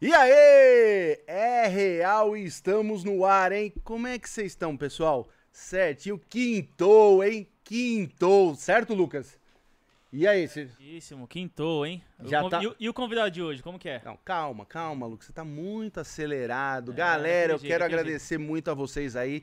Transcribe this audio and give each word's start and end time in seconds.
E 0.00 0.12
aí? 0.12 1.18
É 1.26 1.66
real 1.66 2.36
e 2.36 2.44
estamos 2.44 3.04
no 3.04 3.24
ar, 3.24 3.52
hein? 3.52 3.72
Como 3.82 4.06
é 4.06 4.18
que 4.18 4.28
vocês 4.28 4.52
estão, 4.52 4.76
pessoal? 4.76 5.28
Certinho, 5.50 6.18
quintou, 6.28 7.24
hein? 7.24 7.48
Quintou, 7.62 8.54
certo, 8.54 8.92
Lucas? 8.92 9.38
E 10.12 10.28
aí, 10.28 10.46
você... 10.46 10.66
Certíssimo, 10.68 11.26
quintou, 11.26 11.86
hein? 11.86 12.02
Já 12.24 12.42
O 12.42 12.48
tá- 12.50 12.62
e, 12.62 12.66
o- 12.66 12.76
e 12.78 12.88
o 12.88 12.94
convidado 12.94 13.30
de 13.30 13.42
hoje, 13.42 13.62
como 13.62 13.78
que 13.78 13.88
é? 13.88 14.02
Não, 14.04 14.16
calma, 14.24 14.66
calma, 14.66 15.06
Lucas. 15.06 15.26
Você 15.26 15.32
tá 15.32 15.44
muito 15.44 15.98
acelerado. 15.98 16.92
É, 16.92 16.94
Galera, 16.94 17.52
eu 17.54 17.58
jeito, 17.58 17.70
quero 17.70 17.84
agradecer 17.84 18.38
muito 18.38 18.70
a 18.70 18.74
vocês 18.74 19.16
aí, 19.16 19.42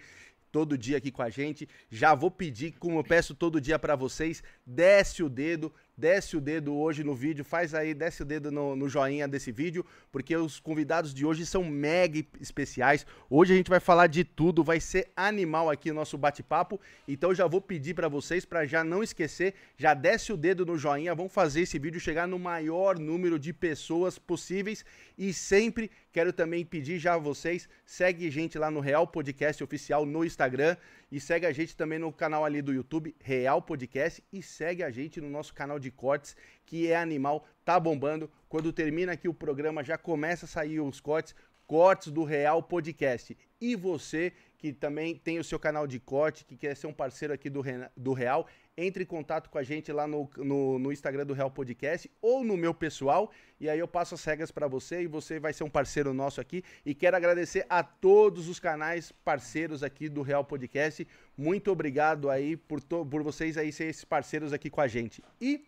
todo 0.52 0.78
dia 0.78 0.98
aqui 0.98 1.12
com 1.12 1.22
a 1.24 1.30
gente. 1.30 1.68
Já 1.90 2.14
vou 2.14 2.30
pedir, 2.32 2.74
como 2.78 3.00
eu 3.00 3.04
peço 3.04 3.34
todo 3.34 3.60
dia 3.60 3.80
pra 3.80 3.96
vocês, 3.96 4.44
desce 4.66 5.24
o 5.24 5.30
dedo, 5.30 5.74
desce 6.02 6.36
o 6.36 6.42
dedo 6.42 6.74
hoje 6.74 7.04
no 7.04 7.14
vídeo, 7.14 7.46
faz 7.46 7.76
aí, 7.76 7.94
desce 7.94 8.24
o 8.24 8.26
dedo 8.26 8.52
no, 8.52 8.76
no 8.76 8.90
joinha 8.90 9.28
desse 9.28 9.52
vídeo, 9.52 9.86
porque 10.12 10.36
os 10.36 10.60
convidados 10.60 11.14
de 11.14 11.24
hoje 11.24 11.46
são 11.46 11.64
mega 11.64 12.26
especiais. 12.40 13.06
Hoje 13.30 13.54
a 13.54 13.56
gente 13.56 13.70
vai 13.70 13.80
falar 13.80 14.08
de 14.08 14.24
tudo, 14.24 14.64
vai 14.64 14.80
ser 14.80 15.12
animal 15.16 15.70
aqui 15.70 15.92
o 15.92 15.94
nosso 15.94 16.18
bate-papo. 16.18 16.82
Então 17.08 17.36
já 17.36 17.46
vou 17.46 17.62
pedir 17.62 17.94
pra 17.94 18.08
vocês, 18.08 18.44
pra 18.44 18.66
já 18.66 18.84
não 18.84 19.04
esquecer, 19.04 19.54
já 19.78 19.94
desce 19.94 20.34
o 20.34 20.38
dedo 20.38 20.66
no 20.66 20.76
joinha, 20.76 21.14
vamos 21.14 21.32
fazer 21.32 21.62
esse 21.62 21.78
vídeo 21.78 22.00
chegar 22.00 22.28
no 22.28 22.40
maior 22.40 22.98
número 22.98 23.38
de 23.38 23.54
pessoas 23.54 24.18
possíveis 24.18 24.84
e 25.16 25.32
sempre 25.32 25.92
quero 26.12 26.34
também 26.34 26.66
pedir 26.66 26.98
já 26.98 27.14
a 27.14 27.20
vocês, 27.20 27.70
segue 27.86 28.32
gente 28.32 28.58
lá 28.58 28.72
no 28.72 28.80
Real 28.80 29.06
Podcast 29.06 29.64
Oficial 29.64 30.04
no 30.04 30.26
Instagram 30.26 30.76
e 31.12 31.20
segue 31.20 31.46
a 31.46 31.52
gente 31.52 31.76
também 31.76 32.00
no 32.00 32.12
canal 32.12 32.46
ali 32.46 32.62
do 32.62 32.74
YouTube, 32.74 33.14
Real 33.20 33.62
Podcast, 33.62 34.24
e 34.32 34.42
segue 34.42 34.82
a 34.82 34.90
gente 34.90 35.20
no 35.20 35.30
nosso 35.30 35.54
canal 35.54 35.78
de 35.78 35.92
cortes, 35.92 36.36
que 36.66 36.90
é 36.90 36.96
animal, 36.96 37.46
tá 37.66 37.80
bombando. 37.80 38.32
Quando 38.48 38.72
termina 38.72 39.12
aqui 39.12 39.28
o 39.28 39.34
programa, 39.34 39.84
já 39.84 39.98
começa 39.98 40.46
a 40.46 40.48
sair 40.48 40.80
os 40.80 41.02
cortes, 41.02 41.36
cortes 41.68 42.12
do 42.12 42.24
Real 42.24 42.64
Podcast. 42.64 43.38
E 43.60 43.76
você 43.76 44.32
que 44.58 44.72
também 44.72 45.16
tem 45.16 45.40
o 45.40 45.44
seu 45.44 45.58
canal 45.58 45.88
de 45.88 46.00
corte, 46.00 46.46
que 46.46 46.56
quer 46.56 46.76
ser 46.76 46.86
um 46.86 46.94
parceiro 46.94 47.34
aqui 47.34 47.50
do, 47.50 47.64
do 47.98 48.14
Real, 48.14 48.48
entre 48.78 49.04
em 49.04 49.06
contato 49.06 49.50
com 49.50 49.58
a 49.58 49.64
gente 49.64 49.92
lá 49.92 50.08
no, 50.08 50.30
no, 50.38 50.80
no 50.80 50.92
Instagram 50.92 51.26
do 51.26 51.34
Real 51.34 51.52
Podcast 51.52 52.10
ou 52.22 52.44
no 52.44 52.56
meu 52.56 52.74
pessoal, 52.74 53.32
e 53.60 53.70
aí 53.70 53.78
eu 53.78 53.88
passo 53.88 54.16
as 54.16 54.24
regras 54.24 54.50
para 54.52 54.68
você 54.68 55.04
e 55.04 55.08
você 55.08 55.40
vai 55.40 55.54
ser 55.54 55.64
um 55.64 55.70
parceiro 55.70 56.14
nosso 56.14 56.42
aqui. 56.42 56.64
E 56.86 56.96
quero 56.96 57.16
agradecer 57.16 57.66
a 57.70 57.84
todos 57.84 58.48
os 58.48 58.60
canais 58.60 59.12
parceiros 59.12 59.84
aqui 59.84 60.10
do 60.10 60.22
Real 60.22 60.44
Podcast. 60.44 61.08
Muito 61.38 61.72
obrigado 61.72 62.30
aí 62.30 62.56
por, 62.56 62.82
por 62.82 63.24
vocês 63.24 63.58
aí 63.58 63.72
serem 63.72 63.92
esses 63.92 64.06
parceiros 64.06 64.54
aqui 64.54 64.70
com 64.70 64.82
a 64.82 64.88
gente. 64.88 65.24
E 65.40 65.66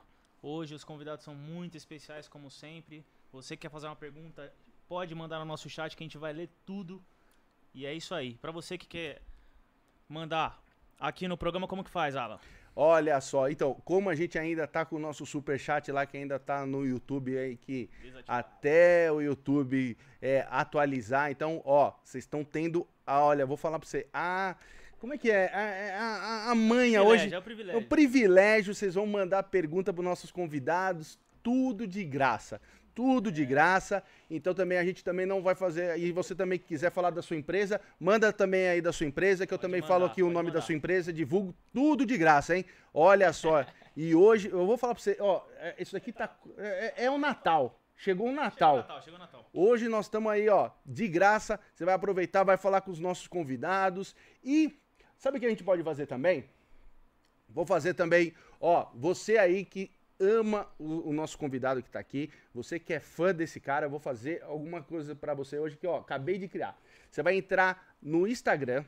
hoje 0.47 0.74
os 0.74 0.84
convidados 0.84 1.24
são 1.24 1.35
muito 1.35 1.75
especiais, 1.75 2.28
como 2.28 2.50
sempre. 2.50 3.06
Você 3.31 3.56
que 3.56 3.62
quer 3.62 3.69
fazer 3.69 3.88
uma 3.88 3.96
pergunta, 3.96 4.52
pode 4.88 5.13
mandar 5.13 5.40
no 5.40 5.46
nosso 5.46 5.69
chat 5.69 5.96
que 5.96 6.03
a 6.03 6.06
gente 6.06 6.18
vai 6.18 6.34
ler 6.34 6.50
tudo. 6.66 7.03
E 7.74 7.85
é 7.85 7.94
isso 7.94 8.16
aí. 8.16 8.35
Pra 8.35 8.52
você 8.52 8.78
que 8.78 8.88
quer 8.88 9.22
mandar 10.08 10.62
aqui 11.00 11.28
no 11.28 11.38
programa, 11.38 11.68
como 11.68 11.84
que 11.84 11.90
faz, 11.90 12.16
Alan? 12.16 12.40
Olha 12.80 13.19
só, 13.19 13.50
então, 13.50 13.74
como 13.84 14.08
a 14.08 14.13
gente 14.13 14.38
ainda 14.38 14.68
tá 14.68 14.85
com 14.85 14.97
o 14.97 15.00
nosso 15.00 15.25
superchat 15.25 15.91
lá, 15.91 16.06
que 16.06 16.16
ainda 16.16 16.38
tá 16.38 16.64
no 16.64 16.85
YouTube 16.85 17.35
aí, 17.35 17.58
que 17.58 17.90
até 18.28 19.12
o 19.12 19.19
YouTube 19.19 19.97
é, 20.22 20.46
atualizar, 20.47 21.31
então, 21.31 21.59
ó, 21.66 21.94
vocês 22.03 22.24
estão 22.24 22.44
tendo, 22.44 22.88
ah, 23.03 23.25
olha, 23.25 23.47
vou 23.47 23.58
falar 23.58 23.79
pra 23.79 23.90
você, 23.90 24.08
a, 24.14 24.56
como 25.00 25.13
é 25.13 25.18
que 25.18 25.30
é, 25.31 25.47
a, 25.53 26.00
a, 26.00 26.47
a- 26.47 26.52
a 26.52 26.56
manha 26.56 27.02
hoje, 27.03 27.31
É 27.34 27.38
o 27.38 27.40
é 27.40 27.41
privilégio. 27.41 27.81
o 27.81 27.84
privilégio, 27.85 28.75
vocês 28.75 28.96
vão 28.96 29.06
mandar 29.06 29.44
pergunta 29.44 29.94
para 29.94 30.03
nossos 30.03 30.31
convidados, 30.31 31.19
tudo 31.44 31.88
de 31.88 32.03
graça. 32.03 32.59
Tudo 32.96 33.31
de 33.31 33.46
graça. 33.46 34.02
Então 34.28 34.56
também 34.56 34.78
a 34.80 34.84
gente 34.84 35.03
também 35.03 35.25
não 35.28 35.40
vai 35.44 35.53
fazer. 35.53 36.00
E 36.00 36.12
você 36.12 36.34
também 36.34 36.58
que 36.58 36.66
quiser 36.66 36.91
falar 36.91 37.12
da 37.12 37.22
sua 37.22 37.38
empresa, 37.38 37.80
manda 38.00 38.34
também 38.34 38.68
aí 38.68 38.81
da 38.81 38.91
sua 38.91 39.06
empresa, 39.06 39.46
que 39.46 39.53
eu 39.53 39.58
Pode 39.59 39.68
também 39.68 39.81
mandar, 39.81 39.94
falo 39.94 40.06
aqui 40.06 40.24
o 40.24 40.31
nome 40.31 40.50
da 40.50 40.56
mandar. 40.56 40.62
sua 40.66 40.74
empresa, 40.74 41.14
divulgo 41.14 41.53
tudo 41.72 42.08
de 42.08 42.18
graça, 42.18 42.58
hein? 42.58 42.66
Olha 42.91 43.31
só. 43.34 43.64
e 43.96 44.16
hoje 44.16 44.50
eu 44.50 44.66
vou 44.66 44.78
falar 44.78 44.96
para 44.96 45.03
você, 45.03 45.16
ó, 45.19 45.44
é, 45.59 45.75
isso 45.78 45.96
aqui 45.96 46.12
tá 46.12 46.35
é, 46.58 47.06
é 47.06 47.12
o 47.12 47.19
Natal. 47.19 47.79
Chegou 47.96 48.28
o 48.28 48.29
Chegou 48.31 48.41
o 48.41 48.44
Natal. 48.44 48.78
Natal, 48.78 49.02
chegou 49.03 49.18
o 49.18 49.22
Natal. 49.22 49.50
Hoje 49.53 49.88
nós 49.88 50.06
estamos 50.08 50.31
aí, 50.31 50.50
ó, 50.50 50.72
de 50.84 51.08
graça. 51.08 51.59
Você 51.75 51.85
vai 51.85 51.94
aproveitar, 51.94 52.44
vai 52.44 52.58
falar 52.58 52.81
com 52.81 52.90
os 52.90 53.00
nossos 53.00 53.28
convidados. 53.28 54.16
E 54.44 54.75
sabe 55.17 55.38
o 55.38 55.39
que 55.39 55.45
a 55.45 55.50
gente 55.50 55.63
pode 55.63 55.83
fazer 55.83 56.05
também? 56.05 56.45
Vou 57.50 57.66
fazer 57.66 57.94
também, 57.94 58.33
ó, 58.59 58.88
você 58.94 59.38
aí 59.38 59.63
que 59.63 59.89
ama 60.19 60.67
o, 60.79 61.09
o 61.09 61.13
nosso 61.13 61.38
convidado 61.38 61.81
que 61.81 61.89
tá 61.89 62.00
aqui, 62.00 62.29
você 62.53 62.79
que 62.79 62.94
é 62.94 63.00
fã 63.00 63.33
desse 63.33 63.59
cara, 63.59 63.85
eu 63.85 63.89
vou 63.89 64.00
fazer 64.00 64.41
alguma 64.44 64.81
coisa 64.81 65.16
pra 65.16 65.33
você 65.33 65.57
hoje 65.59 65.78
que, 65.78 65.88
ó, 65.88 65.97
acabei 65.97 66.38
de 66.38 66.47
criar. 66.47 66.78
Você 67.09 67.22
vai 67.23 67.35
entrar 67.35 67.95
no 68.01 68.28
Instagram 68.28 68.83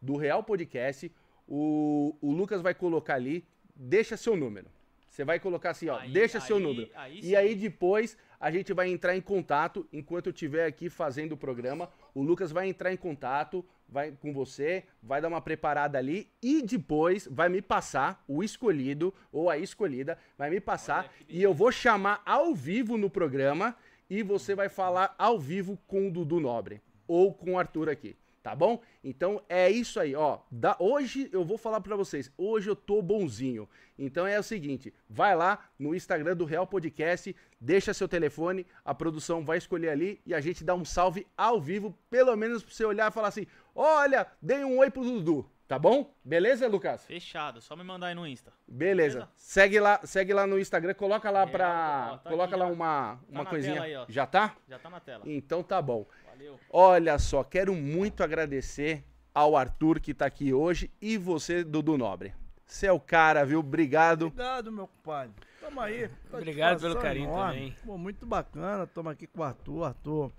do 0.00 0.16
Real 0.16 0.42
Podcast, 0.42 1.12
o, 1.46 2.16
o 2.20 2.32
Lucas 2.32 2.62
vai 2.62 2.74
colocar 2.74 3.14
ali, 3.14 3.44
deixa 3.74 4.16
seu 4.16 4.36
número. 4.36 4.66
Você 5.10 5.24
vai 5.24 5.40
colocar 5.40 5.70
assim, 5.70 5.88
ó, 5.88 5.98
Aí- 5.98 6.12
deixa 6.12 6.40
seu 6.40 6.56
aí- 6.56 6.62
número. 6.62 6.90
aí 6.94 7.20
e 7.22 7.34
aí 7.36 7.54
depois 7.54 8.16
a 8.38 8.50
gente 8.50 8.72
vai 8.72 8.88
entrar 8.88 9.16
em 9.16 9.20
contato, 9.20 9.86
enquanto 9.92 10.26
eu 10.26 10.32
estiver 10.32 10.64
aqui 10.66 10.88
fazendo 10.88 11.32
o 11.32 11.36
programa, 11.36 11.90
o 12.14 12.22
Lucas 12.22 12.52
vai 12.52 12.68
entrar 12.68 12.92
em 12.92 12.96
contato 12.96 13.64
vai 13.88 14.12
com 14.12 14.32
você, 14.32 14.84
vai 15.02 15.20
dar 15.20 15.28
uma 15.28 15.40
preparada 15.40 15.98
ali 15.98 16.30
e 16.42 16.62
depois 16.62 17.26
vai 17.30 17.48
me 17.48 17.62
passar 17.62 18.22
o 18.28 18.42
escolhido 18.42 19.12
ou 19.32 19.48
a 19.48 19.56
escolhida, 19.56 20.18
vai 20.36 20.50
me 20.50 20.60
passar 20.60 21.10
e 21.28 21.42
eu 21.42 21.54
vou 21.54 21.72
chamar 21.72 22.22
ao 22.26 22.54
vivo 22.54 22.96
no 22.98 23.08
programa 23.08 23.74
e 24.10 24.22
você 24.22 24.54
vai 24.54 24.68
falar 24.68 25.14
ao 25.18 25.38
vivo 25.38 25.78
com 25.86 26.08
o 26.08 26.10
Dudu 26.10 26.38
Nobre 26.40 26.82
ou 27.06 27.32
com 27.32 27.52
o 27.52 27.58
Arthur 27.58 27.88
aqui. 27.88 28.14
Tá 28.48 28.56
bom? 28.56 28.80
Então 29.04 29.42
é 29.46 29.68
isso 29.70 30.00
aí, 30.00 30.14
ó. 30.14 30.38
Da, 30.50 30.74
hoje 30.78 31.28
eu 31.34 31.44
vou 31.44 31.58
falar 31.58 31.82
pra 31.82 31.94
vocês. 31.94 32.32
Hoje 32.38 32.70
eu 32.70 32.74
tô 32.74 33.02
bonzinho. 33.02 33.68
Então 33.98 34.26
é 34.26 34.38
o 34.38 34.42
seguinte: 34.42 34.94
vai 35.06 35.36
lá 35.36 35.68
no 35.78 35.94
Instagram 35.94 36.34
do 36.34 36.46
Real 36.46 36.66
Podcast, 36.66 37.36
deixa 37.60 37.92
seu 37.92 38.08
telefone, 38.08 38.66
a 38.82 38.94
produção 38.94 39.44
vai 39.44 39.58
escolher 39.58 39.90
ali 39.90 40.18
e 40.24 40.32
a 40.32 40.40
gente 40.40 40.64
dá 40.64 40.74
um 40.74 40.82
salve 40.82 41.26
ao 41.36 41.60
vivo, 41.60 41.94
pelo 42.08 42.34
menos 42.36 42.62
pra 42.62 42.72
você 42.72 42.86
olhar 42.86 43.10
e 43.10 43.14
falar 43.14 43.28
assim: 43.28 43.46
olha, 43.74 44.26
dei 44.40 44.64
um 44.64 44.78
oi 44.78 44.90
pro 44.90 45.02
Dudu. 45.02 45.46
Tá 45.68 45.78
bom? 45.78 46.14
Beleza, 46.24 46.66
Lucas? 46.66 47.04
Fechado, 47.04 47.60
só 47.60 47.76
me 47.76 47.84
mandar 47.84 48.06
aí 48.06 48.14
no 48.14 48.26
Insta. 48.26 48.50
Beleza. 48.66 49.18
Beleza. 49.18 49.32
Segue 49.36 49.78
lá, 49.78 50.00
segue 50.02 50.32
lá 50.32 50.46
no 50.46 50.58
Instagram, 50.58 50.94
coloca 50.94 51.30
lá 51.30 51.46
pra. 51.46 52.12
ó, 52.12 52.16
tá 52.16 52.30
coloca 52.30 52.56
aqui 52.56 52.64
lá 52.64 52.66
uma, 52.66 53.20
uma 53.28 53.44
na 53.44 53.50
coisinha. 53.50 53.82
aí. 53.82 53.94
Já 54.08 54.24
tá? 54.24 54.56
Já 54.66 54.78
tá 54.78 54.88
na 54.88 54.98
tela. 54.98 55.24
Então 55.26 55.62
tá 55.62 55.82
bom. 55.82 56.06
Valeu. 56.38 56.60
Olha 56.70 57.18
só, 57.18 57.42
quero 57.42 57.74
muito 57.74 58.22
agradecer 58.22 59.02
ao 59.34 59.56
Arthur 59.56 59.98
que 59.98 60.14
tá 60.14 60.26
aqui 60.26 60.54
hoje 60.54 60.88
e 61.02 61.18
você, 61.18 61.64
Dudu 61.64 61.98
Nobre. 61.98 62.32
Você 62.64 62.86
é 62.86 62.92
o 62.92 63.00
cara, 63.00 63.44
viu? 63.44 63.58
Obrigado. 63.58 64.26
Obrigado, 64.26 64.70
meu 64.70 64.86
compadre. 64.86 65.34
Tamo 65.60 65.80
aí. 65.80 66.08
Obrigado 66.32 66.80
pelo 66.80 67.00
carinho 67.00 67.28
enorme. 67.28 67.54
também. 67.54 67.76
Pô, 67.84 67.98
muito 67.98 68.24
bacana. 68.24 68.86
Tamo 68.86 69.08
aqui 69.08 69.26
com 69.26 69.40
o 69.40 69.42
Arthur. 69.42 69.84
Arthur 69.84 70.32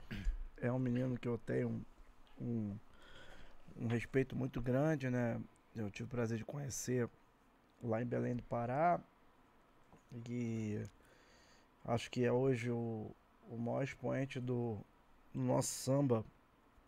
é 0.61 0.71
um 0.71 0.79
menino 0.79 1.19
que 1.19 1.27
eu 1.27 1.37
tenho 1.37 1.67
um, 2.39 2.45
um, 2.45 2.79
um 3.81 3.87
respeito 3.87 4.37
muito 4.37 4.61
grande, 4.61 5.09
né? 5.09 5.37
Eu 5.75 5.91
tive 5.91 6.07
o 6.07 6.11
prazer 6.11 6.37
de 6.37 6.45
conhecer 6.45 7.09
lá 7.83 8.01
em 8.01 8.05
Belém 8.05 8.37
do 8.37 8.43
Pará. 8.43 9.01
E 10.29 10.81
acho 11.83 12.09
que 12.09 12.23
é 12.23 12.31
hoje 12.31 12.71
o, 12.71 13.11
o 13.49 13.57
maior 13.57 13.83
expoente 13.83 14.39
do, 14.39 14.77
do 15.33 15.41
nosso 15.41 15.69
samba 15.69 16.25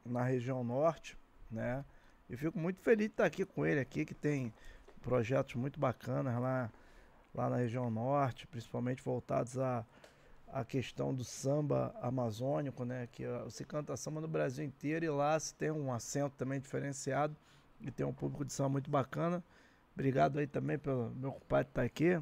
na 0.06 0.24
região 0.24 0.64
norte, 0.64 1.18
né? 1.50 1.86
E 2.30 2.38
fico 2.38 2.58
muito 2.58 2.80
feliz 2.80 3.08
de 3.08 3.14
estar 3.14 3.26
aqui 3.26 3.46
com 3.46 3.66
ele 3.66 3.80
aqui, 3.80 4.06
que 4.06 4.14
tem 4.14 4.54
projetos 5.02 5.56
muito 5.56 5.80
bacanas 5.80 6.40
lá, 6.40 6.72
lá 7.34 7.50
na 7.50 7.58
região 7.58 7.90
norte, 7.90 8.48
principalmente 8.48 9.04
voltados 9.04 9.60
à, 9.60 9.86
à 10.48 10.64
questão 10.64 11.14
do 11.14 11.24
samba 11.24 11.94
amazônico, 12.02 12.86
né? 12.86 13.08
Que 13.12 13.26
se 13.50 13.66
canta 13.66 13.98
samba 13.98 14.22
no 14.22 14.28
Brasil 14.28 14.64
inteiro 14.66 15.06
e 15.06 15.10
lá 15.10 15.40
se 15.40 15.54
tem 15.56 15.72
um 15.72 15.92
acento 15.92 16.36
também 16.38 16.60
diferenciado 16.60 17.36
e 17.82 17.92
tem 17.92 18.06
um 18.06 18.14
público 18.14 18.46
de 18.46 18.54
samba 18.54 18.70
muito 18.70 18.90
bacana. 18.90 19.44
Obrigado 19.94 20.40
aí 20.40 20.48
também 20.48 20.78
pelo 20.78 21.10
meu 21.12 21.34
compadre 21.34 21.68
estar 21.70 21.84
aqui. 21.84 22.20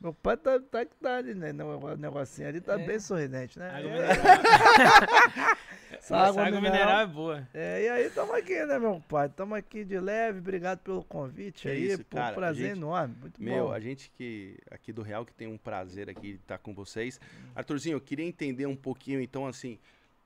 Meu 0.00 0.14
pai 0.14 0.36
tá, 0.36 0.58
tá 0.58 0.84
que 0.86 0.96
tá 0.96 1.16
ali, 1.18 1.34
né? 1.34 1.52
O 1.52 1.96
negocinho 1.96 2.48
ali 2.48 2.60
tá 2.60 2.80
É. 2.80 2.86
bem 2.86 2.98
sorridente, 2.98 3.58
né? 3.58 3.68
Água 3.70 3.90
É, 3.90 3.92
mineral. 3.92 4.16
Essa 5.92 6.16
água 6.16 6.46
água 6.46 6.60
mineral. 6.60 6.78
mineral 6.86 7.00
é 7.00 7.06
boa. 7.06 7.48
É, 7.52 7.82
e 7.84 7.88
aí 7.88 8.06
estamos 8.06 8.34
aqui, 8.34 8.64
né, 8.64 8.78
meu 8.78 9.02
pai? 9.08 9.26
Estamos 9.26 9.58
aqui 9.58 9.84
de 9.84 9.98
leve, 10.00 10.38
obrigado 10.38 10.78
pelo 10.78 11.04
convite 11.04 11.62
Que 11.62 11.68
aí. 11.68 11.86
isso, 11.88 12.04
pô, 12.04 12.16
cara, 12.16 12.34
prazer 12.34 12.68
gente- 12.68 12.78
enorme, 12.78 13.14
muito 13.20 13.42
Meu, 13.42 13.66
bom. 13.66 13.72
a 13.72 13.80
gente 13.80 14.10
que 14.16 14.56
aqui 14.70 14.92
do 14.92 15.02
Real 15.02 15.26
que 15.26 15.34
tem 15.34 15.46
um 15.48 15.58
prazer 15.58 16.08
aqui 16.08 16.32
de 16.32 16.36
estar 16.36 16.58
com 16.58 16.72
vocês. 16.72 17.20
Arthurzinho, 17.54 17.96
eu 17.96 18.00
queria 18.00 18.24
entender 18.24 18.64
um 18.66 18.76
pouquinho, 18.76 19.20
então, 19.20 19.46
assim, 19.46 19.78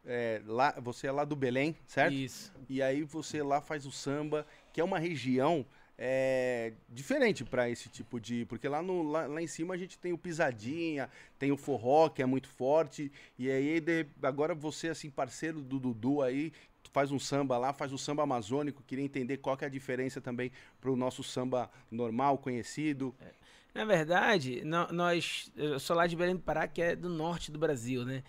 é, 0.06 0.40
lá, 0.46 0.72
você 0.80 1.06
é 1.08 1.12
lá 1.12 1.24
do 1.24 1.34
Belém, 1.34 1.74
certo? 1.86 2.12
Isso. 2.14 2.52
E 2.68 2.80
aí 2.82 3.02
você 3.02 3.42
lá 3.42 3.60
faz 3.60 3.86
o 3.86 3.90
samba, 3.90 4.46
que 4.72 4.80
é 4.80 4.84
uma 4.84 4.98
região 4.98 5.64
é, 5.96 6.72
diferente 6.88 7.44
para 7.44 7.68
esse 7.70 7.88
tipo 7.88 8.20
de. 8.20 8.44
Porque 8.46 8.68
lá, 8.68 8.82
no, 8.82 9.02
lá, 9.02 9.26
lá 9.26 9.40
em 9.42 9.46
cima 9.46 9.74
a 9.74 9.76
gente 9.76 9.98
tem 9.98 10.12
o 10.12 10.18
pisadinha, 10.18 11.08
tem 11.38 11.52
o 11.52 11.56
forró, 11.56 12.08
que 12.08 12.22
é 12.22 12.26
muito 12.26 12.48
forte. 12.48 13.10
E 13.38 13.50
aí 13.50 13.80
de- 13.80 14.06
agora 14.22 14.54
você, 14.54 14.88
assim, 14.88 15.10
parceiro 15.10 15.60
do 15.62 15.78
Dudu 15.78 16.22
aí, 16.22 16.52
faz 16.92 17.10
um 17.10 17.18
samba 17.18 17.56
lá, 17.58 17.72
faz 17.72 17.92
o 17.92 17.98
samba 17.98 18.22
amazônico. 18.22 18.82
Queria 18.86 19.04
entender 19.04 19.38
qual 19.38 19.56
que 19.56 19.64
é 19.64 19.66
a 19.66 19.70
diferença 19.70 20.20
também 20.20 20.50
pro 20.80 20.96
nosso 20.96 21.22
samba 21.22 21.70
normal, 21.90 22.38
conhecido. 22.38 23.14
Na 23.74 23.84
verdade, 23.84 24.62
nó- 24.64 24.90
nós, 24.92 25.50
eu 25.56 25.80
sou 25.80 25.96
lá 25.96 26.06
de 26.06 26.14
Belém 26.14 26.36
do 26.36 26.42
Pará, 26.42 26.68
que 26.68 26.80
é 26.80 26.94
do 26.94 27.08
norte 27.08 27.50
do 27.50 27.58
Brasil, 27.58 28.04
né? 28.04 28.22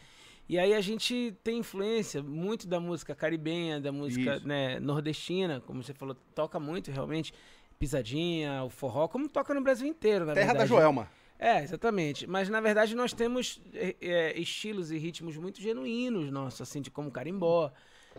E 0.48 0.60
aí 0.60 0.74
a 0.74 0.82
gente 0.82 1.36
tem 1.44 1.60
influência 1.60 2.22
muito 2.22 2.68
da 2.68 2.80
música 2.80 3.16
caribenha, 3.16 3.80
da 3.80 3.92
música 3.92 4.40
né, 4.46 4.80
nordestina, 4.80 5.60
como 5.66 5.82
você 5.82 5.94
falou, 5.94 6.16
toca 6.36 6.60
muito 6.60 6.92
realmente, 6.92 7.34
pisadinha, 7.80 8.64
o 8.64 8.70
forró, 8.70 9.08
como 9.08 9.28
toca 9.28 9.54
no 9.54 9.62
Brasil 9.62 9.88
inteiro, 9.88 10.26
na 10.26 10.34
Terra 10.34 10.54
verdade. 10.54 10.70
da 10.70 10.76
Joelma. 10.76 11.10
É, 11.38 11.64
exatamente. 11.64 12.28
Mas 12.28 12.48
na 12.48 12.62
verdade 12.62 12.96
nós 12.96 13.12
temos 13.12 13.62
é, 13.74 13.96
é, 14.00 14.40
estilos 14.40 14.92
e 14.92 14.98
ritmos 14.98 15.36
muito 15.36 15.62
genuínos 15.62 16.32
nossos, 16.32 16.62
assim, 16.62 16.82
de 16.82 16.92
como 16.92 17.12
carimbó, 17.12 17.72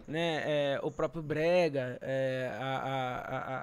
né? 0.06 0.42
É, 0.44 0.80
o 0.82 0.90
próprio 0.90 1.22
brega, 1.22 1.98
é, 2.02 2.50
a, 2.58 2.64
a, 2.64 3.18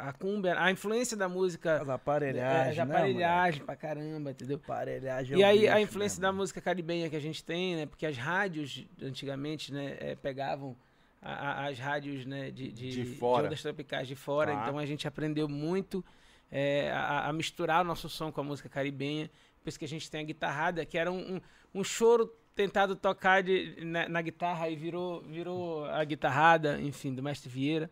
a, 0.06 0.10
a 0.10 0.14
cumbia, 0.14 0.60
a 0.60 0.72
influência 0.72 1.16
da 1.18 1.28
música 1.30 1.82
As 1.82 1.90
aparelhagens, 1.90 2.68
é, 2.68 2.72
de 2.72 2.78
né, 2.78 2.84
aparelhagem 2.96 3.64
pra 3.66 3.76
caramba, 3.76 4.32
entendeu? 4.32 4.58
Aparelhagem 4.64 5.36
é 5.36 5.40
E 5.40 5.44
o 5.44 5.46
aí 5.46 5.68
a 5.68 5.74
bicho 5.76 5.84
influência 5.84 6.16
mesmo. 6.20 6.22
da 6.22 6.32
música 6.32 6.62
caribenha 6.62 7.10
que 7.10 7.16
a 7.16 7.20
gente 7.22 7.44
tem, 7.44 7.76
né? 7.76 7.86
Porque 7.86 8.06
as 8.06 8.18
rádios 8.18 8.86
antigamente, 9.02 9.74
né, 9.74 9.98
eh, 10.00 10.16
pegavam 10.16 10.76
a- 11.22 11.34
a- 11.64 11.68
as 11.68 11.80
rádios, 11.80 12.26
né, 12.26 12.52
de, 12.52 12.72
de, 12.72 12.92
De 12.92 13.06
fora. 13.16 13.48
ondas 13.48 13.62
tropicais 13.62 14.08
de 14.08 14.16
fora. 14.16 14.54
Tá. 14.54 14.62
Então 14.64 14.78
a 14.78 14.86
gente 14.86 15.08
aprendeu 15.08 15.48
muito 15.48 16.04
eh, 16.52 16.92
a, 16.92 17.30
a 17.30 17.34
misturar 17.34 17.82
o 17.82 17.88
nosso 17.88 18.10
som 18.10 18.32
com 18.32 18.42
a 18.42 18.44
música 18.44 18.68
caribenha. 18.70 19.30
Por 19.64 19.70
isso 19.70 19.80
que 19.80 19.86
a 19.86 19.88
gente 19.88 20.12
tem 20.12 20.22
a 20.22 20.24
guitarrada, 20.24 20.86
que 20.86 20.98
era 20.98 21.10
um, 21.12 21.36
um, 21.36 21.42
um 21.80 21.84
choro 21.84 22.30
tentado 22.56 22.96
tocar 22.96 23.42
de, 23.44 23.76
na, 23.84 24.08
na 24.08 24.22
guitarra 24.22 24.70
e 24.70 24.76
virou, 24.76 25.22
virou 25.22 25.86
a 25.86 26.04
guitarrada, 26.04 26.80
enfim, 26.82 27.14
do 27.14 27.24
Mestre 27.24 27.50
Vieira. 27.50 27.90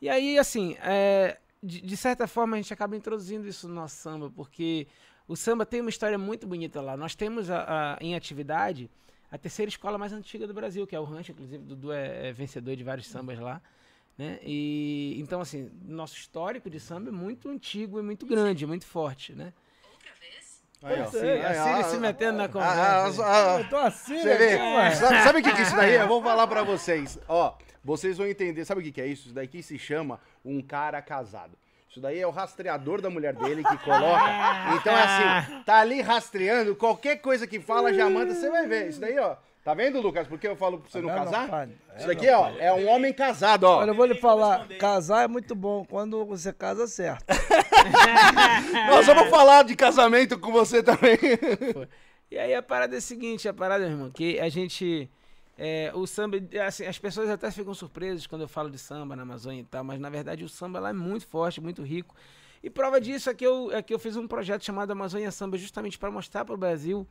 E 0.00 0.08
aí, 0.08 0.38
assim, 0.38 0.76
é, 0.82 1.38
de, 1.62 1.80
de 1.80 1.96
certa 1.96 2.26
forma 2.26 2.56
a 2.56 2.60
gente 2.60 2.72
acaba 2.72 2.96
introduzindo 2.96 3.48
isso 3.48 3.66
no 3.68 3.74
nosso 3.74 3.96
samba, 3.96 4.30
porque 4.30 4.86
o 5.26 5.34
samba 5.34 5.64
tem 5.64 5.80
uma 5.80 5.90
história 5.90 6.18
muito 6.18 6.46
bonita 6.46 6.80
lá. 6.80 6.96
Nós 6.96 7.14
temos 7.14 7.50
a- 7.50 7.94
a- 7.94 7.98
em 8.00 8.14
atividade 8.14 8.90
a 9.30 9.36
terceira 9.38 9.68
escola 9.68 9.98
mais 9.98 10.12
antiga 10.12 10.46
do 10.46 10.54
Brasil, 10.54 10.86
que 10.86 10.94
é 10.94 11.00
o 11.00 11.04
Rancho, 11.04 11.32
inclusive 11.32 11.62
Dudu 11.64 11.90
é, 11.92 12.28
é 12.28 12.32
vencedor 12.32 12.76
de 12.76 12.84
vários 12.84 13.06
sambas 13.08 13.38
lá. 13.38 13.60
Né? 14.16 14.38
E, 14.42 15.16
então, 15.18 15.40
assim, 15.40 15.70
nosso 15.84 16.16
histórico 16.16 16.70
de 16.70 16.78
samba 16.80 17.08
é 17.08 17.12
muito 17.12 17.48
antigo 17.48 17.98
e 17.98 18.02
muito 18.02 18.24
grande, 18.24 18.64
muito 18.66 18.86
forte, 18.86 19.34
né? 19.34 19.52
Aí, 20.82 21.00
ó. 21.00 21.06
Sim, 21.06 21.30
a 21.40 21.54
Siri 21.54 21.90
se 21.90 21.96
metendo 21.98 22.38
na 22.38 22.44
Ah, 22.44 22.48
conversa. 22.48 23.24
ah, 23.24 23.56
ah, 23.56 23.60
Eu 23.60 23.68
tô 23.68 23.76
assim, 23.76 24.18
Você 24.20 24.36
vê? 24.36 24.56
né? 24.58 24.90
Sabe, 24.92 25.22
sabe 25.22 25.40
o 25.40 25.42
que, 25.42 25.52
que 25.52 25.60
é 25.60 25.62
isso 25.62 25.76
daí? 25.76 25.96
é? 25.96 26.02
Eu 26.02 26.08
vou 26.08 26.22
falar 26.22 26.46
pra 26.46 26.62
vocês. 26.62 27.18
Ó, 27.28 27.54
vocês 27.84 28.16
vão 28.18 28.26
entender. 28.26 28.64
Sabe 28.64 28.80
o 28.80 28.84
que, 28.84 28.92
que 28.92 29.00
é 29.00 29.06
isso? 29.06 29.26
Isso 29.26 29.34
daqui 29.34 29.62
se 29.62 29.78
chama 29.78 30.20
um 30.44 30.60
cara 30.62 31.00
casado. 31.02 31.52
Isso 31.88 32.00
daí 32.00 32.20
é 32.20 32.26
o 32.26 32.30
rastreador 32.30 33.00
da 33.00 33.08
mulher 33.08 33.32
dele 33.34 33.64
que 33.64 33.78
coloca. 33.78 34.24
Então 34.76 34.92
é 34.94 35.02
assim, 35.02 35.62
tá 35.64 35.76
ali 35.78 36.02
rastreando, 36.02 36.76
qualquer 36.76 37.16
coisa 37.16 37.46
que 37.46 37.58
fala 37.58 37.92
já 37.92 38.08
manda, 38.10 38.34
você 38.34 38.50
vai 38.50 38.66
ver. 38.66 38.88
Isso 38.88 39.00
daí, 39.00 39.18
ó. 39.18 39.36
Tá 39.66 39.74
vendo, 39.74 40.00
Lucas? 40.00 40.28
Porque 40.28 40.46
eu 40.46 40.54
falo 40.54 40.78
pra 40.78 40.88
você 40.88 41.00
não 41.00 41.08
vendo, 41.08 41.24
casar? 41.24 41.48
pai? 41.48 41.68
Isso 41.98 42.06
daqui, 42.06 42.30
ó, 42.30 42.50
é 42.50 42.72
um 42.72 42.88
homem 42.88 43.12
casado, 43.12 43.64
ó. 43.64 43.78
Olha, 43.78 43.90
eu 43.90 43.96
vou 43.96 44.06
lhe 44.06 44.14
falar, 44.14 44.64
casar 44.78 45.24
é 45.24 45.26
muito 45.26 45.56
bom 45.56 45.84
quando 45.84 46.24
você 46.24 46.52
casa 46.52 46.86
certo. 46.86 47.24
Nós 48.88 49.04
vamos 49.06 49.28
falar 49.28 49.64
de 49.64 49.74
casamento 49.74 50.38
com 50.38 50.52
você 50.52 50.84
também. 50.84 51.18
E 52.30 52.38
aí 52.38 52.54
a 52.54 52.62
parada 52.62 52.94
é 52.94 52.98
a 52.98 53.00
seguinte, 53.00 53.48
a 53.48 53.52
parada, 53.52 53.82
meu 53.86 53.92
irmão, 53.92 54.08
que 54.08 54.38
a 54.38 54.48
gente. 54.48 55.10
é, 55.58 55.90
o 55.96 56.06
samba, 56.06 56.36
assim, 56.64 56.86
as 56.86 56.96
pessoas 56.96 57.28
até 57.28 57.50
ficam 57.50 57.74
surpresas 57.74 58.24
quando 58.24 58.42
eu 58.42 58.48
falo 58.48 58.70
de 58.70 58.78
samba 58.78 59.16
na 59.16 59.22
Amazônia 59.22 59.62
e 59.62 59.64
tal, 59.64 59.82
mas 59.82 59.98
na 59.98 60.08
verdade 60.08 60.44
o 60.44 60.48
samba 60.48 60.78
lá 60.78 60.90
é 60.90 60.92
muito 60.92 61.26
forte, 61.26 61.60
muito 61.60 61.82
rico. 61.82 62.14
E 62.62 62.70
prova 62.70 63.00
disso 63.00 63.30
é 63.30 63.34
que 63.34 63.44
eu, 63.44 63.72
é 63.72 63.82
que 63.82 63.92
eu 63.92 63.98
fiz 63.98 64.16
um 64.16 64.28
projeto 64.28 64.64
chamado 64.64 64.92
Amazônia 64.92 65.32
Samba 65.32 65.58
justamente 65.58 65.98
para 65.98 66.08
mostrar 66.08 66.44
para 66.44 66.54
o 66.54 66.58
Brasil 66.58 67.04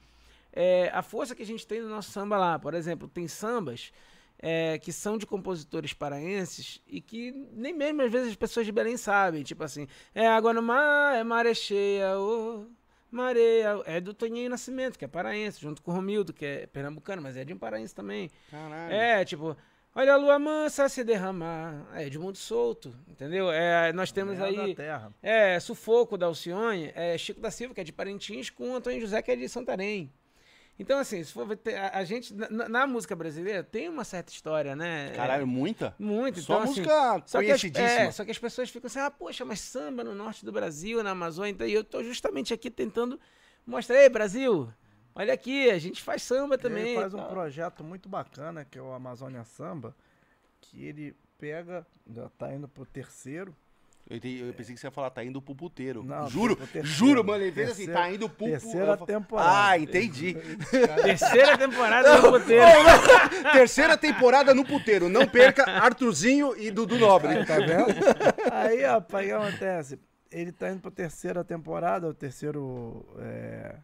é, 0.56 0.90
a 0.94 1.02
força 1.02 1.36
que 1.36 1.44
a 1.44 1.46
gente 1.46 1.68
tem 1.68 1.82
no 1.82 1.90
nosso 1.90 2.12
samba 2.12 2.38
lá. 2.38 2.58
Por 2.58 2.74
exemplo, 2.74 3.08
tem 3.10 3.28
sambas 3.28 3.92
é, 4.40 4.80
que 4.80 4.92
são 4.94 5.18
de 5.18 5.26
compositores 5.26 5.94
paraenses 5.94 6.82
e 6.88 7.02
que 7.02 7.32
nem 7.52 7.74
mesmo 7.74 8.02
às 8.02 8.12
vezes 8.12 8.30
as 8.30 8.36
pessoas 8.36 8.66
de 8.66 8.72
Belém 8.72 8.96
sabem. 8.96 9.44
Tipo 9.44 9.64
assim, 9.64 9.88
é 10.14 10.26
água 10.26 10.54
no 10.54 10.62
mar, 10.62 11.16
é 11.16 11.24
maré 11.24 11.54
cheia, 11.54 12.18
ô, 12.18 12.66
mareia. 13.12 13.82
É 13.86 14.00
do 14.00 14.14
Toninho 14.14 14.50
Nascimento, 14.50 14.98
que 14.98 15.04
é 15.04 15.08
paraense, 15.08 15.60
junto 15.60 15.82
com 15.82 15.92
o 15.92 15.94
Romildo, 15.94 16.32
que 16.32 16.46
é 16.46 16.68
pernambucano, 16.68 17.22
mas 17.22 17.36
é 17.36 17.44
de 17.44 17.54
um 17.54 17.58
paraense 17.58 17.94
também. 17.94 18.32
Caralho. 18.50 18.94
É, 18.94 19.26
tipo, 19.26 19.58
olha 19.94 20.14
a 20.14 20.18
lua 20.18 20.40
mansa 20.40 20.88
se 20.88 21.04
derramar. 21.04 21.86
É 21.94 22.08
de 22.08 22.18
mundo 22.18 22.38
solto, 22.38 22.96
entendeu? 23.10 23.52
É, 23.52 23.92
nós 23.92 24.12
temos 24.12 24.38
Terra 24.38 24.52
da 24.54 24.64
aí. 24.64 24.76
terra. 24.76 25.14
É, 25.22 25.60
Sufoco 25.60 26.18
da 26.18 26.28
Alcione, 26.28 26.92
é 26.96 27.18
Chico 27.18 27.42
da 27.42 27.52
Silva, 27.52 27.74
que 27.74 27.82
é 27.82 27.84
de 27.84 27.92
Parintins, 27.92 28.50
com 28.50 28.72
o 28.72 28.76
Antônio 28.76 29.02
José, 29.02 29.22
que 29.22 29.32
é 29.32 29.36
de 29.36 29.50
Santarém. 29.50 30.12
Então, 30.78 31.00
assim, 31.00 31.24
se 31.24 31.32
for 31.32 31.48
ver, 31.48 31.56
te- 31.58 31.74
a, 31.74 31.98
a 32.00 32.04
gente, 32.04 32.34
na, 32.34 32.68
na- 32.68 32.88
música 32.88 33.16
brasileira, 33.16 33.64
tem 33.64 33.88
uma 33.88 34.04
certa 34.04 34.32
história, 34.32 34.76
né? 34.76 35.12
Caralho, 35.16 35.48
muita? 35.48 35.96
É, 35.98 36.04
muito. 36.04 36.42
Só 36.42 36.56
então, 36.56 36.64
assim, 36.64 36.82
música 36.82 37.24
só 37.26 37.40
que, 37.40 37.52
as, 37.52 37.62
conhecidíssima. 37.62 38.02
é, 38.02 38.12
só 38.12 38.26
que 38.26 38.32
as 38.32 38.38
pessoas 38.40 38.70
ficam 38.70 38.88
assim, 38.88 39.00
ah, 39.00 39.10
poxa, 39.10 39.46
mas 39.46 39.62
samba 39.62 40.04
no 40.04 40.14
norte 40.14 40.44
do 40.44 40.52
Brasil, 40.52 41.02
na 41.02 41.12
Amazônia, 41.12 41.52
então, 41.52 41.66
e 41.66 41.74
eu 41.74 41.84
tô 41.84 42.04
justamente 42.04 42.54
aqui 42.54 42.70
tentando 42.70 43.18
mostrar, 43.66 43.96
ei, 44.02 44.10
Brasil, 44.10 44.70
olha 45.16 45.34
aqui, 45.34 45.70
a 45.70 45.80
gente 45.80 46.02
faz 46.04 46.24
samba 46.24 46.58
também. 46.58 46.88
Ele 46.88 46.96
faz 47.00 47.14
um 47.14 47.18
tal." 47.20 47.30
projeto 47.30 47.82
muito 47.84 48.10
bacana, 48.10 48.66
que 48.66 48.78
é 48.78 48.82
o 48.82 48.92
Amazônia 48.92 49.46
Samba, 49.46 49.96
que 50.60 50.86
ele 50.86 51.16
pega, 51.38 51.88
já 52.14 52.28
tá 52.38 52.54
indo 52.54 52.68
pro 52.68 52.86
terceiro, 52.86 53.56
Eu, 54.08 54.18
entendi- 54.18 54.40
eu 54.42 54.54
pensei 54.54 54.76
que 54.76 54.80
você 54.80 54.86
ia 54.86 54.92
falar, 54.92 55.10
tá 55.10 55.24
indo 55.24 55.42
pro 55.42 55.56
puteiro. 55.56 56.04
Não, 56.04 56.30
juro, 56.30 56.56
pro 56.56 56.68
terceiro. 56.68 56.88
juro, 56.88 57.24
mano. 57.24 57.44
Ele 57.44 57.52
fez 57.52 57.72
assim, 57.72 57.88
tá 57.88 58.12
indo 58.12 58.30
pro... 58.30 58.46
terceira 58.46 58.96
temporada. 58.98 59.50
Ah, 59.70 59.80
entendi. 59.80 60.36
Terceira 61.04 61.58
temporada 61.58 62.22
do 62.22 62.32
puteiro. 62.32 62.66
Terceira 63.52 63.98
temporada 63.98 64.54
no 64.54 64.64
puteiro. 64.64 65.10
Não 65.10 65.26
perca 65.28 65.64
Arthurzinho 65.64 66.56
e 66.56 66.70
Dudu 66.70 67.00
Nobre. 67.00 67.44
Tá 67.46 67.56
vendo? 67.56 67.88
Aí, 68.52 68.84
rapaz, 68.84 69.26
o 69.26 69.28
que 69.28 69.34
acontece? 69.34 70.00
Ele 70.32 70.52
tá 70.52 70.70
indo 70.70 70.82
pra 70.82 70.92
terceira 70.92 71.44
temporada, 71.44 72.08
o 72.08 72.14
terceiro 72.14 73.06
é, 73.20 73.76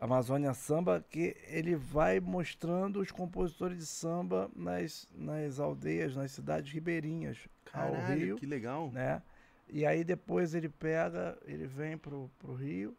Amazônia 0.00 0.54
Samba, 0.54 1.04
que 1.10 1.36
ele 1.48 1.74
vai 1.74 2.20
mostrando 2.20 3.00
os 3.00 3.10
compositores 3.10 3.78
de 3.78 3.86
samba 3.86 4.50
nas, 4.54 5.08
nas 5.14 5.58
aldeias, 5.58 6.14
nas 6.14 6.30
cidades 6.30 6.72
ribeirinhas 6.72 7.48
Caralho, 7.64 8.18
Rio, 8.18 8.36
que 8.36 8.46
legal. 8.46 8.90
né? 8.92 9.22
E 9.68 9.84
aí 9.84 10.04
depois 10.04 10.54
ele 10.54 10.68
pega, 10.68 11.36
ele 11.44 11.66
vem 11.66 11.98
pro, 11.98 12.30
pro 12.38 12.54
Rio, 12.54 12.96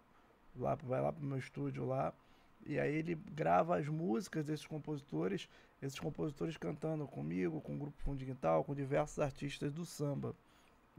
lá, 0.55 0.75
vai 0.75 1.01
lá 1.01 1.11
pro 1.11 1.25
meu 1.25 1.37
estúdio 1.37 1.85
lá, 1.85 2.13
e 2.65 2.79
aí 2.79 2.93
ele 2.93 3.15
grava 3.15 3.77
as 3.77 3.87
músicas 3.87 4.45
desses 4.45 4.65
compositores, 4.65 5.49
esses 5.81 5.99
compositores 5.99 6.57
cantando 6.57 7.07
comigo, 7.07 7.61
com 7.61 7.75
o 7.75 7.79
grupo 7.79 7.97
Fundo 8.03 8.23
Quintal, 8.23 8.63
com 8.63 8.75
diversos 8.75 9.19
artistas 9.19 9.71
do 9.73 9.85
samba, 9.85 10.35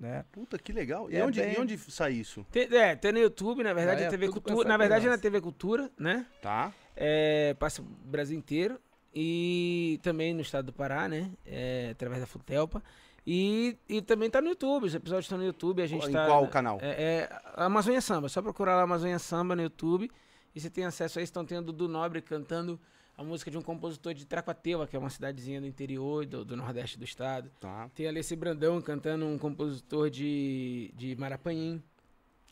né? 0.00 0.24
Puta, 0.32 0.58
que 0.58 0.72
legal. 0.72 1.10
E, 1.10 1.16
É 1.16 1.24
onde, 1.24 1.40
bem- 1.40 1.54
e 1.54 1.60
onde 1.60 1.76
sai 1.78 2.14
isso? 2.14 2.44
Tem, 2.50 2.62
é, 2.74 2.96
tem 2.96 3.12
no 3.12 3.18
YouTube, 3.18 3.62
na 3.62 3.74
verdade, 3.74 4.02
é 4.04 4.08
TV 4.08 4.28
Cultura. 4.28 4.66
Na 4.68 4.76
verdade, 4.78 5.06
é 5.06 5.10
na. 5.10 5.18
TV 5.18 5.40
Cultura, 5.40 5.90
né? 5.98 6.26
Tá? 6.40 6.72
É, 6.96 7.54
passa 7.54 7.82
o 7.82 7.84
Brasil 7.84 8.36
inteiro. 8.36 8.80
E 9.14 9.98
também 10.02 10.32
no 10.32 10.40
estado 10.40 10.66
do 10.66 10.72
Pará, 10.72 11.08
né? 11.08 11.30
É, 11.44 11.90
através 11.90 12.20
da 12.20 12.26
Futelpa. 12.26 12.82
E, 13.26 13.76
e 13.88 14.00
também 14.00 14.30
tá 14.30 14.40
no 14.40 14.48
YouTube, 14.48 14.86
os 14.86 14.94
episódios 14.94 15.26
estão 15.26 15.36
no 15.36 15.44
YouTube. 15.44 15.82
A 15.82 15.86
gente 15.86 16.08
Em 16.08 16.12
tá, 16.12 16.26
qual 16.26 16.46
canal? 16.48 16.78
É, 16.80 16.88
é 17.28 17.40
Amazônia 17.56 18.00
Samba, 18.00 18.28
só 18.28 18.40
procurar 18.40 18.76
lá 18.76 18.82
Amazônia 18.82 19.18
Samba 19.18 19.54
no 19.54 19.62
YouTube. 19.62 20.10
E 20.54 20.60
você 20.60 20.70
tem 20.70 20.84
acesso 20.84 21.18
a 21.18 21.22
isso. 21.22 21.30
Estão 21.30 21.44
tendo 21.44 21.68
o 21.68 21.72
Dudu 21.72 21.88
Nobre 21.88 22.22
cantando 22.22 22.80
a 23.20 23.22
música 23.22 23.50
de 23.50 23.58
um 23.58 23.62
compositor 23.62 24.14
de 24.14 24.24
Tracuateua, 24.24 24.86
que 24.86 24.96
é 24.96 24.98
uma 24.98 25.10
cidadezinha 25.10 25.60
do 25.60 25.66
interior 25.66 26.24
do, 26.24 26.42
do 26.42 26.56
nordeste 26.56 26.98
do 26.98 27.04
estado. 27.04 27.50
Tá. 27.60 27.90
Tem 27.94 28.08
Alessi 28.08 28.34
Brandão 28.34 28.80
cantando 28.80 29.26
um 29.26 29.36
compositor 29.36 30.08
de, 30.08 30.90
de 30.96 31.14
Marapanhim, 31.16 31.82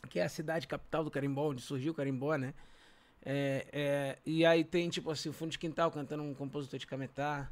que 0.09 0.19
é 0.19 0.23
a 0.23 0.29
cidade 0.29 0.67
capital 0.67 1.03
do 1.03 1.09
carimbó, 1.09 1.49
onde 1.49 1.61
surgiu 1.61 1.91
o 1.91 1.95
carimbó, 1.95 2.35
né? 2.35 2.53
É, 3.25 3.65
é, 3.73 4.17
e 4.23 4.45
aí 4.45 4.63
tem, 4.63 4.87
tipo 4.89 5.09
assim, 5.09 5.29
o 5.29 5.33
Fundo 5.33 5.49
de 5.49 5.57
Quintal 5.57 5.89
cantando 5.89 6.21
um 6.21 6.35
compositor 6.35 6.77
de 6.79 6.85
Cametá, 6.85 7.49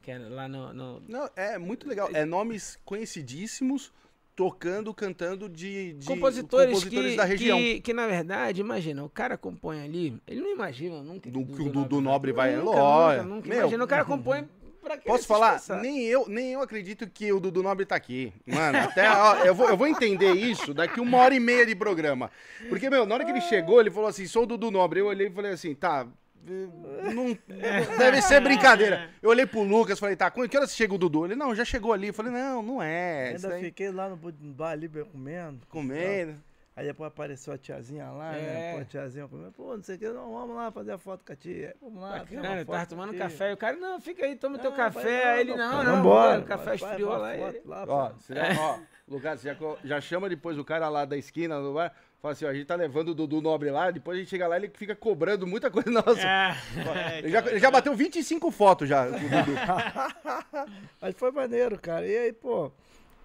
que 0.00 0.12
é 0.12 0.18
lá 0.18 0.46
no... 0.46 0.72
no- 0.72 1.00
Não, 1.08 1.28
é 1.34 1.58
muito 1.58 1.88
legal. 1.88 2.08
É 2.14 2.24
nomes 2.24 2.78
conhecidíssimos 2.84 3.92
tocando, 4.40 4.94
cantando 4.94 5.50
de, 5.50 5.92
de 5.92 6.06
compositores, 6.06 6.82
que, 6.82 7.14
da 7.14 7.24
região. 7.24 7.58
Que, 7.58 7.80
que, 7.82 7.92
na 7.92 8.06
verdade, 8.06 8.62
imagina, 8.62 9.04
o 9.04 9.08
cara 9.10 9.36
compõe 9.36 9.82
ali, 9.82 10.18
ele 10.26 10.40
não 10.40 10.50
imagina 10.50 11.02
nunca 11.02 11.30
Do- 11.30 11.44
que 11.44 11.60
o 11.60 11.68
Dudu 11.68 12.00
Nobre 12.00 12.32
vai- 12.32 12.56
Nunca, 12.56 12.70
Lógico. 12.70 13.24
nunca, 13.24 13.34
nunca 13.36 13.48
Meu, 13.50 13.58
imagina. 13.58 13.84
O 13.84 13.86
cara 13.86 14.04
compõe 14.06 14.48
Posso 15.04 15.26
falar? 15.26 15.56
expressar. 15.56 15.82
Nem 15.82 16.06
eu, 16.06 16.26
nem 16.26 16.54
eu 16.54 16.62
acredito 16.62 17.06
que 17.06 17.30
o 17.30 17.38
Dudu 17.38 17.62
Nobre 17.62 17.84
tá 17.84 17.94
aqui. 17.96 18.32
Mano, 18.46 18.78
até 18.78 19.10
ó, 19.10 19.36
eu, 19.44 19.54
vou, 19.54 19.68
eu 19.68 19.76
vou 19.76 19.86
entender 19.86 20.32
isso 20.32 20.72
daqui 20.72 21.00
uma 21.00 21.18
hora 21.18 21.34
e 21.34 21.38
meia 21.38 21.66
de 21.66 21.74
programa. 21.76 22.30
Porque, 22.66 22.88
meu, 22.88 23.04
na 23.04 23.14
hora 23.14 23.24
que 23.26 23.30
ele 23.30 23.42
chegou, 23.42 23.78
ele 23.78 23.90
falou 23.90 24.08
assim: 24.08 24.26
sou 24.26 24.44
o 24.44 24.46
Dudu 24.46 24.70
Nobre. 24.70 25.00
Eu 25.00 25.06
olhei 25.06 25.26
e 25.26 25.30
falei 25.30 25.52
assim: 25.52 25.74
tá. 25.74 26.06
Eh, 26.48 27.12
Não, 27.14 27.36
deve 27.98 28.22
ser 28.22 28.40
brincadeira. 28.40 29.10
Eu 29.22 29.30
olhei 29.30 29.46
pro 29.46 29.62
Lucas 29.62 29.98
falei, 29.98 30.16
tá, 30.16 30.30
que 30.30 30.56
horas 30.56 30.74
chega 30.74 30.94
o 30.94 30.98
Dudu? 30.98 31.26
Ele, 31.26 31.34
não, 31.36 31.54
já 31.54 31.64
chegou 31.64 31.92
ali. 31.92 32.08
Eu 32.08 32.14
falei, 32.14 32.32
não, 32.32 32.62
não 32.62 32.82
é. 32.82 33.28
Ainda 33.30 33.48
daí, 33.48 33.64
fiquei 33.64 33.90
lá 33.90 34.08
no 34.08 34.16
bar 34.16 34.70
ali 34.70 34.88
bem 34.88 35.04
comendo. 35.04 35.60
comendo. 35.68 36.34
Aí 36.76 36.86
depois 36.86 37.08
apareceu 37.08 37.52
a 37.52 37.58
tiazinha 37.58 38.06
lá, 38.10 38.34
É. 38.34 38.40
né? 38.40 38.72
Pô, 38.74 38.80
a 38.80 38.84
tiazinha 38.84 39.28
comendo. 39.28 39.52
Pô, 39.52 39.76
não 39.76 39.82
sei 39.82 39.96
o 39.96 39.98
que, 39.98 40.08
não, 40.08 40.32
vamos 40.32 40.56
lá 40.56 40.70
fazer 40.70 40.92
a 40.92 40.98
foto 40.98 41.22
com 41.26 41.32
a 41.32 41.36
tia. 41.36 41.74
Vamos 41.82 42.00
lá, 42.00 42.20
Bacana, 42.20 42.64
tava 42.64 42.82
a 42.82 42.86
tomando 42.86 43.14
café. 43.18 43.50
E 43.50 43.52
o 43.52 43.56
cara, 43.56 43.76
não, 43.76 44.00
fica 44.00 44.24
aí, 44.24 44.34
toma 44.36 44.56
teu 44.58 44.70
Não, 44.70 44.76
café. 44.76 45.02
vai 45.02 45.24
Aí 45.34 45.40
ele, 45.40 45.54
não, 45.56 45.84
não, 45.84 45.96
vambora. 45.96 46.40
o 46.40 46.44
café 46.44 46.76
esfriou 46.76 47.10
lá. 47.18 47.34
foto 47.36 47.56
ele- 47.56 47.62
lá, 47.66 47.84
Ó, 47.86 48.08
você 48.18 48.34
já, 48.34 48.42
ó, 48.60 48.78
Lucas, 49.06 49.42
já, 49.42 49.56
já 49.84 50.00
chama 50.00 50.28
depois 50.28 50.56
o 50.56 50.64
cara 50.64 50.88
lá 50.88 51.04
da 51.04 51.16
esquina 51.18 51.60
do 51.60 51.74
bar. 51.74 51.92
Fala 52.20 52.32
assim, 52.32 52.44
ó, 52.44 52.48
a 52.48 52.54
gente 52.54 52.66
tá 52.66 52.74
levando 52.74 53.08
o 53.10 53.14
Dudu 53.14 53.40
Nobre 53.40 53.70
lá, 53.70 53.90
depois 53.90 54.16
a 54.16 54.20
gente 54.20 54.28
chega 54.28 54.46
lá 54.46 54.58
e 54.58 54.64
ele 54.64 54.72
fica 54.74 54.94
cobrando 54.94 55.46
muita 55.46 55.70
coisa 55.70 55.90
nossa. 55.90 56.20
É, 56.20 57.18
Ele 57.18 57.30
já, 57.30 57.38
ele 57.46 57.58
já 57.58 57.70
bateu 57.70 57.94
25 57.94 58.50
fotos 58.50 58.86
já, 58.88 59.06
o 59.08 59.12
Dudu. 59.12 59.54
Mas 61.00 61.14
foi 61.16 61.30
maneiro, 61.30 61.78
cara. 61.80 62.06
E 62.06 62.14
aí, 62.14 62.32
pô, 62.32 62.70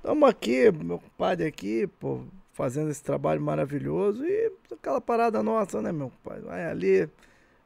tamo 0.02 0.26
aqui, 0.26 0.72
meu 0.72 1.00
compadre 1.00 1.46
aqui, 1.46 1.88
pô, 2.00 2.24
fazendo 2.54 2.90
esse 2.90 3.04
trabalho 3.04 3.42
maravilhoso. 3.42 4.26
E 4.26 4.52
aquela 4.72 5.02
parada 5.02 5.44
nossa, 5.44 5.82
né, 5.82 5.92
meu 5.92 6.10
compadre? 6.10 6.46
Vai 6.46 6.66
ali, 6.66 7.10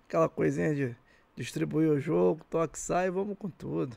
aquela 0.08 0.28
coisinha 0.28 0.74
de 0.74 0.96
distribuir 1.36 1.90
o 1.90 2.00
jogo, 2.00 2.44
toque 2.50 2.78
sai, 2.78 3.12
vamos 3.12 3.38
com 3.38 3.50
tudo. 3.50 3.96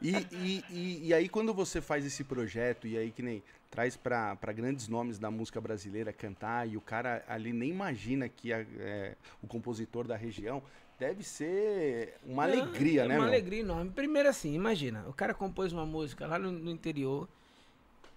E, 0.00 0.14
e, 0.30 0.64
e, 0.70 1.08
e 1.08 1.14
aí, 1.14 1.26
quando 1.28 1.54
você 1.54 1.80
faz 1.80 2.04
esse 2.04 2.22
projeto, 2.22 2.86
e 2.86 2.98
aí 2.98 3.10
que 3.10 3.22
nem 3.22 3.42
traz 3.70 3.96
pra 3.96 4.34
grandes 4.54 4.88
nomes 4.88 5.18
da 5.18 5.30
música 5.30 5.60
brasileira 5.60 6.12
cantar, 6.12 6.68
e 6.68 6.76
o 6.76 6.80
cara 6.80 7.24
ali 7.28 7.52
nem 7.52 7.70
imagina 7.70 8.28
que 8.28 8.52
a- 8.52 8.64
é, 8.78 9.14
o 9.42 9.46
compositor 9.46 10.06
da 10.06 10.16
região 10.16 10.62
deve 10.98 11.22
ser 11.22 12.14
uma 12.24 12.46
Não, 12.46 12.54
alegria, 12.54 13.02
é 13.02 13.08
né, 13.08 13.14
Uma 13.16 13.24
meu? 13.24 13.32
alegria 13.34 13.60
enorme. 13.60 13.90
Primeiro 13.90 14.28
assim, 14.28 14.54
imagina, 14.54 15.04
o 15.08 15.12
cara 15.12 15.34
compôs 15.34 15.72
uma 15.72 15.84
música 15.84 16.26
lá 16.26 16.38
no, 16.38 16.50
no 16.50 16.70
interior. 16.70 17.28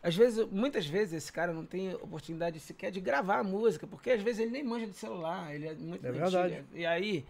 Às 0.01 0.15
vezes, 0.15 0.47
muitas 0.49 0.85
vezes 0.85 1.13
esse 1.13 1.31
cara 1.33 1.51
não 1.51 1.65
tem 1.65 1.93
oportunidade 1.95 2.57
sequer 2.61 2.89
de 2.89 3.01
gravar 3.01 3.39
a 3.39 3.43
música, 3.43 3.85
porque 3.85 4.11
às 4.11 4.21
vezes 4.21 4.39
ele 4.39 4.51
nem 4.51 4.63
manja 4.63 4.87
de 4.87 4.93
celular, 4.93 5.53
ele 5.53 5.67
é 5.67 5.73
muito 5.73 6.05
É 6.07 6.11
verdade. 6.11 6.63
E 6.73 6.85
aí 6.85 7.25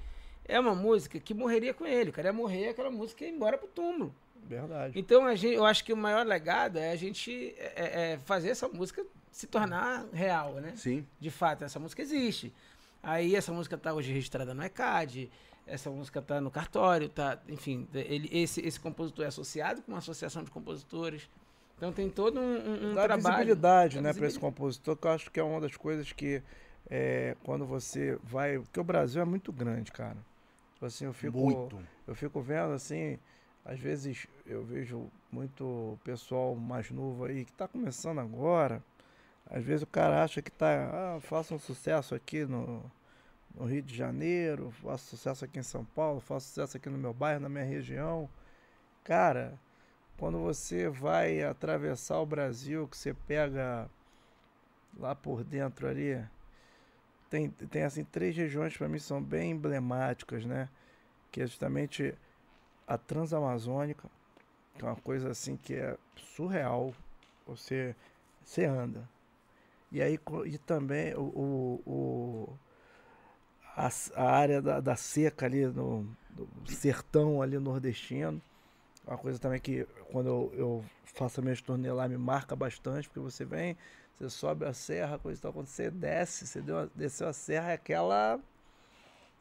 é 0.45 0.59
uma 0.59 0.75
música 0.75 1.19
que 1.19 1.33
morreria 1.33 1.73
com 1.73 1.87
ele, 1.87 2.11
o 2.11 2.13
cara 2.13 2.27
ia 2.27 2.33
morrer, 2.33 2.69
aquela 2.69 2.91
música 2.91 3.25
ia 3.25 3.31
embora 3.31 3.57
pro 3.57 3.67
túmulo. 3.67 4.13
Verdade. 4.47 4.97
Então 4.99 5.25
a 5.25 5.35
gente, 5.35 5.53
eu 5.55 5.65
acho 5.65 5.83
que 5.83 5.93
o 5.93 5.97
maior 5.97 6.25
legado 6.25 6.77
é 6.77 6.91
a 6.91 6.95
gente 6.95 7.53
é- 7.57 7.73
é- 7.75 8.11
é 8.13 8.17
fazer 8.25 8.49
essa 8.49 8.67
música 8.67 9.05
se 9.31 9.47
tornar 9.47 10.05
real, 10.11 10.53
né? 10.55 10.73
Sim. 10.75 11.05
de 11.19 11.29
fato, 11.29 11.63
essa 11.63 11.79
música 11.79 12.01
existe. 12.01 12.53
Aí 13.01 13.35
essa 13.35 13.51
música 13.53 13.77
tá 13.77 13.93
hoje 13.93 14.11
registrada 14.11 14.53
no 14.53 14.63
ECAD, 14.63 15.29
essa 15.65 15.89
música 15.89 16.21
tá 16.21 16.41
no 16.41 16.49
cartório, 16.51 17.07
tá, 17.07 17.39
enfim, 17.47 17.87
ele, 17.93 18.27
esse, 18.31 18.59
esse 18.61 18.79
compositor 18.79 19.23
é 19.23 19.27
associado 19.27 19.81
com 19.81 19.91
uma 19.91 19.99
associação 19.99 20.43
de 20.43 20.49
compositores. 20.51 21.29
Então 21.77 21.93
tem 21.93 22.09
todo 22.09 22.39
um, 22.39 22.43
um, 22.43 22.91
um 22.91 22.93
Dá 22.93 23.03
trabalho. 23.03 23.35
visibilidade, 23.37 23.95
Dá 23.97 24.01
né, 24.01 24.13
para 24.13 24.27
esse 24.27 24.37
compositor, 24.39 24.97
que 24.97 25.07
eu 25.07 25.11
acho 25.11 25.31
que 25.31 25.39
é 25.39 25.43
uma 25.43 25.61
das 25.61 25.77
coisas 25.77 26.11
que 26.11 26.41
é, 26.89 27.37
quando 27.43 27.65
você 27.65 28.17
vai. 28.23 28.57
Porque 28.59 28.79
o 28.79 28.83
Brasil 28.83 29.21
é 29.21 29.25
muito 29.25 29.53
grande, 29.53 29.91
cara. 29.91 30.17
Tipo 30.73 30.85
assim, 30.87 31.05
eu 31.05 31.13
fico. 31.13 31.37
Muito. 31.37 31.79
Eu 32.05 32.15
fico 32.15 32.41
vendo 32.41 32.73
assim, 32.73 33.17
às 33.65 33.79
vezes 33.79 34.27
eu 34.45 34.63
vejo 34.63 35.11
muito 35.31 35.97
pessoal 36.03 36.55
mais 36.55 36.89
novo 36.91 37.25
aí 37.25 37.45
que 37.45 37.53
tá 37.53 37.67
começando 37.67 38.19
agora. 38.19 38.83
Às 39.49 39.63
vezes 39.63 39.83
o 39.83 39.87
cara 39.87 40.23
acha 40.23 40.41
que 40.41 40.51
tá, 40.51 41.19
ah, 41.21 41.53
um 41.53 41.59
sucesso 41.59 42.13
aqui 42.15 42.45
no, 42.45 42.83
no 43.55 43.65
Rio 43.65 43.81
de 43.81 43.95
Janeiro, 43.95 44.71
faço 44.71 45.05
sucesso 45.07 45.45
aqui 45.45 45.59
em 45.59 45.63
São 45.63 45.83
Paulo, 45.83 46.19
faço 46.19 46.47
sucesso 46.47 46.77
aqui 46.77 46.89
no 46.89 46.97
meu 46.97 47.13
bairro, 47.13 47.41
na 47.41 47.49
minha 47.49 47.63
região. 47.63 48.29
Cara, 49.03 49.59
quando 50.17 50.39
você 50.39 50.89
vai 50.89 51.41
atravessar 51.43 52.19
o 52.19 52.25
Brasil, 52.25 52.87
que 52.87 52.97
você 52.97 53.13
pega 53.13 53.89
lá 54.97 55.15
por 55.15 55.43
dentro 55.43 55.87
ali, 55.87 56.23
tem, 57.29 57.49
tem 57.49 57.83
assim 57.83 58.03
três 58.03 58.35
regiões 58.35 58.75
para 58.75 58.89
mim 58.89 58.99
são 58.99 59.21
bem 59.21 59.51
emblemáticas, 59.51 60.45
né? 60.45 60.69
Que 61.31 61.41
é 61.41 61.47
justamente 61.47 62.15
a 62.89 62.97
Transamazônica, 62.97 64.09
que 64.77 64.83
é 64.85 64.87
uma 64.87 64.97
coisa 64.97 65.31
assim 65.31 65.57
que 65.57 65.75
é 65.75 65.97
surreal. 66.17 66.93
Você, 67.47 67.95
você 68.43 68.65
anda. 68.65 69.07
E 69.91 70.01
aí 70.01 70.19
e 70.47 70.57
também 70.59 71.13
o, 71.15 71.21
o, 71.21 71.81
o- 71.87 72.59
a, 73.75 73.89
a 74.15 74.31
área 74.31 74.61
da, 74.61 74.79
da 74.79 74.95
seca 74.95 75.45
ali 75.45 75.65
no, 75.65 76.03
do 76.31 76.71
sertão 76.71 77.41
ali 77.41 77.57
nordestino. 77.57 78.41
Uma 79.07 79.17
coisa 79.17 79.39
também 79.39 79.59
que 79.59 79.85
quando 80.11 80.27
eu, 80.29 80.53
eu 80.55 80.85
faço 81.05 81.41
a 81.41 81.43
minha 81.43 81.55
turnê 81.57 81.91
lá 81.91 82.07
me 82.07 82.17
marca 82.17 82.55
bastante, 82.55 83.09
porque 83.09 83.19
você 83.21 83.45
vem, 83.45 83.77
você 84.19 84.29
sobe 84.29 84.65
a 84.65 84.73
serra, 84.73 85.19
coisa 85.19 85.39
e 85.39 85.41
tal, 85.41 85.53
quando 85.53 85.67
você 85.67 85.91
desce, 85.91 86.47
você 86.47 86.61
deu, 86.61 86.89
desceu 86.95 87.27
a 87.27 87.33
serra, 87.33 87.71
é 87.71 87.75
aquela, 87.75 88.39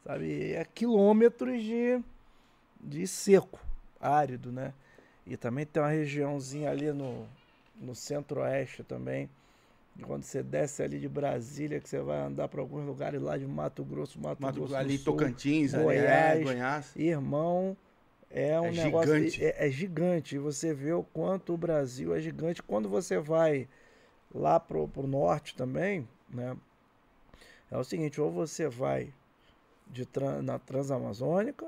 sabe, 0.03 0.53
é 0.53 0.65
quilômetros 0.65 1.61
de, 1.63 2.01
de 2.79 3.05
seco, 3.07 3.59
árido, 3.99 4.51
né? 4.51 4.73
E 5.25 5.37
também 5.37 5.65
tem 5.65 5.81
uma 5.81 5.89
regiãozinha 5.89 6.69
ali 6.71 6.91
no, 6.91 7.27
no 7.79 7.95
centro-oeste 7.95 8.83
também, 8.83 9.29
quando 10.03 10.23
você 10.23 10.41
desce 10.41 10.81
ali 10.81 10.99
de 10.99 11.09
Brasília, 11.09 11.79
que 11.79 11.89
você 11.89 11.99
vai 11.99 12.19
andar 12.19 12.47
para 12.47 12.61
alguns 12.61 12.85
lugares 12.85 13.21
lá 13.21 13.37
de 13.37 13.45
Mato 13.45 13.83
Grosso, 13.83 14.19
Mato, 14.19 14.41
Mato- 14.41 14.59
Grosso 14.59 14.75
ali 14.75 14.97
do 14.97 15.03
Sul, 15.03 15.13
Tocantins, 15.13 15.73
é, 15.73 15.83
Goiás. 15.83 16.43
Goiás. 16.43 16.95
Irmão, 16.95 17.75
é 18.29 18.59
um 18.61 18.67
É 18.67 18.71
negócio. 18.71 19.13
gigante. 19.13 19.43
É, 19.43 19.67
é 19.67 19.69
gigante. 19.69 20.35
E 20.35 20.39
você 20.39 20.73
vê 20.73 20.93
o 20.93 21.03
quanto 21.03 21.53
o 21.53 21.57
Brasil 21.57 22.15
é 22.15 22.21
gigante. 22.21 22.63
Quando 22.63 22.87
você 22.87 23.19
vai 23.19 23.67
lá 24.33 24.59
pro, 24.59 24.87
pro 24.87 25.05
norte 25.05 25.55
também, 25.55 26.07
né? 26.29 26.55
É 27.69 27.77
o 27.77 27.83
seguinte, 27.83 28.19
ou 28.19 28.31
você 28.31 28.67
vai 28.67 29.13
de 29.87 30.07
na 30.43 30.57
Transamazônica, 30.59 31.65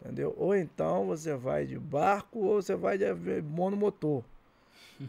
entendeu? 0.00 0.34
Ou 0.36 0.54
então 0.54 1.06
você 1.06 1.34
vai 1.34 1.66
de 1.66 1.78
barco 1.78 2.38
ou 2.40 2.62
você 2.62 2.74
vai 2.74 2.98
de 2.98 3.06
monomotor. 3.42 4.22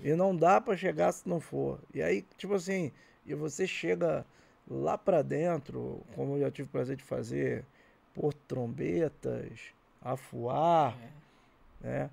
E 0.03 0.13
não 0.13 0.35
dá 0.35 0.61
para 0.61 0.77
chegar 0.77 1.11
se 1.11 1.27
não 1.27 1.39
for. 1.39 1.79
E 1.91 1.99
aí, 1.99 2.23
tipo 2.37 2.53
assim, 2.53 2.91
e 3.25 3.33
você 3.33 3.65
chega 3.65 4.23
lá 4.69 4.95
para 4.99 5.23
dentro, 5.23 6.03
como 6.15 6.35
eu 6.35 6.41
já 6.41 6.51
tive 6.51 6.67
o 6.67 6.71
prazer 6.71 6.95
de 6.95 7.03
fazer, 7.03 7.65
Porto 8.13 8.37
Trombetas, 8.47 9.73
Afuar, 9.99 10.95
né? 11.81 12.09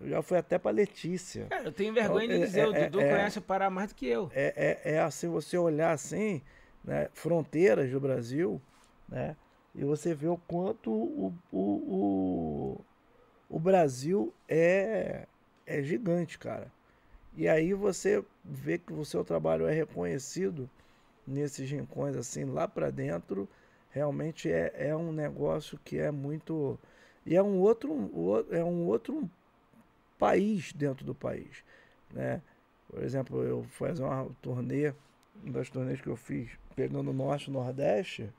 Eu 0.00 0.08
já 0.08 0.22
fui 0.22 0.38
até 0.38 0.58
para 0.58 0.72
Letícia. 0.72 1.46
Cara, 1.46 1.64
eu 1.64 1.72
tenho 1.72 1.92
vergonha 1.94 2.26
de 2.26 2.34
É, 2.34 2.38
dizer, 2.38 2.66
o 2.68 2.74
é, 2.74 2.84
Dudu 2.84 3.00
é. 3.00 3.10
conhece 3.10 3.38
o 3.38 3.42
Pará 3.42 3.70
mais 3.70 3.90
do 3.90 3.94
que 3.94 4.06
eu. 4.06 4.30
É, 4.34 4.80
é, 4.84 4.94
é 4.94 5.00
assim, 5.00 5.28
você 5.28 5.56
olhar 5.56 5.92
assim, 5.92 6.42
né, 6.84 7.08
fronteiras 7.14 7.90
do 7.90 8.00
Brasil, 8.00 8.60
né, 9.08 9.36
e 9.74 9.84
você 9.84 10.14
vê 10.14 10.28
o 10.28 10.36
quanto 10.36 10.90
o, 10.90 11.34
o, 11.50 11.58
o, 11.58 12.80
o 13.48 13.58
Brasil 13.58 14.32
é, 14.48 15.26
é 15.66 15.82
gigante, 15.82 16.38
cara. 16.38 16.70
E 17.34 17.48
aí 17.48 17.72
você 17.72 18.22
vê 18.44 18.76
que 18.78 18.92
o 18.92 19.04
seu 19.04 19.24
trabalho 19.24 19.66
é 19.66 19.72
reconhecido 19.72 20.68
nesses 21.26 21.70
rincões, 21.70 22.16
assim, 22.16 22.44
lá 22.44 22.68
para 22.68 22.90
dentro, 22.90 23.48
realmente 23.90 24.50
é, 24.50 24.72
é 24.76 24.96
um 24.96 25.12
negócio 25.12 25.78
que 25.84 25.98
é 25.98 26.10
muito... 26.10 26.78
E 27.24 27.36
é 27.36 27.42
um 27.42 27.60
outro, 27.60 28.46
é 28.50 28.64
um 28.64 28.86
outro 28.86 29.30
país 30.18 30.72
dentro 30.72 31.04
do 31.06 31.14
país, 31.14 31.64
né? 32.12 32.42
Por 32.88 33.02
exemplo, 33.02 33.42
eu 33.42 33.62
fazer 33.64 34.02
uma 34.02 34.28
turnê, 34.42 34.92
uma 35.42 35.52
das 35.52 35.70
turnês 35.70 36.00
que 36.00 36.08
eu 36.08 36.16
fiz, 36.16 36.50
pegando 36.76 37.10
o 37.10 37.14
Norte 37.14 37.48
e 37.48 37.52
Nordeste, 37.52 38.30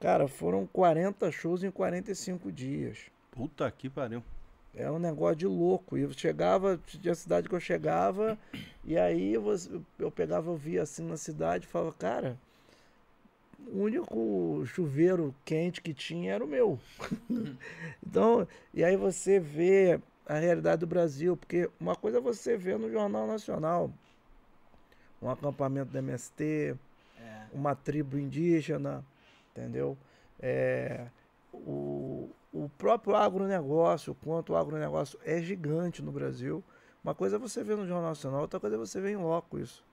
cara, 0.00 0.28
foram 0.28 0.66
40 0.66 1.30
shows 1.30 1.62
em 1.62 1.70
45 1.70 2.50
dias. 2.52 2.98
Puta 3.30 3.70
que 3.70 3.88
pariu. 3.88 4.22
É 4.74 4.90
um 4.90 4.98
negócio 4.98 5.36
de 5.36 5.46
louco. 5.46 5.96
E 5.96 6.02
eu 6.02 6.12
chegava, 6.12 6.78
tinha 6.86 7.14
cidade 7.14 7.48
que 7.48 7.54
eu 7.54 7.60
chegava, 7.60 8.38
e 8.84 8.96
aí 8.96 9.34
eu 9.34 10.10
pegava, 10.10 10.50
eu 10.50 10.56
via 10.56 10.82
assim 10.82 11.02
na 11.02 11.16
cidade 11.16 11.64
e 11.64 11.68
falava, 11.68 11.92
cara, 11.92 12.36
o 13.66 13.82
único 13.82 14.62
chuveiro 14.66 15.34
quente 15.44 15.80
que 15.80 15.92
tinha 15.92 16.34
era 16.34 16.44
o 16.44 16.48
meu. 16.48 16.78
então, 18.06 18.46
e 18.72 18.84
aí 18.84 18.96
você 18.96 19.40
vê 19.40 20.00
a 20.26 20.38
realidade 20.38 20.80
do 20.80 20.86
Brasil, 20.86 21.36
porque 21.36 21.68
uma 21.80 21.96
coisa 21.96 22.18
é 22.18 22.20
você 22.20 22.56
vê 22.56 22.76
no 22.76 22.90
Jornal 22.90 23.26
Nacional, 23.26 23.90
um 25.20 25.28
acampamento 25.30 25.90
do 25.90 25.98
MST, 25.98 26.76
É. 27.20 27.46
uma 27.52 27.74
tribo 27.74 28.18
indígena, 28.18 29.04
entendeu? 29.58 29.98
É, 30.40 31.06
o, 31.52 32.30
o 32.52 32.70
próprio 32.78 33.16
agronegócio, 33.16 34.14
quanto 34.14 34.52
o 34.52 34.56
agronegócio 34.56 35.18
é 35.24 35.40
gigante 35.42 36.00
no 36.02 36.12
Brasil. 36.12 36.62
Uma 37.02 37.14
coisa 37.14 37.36
é 37.36 37.38
você 37.38 37.62
ver 37.62 37.76
no 37.76 37.86
Jornal 37.86 38.10
Nacional, 38.10 38.40
outra 38.42 38.60
coisa 38.60 38.76
é 38.76 38.78
você 38.78 39.00
ver 39.00 39.10
em 39.12 39.16
loco 39.16 39.58
isso. 39.58 39.84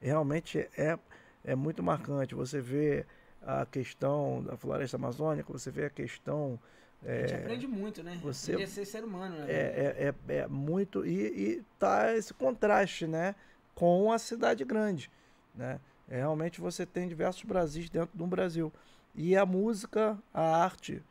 Realmente 0.00 0.68
é, 0.76 0.98
é 1.44 1.54
muito 1.54 1.82
marcante. 1.82 2.34
Você 2.34 2.60
vê 2.60 3.04
a 3.42 3.66
questão 3.66 4.42
da 4.42 4.56
floresta 4.56 4.96
amazônica, 4.96 5.52
você 5.52 5.70
vê 5.70 5.86
a 5.86 5.90
questão. 5.90 6.58
A 7.02 7.06
gente 7.20 7.34
é, 7.34 7.36
aprende 7.38 7.66
muito, 7.66 8.02
né? 8.02 8.18
você- 8.22 8.54
a 8.54 8.66
ser 8.66 8.84
ser 8.84 9.04
humano, 9.04 9.36
né? 9.36 9.46
é, 9.48 10.14
é, 10.28 10.34
é, 10.34 10.36
é 10.38 10.46
muito. 10.46 11.04
E, 11.06 11.26
e 11.56 11.64
tá 11.78 12.14
esse 12.14 12.34
contraste, 12.34 13.06
né? 13.06 13.34
Com 13.74 14.12
a 14.12 14.18
cidade 14.18 14.64
grande. 14.64 15.10
Né? 15.54 15.80
É, 16.08 16.16
realmente 16.18 16.60
você 16.60 16.84
tem 16.84 17.08
diversos 17.08 17.42
Brasis 17.44 17.88
dentro 17.88 18.10
de 18.16 18.22
um 18.22 18.28
Brasil. 18.28 18.72
E 19.14 19.36
a 19.36 19.44
música, 19.44 20.18
a 20.32 20.62
arte, 20.62 21.02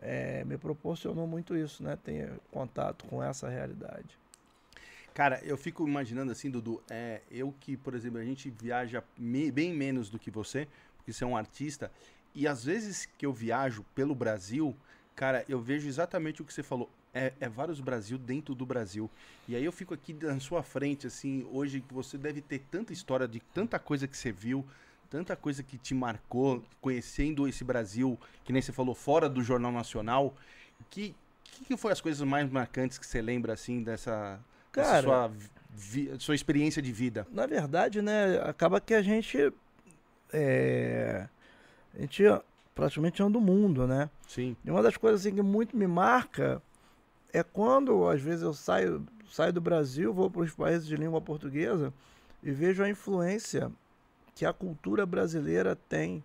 é, 0.00 0.44
me 0.44 0.58
proporcionou 0.58 1.26
muito 1.26 1.56
isso, 1.56 1.82
né? 1.82 1.96
Ter 1.96 2.32
contato 2.50 3.06
com 3.06 3.22
essa 3.22 3.48
realidade. 3.48 4.18
Cara, 5.14 5.40
eu 5.44 5.58
fico 5.58 5.86
imaginando 5.86 6.32
assim, 6.32 6.50
Dudu, 6.50 6.82
é, 6.90 7.20
eu 7.30 7.54
que, 7.60 7.76
por 7.76 7.94
exemplo, 7.94 8.18
a 8.18 8.24
gente 8.24 8.50
viaja 8.50 9.04
me- 9.18 9.50
bem 9.52 9.72
menos 9.72 10.08
do 10.08 10.18
que 10.18 10.30
você, 10.30 10.66
porque 10.96 11.12
você 11.12 11.22
é 11.22 11.26
um 11.26 11.36
artista, 11.36 11.92
e 12.34 12.48
às 12.48 12.64
vezes 12.64 13.06
que 13.18 13.26
eu 13.26 13.32
viajo 13.32 13.84
pelo 13.94 14.14
Brasil, 14.14 14.74
cara, 15.14 15.44
eu 15.48 15.60
vejo 15.60 15.86
exatamente 15.86 16.40
o 16.40 16.44
que 16.44 16.52
você 16.52 16.62
falou. 16.62 16.90
É, 17.14 17.34
é 17.40 17.48
vários 17.48 17.78
Brasil 17.78 18.16
dentro 18.16 18.54
do 18.54 18.64
Brasil. 18.64 19.10
E 19.46 19.54
aí 19.54 19.62
eu 19.62 19.70
fico 19.70 19.92
aqui 19.92 20.14
na 20.14 20.40
sua 20.40 20.62
frente, 20.62 21.06
assim, 21.06 21.46
hoje 21.52 21.82
que 21.82 21.92
você 21.92 22.16
deve 22.16 22.40
ter 22.40 22.60
tanta 22.70 22.90
história 22.90 23.28
de 23.28 23.38
tanta 23.38 23.78
coisa 23.78 24.08
que 24.08 24.16
você 24.16 24.32
viu, 24.32 24.66
tanta 25.12 25.36
coisa 25.36 25.62
que 25.62 25.76
te 25.76 25.94
marcou, 25.94 26.64
conhecendo 26.80 27.46
esse 27.46 27.62
Brasil, 27.62 28.18
que 28.44 28.50
nem 28.50 28.62
você 28.62 28.72
falou, 28.72 28.94
fora 28.94 29.28
do 29.28 29.42
Jornal 29.42 29.70
Nacional. 29.70 30.34
Que, 30.88 31.14
que, 31.44 31.66
que 31.66 31.76
foi 31.76 31.92
as 31.92 32.00
coisas 32.00 32.26
mais 32.26 32.50
marcantes 32.50 32.96
que 32.96 33.06
você 33.06 33.20
lembra, 33.20 33.52
assim, 33.52 33.82
dessa, 33.82 34.40
dessa 34.72 34.90
Cara- 34.90 35.02
sua, 35.02 35.30
vi- 35.70 36.10
sua 36.18 36.34
experiência 36.34 36.80
de 36.80 36.90
vida? 36.90 37.26
Na 37.30 37.44
verdade, 37.46 38.00
né? 38.00 38.40
Acaba 38.42 38.80
que 38.80 38.94
a 38.94 39.02
gente. 39.02 39.52
é, 40.32 41.28
a 41.94 42.00
gente 42.00 42.22
praticamente 42.74 43.22
anda 43.22 43.36
o 43.36 43.40
mundo, 43.40 43.86
né? 43.86 44.08
Sim. 44.26 44.56
E 44.64 44.70
uma 44.70 44.82
das 44.82 44.96
coisas 44.96 45.20
assim, 45.20 45.34
que 45.34 45.42
muito 45.42 45.76
me 45.76 45.86
marca 45.86 46.62
é 47.34 47.42
quando, 47.42 48.08
às 48.08 48.22
vezes, 48.22 48.40
eu 48.42 48.54
saio, 48.54 49.06
saio 49.30 49.52
do 49.52 49.60
Brasil, 49.60 50.10
vou 50.14 50.30
para 50.30 50.40
os 50.40 50.52
países 50.54 50.86
de 50.86 50.96
língua 50.96 51.20
portuguesa 51.20 51.92
e 52.42 52.50
vejo 52.50 52.82
a 52.82 52.88
influência 52.88 53.70
que 54.34 54.44
a 54.46 54.52
cultura 54.52 55.04
brasileira 55.04 55.76
tem 55.88 56.22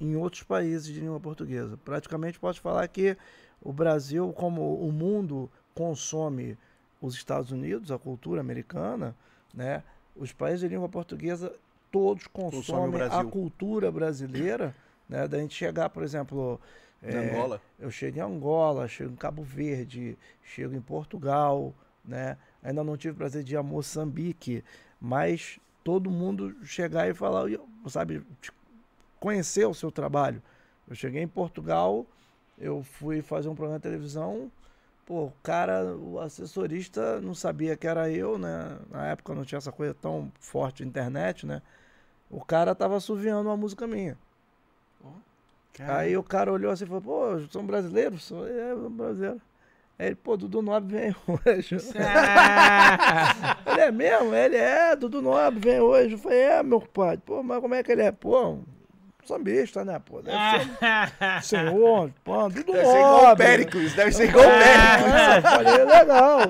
em 0.00 0.16
outros 0.16 0.42
países 0.42 0.86
de 0.86 1.00
língua 1.00 1.20
portuguesa. 1.20 1.78
Praticamente 1.84 2.38
posso 2.38 2.60
falar 2.60 2.86
que 2.88 3.16
o 3.60 3.72
Brasil, 3.72 4.32
como 4.32 4.74
o 4.76 4.90
mundo 4.90 5.50
consome 5.74 6.58
os 7.00 7.14
Estados 7.14 7.50
Unidos, 7.50 7.90
a 7.90 7.98
cultura 7.98 8.40
americana, 8.40 9.14
né? 9.54 9.82
Os 10.16 10.32
países 10.32 10.60
de 10.60 10.68
língua 10.68 10.88
portuguesa 10.88 11.52
todos 11.90 12.26
Consome 12.26 12.62
consomem 12.62 13.02
a 13.02 13.08
Brasil. 13.08 13.30
cultura 13.30 13.90
brasileira, 13.92 14.74
né? 15.08 15.28
Da 15.28 15.38
gente 15.38 15.54
chegar, 15.54 15.90
por 15.90 16.02
exemplo, 16.02 16.60
é, 17.02 17.16
Angola? 17.16 17.60
eu 17.78 17.90
chego 17.90 18.18
em 18.18 18.20
Angola, 18.20 18.88
chego 18.88 19.12
em 19.12 19.16
Cabo 19.16 19.42
Verde, 19.42 20.16
chego 20.42 20.74
em 20.74 20.80
Portugal, 20.80 21.74
né? 22.04 22.36
Ainda 22.62 22.82
não 22.82 22.96
tive 22.96 23.14
o 23.14 23.16
prazer 23.16 23.42
de 23.44 23.54
ir 23.54 23.56
a 23.56 23.62
Moçambique, 23.62 24.64
mas 25.00 25.58
todo 25.84 26.10
mundo 26.10 26.54
chegar 26.64 27.08
e 27.08 27.14
falar, 27.14 27.48
sabe, 27.88 28.24
conhecer 29.20 29.66
o 29.66 29.74
seu 29.74 29.90
trabalho. 29.90 30.42
Eu 30.88 30.94
cheguei 30.94 31.22
em 31.22 31.28
Portugal, 31.28 32.06
eu 32.58 32.82
fui 32.82 33.22
fazer 33.22 33.48
um 33.48 33.54
programa 33.54 33.78
de 33.78 33.82
televisão, 33.84 34.50
pô, 35.06 35.26
o 35.26 35.32
cara, 35.42 35.96
o 35.96 36.18
assessorista 36.20 37.20
não 37.20 37.34
sabia 37.34 37.76
que 37.76 37.86
era 37.86 38.10
eu, 38.10 38.38
né? 38.38 38.78
Na 38.90 39.06
época 39.08 39.34
não 39.34 39.44
tinha 39.44 39.58
essa 39.58 39.72
coisa 39.72 39.94
tão 39.94 40.30
forte 40.40 40.82
de 40.82 40.88
internet, 40.88 41.46
né? 41.46 41.62
O 42.30 42.44
cara 42.44 42.74
tava 42.74 42.96
assoviando 42.96 43.48
uma 43.48 43.56
música 43.56 43.86
minha. 43.86 44.18
Aí 45.78 46.16
o 46.16 46.22
cara 46.22 46.52
olhou 46.52 46.70
assim 46.70 46.84
e 46.84 46.86
falou, 46.86 47.02
pô, 47.02 47.40
são 47.50 47.64
brasileiros? 47.66 48.24
Sou, 48.24 48.46
é, 48.46 48.74
sou 48.74 48.90
brasileiro. 48.90 49.40
Aí 50.02 50.08
ele, 50.08 50.16
pô, 50.16 50.36
Dudu 50.36 50.60
Nobre 50.60 50.98
vem 50.98 51.14
hoje. 51.28 51.76
ele 53.66 53.80
é 53.80 53.92
mesmo? 53.92 54.34
Ele 54.34 54.56
é, 54.56 54.96
Dudu 54.96 55.22
Nobre 55.22 55.60
vem 55.60 55.78
hoje. 55.78 56.14
Eu 56.14 56.18
falei, 56.18 56.40
é, 56.40 56.60
meu 56.60 56.80
pai. 56.80 57.16
Pô, 57.18 57.40
mas 57.40 57.60
como 57.60 57.72
é 57.76 57.84
que 57.84 57.92
ele 57.92 58.02
é? 58.02 58.10
Pô, 58.10 58.58
sambista, 59.24 59.84
né, 59.84 60.02
pô? 60.04 60.20
Deve 60.20 60.36
ser 61.40 61.60
senhor, 61.70 62.10
pô, 62.24 62.48
Dudu 62.48 62.72
Deve 62.72 62.84
ser 62.84 62.96
igual 62.96 63.20
o 63.20 63.22
Nobre. 63.28 63.46
Péricles, 63.46 63.94
deve 63.94 64.10
ser 64.10 64.28
igual 64.28 64.44
o 64.44 64.48
Péricles. 64.48 65.14
É, 65.14 65.38
eu 65.38 65.42
falei, 65.42 65.84
legal. 65.84 66.40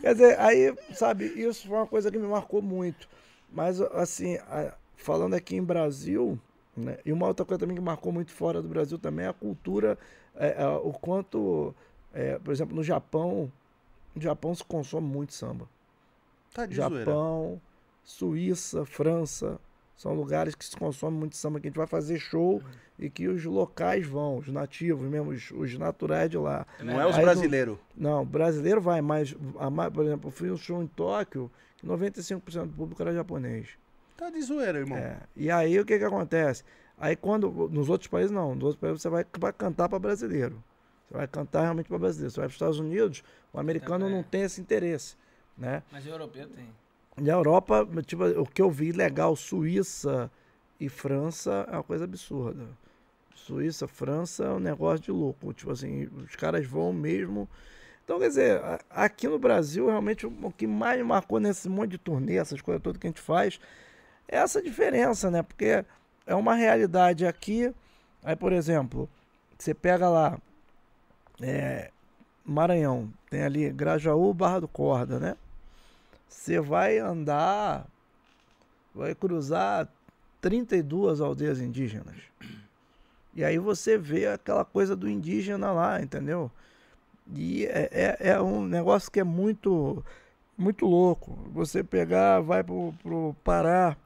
Quer 0.00 0.12
dizer, 0.14 0.40
aí, 0.40 0.74
sabe, 0.94 1.26
isso 1.26 1.68
foi 1.68 1.76
uma 1.76 1.86
coisa 1.86 2.10
que 2.10 2.18
me 2.18 2.26
marcou 2.26 2.60
muito. 2.60 3.08
Mas, 3.52 3.80
assim, 3.80 4.36
falando 4.96 5.34
aqui 5.34 5.54
em 5.54 5.62
Brasil, 5.62 6.36
né, 6.76 6.98
e 7.06 7.12
uma 7.12 7.28
outra 7.28 7.46
coisa 7.46 7.60
também 7.60 7.76
que 7.76 7.82
marcou 7.82 8.12
muito 8.12 8.32
fora 8.32 8.60
do 8.60 8.66
Brasil 8.66 8.98
também 8.98 9.26
é 9.26 9.28
a 9.28 9.32
cultura, 9.32 9.96
é, 10.34 10.56
é, 10.60 10.66
o 10.66 10.92
quanto, 10.92 11.72
é, 12.14 12.38
por 12.38 12.52
exemplo, 12.52 12.74
no 12.74 12.82
Japão, 12.82 13.50
no 14.14 14.22
Japão 14.22 14.54
se 14.54 14.64
consome 14.64 15.06
muito 15.06 15.34
samba. 15.34 15.68
Tá 16.54 16.64
de 16.64 16.76
zoeira. 16.76 16.98
Japão, 17.04 17.60
Suíça, 18.04 18.86
França, 18.86 19.58
são 19.96 20.14
lugares 20.14 20.54
que 20.54 20.64
se 20.64 20.76
consome 20.76 21.16
muito 21.16 21.36
samba, 21.36 21.60
que 21.60 21.66
a 21.66 21.70
gente 21.70 21.76
vai 21.76 21.86
fazer 21.86 22.18
show 22.18 22.62
e 22.98 23.10
que 23.10 23.26
os 23.26 23.44
locais 23.44 24.06
vão, 24.06 24.38
os 24.38 24.48
nativos 24.48 25.08
mesmo, 25.08 25.30
os, 25.30 25.50
os 25.50 25.76
naturais 25.76 26.30
de 26.30 26.38
lá. 26.38 26.66
Não 26.80 27.00
é 27.00 27.06
os 27.06 27.16
brasileiros. 27.16 27.78
Não, 27.96 28.24
brasileiro 28.24 28.80
vai, 28.80 29.00
mas, 29.00 29.34
a 29.58 29.90
por 29.90 30.04
exemplo, 30.04 30.28
eu 30.28 30.32
fui 30.32 30.50
um 30.50 30.56
show 30.56 30.82
em 30.82 30.86
Tóquio, 30.86 31.50
que 31.76 31.86
95% 31.86 32.66
do 32.66 32.72
público 32.72 33.02
era 33.02 33.12
japonês. 33.12 33.70
Tá 34.16 34.30
de 34.30 34.40
zoeira, 34.42 34.78
irmão. 34.78 34.96
É, 34.96 35.18
E 35.36 35.50
aí 35.50 35.78
o 35.78 35.84
que 35.84 35.98
que 35.98 36.04
acontece? 36.04 36.62
Aí 36.96 37.16
quando, 37.16 37.50
nos 37.68 37.88
outros 37.88 38.08
países 38.08 38.30
não, 38.30 38.54
nos 38.54 38.64
outros 38.64 38.80
países 38.80 39.02
você 39.02 39.08
vai, 39.08 39.26
vai 39.38 39.52
cantar 39.52 39.88
para 39.88 39.98
brasileiro. 39.98 40.62
Vai 41.14 41.28
cantar 41.28 41.62
realmente 41.62 41.86
para 41.88 41.98
brasileiro. 41.98 42.30
Você 42.32 42.40
vai 42.40 42.48
para 42.48 42.50
os 42.50 42.54
Estados 42.56 42.78
Unidos, 42.80 43.22
o 43.52 43.60
americano 43.60 44.06
É. 44.06 44.10
não 44.10 44.22
tem 44.24 44.42
esse 44.42 44.60
interesse, 44.60 45.16
né? 45.56 45.82
Mas 45.92 46.04
o 46.04 46.08
europeu 46.08 46.48
tem. 46.48 46.68
Na 47.16 47.32
Europa, 47.32 47.88
tipo, 48.04 48.24
o 48.24 48.44
que 48.46 48.60
eu 48.60 48.68
vi 48.68 48.90
legal, 48.90 49.36
Suíça 49.36 50.28
e 50.80 50.88
França 50.88 51.64
é 51.70 51.74
uma 51.76 51.84
coisa 51.84 52.02
absurda. 52.02 52.66
Suíça, 53.32 53.86
França 53.86 54.44
é 54.44 54.50
um 54.50 54.58
negócio 54.58 55.04
de 55.04 55.12
louco. 55.12 55.52
Tipo 55.52 55.70
assim, 55.70 56.06
os 56.16 56.34
caras 56.34 56.66
vão 56.66 56.92
mesmo. 56.92 57.48
Então, 58.04 58.18
quer 58.18 58.28
dizer, 58.28 58.58
a- 58.60 58.80
aqui 58.90 59.28
no 59.28 59.38
Brasil, 59.38 59.86
realmente, 59.86 60.26
o 60.26 60.52
que 60.56 60.66
mais 60.66 60.98
me 60.98 61.04
marcou 61.04 61.38
nesse 61.38 61.68
monte 61.68 61.92
de 61.92 61.98
turnê, 61.98 62.36
essas 62.38 62.60
coisas 62.60 62.82
todas 62.82 62.98
que 63.00 63.06
a 63.06 63.10
gente 63.10 63.20
faz, 63.20 63.60
é 64.26 64.36
essa 64.38 64.60
diferença, 64.60 65.30
né? 65.30 65.42
Porque 65.44 65.84
é 66.26 66.34
uma 66.34 66.54
realidade 66.54 67.24
aqui. 67.24 67.72
Aí, 68.24 68.34
por 68.34 68.52
exemplo, 68.52 69.08
você 69.56 69.72
pega 69.72 70.08
lá, 70.08 70.38
é, 71.40 71.90
Maranhão, 72.44 73.10
tem 73.30 73.42
ali 73.42 73.70
Grajaú, 73.70 74.32
Barra 74.34 74.60
do 74.60 74.68
Corda, 74.68 75.18
né? 75.18 75.36
Você 76.28 76.60
vai 76.60 76.98
andar, 76.98 77.86
vai 78.94 79.14
cruzar 79.14 79.88
32 80.40 81.20
aldeias 81.20 81.60
indígenas. 81.60 82.16
E 83.34 83.42
aí 83.42 83.58
você 83.58 83.96
vê 83.98 84.26
aquela 84.26 84.64
coisa 84.64 84.94
do 84.94 85.08
indígena 85.08 85.72
lá, 85.72 86.00
entendeu? 86.00 86.50
E 87.34 87.64
é, 87.66 87.88
é, 87.92 88.28
é 88.30 88.40
um 88.40 88.64
negócio 88.64 89.10
que 89.10 89.20
é 89.20 89.24
muito, 89.24 90.04
muito 90.56 90.86
louco. 90.86 91.36
Você 91.52 91.82
pegar, 91.82 92.40
vai 92.40 92.62
pro, 92.62 92.94
pro 93.02 93.34
Pará, 93.42 93.96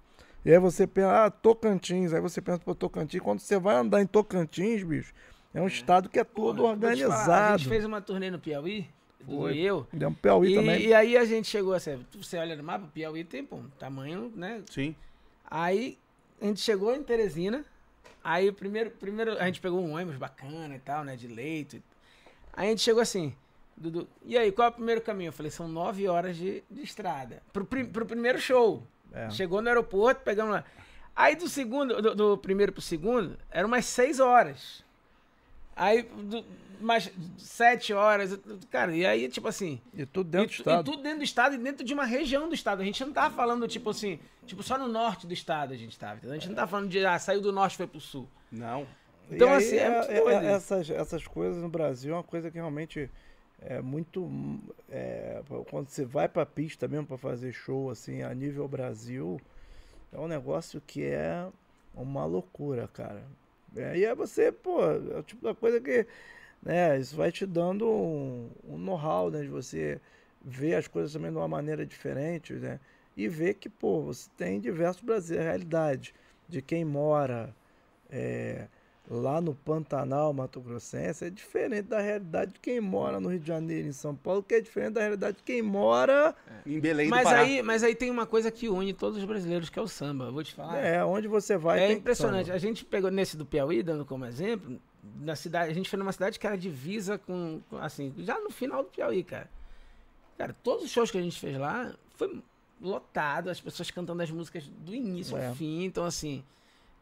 e 0.44 0.52
aí 0.52 0.58
você 0.58 0.86
pensa, 0.86 1.26
ah, 1.26 1.30
Tocantins, 1.30 2.12
aí 2.12 2.20
você 2.20 2.40
pensa 2.40 2.58
pro 2.60 2.74
Tocantins. 2.74 3.20
Quando 3.20 3.40
você 3.40 3.58
vai 3.58 3.76
andar 3.76 4.00
em 4.00 4.06
Tocantins, 4.06 4.82
bicho, 4.82 5.12
é 5.58 5.62
um 5.62 5.66
estado 5.66 6.08
que 6.08 6.18
é 6.18 6.24
todo 6.24 6.62
Porra, 6.62 6.74
te 6.74 6.80
falar, 6.80 6.88
A 6.90 6.94
organizado. 6.94 7.58
gente 7.58 7.68
fez 7.68 7.84
uma 7.84 8.00
turnê 8.00 8.30
no 8.30 8.38
Piauí, 8.38 8.88
e 9.28 9.60
eu. 9.64 9.86
Deu 9.92 10.08
um 10.08 10.14
Piauí 10.14 10.52
E, 10.52 10.54
também. 10.56 10.82
e 10.86 10.94
aí 10.94 11.16
a 11.16 11.24
gente 11.24 11.48
chegou 11.48 11.74
assim, 11.74 12.04
você 12.14 12.38
olha 12.38 12.56
no 12.56 12.62
mapa, 12.62 12.86
Piauí 12.92 13.24
tem, 13.24 13.44
pô, 13.44 13.56
um 13.56 13.68
tamanho, 13.78 14.32
né? 14.34 14.62
Sim. 14.70 14.94
Aí 15.50 15.98
a 16.40 16.46
gente 16.46 16.60
chegou 16.60 16.94
em 16.94 17.02
Teresina. 17.02 17.64
Aí 18.22 18.50
primeiro, 18.52 18.90
primeiro 18.90 19.32
a 19.38 19.46
gente 19.46 19.60
pegou 19.60 19.80
um 19.80 19.94
ônibus 19.94 20.16
bacana 20.16 20.74
e 20.74 20.78
tal, 20.78 21.04
né? 21.04 21.16
De 21.16 21.26
leito. 21.28 21.82
Aí 22.52 22.66
a 22.66 22.70
gente 22.70 22.82
chegou 22.82 23.00
assim, 23.02 23.34
Dudu, 23.76 24.08
e 24.24 24.36
aí, 24.36 24.50
qual 24.50 24.66
é 24.66 24.70
o 24.70 24.74
primeiro 24.74 25.00
caminho? 25.00 25.28
Eu 25.28 25.32
falei, 25.32 25.50
são 25.52 25.68
nove 25.68 26.08
horas 26.08 26.36
de, 26.36 26.62
de 26.70 26.82
estrada. 26.82 27.40
Pro, 27.52 27.64
pri- 27.64 27.84
pro 27.84 28.04
primeiro 28.04 28.38
show. 28.40 28.82
É. 29.12 29.30
Chegou 29.30 29.62
no 29.62 29.68
aeroporto, 29.68 30.22
pegamos 30.24 30.52
lá. 30.52 30.64
Aí 31.14 31.36
do 31.36 31.48
segundo, 31.48 32.02
do, 32.02 32.14
do 32.14 32.38
primeiro 32.38 32.72
pro 32.72 32.82
segundo, 32.82 33.38
eram 33.50 33.68
umas 33.68 33.84
seis 33.84 34.18
horas. 34.20 34.84
Aí, 35.78 36.02
do, 36.02 36.44
mais 36.80 37.10
sete 37.38 37.92
horas. 37.92 38.38
Cara, 38.70 38.94
e 38.94 39.06
aí, 39.06 39.28
tipo 39.28 39.48
assim. 39.48 39.80
E 39.94 40.04
tudo 40.04 40.28
E, 40.28 40.30
dentro 40.30 40.46
do 40.46 40.50
tu- 40.50 40.52
e 40.52 40.72
estado. 40.72 40.84
tudo 40.90 41.02
dentro 41.02 41.18
do 41.18 41.24
estado 41.24 41.54
e 41.54 41.58
dentro 41.58 41.84
de 41.84 41.94
uma 41.94 42.04
região 42.04 42.48
do 42.48 42.54
estado. 42.54 42.82
A 42.82 42.84
gente 42.84 43.04
não 43.04 43.12
tava 43.12 43.34
falando, 43.34 43.66
tipo 43.68 43.90
assim, 43.90 44.18
tipo, 44.46 44.62
só 44.62 44.76
no 44.76 44.88
norte 44.88 45.26
do 45.26 45.32
estado 45.32 45.72
a 45.72 45.76
gente 45.76 45.98
tava. 45.98 46.16
entendeu? 46.16 46.32
A 46.32 46.38
gente 46.38 46.48
não 46.48 46.54
tava 46.56 46.70
falando 46.70 46.88
de, 46.88 47.04
ah, 47.06 47.18
saiu 47.18 47.40
do 47.40 47.52
norte 47.52 47.74
e 47.74 47.76
foi 47.76 47.86
pro 47.86 48.00
sul. 48.00 48.28
Não. 48.50 48.86
Então, 49.30 49.48
E 49.48 49.50
aí, 49.52 49.56
assim, 49.58 49.76
é 49.76 49.90
muito 49.90 50.10
é- 50.30 50.34
é- 50.46 50.52
essas, 50.52 50.88
essas 50.90 51.26
coisas 51.26 51.62
no 51.62 51.68
Brasil 51.68 52.12
é 52.14 52.16
uma 52.16 52.22
coisa 52.24 52.50
que 52.50 52.56
realmente 52.56 53.10
é 53.60 53.80
muito. 53.82 54.28
é, 54.90 55.42
quando 55.70 55.88
você 55.88 56.04
vai 56.04 56.28
pra 56.28 56.46
pista 56.46 56.88
mesmo 56.88 57.06
pra 57.06 57.18
fazer 57.18 57.52
show, 57.52 57.90
assim, 57.90 58.22
a 58.22 58.32
nível 58.34 58.66
Brasil, 58.66 59.38
é 60.12 60.18
um 60.18 60.26
negócio 60.28 60.80
que 60.86 61.04
é 61.04 61.46
uma 61.94 62.24
loucura, 62.24 62.88
cara. 62.88 63.22
É, 63.76 63.98
e 63.98 64.04
é 64.04 64.14
você, 64.14 64.50
pô, 64.52 64.82
é 64.82 65.18
o 65.18 65.22
tipo 65.22 65.42
da 65.42 65.54
coisa 65.54 65.80
que. 65.80 66.06
Né, 66.62 66.98
isso 66.98 67.16
vai 67.16 67.32
te 67.32 67.46
dando 67.46 67.88
um, 67.88 68.50
um 68.64 68.78
know-how, 68.78 69.30
né? 69.30 69.42
De 69.42 69.48
você 69.48 70.00
ver 70.44 70.74
as 70.76 70.88
coisas 70.88 71.12
também 71.12 71.30
de 71.30 71.36
uma 71.38 71.48
maneira 71.48 71.86
diferente, 71.86 72.54
né? 72.54 72.80
E 73.16 73.28
ver 73.28 73.54
que, 73.54 73.68
pô, 73.68 74.02
você 74.02 74.28
tem 74.36 74.60
diversos 74.60 75.02
Brasil, 75.02 75.38
realidade 75.40 76.14
de 76.48 76.62
quem 76.62 76.84
mora 76.84 77.54
é, 78.10 78.68
lá 79.10 79.40
no 79.40 79.54
Pantanal 79.54 80.32
Mato 80.34 80.60
Grossense 80.60 81.24
é 81.24 81.30
diferente 81.30 81.86
da 81.86 81.98
realidade 82.00 82.52
de 82.52 82.60
quem 82.60 82.78
mora 82.80 83.18
no 83.18 83.30
Rio 83.30 83.40
de 83.40 83.46
Janeiro, 83.48 83.88
em 83.88 83.92
São 83.92 84.14
Paulo, 84.14 84.42
que 84.42 84.54
é 84.54 84.60
diferente 84.60 84.92
da 84.94 85.00
realidade 85.00 85.38
de 85.38 85.42
quem 85.42 85.62
mora 85.62 86.34
Em 86.66 86.78
Belém 86.78 87.06
do 87.06 87.10
Mas 87.10 87.24
Pará. 87.24 87.40
aí, 87.40 87.62
mas 87.62 87.82
aí 87.82 87.94
tem 87.94 88.10
uma 88.10 88.26
coisa 88.26 88.50
que 88.50 88.68
une 88.68 88.92
todos 88.92 89.16
os 89.18 89.24
brasileiros, 89.24 89.70
que 89.70 89.78
é 89.78 89.82
o 89.82 89.88
samba. 89.88 90.26
Eu 90.26 90.32
vou 90.32 90.44
te 90.44 90.52
falar. 90.54 90.78
é, 90.78 91.02
onde 91.04 91.26
você 91.26 91.56
vai. 91.56 91.82
É 91.82 91.86
tem 91.88 91.96
impressionante. 91.96 92.46
samba. 92.46 92.56
A 92.56 92.60
gente 92.60 92.84
pegou 92.84 93.10
nesse 93.10 93.36
do 93.36 93.46
Piauí, 93.46 93.82
dando 93.82 94.04
como 94.04 94.26
exemplo, 94.26 94.78
na 95.20 95.34
cidade, 95.34 95.70
a 95.70 95.74
gente 95.74 95.88
foi 95.88 95.98
numa 95.98 96.12
cidade 96.12 96.38
que 96.38 96.46
era 96.46 96.58
divisa 96.58 97.16
com, 97.16 97.60
com, 97.70 97.78
assim, 97.78 98.12
já 98.18 98.38
no 98.38 98.50
final 98.50 98.82
do 98.82 98.90
Piauí, 98.90 99.24
cara. 99.24 99.48
Cara, 100.36 100.54
todos 100.62 100.84
os 100.84 100.90
shows 100.90 101.10
que 101.10 101.16
a 101.18 101.22
gente 101.22 101.40
fez 101.40 101.56
lá 101.56 101.94
foi 102.14 102.42
lotado, 102.80 103.48
as 103.48 103.60
pessoas 103.60 103.90
cantando 103.90 104.22
as 104.22 104.30
músicas 104.30 104.64
do 104.68 104.94
início 104.94 105.36
É. 105.36 105.48
ao 105.48 105.54
fim, 105.54 105.82
então 105.84 106.04
assim, 106.04 106.44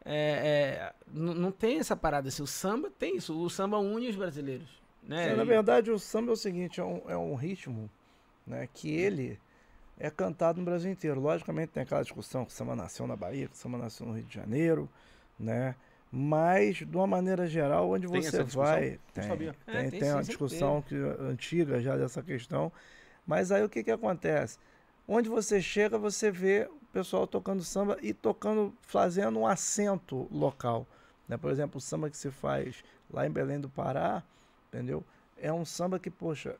é, 0.09 0.13
é, 0.13 0.93
não 1.11 1.51
tem 1.51 1.79
essa 1.79 1.95
parada 1.95 2.29
assim, 2.29 2.41
o 2.41 2.47
samba 2.47 2.89
tem 2.89 3.17
isso, 3.17 3.37
o 3.37 3.49
samba 3.49 3.77
une 3.77 4.07
os 4.07 4.15
brasileiros, 4.15 4.69
né? 5.03 5.33
É, 5.33 5.35
na 5.35 5.43
verdade, 5.43 5.91
o 5.91 5.99
samba 5.99 6.31
é 6.31 6.33
o 6.33 6.37
seguinte, 6.37 6.79
é 6.79 6.83
um, 6.83 7.01
é 7.07 7.17
um 7.17 7.35
ritmo 7.35 7.89
né, 8.45 8.69
que 8.73 8.89
ele 8.89 9.37
é 9.99 10.09
cantado 10.09 10.59
no 10.59 10.65
Brasil 10.65 10.89
inteiro. 10.89 11.19
Logicamente 11.19 11.73
tem 11.73 11.83
aquela 11.83 12.01
discussão 12.01 12.45
que 12.45 12.51
o 12.51 12.53
samba 12.53 12.75
nasceu 12.75 13.05
na 13.05 13.15
Bahia, 13.15 13.47
que 13.47 13.53
o 13.53 13.57
samba 13.57 13.77
nasceu 13.77 14.05
no 14.05 14.13
Rio 14.13 14.23
de 14.23 14.33
Janeiro, 14.33 14.89
né? 15.37 15.75
Mas, 16.09 16.77
de 16.77 16.95
uma 16.95 17.07
maneira 17.07 17.45
geral, 17.47 17.89
onde 17.89 18.07
Tem 18.07 18.21
você 18.21 18.43
vai. 18.43 18.99
Não 19.13 19.37
Tem, 19.37 19.37
tem, 19.37 19.49
É, 19.67 19.81
tem, 19.81 19.89
tem 19.91 20.03
sim, 20.03 20.11
uma 20.11 20.23
discussão 20.23 20.81
que, 20.81 20.95
antiga 20.95 21.81
já 21.81 21.97
dessa 21.97 22.23
questão. 22.23 22.71
Mas 23.25 23.51
aí 23.51 23.61
o 23.61 23.67
que, 23.67 23.83
que 23.83 23.91
acontece? 23.91 24.57
Onde 25.07 25.29
você 25.29 25.61
chega, 25.61 25.97
você 25.97 26.29
vê 26.29 26.69
o 26.69 26.85
pessoal 26.91 27.25
tocando 27.25 27.63
samba 27.63 27.97
e 28.01 28.13
tocando, 28.13 28.73
fazendo 28.81 29.39
um 29.39 29.47
acento 29.47 30.27
local. 30.29 30.85
Né? 31.27 31.37
Por 31.37 31.49
exemplo, 31.49 31.77
o 31.77 31.81
samba 31.81 32.09
que 32.09 32.17
se 32.17 32.29
faz 32.29 32.83
lá 33.09 33.25
em 33.25 33.31
Belém 33.31 33.59
do 33.59 33.69
Pará, 33.69 34.21
entendeu? 34.67 35.03
É 35.37 35.51
um 35.51 35.63
samba 35.63 35.97
que, 35.97 36.09
poxa, 36.09 36.57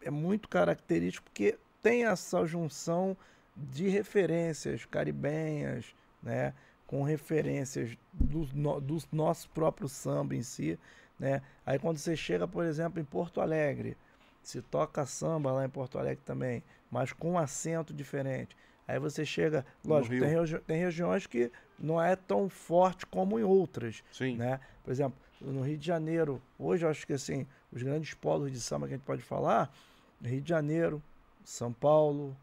é 0.00 0.10
muito 0.10 0.48
característico 0.48 1.24
porque 1.24 1.58
tem 1.82 2.04
essa 2.06 2.46
junção 2.46 3.16
de 3.56 3.88
referências 3.88 4.84
caribenhas, 4.84 5.94
né? 6.22 6.54
Com 6.86 7.02
referências 7.02 7.96
do, 8.12 8.48
no, 8.54 8.80
do 8.80 8.98
nosso 9.10 9.48
próprio 9.50 9.88
samba 9.88 10.34
em 10.34 10.42
si, 10.42 10.78
né? 11.18 11.42
Aí 11.64 11.78
quando 11.78 11.98
você 11.98 12.16
chega, 12.16 12.46
por 12.46 12.64
exemplo, 12.64 13.00
em 13.00 13.04
Porto 13.04 13.40
Alegre, 13.40 13.96
se 14.42 14.60
toca 14.60 15.06
samba 15.06 15.52
lá 15.52 15.64
em 15.64 15.68
Porto 15.70 15.98
Alegre 15.98 16.22
também, 16.24 16.62
mas 16.94 17.12
com 17.12 17.32
um 17.32 17.38
acento 17.38 17.92
diferente. 17.92 18.56
Aí 18.86 19.00
você 19.00 19.24
chega, 19.26 19.66
lógico, 19.84 20.14
tem, 20.16 20.28
regi- 20.28 20.58
tem 20.60 20.78
regiões 20.80 21.26
que 21.26 21.50
não 21.76 22.00
é 22.00 22.14
tão 22.14 22.48
forte 22.48 23.04
como 23.04 23.36
em 23.36 23.42
outras, 23.42 24.04
Sim. 24.12 24.36
né? 24.36 24.60
Por 24.84 24.92
exemplo, 24.92 25.18
no 25.40 25.60
Rio 25.62 25.76
de 25.76 25.84
Janeiro, 25.84 26.40
hoje 26.56 26.86
eu 26.86 26.88
acho 26.90 27.04
que 27.04 27.12
assim, 27.12 27.48
os 27.72 27.82
grandes 27.82 28.14
polos 28.14 28.52
de 28.52 28.60
samba 28.60 28.86
que 28.86 28.94
a 28.94 28.96
gente 28.96 29.04
pode 29.06 29.22
falar, 29.22 29.74
Rio 30.22 30.40
de 30.40 30.48
Janeiro, 30.48 31.02
São 31.44 31.72
Paulo, 31.72 32.36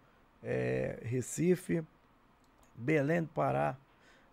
eh, 0.44 1.00
Recife, 1.06 1.82
Belém 2.76 3.22
do 3.22 3.30
Pará, 3.30 3.78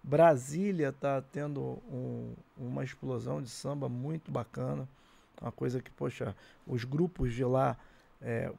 Brasília 0.03 0.89
está 0.89 1.23
tendo 1.23 1.61
um- 1.89 2.35
uma 2.57 2.83
explosão 2.83 3.41
de 3.41 3.51
samba 3.51 3.89
muito 3.89 4.33
bacana, 4.33 4.89
uma 5.41 5.53
coisa 5.53 5.81
que, 5.81 5.93
poxa, 5.93 6.35
os 6.67 6.83
grupos 6.83 7.33
de 7.33 7.45
lá 7.45 7.77
eh, 8.21 8.51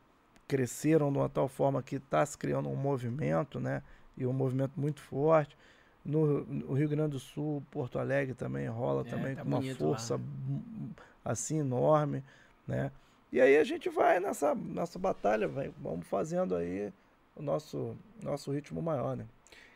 cresceram 0.49 1.11
de 1.11 1.19
uma 1.19 1.29
tal 1.29 1.47
forma 1.47 1.81
que 1.83 1.97
está 1.97 2.25
se 2.25 2.35
criando 2.35 2.67
um 2.67 2.75
movimento, 2.75 3.59
né? 3.59 3.83
E 4.17 4.25
um 4.25 4.33
movimento 4.33 4.73
muito 4.75 4.99
forte. 4.99 5.55
No, 6.03 6.43
no 6.43 6.73
Rio 6.73 6.89
Grande 6.89 7.11
do 7.11 7.19
Sul, 7.19 7.63
Porto 7.69 7.99
Alegre 7.99 8.33
também 8.33 8.67
rola 8.67 9.03
É, 9.05 9.11
também 9.11 9.35
tá 9.35 9.43
com 9.43 9.47
uma 9.49 9.59
lá. 9.59 9.75
força 9.75 10.15
hum, 10.15 10.89
assim 11.23 11.59
enorme, 11.59 12.23
né? 12.67 12.91
E 13.31 13.39
aí 13.39 13.57
a 13.57 13.63
gente 13.63 13.89
vai 13.89 14.19
nessa, 14.19 14.55
nessa 14.55 14.97
batalha, 14.97 15.47
vai, 15.47 15.71
vamos 15.77 16.07
fazendo 16.07 16.55
aí 16.55 16.91
o 17.35 17.43
nosso, 17.43 17.95
nosso 18.23 18.51
ritmo 18.51 18.81
maior, 18.81 19.15
né? 19.15 19.25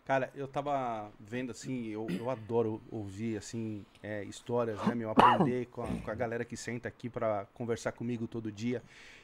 Cara, 0.05 0.31
eu 0.35 0.47
tava 0.47 1.09
vendo 1.19 1.51
assim, 1.51 1.87
eu, 1.87 2.07
eu 2.09 2.29
adoro 2.29 2.81
ouvir 2.91 3.37
assim 3.37 3.85
é, 4.01 4.23
histórias, 4.23 4.77
né, 4.87 4.95
meu? 4.95 5.11
Aprender 5.11 5.67
com 5.67 5.83
a, 5.83 5.87
com 5.87 6.11
a 6.11 6.15
galera 6.15 6.43
que 6.43 6.57
senta 6.57 6.89
aqui 6.89 7.09
pra 7.09 7.45
conversar 7.53 7.91
comigo 7.91 8.27
todo 8.27 8.51
dia. 8.51 8.81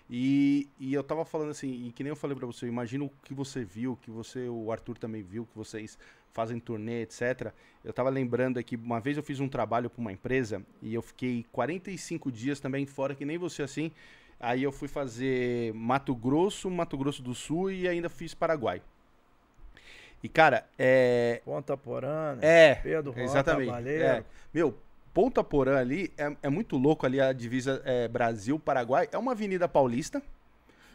E, 0.09 0.67
e 0.79 0.93
eu 0.93 1.03
tava 1.03 1.23
falando 1.23 1.51
assim, 1.51 1.85
e 1.87 1.91
que 1.91 2.03
nem 2.03 2.09
eu 2.09 2.15
falei 2.15 2.35
pra 2.35 2.47
você, 2.47 2.65
eu 2.65 2.69
imagino 2.69 3.05
o 3.05 3.11
que 3.23 3.33
você 3.33 3.63
viu, 3.63 3.95
que 4.01 4.09
você, 4.09 4.47
o 4.49 4.71
Arthur 4.71 4.97
também 4.97 5.21
viu, 5.21 5.45
que 5.45 5.55
vocês 5.55 5.99
fazem 6.31 6.59
turnê, 6.59 7.03
etc. 7.03 7.53
Eu 7.83 7.93
tava 7.93 8.09
lembrando 8.09 8.57
aqui, 8.57 8.75
uma 8.75 8.99
vez 8.99 9.17
eu 9.17 9.23
fiz 9.23 9.39
um 9.39 9.47
trabalho 9.47 9.89
pra 9.89 10.01
uma 10.01 10.11
empresa 10.11 10.63
e 10.81 10.93
eu 10.93 11.01
fiquei 11.01 11.45
45 11.51 12.31
dias 12.31 12.59
também 12.59 12.85
fora, 12.87 13.13
que 13.13 13.23
nem 13.23 13.37
você 13.37 13.61
assim. 13.61 13.91
Aí 14.39 14.63
eu 14.63 14.71
fui 14.71 14.87
fazer 14.87 15.73
Mato 15.73 16.15
Grosso, 16.15 16.71
Mato 16.71 16.97
Grosso 16.97 17.21
do 17.21 17.35
Sul 17.35 17.69
e 17.71 17.87
ainda 17.87 18.09
fiz 18.09 18.33
Paraguai. 18.33 18.81
E, 20.23 20.27
cara, 20.27 20.65
é. 20.77 21.41
Ponta 21.45 21.77
Porã, 21.77 22.35
né? 22.35 22.41
É, 22.41 22.75
Pedro 22.75 23.11
Roca, 23.11 23.23
exatamente. 23.23 23.87
É. 23.87 24.23
Meu, 24.53 24.77
Ponta 25.19 25.43
Porã 25.43 25.77
ali 25.77 26.13
é, 26.17 26.33
é 26.43 26.49
muito 26.49 26.77
louco 26.77 27.05
ali 27.05 27.19
a 27.19 27.33
divisa 27.33 27.81
é, 27.83 28.07
Brasil-Paraguai. 28.07 29.09
É 29.11 29.17
uma 29.17 29.33
avenida 29.33 29.67
paulista, 29.67 30.23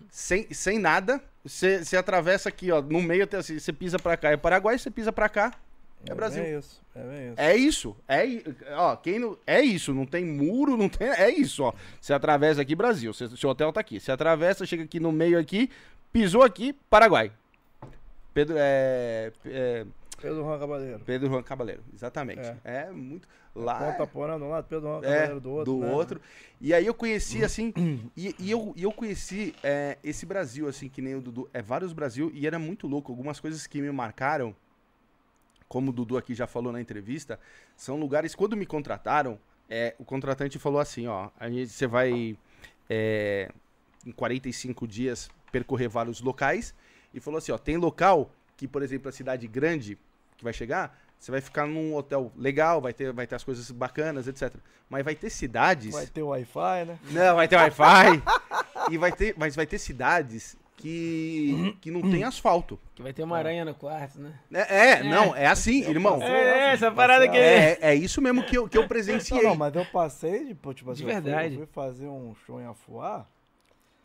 sem, 0.09 0.51
sem 0.51 0.79
nada. 0.79 1.23
Você 1.45 1.95
atravessa 1.95 2.49
aqui, 2.49 2.73
ó, 2.73 2.81
no 2.81 3.03
meio, 3.03 3.29
assim, 3.39 3.59
você 3.59 3.71
pisa 3.71 3.99
pra 3.99 4.17
cá. 4.17 4.31
É 4.31 4.37
Paraguai, 4.39 4.79
você 4.79 4.91
pisa 4.91 5.13
pra 5.13 5.29
cá. 5.29 5.53
É 6.09 6.15
Brasil. 6.15 6.43
É 6.43 6.57
isso, 6.59 6.81
é 6.95 7.03
bem 7.03 7.29
isso. 7.29 7.35
É 8.09 8.25
isso. 8.25 8.57
É, 8.67 8.75
ó, 8.77 8.97
quem 8.97 9.19
não, 9.19 9.37
é 9.47 9.61
isso. 9.61 9.93
Não 9.93 10.07
tem 10.07 10.25
muro, 10.25 10.75
não 10.75 10.89
tem. 10.89 11.07
É 11.07 11.29
isso, 11.29 11.63
ó. 11.63 11.75
Você 12.01 12.15
atravessa 12.15 12.63
aqui, 12.63 12.75
Brasil. 12.75 13.13
Cê- 13.13 13.29
seu 13.29 13.51
hotel 13.51 13.75
tá 13.75 13.81
aqui. 13.81 14.01
Você 14.01 14.11
atravessa, 14.11 14.65
chega 14.65 14.85
aqui 14.85 14.99
no 14.99 15.13
meio 15.13 15.39
aqui, 15.39 15.69
pisou 16.11 16.43
aqui, 16.43 16.73
Paraguai. 16.89 17.31
Pedro. 18.33 18.57
É. 18.59 19.33
é 19.45 19.85
Pedro 20.19 20.43
Juan 20.43 20.59
Cabaleiro. 20.59 21.01
Pedro 21.05 21.29
Juan 21.29 21.43
Cabaleiro, 21.43 21.83
exatamente. 21.93 22.41
É. 22.41 22.87
É, 22.87 22.91
muito. 22.91 23.29
Lá. 23.55 23.93
Ponta 23.93 24.07
Porã 24.07 24.37
de 24.37 24.43
um 24.45 24.49
lado, 24.49 24.67
Pedro 24.69 25.01
É, 25.05 25.39
do 25.39 25.51
outro. 25.51 25.79
né? 25.79 25.93
outro. 25.93 26.21
E 26.61 26.75
aí 26.75 26.85
eu 26.85 26.95
conheci, 26.95 27.45
assim, 27.45 27.73
e, 28.17 28.35
e 28.39 28.51
eu, 28.51 28.73
e 28.77 28.83
eu 28.83 28.91
conheci 28.91 29.55
é, 29.63 29.97
esse 30.03 30.27
Brasil, 30.27 30.67
assim, 30.67 30.89
que 30.89 31.01
nem 31.01 31.15
o 31.15 31.21
Dudu, 31.21 31.49
é 31.53 31.63
vários 31.63 31.93
Brasil, 31.93 32.33
e 32.35 32.47
era 32.47 32.59
muito 32.59 32.89
louco. 32.89 33.13
Algumas 33.13 33.39
coisas 33.39 33.67
que 33.67 33.81
me 33.81 33.91
marcaram, 33.93 34.55
como 35.69 35.91
o 35.91 35.93
Dudu 35.93 36.17
aqui 36.17 36.35
já 36.35 36.47
falou 36.49 36.73
na 36.73 36.81
entrevista, 36.81 37.39
são 37.77 37.97
lugares, 37.97 38.35
quando 38.35 38.57
me 38.57 38.67
contrataram, 38.67 39.39
é, 39.71 39.95
o 39.99 40.05
contratante 40.05 40.59
falou 40.59 40.81
assim, 40.81 41.07
ó, 41.07 41.31
a 41.39 41.49
gente, 41.49 41.69
você 41.69 41.87
vai, 41.87 42.37
é, 42.91 43.51
em 44.05 44.11
45 44.11 44.87
dias, 44.87 45.31
percorrer 45.53 45.89
vários 45.89 46.21
locais, 46.21 46.75
e 47.13 47.21
falou 47.21 47.39
assim, 47.39 47.53
ó, 47.53 47.59
tem 47.59 47.77
local 47.77 48.33
que, 48.57 48.67
por 48.67 48.83
exemplo, 48.83 49.09
a 49.09 49.13
cidade 49.13 49.47
grande, 49.47 49.97
que 50.37 50.43
vai 50.45 50.53
chegar, 50.53 51.01
você 51.25 51.31
vai 51.31 51.41
ficar 51.41 51.67
num 51.67 51.95
hotel 51.95 52.31
legal, 52.37 52.83
vai 52.83 52.93
ter, 52.93 53.11
vai 53.11 53.27
ter 53.27 53.35
as 53.35 53.43
coisas 53.43 53.71
bacanas, 53.71 54.29
etc. 54.29 54.55
Mas 54.91 55.03
vai 55.03 55.15
ter 55.15 55.31
cidades. 55.31 55.91
Vai 55.91 56.07
ter 56.07 56.23
Wi-Fi, 56.23 56.85
né? 56.87 56.99
Não, 57.13 57.37
vai 57.37 57.49
ter 57.49 57.57
Wi-Fi. 57.57 58.23
e 58.93 58.99
vai 58.99 59.11
ter, 59.11 59.35
mas 59.39 59.57
vai 59.57 59.67
ter 59.67 59.79
cidades 59.79 60.55
que, 60.77 61.75
que 61.81 61.91
não 61.91 62.03
tem 62.03 62.25
asfalto. 62.25 62.79
Que 62.95 63.03
vai 63.03 63.15
ter 63.15 63.23
uma 63.23 63.39
aranha 63.39 63.65
no 63.65 63.75
quarto, 63.75 64.21
né? 64.21 64.39
É, 64.53 64.91
é, 64.91 65.03
não, 65.03 65.35
é 65.35 65.47
assim, 65.47 65.81
irmão. 65.89 66.21
É, 66.23 66.75
essa 66.75 66.93
parada 66.93 67.27
que- 67.27 67.39
É, 67.39 67.79
é 67.81 67.95
isso 67.95 68.21
mesmo 68.21 68.45
que 68.45 68.59
eu, 68.59 68.69
que 68.69 68.77
eu 68.77 68.87
presenciei. 68.87 69.43
Não, 69.45 69.51
não, 69.51 69.57
mas 69.57 69.75
eu 69.75 69.87
passei 69.87 70.45
de, 70.45 70.55
pô, 70.55 70.75
tipo 70.75 70.91
assim, 70.91 71.07
De 71.07 71.11
eu 71.11 71.15
fui- 71.15 71.23
verdade. 71.23 71.55
Eu 71.55 71.61
fui 71.61 71.67
fazer 71.69 72.07
um 72.07 72.35
show 72.45 72.61
em 72.61 72.67
Afuá. 72.67 73.27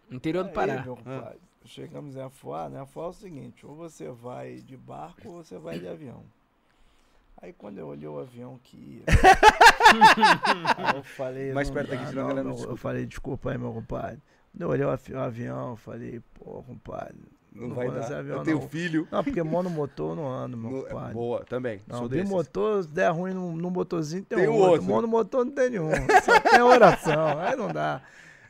Interior 0.10 0.44
do 0.44 0.50
Aí, 0.52 0.56
Pará. 0.56 0.82
meu 0.84 0.96
compadre, 0.96 1.38
chegamos 1.66 2.16
em 2.16 2.22
Afuá, 2.22 2.70
né? 2.70 2.80
Afuá 2.80 3.04
é 3.04 3.08
o 3.10 3.14
seguinte, 3.14 3.66
ou 3.66 3.76
você 3.76 4.10
vai 4.10 4.56
de 4.62 4.78
barco 4.78 5.28
ou 5.28 5.44
você 5.44 5.58
vai 5.58 5.78
de 5.80 5.86
avião. 5.88 6.24
Aí 7.42 7.54
quando 7.54 7.78
eu 7.78 7.88
olhei 7.88 8.08
o 8.08 8.20
avião 8.20 8.60
que 8.64 8.76
ia. 8.78 9.04
aí 10.78 10.96
eu 10.98 11.04
falei. 11.04 11.54
Mais 11.54 11.70
perto 11.70 11.90
dá, 11.90 11.96
aqui, 11.96 12.08
senão 12.08 12.26
a 12.26 12.28
galera 12.30 12.48
não 12.50 12.56
não. 12.58 12.64
Eu 12.70 12.76
falei, 12.76 13.06
desculpa 13.06 13.52
aí, 13.52 13.58
meu 13.58 13.72
compadre. 13.72 14.20
Quando 14.52 14.62
eu 14.64 14.70
olhei 14.70 14.86
o 14.86 14.90
avi- 14.90 15.14
o 15.14 15.20
avião, 15.20 15.70
eu 15.72 15.76
falei, 15.78 16.22
pô, 16.34 16.64
compadre. 16.64 17.16
Não, 17.54 17.70
não 17.70 17.76
vai 17.76 17.88
vou 17.90 18.00
dar. 18.00 18.18
avião, 18.20 18.38
eu 18.40 18.44
tenho 18.44 18.60
não. 18.60 18.70
filho. 18.70 19.08
Não, 19.12 19.24
porque 19.24 19.42
monomotor 19.42 20.12
eu 20.12 20.16
não 20.16 20.28
ando, 20.32 20.58
meu 20.58 20.70
No- 20.72 20.84
compadre. 20.84 21.14
boa, 21.14 21.46
também. 21.46 21.82
Não, 21.88 22.00
sou 22.00 22.10
tem 22.10 22.18
desses. 22.20 22.32
motor, 22.34 22.84
se 22.84 22.90
der 22.90 23.10
ruim 23.12 23.34
num, 23.34 23.56
num 23.56 23.70
motorzinho, 23.70 24.24
tem, 24.24 24.38
Tem 24.38 24.48
um 24.50 24.54
outro. 24.54 24.72
outro. 24.72 24.86
Monomotor 24.88 25.46
não 25.46 25.52
tem 25.52 25.70
nenhum. 25.72 25.90
Só 26.24 26.40
tem 26.42 26.62
oração. 26.62 27.40
Aí 27.40 27.56
não 27.56 27.72
dá. 27.72 28.02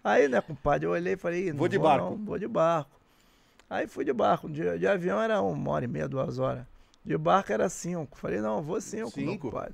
Aí, 0.03 0.27
né, 0.27 0.41
compadre, 0.41 0.87
eu 0.87 0.91
olhei 0.91 1.13
e 1.13 1.17
falei, 1.17 1.47
"Ih, 1.47 1.51
não 1.51 1.59
Vou 1.59 1.67
de 1.67 1.77
não, 1.77 1.83
barco." 1.83 2.15
vou 2.17 2.39
de 2.39 2.47
barco. 2.47 2.89
Aí 3.69 3.85
fui 3.87 4.03
de 4.03 4.13
barco. 4.13 4.49
De, 4.49 4.79
de 4.79 4.87
avião 4.87 5.21
era 5.21 5.41
uma 5.41 5.71
hora 5.71 5.85
e 5.85 5.87
meia, 5.87 6.07
duas 6.07 6.39
horas. 6.39 6.63
De 7.03 7.17
barco 7.17 7.51
era 7.51 7.67
cinco. 7.69 8.17
Falei, 8.17 8.39
não, 8.41 8.61
vou 8.61 8.79
cinco, 8.81 9.11
meu 9.19 9.31
Cinco. 9.31 9.49
compadre. 9.49 9.73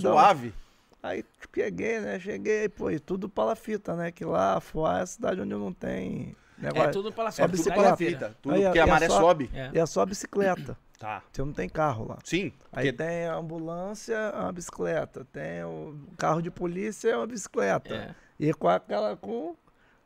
Suave. 0.00 0.54
Aí 1.02 1.24
cheguei, 1.54 2.00
né? 2.00 2.18
Cheguei, 2.18 2.68
pô, 2.68 2.90
e 2.90 2.98
tudo 2.98 3.28
palafita, 3.28 3.94
né? 3.94 4.10
Que 4.10 4.24
lá, 4.24 4.58
Fuá 4.60 5.00
é 5.00 5.02
a 5.02 5.06
cidade 5.06 5.40
onde 5.40 5.52
não 5.54 5.72
tem 5.72 6.34
É 6.58 6.62
negócio. 6.62 6.92
tudo 6.92 7.12
pela 7.12 7.28
É 7.28 7.32
Só 7.32 7.42
tudo 7.42 7.50
bicicleta. 7.56 7.96
fita. 7.96 8.36
Tudo 8.40 8.54
Aí, 8.54 8.62
porque 8.64 8.78
a 8.78 8.82
é 8.82 8.86
maré 8.86 9.08
só- 9.08 9.20
sobe. 9.20 9.50
É. 9.52 9.70
E 9.74 9.78
é 9.78 9.84
só 9.86 10.04
bicicleta. 10.06 10.76
Tá. 10.96 11.22
Você 11.30 11.42
não 11.42 11.52
tem 11.52 11.68
carro 11.68 12.06
lá. 12.08 12.18
Sim. 12.24 12.50
Aí 12.72 12.90
porque- 12.90 12.92
tem 12.92 13.26
a 13.26 13.34
ambulância, 13.34 14.16
uma 14.40 14.52
bicicleta. 14.52 15.26
Tem 15.32 15.62
o 15.64 15.98
carro 16.16 16.40
de 16.40 16.50
polícia, 16.52 17.10
é 17.10 17.16
uma 17.16 17.26
bicicleta. 17.26 17.94
É. 17.94 18.14
E 18.38 18.54
com 18.54 18.68
aquela, 18.68 19.14
com, 19.16 19.54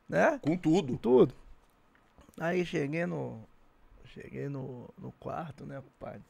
né? 0.09 0.41
Com 0.43 0.57
tudo. 0.57 0.97
Tudo. 0.97 1.35
Aí 2.41 2.65
cheguei 2.67 3.07
no, 3.07 3.39
cheguei 4.07 4.49
no, 4.49 4.89
no 4.99 5.13
quarto, 5.21 5.65
né, 5.67 5.81
compadre? 5.81 6.23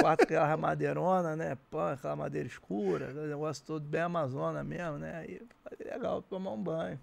Quarto 0.00 0.26
com 0.26 0.34
aquela 0.34 0.56
madeirona, 0.56 1.36
né? 1.36 1.56
Pã, 1.70 1.92
aquela 1.92 2.16
madeira 2.16 2.46
escura, 2.46 3.06
aquele 3.06 3.28
negócio 3.28 3.64
todo 3.64 3.84
bem 3.84 4.02
amazona 4.02 4.62
mesmo, 4.62 4.98
né? 4.98 5.18
Aí 5.18 5.42
falei, 5.64 5.92
legal, 5.92 6.22
tomar 6.22 6.52
um 6.52 6.62
banho. 6.62 6.98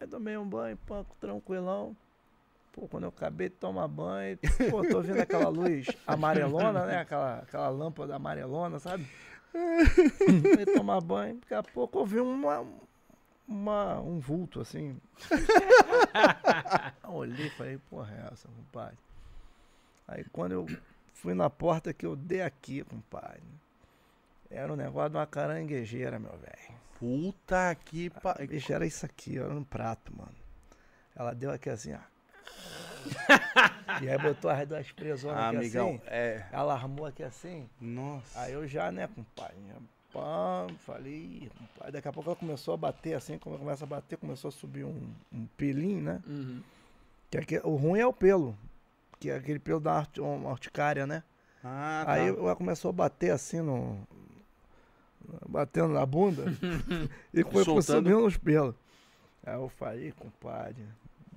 Aí 0.00 0.06
tomei 0.06 0.36
um 0.36 0.48
banho, 0.48 0.76
pã, 0.86 1.04
tranquilão. 1.20 1.96
Pô, 2.72 2.86
quando 2.88 3.04
eu 3.04 3.08
acabei 3.08 3.48
de 3.48 3.56
tomar 3.56 3.88
banho, 3.88 4.38
pô, 4.70 4.82
tô 4.86 5.00
vendo 5.00 5.20
aquela 5.20 5.48
luz 5.48 5.86
amarelona, 6.06 6.86
né? 6.86 6.98
Aquela, 6.98 7.38
aquela 7.38 7.68
lâmpada 7.68 8.14
amarelona, 8.14 8.78
sabe? 8.78 9.06
Aí 9.54 10.66
tomar 10.74 11.00
banho, 11.00 11.36
daqui 11.40 11.54
a 11.54 11.62
pouco 11.62 11.98
eu 11.98 12.06
vi 12.06 12.20
uma, 12.20 12.64
uma, 13.46 14.00
um 14.00 14.20
vulto 14.20 14.60
assim. 14.60 14.96
Olhei 17.08 17.48
e 17.48 17.50
falei, 17.50 17.78
porra, 17.90 18.14
é 18.14 18.32
essa, 18.32 18.48
compadre? 18.48 18.96
Aí 20.10 20.24
quando 20.32 20.52
eu 20.52 20.66
fui 21.14 21.34
na 21.34 21.48
porta 21.48 21.92
que 21.94 22.04
eu 22.04 22.16
dei 22.16 22.42
aqui, 22.42 22.82
compadre, 22.84 23.42
era 24.50 24.72
um 24.72 24.76
negócio 24.76 25.10
de 25.10 25.16
uma 25.16 25.26
caranguejeira, 25.26 26.18
meu 26.18 26.36
velho. 26.36 26.80
Puta 26.98 27.74
que 27.84 28.10
pa... 28.10 28.34
Bicho, 28.34 28.72
era 28.72 28.84
isso 28.84 29.06
aqui, 29.06 29.38
era 29.38 29.54
um 29.54 29.62
prato, 29.64 30.12
mano. 30.16 30.34
Ela 31.14 31.32
deu 31.34 31.50
aqui 31.52 31.70
assim, 31.70 31.94
ó. 31.94 31.98
e 34.02 34.08
aí 34.08 34.18
botou 34.18 34.50
as 34.50 34.66
duas 34.68 34.90
presonas 34.92 35.38
Ah, 35.38 35.48
aqui 35.48 35.56
amigão, 35.56 35.88
assim. 35.90 36.00
é. 36.06 36.46
Ela 36.52 36.74
armou 36.74 37.06
aqui 37.06 37.22
assim. 37.22 37.68
Nossa. 37.80 38.40
Aí 38.40 38.52
eu 38.52 38.66
já, 38.66 38.90
né, 38.92 39.06
compadre, 39.08 39.56
já, 39.68 39.74
pam, 40.12 40.66
falei, 40.80 41.14
"Ih, 41.14 41.50
compadre. 41.58 41.92
Daqui 41.92 42.08
a 42.08 42.12
pouco 42.12 42.28
ela 42.30 42.36
começou 42.36 42.74
a 42.74 42.76
bater 42.76 43.14
assim, 43.14 43.38
como 43.38 43.56
começa 43.58 43.84
a 43.84 43.86
bater, 43.86 44.18
começou 44.18 44.48
a 44.48 44.52
subir 44.52 44.84
um, 44.84 45.10
um 45.32 45.46
pelinho, 45.56 46.02
né? 46.02 46.22
Uhum. 46.26 46.62
Que 47.30 47.40
que- 47.42 47.60
o 47.64 47.76
ruim 47.76 48.00
é 48.00 48.06
o 48.06 48.12
pelo, 48.12 48.56
que 49.20 49.30
é 49.30 49.36
aquele 49.36 49.58
pelo 49.58 49.78
da 49.78 50.04
urticária, 50.46 51.06
né? 51.06 51.22
Ah, 51.62 52.02
tá. 52.06 52.12
Aí 52.14 52.28
ela 52.28 52.56
começou 52.56 52.88
a 52.88 52.92
bater 52.92 53.30
assim 53.30 53.60
no. 53.60 53.98
batendo 55.46 55.88
na 55.92 56.04
bunda 56.06 56.44
e 57.32 57.44
foi 57.44 57.62
Soltando. 57.64 57.82
subindo 58.08 58.26
os 58.26 58.36
pelos. 58.38 58.74
Aí 59.46 59.54
eu 59.54 59.68
falei, 59.68 60.12
compadre, 60.12 60.82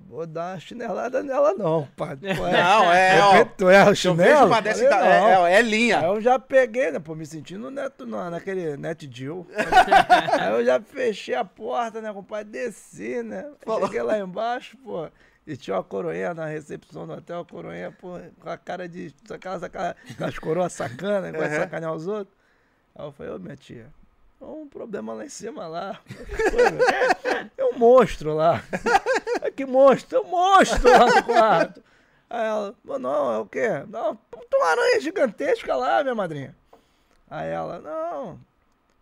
vou 0.08 0.26
dar 0.26 0.54
uma 0.54 0.60
chinelada 0.60 1.22
nela 1.22 1.52
não, 1.54 1.82
compadre. 1.86 2.30
É, 2.32 2.34
Não, 2.34 2.92
é, 2.92 3.16
de 3.16 3.20
ó. 3.20 3.44
tu 3.44 3.68
erra 3.68 3.90
o 3.90 3.96
Se 3.96 4.08
eu 4.08 4.12
chinelo? 4.14 4.48
vejo 4.62 4.84
"Não." 4.88 5.46
é, 5.46 5.52
é, 5.52 5.58
é 5.58 5.62
linha. 5.62 6.00
Aí 6.00 6.06
eu 6.06 6.20
já 6.22 6.38
peguei, 6.38 6.90
né? 6.90 6.98
Pô, 6.98 7.14
me 7.14 7.26
sentindo 7.26 7.70
neto, 7.70 8.06
na, 8.06 8.30
naquele 8.30 8.76
net 8.78 9.06
deal. 9.06 9.46
Aí 10.40 10.52
eu 10.52 10.64
já 10.64 10.80
fechei 10.80 11.34
a 11.34 11.44
porta, 11.44 12.00
né, 12.00 12.12
compadre? 12.12 12.50
Desci, 12.50 13.22
né? 13.22 13.50
Falou. 13.64 13.86
Cheguei 13.88 14.02
lá 14.02 14.18
embaixo, 14.18 14.76
pô. 14.78 15.06
E 15.46 15.56
tinha 15.56 15.76
uma 15.76 15.84
coroinha 15.84 16.32
na 16.32 16.46
recepção 16.46 17.06
do 17.06 17.12
hotel, 17.12 17.40
a 17.40 17.44
coroinha, 17.44 17.92
pô, 17.92 18.18
com 18.40 18.48
a 18.48 18.56
cara 18.56 18.88
de. 18.88 19.14
Aquelas, 19.30 19.62
aquelas, 19.62 19.94
aquelas 20.10 20.38
coroas 20.38 20.72
sacanas, 20.72 21.32
vai 21.32 21.48
Uhum. 21.48 21.56
sacanear 21.60 21.92
os 21.92 22.06
outros. 22.06 22.34
Aí 22.94 23.04
eu 23.04 23.12
falei, 23.12 23.32
ô 23.32 23.38
minha 23.38 23.56
tia, 23.56 23.92
tem 24.38 24.48
um 24.48 24.66
problema 24.66 25.12
lá 25.12 25.24
em 25.24 25.28
cima 25.28 25.66
lá. 25.66 26.00
Tem 27.56 27.64
um 27.66 27.78
monstro 27.78 28.34
lá. 28.34 28.62
Ai, 29.42 29.50
que 29.50 29.66
monstro? 29.66 30.08
Tem 30.10 30.18
um 30.28 30.30
monstro 30.30 30.90
lá 30.90 31.06
no 31.06 31.22
quarto. 31.24 31.82
Aí 32.30 32.46
ela, 32.46 32.74
"Pô, 32.84 32.98
não, 32.98 33.32
é 33.32 33.38
o 33.38 33.46
quê? 33.46 33.68
Não, 33.88 34.18
uma 34.54 34.66
aranha 34.66 35.00
gigantesca 35.00 35.74
lá, 35.76 36.02
minha 36.02 36.14
madrinha. 36.14 36.56
Aí 37.30 37.50
ela, 37.50 37.78
não, 37.80 38.38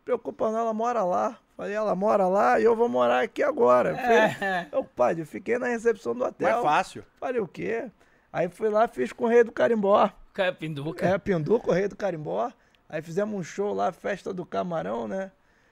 preocupa 0.05 0.51
não, 0.51 0.59
ela 0.59 0.75
mora 0.75 1.05
lá. 1.05 1.39
Falei, 1.57 1.75
ela 1.75 1.95
mora 1.95 2.27
lá 2.27 2.59
e 2.59 2.65
eu 2.65 2.75
vou 2.75 2.89
morar 2.89 3.21
aqui 3.23 3.43
agora. 3.43 3.91
Eu 3.91 3.97
falei, 3.97 4.69
Eu, 4.73 4.85
pai, 4.85 5.21
eu 5.21 5.27
fiquei 5.27 5.59
na 5.59 5.67
recepção 5.67 6.15
do 6.15 6.21
Não 6.21 6.27
é 6.27 6.31
hotel. 6.31 6.63
fácil. 6.63 7.05
Falei, 7.21 7.41
o 7.41 7.47
quê? 7.47 7.91
Aí 8.33 8.49
fui 8.49 8.69
lá, 8.71 8.89
fiz 8.89 9.13
com 9.13 9.25
o 9.25 9.29
rei 9.29 9.45
do 9.45 9.53
carimbó. 9.53 10.11
Pinduca. 10.53 11.07
É, 11.07 11.19
Pindu, 11.19 11.61
Correio 11.61 11.91
do 11.91 11.97
Carimbó. 11.97 12.51
Aí 12.89 13.03
fizemos 13.03 13.39
um 13.39 13.43
show 13.43 13.75
lá, 13.75 13.93
festa 13.93 14.33
do 14.33 14.47
camarão, 14.47 15.07
né? 15.07 15.31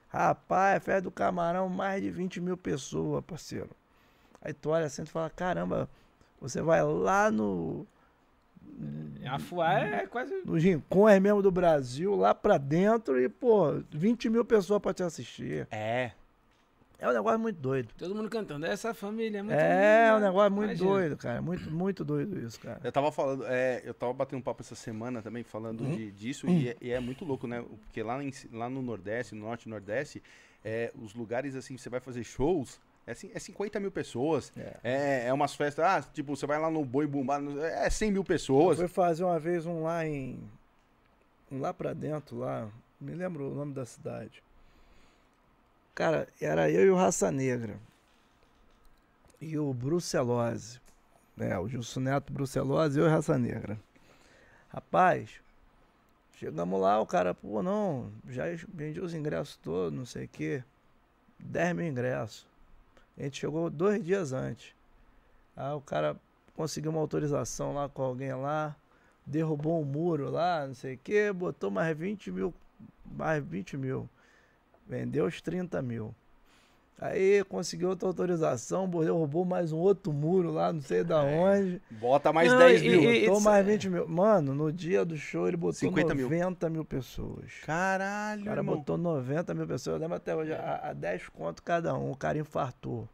Rapaz, 0.08 0.82
festa 0.84 1.02
do 1.02 1.10
camarão, 1.10 1.68
mais 1.68 2.02
de 2.02 2.10
20 2.10 2.40
mil 2.42 2.56
pessoas, 2.58 3.24
parceiro. 3.24 3.70
Aí 4.42 4.52
tu 4.52 4.70
olha 4.70 4.86
assim 4.86 5.02
e 5.02 5.06
fala, 5.06 5.30
caramba, 5.30 5.88
você 6.40 6.60
vai 6.60 6.82
lá 6.82 7.30
no, 7.30 7.86
A 9.26 9.38
Fuá 9.38 9.78
é 9.80 10.06
quase. 10.06 10.34
nos 10.44 10.62
rincões 10.62 11.20
mesmo 11.20 11.42
do 11.42 11.50
Brasil, 11.50 12.14
lá 12.16 12.34
pra 12.34 12.58
dentro, 12.58 13.20
e, 13.20 13.28
pô, 13.28 13.82
20 13.90 14.28
mil 14.30 14.44
pessoas 14.44 14.80
pra 14.80 14.92
te 14.94 15.02
assistir. 15.02 15.68
É. 15.70 16.12
É 16.98 17.08
um 17.08 17.12
negócio 17.14 17.38
muito 17.38 17.56
doido. 17.58 17.88
Todo 17.96 18.14
mundo 18.14 18.28
cantando. 18.28 18.66
Essa 18.66 18.92
família 18.92 19.38
é 19.38 19.42
muito 19.42 19.54
É, 19.58 20.08
é 20.08 20.14
um 20.14 20.18
negócio 20.20 20.50
muito 20.52 20.68
Imagina. 20.72 20.90
doido, 20.90 21.16
cara. 21.16 21.40
Muito, 21.40 21.70
muito 21.70 22.04
doido 22.04 22.38
isso, 22.38 22.60
cara. 22.60 22.78
Eu 22.84 22.92
tava 22.92 23.10
falando, 23.10 23.44
é, 23.46 23.80
eu 23.84 23.94
tava 23.94 24.12
batendo 24.12 24.38
um 24.38 24.42
papo 24.42 24.60
essa 24.62 24.74
semana 24.74 25.22
também, 25.22 25.42
falando 25.42 25.82
de, 25.96 26.10
disso, 26.10 26.46
e, 26.46 26.68
é, 26.68 26.76
e 26.78 26.90
é 26.90 27.00
muito 27.00 27.24
louco, 27.24 27.46
né? 27.46 27.64
Porque 27.86 28.02
lá, 28.02 28.22
em- 28.22 28.30
lá 28.52 28.68
no 28.68 28.82
Nordeste, 28.82 29.34
no 29.34 29.46
Norte 29.46 29.64
e 29.64 29.70
Nordeste, 29.70 30.22
é, 30.62 30.92
os 31.00 31.14
lugares 31.14 31.54
assim, 31.54 31.78
você 31.78 31.88
vai 31.88 32.00
fazer 32.00 32.22
shows, 32.22 32.78
É, 33.06 33.12
é 33.12 33.38
50 33.38 33.80
mil 33.80 33.90
pessoas. 33.90 34.52
É, 34.84 35.26
é 35.26 35.32
umas 35.32 35.54
festas. 35.54 35.84
Ah, 35.84 36.02
tipo, 36.02 36.36
você 36.36 36.46
vai 36.46 36.58
lá 36.58 36.70
no 36.70 36.84
Boi 36.84 37.06
Bumbá. 37.06 37.40
É 37.62 37.90
100 37.90 38.12
mil 38.12 38.20
Eu 38.22 38.24
pessoas. 38.24 38.78
fui 38.78 38.88
fazer 38.88 39.24
uma 39.24 39.38
vez 39.38 39.66
um 39.66 39.82
lá 39.82 40.06
em. 40.06 40.38
Um 41.50 41.60
lá 41.60 41.74
pra 41.74 41.92
dentro, 41.92 42.38
lá. 42.38 42.68
Me 43.00 43.12
lembro 43.14 43.50
o 43.50 43.54
nome 43.54 43.72
da 43.72 43.84
cidade. 43.84 44.42
Cara, 45.94 46.28
era 46.40 46.70
eu 46.70 46.86
e 46.86 46.90
o 46.90 46.96
Raça 46.96 47.30
Negra. 47.32 47.76
E 49.40 49.58
o 49.58 49.72
Brucelose. 49.72 50.80
É, 51.38 51.58
o 51.58 51.66
Gilson 51.66 52.00
Neto 52.00 52.32
Brucelose 52.32 52.98
e 52.98 53.02
eu 53.02 53.06
e 53.06 53.10
Raça 53.10 53.38
Negra. 53.38 53.78
Rapaz, 54.68 55.40
chegamos 56.36 56.80
lá, 56.80 57.00
o 57.00 57.06
cara, 57.06 57.34
pô, 57.34 57.62
não, 57.62 58.12
já 58.28 58.44
vendi 58.68 59.00
os 59.00 59.14
ingressos 59.14 59.56
todos, 59.56 59.98
não 59.98 60.04
sei 60.04 60.26
o 60.26 60.28
quê. 60.28 60.62
10 61.38 61.74
mil 61.74 61.86
ingressos. 61.86 62.46
A 63.18 63.22
gente 63.22 63.38
chegou 63.38 63.68
dois 63.68 64.02
dias 64.02 64.32
antes. 64.32 64.74
Aí 65.56 65.72
o 65.72 65.80
cara 65.80 66.16
conseguiu 66.56 66.90
uma 66.90 67.00
autorização 67.00 67.74
lá 67.74 67.88
com 67.88 68.02
alguém 68.02 68.32
lá, 68.34 68.74
derrubou 69.26 69.80
um 69.80 69.84
muro 69.84 70.30
lá, 70.30 70.66
não 70.66 70.74
sei 70.74 70.94
o 70.94 70.98
que, 70.98 71.32
botou 71.32 71.70
mais 71.70 71.96
20 71.96 72.30
mil, 72.30 72.54
mais 73.04 73.44
20 73.44 73.76
mil. 73.76 74.08
Vendeu 74.86 75.26
os 75.26 75.40
30 75.40 75.80
mil. 75.82 76.14
Aí 77.02 77.42
conseguiu 77.44 77.88
outra 77.88 78.06
autorização, 78.08 78.86
bo- 78.86 79.02
derrubou 79.02 79.42
mais 79.44 79.72
um 79.72 79.78
outro 79.78 80.12
muro 80.12 80.50
lá, 80.52 80.70
não 80.70 80.82
sei 80.82 81.02
da 81.02 81.22
onde. 81.22 81.80
Bota 81.90 82.30
mais 82.30 82.50
Não, 82.52 82.58
10 82.58 82.82
e- 82.82 82.88
mil. 82.90 83.02
e- 83.14 83.26
Botou 83.26 83.40
mais 83.40 83.66
é- 83.66 83.70
20 83.72 83.88
mil. 83.88 84.06
Mano, 84.06 84.54
no 84.54 84.70
dia 84.70 85.02
do 85.04 85.16
show 85.16 85.48
ele 85.48 85.56
botou 85.56 85.72
50 85.72 86.14
mil. 86.14 86.28
90 86.28 86.68
mil 86.68 86.84
pessoas. 86.84 87.52
Caralho, 87.64 88.42
O 88.42 88.44
cara 88.44 88.60
irmão. 88.60 88.76
botou 88.76 88.98
90 88.98 89.54
mil 89.54 89.66
pessoas, 89.66 89.94
eu 89.96 90.00
lembro 90.00 90.16
até 90.16 90.36
hoje, 90.36 90.52
a, 90.52 90.90
a 90.90 90.92
10 90.92 91.28
conto 91.30 91.62
cada 91.62 91.94
um. 91.96 92.10
O 92.10 92.16
cara 92.16 92.36
infartou. 92.38 93.08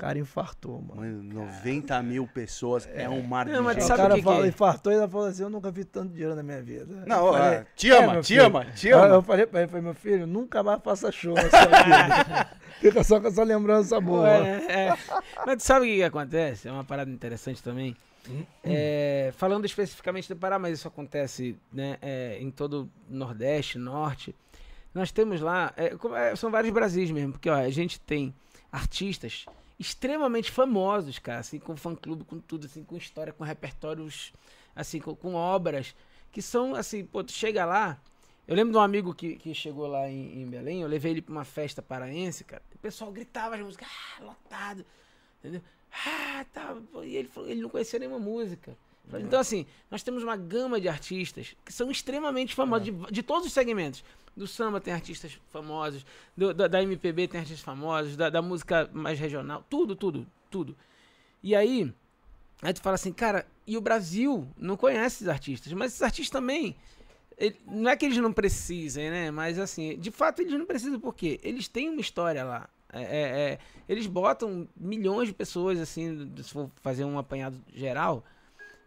O 0.00 0.02
cara 0.02 0.18
infartou, 0.18 0.80
mano. 0.80 0.98
Mano, 0.98 1.22
90 1.22 2.02
mil 2.02 2.26
pessoas 2.26 2.88
é, 2.94 3.06
um 3.06 3.22
mar 3.22 3.44
de 3.44 3.52
Não, 3.52 3.62
mas 3.62 3.74
gente. 3.74 3.84
o 3.84 3.86
sabe 3.86 3.98
cara 4.00 4.14
o 4.14 4.16
que 4.16 4.22
que 4.22 4.24
falou, 4.24 4.44
é? 4.46 4.48
infartou 4.48 4.92
e 4.92 4.94
ainda 4.94 5.06
falou 5.08 5.26
assim: 5.26 5.42
Eu 5.42 5.50
nunca 5.50 5.70
vi 5.70 5.84
tanto 5.84 6.14
dinheiro 6.14 6.34
na 6.34 6.42
minha 6.42 6.62
vida. 6.62 7.04
Não, 7.06 7.26
eu 7.26 7.32
falei, 7.34 7.58
ah, 7.58 7.66
te 7.76 7.92
"É, 7.92 7.98
ama, 8.02 8.12
meu 8.14 8.22
te 8.22 8.26
filho." 8.28 8.46
ama, 8.46 8.64
te 8.64 8.88
Eu, 8.88 8.98
ama. 8.98 9.14
eu 9.16 9.22
falei 9.22 9.46
pra 9.46 9.60
ele, 9.60 9.68
falei, 9.68 9.82
meu 9.84 9.92
filho, 9.94 10.26
nunca 10.26 10.62
mais 10.62 10.80
faça 10.82 11.12
show 11.12 11.34
na 11.34 11.42
sua 11.50 11.66
vida. 11.66 12.48
Fica 12.80 13.04
só 13.04 13.20
com 13.20 13.26
essa 13.28 13.44
lembrança 13.44 14.00
boa. 14.00 14.26
É, 14.26 14.88
é. 14.88 14.96
Mas 15.44 15.56
tu 15.58 15.64
sabe 15.64 15.84
o 15.84 15.88
que, 15.90 15.96
que 15.96 16.02
acontece? 16.02 16.66
É 16.66 16.72
uma 16.72 16.82
parada 16.82 17.10
interessante 17.10 17.62
também. 17.62 17.94
É, 18.64 19.34
falando 19.36 19.66
especificamente 19.66 20.30
do 20.32 20.36
Pará, 20.36 20.58
mas 20.58 20.78
isso 20.78 20.88
acontece 20.88 21.58
né, 21.70 21.98
é, 22.00 22.38
em 22.40 22.50
todo 22.50 22.84
o 23.10 23.14
Nordeste, 23.14 23.78
Norte. 23.78 24.34
Nós 24.94 25.12
temos 25.12 25.42
lá, 25.42 25.74
é, 25.76 25.94
é, 26.14 26.34
são 26.36 26.50
vários 26.50 26.72
Brasis 26.72 27.10
mesmo, 27.10 27.32
porque 27.32 27.50
ó, 27.50 27.54
a 27.54 27.68
gente 27.68 28.00
tem 28.00 28.34
artistas 28.72 29.44
extremamente 29.80 30.50
famosos, 30.50 31.18
cara, 31.18 31.40
assim, 31.40 31.58
com 31.58 31.74
fã-clube, 31.74 32.22
com 32.24 32.38
tudo, 32.38 32.66
assim, 32.66 32.84
com 32.84 32.96
história, 32.98 33.32
com 33.32 33.42
repertórios, 33.42 34.30
assim, 34.76 35.00
com, 35.00 35.16
com 35.16 35.34
obras, 35.34 35.96
que 36.30 36.42
são, 36.42 36.74
assim, 36.74 37.02
pô, 37.02 37.24
tu 37.24 37.32
chega 37.32 37.64
lá, 37.64 37.98
eu 38.46 38.54
lembro 38.54 38.72
de 38.72 38.78
um 38.78 38.82
amigo 38.82 39.14
que, 39.14 39.36
que 39.36 39.54
chegou 39.54 39.86
lá 39.86 40.06
em, 40.06 40.42
em 40.42 40.46
Belém, 40.46 40.82
eu 40.82 40.88
levei 40.88 41.12
ele 41.12 41.22
pra 41.22 41.32
uma 41.32 41.46
festa 41.46 41.80
paraense, 41.80 42.44
cara. 42.44 42.62
O 42.74 42.78
pessoal 42.78 43.10
gritava 43.10 43.54
as 43.54 43.62
músicas, 43.62 43.88
ah, 43.88 44.22
lotado, 44.22 44.84
entendeu? 45.38 45.62
Ah, 46.06 46.44
tá. 46.52 46.76
E 47.02 47.16
ele 47.16 47.28
falou, 47.28 47.48
ele 47.48 47.62
não 47.62 47.70
conhecia 47.70 47.98
nenhuma 47.98 48.18
música. 48.18 48.76
Então, 49.12 49.40
assim, 49.40 49.66
nós 49.90 50.02
temos 50.02 50.22
uma 50.22 50.36
gama 50.36 50.80
de 50.80 50.88
artistas 50.88 51.56
que 51.64 51.72
são 51.72 51.90
extremamente 51.90 52.54
famosos, 52.54 52.84
de, 52.84 53.12
de 53.12 53.22
todos 53.22 53.46
os 53.46 53.52
segmentos. 53.52 54.04
Do 54.36 54.46
samba 54.46 54.80
tem 54.80 54.94
artistas 54.94 55.38
famosos, 55.50 56.06
do- 56.36 56.54
da, 56.54 56.66
da 56.68 56.82
MPB 56.82 57.28
tem 57.28 57.40
artistas 57.40 57.64
famosos, 57.64 58.16
da, 58.16 58.30
da 58.30 58.40
música 58.40 58.88
mais 58.92 59.18
regional, 59.18 59.64
tudo, 59.68 59.94
tudo, 59.96 60.26
tudo. 60.50 60.76
E 61.42 61.54
aí, 61.54 61.92
aí 62.62 62.72
tu 62.72 62.80
fala 62.80 62.94
assim, 62.94 63.12
cara, 63.12 63.46
e 63.66 63.76
o 63.76 63.80
Brasil 63.80 64.46
não 64.56 64.76
conhece 64.76 65.16
esses 65.16 65.28
artistas, 65.28 65.72
mas 65.72 65.92
esses 65.92 66.02
artistas 66.02 66.30
também, 66.30 66.76
ele- 67.36 67.56
não 67.66 67.90
é 67.90 67.96
que 67.96 68.06
eles 68.06 68.16
não 68.18 68.32
precisem, 68.32 69.10
né? 69.10 69.30
Mas 69.30 69.58
assim, 69.58 69.98
de 69.98 70.10
fato 70.10 70.40
eles 70.42 70.52
não 70.52 70.64
precisam 70.66 70.98
porque 71.00 71.38
eles 71.42 71.68
têm 71.68 71.88
uma 71.90 72.00
história 72.00 72.44
lá. 72.44 72.68
É, 72.92 73.02
é- 73.02 73.40
é, 73.52 73.58
eles 73.88 74.06
botam 74.06 74.66
milhões 74.76 75.28
de 75.28 75.34
pessoas, 75.34 75.78
assim, 75.78 76.30
se 76.42 76.50
for 76.50 76.70
fazer 76.82 77.04
um 77.04 77.18
apanhado 77.18 77.56
geral, 77.74 78.24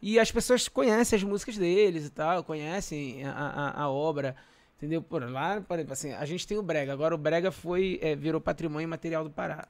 e 0.01 0.19
as 0.19 0.32
pessoas 0.32 0.67
conhecem 0.67 1.15
as 1.17 1.23
músicas 1.23 1.58
deles 1.58 2.06
e 2.06 2.10
tal, 2.10 2.43
conhecem 2.43 3.23
a, 3.25 3.32
a, 3.32 3.82
a 3.84 3.89
obra, 3.89 4.36
entendeu? 4.84 5.02
Por 5.02 5.30
lá, 5.30 5.62
por 5.62 5.76
exemplo, 5.76 5.93
assim, 5.93 6.12
a 6.13 6.26
gente 6.26 6.46
tem 6.46 6.58
o 6.58 6.62
Brega, 6.62 6.91
agora 6.91 7.15
o 7.15 7.17
Brega 7.17 7.52
foi, 7.52 8.00
é, 8.02 8.15
virou 8.15 8.41
patrimônio 8.41 8.88
material 8.89 9.24
do 9.24 9.30
Pará. 9.30 9.65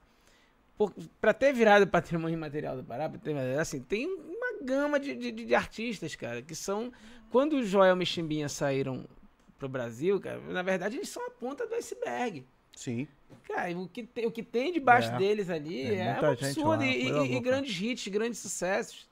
Por, 0.76 0.92
pra 1.20 1.32
ter 1.32 1.52
virado 1.52 1.86
patrimônio 1.88 2.36
material 2.38 2.76
do 2.76 2.82
Pará, 2.82 3.08
ter- 3.08 3.36
assim, 3.58 3.80
tem 3.80 4.06
uma 4.06 4.62
gama 4.62 4.98
de, 4.98 5.14
de, 5.14 5.30
de 5.30 5.54
artistas, 5.54 6.16
cara, 6.16 6.42
que 6.42 6.54
são 6.54 6.92
quando 7.30 7.54
o 7.54 7.64
Joel 7.64 8.00
e 8.02 8.06
Chimbinha 8.06 8.48
saíram 8.48 9.04
pro 9.58 9.68
Brasil, 9.68 10.20
cara, 10.20 10.40
na 10.40 10.62
verdade 10.62 10.96
eles 10.96 11.08
são 11.08 11.24
a 11.26 11.30
ponta 11.30 11.66
do 11.66 11.74
iceberg. 11.76 12.44
Sim. 12.74 13.06
Cara, 13.44 13.70
o 13.78 13.88
que 13.88 14.02
tem, 14.02 14.26
o 14.26 14.32
que 14.32 14.42
tem 14.42 14.72
debaixo 14.72 15.10
É. 15.12 15.16
deles 15.18 15.48
ali 15.48 15.94
é 15.94 16.10
muita 16.12 16.28
um 16.28 16.32
absurdo. 16.32 16.68
lá, 16.80 16.86
e, 16.86 17.08
e- 17.08 17.36
e 17.36 17.40
grandes 17.40 17.80
hits, 17.80 18.08
grandes 18.08 18.40
sucessos. 18.40 19.08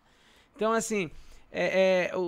Então, 0.57 0.73
assim, 0.73 1.11
é, 1.53 2.09
é, 2.11 2.17
o- 2.17 2.21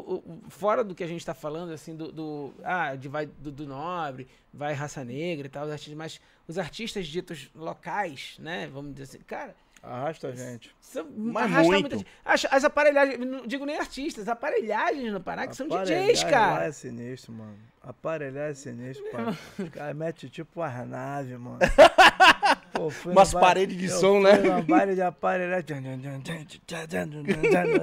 o- 0.44 0.50
fora 0.50 0.84
do 0.84 0.94
que 0.94 1.02
a 1.02 1.06
gente 1.06 1.24
tá 1.24 1.32
falando, 1.34 1.72
assim, 1.72 1.96
do, 1.96 2.12
do- 2.12 2.54
ah, 2.62 2.94
de 2.94 3.08
vai 3.08 3.24
do, 3.26 3.50
do 3.50 3.66
Nobre, 3.66 4.28
vai 4.52 4.74
Raça 4.74 5.02
Negra 5.04 5.46
e 5.46 5.50
tal, 5.50 5.64
os 5.64 5.72
artistas, 5.72 5.96
mas 5.96 6.20
os 6.46 6.58
artistas 6.58 7.06
ditos 7.06 7.50
locais, 7.54 8.36
né, 8.38 8.68
vamos 8.72 8.92
dizer 8.92 9.04
assim, 9.04 9.18
cara, 9.26 9.54
Arrasta 9.82 10.28
a 10.28 10.32
gente. 10.32 10.74
são, 10.80 11.06
Mas 11.14 11.44
arrasta 11.44 11.62
muito. 11.72 11.80
muita 11.82 11.96
gente. 11.98 12.08
As, 12.24 12.46
as 12.50 12.64
aparelhagens, 12.64 13.18
não 13.18 13.46
digo 13.46 13.66
nem 13.66 13.76
artistas, 13.78 14.22
as 14.22 14.28
aparelhagens 14.30 15.12
no 15.12 15.20
Pará 15.20 15.46
que 15.46 15.54
são 15.54 15.68
DJs, 15.68 16.22
Lá 16.22 16.30
cara. 16.30 16.64
é 16.66 16.72
sinistro, 16.72 17.32
mano. 17.34 17.54
Aparelhar 17.82 18.50
é 18.50 18.54
sinistro, 18.54 19.04
pai. 19.12 19.36
Os 19.58 19.68
caras 19.68 19.94
metem 19.94 20.30
tipo 20.30 20.60
uma 20.60 20.84
nave, 20.86 21.36
mano. 21.36 21.58
Pô, 22.72 22.90
Umas 23.10 23.32
paredes 23.32 23.76
de 23.76 23.88
som, 23.88 24.20
né? 24.20 24.34
num 24.38 24.62
baile 24.62 24.94
de 24.94 25.02
aparelhagem. 25.02 25.64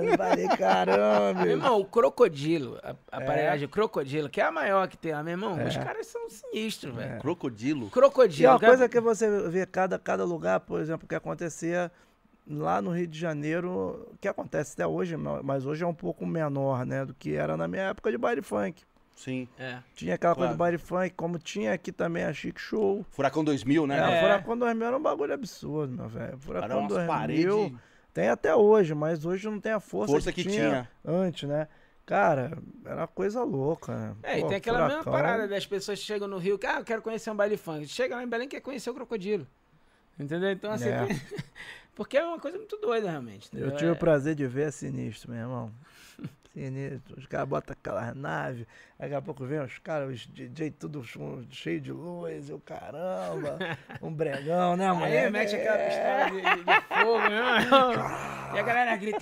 Eu 0.01 0.17
falei, 0.17 0.47
caramba, 0.49 1.41
Meu 1.43 1.51
irmão, 1.51 1.79
o 1.79 1.85
crocodilo, 1.85 2.77
a, 2.83 2.89
a 3.11 3.19
É. 3.19 3.23
aparelhagem 3.23 3.67
crocodilo, 3.67 4.29
que 4.29 4.41
é 4.41 4.45
a 4.45 4.51
maior 4.51 4.87
que 4.87 4.97
tem 4.97 5.11
lá, 5.13 5.23
meu 5.23 5.31
irmão, 5.31 5.53
os 5.65 5.77
caras 5.77 6.07
são 6.07 6.29
sinistros, 6.29 6.93
velho. 6.95 7.19
Crocodilo. 7.19 7.87
E 7.87 7.89
Crocodilo. 7.89 8.47
é 8.49 8.51
uma 8.51 8.59
coisa 8.59 8.89
que 8.89 8.99
você 8.99 9.29
vê 9.49 9.65
cada, 9.65 9.97
cada 9.99 10.23
lugar, 10.25 10.59
por 10.61 10.79
exemplo, 10.79 11.07
que 11.07 11.15
acontecia 11.15 11.91
lá 12.47 12.81
no 12.81 12.91
Rio 12.91 13.07
de 13.07 13.17
Janeiro, 13.19 14.07
que 14.19 14.27
acontece 14.27 14.73
até 14.73 14.85
hoje, 14.85 15.15
ma- 15.15 15.41
mas 15.43 15.65
hoje 15.65 15.83
é 15.83 15.87
um 15.87 15.93
pouco 15.93 16.25
menor, 16.25 16.85
né, 16.85 17.05
do 17.05 17.13
que 17.13 17.35
era 17.35 17.55
na 17.55 17.67
minha 17.67 17.83
época 17.83 18.11
de 18.11 18.17
baile 18.17 18.41
funk. 18.41 18.83
Sim. 19.15 19.47
É. 19.59 19.77
Tinha 19.95 20.15
aquela 20.15 20.33
Claro. 20.33 20.47
coisa 20.49 20.53
do 20.53 20.57
baile 20.57 20.77
funk, 20.77 21.09
como 21.11 21.37
tinha 21.37 21.73
aqui 21.73 21.91
também 21.91 22.23
a 22.23 22.33
Chic 22.33 22.57
Show. 22.59 23.05
Furacão 23.11 23.43
2000, 23.43 23.85
né? 23.85 23.97
É, 23.99 24.17
o 24.17 24.21
Furacão 24.21 24.57
2000 24.57 24.87
era 24.87 24.97
um 24.97 25.01
bagulho 25.01 25.33
absurdo, 25.33 25.93
meu 25.93 26.07
velho. 26.09 26.37
Furacão 26.39 26.79
umas 26.79 26.87
2000 26.89 27.07
paredes. 27.07 27.73
tem 28.13 28.29
até 28.29 28.55
hoje, 28.55 28.95
mas 28.95 29.23
hoje 29.25 29.47
não 29.47 29.59
tem 29.59 29.71
a 29.73 29.79
força, 29.79 30.11
Força 30.13 30.31
que 30.31 30.43
tinha. 30.43 30.89
antes, 31.05 31.47
né? 31.47 31.67
Cara, 32.03 32.57
era 32.83 32.95
uma 33.01 33.07
coisa 33.07 33.43
louca, 33.43 33.95
né? 33.95 34.15
É, 34.23 34.39
e 34.39 34.41
Pô, 34.41 34.47
tem 34.47 34.57
aquela 34.57 34.79
mesma 34.87 35.03
Furacão, 35.03 35.13
parada 35.13 35.47
das 35.47 35.65
pessoas 35.67 35.99
que 35.99 36.05
chegam 36.05 36.27
no 36.27 36.37
Rio, 36.39 36.57
que, 36.57 36.65
ah, 36.65 36.79
eu 36.79 36.83
quero 36.83 37.01
conhecer 37.01 37.29
um 37.29 37.35
baile 37.35 37.57
funk. 37.57 37.87
Chega 37.87 38.15
lá 38.15 38.23
em 38.23 38.27
Belém 38.27 38.47
e 38.47 38.49
quer 38.49 38.59
conhecer 38.61 38.89
o 38.89 38.93
crocodilo. 38.93 39.47
Entendeu? 40.19 40.51
Então, 40.51 40.71
assim, 40.71 40.89
É. 40.89 41.05
porque 41.95 42.17
é 42.17 42.23
uma 42.25 42.39
coisa 42.39 42.57
muito 42.57 42.75
doida, 42.77 43.09
realmente. 43.09 43.47
Eu 43.53 43.59
entendeu? 43.59 43.77
tive 43.77 43.89
É- 43.91 43.93
o 43.93 43.95
prazer 43.95 44.35
de 44.35 44.45
ver, 44.47 44.67
é 44.69 44.71
sinistro, 44.71 45.31
meu 45.31 45.39
irmão. 45.41 45.71
Sinistro. 46.53 47.17
Os 47.17 47.25
caras 47.27 47.47
botam 47.47 47.71
aquelas 47.73 48.13
naves, 48.13 48.65
daqui 48.99 49.13
a 49.13 49.21
pouco 49.21 49.45
vem 49.45 49.59
os 49.61 49.77
caras, 49.79 50.09
os 50.13 50.27
DJ 50.27 50.71
tudo 50.71 51.01
cheio 51.49 51.79
de 51.79 51.91
luz, 51.93 52.49
o 52.49 52.59
caramba, 52.59 53.57
um 54.01 54.11
bregão, 54.13 54.75
né, 54.75 54.89
Aí 54.89 54.95
mulher? 54.97 55.31
mete 55.31 55.55
aquela 55.55 55.77
pistola 55.77 56.29
de, 56.29 56.63
de- 56.63 57.03
fogo, 57.03 57.29
né? 57.29 58.51
E 58.53 58.59
a 58.59 58.63
galera 58.63 58.97
grita. 58.97 59.19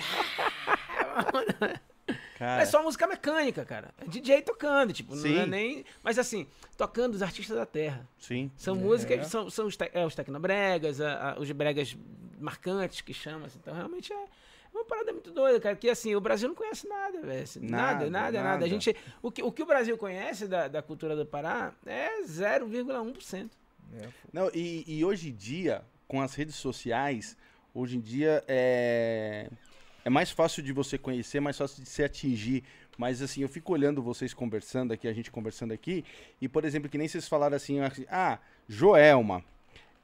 Cara, 2.38 2.62
É 2.63 2.65
só 2.65 2.81
música 2.81 3.05
mecânica, 3.05 3.63
cara. 3.65 3.89
É 3.99 4.05
DJ 4.07 4.41
tocando, 4.41 4.91
tipo, 4.93 5.13
não 5.15 5.19
é 5.25 5.43
Sim. 5.43 5.45
nem. 5.45 5.85
Mas 6.01 6.17
assim, 6.17 6.47
tocando 6.77 7.13
os 7.13 7.21
artistas 7.21 7.55
da 7.57 7.65
terra. 7.65 8.07
sim. 8.17 8.49
São 8.57 8.75
músicas, 8.75 9.27
são, 9.27 9.49
são 9.49 9.67
os, 9.67 9.75
te- 9.77 9.91
é, 9.93 10.05
os 10.05 10.15
tecnobregas, 10.15 10.99
a- 11.01 11.33
a- 11.33 11.39
os 11.39 11.51
bregas 11.51 11.95
marcantes 12.39 13.01
que 13.01 13.13
chamam. 13.13 13.45
assim. 13.45 13.59
Então, 13.62 13.73
realmente 13.75 14.12
é 14.12 14.25
uma 14.73 14.86
parada 14.86 15.12
muito 15.12 15.32
doida, 15.32 15.60
cara. 15.60 15.75
Que 15.75 15.89
assim, 15.89 16.15
o 16.15 16.21
Brasil 16.21 16.47
não 16.47 16.55
conhece 16.55 16.88
nada, 16.88 17.21
velho. 17.21 17.43
assim, 17.43 17.60
Nada, 17.60 17.71
Nada, 17.71 18.10
nada, 18.10 18.32
nada. 18.32 18.50
nada. 18.50 18.65
A 18.65 18.67
gente, 18.69 18.96
o, 19.21 19.31
que, 19.31 19.41
o 19.43 19.52
que 19.52 19.63
o 19.63 19.65
Brasil 19.65 19.98
conhece 19.98 20.48
da, 20.48 20.67
da 20.67 20.81
cultura 20.81 21.15
do 21.15 21.25
Pará 21.25 21.73
é 21.85 22.21
0,1%. 22.21 23.50
Não, 24.31 24.52
e, 24.54 24.83
e 24.87 25.04
hoje 25.04 25.29
em 25.29 25.35
dia, 25.35 25.81
com 26.08 26.21
as 26.21 26.35
redes 26.35 26.56
sociais, 26.56 27.35
hoje 27.73 27.98
em 27.98 28.00
dia 28.00 28.43
é, 28.48 29.50
é 30.06 30.10
mais 30.10 30.31
fácil 30.31 30.62
de 30.62 30.71
você 30.71 30.98
conhecer, 30.98 31.39
mais 31.39 31.58
fácil 31.58 31.83
de 31.83 31.89
se 31.89 32.04
atingir. 32.04 32.63
Mas 32.98 33.21
assim, 33.21 33.41
eu 33.41 33.50
fico 33.50 33.71
olhando 33.71 34.02
vocês 34.02 34.33
conversando 34.33 34.91
aqui, 34.93 35.08
a 35.08 35.13
gente 35.13 35.31
conversando 35.31 35.73
aqui, 35.73 36.04
e 36.41 36.50
por 36.50 36.65
exemplo, 36.65 36.89
que 36.89 36.98
nem 36.98 37.08
vocês 37.08 37.27
falaram 37.27 37.56
assim, 37.56 37.79
assim, 37.79 38.06
ah, 38.10 38.39
Joelma. 38.67 39.43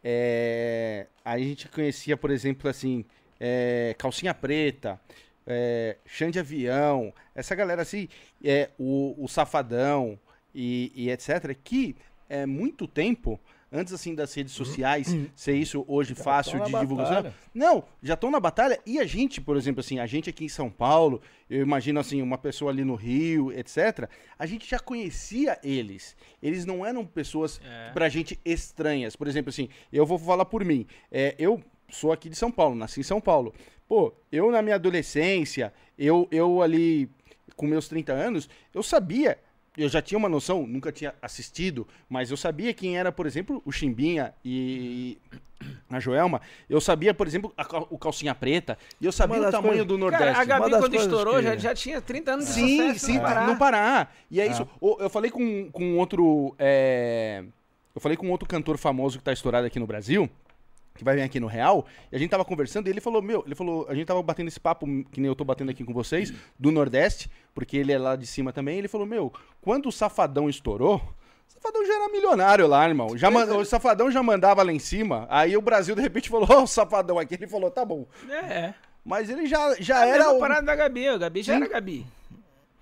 É, 0.08 1.08
a 1.24 1.38
gente 1.40 1.68
conhecia, 1.68 2.16
por 2.16 2.30
exemplo, 2.30 2.70
assim, 2.70 3.04
é, 3.40 3.96
Calcinha 3.98 4.34
Preta, 4.34 5.00
é, 5.48 5.98
Chão 6.06 6.30
de 6.32 6.40
Avião, 6.40 7.14
essa 7.34 7.54
galera 7.56 7.82
assim, 7.82 8.08
é, 8.44 8.70
o, 8.80 9.16
o 9.18 9.28
Safadão 9.28 10.18
e, 10.54 10.92
e 10.96 11.10
etc., 11.12 11.56
que 11.64 11.96
é 12.30 12.46
muito 12.46 12.88
tempo 12.88 13.40
antes 13.72 13.92
assim 13.94 14.16
das 14.16 14.34
redes 14.34 14.54
sociais 14.54 15.14
ser 15.36 15.54
isso 15.56 15.84
hoje 15.88 16.14
Já 16.16 16.24
fácil 16.24 16.60
de 16.64 16.72
divulgação. 16.80 17.16
batalha. 17.16 17.36
Não, 17.54 17.84
já 18.02 18.14
estão 18.14 18.32
na 18.32 18.40
batalha 18.40 18.80
e 18.86 19.00
a 19.00 19.06
gente, 19.06 19.42
por 19.42 19.58
exemplo, 19.58 19.82
assim, 19.82 20.00
a 20.00 20.06
gente 20.06 20.30
aqui 20.30 20.46
em 20.46 20.50
São 20.50 20.70
Paulo, 20.70 21.22
eu 21.50 21.62
imagino 21.62 22.00
assim, 22.00 22.22
uma 22.22 22.38
pessoa 22.38 22.72
ali 22.72 22.86
no 22.86 22.96
Rio, 22.96 23.52
etc. 23.52 24.10
A 24.40 24.46
gente 24.46 24.70
já 24.70 24.80
conhecia 24.80 25.60
eles. 25.62 26.16
Eles 26.42 26.66
não 26.66 26.86
eram 26.86 27.06
pessoas 27.06 27.60
É. 27.66 27.92
pra 27.92 28.08
gente 28.08 28.40
estranhas. 28.46 29.16
Por 29.16 29.28
exemplo, 29.28 29.50
assim, 29.50 29.68
eu 29.92 30.06
vou 30.06 30.18
falar 30.18 30.46
por 30.46 30.64
mim. 30.64 30.88
É, 31.12 31.36
eu 31.38 31.62
sou 31.90 32.12
aqui 32.12 32.30
de 32.30 32.36
São 32.36 32.52
Paulo, 32.52 32.76
nasci 32.76 33.00
em 33.00 33.04
São 33.04 33.20
Paulo. 33.22 33.54
Pô, 33.88 34.14
eu 34.32 34.52
na 34.52 34.62
minha 34.62 34.76
adolescência, 34.76 35.74
eu, 35.98 36.28
eu 36.32 36.62
ali 36.62 37.10
com 37.56 37.66
meus 37.68 37.88
30 37.88 38.12
anos, 38.14 38.50
eu 38.74 38.82
sabia, 38.84 39.38
eu 39.78 39.88
já 39.88 40.02
tinha 40.02 40.18
uma 40.18 40.28
noção, 40.30 40.66
nunca 40.66 40.92
tinha 40.92 41.14
assistido, 41.22 41.88
mas 42.10 42.32
eu 42.32 42.38
sabia 42.38 42.74
quem 42.74 42.98
era, 42.98 43.12
por 43.12 43.26
exemplo, 43.26 43.62
o 43.66 43.72
Chimbinha 43.72 44.34
e 44.44 45.18
a 45.90 46.00
Joelma. 46.00 46.42
Eu 46.70 46.82
sabia, 46.82 47.14
por 47.14 47.28
exemplo, 47.28 47.54
a 47.58 47.64
o 47.90 47.98
Calcinha 47.98 48.34
Preta, 48.36 48.78
e 49.00 49.06
eu 49.06 49.12
sabia 49.12 49.38
o 49.42 49.52
tamanho 49.52 49.62
coisas- 49.70 49.88
do 49.88 49.98
Nordeste. 49.98 50.26
Cara, 50.26 50.40
a 50.42 50.46
Gabi, 50.46 50.70
quando 50.72 50.96
estourou, 50.96 51.36
que- 51.36 51.44
já, 51.44 51.56
já 51.58 51.74
tinha 51.76 52.02
30 52.02 52.34
anos 52.34 52.48
de 52.48 52.54
Sim, 52.54 52.78
sucesso. 52.88 53.06
sim, 53.06 53.14
não 53.16 53.22
parar. 53.22 53.48
não 53.48 53.58
parar. 53.58 54.16
E 54.30 54.42
é 54.42 54.44
Ah. 54.44 54.48
isso. 54.48 54.68
O- 54.82 54.98
Eu 55.00 55.10
falei 55.10 55.30
com, 55.32 55.70
com 55.72 55.98
outro. 55.98 56.54
é, 56.60 57.44
Eu 57.94 58.02
falei 58.02 58.18
com 58.18 58.30
outro 58.30 58.46
cantor 58.48 58.78
famoso 58.78 59.18
que 59.18 59.24
tá 59.24 59.32
estourado 59.32 59.66
aqui 59.66 59.80
no 59.80 59.88
Brasil, 59.88 60.30
que 60.96 61.04
vai 61.04 61.16
vir 61.16 61.22
aqui 61.22 61.40
no 61.40 61.48
Real, 61.48 61.86
e 62.12 62.16
a 62.16 62.20
gente 62.20 62.30
tava 62.30 62.44
conversando, 62.46 62.88
e 62.88 62.90
ele 62.90 63.02
falou, 63.02 63.22
meu, 63.22 63.44
ele 63.46 63.54
falou, 63.56 63.86
a 63.90 63.94
gente 63.94 64.06
tava 64.08 64.24
batendo 64.24 64.48
esse 64.48 64.60
papo, 64.60 64.86
que 65.12 65.20
nem 65.22 65.28
eu 65.28 65.36
tô 65.36 65.44
batendo 65.44 65.70
aqui 65.72 65.84
com 65.84 65.94
vocês, 65.94 66.34
do 66.58 66.72
Nordeste, 66.72 67.30
porque 67.54 67.76
ele 67.78 67.92
é 67.92 67.98
lá 68.00 68.16
de 68.16 68.26
cima 68.26 68.54
também, 68.54 68.78
ele 68.78 68.88
falou, 68.88 69.06
meu, 69.06 69.32
quando 69.62 69.90
o 69.90 69.92
Safadão 69.92 70.50
estourou. 70.50 70.96
o 70.98 71.52
Safadão 71.54 71.86
já 71.86 71.96
era 71.96 72.10
milionário 72.10 72.66
lá, 72.68 72.88
irmão. 72.88 73.18
Já 73.18 73.30
man- 73.30 73.46
O 73.58 73.66
Safadão 73.66 74.10
já 74.10 74.24
mandava 74.24 74.64
lá 74.64 74.72
em 74.72 74.80
cima. 74.80 75.28
Aí 75.30 75.56
o 75.58 75.62
Brasil, 75.62 75.96
de 75.96 76.02
repente, 76.02 76.30
falou: 76.30 76.48
Ó, 76.52 76.64
o 76.64 76.68
Safadão 76.68 77.18
aqui. 77.20 77.36
Ele 77.36 77.48
falou: 77.48 77.70
tá 77.72 77.84
bom. 77.84 78.06
É. 78.30 78.74
Mas 79.04 79.30
ele 79.30 79.46
já, 79.48 79.76
já 79.80 80.00
A 80.00 80.06
era. 80.08 80.18
mesma 80.20 80.34
o- 80.34 80.40
parada 80.40 80.62
da 80.64 80.76
Gabi. 80.76 81.08
A 81.08 81.18
Gabi 81.18 81.44
já 81.44 81.54
Sim. 81.56 81.62
era 81.62 81.70
Gabi. 81.70 82.06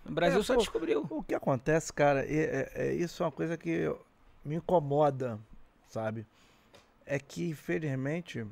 O 0.05 0.11
Brasil 0.11 0.39
É, 0.39 0.43
só 0.43 0.53
pô, 0.53 0.59
descobriu. 0.59 1.05
O 1.09 1.23
que 1.23 1.33
acontece, 1.33 1.91
cara, 1.93 2.25
é, 2.25 2.69
é- 2.75 2.87
é- 2.87 2.93
isso 2.93 3.23
é 3.23 3.25
uma 3.25 3.31
coisa 3.31 3.55
que 3.57 3.89
me 4.45 4.55
incomoda, 4.55 5.39
sabe? 5.87 6.25
É 7.05 7.19
que, 7.19 7.49
infelizmente, 7.49 8.45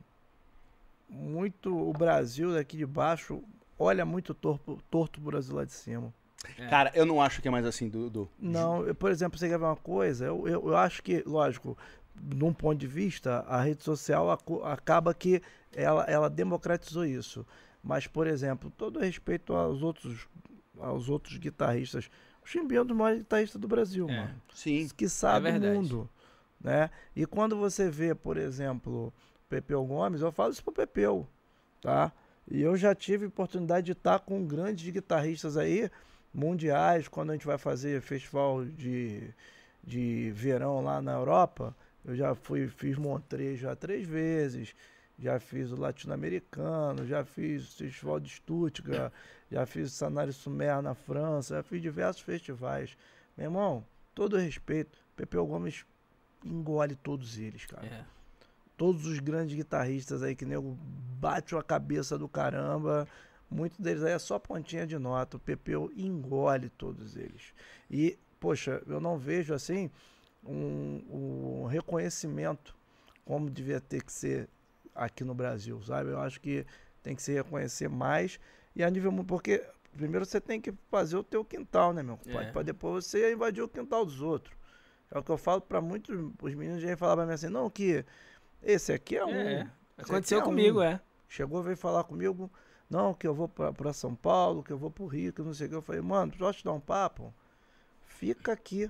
muito 1.10 1.76
o 1.78 1.94
Brasil 1.94 2.54
daqui 2.54 2.78
de 2.78 2.86
baixo 2.86 3.42
olha 3.78 4.06
muito 4.06 4.34
torto, 4.34 4.80
torto 4.90 5.20
pro 5.20 5.32
Brasil 5.32 5.56
lá 5.56 5.66
de 5.66 5.74
cima. 5.74 6.14
Cara, 6.70 6.92
eu 6.96 7.06
não 7.06 7.22
acho 7.22 7.42
que 7.42 7.48
é 7.48 7.52
mais 7.52 7.66
assim, 7.66 7.88
Dudu. 7.88 8.28
Não, 8.40 8.84
eu, 8.86 8.96
por 8.96 9.12
exemplo, 9.12 9.38
você 9.38 9.48
quer 9.48 9.60
ver 9.60 9.66
uma 9.66 9.76
coisa? 9.76 10.26
Eu, 10.26 10.48
eu, 10.48 10.68
eu 10.70 10.76
acho 10.78 11.04
que, 11.04 11.22
lógico, 11.26 11.78
num 12.16 12.52
ponto 12.52 12.78
de 12.80 12.88
vista, 12.88 13.42
a 13.48 13.62
rede 13.62 13.84
social 13.84 14.30
acaba 14.64 15.14
que 15.14 15.42
ela, 15.76 16.04
ela 16.06 16.30
democratizou 16.30 17.06
isso. 17.06 17.46
Mas, 17.84 18.08
por 18.08 18.26
exemplo, 18.28 18.72
todo 18.76 19.00
respeito 19.00 19.54
aos 19.54 19.84
outros, 19.84 20.28
aos 20.80 21.10
outros 21.10 21.38
guitarristas, 21.38 22.10
o 22.44 22.48
Chimbinha 22.48 22.80
é 22.80 22.82
um 22.84 22.86
dos 22.88 22.98
maiores 22.98 23.22
guitarristas 23.22 23.62
do 23.62 23.68
Brasil, 23.68 24.10
É. 24.10 24.16
mano. 24.18 24.42
Sim. 24.54 24.90
Que 24.98 25.08
sabe 25.08 25.50
É 25.50 25.52
do 25.54 25.60
verdade. 25.60 25.76
mundo. 25.80 26.10
Né? 26.64 26.90
E 27.16 27.26
quando 27.26 27.58
você 27.58 27.90
vê, 27.90 28.14
por 28.14 28.38
exemplo, 28.38 29.12
Pepeu 29.50 29.84
Gomes, 29.84 30.22
eu 30.22 30.32
falo 30.32 30.52
isso 30.52 30.64
pro 30.64 30.72
Pepeu, 30.72 31.28
tá? 31.82 32.12
E 32.50 32.62
eu 32.62 32.76
já 32.78 32.94
tive 32.94 33.26
oportunidade 33.26 33.86
de 33.86 33.92
estar 33.94 34.20
com 34.20 34.46
grandes 34.46 34.90
guitarristas 34.90 35.58
aí, 35.58 35.90
mundiais, 36.34 37.08
quando 37.08 37.32
a 37.32 37.34
gente 37.34 37.46
vai 37.46 37.58
fazer 37.58 38.02
festival 38.02 38.64
de, 38.66 39.34
de 39.84 40.32
verão 40.32 40.82
lá 40.82 41.02
na 41.02 41.14
Europa. 41.14 41.76
Eu 42.04 42.16
já 42.16 42.34
fui, 42.34 42.68
fiz 42.68 42.98
Montreux 42.98 43.60
já 43.60 43.76
três 43.76 44.08
vezes, 44.08 44.76
já 45.20 45.40
fiz 45.40 45.72
o 45.72 45.80
latino-americano, 45.80 47.06
já 47.06 47.24
fiz 47.24 47.74
o 47.74 47.78
festival 47.78 48.20
de 48.20 48.30
Stuttgart, 48.30 49.14
já 49.52 49.66
fiz 49.66 49.92
o 49.92 49.96
Sanari 49.96 50.34
Sumer 50.34 50.82
na 50.82 50.96
França, 50.96 51.56
já 51.56 51.64
fiz 51.64 51.82
diversos 51.82 52.22
festivais. 52.22 52.98
Meu 53.38 53.48
irmão, 53.48 53.86
todo 54.16 54.38
respeito, 54.38 54.98
Pepeu 55.16 55.46
Gomes 55.46 55.86
engole 56.44 56.96
todos 56.96 57.38
eles, 57.38 57.66
cara. 57.66 57.86
É. 57.86 58.06
Todos 58.78 59.06
os 59.06 59.20
grandes 59.20 59.56
guitarristas 59.56 60.24
aí 60.24 60.36
que 60.36 60.46
nego 60.46 60.78
bate 61.20 61.56
a 61.56 61.62
cabeça 61.62 62.18
do 62.18 62.28
caramba. 62.28 63.08
Muitos 63.50 63.78
deles 63.80 64.04
aí 64.04 64.14
é 64.14 64.20
só 64.20 64.40
pontinha 64.40 64.88
de 64.88 64.98
nota. 64.98 65.38
O 65.38 65.40
Pepeu 65.40 65.92
engole 65.96 66.70
todos 66.70 67.16
eles. 67.16 67.54
E, 67.90 68.18
poxa, 68.40 68.82
eu 68.88 69.00
não 69.00 69.18
vejo 69.18 69.54
assim 69.54 69.92
um, 70.44 71.62
um 71.64 71.66
reconhecimento 71.66 72.76
como 73.24 73.50
devia 73.50 73.80
ter 73.80 74.04
que 74.04 74.12
ser 74.12 74.50
aqui 74.96 75.24
no 75.24 75.34
Brasil, 75.34 75.82
sabe? 75.84 76.10
Eu 76.10 76.20
acho 76.20 76.42
que 76.42 76.66
tem 77.04 77.16
que 77.16 77.22
se 77.22 77.34
reconhecer 77.34 77.90
mais 77.90 78.40
e 78.76 78.84
a 78.84 78.90
nível 78.90 79.12
porque 79.26 79.64
primeiro 79.94 80.26
você 80.26 80.40
tem 80.40 80.60
que 80.60 80.74
fazer 80.90 81.18
o 81.18 81.24
teu 81.24 81.44
quintal, 81.44 81.94
né, 81.94 82.02
meu 82.02 82.18
compadre? 82.18 82.48
É. 82.48 82.52
Pra 82.52 82.62
depois 82.62 83.06
você 83.06 83.34
invadir 83.34 83.62
o 83.62 83.68
quintal 83.68 84.06
dos 84.06 84.22
outros. 84.22 84.56
É 85.12 85.20
o 85.20 85.24
que 85.24 85.30
eu 85.30 85.38
falo 85.38 85.60
pra 85.62 85.82
muitos, 85.82 86.18
os 86.42 86.54
meninos 86.56 86.82
já 86.82 86.96
falavam 86.96 87.26
pra 87.26 87.28
mim 87.28 87.34
assim, 87.34 87.50
não, 87.50 87.70
que 87.70 88.06
esse 88.64 88.94
aqui 88.94 89.18
é 89.18 89.26
um. 89.26 89.30
É. 89.36 89.70
esse 89.98 90.12
Aconteceu 90.12 90.40
é 90.40 90.44
comigo, 90.44 90.80
um. 90.80 90.84
é. 90.84 91.02
Chegou, 91.28 91.62
veio 91.62 91.78
falar 91.78 92.04
comigo, 92.06 92.50
não, 92.90 93.14
que 93.14 93.28
eu 93.28 93.34
vou 93.34 93.48
pra 93.48 93.94
São 93.94 94.16
Paulo, 94.16 94.64
que 94.64 94.72
eu 94.72 94.78
vou 94.78 94.90
pro 94.90 95.06
Rio, 95.06 95.32
que 95.34 95.42
não 95.42 95.54
sei 95.54 95.68
o 95.68 95.70
que. 95.70 95.76
Eu 95.76 95.82
falei, 95.82 96.02
mano, 96.02 96.32
posso 96.38 96.60
te 96.60 96.66
dar 96.66 96.74
um 96.74 96.80
papo? 96.80 97.34
Fica 98.06 98.52
aqui. 98.54 98.90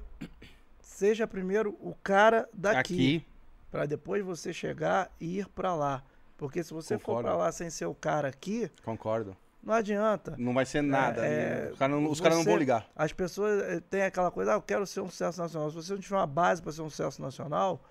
Seja 0.80 1.26
primeiro 1.28 1.76
o 1.80 1.96
cara 2.04 2.48
daqui, 2.54 2.78
Aqui. 2.80 3.26
Pra 3.72 3.86
depois 3.86 4.24
você 4.24 4.52
chegar 4.52 5.10
e 5.20 5.40
ir 5.40 5.48
pra 5.50 5.74
lá. 5.74 6.04
Porque 6.38 6.64
se 6.64 6.74
você 6.74 6.98
for 6.98 7.06
Concordo. 7.06 7.30
pra 7.30 7.38
lá 7.38 7.52
sem 7.52 7.70
ser 7.70 7.86
o 7.86 7.96
cara 7.96 8.28
aqui, 8.28 8.70
Concordo. 8.84 9.36
Não 9.64 9.74
adianta. 9.74 10.36
Não 10.38 10.54
vai 10.54 10.66
ser 10.66 10.82
nada. 10.82 11.26
é, 11.26 11.66
né? 11.66 11.72
Os 11.72 11.78
caras 11.80 11.96
não, 11.96 12.10
os 12.12 12.20
caras 12.22 12.38
não 12.38 12.44
vão 12.46 12.58
ligar. 12.58 12.88
As 12.96 13.14
pessoas 13.14 13.62
eh, 13.64 13.80
têm 13.90 14.04
aquela 14.04 14.32
coisa, 14.32 14.52
ah, 14.54 14.56
eu 14.56 14.62
quero 14.62 14.86
ser 14.88 15.02
um 15.02 15.10
sucesso 15.10 15.40
nacional. 15.42 15.70
Se 15.70 15.76
você 15.76 15.94
não 15.94 16.00
tiver 16.00 16.16
uma 16.16 16.28
base 16.28 16.62
para 16.62 16.72
ser 16.72 16.82
um 16.82 16.90
sucesso 16.90 17.22
nacional, 17.22 17.84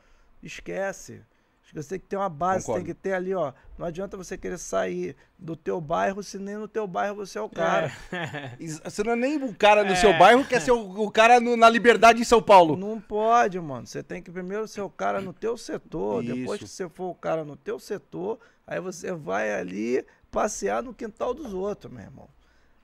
esquece. 0.42 1.22
Acho 1.62 1.74
que 1.74 1.82
Você 1.82 1.88
tem 1.90 2.00
que 2.00 2.06
ter 2.06 2.16
uma 2.16 2.28
base, 2.28 2.64
Concordo. 2.66 2.84
tem 2.84 2.94
que 2.94 3.00
ter 3.00 3.12
ali, 3.12 3.32
ó. 3.32 3.52
Não 3.78 3.86
adianta 3.86 4.16
você 4.16 4.36
querer 4.36 4.58
sair 4.58 5.14
do 5.38 5.54
teu 5.54 5.80
bairro 5.80 6.20
se 6.22 6.36
nem 6.38 6.56
no 6.56 6.66
teu 6.66 6.84
bairro 6.86 7.14
você 7.14 7.38
é 7.38 7.40
o 7.40 7.48
cara. 7.48 7.92
Is- 8.58 8.80
Você 8.82 9.04
não 9.04 9.12
é 9.12 9.16
nem 9.16 9.36
o 9.44 9.54
cara 9.54 9.84
no 9.84 9.94
seu 9.94 10.16
bairro, 10.18 10.44
quer 10.44 10.60
ser 10.60 10.72
o, 10.72 11.02
o 11.02 11.10
cara 11.10 11.38
no- 11.38 11.56
na 11.56 11.68
Liberdade 11.70 12.20
em 12.20 12.24
São 12.24 12.42
Paulo. 12.42 12.76
Não 12.76 13.00
pode, 13.00 13.60
mano. 13.60 13.86
Você 13.86 14.02
tem 14.02 14.20
que 14.20 14.32
primeiro 14.32 14.66
ser 14.66 14.80
o 14.80 14.90
cara 14.90 15.20
no 15.20 15.32
teu 15.32 15.56
setor. 15.56 16.24
Depois 16.24 16.60
Isso. 16.60 16.68
que 16.68 16.68
você 16.68 16.88
for 16.88 17.10
o 17.10 17.14
cara 17.14 17.44
no 17.44 17.54
teu 17.54 17.78
setor, 17.78 18.40
aí 18.66 18.80
você 18.80 19.12
vai 19.12 19.52
ali 19.52 20.04
passear 20.30 20.82
no 20.82 20.94
quintal 20.94 21.34
dos 21.34 21.52
outros, 21.52 21.92
meu 21.92 22.02
irmão. 22.02 22.28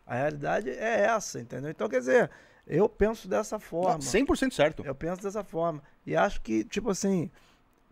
A 0.07 0.14
realidade 0.14 0.70
é 0.70 1.07
essa, 1.07 1.40
entendeu? 1.40 1.70
Então, 1.70 1.88
quer 1.88 1.99
dizer, 1.99 2.30
eu 2.66 2.88
penso 2.88 3.28
dessa 3.28 3.59
forma. 3.59 3.99
100% 3.99 4.53
certo. 4.53 4.84
Eu 4.84 4.94
penso 4.94 5.22
dessa 5.22 5.42
forma. 5.44 5.82
E 6.05 6.16
acho 6.16 6.40
que, 6.40 6.64
tipo 6.64 6.90
assim, 6.90 7.30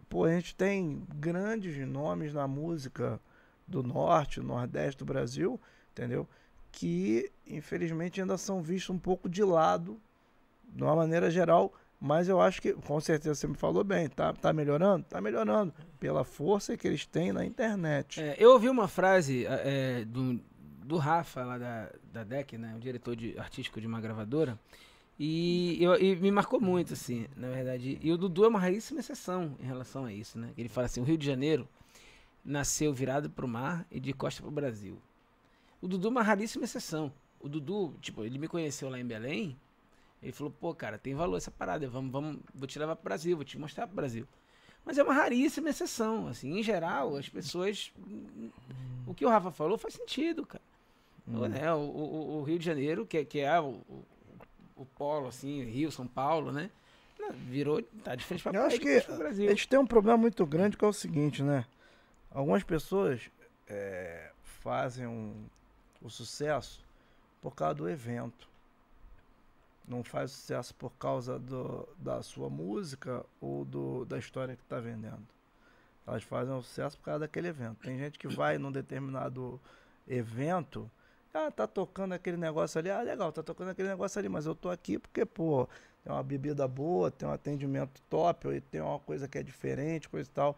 pô, 0.09 0.24
a 0.24 0.30
gente 0.30 0.55
tem 0.55 1.02
grandes 1.14 1.76
nomes 1.88 2.32
na 2.32 2.46
música 2.46 3.20
do 3.66 3.82
norte, 3.82 4.40
nordeste 4.40 4.98
do 4.98 5.05
Brasil, 5.05 5.61
entendeu? 5.92 6.28
Que, 6.70 7.30
infelizmente, 7.46 8.20
ainda 8.20 8.36
são 8.36 8.62
vistos 8.62 8.94
um 8.94 8.98
pouco 8.98 9.28
de 9.28 9.42
lado, 9.42 10.00
de 10.64 10.82
uma 10.82 10.94
maneira 10.94 11.30
geral. 11.30 11.72
Mas 12.01 12.28
eu 12.28 12.40
acho 12.40 12.61
que, 12.61 12.72
com 12.74 13.01
certeza, 13.01 13.34
você 13.34 13.47
me 13.47 13.55
falou 13.55 13.82
bem, 13.82 14.09
tá, 14.09 14.32
tá 14.34 14.53
melhorando? 14.53 15.05
Tá 15.09 15.20
melhorando. 15.20 15.72
Pela 15.99 16.22
força 16.24 16.76
que 16.76 16.86
eles 16.86 17.07
têm 17.07 17.32
na 17.32 17.45
internet. 17.47 18.20
É, 18.20 18.36
eu 18.38 18.53
ouvi 18.53 18.68
uma 18.68 18.86
frase 18.88 19.47
é, 19.47 20.05
do, 20.05 20.38
do 20.84 20.99
Rafa, 20.99 21.45
lá 21.45 21.57
da, 21.57 21.90
da 22.12 22.24
DEC, 22.24 22.59
né? 22.59 22.74
O 22.76 22.78
diretor 22.80 23.16
de, 23.16 23.38
artístico 23.38 23.80
de 23.80 23.86
uma 23.86 24.01
gravadora. 24.01 24.59
E, 25.18 25.78
eu- 25.80 25.97
e 25.99 26.16
me 26.16 26.30
marcou 26.30 26.61
muito, 26.61 26.92
assim, 26.92 27.26
na 27.36 27.49
verdade. 27.49 27.99
E 28.03 28.12
o 28.12 28.18
Dudu 28.18 28.45
é 28.45 28.49
uma 28.49 28.59
raríssima 28.59 29.01
exceção 29.01 29.57
em 29.61 29.64
relação 29.64 30.05
a 30.05 30.12
isso, 30.12 30.38
né? 30.38 30.51
Ele 30.59 30.68
fala 30.68 30.86
assim, 30.86 31.01
o 31.01 31.05
Rio 31.05 31.16
de 31.16 31.24
Janeiro 31.24 31.66
nasceu 32.45 32.92
virado 32.92 33.30
pro 33.30 33.49
mar 33.49 33.86
e 33.90 33.99
de 33.99 34.12
costa 34.12 34.42
pro 34.42 34.51
Brasil. 34.51 35.01
O 35.80 35.88
Dudu 35.88 36.09
é 36.09 36.11
uma 36.11 36.22
raríssima 36.22 36.64
exceção. 36.64 37.12
O 37.40 37.49
Dudu, 37.49 37.95
tipo, 38.01 38.24
ele 38.24 38.38
me 38.38 38.49
conheceu 38.49 38.88
lá 38.90 38.99
em 38.99 39.07
Belém. 39.07 39.57
Ele 40.24 40.32
falou, 40.32 40.52
pô, 40.58 40.74
cara, 40.74 40.98
tem 40.98 41.14
valor 41.14 41.36
essa 41.36 41.50
parada. 41.50 41.86
Vamos, 41.88 42.10
vamos, 42.10 42.38
vou 42.54 42.66
te 42.66 42.78
levar 42.78 42.96
pro 42.96 43.04
Brasil, 43.04 43.36
vou 43.36 43.44
te 43.44 43.58
mostrar 43.58 43.86
pro 43.86 43.94
Brasil. 43.94 44.26
Mas 44.84 44.98
é 44.98 45.02
uma 45.02 45.14
raríssima 45.14 45.68
exceção, 45.70 46.26
assim. 46.28 46.58
Em 46.58 46.62
geral, 46.62 47.16
as 47.16 47.28
pessoas... 47.28 47.92
O 49.06 49.14
que 49.14 49.24
o 49.24 49.28
Rafa 49.28 49.50
falou 49.50 49.76
faz 49.78 49.94
sentido, 49.94 50.44
cara. 50.46 50.64
Né? 51.26 51.72
O, 51.72 51.78
o- 51.78 52.38
o 52.38 52.42
Rio 52.42 52.58
de 52.58 52.64
Janeiro, 52.64 53.06
que, 53.06 53.18
é- 53.18 53.24
que 53.24 53.40
é 53.40 53.60
o, 53.60 53.80
o, 54.76 54.84
polo, 54.84 55.28
assim, 55.28 55.62
Rio, 55.64 55.90
São 55.92 56.06
Paulo, 56.06 56.50
né? 56.52 56.70
Virou, 57.48 57.82
tá 58.02 58.14
de 58.14 58.24
frente 58.24 58.42
pra 58.42 58.52
Eu 58.52 58.62
acho 58.64 58.78
que 58.78 59.00
Brasil. 59.16 59.46
A 59.46 59.50
gente 59.50 59.68
tem 59.68 59.78
um 59.78 59.86
problema 59.86 60.18
muito 60.18 60.44
grande 60.44 60.76
que 60.76 60.84
é 60.84 60.88
o 60.88 60.92
seguinte, 60.92 61.42
né? 61.42 61.64
Algumas 62.30 62.62
pessoas 62.62 63.30
é, 63.66 64.30
fazem 64.42 65.06
um- 65.06 65.46
o 66.02 66.10
sucesso 66.10 66.84
por 67.40 67.54
causa 67.54 67.74
do 67.76 67.88
evento. 67.88 68.46
Não 69.87 70.03
faz 70.03 70.30
sucesso 70.30 70.74
por 70.74 70.91
causa 70.93 71.39
do- 71.39 71.87
da 71.99 72.22
sua 72.22 72.49
música 72.49 73.24
ou 73.41 73.64
do, 73.64 74.05
da 74.07 74.18
história 74.18 74.57
que 74.57 74.62
está 74.62 74.80
vendendo. 74.80 75.26
Elas 76.07 76.22
fazem 76.22 76.55
sucesso 76.62 76.97
por 76.99 77.05
causa 77.05 77.20
daquele 77.20 77.49
evento. 77.49 77.78
Tem 77.82 77.99
gente 77.99 78.18
que 78.18 78.28
vai 78.28 78.59
num 78.59 78.72
determinado 78.72 79.61
evento, 80.09 80.91
ah, 81.32 81.51
tá 81.51 81.66
tocando 81.66 82.12
aquele 82.12 82.37
negócio 82.37 82.78
ali, 82.78 82.91
ah, 82.91 83.01
legal, 83.03 83.32
tá 83.32 83.43
tocando 83.43 83.70
aquele 83.70 83.89
negócio 83.89 84.18
ali, 84.18 84.28
mas 84.28 84.47
eu 84.47 84.55
tô 84.55 84.70
aqui 84.70 84.99
porque, 84.99 85.24
pô, 85.24 85.66
tem 86.03 86.12
uma 86.12 86.22
bebida 86.22 86.68
boa, 86.68 87.11
tem 87.11 87.26
um 87.28 87.32
atendimento 87.32 88.01
top, 88.09 88.61
tem 88.70 88.80
uma 88.80 88.99
coisa 89.01 89.26
que 89.26 89.39
é 89.39 89.43
diferente, 89.43 90.09
coisa 90.09 90.28
e 90.28 90.32
tal. 90.32 90.57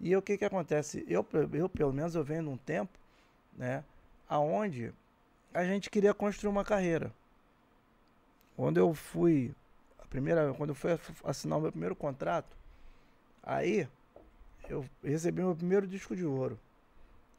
E 0.00 0.16
o 0.16 0.22
que 0.22 0.38
que 0.38 0.44
acontece? 0.44 1.04
Eu, 1.08 1.26
eu 1.52 1.68
pelo 1.68 1.92
menos, 1.92 2.14
eu 2.14 2.24
venho 2.24 2.42
num 2.42 2.56
tempo, 2.56 2.92
né, 3.52 3.84
aonde 4.28 4.92
a 5.52 5.64
gente 5.64 5.90
queria 5.90 6.14
construir 6.14 6.50
uma 6.50 6.64
carreira. 6.64 7.12
Quando 8.56 8.78
eu 8.78 8.94
fui, 8.94 9.54
a 9.98 10.06
primeira, 10.06 10.52
quando 10.54 10.70
eu 10.70 10.74
fui 10.74 10.92
ass- 10.92 11.12
assinar 11.24 11.58
o 11.58 11.62
meu 11.62 11.70
primeiro 11.72 11.96
contrato, 11.96 12.56
aí 13.42 13.88
eu 14.68 14.84
recebi 15.02 15.42
meu 15.42 15.56
primeiro 15.56 15.86
disco 15.86 16.16
de 16.16 16.24
ouro. 16.26 16.58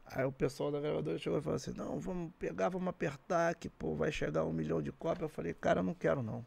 Aí 0.06 0.24
o 0.24 0.32
pessoal 0.32 0.72
da 0.72 0.80
gravadora 0.80 1.18
chegou 1.18 1.38
e 1.38 1.42
falou 1.42 1.56
assim, 1.56 1.72
não, 1.72 2.00
vamos 2.00 2.32
pegar, 2.38 2.68
vamos 2.70 2.88
apertar, 2.88 3.54
que 3.56 3.68
pô, 3.68 3.94
vai 3.94 4.12
chegar 4.12 4.44
um 4.44 4.52
milhão 4.52 4.82
de 4.82 4.92
cópias. 4.92 5.22
Eu 5.22 5.28
falei, 5.28 5.54
cara, 5.54 5.80
eu 5.80 5.84
não 5.84 5.94
quero 5.94 6.22
não. 6.22 6.44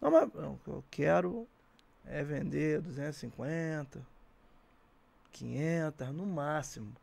Não, 0.00 0.10
mas 0.10 0.32
não, 0.34 0.58
eu 0.66 0.84
quero 0.90 1.46
é 2.06 2.22
vender 2.24 2.80
250, 2.82 4.06
500 5.32 6.08
no 6.12 6.26
máximo. 6.26 6.94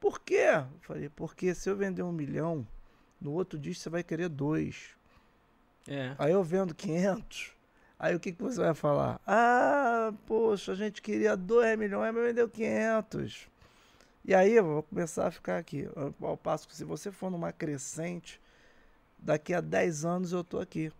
Por 0.00 0.20
quê? 0.20 0.46
Eu 0.54 0.80
falei, 0.82 1.08
porque 1.10 1.54
se 1.54 1.70
eu 1.70 1.76
vender 1.76 2.02
um 2.02 2.12
milhão, 2.12 2.66
no 3.20 3.32
outro 3.32 3.58
disco 3.58 3.84
você 3.84 3.90
vai 3.90 4.04
querer 4.04 4.28
dois. 4.28 4.96
É. 5.88 6.14
Aí 6.18 6.32
eu 6.32 6.42
vendo 6.42 6.74
500. 6.74 7.52
Aí 7.98 8.14
o 8.14 8.20
que, 8.20 8.32
que 8.32 8.42
você 8.42 8.60
vai 8.60 8.74
falar? 8.74 9.20
Ah, 9.26 10.12
poxa, 10.26 10.72
a 10.72 10.74
gente 10.74 11.00
queria 11.00 11.36
2 11.36 11.78
milhões, 11.78 12.12
mas 12.14 12.24
vendeu 12.24 12.48
500. 12.48 13.48
E 14.24 14.34
aí 14.34 14.52
eu 14.52 14.64
vou 14.64 14.82
começar 14.82 15.26
a 15.28 15.30
ficar 15.30 15.56
aqui. 15.58 15.88
Ao- 16.20 16.36
passo 16.36 16.68
que 16.68 16.76
se 16.76 16.84
você 16.84 17.10
for 17.10 17.30
numa 17.30 17.52
crescente, 17.52 18.40
daqui 19.18 19.54
a 19.54 19.60
10 19.60 20.04
anos 20.04 20.32
eu 20.32 20.42
tô 20.44 20.58
aqui. 20.58 20.92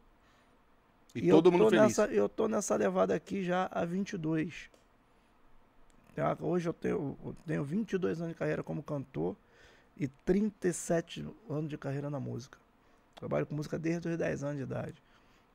E, 1.15 1.29
eu 1.29 1.37
todo 1.37 1.51
mundo 1.51 1.65
tô 1.65 1.71
feliz. 1.71 1.83
Nessa, 1.99 2.07
eu 2.07 2.29
tô 2.29 2.47
nessa 2.49 2.77
levada 2.77 3.15
aqui 3.15 3.43
já 3.45 3.69
há 3.71 3.85
22. 3.85 4.71
Tá? 6.15 6.37
Hoje 6.41 6.69
eu 6.69 6.73
tenho, 6.73 7.17
eu 7.25 7.37
tenho 7.47 7.65
22 7.65 8.21
anos 8.21 8.33
de 8.33 8.39
carreira 8.39 8.63
como 8.63 8.83
cantor 8.83 9.37
e 9.99 10.09
37 10.09 11.27
anos 11.49 11.69
de 11.69 11.77
carreira 11.77 12.09
na 12.09 12.19
música. 12.21 12.59
Trabalho 13.17 13.47
com 13.47 13.55
música 13.55 13.79
desde 13.79 14.09
os 14.09 14.17
10 14.17 14.45
anos 14.45 14.57
de 14.59 14.63
idade. 14.63 15.03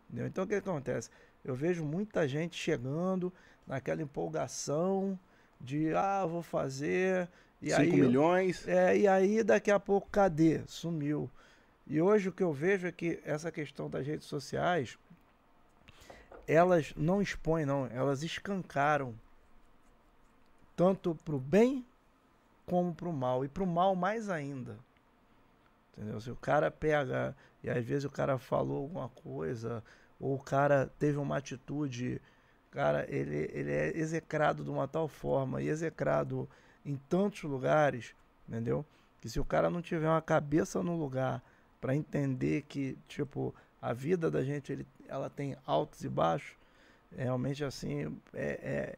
Entendeu? 0.10 0.28
Então 0.28 0.44
o 0.44 0.48
que 0.48 0.56
acontece? 0.56 1.10
Eu 1.44 1.56
vejo 1.56 1.86
muita 1.86 2.28
gente 2.28 2.56
chegando 2.56 3.32
naquela 3.66 4.02
empolgação 4.02 5.18
de 5.60 5.94
ah, 5.94 6.26
vou 6.26 6.42
fazer. 6.42 7.30
E 7.62 7.70
5 7.70 7.82
aí, 7.82 7.92
milhões. 7.92 8.68
é, 8.68 8.98
e 8.98 9.08
aí 9.08 9.44
daqui 9.44 9.70
a 9.70 9.80
pouco, 9.80 10.10
cadê? 10.12 10.62
Sumiu. 10.66 11.30
E 11.88 12.02
hoje 12.02 12.30
o 12.30 12.32
que 12.32 12.44
eu 12.44 12.52
vejo 12.52 12.88
é 12.88 12.92
que 12.92 13.20
essa 13.24 13.52
questão 13.52 13.90
das 13.90 14.06
redes 14.06 14.26
sociais, 14.28 14.98
elas 16.48 16.94
não 16.96 17.22
expõem, 17.22 17.66
não, 17.66 17.86
elas 17.88 18.24
escancaram 18.24 19.14
tanto 20.76 21.16
pro 21.24 21.40
bem 21.40 21.86
como 22.66 22.96
pro 22.96 23.14
mal. 23.14 23.46
E 23.46 23.48
pro 23.48 23.68
mal 23.68 23.96
mais 23.96 24.30
ainda. 24.30 24.78
Entendeu? 25.98 26.20
Se 26.20 26.32
o 26.32 26.36
cara 26.36 26.72
pega 26.72 27.36
e 27.64 27.70
às 27.70 27.84
vezes 27.86 28.06
o 28.06 28.10
cara 28.10 28.38
falou 28.38 28.84
alguma 28.84 29.10
coisa, 29.10 29.84
ou 30.20 30.36
o 30.36 30.44
cara 30.44 30.92
teve 31.00 31.18
uma 31.18 31.38
atitude, 31.38 32.22
cara, 32.70 33.06
ele, 33.10 33.50
ele 33.54 33.72
é 33.72 33.98
execrado 33.98 34.64
de 34.64 34.70
uma 34.70 34.88
tal 34.88 35.08
forma 35.08 35.62
e 35.62 35.68
execrado 35.68 36.50
em 36.86 36.96
tantos 36.96 37.44
lugares, 37.44 38.16
entendeu? 38.48 38.86
Que 39.20 39.30
se 39.30 39.40
o 39.40 39.46
cara 39.46 39.70
não 39.70 39.82
tiver 39.82 40.08
uma 40.08 40.22
cabeça 40.22 40.82
no 40.82 40.98
lugar 40.98 41.44
para 41.80 41.96
entender 41.96 42.64
que, 42.64 42.98
tipo, 43.08 43.54
a 43.82 43.94
vida 43.94 44.30
da 44.30 44.44
gente 44.44 44.72
ele, 44.72 44.88
ela 45.08 45.30
tem 45.30 45.56
altos 45.66 46.04
e 46.04 46.10
baixos, 46.10 46.56
realmente 47.16 47.64
assim, 47.64 48.18
é, 48.34 48.98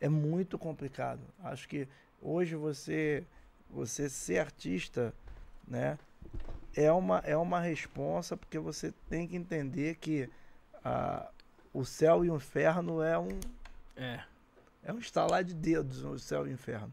é, 0.00 0.06
é 0.06 0.08
muito 0.08 0.58
complicado. 0.58 1.20
Acho 1.42 1.68
que 1.68 1.86
hoje 2.20 2.56
você, 2.56 3.24
você 3.70 4.08
ser 4.08 4.38
artista, 4.38 5.14
né, 5.66 5.98
é 6.74 6.90
uma, 6.92 7.18
é 7.18 7.36
uma 7.36 7.60
responsa, 7.60 8.36
porque 8.36 8.58
você 8.58 8.92
tem 9.08 9.26
que 9.26 9.36
entender 9.36 9.96
que 9.96 10.28
a, 10.84 11.28
o 11.72 11.84
céu 11.84 12.24
e 12.24 12.30
o 12.30 12.36
inferno 12.36 13.02
é 13.02 13.18
um, 13.18 13.28
É. 13.96 14.20
é 14.84 14.92
um 14.92 14.98
estalar 14.98 15.44
de 15.44 15.54
dedos 15.54 16.02
o 16.04 16.18
céu 16.18 16.46
e 16.46 16.50
o 16.50 16.52
inferno. 16.52 16.92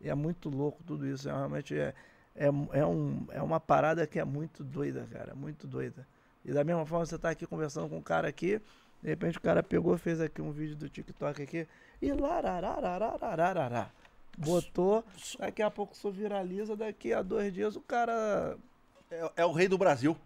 E 0.00 0.08
é 0.10 0.14
muito 0.14 0.48
louco 0.50 0.82
tudo 0.84 1.06
isso. 1.06 1.28
É 1.28 1.32
realmente 1.32 1.78
é, 1.78 1.94
é, 2.36 2.46
é, 2.46 2.84
um, 2.86 3.26
é 3.30 3.40
uma 3.40 3.58
parada 3.60 4.06
que 4.06 4.18
é 4.18 4.24
muito 4.24 4.62
doida, 4.62 5.06
cara. 5.10 5.34
Muito 5.34 5.66
doida. 5.66 6.06
E 6.44 6.52
da 6.52 6.62
mesma 6.62 6.84
forma, 6.84 7.06
você 7.06 7.18
tá 7.18 7.30
aqui 7.30 7.46
conversando 7.46 7.88
com 7.88 7.96
um 7.96 8.02
cara 8.02 8.28
aqui, 8.28 8.60
de 9.02 9.08
repente 9.08 9.38
o 9.38 9.40
cara 9.40 9.62
pegou, 9.62 9.96
fez 9.96 10.20
aqui 10.20 10.42
um 10.42 10.50
vídeo 10.52 10.76
do 10.76 10.88
TikTok 10.90 11.42
aqui, 11.42 11.66
e 12.02 12.12
larararararararará. 12.12 13.90
Botou, 14.36 15.04
daqui 15.38 15.62
a 15.62 15.70
pouco 15.70 15.94
isso 15.94 16.10
viraliza, 16.10 16.76
daqui 16.76 17.12
a 17.12 17.22
dois 17.22 17.52
dias 17.52 17.76
o 17.76 17.80
cara. 17.80 18.58
É, 19.14 19.32
é 19.42 19.46
o 19.46 19.52
rei 19.52 19.68
do 19.68 19.78
Brasil. 19.78 20.16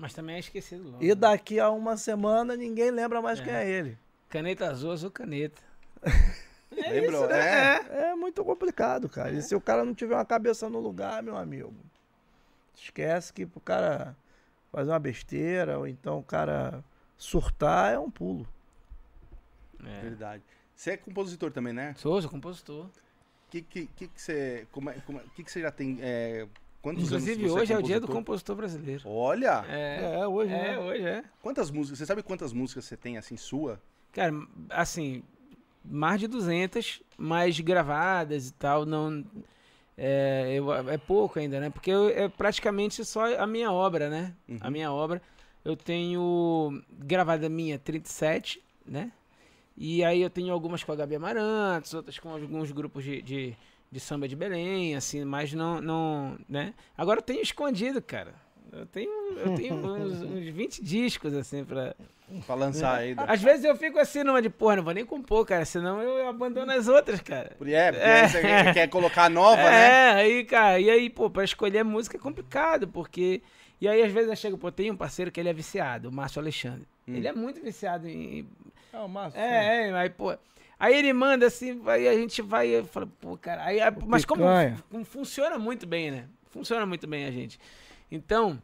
Mas 0.00 0.14
também 0.14 0.36
é 0.36 0.38
esquecido 0.38 0.84
logo. 0.92 1.02
E 1.02 1.08
né? 1.08 1.14
daqui 1.16 1.58
a 1.58 1.70
uma 1.70 1.96
semana 1.96 2.54
ninguém 2.56 2.88
lembra 2.88 3.20
mais 3.20 3.40
É. 3.40 3.42
quem 3.44 3.52
é 3.52 3.68
ele. 3.68 3.98
Caneta 4.28 4.70
azul, 4.70 4.92
azul 4.92 5.10
caneta. 5.10 5.60
Lembrou? 6.70 7.24
isso, 7.24 7.34
é. 7.34 7.82
né? 7.82 8.10
É 8.10 8.14
muito 8.14 8.44
complicado, 8.44 9.08
cara. 9.08 9.32
E 9.32 9.42
se 9.42 9.56
o 9.56 9.60
cara 9.60 9.84
não 9.84 9.92
tiver 9.92 10.14
uma 10.14 10.24
cabeça 10.24 10.70
no 10.70 10.78
lugar, 10.78 11.20
meu 11.20 11.36
amigo, 11.36 11.74
esquece 12.76 13.32
que 13.32 13.44
pro 13.44 13.58
cara 13.60 14.14
fazer 14.70 14.90
uma 14.92 15.00
besteira 15.00 15.76
ou 15.80 15.86
então 15.88 16.20
o 16.20 16.22
cara 16.22 16.84
surtar 17.16 17.92
é 17.92 17.98
um 17.98 18.08
pulo. 18.10 18.46
É. 19.84 20.00
Verdade. 20.02 20.44
Você 20.76 20.92
é 20.92 20.96
compositor 20.96 21.50
também, 21.50 21.72
né? 21.72 21.94
Sou, 21.98 22.22
sou 22.22 22.30
compositor. 22.30 22.86
Que 23.50 23.62
que 23.62 23.86
que, 23.96 24.06
que 24.06 24.22
você 24.22 24.64
como 24.70 24.90
é, 24.90 25.00
como 25.04 25.18
é- 25.18 25.24
que 25.34 25.42
que 25.42 25.50
você 25.50 25.60
já 25.60 25.72
tem 25.72 25.98
é, 26.00 26.46
quantos 26.82 27.04
Inclusive, 27.04 27.40
anos 27.42 27.52
você 27.52 27.60
hoje 27.60 27.72
é, 27.72 27.78
o 27.78 27.82
dia 27.82 28.00
do 28.00 28.08
compositor? 28.08 28.56
brasileiro. 28.56 29.02
Olha, 29.06 29.64
É, 29.68 30.26
hoje, 30.26 30.52
é, 30.52 30.78
hoje 30.78 31.02
é. 31.04 31.24
quantas 31.42 31.70
músicas, 31.70 31.98
você 31.98 32.06
sabe 32.06 32.22
quantas 32.22 32.52
músicas 32.52 32.84
você 32.84 32.96
tem 32.96 33.18
assim 33.18 33.36
sua? 33.36 33.80
Cara, 34.12 34.32
assim, 34.70 35.22
mais 35.84 36.20
de 36.20 36.26
200, 36.26 37.02
mas 37.16 37.58
gravadas 37.60 38.48
e 38.48 38.52
tal, 38.52 38.84
não... 38.86 39.24
É, 40.00 40.54
eu- 40.54 40.88
é 40.88 40.96
pouco 40.96 41.38
ainda, 41.40 41.58
né? 41.58 41.70
Porque 41.70 41.90
eu- 41.90 42.08
é 42.08 42.28
praticamente 42.28 43.04
só 43.04 43.34
a 43.36 43.46
minha 43.46 43.72
obra, 43.72 44.08
né? 44.08 44.32
Uhum. 44.48 44.58
A 44.60 44.70
minha 44.70 44.92
obra. 44.92 45.20
Eu 45.64 45.76
tenho 45.76 46.80
gravada 46.92 47.48
minha 47.48 47.78
37, 47.80 48.62
né? 48.86 49.10
E 49.76 50.04
aí 50.04 50.20
eu 50.22 50.30
tenho 50.30 50.52
algumas 50.52 50.84
com 50.84 50.92
a 50.92 50.96
Gabi 50.96 51.16
Amarantos, 51.16 51.94
outras 51.94 52.18
com 52.18 52.30
alguns 52.30 52.70
grupos 52.70 53.02
de, 53.04 53.20
de, 53.22 53.56
de 53.90 54.00
samba 54.00 54.28
de 54.28 54.36
Belém, 54.36 54.94
assim, 54.96 55.24
mas 55.24 55.52
não, 55.52 55.80
não, 55.80 56.38
né? 56.48 56.74
Agora 56.96 57.18
eu 57.18 57.22
tenho 57.22 57.40
escondido, 57.40 58.00
cara. 58.02 58.34
Eu 58.70 58.84
tenho, 58.86 59.10
eu 59.38 59.54
tenho 59.54 59.74
uns, 59.80 60.22
uns 60.22 60.46
20 60.48 60.82
discos, 60.84 61.32
assim, 61.34 61.64
pra... 61.64 61.94
Pra 62.46 62.54
lançar 62.54 62.96
aí. 62.98 63.14
da- 63.14 63.24
Às 63.24 63.40
vezes 63.40 63.64
eu 63.64 63.74
fico 63.74 63.98
assim 63.98 64.22
numa 64.22 64.42
de, 64.42 64.50
porra, 64.50 64.76
não 64.76 64.82
vou 64.82 64.92
nem 64.92 65.06
compor, 65.06 65.46
cara, 65.46 65.64
senão 65.64 66.02
eu 66.02 66.28
abandono 66.28 66.70
as 66.70 66.86
outras, 66.86 67.22
cara. 67.22 67.52
É, 67.52 67.54
porque 67.54 67.74
aí 68.04 68.28
você 68.28 68.40
quer- 68.42 68.74
quer 68.74 68.88
colocar 68.88 69.30
nova, 69.30 69.62
né? 69.62 69.88
É, 69.88 70.10
aí, 70.12 70.44
cara, 70.44 70.78
e 70.78 70.90
aí, 70.90 71.08
pô, 71.08 71.30
pra 71.30 71.42
escolher 71.42 71.82
música 71.82 72.18
é 72.18 72.20
complicado, 72.20 72.86
porque. 72.86 73.40
E 73.80 73.88
aí, 73.88 74.02
às 74.02 74.12
vezes, 74.12 74.28
eu 74.28 74.36
chego, 74.36 74.58
pô, 74.58 74.70
tem 74.70 74.90
um 74.90 74.96
parceiro 74.96 75.32
que 75.32 75.40
ele 75.40 75.48
é 75.48 75.52
viciado, 75.54 76.10
o 76.10 76.12
Márcio 76.12 76.38
Alexandre. 76.42 76.86
Hum. 77.08 77.14
Ele 77.14 77.28
é 77.28 77.32
muito 77.32 77.62
viciado 77.62 78.06
em. 78.06 78.46
É 78.92 78.98
o 78.98 79.08
Márcio. 79.08 79.40
É, 79.40 79.88
é, 79.88 79.92
aí, 79.94 80.10
pô. 80.10 80.36
Aí 80.78 80.94
ele 80.96 81.12
manda 81.12 81.46
assim, 81.46 81.80
aí 81.86 82.06
a 82.06 82.14
gente 82.14 82.40
vai, 82.40 82.68
eu 82.68 82.84
falo, 82.84 83.06
pô, 83.20 83.36
cara, 83.36 83.64
aí, 83.64 83.80
a- 83.80 83.90
mas 84.06 84.24
como, 84.24 84.42
como 84.90 85.04
funciona 85.04 85.58
muito 85.58 85.86
bem, 85.86 86.10
né? 86.10 86.24
Funciona 86.50 86.86
muito 86.86 87.06
bem 87.06 87.24
a 87.26 87.30
gente. 87.32 87.58
Então, 88.10 88.62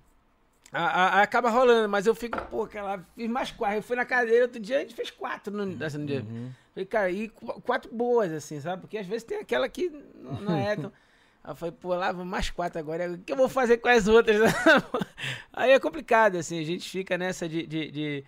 a- 0.72 1.18
a- 1.18 1.22
acaba 1.22 1.50
rolando, 1.50 1.88
mas 1.88 2.06
eu 2.06 2.14
fico, 2.14 2.40
pô, 2.46 2.66
cara, 2.66 3.04
fiz 3.16 3.28
mais 3.28 3.50
quatro. 3.50 3.78
Eu 3.78 3.82
fui 3.82 3.96
na 3.96 4.04
cadeira 4.04 4.44
outro 4.44 4.60
dia, 4.60 4.76
a 4.78 4.80
gente 4.80 4.94
fez 4.94 5.10
quatro 5.10 5.52
no, 5.52 5.84
assim, 5.84 5.98
no 5.98 6.06
dia. 6.06 6.24
Falei, 6.72 6.86
cara, 6.86 7.10
e 7.10 7.28
qu- 7.28 7.60
quatro 7.62 7.92
boas, 7.94 8.30
assim, 8.32 8.60
sabe? 8.60 8.82
Porque 8.82 8.98
às 8.98 9.06
vezes 9.06 9.24
tem 9.24 9.38
aquela 9.38 9.68
que 9.68 9.90
não, 10.14 10.40
não 10.40 10.56
é 10.56 10.76
tão. 10.76 10.92
Aí 11.44 11.50
eu 11.52 11.56
falei, 11.56 11.74
pô, 11.78 11.94
lá 11.94 12.10
vou 12.10 12.24
mais 12.24 12.48
quatro 12.48 12.78
agora. 12.78 13.10
O 13.12 13.18
que 13.18 13.30
eu 13.32 13.36
vou 13.36 13.48
fazer 13.50 13.76
com 13.78 13.88
as 13.88 14.08
outras? 14.08 14.40
Aí 15.52 15.72
é 15.72 15.78
complicado, 15.78 16.36
assim, 16.36 16.58
a 16.60 16.64
gente 16.64 16.88
fica 16.88 17.18
nessa 17.18 17.48
de. 17.48 17.66
de, 17.66 17.90
de- 17.90 18.24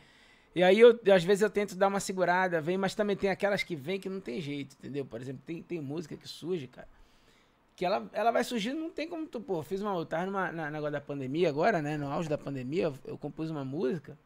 E 0.57 0.63
aí, 0.63 0.81
eu, 0.81 0.99
às 1.15 1.23
vezes, 1.23 1.43
eu 1.43 1.51
tento 1.51 1.77
dar 1.77 1.87
uma 1.87 2.01
segurada, 2.01 2.63
vem, 2.63 2.79
mas 2.79 2.95
também 2.95 3.15
tem 3.15 3.29
aquelas 3.29 3.63
que 3.63 3.77
vem 3.77 4.01
que 4.01 4.09
não 4.09 4.21
tem 4.23 4.41
jeito, 4.41 4.75
entendeu? 4.79 5.05
Por 5.05 5.21
exemplo, 5.21 5.43
tem, 5.45 5.63
tem 5.63 5.83
música 5.83 6.17
que 6.17 6.27
surge, 6.27 6.67
cara, 6.67 6.89
que 7.77 7.85
ela, 7.85 8.09
ela 8.11 8.31
vai 8.31 8.43
surgir, 8.43 8.73
não 8.73 8.89
tem 8.89 9.07
como 9.07 9.27
tu, 9.27 9.39
pô, 9.39 9.63
fiz 9.63 9.83
uma, 9.83 9.95
eu 9.95 10.07
tava 10.07 10.25
numa, 10.25 10.51
na, 10.51 10.71
negócio 10.71 10.93
da 10.93 11.01
pandemia 11.03 11.51
agora, 11.51 11.83
né, 11.83 11.99
no 11.99 12.11
auge 12.11 12.27
da 12.27 12.39
pandemia, 12.39 12.85
eu, 12.85 12.95
eu 13.05 13.19
compus 13.19 13.51
uma 13.51 13.67
música, 13.67 14.17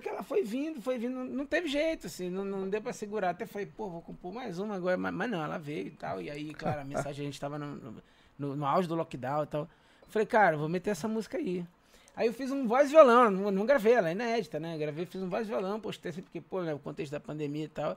que 0.00 0.08
ela 0.08 0.22
foi 0.22 0.44
vindo, 0.44 0.80
foi 0.80 0.98
vindo, 0.98 1.24
não 1.24 1.44
teve 1.44 1.66
jeito, 1.66 2.06
assim, 2.06 2.30
não, 2.30 2.44
não 2.44 2.68
deu 2.68 2.80
pra 2.80 2.92
segurar, 2.92 3.30
até 3.30 3.44
falei, 3.44 3.66
pô, 3.66 3.90
vou 3.90 4.00
compor 4.00 4.32
mais 4.32 4.60
uma 4.60 4.76
agora, 4.76 4.96
mas, 4.96 5.12
mas 5.12 5.28
não, 5.28 5.42
ela 5.42 5.58
veio 5.58 5.88
e 5.88 5.96
tal, 5.96 6.22
e 6.22 6.30
aí, 6.30 6.54
claro, 6.54 6.82
a 6.82 6.84
mensagem, 6.84 7.22
a 7.22 7.24
gente 7.24 7.40
tava 7.40 7.58
no, 7.58 8.00
no, 8.38 8.54
no 8.54 8.64
auge 8.64 8.86
do 8.86 8.94
lockdown 8.94 9.42
e 9.42 9.46
tal, 9.48 9.68
falei, 10.06 10.26
cara, 10.26 10.56
vou 10.56 10.68
meter 10.68 10.90
essa 10.90 11.08
música 11.08 11.38
aí, 11.38 11.66
Aí 12.18 12.26
eu 12.26 12.32
fiz 12.32 12.50
um 12.50 12.66
voz 12.66 12.88
e 12.88 12.90
violão, 12.90 13.30
não, 13.30 13.48
não, 13.48 13.64
gravei, 13.64 13.92
ela 13.92 14.08
é 14.08 14.12
inédita, 14.12 14.58
né? 14.58 14.76
Gravei, 14.76 15.06
fiz 15.06 15.22
um 15.22 15.28
voz 15.28 15.46
e 15.46 15.50
violão, 15.50 15.78
postei 15.78 16.10
assim, 16.10 16.20
porque, 16.20 16.40
pô, 16.40 16.62
né, 16.62 16.74
o 16.74 16.78
contexto 16.80 17.12
da 17.12 17.20
pandemia 17.20 17.66
e 17.66 17.68
tal. 17.68 17.96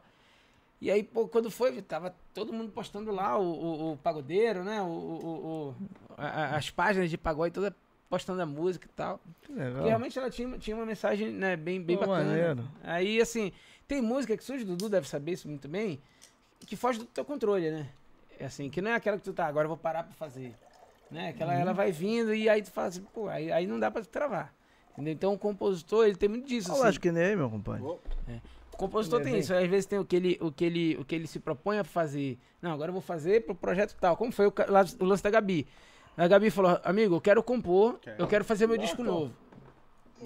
E 0.79 0.91
aí, 0.91 1.01
pô, 1.01 1.27
quando 1.27 1.49
foi, 1.49 1.81
tava 1.81 2.13
todo 2.31 2.53
mundo 2.53 2.71
postando 2.71 3.11
lá, 3.11 3.35
o, 3.35 3.41
o, 3.41 3.91
o 3.93 3.97
pagodeiro, 3.97 4.63
né? 4.63 4.79
O, 4.79 4.85
o 4.85 5.75
a, 6.15 6.55
as 6.55 6.69
páginas 6.69 7.09
de 7.09 7.17
pagode 7.17 7.51
toda 7.51 7.75
postando 8.11 8.39
a 8.43 8.45
música 8.45 8.85
e 8.85 8.95
tal. 8.95 9.19
Legal. 9.49 9.85
E 9.85 9.87
realmente 9.87 10.19
ela 10.19 10.29
tinha, 10.29 10.55
tinha 10.59 10.75
uma 10.75 10.85
mensagem, 10.85 11.31
né, 11.31 11.55
bem, 11.55 11.81
bem 11.81 11.97
pô, 11.97 12.05
bacana. 12.05 12.29
Maneiro. 12.29 12.71
Aí, 12.83 13.19
assim, 13.19 13.51
tem 13.87 14.03
música 14.03 14.37
que 14.37 14.43
surge, 14.43 14.65
o 14.65 14.67
Dudu 14.67 14.87
deve 14.87 15.09
saber 15.09 15.31
isso 15.31 15.49
muito 15.49 15.67
bem, 15.67 15.99
que 16.59 16.75
foge 16.75 16.99
do 16.99 17.05
teu 17.05 17.25
controle, 17.25 17.71
né? 17.71 17.89
É 18.39 18.45
assim, 18.45 18.69
que 18.69 18.83
não 18.83 18.91
é 18.91 18.93
aquela 18.93 19.17
que 19.17 19.23
tu 19.23 19.33
tá, 19.33 19.47
agora 19.47 19.65
eu 19.65 19.69
vou 19.69 19.77
parar 19.77 20.03
pra 20.03 20.13
fazer 20.13 20.53
né? 21.11 21.33
Que 21.33 21.43
ela, 21.43 21.53
uhum. 21.53 21.59
ela 21.59 21.73
vai 21.73 21.91
vindo 21.91 22.33
e 22.33 22.47
aí 22.47 22.61
tu 22.61 22.71
fala 22.71 22.87
assim, 22.87 23.01
pô, 23.13 23.27
aí, 23.27 23.51
aí 23.51 23.67
não 23.67 23.79
dá 23.79 23.91
pra 23.91 24.01
travar. 24.03 24.53
Entendeu? 24.93 25.13
Então 25.13 25.33
o 25.33 25.37
compositor, 25.37 26.05
ele 26.05 26.15
tem 26.15 26.29
muito 26.29 26.47
disso. 26.47 26.69
Eu 26.69 26.75
assim. 26.75 26.87
acho 26.87 26.99
que 26.99 27.11
nem 27.11 27.35
meu 27.35 27.49
companheiro. 27.49 27.99
É. 28.27 28.39
O 28.73 28.77
compositor 28.77 29.21
tem 29.21 29.37
isso, 29.37 29.53
às 29.53 29.67
vezes 29.67 29.85
tem 29.85 29.99
o 29.99 30.05
que, 30.05 30.15
ele, 30.15 30.37
o, 30.41 30.51
que 30.51 30.65
ele, 30.65 30.95
o 30.95 31.05
que 31.05 31.13
ele 31.13 31.27
se 31.27 31.39
propõe 31.39 31.77
a 31.77 31.83
fazer. 31.83 32.39
Não, 32.61 32.71
agora 32.71 32.89
eu 32.89 32.93
vou 32.93 33.01
fazer 33.01 33.45
pro 33.45 33.53
projeto 33.53 33.95
tal. 33.99 34.17
Como 34.17 34.31
foi 34.31 34.47
o, 34.47 34.53
o 34.99 35.05
lance 35.05 35.21
da 35.21 35.29
Gabi? 35.29 35.67
A 36.17 36.27
Gabi 36.27 36.49
falou, 36.49 36.79
amigo, 36.83 37.15
eu 37.15 37.21
quero 37.21 37.43
compor, 37.43 37.99
eu 38.17 38.27
quero 38.27 38.43
fazer 38.43 38.67
meu 38.67 38.77
disco 38.77 39.03
novo. 39.03 39.33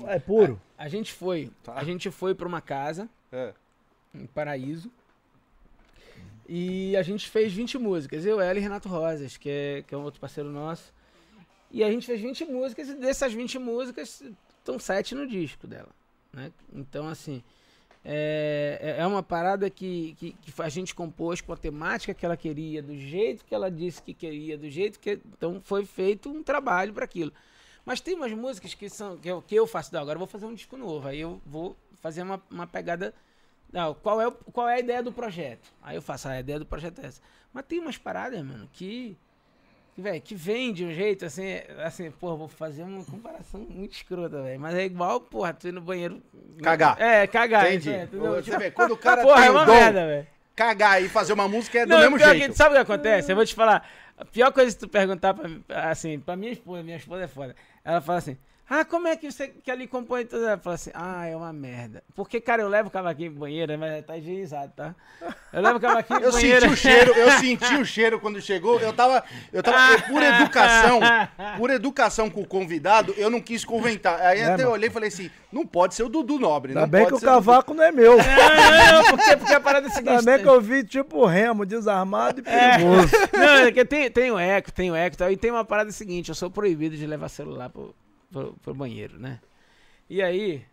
É 0.08 0.20
puro. 0.20 0.60
A, 0.78 0.86
a 0.86 0.88
gente 0.88 1.14
foi. 1.14 1.52
Tá. 1.64 1.74
A 1.74 1.84
gente 1.84 2.12
foi 2.12 2.34
pra 2.34 2.48
uma 2.48 2.62
casa 2.62 3.10
é. 3.32 3.54
em 4.14 4.26
Paraíso. 4.26 4.92
E 6.48 6.96
a 6.96 7.02
gente 7.02 7.30
fez 7.30 7.54
20 7.54 7.78
músicas, 7.78 8.26
eu, 8.26 8.40
ela 8.40 8.58
e 8.58 8.62
Renato 8.62 8.88
Rosas, 8.88 9.36
que 9.36 9.50
é, 9.50 9.84
que 9.88 9.96
é 9.96 9.98
um 9.98 10.04
outro 10.04 10.20
parceiro 10.20 10.50
nosso. 10.50 10.94
E 11.72 11.84
a 11.84 11.92
gente 11.92 12.06
fez 12.06 12.22
20 12.22 12.46
músicas, 12.46 12.90
e 12.90 12.96
dessas 12.96 13.34
20 13.34 13.58
músicas, 13.58 14.24
estão 14.60 14.78
7 14.78 15.16
no 15.16 15.28
disco 15.28 15.66
dela. 15.68 15.90
Né? 16.32 16.52
Então, 16.72 17.08
assim, 17.08 17.44
é, 18.04 18.78
é, 18.80 19.02
é 19.02 19.08
uma 19.08 19.24
parada 19.24 19.68
que, 19.70 20.16
que, 20.20 20.34
que, 20.34 20.62
a 20.62 20.70
gente 20.70 20.94
compôs 20.94 21.42
com 21.42 21.52
a 21.52 21.58
temática 21.58 22.14
que 22.14 22.24
ela 22.24 22.38
queria, 22.38 22.84
do 22.84 22.96
jeito 22.96 23.44
que 23.44 23.56
ela 23.56 23.72
disse 23.72 24.02
que 24.02 24.14
queria, 24.14 24.58
do 24.58 24.70
jeito 24.70 25.00
que. 25.00 25.20
Então, 25.26 25.60
foi 25.64 25.86
feito 25.86 26.30
um 26.30 26.44
trabalho 26.44 26.94
para 26.94 27.06
aquilo. 27.06 27.34
Mas 27.84 28.02
tem 28.02 28.14
umas 28.14 28.32
músicas 28.32 28.74
que 28.76 28.88
são 28.90 29.18
que 29.18 29.28
eu, 29.28 29.42
que 29.42 29.56
eu 29.56 29.66
faço, 29.66 29.96
agora 29.98 30.16
eu 30.16 30.20
vou 30.20 30.28
fazer 30.28 30.46
um 30.46 30.54
disco 30.54 30.78
novo, 30.78 31.08
aí 31.08 31.20
eu 31.20 31.42
vou 31.46 31.76
fazer 32.00 32.22
uma, 32.22 32.42
uma 32.50 32.68
pegada 32.68 33.14
não, 33.76 33.94
qual 33.94 34.22
é, 34.22 34.28
o, 34.28 34.32
qual 34.32 34.70
é 34.70 34.76
a 34.76 34.80
ideia 34.80 35.04
do 35.04 35.12
projeto? 35.12 35.70
Aí 35.84 35.98
eu 35.98 36.02
faço, 36.02 36.30
ah, 36.30 36.32
a 36.32 36.40
ideia 36.40 36.58
do 36.58 36.66
projeto 36.66 37.02
é 37.04 37.08
essa. 37.08 37.22
Mas 37.54 37.66
tem 37.66 37.78
umas 37.78 37.98
paradas, 37.98 38.42
mano, 38.42 38.70
que. 38.72 39.18
Que, 39.94 40.02
véio, 40.02 40.22
que 40.22 40.34
vem 40.34 40.74
de 40.74 40.86
um 40.86 40.94
jeito 40.94 41.26
assim, 41.26 41.62
assim, 41.84 42.10
porra, 42.12 42.36
vou 42.36 42.48
fazer 42.48 42.84
uma 42.84 43.04
comparação 43.04 43.62
muito 43.62 43.94
escrota, 43.94 44.42
velho. 44.42 44.60
Mas 44.60 44.76
é 44.76 44.86
igual, 44.86 45.20
porra, 45.20 45.54
tu 45.54 45.68
ir 45.68 45.74
no 45.74 45.82
banheiro. 45.82 46.22
Cagar. 46.64 47.02
É, 47.02 47.28
cagar. 47.28 47.68
Entendi. 47.68 47.92
É, 47.92 48.06
Você 48.06 48.42
tipo, 48.44 48.60
vê, 48.60 48.72
quando 48.72 48.92
o 48.92 48.98
cara 48.98 49.22
porra, 49.24 49.42
tem 49.42 49.48
é 49.48 49.52
uma 49.52 49.66
dom, 49.66 49.74
merda, 49.74 50.06
velho. 50.06 50.28
Cagar 50.56 51.04
e 51.04 51.10
fazer 51.10 51.34
uma 51.34 51.48
música 51.48 51.80
é 51.80 51.86
do 51.86 51.90
Não, 51.90 52.00
mesmo 52.00 52.18
jeito. 52.18 52.52
Que, 52.52 52.58
sabe 52.58 52.72
o 52.72 52.74
que 52.76 52.82
acontece? 52.82 53.30
Eu 53.32 53.36
vou 53.36 53.46
te 53.46 53.54
falar. 53.56 53.90
A 54.18 54.24
pior 54.24 54.54
coisa 54.54 54.74
que 54.74 54.80
tu 54.80 54.88
perguntar 54.88 55.34
pra, 55.34 55.50
assim, 55.90 56.18
pra 56.20 56.38
minha 56.38 56.54
esposa, 56.54 56.82
minha 56.82 56.98
esposa 56.98 57.24
é 57.24 57.28
foda. 57.28 57.56
Ela 57.84 58.00
fala 58.00 58.20
assim: 58.20 58.38
ah, 58.68 58.84
como 58.84 59.08
é 59.08 59.16
que 59.16 59.32
você 59.32 59.48
que 59.48 59.70
ali 59.70 59.86
compõe 59.86 60.26
tudo? 60.26 60.44
Ela 60.44 60.58
fala 60.58 60.74
assim, 60.74 60.90
ah, 60.96 61.28
é 61.28 61.36
uma 61.36 61.54
merda. 61.54 62.04
Porque, 62.16 62.42
cara, 62.42 62.64
eu 62.64 62.68
levo 62.68 62.88
o 62.88 62.92
cavaquinho 62.92 63.30
pro 63.30 63.42
banheiro, 63.42 63.78
mas 63.78 64.04
tá 64.04 64.18
higienizado, 64.18 64.74
tá? 64.76 64.96
Eu 65.54 65.62
levo 65.62 65.78
o 65.78 65.80
cavaquinho 65.80 66.20
pro 66.20 66.30
eu 66.30 66.32
banheiro. 66.32 66.66
Eu 66.66 66.70
senti 66.70 66.74
o 66.74 66.76
cheiro, 66.76 67.14
eu 67.14 67.32
senti 67.32 67.76
o 67.76 67.86
cheiro 67.86 68.20
quando 68.20 68.42
chegou. 68.42 68.80
Eu 68.80 68.92
tava, 68.92 69.24
eu 69.54 69.62
tava, 69.62 69.94
eu, 69.94 70.02
por 70.02 70.24
educação, 70.24 71.00
por 71.60 71.70
educação 71.70 72.28
com 72.28 72.42
o 72.42 72.48
convidado, 72.48 73.14
eu 73.18 73.30
não 73.30 73.40
quis 73.40 73.64
conventar. 73.64 74.20
Aí 74.20 74.40
é, 74.40 74.46
até 74.46 74.64
eu 74.64 74.72
olhei 74.72 74.90
e 74.90 74.92
falei 74.92 75.10
assim, 75.10 75.30
não 75.52 75.64
pode 75.64 75.94
ser 75.94 76.02
o 76.02 76.10
Dudu 76.10 76.40
Nobre. 76.40 76.72
Ainda 76.72 76.88
bem 76.88 77.06
que 77.06 77.14
o 77.14 77.22
cavaco 77.22 77.72
não 77.72 77.84
é 77.84 77.92
meu. 77.92 78.18
Não, 78.96 79.04
porque, 79.10 79.38
porque 79.38 79.54
a 79.54 79.60
parada 79.60 79.88
é 79.88 79.90
a 79.90 79.94
seguinte. 79.94 80.10
Ainda 80.10 80.24
bem 80.24 80.42
que 80.42 80.48
eu 80.48 80.62
vi 80.62 80.84
tipo 80.84 81.26
remo, 81.26 81.66
desarmado 81.66 82.42
e 82.42 82.50
é. 82.50 82.72
perigoso. 82.72 83.16
É. 83.34 83.38
Não, 83.38 83.68
é 83.68 83.72
que 83.72 83.86
tem, 83.86 84.10
tem 84.10 84.32
o 84.32 84.40
eco, 84.40 84.72
tem 84.72 84.92
o 84.92 84.96
eco 84.96 85.16
e 85.16 85.18
tal. 85.18 85.32
E 85.32 85.38
tem 85.38 85.52
uma 85.52 85.66
parada 85.66 85.92
seguinte, 85.92 86.30
eu 86.30 86.36
sou 86.36 86.50
proibido 86.50 86.96
de 86.96 87.06
levar 87.06 87.30
celular 87.30 87.70
pro 87.70 87.94
pro, 88.36 88.54
pro 88.62 88.76
banheiro, 88.76 89.18
né? 89.18 89.40
E 90.10 90.22
aí, 90.22 90.66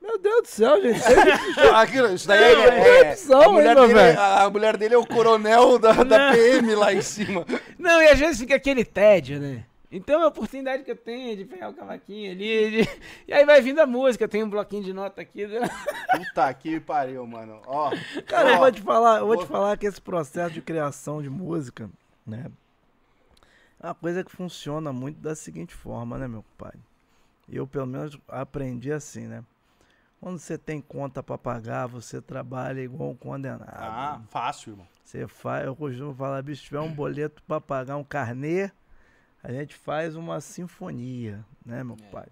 meu 0.00 0.18
Deus 0.18 0.42
do 0.42 0.48
céu, 0.48 0.80
gente. 0.80 1.00
Aquilo, 1.74 2.14
isso 2.14 2.26
daí 2.26 2.42
é, 2.42 2.48
é, 2.48 3.12
é 3.12 3.14
a, 3.44 3.48
mulher 3.50 3.76
dele, 3.76 3.98
é, 3.98 4.16
a 4.16 4.50
mulher 4.50 4.76
dele 4.78 4.94
é 4.94 4.98
o 4.98 5.06
coronel 5.06 5.78
da, 5.78 5.92
da 6.02 6.32
PM 6.32 6.74
lá 6.74 6.94
em 6.94 7.02
cima. 7.02 7.44
Não, 7.78 8.00
e 8.00 8.08
às 8.08 8.18
vezes 8.18 8.40
fica 8.40 8.54
aquele 8.54 8.86
tédio, 8.86 9.38
né? 9.38 9.64
Então 9.92 10.20
é 10.20 10.24
a 10.24 10.28
oportunidade 10.28 10.82
que 10.82 10.90
eu 10.90 10.96
tenho 10.96 11.36
de 11.36 11.44
pegar 11.44 11.68
o 11.68 11.74
cavaquinho 11.74 12.30
ali. 12.30 12.70
De... 12.70 12.88
E 13.28 13.34
aí 13.34 13.44
vai 13.44 13.60
vindo 13.60 13.80
a 13.80 13.86
música, 13.86 14.26
tem 14.26 14.42
um 14.42 14.48
bloquinho 14.48 14.84
de 14.84 14.94
nota 14.94 15.20
aqui. 15.20 15.46
Né? 15.46 15.68
Puta 16.16 16.54
que 16.54 16.80
pariu, 16.80 17.26
mano. 17.26 17.60
Ó, 17.66 17.90
Cara, 18.26 18.50
ó, 18.50 18.52
eu 18.52 18.58
vou 18.58 18.72
te 18.72 18.80
falar, 18.80 19.18
eu 19.18 19.26
vou 19.26 19.36
te 19.36 19.46
falar 19.46 19.76
que 19.76 19.86
esse 19.86 20.00
processo 20.00 20.54
de 20.54 20.62
criação 20.62 21.20
de 21.20 21.28
música, 21.28 21.90
né? 22.24 22.46
É 23.82 23.86
uma 23.88 23.94
coisa 23.94 24.22
que 24.22 24.30
funciona 24.30 24.92
muito 24.92 25.18
da 25.20 25.34
seguinte 25.34 25.74
forma, 25.74 26.16
né, 26.16 26.28
meu 26.28 26.44
pai? 26.56 26.72
Eu, 27.50 27.66
pelo 27.66 27.86
menos, 27.86 28.18
aprendi 28.28 28.92
assim, 28.92 29.26
né? 29.26 29.44
Quando 30.20 30.38
você 30.38 30.58
tem 30.58 30.80
conta 30.80 31.22
para 31.22 31.38
pagar, 31.38 31.86
você 31.86 32.20
trabalha 32.20 32.80
igual 32.80 33.10
um 33.10 33.16
condenado. 33.16 33.64
Ah, 33.68 34.20
fácil, 34.28 34.72
irmão. 34.72 34.86
Você 35.02 35.26
faz, 35.26 35.66
eu 35.66 35.74
costumo 35.74 36.14
falar, 36.14 36.42
bicho, 36.42 36.60
se 36.60 36.68
tiver 36.68 36.80
um 36.80 36.92
boleto 36.92 37.42
para 37.42 37.60
pagar 37.60 37.96
um 37.96 38.04
carnê, 38.04 38.70
a 39.42 39.50
gente 39.50 39.74
faz 39.74 40.14
uma 40.14 40.40
sinfonia, 40.40 41.44
né, 41.64 41.82
meu 41.82 41.96
é. 42.00 42.10
pai? 42.10 42.26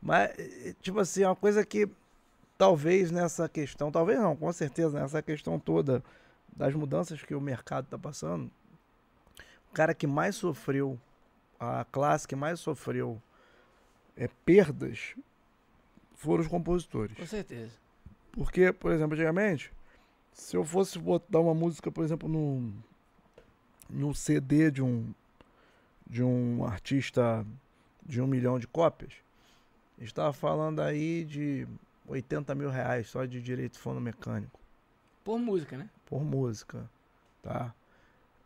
Mas, 0.00 0.30
eh, 0.38 0.74
tipo 0.80 1.00
assim, 1.00 1.22
é 1.22 1.28
uma 1.28 1.36
coisa 1.36 1.66
que 1.66 1.88
talvez 2.56 3.10
nessa 3.10 3.48
questão, 3.48 3.90
talvez 3.90 4.18
não, 4.18 4.36
com 4.36 4.52
certeza, 4.52 5.00
nessa 5.00 5.20
questão 5.20 5.58
toda 5.58 6.02
das 6.56 6.72
mudanças 6.74 7.20
que 7.22 7.34
o 7.34 7.40
mercado 7.40 7.86
está 7.86 7.98
passando, 7.98 8.50
o 9.70 9.74
cara 9.74 9.92
que 9.92 10.06
mais 10.06 10.36
sofreu, 10.36 10.98
a 11.58 11.84
classe 11.90 12.28
que 12.28 12.36
mais 12.36 12.60
sofreu 12.60 13.20
é, 14.16 14.28
perdas 14.44 15.14
foram 16.14 16.42
os 16.42 16.48
compositores. 16.48 17.16
Com 17.16 17.26
certeza. 17.26 17.72
Porque, 18.32 18.72
por 18.72 18.92
exemplo, 18.92 19.14
antigamente, 19.14 19.72
se 20.32 20.56
eu 20.56 20.64
fosse 20.64 20.98
botar 20.98 21.40
uma 21.40 21.54
música, 21.54 21.90
por 21.90 22.04
exemplo, 22.04 22.28
num, 22.28 22.72
num 23.88 24.12
CD 24.12 24.70
de 24.70 24.82
um, 24.82 25.12
de 26.06 26.22
um 26.22 26.64
artista 26.64 27.46
de 28.04 28.20
um 28.20 28.26
milhão 28.26 28.58
de 28.58 28.66
cópias, 28.66 29.12
estava 29.98 30.32
falando 30.32 30.80
aí 30.80 31.24
de 31.24 31.66
80 32.06 32.54
mil 32.54 32.70
reais 32.70 33.08
só 33.08 33.24
de 33.24 33.40
direito 33.40 33.78
fonomecânico. 33.78 34.58
Por 35.22 35.38
música, 35.38 35.78
né? 35.78 35.88
Por 36.04 36.22
música, 36.22 36.90
tá? 37.42 37.74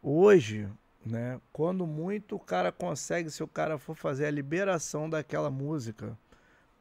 Hoje, 0.03 0.69
né? 1.05 1.41
Quando 1.53 1.87
muito 1.87 2.37
o 2.37 2.41
cara 2.41 2.71
consegue, 2.73 3.31
se 3.31 3.43
o 3.43 3.49
cara 3.49 3.79
for 3.79 3.95
fazer 3.95 4.27
a 4.27 4.31
liberação 4.31 5.09
daquela 5.09 5.51
música 5.51 6.19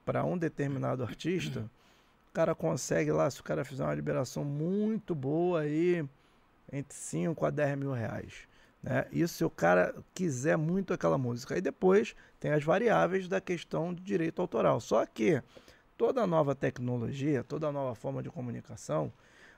para 0.06 0.24
um 0.24 0.38
determinado 0.38 1.04
artista, 1.04 1.70
o 2.30 2.34
cara 2.34 2.54
consegue 2.54 3.12
lá, 3.12 3.30
se 3.30 3.42
o 3.42 3.44
cara 3.44 3.66
fizer 3.66 3.84
uma 3.84 3.96
liberação 3.96 4.44
muito 4.44 5.16
boa 5.16 5.62
aí, 5.62 6.08
entre 6.72 6.96
5 6.96 7.46
a 7.46 7.50
10 7.50 7.78
mil 7.78 7.92
reais. 7.92 8.48
Né? 8.82 9.06
Isso 9.12 9.36
se 9.36 9.46
o 9.46 9.50
cara 9.50 9.96
quiser 10.14 10.58
muito 10.58 10.94
aquela 10.94 11.18
música. 11.18 11.56
Aí 11.56 11.62
depois 11.62 12.16
tem 12.40 12.52
as 12.52 12.64
variáveis 12.64 13.28
da 13.28 13.42
questão 13.42 13.94
de 13.94 14.02
direito 14.02 14.42
autoral. 14.42 14.80
Só 14.80 15.06
que 15.06 15.42
toda 15.98 16.28
nova 16.28 16.54
tecnologia, 16.54 17.44
toda 17.44 17.72
nova 17.72 17.96
forma 17.96 18.22
de 18.22 18.30
comunicação, 18.30 19.12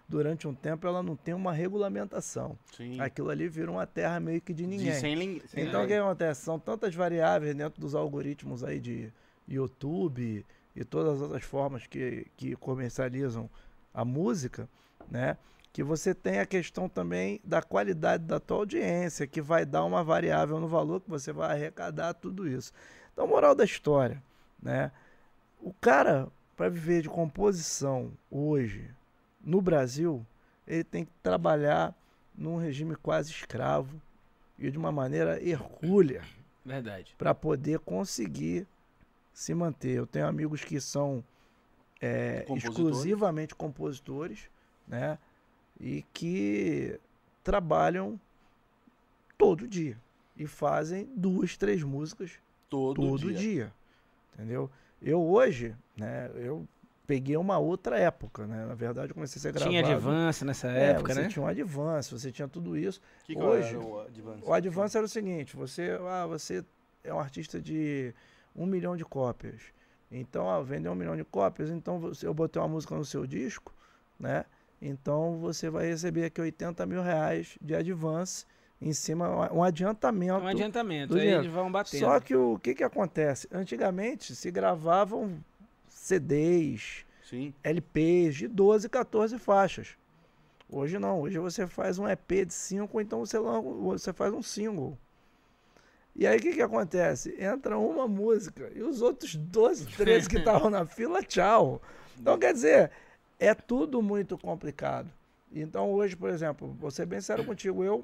durante 0.09 0.47
um 0.47 0.55
tempo 0.55 0.87
ela 0.87 1.03
não 1.03 1.15
tem 1.15 1.35
uma 1.35 1.53
regulamentação. 1.53 2.57
Sim. 2.75 2.99
Aquilo 2.99 3.29
ali 3.29 3.47
vira 3.47 3.71
uma 3.71 3.85
terra 3.85 4.19
meio 4.19 4.41
que 4.41 4.53
de 4.53 4.65
ninguém. 4.65 4.91
De 4.91 4.99
sem, 4.99 5.41
sem 5.47 5.67
então 5.67 5.83
o 5.83 5.87
que 5.87 5.93
acontece? 5.93 6.41
São 6.41 6.59
tantas 6.59 6.95
variáveis 6.95 7.55
dentro 7.55 7.79
dos 7.79 7.93
algoritmos 7.93 8.63
aí 8.63 8.79
de 8.79 9.13
YouTube 9.47 10.43
e 10.75 10.83
todas 10.83 11.15
as 11.15 11.21
outras 11.21 11.43
formas 11.43 11.85
que, 11.85 12.25
que 12.35 12.55
comercializam 12.55 13.47
a 13.93 14.03
música, 14.03 14.67
né? 15.09 15.37
Que 15.71 15.83
você 15.83 16.15
tem 16.15 16.39
a 16.39 16.45
questão 16.47 16.89
também 16.89 17.39
da 17.43 17.61
qualidade 17.61 18.23
da 18.23 18.39
tua 18.39 18.57
audiência, 18.57 19.27
que 19.27 19.39
vai 19.39 19.63
dar 19.63 19.85
uma 19.85 20.03
variável 20.03 20.59
no 20.59 20.67
valor 20.67 20.99
que 20.99 21.09
você 21.09 21.31
vai 21.31 21.51
arrecadar 21.51 22.15
tudo 22.15 22.47
isso. 22.47 22.73
Então, 23.13 23.27
moral 23.27 23.53
da 23.53 23.63
história, 23.63 24.21
né? 24.61 24.91
O 25.61 25.71
cara 25.79 26.27
para 26.57 26.69
viver 26.69 27.03
de 27.03 27.09
composição 27.09 28.11
hoje 28.31 28.89
no 29.49 29.61
Brasil, 29.61 30.23
ele 30.67 30.83
tem 30.83 31.03
que 31.05 31.11
trabalhar 31.23 31.95
num 32.35 32.57
regime 32.57 32.95
quase 32.95 33.31
escravo 33.31 33.99
e 34.59 34.69
de 34.69 34.77
uma 34.77 34.91
maneira 34.91 35.41
hercúlea 35.43 36.21
Verdade. 36.63 37.15
para 37.17 37.33
poder 37.33 37.79
conseguir 37.79 38.67
se 39.33 39.53
manter. 39.55 39.97
Eu 39.97 40.05
tenho 40.05 40.27
amigos 40.27 40.63
que 40.63 40.79
são 40.79 41.23
é, 41.99 42.41
Compositores. 42.47 42.77
exclusivamente 42.77 43.55
compositores, 43.55 44.49
né? 44.87 45.17
E 45.79 46.03
que 46.13 46.99
trabalham 47.43 48.19
todo 49.37 49.67
dia 49.67 49.97
e 50.37 50.45
fazem 50.45 51.09
duas, 51.15 51.57
três 51.57 51.81
músicas 51.81 52.31
Todo, 52.69 53.01
todo, 53.01 53.27
dia. 53.29 53.37
dia. 53.37 53.73
Entendeu? 54.35 54.69
Eu 55.01 55.21
hoje, 55.23 55.75
né? 55.97 56.29
Eu 56.35 56.67
peguei 57.09 57.35
uma 57.37 57.57
outra 57.57 57.97
época, 57.97 58.45
né? 58.45 58.67
Na 58.67 58.75
verdade, 58.75 59.09
eu 59.09 59.15
comecei 59.15 59.39
a 59.39 59.41
ser 59.41 59.51
gravado. 59.51 59.71
Tinha 59.71 59.81
advance 59.81 60.45
nessa 60.45 60.67
É, 60.67 60.91
época, 60.91 61.11
você 61.11 61.21
né? 61.23 61.27
tinha 61.27 61.43
um 61.43 61.47
advance, 61.47 62.11
você 62.11 62.31
tinha 62.31 62.47
tudo 62.47 62.77
isso. 62.77 63.01
Que 63.23 63.33
que 63.33 63.41
Hoje, 63.41 63.69
era 63.69 63.79
o 63.79 63.99
Advance? 64.01 64.43
O 64.45 64.53
advance 64.53 64.95
era 64.95 65.05
o 65.07 65.09
seguinte, 65.09 65.55
você, 65.55 65.97
ah, 66.07 66.27
você 66.27 66.63
é 67.03 67.11
um 67.11 67.19
artista 67.19 67.59
de 67.59 68.13
um 68.55 68.67
milhão 68.67 68.95
de 68.95 69.03
cópias. 69.03 69.59
Então, 70.11 70.47
ah, 70.47 70.61
vendeu 70.61 70.91
um 70.91 70.95
milhão 70.95 71.15
de 71.17 71.23
cópias, 71.23 71.71
então 71.71 71.99
você, 71.99 72.27
eu 72.27 72.33
botei 72.33 72.61
uma 72.61 72.67
música 72.67 72.93
no 72.95 73.03
seu 73.03 73.25
disco, 73.25 73.73
né? 74.19 74.45
Então 74.79 75.39
você 75.39 75.67
vai 75.67 75.87
receber 75.87 76.25
aqui 76.25 76.39
80 76.39 76.85
mil 76.85 77.01
reais 77.01 77.57
de 77.59 77.73
advance 77.73 78.45
em 78.79 78.93
cima, 78.93 79.51
um 79.51 79.63
adiantamento. 79.63 80.43
Um 80.43 80.47
adiantamento. 80.47 81.17
Aí 81.17 81.27
eles 81.27 81.51
vão 81.51 81.71
batendo. 81.71 82.01
Só 82.01 82.19
que 82.19 82.35
o 82.35 82.59
que 82.59 82.75
que 82.75 82.83
acontece? 82.83 83.47
Antigamente 83.51 84.35
se 84.35 84.51
gravavam 84.51 85.43
CDs, 86.09 87.05
Sim. 87.23 87.53
LPs 87.63 88.35
de 88.35 88.47
12, 88.47 88.89
14 88.89 89.37
faixas. 89.37 89.89
Hoje 90.67 90.97
não, 90.97 91.21
hoje 91.21 91.37
você 91.37 91.67
faz 91.67 91.99
um 91.99 92.07
EP 92.07 92.45
de 92.47 92.53
5, 92.53 92.99
então 92.99 93.19
você, 93.19 93.37
você 93.39 94.11
faz 94.11 94.33
um 94.33 94.41
single. 94.41 94.97
E 96.15 96.25
aí 96.25 96.37
o 96.37 96.41
que, 96.41 96.53
que 96.53 96.61
acontece? 96.61 97.35
Entra 97.39 97.77
uma 97.77 98.07
música 98.07 98.71
e 98.75 98.81
os 98.81 99.01
outros 99.01 99.35
12, 99.35 99.85
13 99.85 100.27
que 100.27 100.37
estavam 100.37 100.69
na 100.69 100.85
fila, 100.87 101.21
tchau. 101.21 101.79
Então 102.19 102.37
quer 102.37 102.53
dizer, 102.53 102.91
é 103.39 103.53
tudo 103.53 104.01
muito 104.01 104.37
complicado. 104.37 105.09
Então 105.51 105.91
hoje, 105.91 106.15
por 106.15 106.29
exemplo, 106.29 106.75
vou 106.79 106.89
ser 106.89 107.05
bem 107.05 107.21
sério 107.21 107.45
contigo, 107.45 107.83
eu, 107.83 108.03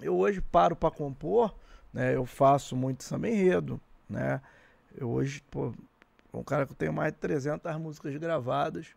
eu 0.00 0.16
hoje 0.16 0.40
paro 0.40 0.74
para 0.74 0.90
compor, 0.90 1.54
né? 1.92 2.14
Eu 2.14 2.26
faço 2.26 2.74
muito 2.74 3.04
samba 3.04 3.28
enredo, 3.28 3.80
né? 4.08 4.40
Eu 4.96 5.08
hoje, 5.08 5.42
pô, 5.50 5.72
um 6.32 6.42
cara 6.42 6.64
que 6.66 6.72
eu 6.72 6.76
tenho 6.76 6.92
mais 6.92 7.12
de 7.12 7.18
300 7.18 7.76
músicas 7.76 8.16
gravadas, 8.16 8.88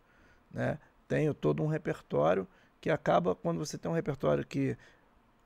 né? 0.50 0.78
Tenho 1.08 1.32
todo 1.34 1.62
um 1.62 1.66
repertório 1.66 2.46
que 2.80 2.90
acaba 2.90 3.34
quando 3.34 3.58
você 3.58 3.76
tem 3.78 3.90
um 3.90 3.94
repertório 3.94 4.44
que 4.44 4.76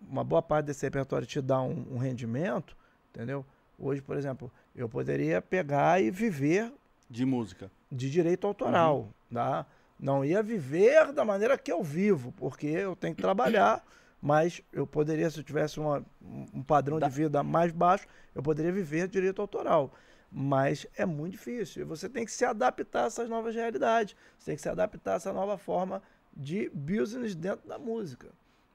uma 0.00 0.24
boa 0.24 0.40
parte 0.42 0.66
desse 0.66 0.84
repertório 0.86 1.26
te 1.26 1.40
dá 1.40 1.60
um, 1.60 1.86
um 1.92 1.98
rendimento, 1.98 2.76
entendeu? 3.14 3.44
Hoje, 3.78 4.00
por 4.00 4.16
exemplo, 4.16 4.50
eu 4.74 4.88
poderia 4.88 5.40
pegar 5.42 6.00
e 6.02 6.10
viver 6.10 6.72
De 7.08 7.24
música. 7.26 7.70
de 7.90 8.10
direito 8.10 8.46
autoral, 8.46 9.08
tá? 9.32 9.66
Não 9.98 10.24
ia 10.24 10.42
viver 10.42 11.12
da 11.12 11.24
maneira 11.24 11.58
que 11.58 11.70
eu 11.70 11.82
vivo, 11.82 12.32
porque 12.32 12.66
eu 12.66 12.96
tenho 12.96 13.14
que 13.14 13.20
trabalhar, 13.20 13.84
mas 14.22 14.62
eu 14.72 14.86
poderia, 14.86 15.28
se 15.30 15.38
eu 15.40 15.44
tivesse 15.44 15.78
uma- 15.78 16.02
um 16.22 16.62
padrão 16.62 16.98
Dá- 16.98 17.08
de 17.08 17.14
vida 17.14 17.42
mais 17.42 17.70
baixo, 17.72 18.06
eu 18.34 18.42
poderia 18.42 18.72
viver 18.72 19.08
direito 19.08 19.42
autoral. 19.42 19.92
Mas 20.30 20.86
é 20.96 21.04
muito 21.04 21.32
difícil. 21.32 21.86
Você 21.86 22.08
tem 22.08 22.24
que 22.24 22.30
se 22.30 22.44
adaptar 22.44 23.04
a 23.04 23.06
essas 23.06 23.28
novas 23.28 23.54
realidades. 23.54 24.14
Você 24.38 24.46
tem 24.46 24.56
que 24.56 24.62
se 24.62 24.68
adaptar 24.68 25.14
a 25.14 25.16
essa 25.16 25.32
nova 25.32 25.58
forma 25.58 26.02
de 26.36 26.68
business 26.70 27.34
dentro 27.34 27.66
da 27.68 27.78
música. 27.78 28.28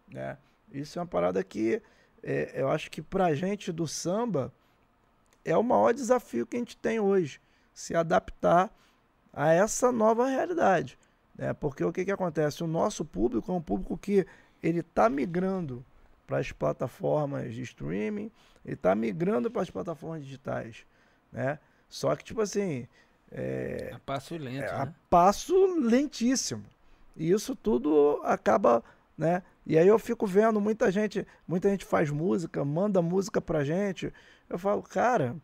Né? 0.10 0.38
Isso 0.72 1.00
é 1.00 1.02
uma 1.02 1.08
parada 1.08 1.44
que 1.44 1.82
é, 2.22 2.52
eu 2.56 2.70
acho 2.70 2.92
que 2.92 3.02
pra 3.02 3.34
gente 3.34 3.72
do 3.72 3.88
samba 3.88 4.52
é 5.46 5.56
o 5.56 5.64
maior 5.64 5.94
desafio 5.94 6.46
que 6.46 6.58
a 6.58 6.60
gente 6.60 6.76
tem 6.76 7.00
hoje. 7.00 7.40
Se 7.74 7.96
adaptar 7.96 8.74
a 9.32 9.52
essa 9.52 9.92
nova 9.92 10.28
realidade. 10.28 10.98
Né? 11.38 11.54
Porque 11.54 11.84
o 11.84 11.92
que, 11.92 12.04
que 12.04 12.12
acontece? 12.12 12.64
O 12.64 12.68
nosso 12.68 13.06
público 13.06 13.52
é 13.52 13.56
um 13.56 13.62
público 13.62 13.98
que 13.98 14.26
ele 14.62 14.80
está 14.80 15.10
migrando 15.10 15.86
para 16.26 16.40
as 16.40 16.52
plataformas 16.52 17.54
de 17.54 17.62
streaming, 17.62 18.32
ele 18.64 18.74
está 18.74 18.96
migrando 18.96 19.52
para 19.52 19.62
as 19.62 19.70
plataformas 19.70 20.24
digitais. 20.24 20.86
Né? 21.36 21.60
Só 21.90 22.16
que, 22.16 22.24
tipo 22.24 22.40
assim, 22.40 22.88
é, 23.30 23.92
A 23.94 24.00
passo 24.00 24.38
lento, 24.38 24.64
é, 24.64 24.70
a 24.70 24.86
né? 24.86 24.96
passo 25.10 25.54
lentíssimo. 25.78 26.64
E 27.18 27.30
isso 27.30 27.54
tudo 27.56 28.22
acaba, 28.24 28.82
né? 29.18 29.44
E 29.66 29.78
aí 29.78 29.88
eu 29.88 30.00
fico 30.00 30.26
vendo 30.26 30.62
muita 30.62 30.90
gente, 30.90 31.28
muita 31.46 31.70
gente 31.70 31.84
faz 31.84 32.10
música, 32.10 32.64
manda 32.64 33.02
música 33.02 33.42
pra 33.42 33.66
gente. 33.66 34.14
Eu 34.50 34.58
falo, 34.58 34.82
cara, 34.82 35.36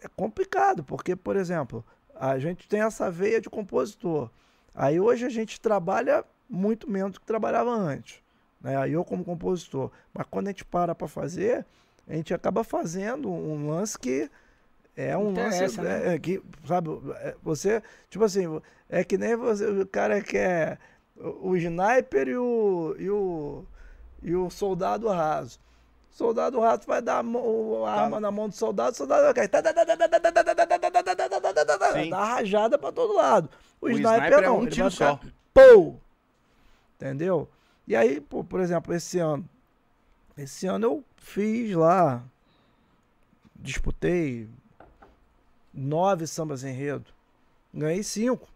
é 0.00 0.08
complicado, 0.08 0.82
porque, 0.82 1.14
por 1.14 1.36
exemplo, 1.36 1.84
a 2.14 2.38
gente 2.38 2.66
tem 2.66 2.80
essa 2.80 3.10
veia 3.10 3.40
de 3.40 3.50
compositor. 3.50 4.30
Aí 4.74 4.98
hoje 4.98 5.26
a 5.26 5.30
gente 5.30 5.60
trabalha 5.60 6.24
muito 6.48 6.90
menos 6.90 7.12
do 7.12 7.20
que 7.20 7.26
trabalhava 7.26 7.70
antes. 7.70 8.22
Né? 8.62 8.76
Aí 8.76 8.92
eu 8.92 9.04
como 9.04 9.22
compositor. 9.22 9.90
Mas 10.14 10.26
quando 10.30 10.46
a 10.46 10.50
gente 10.50 10.64
para 10.64 10.94
pra 10.94 11.08
fazer, 11.08 11.66
a 12.08 12.14
gente 12.14 12.32
acaba 12.32 12.64
fazendo 12.64 13.30
um 13.30 13.68
lance 13.68 13.98
que 13.98 14.30
é 14.96 15.14
um 15.14 15.34
lance 15.34 15.78
né? 15.78 16.14
é, 16.14 16.18
que, 16.18 16.42
sabe, 16.64 16.88
você, 17.42 17.82
tipo 18.08 18.24
assim, 18.24 18.44
é 18.88 19.04
que 19.04 19.18
nem 19.18 19.36
você, 19.36 19.66
o 19.66 19.86
cara 19.86 20.22
que 20.22 20.38
é 20.38 20.78
o, 21.14 21.50
o 21.50 21.56
sniper 21.56 22.28
e 22.28 22.36
o, 22.38 22.96
e 22.98 23.10
o, 23.10 23.64
e 24.22 24.34
o 24.34 24.48
soldado 24.48 25.06
raso. 25.08 25.60
O 26.10 26.14
soldado 26.16 26.58
raso 26.60 26.84
vai 26.86 27.02
dar 27.02 27.22
a, 27.22 27.90
arma 27.90 28.18
na 28.18 28.30
mão 28.30 28.48
do 28.48 28.54
soldado, 28.54 28.92
o 28.92 28.96
soldado 28.96 29.24
vai 29.24 29.34
cair. 29.34 29.50
Dá 32.08 32.24
rajada 32.24 32.78
pra 32.78 32.90
todo 32.90 33.12
lado. 33.12 33.50
O, 33.78 33.88
o 33.88 33.90
sniper, 33.90 34.14
sniper 34.14 34.40
não, 34.40 34.44
é 34.44 34.50
um 34.50 34.62
ele 34.62 34.70
tiro 34.70 34.90
só. 34.90 35.20
Pou! 35.52 36.00
Entendeu? 36.94 37.46
E 37.86 37.94
aí, 37.94 38.18
por 38.18 38.44
por 38.44 38.60
exemplo, 38.60 38.94
esse 38.94 39.18
ano. 39.18 39.46
Esse 40.38 40.66
ano 40.66 40.86
eu 40.86 41.04
fiz 41.18 41.74
lá. 41.74 42.24
Disputei 43.54 44.48
nove 45.76 46.26
sambas 46.26 46.64
enredo. 46.64 47.04
Ganhei 47.72 48.02
cinco. 48.02 48.48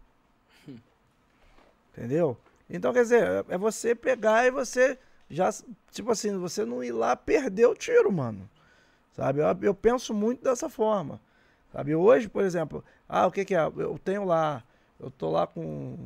Entendeu? 1.95 2.37
Então, 2.69 2.91
quer 2.93 3.03
dizer, 3.03 3.45
é- 3.47 3.57
você 3.57 3.93
pegar 3.93 4.45
e 4.45 4.51
você 4.51 4.97
já, 5.29 5.49
tipo 5.91 6.11
assim, 6.11 6.37
você 6.37 6.65
não 6.65 6.83
ir 6.83 6.91
lá 6.91 7.15
perder 7.15 7.67
o 7.67 7.75
tiro, 7.75 8.11
mano. 8.11 8.49
Sabe? 9.15 9.39
Eu, 9.39 9.45
eu 9.61 9.75
penso 9.75 10.13
muito 10.13 10.43
dessa 10.43 10.69
forma. 10.69 11.19
Sabe? 11.71 11.93
Hoje, 11.95 12.27
por 12.27 12.43
exemplo, 12.43 12.83
ah, 13.07 13.27
o 13.27 13.31
que 13.31 13.45
que 13.45 13.55
é? 13.55 13.59
Eu 13.59 13.99
tenho 14.03 14.23
lá, 14.23 14.63
eu 14.99 15.11
tô 15.11 15.29
lá 15.29 15.45
com 15.45 15.97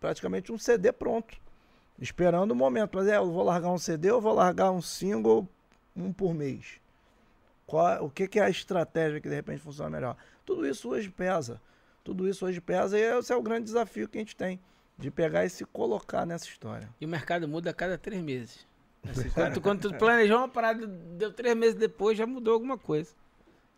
praticamente 0.00 0.50
um 0.50 0.58
CD 0.58 0.92
pronto. 0.92 1.36
Esperando 2.00 2.52
o 2.52 2.56
momento. 2.56 2.96
Mas 2.96 3.06
é, 3.06 3.16
eu 3.16 3.30
vou 3.30 3.42
largar 3.42 3.70
um 3.70 3.78
CD 3.78 4.10
ou 4.10 4.20
vou 4.20 4.34
largar 4.34 4.70
um 4.70 4.80
single, 4.80 5.46
um 5.96 6.12
por 6.12 6.34
mês? 6.34 6.80
Qual, 7.66 8.04
o 8.04 8.10
que, 8.10 8.26
que 8.26 8.40
é 8.40 8.44
a 8.44 8.50
estratégia 8.50 9.20
que 9.20 9.28
de 9.28 9.34
repente 9.34 9.60
funciona 9.60 9.90
melhor? 9.90 10.16
Tudo 10.48 10.66
isso 10.66 10.88
hoje 10.88 11.10
pesa. 11.10 11.60
Tudo 12.02 12.26
isso 12.26 12.46
hoje 12.46 12.58
pesa 12.58 12.98
e 12.98 13.02
esse 13.02 13.30
é 13.30 13.36
o 13.36 13.42
grande 13.42 13.64
desafio 13.64 14.08
que 14.08 14.16
a 14.16 14.20
gente 14.22 14.34
tem. 14.34 14.58
De 14.96 15.10
pegar 15.10 15.44
e 15.44 15.50
se 15.50 15.62
colocar 15.66 16.24
nessa 16.24 16.46
história. 16.46 16.88
E 16.98 17.04
o 17.04 17.08
mercado 17.08 17.46
muda 17.46 17.68
a 17.68 17.74
cada 17.74 17.98
três 17.98 18.22
meses. 18.22 18.66
Assim, 19.06 19.28
quando, 19.30 19.52
tu, 19.52 19.60
quando 19.60 19.80
tu 19.82 19.94
planejou 19.98 20.38
uma 20.38 20.48
parada, 20.48 20.86
deu 20.86 21.30
três 21.30 21.54
meses 21.54 21.74
depois, 21.74 22.16
já 22.16 22.26
mudou 22.26 22.54
alguma 22.54 22.78
coisa. 22.78 23.10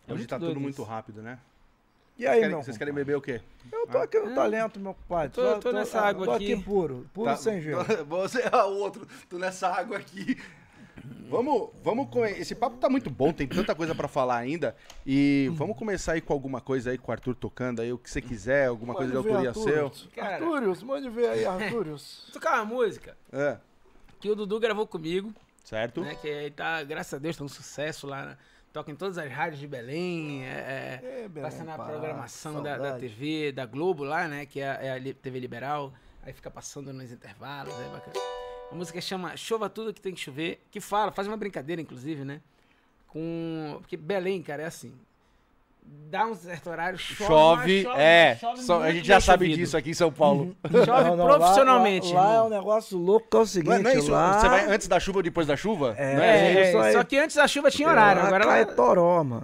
É 0.07 0.13
Hoje 0.13 0.21
muito 0.21 0.31
tá 0.31 0.37
tudo 0.37 0.45
doido 0.47 0.61
muito 0.61 0.75
isso. 0.75 0.85
rápido, 0.85 1.21
né? 1.23 1.41
E 2.17 2.23
Vocês 2.23 2.31
aí, 2.35 2.39
querem, 2.41 2.55
meu 2.55 2.63
vocês 2.63 2.79
querem 2.79 2.95
beber 2.95 3.17
o 3.17 3.21
quê? 3.21 3.41
Eu 3.73 3.87
tô 3.89 3.99
aqui 3.99 4.19
no 4.21 4.31
É. 4.31 4.35
talento, 4.35 4.79
meu 4.79 4.95
compadre. 4.95 5.31
Tô- 5.35 5.59
tô 5.59 5.73
nessa 5.73 6.01
água 6.01 6.25
tô 6.27 6.33
aqui. 6.33 6.53
aqui 6.53 6.63
puro. 6.63 7.11
Puro 7.13 7.31
Tá- 7.31 7.37
sem 7.37 7.61
gelo. 7.63 7.85
Você 8.07 8.43
é 8.43 8.57
o 8.65 8.77
outro, 8.77 9.09
tô 9.29 9.39
nessa 9.39 9.69
água 9.69 9.97
aqui. 9.99 10.41
Vamos, 11.29 11.71
vamos 11.83 12.09
com 12.11 12.25
esse 12.27 12.55
papo 12.55 12.77
tá 12.79 12.89
muito 12.89 13.09
bom, 13.09 13.33
tem 13.33 13.47
tanta 13.47 13.75
coisa 13.75 13.95
pra 13.95 14.09
falar 14.09 14.37
ainda 14.39 14.75
e 15.07 15.49
vamos 15.55 15.77
começar 15.77 16.13
aí 16.13 16.21
com 16.21 16.33
alguma 16.33 16.61
coisa 16.61 16.91
aí 16.91 16.99
com 16.99 17.11
o 17.11 17.13
Arthur 17.13 17.35
tocando 17.37 17.81
aí 17.81 17.93
o 17.93 17.99
que 17.99 18.11
você 18.11 18.21
quiser, 18.21 18.67
alguma 18.67 18.95
coisa 18.95 19.13
de 19.13 19.17
Mande 19.17 19.47
autoria 19.47 19.53
seu. 19.55 19.93
Cara. 20.15 20.45
Arturius, 20.45 20.83
mande 20.83 21.09
ver 21.09 21.29
aí, 21.29 21.45
Arturius. 21.45 22.25
Vou 22.33 22.33
tocar 22.35 22.57
uma 22.57 22.65
música 22.65 23.17
É, 23.33 23.59
que 24.19 24.29
o 24.29 24.35
Dudu 24.35 24.59
gravou 24.59 24.87
comigo, 24.87 25.33
certo? 25.65 26.01
né? 26.01 26.17
Que 26.21 26.29
aí 26.29 26.51
tá, 26.51 26.83
graças 26.83 27.15
a 27.15 27.19
Deus, 27.19 27.37
tá 27.37 27.45
um 27.45 27.49
sucesso 27.49 28.07
lá. 28.07 28.27
né? 28.27 28.37
Toca 28.73 28.91
em 28.91 28.95
todas 28.97 29.17
as 29.19 29.31
rádios 29.33 29.59
de 29.61 29.67
Belém, 29.67 30.45
é, 30.45 30.49
é, 30.49 31.01
É, 31.25 31.29
Belém, 31.29 31.43
passa 31.51 31.65
na 31.65 31.77
programação 31.77 32.63
da, 32.63 32.77
da. 32.77 32.99
TV, 32.99 33.51
da 33.53 33.67
Globo 33.67 34.05
lá, 34.05 34.29
né? 34.29 34.47
Que 34.47 34.61
é, 34.61 34.79
é 34.83 34.93
a 34.97 35.15
TV 35.15 35.41
liberal. 35.41 35.93
Aí 36.23 36.33
fica 36.33 36.51
passando 36.51 36.93
nos 36.93 37.11
intervalos, 37.11 37.73
é 37.75 37.89
bacana. 37.89 38.50
A 38.71 38.75
música 38.75 39.01
chama 39.01 39.37
Chova 39.37 39.69
Tudo 39.69 39.93
Que 39.93 40.01
Tem 40.01 40.15
Que 40.15 40.21
Chover, 40.21 40.61
que 40.71 40.81
fala, 40.81 41.11
faz 41.11 41.27
uma 41.27 41.37
brincadeira, 41.37 41.83
inclusive, 41.83 42.25
né? 42.25 42.41
Com. 43.09 43.77
Porque 43.81 43.97
Belém, 43.97 44.41
cara, 44.43 44.63
é 44.63 44.67
assim. 44.67 44.93
dá 46.09 46.25
um 46.27 46.35
certo 46.37 46.71
horário, 46.71 46.97
chove. 46.97 47.25
Chove, 47.27 47.85
mas 47.89 47.99
é. 47.99 48.37
chove 48.41 48.63
só- 48.63 48.81
a 48.83 48.93
gente 48.93 49.05
já 49.09 49.21
sabe 49.21 49.47
chovido. 49.47 49.59
disso 49.65 49.77
aqui 49.77 49.91
em 49.91 49.95
São 49.95 50.13
Paulo. 50.13 50.55
Chove 50.65 50.87
Não, 51.11 51.17
não, 51.17 51.27
lá- 51.27 51.39
profissionalmente. 51.39 52.13
Lá, 52.13 52.21
lá 52.23 52.27
é 52.29 52.33
irmão. 52.35 52.47
um 52.47 52.51
negócio 52.51 52.97
louco 52.97 53.27
que 53.29 53.37
é 53.37 53.41
o 53.41 53.47
seguinte. 53.47 53.69
Não 53.71 53.77
é, 53.77 53.83
não 53.83 53.91
é 53.91 53.95
isso? 53.97 54.11
lá, 54.13 54.39
Você 54.41 54.49
vai 54.49 54.65
antes 54.73 54.87
da 54.87 55.01
chuva 55.01 55.19
ou 55.19 55.23
depois 55.25 55.49
da 55.49 55.57
chuva? 55.57 55.95
É, 55.99 56.15
Não 56.15 56.23
É, 56.23 56.69
isso 56.69 56.79
é, 56.79 56.87
aí. 56.87 56.93
só 56.93 57.03
que 57.03 57.19
antes 57.19 57.35
da 57.35 57.49
chuva 57.49 57.71
tinha 57.73 57.89
horário, 57.89 58.23
lá 58.23 58.29
agora 58.29 58.45
cai 58.45 58.65
lá... 58.65 58.73
toró, 58.73 59.25
mano. 59.25 59.43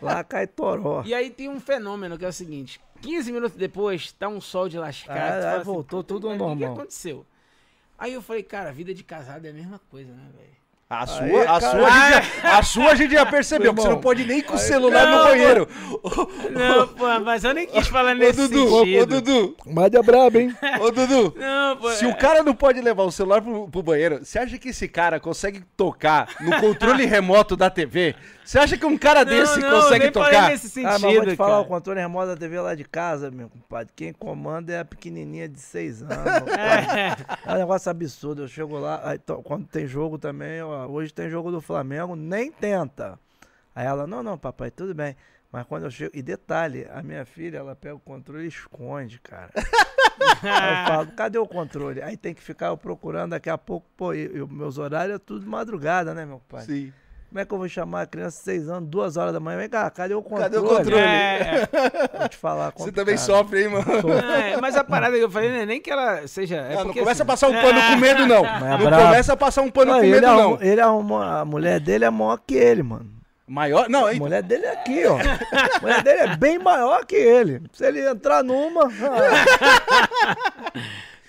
Lá 0.00 0.24
cai 0.24 0.46
toró. 0.46 1.02
E 1.04 1.12
aí 1.12 1.28
tem 1.28 1.50
um 1.50 1.60
fenômeno 1.60 2.16
que 2.16 2.24
é 2.24 2.28
o 2.28 2.32
seguinte: 2.32 2.80
15 3.02 3.30
minutos 3.30 3.56
depois, 3.58 4.12
tá 4.12 4.28
um 4.28 4.40
sol 4.40 4.66
de 4.70 4.78
lascar. 4.78 5.18
Ah, 5.44 5.56
assim, 5.56 5.64
voltou 5.64 6.02
tudo 6.02 6.28
ao 6.30 6.32
"Mas 6.38 6.40
O 6.40 6.44
que 6.56 6.60
normal." 6.60 6.72
aconteceu? 6.78 7.26
Aí 7.98 8.12
eu 8.14 8.22
falei, 8.22 8.44
cara, 8.44 8.72
vida 8.72 8.94
de 8.94 9.02
casado 9.02 9.44
é 9.44 9.50
a 9.50 9.52
mesma 9.52 9.78
coisa, 9.78 10.12
né, 10.14 10.30
velho? 10.36 10.56
A 10.90 11.06
sua, 11.06 11.22
Aí, 11.22 11.36
a, 11.42 11.44
cara- 11.44 11.60
sua 11.60 11.86
a, 11.86 11.90
gente 11.90 12.40
já, 12.42 12.48
a 12.58 12.62
sua 12.62 12.90
a 12.90 12.94
gente 12.94 13.12
já 13.12 13.26
percebeu, 13.26 13.74
que 13.74 13.80
você 13.82 13.88
não 13.90 14.00
pode 14.00 14.24
nem 14.24 14.40
com 14.40 14.54
o 14.54 14.58
celular 14.58 15.06
Não, 15.06 15.18
no 15.18 15.24
banheiro. 15.24 15.68
Não, 16.50 16.88
pô, 16.88 17.20
mas 17.20 17.44
eu 17.44 17.52
nem 17.52 17.66
quis 17.66 17.86
falar 17.88 18.12
Ô, 18.12 18.14
nesse 18.14 18.48
Dudu, 18.48 18.74
ô, 18.74 18.78
sentido. 18.80 19.02
ô, 19.02 19.06
Dudu, 19.06 19.56
Mas 19.66 19.92
é 19.92 20.02
brabo, 20.02 20.38
hein? 20.38 20.56
ô, 20.80 20.90
Dudu. 20.90 21.34
Não, 21.36 21.76
pô, 21.76 21.90
Se 21.92 22.06
é- 22.06 22.08
o 22.08 22.16
cara 22.16 22.42
não 22.42 22.54
pode 22.54 22.80
levar 22.80 23.02
o 23.02 23.12
celular 23.12 23.42
pro, 23.42 23.68
pro 23.68 23.82
banheiro, 23.82 24.24
você 24.24 24.38
acha 24.38 24.56
que 24.56 24.70
esse 24.70 24.88
cara 24.88 25.20
consegue 25.20 25.62
tocar 25.76 26.28
no 26.40 26.58
controle 26.58 27.04
remoto 27.06 27.54
da 27.54 27.68
TV? 27.68 28.14
Você 28.42 28.58
acha 28.58 28.78
que 28.78 28.86
um 28.86 28.96
cara 28.96 29.26
não, 29.26 29.30
desse 29.30 29.60
não, 29.60 29.70
consegue 29.82 30.04
nem 30.04 30.12
falei 30.12 30.30
tocar? 30.32 30.48
nesse 30.48 30.70
sentido, 30.70 30.88
Ah, 30.88 30.98
mas 30.98 31.14
vou 31.16 31.26
te 31.26 31.36
falar, 31.36 31.50
cara. 31.50 31.60
o 31.60 31.64
controle 31.66 32.00
remoto 32.00 32.28
da 32.28 32.36
TV 32.36 32.58
lá 32.60 32.74
de 32.74 32.84
casa, 32.84 33.30
meu 33.30 33.50
compadre. 33.50 33.92
Quem 33.94 34.10
comanda 34.14 34.72
é 34.72 34.80
a 34.80 34.84
pequenininha 34.86 35.46
de 35.46 35.60
6 35.60 36.00
anos. 36.04 36.16
É. 36.56 37.14
É 37.46 37.54
um 37.54 37.58
negócio 37.58 37.90
absurdo. 37.90 38.44
Eu 38.44 38.48
chego 38.48 38.78
lá, 38.78 39.02
aí 39.04 39.20
quando 39.44 39.66
tem 39.66 39.86
jogo 39.86 40.16
também, 40.16 40.62
ó, 40.62 40.77
hoje 40.86 41.12
tem 41.12 41.28
jogo 41.28 41.50
do 41.50 41.60
Flamengo, 41.60 42.14
nem 42.14 42.52
tenta. 42.52 43.18
Aí 43.74 43.86
ela, 43.86 44.06
não, 44.06 44.22
não, 44.22 44.36
papai, 44.38 44.70
tudo 44.70 44.94
bem. 44.94 45.16
Mas 45.50 45.66
quando 45.66 45.84
eu 45.84 45.90
chego. 45.90 46.10
E 46.14 46.22
detalhe, 46.22 46.86
a 46.92 47.02
minha 47.02 47.24
filha, 47.24 47.58
ela 47.58 47.74
pega 47.74 47.94
o 47.94 48.00
controle 48.00 48.44
e 48.44 48.48
esconde, 48.48 49.18
cara. 49.20 49.50
Aí 50.42 50.80
eu 50.82 50.86
falo, 50.86 51.12
cadê 51.12 51.38
o 51.38 51.46
controle? 51.46 52.02
Aí 52.02 52.16
tem 52.16 52.34
que 52.34 52.42
ficar 52.42 52.66
eu 52.66 52.76
procurando 52.76 53.30
daqui 53.30 53.48
a 53.48 53.56
pouco, 53.56 53.86
pô, 53.96 54.12
e, 54.12 54.26
e 54.26 54.46
meus 54.46 54.78
horários 54.78 55.16
é 55.16 55.18
tudo 55.18 55.46
madrugada, 55.46 56.12
né, 56.14 56.26
meu 56.26 56.40
pai? 56.48 56.64
Sim. 56.64 56.92
Como 57.28 57.40
é 57.40 57.44
que 57.44 57.52
eu 57.52 57.58
vou 57.58 57.68
chamar 57.68 58.02
a 58.02 58.06
criança 58.06 58.38
de 58.38 58.44
6 58.44 58.68
anos, 58.70 58.88
2 58.88 59.16
horas 59.18 59.34
da 59.34 59.40
manhã? 59.40 59.58
Vem 59.58 59.68
cá, 59.68 59.90
cadê 59.90 60.14
o 60.14 60.22
controle? 60.22 60.44
Cadê 60.44 60.56
o 60.56 60.62
controle? 60.64 60.96
É, 61.02 61.68
Vou 62.18 62.28
te 62.28 62.36
falar. 62.38 62.72
Você 62.74 62.90
também 62.90 63.16
complicado. 63.16 63.26
sofre, 63.26 63.62
hein, 63.64 63.68
mano? 63.68 63.84
Não, 64.02 64.34
é, 64.34 64.56
mas 64.58 64.74
a 64.76 64.82
parada 64.82 65.14
que 65.14 65.22
eu 65.24 65.30
falei 65.30 65.50
não 65.50 65.58
é 65.58 65.66
nem 65.66 65.78
que 65.78 65.90
ela 65.90 66.26
seja. 66.26 66.56
É 66.56 66.72
Ah, 66.72 66.76
não 66.76 66.84
porque, 66.86 67.00
começa 67.00 67.22
a 67.22 67.24
assim, 67.24 67.26
passar 67.26 67.48
um 67.48 67.52
pano 67.52 67.80
com 67.82 67.96
medo, 67.96 68.26
não. 68.26 68.46
é 68.46 68.60
Não 68.78 68.78
brabo. 68.86 69.04
começa 69.04 69.32
a 69.34 69.36
passar 69.36 69.60
um 69.60 69.70
pano 69.70 69.92
Não, 69.92 70.00
com 70.00 70.06
medo, 70.06 70.26
arrumou, 70.26 70.50
não. 70.58 70.62
ele 70.66 70.80
arrumou, 70.80 71.20
a 71.22 71.44
mulher 71.44 71.78
dele 71.80 72.06
é 72.06 72.10
maior 72.10 72.38
que 72.46 72.54
ele, 72.54 72.82
mano. 72.82 73.10
Maior? 73.46 73.88
Não, 73.90 74.06
A 74.06 74.10
aí. 74.10 74.18
mulher 74.18 74.42
dele 74.42 74.64
é 74.66 74.72
aqui, 74.72 75.04
ó. 75.06 75.16
A 75.18 75.80
mulher 75.80 76.02
dele 76.02 76.20
é 76.20 76.36
bem 76.36 76.58
maior 76.58 77.04
que 77.04 77.16
ele. 77.16 77.62
Se 77.72 77.84
ele 77.86 78.06
entrar 78.08 78.42
numa. 78.42 78.88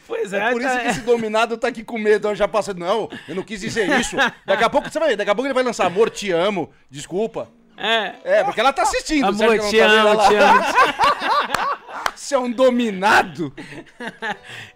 Pois 0.09 0.33
É 0.33 0.39
é, 0.47 0.51
por 0.51 0.59
isso 0.61 0.69
tá- 0.73 0.79
que 0.81 0.87
esse 0.87 1.01
dominado 1.01 1.55
tá 1.57 1.67
aqui 1.69 1.83
com 1.85 1.97
medo, 1.97 2.27
ó, 2.27 2.35
já 2.35 2.47
passa. 2.47 2.73
Não, 2.73 3.07
eu 3.27 3.35
não 3.35 3.43
quis 3.43 3.61
dizer 3.61 3.87
isso. 3.99 4.17
Daqui 4.45 4.63
a 4.63 4.69
pouco 4.69 4.89
você 4.89 4.99
vai 4.99 5.09
ver, 5.09 5.15
daqui 5.15 5.29
a 5.29 5.35
pouco 5.35 5.45
ele 5.47 5.53
vai 5.53 5.63
lançar 5.63 5.85
amor, 5.85 6.09
te 6.09 6.31
amo, 6.31 6.69
desculpa. 6.89 7.47
É. 7.77 8.15
É, 8.39 8.43
porque 8.43 8.59
ela 8.59 8.73
tá 8.73 8.81
assistindo. 8.81 9.25
Amor, 9.27 9.55
ela 9.55 9.69
te 9.69 9.77
tá 9.77 9.85
amo, 9.85 10.27
te 10.27 10.35
amo. 10.35 10.61
Você 12.15 12.35
é 12.35 12.39
um 12.39 12.51
dominado? 12.51 13.53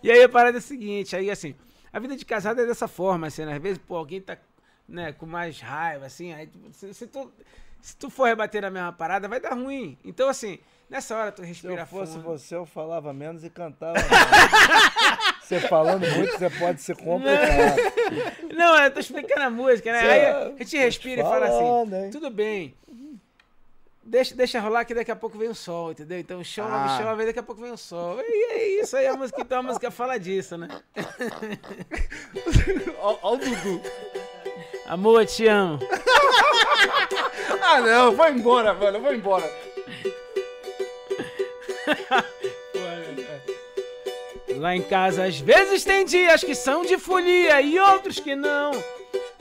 E 0.01 0.09
aí 0.11 0.23
a 0.23 0.29
parada 0.29 0.57
é 0.57 0.59
a 0.59 0.61
seguinte, 0.61 1.15
aí 1.15 1.29
assim, 1.29 1.55
a 1.91 1.99
vida 1.99 2.15
de 2.15 2.23
casado 2.25 2.61
é 2.61 2.65
dessa 2.65 2.87
forma, 2.87 3.27
assim, 3.27 3.43
né? 3.45 3.55
Às 3.55 3.61
vezes, 3.61 3.77
pô, 3.79 3.95
alguém 3.97 4.21
tá, 4.21 4.37
né, 4.87 5.11
com 5.11 5.25
mais 5.25 5.59
raiva, 5.59 6.05
assim, 6.05 6.33
aí 6.33 6.47
tu- 6.47 6.59
se, 6.71 6.93
se 6.93 7.07
tu, 7.07 7.31
se 7.81 7.97
tu 7.97 8.09
for 8.09 8.25
rebater 8.25 8.61
na 8.61 8.69
mesma 8.69 8.93
parada, 8.93 9.27
vai 9.27 9.39
dar 9.39 9.53
ruim. 9.55 9.97
Então, 10.05 10.29
assim, 10.29 10.59
nessa 10.93 11.17
hora 11.17 11.31
tu 11.31 11.41
Se 11.41 11.47
respira 11.47 11.81
eu 11.81 11.87
fosse 11.87 12.13
fundo. 12.13 12.23
você, 12.23 12.55
eu 12.55 12.65
falava 12.65 13.11
menos 13.11 13.43
e 13.43 13.49
cantava 13.49 13.93
mais. 13.93 15.33
Você 15.43 15.59
falando 15.59 16.07
muito, 16.15 16.31
você 16.37 16.49
pode 16.51 16.81
ser 16.81 16.95
complicado. 16.95 17.75
Não, 18.55 18.81
eu 18.81 18.91
tô 18.91 18.99
explicando 19.01 19.41
a 19.41 19.49
música, 19.49 19.91
né? 19.91 19.99
Cê- 19.99 20.07
Aí 20.07 20.25
a 20.25 20.49
gente 20.59 20.77
respira 20.77 21.21
e 21.21 21.23
fala 21.23 21.45
assim, 21.47 21.95
hein? 21.95 22.09
tudo 22.11 22.29
bem. 22.29 22.73
Deixa, 24.05 24.35
deixa 24.35 24.59
rolar 24.59 24.83
que 24.85 24.93
daqui 24.93 25.11
a 25.11 25.15
pouco 25.15 25.37
vem 25.37 25.47
o 25.49 25.55
sol, 25.55 25.91
entendeu? 25.91 26.19
Então 26.19 26.43
chove, 26.43 26.69
Ah. 26.71 26.99
chove, 27.01 27.25
daqui 27.25 27.39
a 27.39 27.43
pouco 27.43 27.61
vem 27.61 27.71
o 27.71 27.77
sol. 27.77 28.19
E 28.21 28.51
é 28.51 28.81
isso 28.81 28.95
aí, 28.97 29.07
a 29.07 29.15
música, 29.15 29.41
então 29.41 29.59
a 29.59 29.63
música 29.63 29.89
fala 29.91 30.19
disso, 30.19 30.57
né? 30.57 30.67
Ó, 32.99 33.17
ó 33.21 33.33
o 33.33 33.37
Dudu. 33.37 33.81
Amor, 34.87 35.21
eu 35.21 35.25
te 35.25 35.47
amo. 35.47 35.79
Ah, 37.61 37.79
não, 37.81 38.13
vai 38.15 38.31
embora, 38.33 38.73
mano, 38.73 38.99
vai 39.01 39.15
embora. 39.15 39.49
Lá 44.57 44.75
em 44.75 44.81
casa, 44.81 45.25
às 45.25 45.39
vezes 45.39 45.83
tem 45.83 46.05
dias 46.05 46.43
que 46.43 46.55
são 46.55 46.83
de 46.83 46.97
folia 46.97 47.61
e 47.61 47.79
outros 47.79 48.19
que 48.19 48.35
não. 48.35 48.71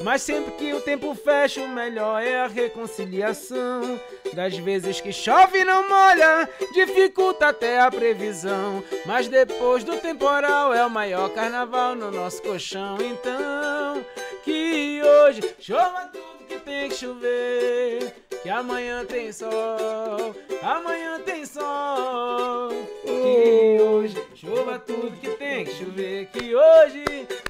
Mas 0.03 0.23
sempre 0.23 0.53
que 0.53 0.75
o 0.75 0.81
tempo 0.81 1.15
fecha, 1.15 1.61
o 1.61 1.69
melhor 1.69 2.21
é 2.21 2.41
a 2.41 2.47
reconciliação. 2.47 4.01
Das 4.33 4.57
vezes 4.57 5.01
que 5.01 5.13
chove 5.13 5.59
e 5.61 5.65
não 5.65 5.89
molha, 5.89 6.49
dificulta 6.73 7.49
até 7.49 7.81
a 7.81 7.91
previsão. 7.91 8.83
Mas 9.07 9.29
depois 9.29 9.85
do 9.85 9.97
temporal 9.99 10.75
é 10.75 10.85
o 10.85 10.91
maior 10.91 11.29
carnaval 11.31 11.95
no 11.95 12.11
nosso 12.11 12.43
colchão. 12.43 12.97
Então, 13.01 14.05
que 14.43 15.01
hoje 15.03 15.55
chova 15.61 16.11
tudo 16.13 16.47
que 16.49 16.59
tem 16.59 16.89
que 16.89 16.97
chover. 16.97 18.15
Que 18.43 18.51
amanhã 18.51 19.05
tem 19.05 19.31
sol, 19.33 20.35
amanhã 20.63 21.21
tem 21.21 21.47
sol. 21.47 22.71
Que 23.05 23.81
hoje 23.81 24.17
chova 24.35 24.81
tudo 24.81 25.17
que 25.21 25.31
tem 25.37 25.65
que 25.65 25.73
chover. 25.75 26.27
Que 26.27 26.57
hoje, 26.57 27.05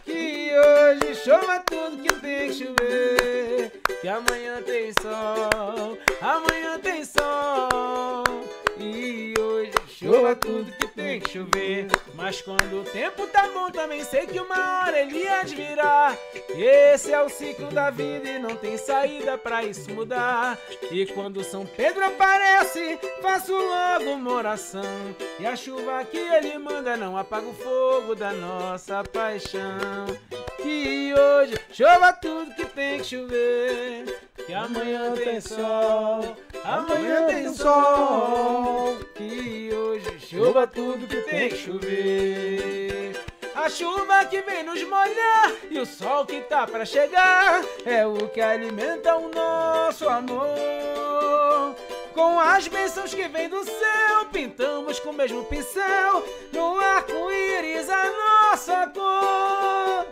que 0.04 0.50
hoje 0.52 1.14
chova 1.24 1.60
tudo 1.60 2.02
que 2.02 2.11
tem 2.20 2.48
que 2.48 2.54
chover. 2.54 3.82
Que 4.00 4.08
amanhã 4.08 4.62
tem 4.62 4.92
sol, 5.00 5.98
amanhã 6.20 6.78
tem 6.80 7.04
sol. 7.04 8.24
E 8.78 9.34
hoje 9.38 9.72
chova 10.02 10.34
tudo 10.34 10.72
que 10.72 10.88
tem 10.88 11.20
que 11.20 11.30
chover. 11.30 11.86
Mas 12.14 12.42
quando 12.42 12.80
o 12.80 12.84
tempo 12.84 13.26
tá 13.28 13.48
bom, 13.54 13.70
também 13.70 14.02
sei 14.04 14.26
que 14.26 14.40
uma 14.40 14.82
hora 14.82 15.00
ele 15.00 15.26
há 15.28 15.44
de 15.44 15.54
virar. 15.54 16.16
Esse 16.50 17.12
é 17.12 17.22
o 17.22 17.28
ciclo 17.28 17.68
da 17.68 17.90
vida 17.90 18.28
e 18.28 18.38
não 18.38 18.56
tem 18.56 18.76
saída 18.76 19.38
pra 19.38 19.64
isso 19.64 19.90
mudar. 19.92 20.58
E 20.90 21.06
quando 21.06 21.44
São 21.44 21.64
Pedro 21.64 22.04
aparece, 22.04 22.98
faço 23.22 23.52
logo 23.52 24.10
uma 24.10 24.32
oração. 24.32 24.82
E 25.38 25.46
a 25.46 25.54
chuva 25.54 26.04
que 26.04 26.18
ele 26.18 26.58
manda 26.58 26.96
não 26.96 27.16
apaga 27.16 27.46
o 27.46 27.54
fogo 27.54 28.14
da 28.14 28.32
nossa 28.32 29.04
paixão. 29.04 30.06
Que 30.60 31.14
hoje 31.14 31.54
chova 31.72 32.12
tudo 32.12 32.54
que 32.54 32.64
tem 32.64 32.98
que 32.98 33.06
chover. 33.06 34.20
Que 34.46 34.52
amanhã 34.52 35.12
tem 35.12 35.40
sol, 35.40 36.36
amanhã 36.64 37.26
tem 37.26 37.54
sol. 37.54 38.96
Que 39.14 39.70
hoje 39.72 39.91
chova 40.18 40.66
tudo 40.66 41.06
que 41.06 41.16
tem 41.22 41.48
que 41.48 41.56
chover. 41.56 43.12
A 43.54 43.68
chuva 43.68 44.24
que 44.24 44.40
vem 44.42 44.64
nos 44.64 44.82
molhar 44.82 45.52
e 45.70 45.78
o 45.78 45.86
sol 45.86 46.24
que 46.24 46.40
tá 46.40 46.66
pra 46.66 46.84
chegar 46.84 47.62
é 47.84 48.04
o 48.06 48.28
que 48.28 48.40
alimenta 48.40 49.14
o 49.16 49.28
nosso 49.28 50.08
amor. 50.08 51.76
Com 52.14 52.40
as 52.40 52.66
bênçãos 52.66 53.14
que 53.14 53.28
vêm 53.28 53.48
do 53.48 53.62
céu, 53.64 54.26
pintamos 54.32 54.98
com 55.00 55.10
o 55.10 55.14
mesmo 55.14 55.44
pincel 55.44 56.26
no 56.52 56.78
arco-íris 56.78 57.88
a 57.88 58.50
nossa 58.50 58.86
cor. 58.88 60.06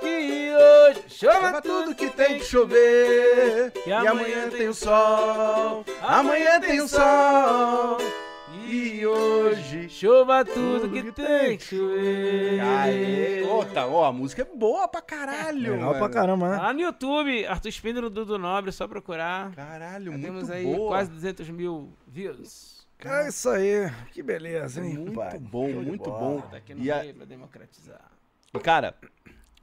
Que 0.00 0.52
hoje 0.54 1.04
chova 1.08 1.60
tudo 1.60 1.94
que 1.94 2.08
tem 2.10 2.38
que 2.38 2.44
chover. 2.44 3.72
E 3.86 3.92
amanhã 3.92 4.48
tem 4.48 4.68
o 4.68 4.74
sol, 4.74 5.84
amanhã 6.02 6.60
tem 6.60 6.80
o 6.80 6.88
sol. 6.88 7.98
E 8.68 9.06
hoje. 9.06 9.88
Chova 9.88 10.44
tudo 10.44 10.88
que 10.90 11.12
tem 11.12 11.56
que 11.56 11.64
chover. 11.64 12.60
Aê, 12.60 13.42
ô, 13.42 13.64
tá, 13.64 13.86
ó, 13.86 14.04
a 14.06 14.12
música 14.12 14.42
é 14.42 14.44
boa 14.44 14.88
pra 14.88 15.00
caralho. 15.00 15.72
Legal 15.74 15.90
pra 15.92 16.00
mano. 16.00 16.14
caramba, 16.14 16.50
né? 16.50 16.56
Lá 16.56 16.72
no 16.72 16.80
YouTube, 16.80 17.46
Arthur 17.46 17.68
Spindler 17.68 18.04
do 18.04 18.10
Dudu 18.10 18.38
Nobre, 18.38 18.70
é 18.70 18.72
só 18.72 18.88
procurar. 18.88 19.52
Caralho, 19.54 20.06
Já 20.06 20.10
muito 20.12 20.24
temos 20.24 20.50
aí 20.50 20.64
boa. 20.64 20.88
quase 20.88 21.10
200 21.10 21.48
mil 21.50 21.92
views. 22.06 22.84
É 23.04 23.28
isso 23.28 23.48
aí. 23.50 23.90
Que 24.12 24.22
beleza, 24.22 24.84
hein? 24.84 24.94
Muito 24.98 25.12
pai? 25.12 25.38
bom, 25.38 25.68
muito 25.68 26.10
bom. 26.10 26.40
Tá 26.50 26.56
aqui 26.56 26.74
no 26.74 26.82
E 26.82 26.90
a- 26.90 27.00
meio 27.00 27.14
pra 27.14 27.24
democratizar. 27.26 28.10
E, 28.54 28.58
cara, 28.58 28.94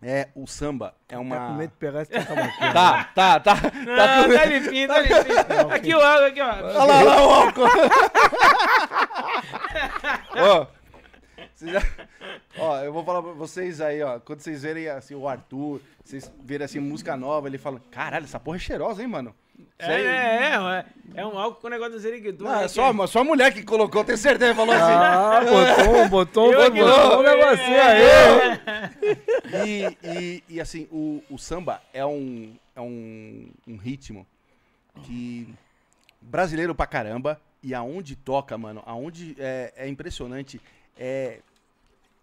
é, 0.04 0.30
o 0.36 0.46
samba 0.48 0.94
é 1.08 1.14
Tá 1.14 1.18
com 1.18 1.24
uma... 1.24 1.50
medo 1.54 1.70
de 1.72 1.78
pegar 1.78 2.02
esse 2.04 2.12
tabaquinho. 2.12 2.74
Tá, 2.74 3.04
tá, 3.16 3.40
tá. 3.40 3.56
Não, 3.56 3.96
tá 3.96 4.24
com- 4.24 4.34
tá 4.36 4.46
limpinho, 4.46 4.88
tá 4.88 5.00
limpinho. 5.00 5.74
Aqui 5.74 5.96
o 5.96 6.02
álcool, 6.02 6.26
aqui 6.26 6.42
ó. 6.42 6.50
Olha 6.50 6.64
lá, 6.74 6.84
olha 6.84 7.04
lá 7.04 7.28
o 7.28 7.30
álcool. 7.30 7.64
Ó, 10.36 10.68
Vocês 11.56 11.72
já- 11.72 11.82
Ó, 12.58 12.78
eu 12.82 12.94
vou 12.94 13.04
falar 13.04 13.22
pra 13.24 13.32
vocês 13.32 13.82
aí, 13.82 14.02
ó. 14.04 14.20
Quando 14.20 14.40
vocês 14.42 14.62
verem 14.64 14.88
assim, 14.88 15.16
o 15.16 15.28
Arthur, 15.28 15.82
vocês 16.04 16.32
verem 16.44 16.66
assim, 16.66 16.80
música 16.80 17.16
nova, 17.18 17.48
ele 17.48 17.58
fala: 17.58 17.82
caralho, 17.92 18.26
essa 18.26 18.40
porra 18.40 18.58
é 18.58 18.60
cheirosa, 18.60 19.02
hein, 19.02 19.08
mano? 19.08 19.34
É, 19.80 19.86
aí- 19.86 20.06
é, 20.06 20.56
é, 20.56 20.86
é 21.22 21.26
um 21.26 21.38
álcool 21.38 21.62
com 21.62 21.68
o 21.68 21.70
negócio 21.70 21.94
do 21.94 22.00
Zeriguedu. 22.00 22.44
Não, 22.44 22.52
né, 22.52 22.60
é 22.60 22.64
que 22.64 22.70
só, 22.70 23.08
só 23.08 23.20
a 23.20 23.24
mulher 23.24 23.54
que 23.54 23.64
colocou, 23.64 24.04
tenho 24.04 24.18
certeza, 24.18 24.56
falou 24.56 24.74
assim. 24.74 24.84
Ah, 24.84 25.42
botou, 26.10 26.10
botou, 26.10 26.54
Eu 26.54 26.72
botou, 26.72 26.88
botou 26.88 27.10
não, 27.10 27.20
um 27.20 27.24
negocinho 27.24 27.76
é, 27.76 28.62
aí. 29.52 29.68
E, 29.68 29.98
e, 30.04 30.44
e, 30.56 30.62
assim, 30.62 30.88
o, 30.92 31.24
o 31.30 31.38
samba 31.38 31.82
é 31.94 32.06
um, 32.06 32.56
é 32.76 32.82
um, 32.82 33.50
um 33.68 33.78
ritmo 33.78 34.26
que 35.04 35.48
brasileiro 36.22 36.74
pra 36.74 36.88
caramba 36.88 37.40
e 37.62 37.74
aonde 37.74 38.16
toca, 38.16 38.58
mano, 38.58 38.82
aonde 38.86 39.36
é, 39.40 39.74
é 39.76 39.88
impressionante, 39.88 40.60
é 40.98 41.40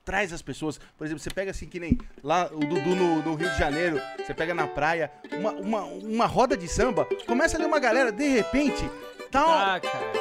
traz 0.05 0.33
as 0.33 0.43
pessoas, 0.43 0.81
por 0.97 1.05
exemplo, 1.07 1.23
você 1.23 1.31
pega 1.31 1.51
assim 1.51 1.67
que 1.69 1.79
nem 1.79 1.99
lá 2.23 2.49
o 2.53 2.61
Dudu 2.61 2.97
no, 2.97 3.23
no 3.23 3.35
Rio 3.35 3.51
de 3.51 3.59
Janeiro, 3.59 4.01
você 4.17 4.35
pega 4.35 4.55
na 4.55 4.67
praia, 4.67 5.11
uma, 5.33 5.53
uma, 5.53 5.83
uma 5.85 6.27
roda 6.27 6.57
de 6.57 6.67
samba, 6.69 7.07
começa 7.27 7.57
ali 7.57 7.65
uma 7.67 7.79
galera, 7.79 8.11
de 8.11 8.27
repente, 8.29 8.83
tá, 9.31 9.75
Ah, 9.77 9.81
cara. 9.81 10.13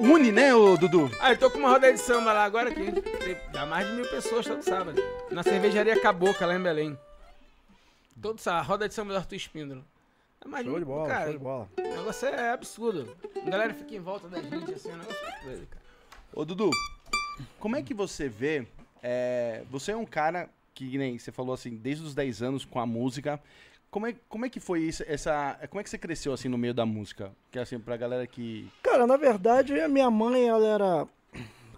une, 0.00 0.32
né, 0.32 0.54
o 0.54 0.76
Dudu? 0.76 1.10
Ah, 1.20 1.32
eu 1.32 1.38
tô 1.38 1.50
com 1.50 1.58
uma 1.58 1.68
roda 1.70 1.92
de 1.92 1.98
samba 1.98 2.32
lá 2.32 2.44
agora 2.44 2.72
que 2.72 2.90
dá 3.52 3.66
mais 3.66 3.86
de 3.86 3.94
mil 3.94 4.08
pessoas 4.08 4.46
todo 4.46 4.62
sábado. 4.62 5.02
Na 5.30 5.42
cervejaria 5.42 6.00
Cabocla, 6.00 6.46
lá 6.46 6.54
em 6.54 6.62
Belém. 6.62 6.98
Todo 8.20 8.38
sábado, 8.40 8.66
roda 8.66 8.88
de 8.88 8.94
samba 8.94 9.12
do 9.12 9.18
Arthur 9.18 9.36
Espíndola. 9.36 9.84
É 10.42 10.48
mais 10.48 10.64
Show 10.64 10.78
de 10.78 10.84
bola, 10.86 11.08
cara, 11.08 11.24
show 11.24 11.32
de 11.32 11.38
bola. 11.38 11.68
O 11.78 11.82
negócio 11.82 12.28
é 12.28 12.50
absurdo. 12.50 13.14
A 13.46 13.50
galera 13.50 13.74
fica 13.74 13.94
em 13.94 14.00
volta 14.00 14.26
da 14.28 14.40
gente, 14.40 14.72
assim, 14.72 14.90
é 14.90 14.94
um 14.94 14.98
negócio 14.98 15.20
doido, 15.44 15.66
cara. 15.66 15.82
Ô, 16.32 16.44
Dudu, 16.46 16.70
como 17.58 17.76
é 17.76 17.82
que 17.82 17.92
você 17.92 18.26
vê? 18.28 18.66
É, 19.02 19.62
você 19.70 19.92
é 19.92 19.96
um 19.96 20.06
cara 20.06 20.48
que, 20.74 20.96
nem 20.96 21.18
você 21.18 21.32
falou 21.32 21.54
assim, 21.54 21.76
desde 21.76 22.04
os 22.04 22.14
10 22.14 22.42
anos 22.42 22.64
com 22.64 22.78
a 22.78 22.86
música. 22.86 23.40
Como 23.90 24.06
é, 24.06 24.14
como 24.28 24.46
é 24.46 24.48
que 24.48 24.60
foi 24.60 24.82
isso? 24.82 25.02
Essa, 25.06 25.58
como 25.68 25.80
é 25.80 25.84
que 25.84 25.90
você 25.90 25.98
cresceu 25.98 26.32
assim 26.32 26.48
no 26.48 26.56
meio 26.56 26.72
da 26.72 26.86
música? 26.86 27.32
Que 27.50 27.58
assim, 27.58 27.78
pra 27.78 27.96
galera 27.96 28.26
que. 28.26 28.70
Cara, 28.82 29.06
na 29.06 29.16
verdade, 29.16 29.78
a 29.80 29.88
minha 29.88 30.10
mãe, 30.10 30.48
ela 30.48 30.66
era 30.66 31.08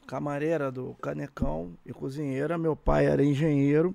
camareira 0.06 0.70
do 0.70 0.94
Canecão 1.00 1.76
e 1.86 1.92
cozinheira. 1.92 2.58
Meu 2.58 2.76
pai 2.76 3.06
era 3.06 3.24
engenheiro. 3.24 3.94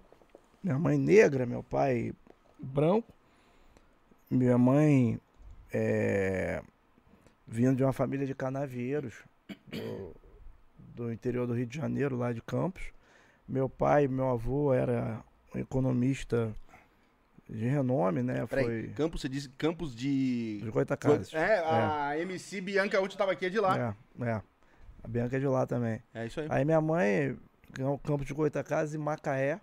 Minha 0.64 0.80
mãe 0.80 0.98
negra, 0.98 1.46
meu 1.46 1.62
pai 1.62 2.12
branco. 2.58 3.14
Minha 4.30 4.58
mãe 4.58 5.20
é, 5.72 6.62
vindo 7.48 7.78
de 7.78 7.84
uma 7.84 7.94
família 7.94 8.26
de 8.26 8.34
canavieiros 8.34 9.14
do, 9.68 10.16
do 10.96 11.12
interior 11.14 11.46
do 11.46 11.54
Rio 11.54 11.68
de 11.68 11.78
Janeiro, 11.78 12.18
lá 12.18 12.34
de 12.34 12.42
Campos. 12.42 12.97
Meu 13.48 13.70
pai, 13.70 14.08
meu 14.08 14.30
avô 14.30 14.74
era 14.74 15.24
um 15.56 15.60
economista 15.60 16.54
de 17.50 17.66
renome, 17.66 18.22
né? 18.22 18.46
Peraí, 18.46 18.66
Foi 18.66 18.88
Campos, 18.90 19.22
você 19.22 19.30
disse 19.30 19.50
Campos 19.50 19.96
de. 19.96 20.60
dos 20.62 20.70
Goitacazes. 20.70 21.34
É, 21.34 21.60
a 21.60 22.18
MC 22.20 22.60
Bianca 22.60 23.00
Uti 23.02 23.18
tava 23.18 23.32
aqui, 23.32 23.46
é 23.46 23.50
de 23.50 23.60
lá. 23.60 23.96
É, 24.20 24.26
é. 24.26 24.42
A 25.04 25.08
Bianca 25.08 25.38
é 25.38 25.40
de 25.40 25.48
lá 25.48 25.66
também. 25.66 26.02
É, 26.14 26.26
isso 26.26 26.42
aí. 26.42 26.48
Aí 26.50 26.66
minha 26.66 26.82
mãe 26.82 27.38
ganhou 27.72 27.94
o 27.94 28.00
campo 28.00 28.26
de 28.26 28.34
Goitacazes 28.34 28.94
e 28.94 28.98
Macaé. 28.98 29.62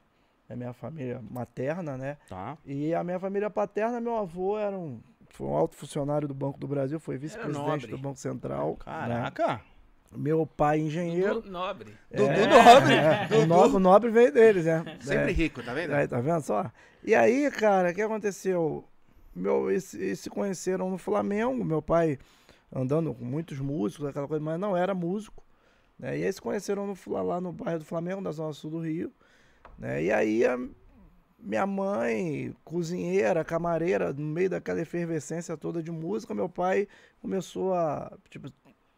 É 0.49 0.55
minha 0.55 0.72
família 0.74 1.22
materna, 1.30 1.97
né? 1.97 2.18
Tá. 2.28 2.57
E 2.66 2.95
a 2.95 3.03
minha 3.03 3.18
família 3.18 3.49
paterna, 3.49 3.99
meu 3.99 4.16
avô 4.16 4.59
era 4.59 4.76
um, 4.76 5.01
foi 5.30 5.47
um 5.47 5.55
alto 5.55 5.74
funcionário 5.74 6.28
do 6.28 6.35
Banco 6.35 6.59
do 6.59 6.68
Brasil, 6.68 7.01
foi 7.01 7.16
vice-presidente 7.16 7.87
do 7.87 7.99
Banco 7.99 8.18
Central. 8.18 8.78
né? 9.09 9.26
Meu 10.13 10.47
pai 10.47 10.79
engenheiro. 10.81 11.35
Dudu 11.35 11.51
Nobre. 11.51 11.93
Dudu 12.11 12.31
É, 12.31 12.47
Nobre! 12.47 12.95
é, 12.95 13.29
o, 13.43 13.47
no, 13.47 13.77
o 13.77 13.81
nobre 13.81 14.11
veio 14.11 14.33
deles, 14.33 14.65
né? 14.65 14.85
Sempre 15.01 15.31
É. 15.31 15.35
rico, 15.35 15.63
tá 15.63 15.75
vendo? 15.75 15.93
Aí, 15.93 16.07
tá 16.07 16.21
vendo 16.21 16.41
só? 16.43 16.71
E 17.03 17.15
aí, 17.15 17.51
cara, 17.51 17.91
o 17.91 17.95
que 17.95 18.01
aconteceu? 18.03 18.85
Meu, 19.35 19.71
eles, 19.71 19.93
eles 19.95 20.21
se 20.21 20.31
conheceram 20.31 20.89
no 20.89 20.99
Flamengo, 20.99 21.65
meu 21.65 21.83
pai 21.83 22.19
andando 22.73 23.13
com 23.15 23.25
muitos 23.25 23.59
músicos, 23.59 24.07
aquela 24.07 24.29
coisa, 24.29 24.45
mas 24.45 24.59
não 24.61 24.77
era 24.77 24.95
músico. 24.95 25.43
Né? 25.99 26.19
E 26.19 26.23
eles 26.23 26.37
se 26.37 26.41
conheceram 26.43 26.87
no, 26.87 26.95
lá 27.23 27.41
no 27.41 27.53
bairro 27.53 27.81
do 27.81 27.85
Flamengo, 27.85 28.21
na 28.21 28.31
Zona 28.33 28.53
Sul 28.53 28.71
do 28.71 28.81
Rio. 28.81 29.13
Né? 29.79 30.05
E 30.05 30.13
aí 30.13 30.47
a 30.47 30.57
minha 31.39 31.67
mãe, 31.67 32.55
cozinheira, 32.65 33.45
camareira, 33.45 34.13
no 34.13 34.25
meio 34.25 34.49
daquela 34.51 34.81
efervescência 34.81 35.57
toda 35.57 35.83
de 35.83 35.91
música, 35.91 36.33
meu 36.35 36.49
pai 36.49 36.87
começou 37.21 37.75
a. 37.75 38.13
Tipo, 38.31 38.49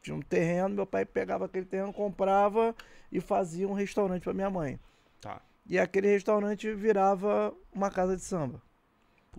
tinha 0.06 0.16
um 0.16 0.22
terreno, 0.22 0.76
meu 0.76 0.86
pai 0.86 1.04
pegava 1.04 1.46
aquele 1.46 1.66
terreno, 1.66 1.92
comprava 1.92 2.74
e 3.10 3.20
fazia 3.20 3.66
um 3.66 3.72
restaurante 3.72 4.22
para 4.22 4.32
minha 4.32 4.48
mãe. 4.48 4.78
Tá. 5.20 5.42
E 5.66 5.80
aquele 5.80 6.06
restaurante 6.06 6.72
virava 6.74 7.52
uma 7.72 7.90
casa 7.90 8.16
de 8.16 8.22
samba. 8.22 8.62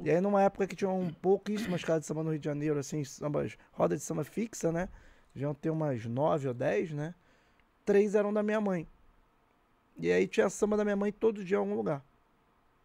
E 0.04 0.12
aí, 0.12 0.20
numa 0.20 0.44
época 0.44 0.68
que 0.68 0.76
tinham 0.76 1.10
pouquíssimas 1.22 1.84
casas 1.84 2.02
de 2.02 2.08
samba 2.08 2.22
no 2.22 2.32
Rio 2.32 2.40
de 2.40 2.46
Janeiro, 2.46 2.78
assim, 2.78 3.02
sambas, 3.06 3.58
roda 3.72 3.96
de 3.96 4.04
samba 4.04 4.26
fixa, 4.26 4.70
né? 4.70 4.90
Deviam 5.34 5.54
ter 5.54 5.70
umas 5.70 6.06
nove 6.06 6.50
ou 6.50 6.54
dez, 6.54 6.92
né? 6.92 7.16
Três 7.86 8.14
eram 8.14 8.34
da 8.34 8.44
minha 8.44 8.60
mãe. 8.60 8.86
E 9.98 10.12
aí 10.12 10.28
tinha 10.28 10.50
samba 10.50 10.76
da 10.76 10.84
minha 10.84 10.98
mãe 10.98 11.14
todo 11.14 11.46
dia 11.46 11.56
em 11.56 11.60
algum 11.62 11.76
lugar. 11.76 12.04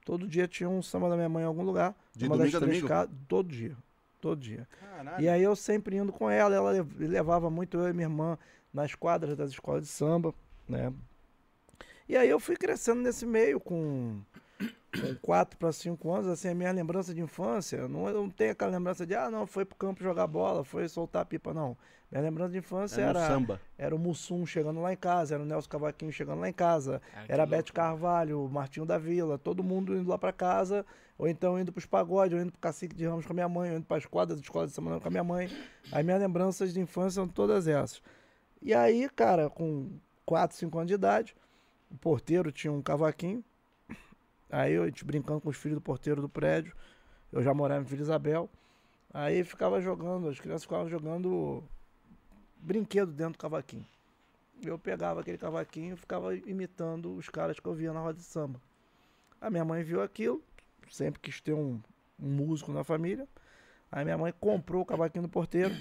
Todo 0.05 0.27
dia 0.27 0.47
tinha 0.47 0.69
um 0.69 0.81
samba 0.81 1.11
da 1.11 1.17
minha 1.17 1.29
mãe 1.29 1.43
em 1.43 1.47
algum 1.47 1.65
lugar. 1.65 1.97
De 2.15 2.27
uma 2.27 2.37
domingo 2.37 2.61
das 2.61 2.69
três 2.69 2.85
casas, 2.85 3.13
todo 3.27 3.49
dia. 3.49 3.77
Todo 4.23 4.41
dia. 4.41 4.69
Caralho. 4.81 5.23
E 5.23 5.29
aí 5.29 5.43
eu 5.43 5.55
sempre 5.57 5.97
indo 5.97 6.13
com 6.13 6.31
ela, 6.31 6.55
ela 6.55 6.71
lev- 6.71 6.97
levava 7.01 7.51
muito 7.51 7.77
eu 7.77 7.89
e 7.89 7.93
minha 7.93 8.07
irmã 8.07 8.39
nas 8.73 8.95
quadras 8.95 9.37
das 9.37 9.51
escolas 9.51 9.83
de 9.83 9.89
samba, 9.89 10.33
né? 10.69 10.93
E 12.09 12.17
aí 12.17 12.29
eu 12.31 12.39
fui 12.39 12.57
crescendo 12.57 13.01
nesse 13.03 13.27
meio 13.27 13.59
com, 13.59 14.21
com 15.01 15.15
4 15.21 15.59
para 15.59 15.73
5 15.73 16.11
anos, 16.13 16.29
assim, 16.29 16.49
a 16.51 16.55
minha 16.55 16.71
lembrança 16.71 17.13
de 17.13 17.21
infância, 17.21 17.89
não, 17.89 18.07
eu 18.09 18.15
não 18.15 18.31
tenho 18.31 18.53
aquela 18.53 18.71
lembrança 18.71 19.05
de, 19.05 19.15
ah, 19.15 19.29
não, 19.31 19.45
foi 19.47 19.65
pro 19.65 19.77
campo 19.77 20.03
jogar 20.05 20.27
bola, 20.29 20.63
foi 20.65 20.89
soltar 20.89 21.27
pipa, 21.27 21.53
não. 21.53 21.77
Minha 22.11 22.23
lembrança 22.23 22.53
de 22.53 22.59
infância 22.59 23.03
no 23.03 23.09
era, 23.09 23.27
samba. 23.27 23.61
era 23.79 23.97
o 23.97 23.99
Mussum 23.99 24.45
chegando 24.47 24.81
lá 24.83 24.93
em 24.93 24.97
casa, 24.97 25.35
era 25.35 25.43
o 25.43 25.47
Nelson 25.47 25.69
Cavaquinho 25.69 26.13
chegando 26.13 26.41
lá 26.41 26.49
em 26.49 26.53
casa, 26.53 27.01
era 27.27 27.43
a 27.43 27.47
Bete 27.47 27.73
Carvalho, 27.73 28.45
o 28.45 28.49
Martinho 28.51 28.85
da 28.87 28.99
Vila, 28.99 29.39
todo 29.39 29.65
mundo 29.65 29.97
indo 29.97 30.11
lá 30.11 30.19
pra 30.19 30.31
casa, 30.33 30.85
ou 31.23 31.29
então 31.29 31.57
indo 31.57 31.71
pros 31.71 31.87
pagodes, 31.87 32.37
ou 32.37 32.43
indo 32.43 32.51
pro 32.51 32.61
Cacique 32.61 32.97
de 32.97 33.07
Ramos 33.07 33.25
com 33.25 33.33
a 33.33 33.35
minha 33.35 33.49
mãe, 33.49 33.71
ou 33.71 33.77
indo 33.77 33.87
pras 33.87 34.05
quadras 34.05 34.41
de 34.41 34.45
escola 34.45 34.67
de 34.67 34.73
semana 34.73 34.99
com 34.99 35.07
a 35.07 35.11
minha 35.11 35.23
mãe. 35.23 35.49
As 35.93 36.05
minhas 36.05 36.21
lembranças 36.21 36.75
de 36.75 36.81
infância 36.81 37.13
são 37.13 37.29
todas 37.29 37.69
essas. 37.69 38.03
E 38.61 38.75
aí, 38.75 39.09
cara, 39.09 39.49
com 39.49 39.89
4, 40.27 40.57
5 40.57 40.77
anos 40.77 40.89
de 40.89 40.95
idade, 40.95 41.37
o 41.93 41.97
porteiro 41.97 42.51
tinha 42.51 42.73
um 42.73 42.83
cavaquinho, 42.83 43.45
aí 44.51 44.73
eu 44.73 44.85
gente 44.87 45.05
brincando 45.05 45.41
com 45.41 45.49
os 45.49 45.57
filhos 45.57 45.77
do 45.77 45.81
porteiro 45.81 46.21
do 46.21 46.29
prédio, 46.29 46.75
eu 47.31 47.41
já 47.41 47.55
morava 47.55 47.83
em 47.83 47.85
Vila 47.85 48.03
Isabel, 48.03 48.51
aí 49.15 49.45
ficava 49.45 49.81
jogando, 49.81 50.29
as 50.29 50.41
crianças 50.41 50.65
ficavam 50.65 50.89
jogando 50.89 51.63
brinquedo 52.59 53.13
dentro 53.13 53.35
do 53.35 53.39
cavaquinho. 53.39 53.87
Eu 54.61 54.77
pegava 54.77 55.21
aquele 55.21 55.39
cavaquinho 55.39 55.95
e 55.95 55.97
ficava 55.97 56.35
imitando 56.35 57.15
os 57.15 57.29
caras 57.29 57.61
que 57.61 57.67
eu 57.69 57.75
via 57.75 57.93
na 57.93 58.01
roda 58.01 58.19
de 58.19 58.25
samba. 58.25 58.61
A 59.41 59.49
minha 59.49 59.65
mãe 59.65 59.85
viu 59.85 60.03
aquilo, 60.03 60.43
sempre 60.91 61.21
quis 61.21 61.41
ter 61.41 61.53
um, 61.55 61.81
um 62.21 62.29
músico 62.31 62.73
na 62.73 62.85
família. 62.85 63.29
Aí 63.91 64.05
minha 64.05 64.19
mãe 64.19 64.33
comprou 64.41 64.83
o 64.83 64.87
cavaquinho 64.87 65.25
do 65.25 65.29
porteiro. 65.31 65.77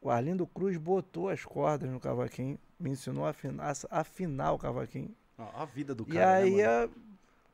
O 0.00 0.10
Arlindo 0.10 0.46
Cruz 0.46 0.76
botou 0.76 1.28
as 1.28 1.44
cordas 1.44 1.88
no 1.88 2.00
cavaquinho, 2.00 2.58
me 2.78 2.90
ensinou 2.90 3.24
a 3.24 3.30
afinar, 3.30 3.72
a 3.90 4.00
afinar 4.00 4.52
o 4.52 4.58
cavaquinho. 4.58 5.14
Ó, 5.38 5.44
a 5.62 5.64
vida 5.66 5.94
do 5.94 6.04
E 6.06 6.12
cara. 6.12 6.26
aí, 6.26 6.62
né, 6.62 6.68
mano? 6.68 6.72
a- 6.84 6.88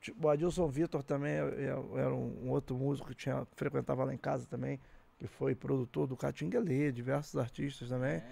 tipo, 0.00 0.26
o 0.26 0.30
Adilson 0.30 0.68
Vitor 0.68 1.02
também 1.02 1.32
é- 1.32 1.66
é- 1.66 2.00
era 2.00 2.14
um, 2.14 2.50
outro 2.50 2.76
músico 2.76 3.08
que 3.08 3.14
tinha, 3.14 3.46
que 3.46 3.56
frequentava 3.56 4.04
lá 4.04 4.14
em 4.14 4.18
casa 4.18 4.46
também, 4.46 4.80
que 5.18 5.26
foi 5.26 5.54
produtor 5.54 6.06
do 6.06 6.16
Catinguelê, 6.16 6.92
diversos 6.92 7.36
artistas 7.36 7.88
também. 7.88 8.22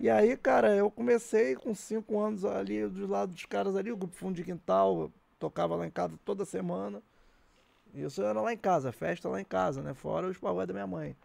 E 0.00 0.08
aí, 0.10 0.36
cara, 0.36 0.74
eu 0.74 0.90
comecei 0.90 1.54
com 1.56 1.74
cinco 1.74 2.18
anos 2.20 2.44
ali 2.44 2.86
do 2.88 3.06
lado 3.06 3.32
dos 3.32 3.44
caras 3.46 3.76
ali, 3.76 3.92
o 3.92 3.96
grupo 3.96 4.14
Fundo 4.16 4.36
de 4.36 4.44
Quintal, 4.44 5.12
tocava 5.38 5.76
lá 5.76 5.86
em 5.86 5.90
casa 5.90 6.18
toda 6.24 6.44
semana. 6.44 7.02
Isso 7.94 8.22
era 8.22 8.40
lá 8.40 8.52
em 8.52 8.56
casa, 8.56 8.92
festa 8.92 9.28
lá 9.28 9.40
em 9.40 9.44
casa, 9.44 9.82
né? 9.82 9.94
Fora 9.94 10.28
os 10.28 10.38
pagode 10.38 10.68
da 10.68 10.74
minha 10.74 10.86
mãe. 10.86 11.16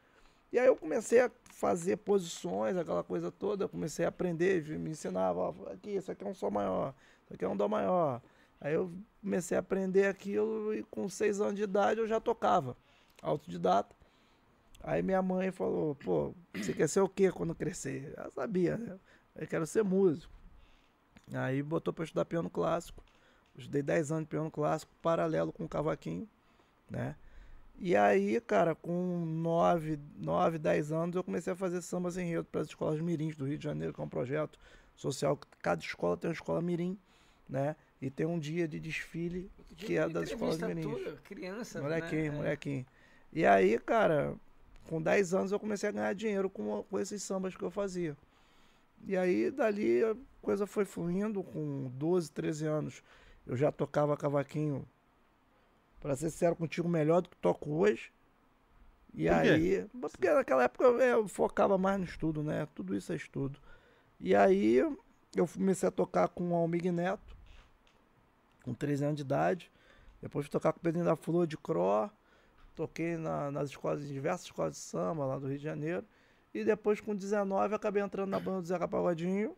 E 0.52 0.60
aí 0.60 0.68
eu 0.68 0.76
comecei 0.76 1.20
a 1.20 1.32
fazer 1.44 1.98
posições, 1.98 2.78
aquela 2.78 3.04
coisa 3.04 3.32
toda, 3.32 3.66
eu 3.66 3.70
comecei 3.70 4.06
a 4.06 4.10
aprender, 4.10 4.64
me 4.80 4.92
ensinava, 4.92 5.40
ó, 5.40 5.54
aqui, 5.72 5.92
isso 5.92 6.12
aqui 6.12 6.24
é 6.24 6.28
um 6.28 6.34
sol 6.34 6.52
maior, 6.52 6.94
isso 7.24 7.34
aqui 7.34 7.44
é 7.44 7.50
um 7.50 7.58
dó 7.58 7.68
maior. 7.68 8.22
Aí 8.60 8.74
eu 8.74 8.92
comecei 9.22 9.58
a 9.58 9.60
aprender 9.60 10.08
aquilo 10.08 10.74
e 10.74 10.84
com 10.84 11.10
seis 11.10 11.42
anos 11.42 11.56
de 11.56 11.64
idade 11.64 12.00
eu 12.00 12.08
já 12.08 12.20
tocava, 12.20 12.78
autodidata. 13.22 13.96
Aí 14.82 15.02
minha 15.02 15.22
mãe 15.22 15.52
falou, 15.52 15.96
pô, 15.96 16.34
você 16.54 16.74
quer 16.74 16.88
ser 16.88 17.02
o 17.02 17.10
quê 17.10 17.32
quando 17.32 17.56
crescer? 17.56 18.14
Ela 18.16 18.32
sabia, 18.32 18.78
né? 18.78 19.00
Eu 19.36 19.48
quero 19.48 19.66
ser 19.66 19.84
músico. 19.84 20.34
Aí 21.34 21.62
botou 21.64 21.94
eu 21.98 22.04
estudar 22.04 22.24
piano 22.26 22.50
clássico. 22.50 23.04
Estudei 23.58 23.82
10 23.82 24.12
anos 24.12 24.24
de 24.24 24.30
piano 24.30 24.52
clássico, 24.52 24.92
paralelo 25.02 25.52
com 25.52 25.64
o 25.64 25.70
cavaquinho, 25.70 26.28
né? 26.90 27.16
E 27.78 27.96
aí, 27.96 28.40
cara, 28.40 28.74
com 28.74 29.26
9, 29.26 30.00
9, 30.18 30.58
10 30.58 30.92
anos, 30.92 31.16
eu 31.16 31.24
comecei 31.24 31.52
a 31.52 31.56
fazer 31.56 31.82
sambas 31.82 32.18
enredo 32.18 32.46
para 32.46 32.62
as 32.62 32.68
escolas 32.68 33.02
mirins 33.02 33.36
do 33.36 33.46
Rio 33.46 33.58
de 33.58 33.64
Janeiro, 33.64 33.94
que 33.94 34.00
é 34.00 34.04
um 34.04 34.10
projeto 34.10 34.58
social. 34.96 35.38
Cada 35.62 35.82
escola 35.82 36.16
tem 36.16 36.30
uma 36.30 36.34
escola 36.34 36.62
mirim, 36.62 36.98
né? 37.50 37.76
E 38.02 38.10
tem 38.10 38.26
um 38.26 38.40
dia 38.40 38.68
de 38.68 38.80
desfile 38.80 39.52
que 39.76 39.98
é 39.98 40.08
das 40.08 40.30
escolas 40.30 40.58
tua, 40.58 41.18
Criança, 41.24 41.82
Molequinho, 41.82 42.22
né? 42.22 42.28
É. 42.28 42.32
molequinho. 42.32 42.86
E 43.34 43.46
aí, 43.46 43.78
cara, 43.80 44.34
com 44.88 45.02
10 45.02 45.34
anos 45.34 45.52
eu 45.52 45.60
comecei 45.60 45.90
a 45.90 45.92
ganhar 45.92 46.14
dinheiro 46.14 46.50
com, 46.50 46.84
com 46.84 47.00
esses 47.00 47.22
sambas 47.22 47.56
que 47.56 47.64
eu 47.64 47.72
fazia. 47.72 48.16
E 49.06 49.18
aí, 49.18 49.52
dali, 49.52 50.04
a 50.04 50.16
coisa 50.42 50.66
foi 50.66 50.86
fluindo. 50.86 51.44
Com 51.44 51.92
12, 51.96 52.32
13 52.32 52.66
anos, 52.66 53.04
eu 53.46 53.58
já 53.58 53.72
tocava 53.72 54.16
cavaquinho, 54.16 54.88
pra 56.00 56.16
ser 56.16 56.30
sincero 56.30 56.56
contigo, 56.56 56.88
melhor 56.88 57.22
do 57.22 57.30
que 57.30 57.38
toco 57.38 57.72
hoje. 57.72 58.12
E 59.14 59.28
Por 59.28 59.34
aí, 59.54 59.86
porque 60.02 60.30
naquela 60.30 60.64
época 60.64 60.84
eu, 60.84 61.00
eu 61.00 61.28
focava 61.28 61.78
mais 61.78 61.98
no 61.98 62.06
estudo, 62.06 62.44
né? 62.44 62.68
Tudo 62.76 62.96
isso 62.96 63.14
é 63.14 63.16
estudo. 63.16 63.60
E 64.20 64.36
aí, 64.36 64.78
eu 65.36 65.48
comecei 65.48 65.88
a 65.88 65.92
tocar 65.92 66.28
com 66.30 66.52
o 66.52 66.56
Almig 66.56 66.92
Neto, 66.92 67.36
com 68.64 68.74
13 68.74 69.04
anos 69.06 69.16
de 69.18 69.22
idade. 69.22 69.72
Depois 70.22 70.46
fui 70.46 70.52
tocar 70.52 70.74
com 70.74 70.80
o 70.80 70.82
Pedrinho 70.82 71.06
da 71.06 71.16
Flor 71.16 71.46
de 71.48 71.58
Cro. 71.58 72.10
Toquei 72.76 73.16
na- 73.16 73.52
nas 73.52 73.70
escolas, 73.70 74.04
em 74.04 74.08
diversas 74.14 74.48
escolas 74.48 74.74
de 74.74 74.80
samba 74.80 75.26
lá 75.26 75.38
do 75.40 75.48
Rio 75.48 75.58
de 75.58 75.64
Janeiro. 75.64 76.06
E 76.54 76.64
depois, 76.64 77.00
com 77.00 77.16
19, 77.16 77.74
acabei 77.76 78.02
entrando 78.04 78.30
na 78.30 78.40
banda 78.40 78.62
do 78.62 78.68
Zeca 78.68 78.88
Pagodinho. 78.88 79.56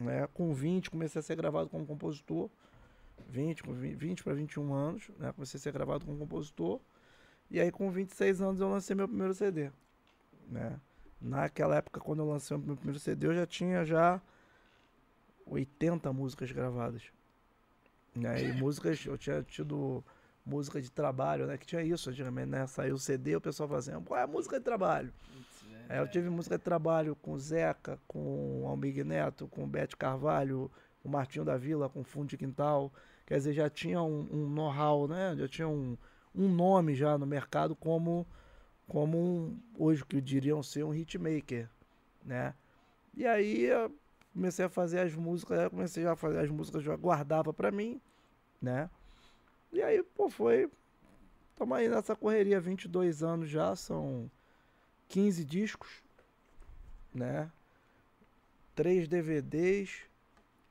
Né? 0.00 0.26
Com 0.34 0.52
20, 0.52 0.90
comecei 0.90 1.18
a 1.18 1.22
ser 1.22 1.34
gravado 1.36 1.68
como 1.68 1.86
compositor. 1.86 2.48
20, 3.28 3.62
com 3.62 3.72
20, 3.72 3.94
20 3.94 4.24
para 4.24 4.34
21 4.34 4.74
anos, 4.74 5.10
né? 5.18 5.32
Comecei 5.32 5.58
a 5.58 5.60
ser 5.60 5.72
gravado 5.72 6.04
como 6.04 6.18
compositor. 6.18 6.80
E 7.50 7.60
aí, 7.60 7.70
com 7.70 7.90
26 7.90 8.40
anos, 8.40 8.60
eu 8.60 8.68
lancei 8.68 8.96
meu 8.96 9.08
primeiro 9.08 9.34
CD. 9.34 9.70
Né? 10.48 10.78
Naquela 11.20 11.76
época, 11.76 12.00
quando 12.00 12.20
eu 12.20 12.28
lancei 12.28 12.56
o 12.56 12.60
meu 12.60 12.76
primeiro 12.76 12.98
CD, 12.98 13.26
eu 13.26 13.34
já 13.34 13.46
tinha 13.46 13.84
já 13.84 14.20
80 15.46 16.12
músicas 16.12 16.50
gravadas. 16.50 17.02
Né? 18.14 18.44
E 18.44 18.52
músicas, 18.52 19.04
eu 19.06 19.16
tinha 19.16 19.42
tido 19.42 20.04
música 20.44 20.80
de 20.80 20.90
trabalho, 20.90 21.46
né? 21.46 21.56
Que 21.56 21.66
tinha 21.66 21.82
isso 21.82 22.10
antigamente, 22.10 22.48
né? 22.48 22.66
Saiu 22.66 22.96
o 22.96 22.98
CD, 22.98 23.36
o 23.36 23.40
pessoal 23.40 23.68
fazia, 23.68 23.98
qual 24.00 24.18
é 24.18 24.24
a 24.24 24.26
música 24.26 24.58
de 24.58 24.64
trabalho? 24.64 25.12
Aí 25.88 25.98
eu 25.98 26.08
tive 26.08 26.28
música 26.30 26.56
de 26.56 26.64
trabalho 26.64 27.14
com 27.16 27.38
Zeca, 27.38 27.98
com 28.06 28.62
o 28.62 28.66
Almig 28.66 29.04
Neto, 29.04 29.46
com 29.48 29.64
o 29.64 29.66
Bete 29.66 29.96
Carvalho, 29.96 30.70
o 31.04 31.08
Martinho 31.08 31.44
da 31.44 31.56
Vila, 31.56 31.88
com 31.88 32.04
Fundo 32.04 32.28
de 32.28 32.36
Quintal. 32.36 32.92
Quer 33.26 33.36
dizer, 33.36 33.52
já 33.52 33.70
tinha 33.70 34.02
um, 34.02 34.28
um 34.30 34.48
know-how, 34.48 35.08
né? 35.08 35.34
Já 35.36 35.48
tinha 35.48 35.68
um, 35.68 35.96
um 36.34 36.48
nome 36.48 36.94
já 36.94 37.16
no 37.18 37.26
mercado 37.26 37.74
como, 37.74 38.26
como 38.88 39.18
um, 39.18 39.58
hoje 39.78 40.04
que 40.04 40.20
diriam 40.20 40.62
ser 40.62 40.84
um 40.84 40.94
hitmaker, 40.94 41.68
né? 42.24 42.54
E 43.14 43.26
aí 43.26 43.64
eu 43.64 43.94
comecei 44.32 44.64
a 44.64 44.68
fazer 44.68 45.00
as 45.00 45.14
músicas, 45.14 45.68
comecei 45.68 46.06
a 46.06 46.16
fazer 46.16 46.38
as 46.38 46.50
músicas, 46.50 46.82
já 46.82 46.96
guardava 46.96 47.52
pra 47.52 47.70
mim, 47.70 48.00
né? 48.60 48.88
E 49.72 49.82
aí, 49.82 50.02
pô, 50.02 50.28
foi. 50.28 50.70
Tamo 51.56 51.74
aí 51.74 51.88
nessa 51.88 52.16
correria, 52.16 52.60
22 52.60 53.22
anos 53.22 53.48
já, 53.48 53.76
são 53.76 54.30
15 55.08 55.44
discos, 55.44 56.02
né? 57.14 57.50
Três 58.74 59.06
DVDs, 59.06 60.00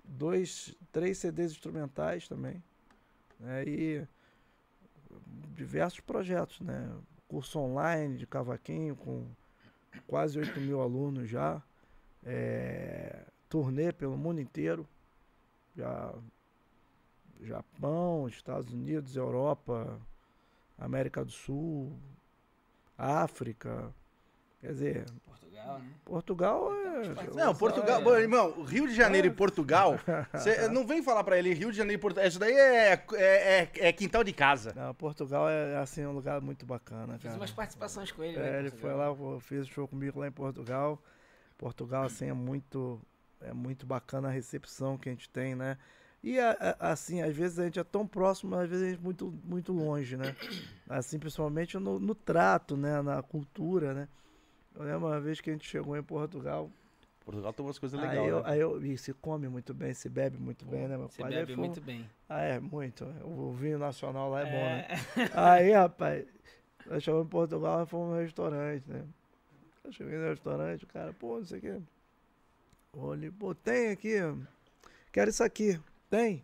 dois, 0.03 0.75
três 0.91 1.17
CDs 1.17 1.51
instrumentais 1.51 2.27
também, 2.27 2.61
né? 3.39 3.63
E 3.65 4.07
diversos 5.55 5.99
projetos, 5.99 6.59
né? 6.61 6.91
Curso 7.27 7.59
online 7.59 8.17
de 8.17 8.27
cavaquinho 8.27 8.95
com 8.95 9.25
quase 10.07 10.37
8 10.39 10.59
mil 10.59 10.81
alunos 10.81 11.29
já, 11.29 11.61
é, 12.23 13.25
turnê 13.49 13.91
pelo 13.91 14.17
mundo 14.17 14.41
inteiro, 14.41 14.87
já 15.75 16.13
Japão, 17.41 18.27
Estados 18.27 18.71
Unidos, 18.71 19.15
Europa, 19.15 19.99
América 20.77 21.25
do 21.25 21.31
Sul, 21.31 21.97
África. 22.97 23.93
Quer 24.61 24.67
dizer, 24.73 25.05
Portugal, 25.25 25.79
né? 25.79 25.91
Portugal 26.05 26.71
é. 26.73 27.33
Não, 27.33 27.55
Portugal. 27.55 27.99
é. 27.99 28.03
Bom, 28.03 28.15
irmão, 28.15 28.63
Rio 28.63 28.87
de 28.87 28.93
Janeiro 28.95 29.27
e 29.27 29.31
Portugal. 29.31 29.95
Cê 30.37 30.67
não 30.67 30.85
vem 30.85 31.01
falar 31.01 31.23
pra 31.23 31.37
ele 31.37 31.53
Rio 31.53 31.71
de 31.71 31.77
Janeiro 31.77 31.99
e 31.99 32.01
Portugal. 32.01 32.27
Isso 32.27 32.37
daí 32.39 32.53
é, 32.53 32.93
é, 32.93 32.99
é, 33.15 33.71
é 33.87 33.91
quintal 33.91 34.23
de 34.23 34.31
casa. 34.33 34.71
Não, 34.75 34.93
Portugal 34.93 35.49
é 35.49 35.77
assim 35.77 36.05
um 36.05 36.11
lugar 36.13 36.39
muito 36.41 36.65
bacana, 36.65 37.13
Fiz 37.13 37.23
cara. 37.23 37.35
umas 37.37 37.51
participações 37.51 38.11
com 38.11 38.23
ele, 38.23 38.37
É, 38.37 38.39
né? 38.39 38.59
ele 38.59 38.71
Portugal. 38.71 39.15
foi 39.15 39.31
lá, 39.33 39.39
fiz 39.41 39.67
show 39.67 39.87
comigo 39.87 40.19
lá 40.19 40.27
em 40.27 40.31
Portugal. 40.31 41.01
Portugal, 41.57 42.03
assim, 42.03 42.27
é 42.27 42.33
muito, 42.33 42.99
é 43.41 43.53
muito 43.53 43.85
bacana 43.85 44.27
a 44.27 44.31
recepção 44.31 44.97
que 44.97 45.09
a 45.09 45.11
gente 45.11 45.29
tem, 45.29 45.55
né? 45.55 45.77
E, 46.23 46.37
assim, 46.79 47.21
às 47.23 47.35
vezes 47.35 47.57
a 47.57 47.63
gente 47.65 47.79
é 47.79 47.83
tão 47.83 48.05
próximo, 48.05 48.55
às 48.55 48.69
vezes 48.69 48.85
a 48.85 48.89
gente 48.91 48.99
é 48.99 49.03
muito, 49.03 49.33
muito 49.43 49.73
longe, 49.73 50.15
né? 50.17 50.35
Assim, 50.87 51.17
principalmente 51.17 51.77
no, 51.79 51.99
no 51.99 52.13
trato, 52.13 52.77
né? 52.77 53.01
Na 53.01 53.23
cultura, 53.23 53.93
né? 53.95 54.07
Eu 54.75 54.83
lembro 54.83 55.07
uma 55.07 55.19
vez 55.19 55.41
que 55.41 55.49
a 55.49 55.53
gente 55.53 55.67
chegou 55.67 55.97
em 55.97 56.03
Portugal, 56.03 56.69
Portugal 57.23 57.53
tem 57.53 57.65
umas 57.65 57.77
coisas 57.77 57.99
aí, 57.99 58.09
legais. 58.09 58.27
eu, 58.27 58.37
né? 58.37 58.43
aí 58.45 58.59
eu, 58.59 58.85
e 58.85 58.97
se 58.97 59.13
come 59.13 59.47
muito 59.47 59.73
bem, 59.73 59.93
se 59.93 60.09
bebe 60.09 60.37
muito 60.37 60.65
bem, 60.65 60.87
né? 60.87 60.97
Meu 60.97 61.07
Você 61.07 61.21
pai 61.21 61.31
bebe 61.31 61.53
foi 61.53 61.55
muito 61.55 61.79
bem. 61.79 62.09
Ah, 62.27 62.41
é, 62.41 62.59
muito. 62.59 63.05
O, 63.23 63.49
o 63.49 63.53
vinho 63.53 63.77
nacional 63.77 64.29
lá 64.29 64.41
é, 64.41 64.45
bom, 64.45 64.51
né? 64.51 64.87
É. 64.89 65.29
Aí, 65.39 65.71
rapaz, 65.71 66.25
nós 66.85 67.03
chegamos 67.03 67.25
em 67.27 67.29
Portugal, 67.29 67.79
nós 67.79 67.89
fomos 67.89 68.09
no 68.15 68.21
restaurante, 68.21 68.89
né? 68.89 69.05
Eu 69.83 69.91
cheguei 69.91 70.17
no 70.17 70.29
restaurante, 70.29 70.83
o 70.83 70.87
cara, 70.87 71.13
pô, 71.13 71.37
não 71.37 71.45
sei 71.45 71.59
o 71.59 71.61
quê. 71.61 71.81
Olhei, 72.93 73.31
pô, 73.31 73.53
tem 73.53 73.91
aqui, 73.91 74.15
quero 75.11 75.29
isso 75.29 75.43
aqui, 75.43 75.79
tem? 76.09 76.43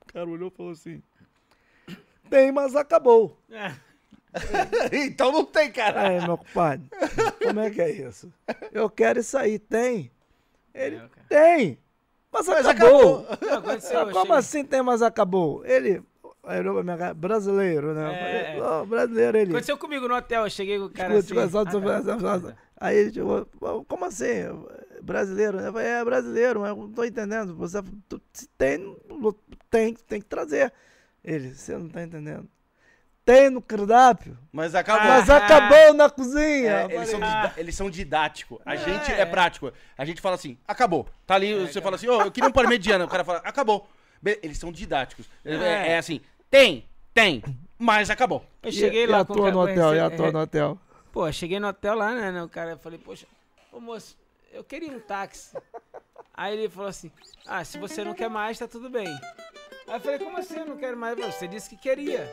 O 0.00 0.12
cara 0.12 0.28
olhou 0.28 0.48
e 0.48 0.50
falou 0.50 0.72
assim, 0.72 1.02
tem, 2.30 2.50
mas 2.50 2.74
acabou. 2.74 3.38
então 4.92 5.30
não 5.32 5.44
tem, 5.44 5.70
cara. 5.70 6.08
Aí, 6.08 6.20
meu 6.26 6.36
compadre, 6.38 6.86
como 7.42 7.60
é 7.60 7.70
que 7.70 7.80
é 7.80 7.90
isso? 7.90 8.32
Eu 8.72 8.88
quero 8.90 9.20
isso 9.20 9.36
aí, 9.38 9.58
tem? 9.58 10.10
Ele, 10.74 10.96
É, 10.96 11.08
tem, 11.28 11.78
mas, 12.32 12.48
Mas 12.48 12.66
acabou. 12.66 13.20
acabou. 13.20 13.38
Não, 13.40 14.00
Ah, 14.00 14.04
como 14.06 14.22
cheguei- 14.24 14.36
assim 14.36 14.64
tem, 14.64 14.82
mas 14.82 15.02
acabou? 15.02 15.64
Ele, 15.64 16.02
minha 16.82 17.14
brasileiro, 17.14 17.94
né? 17.94 18.12
É, 18.12 18.18
falei, 18.18 18.36
é. 18.36 18.60
"Não, 18.60 18.86
brasileiro, 18.86 19.38
ele. 19.38 19.50
Aconteceu 19.52 19.78
comigo 19.78 20.08
no 20.08 20.14
hotel, 20.16 20.44
eu 20.44 20.50
cheguei 20.50 20.78
com 20.78 20.86
o 20.86 20.90
cara 20.90 21.14
Escuta, 21.16 21.44
assim. 21.44 21.58
ah, 21.58 21.64
tá. 21.64 22.20
só- 22.20 22.40
só- 22.40 22.54
Aí 22.76 22.96
ele 22.98 23.12
"Pô, 23.58 23.84
como 23.84 24.04
assim? 24.04 24.26
Brasileiro? 25.00 25.58
né? 25.60 25.68
Eu 25.68 25.72
falei, 25.72 25.86
é 25.88 26.04
brasileiro, 26.04 26.60
mas 26.60 26.70
eu 26.70 26.76
não 26.76 26.90
tô 26.92 27.04
entendendo. 27.04 27.54
Você 27.54 27.78
tu- 28.08 28.20
se 28.32 28.48
tem, 28.58 28.96
tem, 29.70 29.94
tem 29.94 30.20
que 30.20 30.26
trazer. 30.26 30.72
Ele, 31.22 31.54
você 31.54 31.76
não 31.78 31.88
tá 31.88 32.02
entendendo. 32.02 32.48
Tem 33.24 33.48
no 33.48 33.62
cardápio, 33.62 34.36
Mas 34.52 34.74
acabou. 34.74 35.08
mas 35.08 35.30
Ah. 35.30 35.36
acabou 35.38 35.94
na 35.94 36.10
cozinha. 36.10 36.86
É, 36.90 36.94
eles, 36.94 37.08
são 37.08 37.20
dida- 37.20 37.52
eles 37.56 37.74
são 37.74 37.90
didáticos. 37.90 38.58
A 38.66 38.74
É. 38.74 38.76
gente 38.76 39.10
é 39.12 39.24
prático. 39.24 39.72
A 39.96 40.04
gente 40.04 40.20
fala 40.20 40.34
assim, 40.34 40.58
acabou. 40.68 41.08
Tá 41.26 41.34
ali, 41.36 41.54
você 41.54 41.78
acabou. 41.78 41.82
fala 41.82 41.96
assim, 41.96 42.08
ô, 42.08 42.20
eu 42.20 42.30
queria 42.30 42.48
um 42.50 42.52
parmegiano. 42.52 43.06
O 43.06 43.08
cara 43.08 43.24
fala, 43.24 43.38
acabou. 43.38 43.88
Be- 44.20 44.38
Eles 44.42 44.58
são 44.58 44.70
didáticos. 44.70 45.26
É, 45.44 45.54
É. 45.54 45.88
é 45.92 45.98
assim, 45.98 46.20
tem, 46.50 46.86
tem, 47.14 47.42
mas 47.78 48.10
acabou. 48.10 48.44
Eu 48.62 48.68
"E- 48.68 48.72
cheguei 48.72 49.04
e 49.04 49.06
lá 49.06 49.20
a 49.20 49.24
tua 49.24 49.36
cara- 49.36 49.50
no 49.52 49.60
hotel, 49.62 49.94
e 49.94 50.00
a 50.00 50.10
tua 50.10 50.26
é, 50.28 50.32
no 50.32 50.38
hotel. 50.40 50.78
Pô, 51.10 51.32
cheguei 51.32 51.58
no 51.58 51.68
hotel 51.68 51.94
lá, 51.94 52.12
né? 52.12 52.30
né, 52.30 52.42
O 52.42 52.48
cara, 52.48 52.72
eu 52.72 52.78
falei, 52.78 52.98
poxa, 52.98 53.26
ô 53.72 53.80
moço, 53.80 54.16
eu 54.52 54.62
queria 54.62 54.90
um 54.92 55.00
táxi. 55.00 55.56
Aí 56.34 56.58
ele 56.58 56.68
falou 56.68 56.88
assim, 56.90 57.10
ah, 57.46 57.64
se 57.64 57.78
você 57.78 58.04
não 58.04 58.12
quer 58.12 58.28
mais, 58.28 58.58
tá 58.58 58.68
tudo 58.68 58.90
bem. 58.90 59.06
Aí 59.86 59.94
eu 59.94 60.00
falei, 60.00 60.18
como 60.18 60.36
assim 60.36 60.58
eu 60.58 60.66
não 60.66 60.76
quero 60.76 60.96
mais? 60.96 61.16
Você 61.18 61.46
disse 61.48 61.70
que 61.70 61.76
queria. 61.76 62.30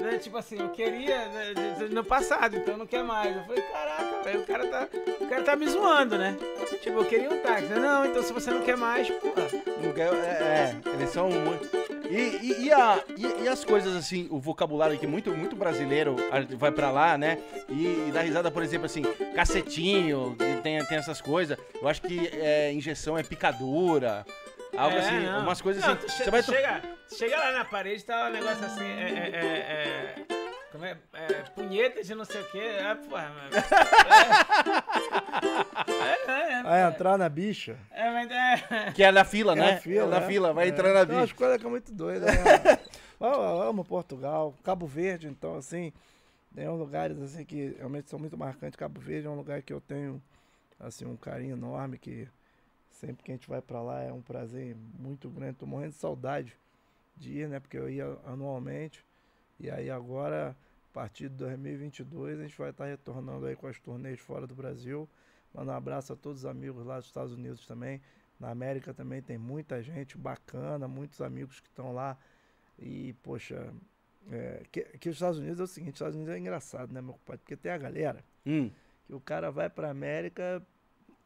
Né? 0.00 0.18
Tipo 0.18 0.36
assim, 0.38 0.58
eu 0.60 0.68
queria 0.70 1.26
né, 1.28 1.54
no 1.90 2.04
passado, 2.04 2.56
então 2.56 2.76
não 2.76 2.86
quer 2.86 3.02
mais. 3.02 3.34
Eu 3.36 3.42
falei, 3.44 3.62
caraca, 3.62 4.22
velho, 4.24 4.40
o 4.40 4.46
cara 4.46 4.66
tá. 4.66 4.88
O 5.20 5.26
cara 5.28 5.42
tá 5.42 5.56
me 5.56 5.68
zoando, 5.68 6.16
né? 6.18 6.36
Tipo, 6.82 6.98
eu 7.00 7.04
queria 7.04 7.30
um 7.30 7.38
táxi. 7.42 7.66
Não, 7.74 8.06
então 8.06 8.22
se 8.22 8.32
você 8.32 8.50
não 8.50 8.62
quer 8.62 8.76
mais, 8.76 9.08
porra. 9.10 9.48
É, 9.96 10.10
é, 10.30 10.76
eles 10.94 11.10
são 11.10 11.28
muito. 11.30 11.68
E, 12.08 12.16
e, 12.42 12.64
e 12.66 12.72
a- 12.72 13.02
e- 13.16 13.44
e 13.44 13.48
as 13.48 13.64
coisas 13.64 13.94
assim, 13.94 14.26
o 14.30 14.38
vocabulário 14.38 14.98
que 14.98 15.06
muito, 15.06 15.30
muito 15.32 15.54
brasileiro 15.54 16.16
vai 16.56 16.70
pra 16.72 16.90
lá, 16.90 17.18
né? 17.18 17.38
E, 17.68 18.08
e 18.08 18.10
dá 18.12 18.22
risada, 18.22 18.50
por 18.50 18.62
exemplo, 18.62 18.86
assim, 18.86 19.02
cacetinho, 19.34 20.34
tem, 20.62 20.82
tem 20.84 20.96
essas 20.98 21.20
coisas. 21.20 21.58
Eu 21.80 21.86
acho 21.88 22.00
que 22.02 22.28
é, 22.34 22.72
injeção 22.72 23.18
é 23.18 23.22
picadura. 23.22 24.24
Algo 24.76 24.96
É, 24.96 25.00
assim, 25.00 25.20
não. 25.26 25.40
umas 25.42 25.60
coisas 25.60 25.82
Não, 25.84 25.94
assim. 25.94 26.08
che- 26.08 26.30
vai 26.30 26.42
chega, 26.42 26.82
chega 27.08 27.36
lá 27.38 27.52
na 27.52 27.64
parede, 27.64 28.04
tá 28.04 28.26
um 28.28 28.30
negócio 28.32 28.64
assim, 28.64 28.84
é, 28.84 29.02
é, 29.02 29.30
é, 29.34 29.44
é, 30.20 30.26
como 30.70 30.84
é, 30.84 30.96
é, 31.14 31.26
punheta 31.54 32.02
de 32.04 32.14
não 32.14 32.24
sei 32.24 32.42
o 32.42 32.44
que, 32.50 32.60
é, 32.60 32.94
porra, 32.94 33.28
mano. 33.30 33.50
É, 35.88 36.30
é, 36.30 36.52
é, 36.52 36.62
Aí 36.64 36.92
entrar 36.92 37.16
na 37.18 37.28
bicha. 37.28 37.78
é, 37.90 38.10
mas 38.10 38.30
é, 38.30 38.92
Que 38.92 39.02
é 39.02 39.10
na 39.12 39.24
fila, 39.24 39.52
É 39.52 39.56
né? 39.56 39.72
a 39.74 39.80
fila, 39.80 40.04
é 40.04 40.08
na 40.10 40.20
né? 40.20 40.26
fila, 40.26 40.52
vai 40.52 40.66
É. 40.66 40.68
entrar 40.68 40.92
na 40.92 41.00
umas 41.12 41.22
bicha. 41.22 41.34
coisas 41.34 41.58
que 41.58 41.66
é 41.66 41.70
muito 41.70 41.92
doida, 41.92 42.26
né? 42.26 42.32
eu, 43.20 43.26
eu 43.28 43.62
amo 43.62 43.84
Portugal, 43.84 44.54
Cabo 44.62 44.86
Verde, 44.86 45.28
então, 45.28 45.56
assim, 45.56 45.92
tem 46.54 46.68
uns 46.68 46.78
lugares, 46.78 47.20
assim, 47.22 47.44
que 47.44 47.74
realmente 47.78 48.08
são 48.10 48.18
muito 48.18 48.36
marcantes. 48.36 48.76
Cabo 48.76 49.00
Verde 49.00 49.26
é 49.26 49.30
um 49.30 49.36
lugar 49.36 49.62
que 49.62 49.72
eu 49.72 49.80
tenho, 49.80 50.22
assim, 50.78 51.06
um 51.06 51.16
carinho 51.16 51.56
enorme, 51.56 51.98
que 51.98 52.28
Sempre 52.98 53.22
que 53.24 53.30
a 53.30 53.34
gente 53.34 53.48
vai 53.48 53.62
pra 53.62 53.80
lá 53.80 54.02
é 54.02 54.12
um 54.12 54.20
prazer 54.20 54.74
muito 54.98 55.30
grande. 55.30 55.56
Tô 55.58 55.66
morrendo 55.66 55.90
de 55.92 55.98
saudade 55.98 56.56
de 57.16 57.38
ir, 57.38 57.48
né? 57.48 57.60
Porque 57.60 57.78
eu 57.78 57.88
ia 57.88 58.18
anualmente. 58.26 59.04
E 59.60 59.70
aí 59.70 59.88
agora, 59.88 60.56
a 60.90 60.92
partir 60.92 61.28
de 61.28 61.36
2022, 61.36 62.40
a 62.40 62.42
gente 62.42 62.58
vai 62.58 62.70
estar 62.70 62.86
retornando 62.86 63.46
aí 63.46 63.54
com 63.54 63.68
as 63.68 63.78
turnês 63.78 64.18
fora 64.18 64.48
do 64.48 64.54
Brasil. 64.54 65.08
Mando 65.54 65.70
um 65.70 65.74
abraço 65.74 66.12
a 66.12 66.16
todos 66.16 66.40
os 66.40 66.46
amigos 66.46 66.84
lá 66.84 66.96
dos 66.96 67.06
Estados 67.06 67.32
Unidos 67.32 67.64
também. 67.66 68.00
Na 68.38 68.50
América 68.50 68.92
também 68.92 69.22
tem 69.22 69.38
muita 69.38 69.80
gente 69.80 70.18
bacana, 70.18 70.88
muitos 70.88 71.20
amigos 71.20 71.60
que 71.60 71.68
estão 71.68 71.92
lá. 71.92 72.18
E, 72.80 73.12
poxa, 73.22 73.72
é, 74.28 74.62
que, 74.72 74.82
que 74.98 75.08
os 75.08 75.14
Estados 75.14 75.38
Unidos 75.38 75.60
é 75.60 75.62
o 75.62 75.66
seguinte, 75.68 75.90
os 75.94 76.00
Estados 76.00 76.16
Unidos 76.16 76.34
é 76.34 76.38
engraçado, 76.38 76.92
né, 76.92 77.00
meu 77.00 77.12
compadre? 77.14 77.42
Porque 77.42 77.56
tem 77.56 77.70
a 77.70 77.78
galera 77.78 78.24
Hum. 78.44 78.70
que 79.06 79.14
o 79.14 79.20
cara 79.20 79.50
vai 79.52 79.70
pra 79.70 79.88
América, 79.88 80.60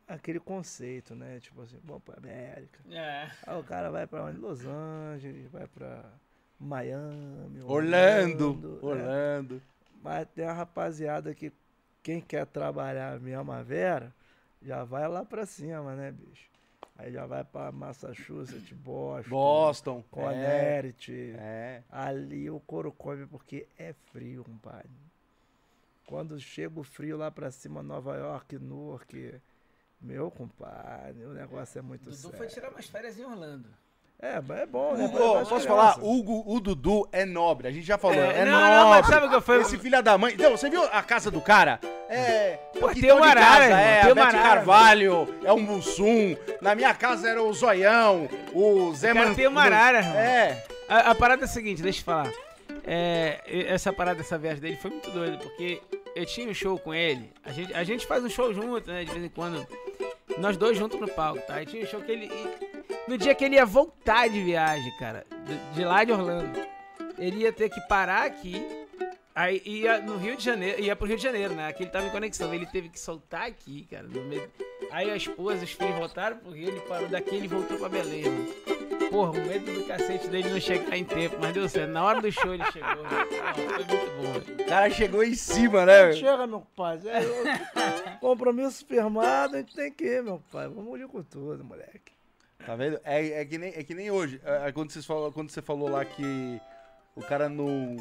aquele 0.06 0.40
conceito, 0.40 1.14
né? 1.14 1.40
Tipo 1.40 1.62
assim, 1.62 1.78
vamos 1.84 2.02
pra 2.02 2.16
América. 2.16 2.80
É. 2.90 3.30
Aí 3.46 3.58
o 3.58 3.64
cara 3.64 3.90
vai 3.90 4.06
pra 4.06 4.24
onde? 4.24 4.38
Los 4.38 4.64
Angeles, 4.66 5.50
vai 5.50 5.66
pra 5.66 6.04
Miami, 6.58 7.60
Orlando. 7.64 8.54
né? 8.56 8.78
Orlando. 8.82 9.62
Mas 10.02 10.26
tem 10.34 10.44
a 10.44 10.52
rapaziada 10.52 11.34
que 11.34 11.52
quem 12.02 12.20
quer 12.20 12.46
trabalhar 12.46 13.18
mesmo 13.20 13.52
a 13.52 13.62
Vera, 13.62 14.12
já 14.60 14.84
vai 14.84 15.06
lá 15.08 15.24
pra 15.24 15.46
cima, 15.46 15.94
né, 15.94 16.10
bicho? 16.10 16.50
Aí 16.98 17.10
já 17.12 17.24
vai 17.26 17.42
pra 17.42 17.72
Massachusetts, 17.72 18.72
Boston, 18.72 19.30
Boston. 19.30 19.98
É. 19.98 20.82
Connecticut. 20.82 21.34
é. 21.38 21.82
Ali 21.90 22.50
o 22.50 22.60
couro 22.60 22.92
come 22.92 23.26
porque 23.26 23.66
é 23.78 23.92
frio, 24.12 24.44
compadre. 24.44 24.90
Quando 26.06 26.38
chega 26.38 26.78
o 26.78 26.82
frio 26.84 27.16
lá 27.16 27.30
pra 27.30 27.50
cima, 27.50 27.82
Nova 27.82 28.16
York, 28.16 28.58
Newark, 28.58 29.40
meu 30.02 30.30
compadre, 30.30 31.24
o 31.24 31.32
negócio 31.32 31.78
é 31.78 31.82
muito 31.82 32.04
Dudu 32.04 32.16
sério. 32.16 32.36
foi 32.36 32.46
tirar 32.48 32.70
umas 32.70 32.86
férias 32.86 33.18
em 33.18 33.24
Orlando. 33.24 33.68
É, 34.18 34.40
mas 34.40 34.60
é 34.60 34.66
bom, 34.66 34.94
né? 34.94 35.04
O- 35.06 35.08
Pra- 35.10 35.20
ô, 35.24 35.32
pras 35.32 35.48
posso 35.48 35.66
crianças. 35.66 35.94
falar? 35.94 35.98
O, 36.04 36.22
Gu- 36.22 36.44
o 36.46 36.60
Dudu 36.60 37.08
é 37.10 37.24
nobre. 37.24 37.66
A 37.66 37.72
gente 37.72 37.84
já 37.84 37.98
falou. 37.98 38.16
É, 38.16 38.38
É, 38.40 38.44
não, 38.44 38.52
nobre. 38.52 38.70
não, 38.76 38.88
mas 38.90 39.06
sabe 39.08 39.26
o 39.26 39.30
que 39.30 39.40
foi? 39.40 39.60
Esse 39.62 39.76
filho 39.78 40.00
da 40.00 40.16
mãe. 40.16 40.36
Não, 40.36 40.52
você 40.52 40.70
viu 40.70 40.84
a 40.84 41.02
casa 41.02 41.28
do 41.28 41.40
cara? 41.40 41.80
É. 42.08 42.56
Pô, 42.78 42.86
o 42.86 42.92
tem 42.92 43.00
de 43.02 43.10
arara, 43.10 43.40
casa 43.40 43.64
irmão, 43.64 43.78
É, 43.78 44.00
tem 44.02 44.10
a 44.10 44.14
uma 44.14 44.24
Bete 44.26 44.36
arara. 44.36 44.54
Carvalho, 44.56 45.34
é 45.44 45.52
o 45.52 45.58
Mussum. 45.58 46.36
Na 46.60 46.74
minha 46.76 46.94
casa 46.94 47.28
era 47.28 47.42
o 47.42 47.52
Zoião, 47.52 48.28
o 48.54 48.94
Zé 48.94 49.12
cara 49.12 49.28
Man- 49.30 49.34
tem 49.34 49.48
uma 49.48 49.62
arara, 49.62 49.98
irmão. 49.98 50.14
É. 50.16 50.64
A, 50.88 51.10
a 51.10 51.14
parada 51.16 51.42
é 51.42 51.44
a 51.46 51.48
seguinte, 51.48 51.82
deixa 51.82 52.00
eu 52.00 52.04
falar. 52.04 52.30
É, 52.84 53.40
essa 53.68 53.92
parada, 53.92 54.20
essa 54.20 54.38
viagem 54.38 54.60
dele 54.60 54.76
foi 54.76 54.90
muito 54.90 55.10
doida, 55.10 55.36
porque 55.38 55.80
eu 56.14 56.26
tinha 56.26 56.48
um 56.48 56.54
show 56.54 56.78
com 56.78 56.94
ele. 56.94 57.32
A 57.44 57.50
gente, 57.50 57.74
a 57.74 57.82
gente 57.82 58.06
faz 58.06 58.22
um 58.22 58.28
show 58.28 58.52
junto, 58.54 58.88
né? 58.90 59.04
De 59.04 59.10
vez 59.10 59.24
em 59.24 59.28
quando. 59.28 59.66
Nós 60.38 60.56
dois 60.56 60.76
juntos 60.76 60.98
no 60.98 61.08
palco, 61.08 61.40
tá? 61.46 61.62
E 61.62 61.66
tinha 61.66 61.82
um 61.82 61.86
show 61.86 62.00
que 62.00 62.12
ele. 62.12 62.30
no 63.06 63.16
dia 63.18 63.34
que 63.34 63.44
ele 63.44 63.56
ia 63.56 63.66
voltar 63.66 64.28
de 64.28 64.42
viagem, 64.42 64.92
cara, 64.98 65.26
de, 65.74 65.84
lá 65.84 66.04
de 66.04 66.12
Orlando, 66.12 66.58
ele 67.18 67.42
ia 67.42 67.52
ter 67.52 67.68
que 67.68 67.80
parar 67.82 68.24
aqui. 68.24 68.64
Aí 69.34 69.62
ia 69.64 69.98
no 69.98 70.18
Rio 70.18 70.36
de 70.36 70.44
Janeiro, 70.44 70.80
ia 70.80 70.94
pro 70.94 71.06
Rio 71.06 71.16
de 71.16 71.22
Janeiro, 71.22 71.54
né? 71.54 71.66
Aqui 71.66 71.84
ele 71.84 71.90
tava 71.90 72.06
em 72.06 72.10
conexão. 72.10 72.52
Ele 72.52 72.66
teve 72.66 72.90
que 72.90 73.00
soltar 73.00 73.46
aqui, 73.46 73.86
cara. 73.90 74.06
Aí 74.90 75.10
a 75.10 75.16
esposa, 75.16 75.64
os 75.64 75.72
filhos 75.72 75.96
voltaram 75.96 76.36
pro 76.36 76.50
Rio, 76.50 76.68
ele 76.68 76.80
parou 76.80 77.08
daqui 77.08 77.34
ele 77.36 77.48
voltou 77.48 77.78
pra 77.78 77.88
Belém, 77.88 78.26
irmão. 78.26 78.71
Porra, 79.12 79.30
o 79.30 79.46
medo 79.46 79.72
do 79.72 79.84
cacete 79.86 80.26
dele 80.28 80.48
não 80.50 80.58
chegar 80.60 80.96
em 80.96 81.04
tempo, 81.04 81.36
mas 81.40 81.52
deu 81.52 81.68
certo. 81.68 81.90
Na 81.90 82.02
hora 82.02 82.20
do 82.20 82.32
show 82.32 82.54
ele 82.54 82.64
chegou. 82.72 82.96
Porra, 82.96 83.54
Foi 83.54 83.66
muito 83.66 83.86
bom, 84.16 84.40
velho. 84.40 84.62
O 84.62 84.66
cara 84.68 84.90
chegou 84.90 85.22
em 85.22 85.34
cima, 85.34 85.84
né? 85.84 86.12
Chega, 86.14 86.46
meu 86.46 86.60
compadre. 86.60 87.08
É, 87.10 87.22
eu- 87.22 88.18
compromisso 88.20 88.86
firmado, 88.86 89.56
a 89.56 89.58
gente 89.58 89.74
tem 89.76 89.92
que 89.92 90.04
ir, 90.04 90.22
meu 90.22 90.42
pai. 90.50 90.66
Vamos 90.68 90.98
ir 90.98 91.06
com 91.08 91.22
tudo, 91.22 91.62
moleque. 91.62 92.12
Tá 92.64 92.74
vendo? 92.74 92.98
É, 93.04 93.40
é, 93.40 93.44
que, 93.44 93.58
nem, 93.58 93.70
é 93.76 93.82
que 93.84 93.94
nem 93.94 94.10
hoje. 94.10 94.40
É, 94.44 94.68
é 94.68 94.72
quando, 94.72 94.90
você 94.90 95.02
falou, 95.02 95.30
quando 95.30 95.50
você 95.50 95.60
falou 95.60 95.88
lá 95.90 96.04
que 96.04 96.60
o 97.14 97.20
cara 97.20 97.48
não. 97.50 97.96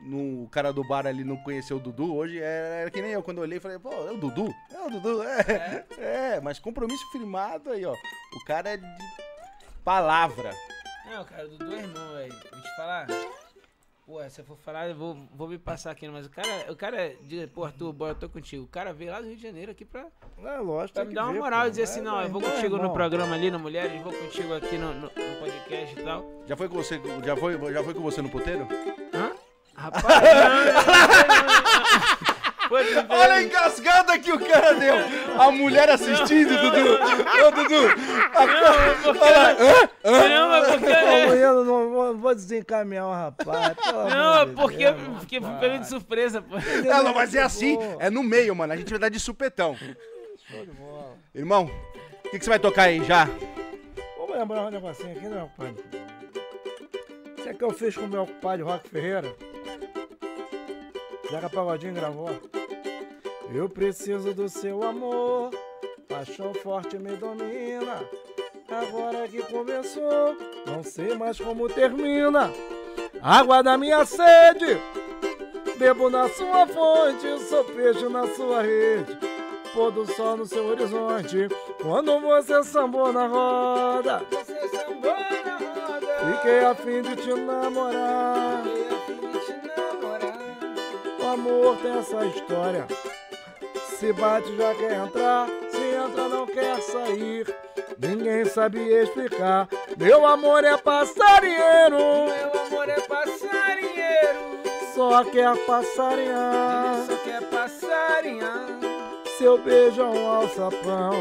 não- 0.00 0.42
o 0.44 0.48
cara 0.50 0.72
do 0.72 0.82
bar 0.82 1.06
ali 1.06 1.22
não 1.22 1.36
conheceu 1.36 1.76
o 1.76 1.80
Dudu, 1.80 2.16
hoje 2.16 2.40
é, 2.42 2.80
era 2.82 2.90
que 2.90 3.00
nem 3.02 3.12
eu. 3.12 3.22
Quando 3.22 3.36
eu 3.38 3.42
olhei, 3.42 3.60
falei, 3.60 3.78
pô, 3.78 3.92
é 3.92 4.10
o 4.10 4.16
Dudu? 4.16 4.52
É 4.74 4.80
o 4.80 4.90
Dudu, 4.90 5.22
é. 5.22 5.84
É, 5.98 6.40
mas 6.40 6.58
compromisso 6.58 7.08
firmado 7.12 7.70
aí, 7.70 7.84
ó. 7.84 7.92
O 7.92 8.44
cara 8.44 8.70
é 8.70 8.76
de 8.78 8.86
palavra. 9.88 10.50
Não, 11.06 11.24
cara, 11.24 11.46
o 11.46 11.48
Dudu 11.48 11.72
é 11.72 11.78
irmão, 11.78 12.12
velho. 12.12 12.34
Vou 12.52 12.60
te 12.60 12.76
falar. 12.76 13.06
Pô, 14.04 14.28
se 14.28 14.40
eu 14.40 14.44
for 14.44 14.58
falar, 14.58 14.86
eu 14.88 14.94
vou, 14.94 15.16
vou 15.34 15.48
me 15.48 15.56
passar 15.56 15.92
aqui, 15.92 16.06
mas 16.08 16.26
o 16.26 16.30
cara, 16.30 16.70
o 16.70 16.76
cara, 16.76 17.14
de, 17.22 17.46
pô, 17.46 17.64
Arthur, 17.64 17.90
bora, 17.94 18.12
eu 18.12 18.16
tô 18.16 18.28
contigo. 18.28 18.64
O 18.64 18.68
cara 18.68 18.92
veio 18.92 19.10
lá 19.10 19.20
do 19.22 19.26
Rio 19.28 19.36
de 19.36 19.42
Janeiro 19.42 19.72
aqui 19.72 19.86
pra, 19.86 20.04
É 20.44 20.56
lógico. 20.58 20.92
pra 20.94 21.06
me 21.06 21.14
dar 21.14 21.24
uma 21.24 21.32
ver, 21.32 21.38
moral 21.38 21.66
e 21.66 21.70
dizer 21.70 21.84
assim, 21.84 22.00
É, 22.00 22.02
não, 22.02 22.20
eu 22.20 22.28
vou 22.28 22.40
irmão, 22.42 22.54
contigo 22.54 22.76
no 22.76 22.92
programa 22.92 23.34
ali, 23.34 23.50
no 23.50 23.58
Mulheres, 23.58 24.02
vou 24.02 24.12
contigo 24.12 24.54
aqui 24.54 24.76
no, 24.76 24.92
no, 24.92 25.00
no 25.00 25.36
podcast 25.40 25.98
e 25.98 26.02
tal. 26.02 26.22
Já 26.46 26.54
foi 26.54 26.68
com 26.68 26.74
você, 26.76 27.00
já 27.24 27.34
foi, 27.36 27.72
já 27.72 27.82
foi 27.82 27.94
com 27.94 28.02
você 28.02 28.20
no 28.20 28.28
puteiro? 28.28 28.68
Hã? 29.14 29.32
Rapaz, 29.74 30.04
não, 30.04 30.64
não, 30.64 30.82
não. 30.84 32.17
Olha 33.08 33.34
a 33.34 33.42
engasgada 33.42 34.18
que 34.18 34.32
o 34.32 34.38
cara 34.38 34.74
deu! 34.74 34.94
A 35.38 35.50
mulher 35.50 35.90
assistindo, 35.90 36.56
Dudu! 36.56 36.98
Ô, 37.46 37.50
Dudu! 37.50 37.88
Não, 38.88 39.02
porque, 39.02 40.28
não, 40.28 40.48
mas 40.48 40.68
porque, 40.68 40.92
Ô, 40.92 41.30
menino, 41.30 41.64
não 41.64 42.18
vou, 42.18 42.34
desencaminhar 42.34 43.06
o 43.06 43.12
rapaz. 43.12 43.76
não, 44.10 44.38
é 44.40 44.46
porque, 44.46 44.84
fui 45.28 45.40
pai. 45.40 45.60
pego 45.60 45.78
de 45.78 45.88
surpresa, 45.88 46.42
pô. 46.42 46.56
Não, 46.84 47.04
não, 47.04 47.14
mas 47.14 47.34
é 47.34 47.42
assim, 47.42 47.78
é 47.98 48.10
no 48.10 48.22
meio, 48.22 48.54
mano. 48.54 48.72
A 48.72 48.76
gente 48.76 48.90
vai 48.90 48.98
dar 48.98 49.08
de 49.08 49.20
supetão. 49.20 49.76
Show 49.76 50.64
de 50.64 50.72
bola. 50.72 51.16
Irmão, 51.34 51.70
o 52.24 52.30
que, 52.30 52.38
que 52.38 52.44
você 52.44 52.50
vai 52.50 52.58
tocar 52.58 52.84
aí 52.84 53.04
já? 53.04 53.28
Vamos 54.18 54.36
lembrar 54.36 54.66
um 54.66 54.70
negocinho 54.70 55.12
aqui, 55.12 55.26
né, 55.28 55.36
meu 55.36 55.48
compadre? 55.48 55.84
Isso 57.38 57.48
aqui 57.48 57.64
eu 57.64 57.70
fiz 57.70 57.96
com 57.96 58.04
o 58.04 58.08
meu 58.08 58.26
compadre 58.26 58.62
Rock 58.62 58.88
Ferreira. 58.88 59.34
Zeca 61.30 61.50
Pagodinho 61.50 61.92
gravou. 61.92 62.30
Eu 63.52 63.68
preciso 63.68 64.32
do 64.32 64.48
seu 64.48 64.82
amor, 64.82 65.50
paixão 66.08 66.54
forte 66.54 66.96
me 66.98 67.16
domina. 67.16 68.02
Agora 68.70 69.28
que 69.28 69.42
começou, 69.42 70.36
não 70.66 70.82
sei 70.82 71.14
mais 71.14 71.38
como 71.38 71.68
termina. 71.68 72.50
Água 73.20 73.62
da 73.62 73.76
minha 73.76 74.04
sede, 74.06 74.80
bebo 75.78 76.08
na 76.08 76.28
sua 76.30 76.66
fonte, 76.66 77.38
sou 77.48 77.64
peixe 77.64 78.08
na 78.08 78.26
sua 78.28 78.62
rede. 78.62 79.18
Pôr 79.74 79.92
do 79.92 80.06
sol 80.06 80.38
no 80.38 80.46
seu 80.46 80.64
horizonte, 80.66 81.48
quando 81.82 82.18
você 82.20 82.62
sambou 82.64 83.12
na 83.12 83.26
roda. 83.26 84.24
Você 84.30 84.68
sambou 84.68 85.12
na 85.12 85.58
roda. 85.58 86.36
Fiquei 86.36 86.60
a 86.60 86.74
fim 86.74 87.02
de 87.02 87.16
te 87.16 87.34
namorar. 87.34 88.77
Amor 91.38 91.76
tem 91.76 91.96
essa 91.96 92.24
história. 92.26 92.86
Se 93.98 94.12
bate 94.12 94.56
já 94.56 94.74
quer 94.74 94.92
entrar, 94.92 95.48
se 95.70 95.78
entra 95.78 96.28
não 96.28 96.46
quer 96.46 96.80
sair. 96.82 97.46
Ninguém 97.98 98.44
sabe 98.44 98.78
explicar. 98.80 99.68
Meu 99.96 100.26
amor 100.26 100.64
é 100.64 100.76
passarinheiro, 100.76 101.96
Meu 101.96 102.60
amor 102.66 102.88
é 102.88 103.00
passarinheiro. 103.00 104.38
só 104.94 105.24
quer 105.24 105.56
passarinhar. 105.64 107.04
só 107.08 107.16
quer 107.24 107.42
passarinhar. 107.42 108.66
Seu 109.36 109.58
beijo 109.58 110.00
é 110.00 110.04
um 110.04 110.30
alçapão 110.30 111.12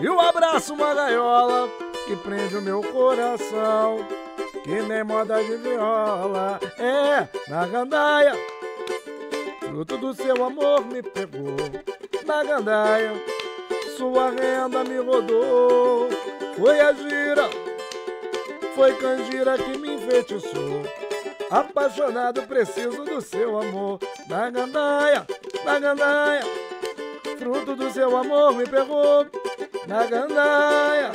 e 0.00 0.08
o 0.08 0.20
abraço 0.20 0.72
uma 0.72 0.94
gaiola 0.94 1.68
que 2.06 2.14
prende 2.16 2.56
o 2.56 2.62
meu 2.62 2.80
coração. 2.82 4.06
Que 4.62 4.82
nem 4.82 5.02
moda 5.02 5.42
de 5.42 5.56
viola, 5.56 6.60
é 6.78 7.26
na 7.48 7.66
gandaia. 7.66 8.34
Fruto 9.70 9.96
do 9.98 10.12
seu 10.12 10.44
amor 10.44 10.84
me 10.84 11.00
pegou 11.00 11.54
na 12.26 12.42
gandaia. 12.42 13.12
Sua 13.96 14.30
renda 14.30 14.82
me 14.82 14.98
rodou. 14.98 16.08
Foi 16.58 16.80
a 16.80 16.92
gira, 16.92 17.48
foi 18.74 18.92
canjira 18.96 19.56
que 19.56 19.78
me 19.78 19.94
enfeitiçou. 19.94 20.82
Apaixonado, 21.48 22.42
preciso 22.42 23.04
do 23.04 23.20
seu 23.20 23.60
amor. 23.60 24.00
Na 24.28 24.50
gandaia, 24.50 25.24
na 25.64 25.78
gandaia. 25.78 26.42
Fruto 27.38 27.76
do 27.76 27.92
seu 27.92 28.16
amor 28.16 28.52
me 28.56 28.66
pegou 28.66 29.24
na 29.86 30.04
gandaia. 30.04 31.12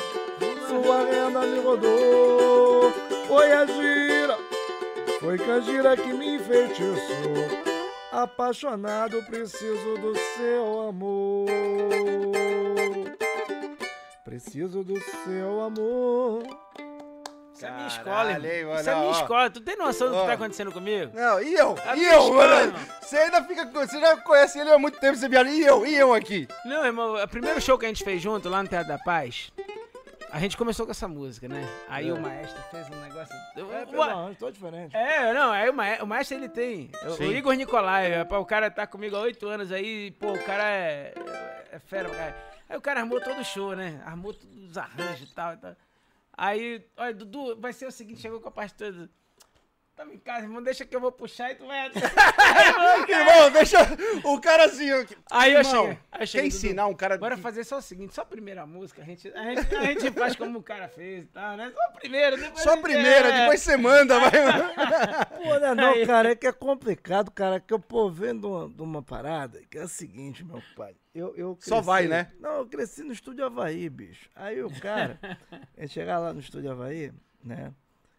Sua 0.69 1.03
renda 1.03 1.41
me 1.41 1.59
rodou. 1.59 2.93
Foi 3.27 3.51
a 3.51 3.65
gira, 3.65 4.37
foi 5.19 5.37
canjira 5.37 5.97
que 5.97 6.13
me 6.13 6.35
enfeitiçou. 6.35 7.74
Apaixonado, 8.15 9.21
preciso 9.23 9.97
do 9.97 10.15
seu 10.37 10.87
amor. 10.87 11.45
Preciso 14.23 14.85
do 14.85 14.97
seu 15.01 15.61
amor. 15.61 16.43
Isso 17.53 17.65
é 17.65 17.71
minha 17.71 17.87
escola, 17.87 18.31
irmão. 18.31 18.75
Isso 18.79 18.89
é 18.89 18.95
minha 18.95 19.07
ó. 19.07 19.11
escola. 19.11 19.49
Tu 19.49 19.59
tem 19.59 19.75
noção 19.75 20.09
do 20.11 20.17
que 20.21 20.25
tá 20.27 20.33
acontecendo 20.33 20.71
comigo? 20.71 21.11
Não, 21.13 21.41
e 21.41 21.53
eu? 21.55 21.75
A 21.85 21.97
E 21.97 22.05
eu, 22.05 22.19
escola, 22.21 22.47
mano? 22.47 22.73
Você 23.01 23.17
ainda 23.17 23.43
fica. 23.43 23.65
com- 23.67 23.79
Você 23.85 23.99
já 23.99 24.15
conhece 24.21 24.59
ele 24.59 24.71
há 24.71 24.79
muito 24.79 24.97
tempo, 24.97 25.17
você 25.17 25.27
viaja. 25.27 25.49
E 25.49 25.61
eu? 25.61 25.85
E 25.85 25.95
eu 25.95 26.13
aqui? 26.13 26.47
Não, 26.63 26.85
irmão, 26.85 27.21
o 27.21 27.27
primeiro 27.27 27.59
show 27.59 27.77
que 27.77 27.85
a 27.85 27.89
gente 27.89 28.03
fez 28.05 28.21
junto 28.21 28.47
lá 28.47 28.63
no 28.63 28.69
Teatro 28.69 28.87
da 28.87 28.97
Paz, 28.97 29.51
a 30.35 30.39
gente 30.39 30.57
começou 30.57 30.85
com 30.85 30.91
essa 30.91 31.07
música, 31.07 31.47
né? 31.47 31.63
Aí 31.87 32.11
o 32.11 32.19
maestro 32.19 32.61
fez 32.69 32.87
um 32.89 32.99
negócio. 33.01 33.33
Eu- 33.55 33.71
É, 33.73 33.83
o- 33.85 33.91
não, 33.91 34.29
eu 34.29 34.35
tô 34.35 34.51
diferente. 34.51 34.95
É, 34.95 35.33
não, 35.33 35.51
aí 35.51 35.69
o, 35.69 35.73
ma- 35.73 35.97
o 36.01 36.05
maestro 36.05 36.37
ele 36.37 36.49
tem. 36.49 36.91
O, 37.03 37.07
o 37.07 37.11
Sim. 37.15 37.29
Igor 37.29 37.53
Nicolai, 37.53 38.21
o 38.21 38.45
cara 38.45 38.69
tá 38.69 38.85
comigo 38.85 39.15
há 39.15 39.21
oito 39.21 39.47
anos 39.47 39.71
aí, 39.71 40.11
pô, 40.11 40.33
o 40.33 40.43
cara 40.43 40.63
é, 40.69 41.13
é 41.71 41.79
fera, 41.79 42.09
cara. 42.09 42.35
Aí 42.67 42.77
o 42.77 42.81
cara 42.81 42.99
armou 42.99 43.21
todo 43.21 43.39
o 43.39 43.45
show, 43.45 43.75
né? 43.75 44.01
Armou 44.05 44.33
todos 44.33 44.71
os 44.71 44.77
arranjos 44.77 45.29
e 45.31 45.33
tal, 45.33 45.53
e 45.53 45.57
tal. 45.57 45.75
Aí, 46.37 46.85
olha, 46.97 47.13
Dudu, 47.13 47.55
vai 47.61 47.71
ser 47.71 47.85
o 47.85 47.91
seguinte, 47.91 48.19
chegou 48.21 48.41
com 48.41 48.49
a 48.49 48.51
parte 48.51 48.73
toda. 48.75 49.09
Tamo 49.95 50.11
em 50.11 50.17
casa, 50.19 50.43
irmão, 50.43 50.61
deixa 50.61 50.83
que 50.85 50.93
eu 50.93 50.99
vou 50.99 51.11
puxar 51.11 51.51
e 51.51 51.55
tu 51.55 51.65
vai. 51.65 51.87
Irmão, 53.07 53.51
deixa 53.51 53.77
o 54.25 54.41
cara 54.41 54.65
assim. 54.65 54.89
Aí 55.31 55.53
eu 55.53 55.59
Irmão, 55.61 55.71
cheguei. 55.83 55.87
Aí 55.87 55.95
eu 56.13 56.19
Quer 56.19 56.25
cheguei, 56.27 56.49
Dudu, 56.49 56.57
ensinar 56.57 56.87
um 56.87 56.93
cara. 56.93 57.17
Bora 57.17 57.37
fazer 57.37 57.63
só 57.63 57.77
o 57.77 57.81
seguinte, 57.81 58.13
só 58.13 58.21
a 58.23 58.25
primeira 58.25 58.65
música, 58.65 59.01
a 59.01 59.05
gente, 59.05 59.29
a 59.29 59.43
gente, 59.43 59.73
a 59.75 59.83
gente 59.85 60.11
faz 60.11 60.35
como 60.35 60.59
o 60.59 60.63
cara 60.63 60.89
fez 60.89 61.23
e 61.23 61.27
tal, 61.27 61.55
né? 61.55 61.71
Só 61.73 61.81
a 61.81 61.91
primeira, 61.91 62.35
depois 62.37 62.61
Só 62.63 62.73
a 62.73 62.77
primeira, 62.77 63.27
é. 63.29 63.39
depois 63.41 63.61
você 63.61 63.77
manda, 63.77 64.19
vai. 64.19 64.31
Pô, 65.43 65.59
né, 65.59 65.73
não, 65.75 65.93
Aí- 65.93 66.05
cara, 66.05 66.31
é 66.31 66.35
que 66.35 66.47
é 66.47 66.51
complicado, 66.51 67.31
cara, 67.31 67.59
que 67.61 67.73
eu, 67.73 67.79
pô, 67.79 68.09
vendo 68.09 68.49
uma, 68.49 68.67
de 68.69 68.81
uma 68.81 69.01
parada, 69.01 69.61
que 69.69 69.77
é 69.77 69.83
a 69.83 69.87
seguinte, 69.87 70.43
meu 70.43 70.61
pai, 70.75 70.93
eu, 71.13 71.33
eu 71.37 71.57
Só 71.61 71.75
cresci- 71.75 71.85
vai, 71.85 72.07
né? 72.07 72.31
Não, 72.39 72.57
eu 72.57 72.65
cresci 72.65 73.01
no 73.03 73.13
Estúdio 73.13 73.45
Havaí, 73.45 73.87
bicho. 73.89 74.29
Aí 74.35 74.61
o 74.61 74.69
cara, 74.81 75.17
a 75.77 75.81
gente 75.81 75.93
chegava 75.93 76.25
lá 76.25 76.33
no 76.33 76.39
Estúdio 76.41 76.71
Havaí, 76.71 77.13
né, 77.41 77.71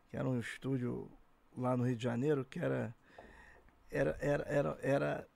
que 0.08 0.16
era 0.16 0.26
um 0.26 0.38
estúdio 0.40 1.10
lá 1.56 1.76
no 1.76 1.84
Rio 1.84 1.96
de 1.96 2.02
Janeiro, 2.04 2.44
que 2.44 2.58
era, 2.58 2.94
era, 3.90 4.16
era, 4.20 4.44
era, 4.48 4.78
era, 4.82 5.28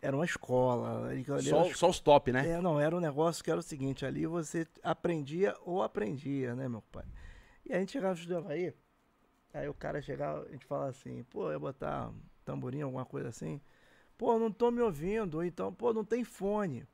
era 0.00 0.16
uma 0.16 0.24
escola. 0.24 1.08
ali- 1.08 1.24
ali 1.30 1.50
era 1.50 1.64
Só, 1.64 1.74
só 1.74 1.88
os 1.90 2.00
top, 2.00 2.32
né? 2.32 2.46
é, 2.48 2.60
não, 2.60 2.80
era 2.80 2.94
um 2.96 3.00
negócio 3.00 3.42
que 3.42 3.50
era 3.50 3.60
o 3.60 3.62
seguinte, 3.62 4.04
ali 4.04 4.26
você 4.26 4.66
aprendia 4.82 5.54
ou 5.64 5.82
aprendia, 5.82 6.54
né, 6.54 6.68
meu 6.68 6.82
pai? 6.92 7.04
E 7.66 7.72
a 7.72 7.78
gente 7.80 7.92
chegava 7.92 8.14
no 8.14 8.18
Estúdio 8.20 8.38
Havaí, 8.38 8.74
aí 9.54 9.68
o 9.68 9.74
cara 9.74 10.02
chegava, 10.02 10.44
a 10.46 10.52
gente 10.52 10.66
falava 10.66 10.90
assim, 10.90 11.24
pô, 11.24 11.46
eu 11.48 11.52
ia 11.52 11.58
botar 11.58 12.10
tamborim, 12.44 12.82
alguma 12.82 13.04
coisa 13.04 13.28
assim. 13.28 13.60
Pô, 14.18 14.38
não 14.38 14.50
tô 14.52 14.70
me 14.70 14.80
ouvindo, 14.82 15.36
ou 15.36 15.44
então, 15.44 15.72
pô, 15.74 15.92
não 15.94 16.04
tem 16.04 16.24
fone. 16.24 16.86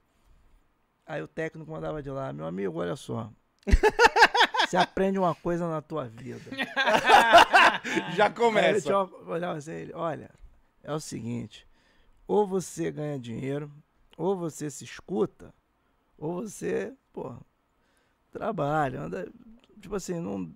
Aí 1.06 1.22
o 1.22 1.28
técnico 1.28 1.70
mandava 1.70 2.02
de 2.02 2.10
lá, 2.10 2.32
meu 2.32 2.46
amigo, 2.46 2.78
olha 2.80 2.96
só. 2.96 3.30
Você 4.64 4.76
aprende 4.76 5.18
uma 5.18 5.34
coisa 5.34 5.68
na 5.68 5.82
tua 5.82 6.08
vida. 6.08 6.40
Já 8.16 8.26
Aí 8.26 8.32
começa. 8.32 8.80
tinha- 8.80 8.98
olhava 9.26 9.58
assim, 9.58 9.72
ele, 9.72 9.92
olha, 9.94 10.30
é 10.82 10.92
o 10.92 11.00
seguinte, 11.00 11.66
ou 12.26 12.46
você 12.46 12.90
ganha 12.90 13.18
dinheiro, 13.18 13.70
ou 14.16 14.36
você 14.36 14.70
se 14.70 14.84
escuta, 14.84 15.54
ou 16.18 16.42
você, 16.42 16.92
pô, 17.12 17.34
trabalha, 18.30 19.02
anda, 19.02 19.30
tipo 19.80 19.94
assim, 19.94 20.18
não, 20.20 20.50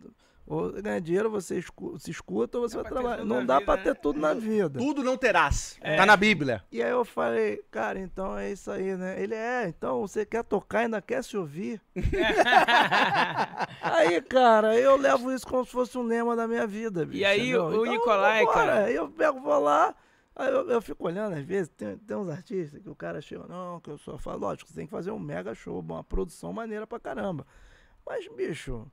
ou 0.47 0.71
ganha 0.81 1.01
dinheiro, 1.01 1.29
você 1.29 1.59
escu- 1.59 1.99
se 1.99 2.11
escuta, 2.11 2.59
ou 2.59 2.69
você 2.69 2.77
Dá 2.77 2.83
vai 2.85 2.93
trabalhar. 2.93 3.25
Não 3.25 3.45
dá 3.45 3.55
vida, 3.59 3.65
pra 3.67 3.77
né? 3.77 3.83
ter 3.83 3.95
tudo 3.97 4.21
na 4.21 4.33
vida. 4.33 4.79
Tudo 4.79 5.03
não 5.03 5.17
terás. 5.17 5.77
É. 5.81 5.97
Tá 5.97 6.07
na 6.07 6.17
Bíblia. 6.17 6.63
E 6.71 6.83
aí 6.83 6.91
eu 6.91 7.05
falei, 7.05 7.63
cara, 7.71 7.99
então 7.99 8.39
é 8.39 8.51
isso 8.53 8.71
aí, 8.71 8.97
né? 8.97 9.21
Ele 9.21 9.35
é, 9.35 9.67
então 9.69 10.01
você 10.03 10.25
quer 10.25 10.45
tocar 10.45 10.83
e 10.83 10.85
ainda 10.85 11.03
quer 11.03 11.23
se 11.25 11.37
ouvir? 11.37 11.81
aí, 13.83 14.21
cara, 14.23 14.77
eu 14.79 14.97
levo 14.97 15.33
isso 15.33 15.47
como 15.47 15.65
se 15.65 15.73
fosse 15.73 15.97
um 15.99 16.03
lema 16.03 16.37
da 16.37 16.47
minha 16.47 16.67
vida, 16.67 17.05
bicho. 17.05 17.19
E 17.19 17.25
aí, 17.25 17.41
entendeu? 17.51 17.67
o 17.67 17.85
Nicolai, 17.85 18.41
vambora. 18.45 18.57
cara- 18.67 18.85
Aí 18.85 18.95
eu 18.95 19.09
pego, 19.09 19.41
vou 19.41 19.59
lá, 19.61 19.95
aí 20.35 20.49
eu, 20.53 20.69
eu 20.71 20.81
fico 20.83 21.07
olhando, 21.07 21.35
às 21.35 21.45
vezes, 21.45 21.69
tem, 21.77 21.97
tem 21.99 22.17
uns 22.17 22.29
artistas 22.29 22.81
que 22.83 22.89
o 22.89 22.95
cara 22.95 23.21
chega, 23.21 23.47
não, 23.49 23.81
que 23.81 23.91
eu 23.91 23.99
só 23.99 24.19
falo, 24.19 24.41
lógico, 24.41 24.69
você 24.69 24.77
tem 24.77 24.87
que 24.87 24.91
fazer 24.93 25.11
um 25.11 25.19
mega 25.19 25.55
show, 25.55 25.81
uma 25.81 26.05
produção 26.05 26.53
maneira 26.53 26.87
pra 26.87 27.01
caramba. 27.01 27.47
Mas, 28.07 28.27
bicho, 28.29 28.87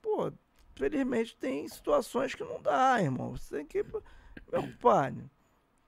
pô, 0.00 0.32
felizmente 0.76 1.36
tem 1.36 1.66
situações 1.68 2.34
que 2.34 2.44
não 2.44 2.60
dá, 2.60 3.00
irmão. 3.00 3.36
Você 3.36 3.56
tem 3.56 3.66
que. 3.66 3.82
Meu 4.52 4.62
compadre. 4.62 5.24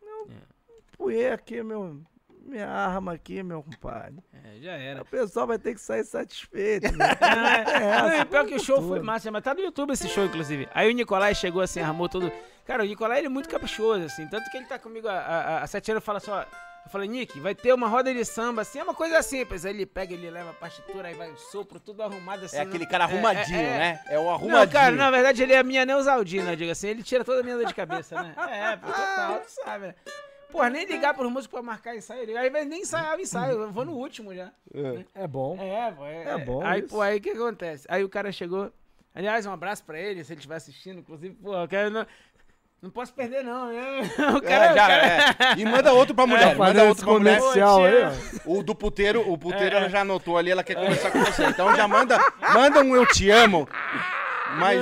Eu 0.03 0.29
punhei 0.97 1.31
aqui 1.31 1.63
meu, 1.63 2.01
minha 2.47 2.69
arma 2.69 3.13
aqui, 3.13 3.43
meu 3.43 3.63
compadre. 3.63 4.23
É, 4.33 4.59
já 4.61 4.73
era. 4.73 5.03
O 5.03 5.05
pessoal 5.05 5.47
vai 5.47 5.59
ter 5.59 5.75
que 5.75 5.81
sair 5.81 6.05
satisfeito. 6.05 6.87
Né? 6.97 7.17
Não, 8.03 8.09
É, 8.11 8.21
e 8.21 8.25
pior 8.25 8.47
que 8.47 8.55
o 8.55 8.61
show 8.61 8.81
foi 8.81 9.01
massa, 9.01 9.31
mas 9.31 9.43
tá 9.43 9.53
no 9.55 9.61
YouTube 9.61 9.93
esse 9.93 10.09
show, 10.09 10.25
inclusive. 10.25 10.69
Aí 10.73 10.91
o 10.91 10.95
Nicolai 10.95 11.35
chegou 11.35 11.61
assim, 11.61 11.81
armou 11.81 12.09
tudo. 12.09 12.33
Cara, 12.65 12.83
o 12.83 12.87
Nicolai 12.87 13.19
ele 13.19 13.27
é 13.27 13.31
muito 13.31 13.49
caprichoso, 13.49 14.05
assim. 14.05 14.27
Tanto 14.29 14.51
que 14.51 14.57
ele 14.57 14.67
tá 14.67 14.79
comigo 14.79 15.09
há, 15.09 15.19
há, 15.19 15.63
há 15.63 15.67
sete 15.67 15.91
anos 15.91 16.05
fala 16.05 16.19
assim, 16.19 16.31
ó. 16.31 16.45
Eu 16.87 16.91
falei, 16.91 17.09
Nick, 17.09 17.41
vai 17.41 17.53
ter 17.53 17.73
uma 17.75 17.89
roda 17.89 18.15
de 18.15 18.25
samba, 18.25 18.63
assim, 18.63 18.79
é 18.79 18.83
uma 18.85 18.95
coisa 18.95 19.21
simples. 19.21 19.65
Aí 19.67 19.73
ele 19.75 19.85
pega, 19.85 20.15
ele 20.15 20.31
leva 20.31 20.51
a 20.51 20.53
partitura, 20.53 21.09
aí 21.09 21.15
vai 21.15 21.29
o 21.33 21.37
sopro, 21.37 21.81
tudo 21.81 22.01
arrumado 22.01 22.45
assim. 22.45 22.57
É 22.57 22.61
aquele 22.61 22.85
não- 22.85 22.91
cara 22.91 23.03
é, 23.05 23.07
arrumadinho, 23.09 23.59
é, 23.59 23.63
é. 23.65 23.79
né? 23.79 24.05
É 24.07 24.19
o 24.21 24.31
arrumadinho. 24.31 24.59
Não, 24.61 24.69
cara, 24.69 24.95
na 24.95 25.11
verdade 25.11 25.43
ele 25.43 25.53
é 25.53 25.59
a 25.59 25.65
minha 25.65 25.85
Neusaldina, 25.85 26.57
diga 26.57 26.71
assim. 26.71 26.87
Ele 26.87 27.03
tira 27.03 27.25
toda 27.25 27.41
a 27.41 27.43
minha 27.43 27.57
dor 27.57 27.67
de 27.67 27.75
cabeça, 27.75 28.23
né? 28.23 28.35
É, 28.49 28.77
pô, 28.77 28.87
total, 28.87 29.41
tu 29.41 29.51
sabe, 29.51 29.87
né? 29.89 29.95
Porra, 30.49 30.71
nem 30.71 30.87
ligar 30.87 31.13
pros 31.13 31.31
músicos 31.31 31.59
pra 31.59 31.63
marcar 31.63 31.97
ensaio. 31.97 32.23
Ele, 32.23 32.39
aí 32.39 32.49
vai 32.51 32.65
nem 32.65 32.83
ensaiar 32.83 33.17
o 33.17 33.21
ensaio, 33.21 33.63
eu 33.63 33.73
vou 33.73 33.85
no 33.85 33.93
último 33.93 34.33
já. 34.33 34.53
É 35.13 35.27
bom. 35.27 35.59
É, 35.61 35.91
pô, 35.91 36.07
é, 36.07 36.23
É 36.25 36.39
bom 36.39 36.65
Aí, 36.65 36.81
isso. 36.81 36.89
pô, 36.89 37.01
aí 37.01 37.19
o 37.19 37.21
que 37.21 37.31
acontece? 37.31 37.85
Aí 37.91 38.05
o 38.05 38.09
cara 38.09 38.31
chegou. 38.31 38.73
Aliás, 39.13 39.45
um 39.45 39.53
abraço 39.53 39.83
pra 39.85 39.99
ele, 39.99 40.23
se 40.23 40.33
ele 40.33 40.39
estiver 40.39 40.55
assistindo. 40.55 41.01
Inclusive, 41.01 41.35
pô, 41.35 41.53
eu 41.57 41.67
quero. 41.67 42.07
Não, 42.83 42.91
posso 42.91 43.13
perder, 43.15 43.43
não, 43.43 43.73
né? 43.73 44.01
O 44.35 44.39
É, 44.39 44.41
cara. 44.43 44.67
já, 44.67 44.73
o 44.73 44.77
cara- 44.77 45.07
é. 45.07 45.55
E 45.59 45.65
manda 45.65 45.93
outro 45.93 46.15
pra 46.15 46.27
mulher. 46.27 46.51
Tá 46.53 46.55
manda 46.57 46.85
outro 46.85 46.93
esse 46.97 47.05
pra 47.05 47.13
mulher. 47.15 47.39
comercial 47.39 47.85
aí, 47.85 47.95
ó. 48.05 48.51
O 48.59 48.63
do 48.63 48.75
puteiro, 48.75 49.29
o 49.33 49.37
puteiro 49.39 49.75
É. 49.75 49.79
ela 49.79 49.89
já 49.89 50.01
anotou 50.03 50.37
ali, 50.37 50.51
ela 50.51 50.63
quer 50.63 50.75
conversar 50.75 51.11
com 51.11 51.25
você. 51.25 51.45
Então 51.47 51.75
já 51.75 51.89
manda, 51.89 52.19
manda 52.55 52.81
um 52.83 52.95
eu 52.95 53.07
te 53.07 53.31
amo. 53.31 53.67
Mas, 54.59 54.79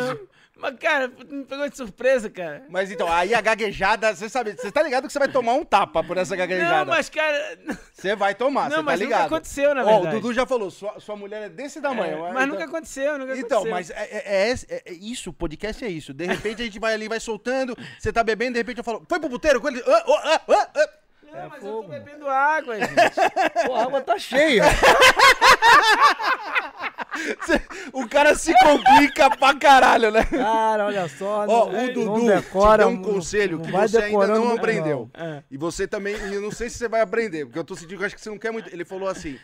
Mas, 0.56 0.76
cara, 0.78 1.08
me 1.08 1.44
pegou 1.44 1.68
de 1.68 1.76
surpresa, 1.76 2.30
cara. 2.30 2.64
mas 2.70 2.90
então, 2.90 3.10
aí 3.12 3.34
a 3.34 3.40
gaguejada, 3.40 4.14
você 4.14 4.28
sabe, 4.28 4.52
você 4.52 4.70
tá 4.70 4.82
ligado 4.82 5.06
que 5.06 5.12
você 5.12 5.18
vai 5.18 5.28
tomar 5.28 5.52
um 5.54 5.64
tapa 5.64 6.02
por 6.02 6.16
essa 6.16 6.36
gaguejada. 6.36 6.84
Não, 6.84 6.86
mas, 6.86 7.08
cara. 7.10 7.58
Você 7.92 8.14
vai 8.14 8.34
tomar, 8.34 8.64
Não, 8.64 8.70
você 8.70 8.76
tá 8.76 8.82
mas 8.82 9.00
nunca 9.00 9.12
ligado. 9.14 9.26
aconteceu, 9.26 9.74
na 9.74 9.82
Ó, 9.84 9.84
o 9.84 9.94
verdade. 10.02 10.16
Dudu 10.20 10.32
já 10.32 10.46
falou, 10.46 10.70
sua, 10.70 11.00
sua 11.00 11.16
mulher 11.16 11.42
é 11.42 11.48
desse 11.48 11.80
tamanho. 11.80 12.18
É, 12.26 12.32
mas 12.32 12.44
então- 12.44 12.46
nunca 12.46 12.64
aconteceu, 12.64 13.18
nunca 13.18 13.36
Então, 13.36 13.64
aconteceu. 13.64 13.70
mas 13.72 13.90
é, 13.90 13.94
é- 14.10 14.50
é- 14.50 14.52
é- 14.52 14.82
é 14.86 14.92
isso, 14.92 15.30
o 15.30 15.32
podcast 15.32 15.84
é 15.84 15.88
isso. 15.88 16.14
De 16.14 16.24
repente 16.24 16.62
a 16.62 16.64
gente 16.64 16.78
vai 16.78 16.94
ali, 16.94 17.08
vai 17.08 17.18
soltando, 17.20 17.76
você 17.98 18.12
tá 18.12 18.22
bebendo, 18.22 18.52
de 18.52 18.58
repente 18.60 18.78
eu 18.78 18.84
falo, 18.84 19.04
foi 19.08 19.18
pro 19.18 19.28
puteiro? 19.30 19.60
com 19.60 19.68
ele? 19.68 19.82
Ah, 19.86 20.04
ah, 20.06 20.40
ah, 20.48 20.70
ah. 20.76 20.88
Não, 21.34 21.40
É 21.40 21.48
mas 21.48 21.60
fogo, 21.60 21.68
eu 21.78 21.82
tô 21.82 21.88
mano. 21.88 22.04
bebendo 22.04 22.28
água, 22.28 22.76
gente. 22.78 22.94
Pô, 23.66 23.74
a 23.74 23.82
água 23.82 24.00
tá 24.00 24.18
cheia. 24.18 24.62
O 27.92 28.08
cara 28.08 28.34
se 28.34 28.52
complica 28.58 29.30
pra 29.36 29.54
caralho, 29.54 30.10
né? 30.10 30.24
Cara, 30.24 30.86
olha 30.86 31.08
só. 31.08 31.44
Ó, 31.46 31.70
não- 31.70 31.84
o 31.84 31.92
Dudu 31.92 32.04
não 32.18 32.26
decora, 32.26 32.84
te 32.84 32.88
deu 32.88 32.88
um 32.88 33.00
não- 33.00 33.02
conselho 33.14 33.58
não 33.58 33.64
que 33.64 33.70
vai 33.72 33.88
você 33.88 33.98
ainda 33.98 34.26
não 34.28 34.52
aprendeu. 34.54 35.10
É. 35.14 35.42
E 35.50 35.56
você 35.56 35.86
também, 35.86 36.16
e 36.28 36.34
eu 36.34 36.40
não 36.40 36.50
sei 36.50 36.68
se 36.68 36.78
você 36.78 36.88
vai 36.88 37.00
aprender, 37.00 37.44
porque 37.46 37.58
eu 37.58 37.64
tô 37.64 37.74
sentindo 37.76 37.96
que 37.98 38.02
eu 38.02 38.06
acho 38.06 38.14
que 38.16 38.20
você 38.20 38.30
não 38.30 38.38
quer 38.38 38.50
muito. 38.50 38.68
Ele 38.72 38.84
falou 38.84 39.08
assim: 39.08 39.38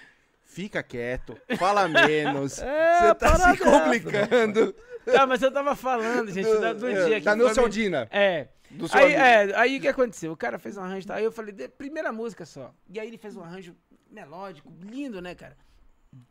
fica 0.45 0.83
quieto, 0.83 1.37
fala 1.59 1.87
menos, 1.89 2.59
É, 2.61 2.99
você 3.01 3.15
tá 3.15 3.37
se 3.53 3.57
complicando. 3.59 4.75
Tá, 5.05 5.27
mas 5.27 5.41
eu 5.43 5.51
tava 5.53 5.75
falando, 5.77 6.31
gente, 6.31 6.53
da- 6.59 6.73
do 6.73 6.87
dia 6.93 7.19
que 7.21 7.25
Da 7.25 7.33
foi- 7.37 7.45
Neusaldina. 7.45 8.09
É. 8.11 8.49
Do 8.71 8.87
seu 8.89 8.99
Aí, 8.99 9.17
amigo. 9.17 9.53
é, 9.53 9.57
aí 9.61 9.77
o 9.79 9.81
que 9.81 9.89
aconteceu? 9.89 10.33
O 10.33 10.37
cara 10.37 10.59
fez 10.59 10.77
um 10.77 10.83
arranjo, 10.83 11.07
tá? 11.07 11.17
aí 11.17 11.25
eu 11.25 11.33
falei, 11.33 11.53
"De- 11.53 11.69
primeira 11.69 12.13
música 12.13 12.47
só. 12.47 12.73
E 12.89 13.01
aí 13.01 13.07
ele 13.09 13.19
fez 13.19 13.37
um 13.37 13.43
arranjo 13.43 13.75
melódico, 14.11 14.73
lindo, 14.81 15.21
né, 15.21 15.35
cara? 15.35 15.57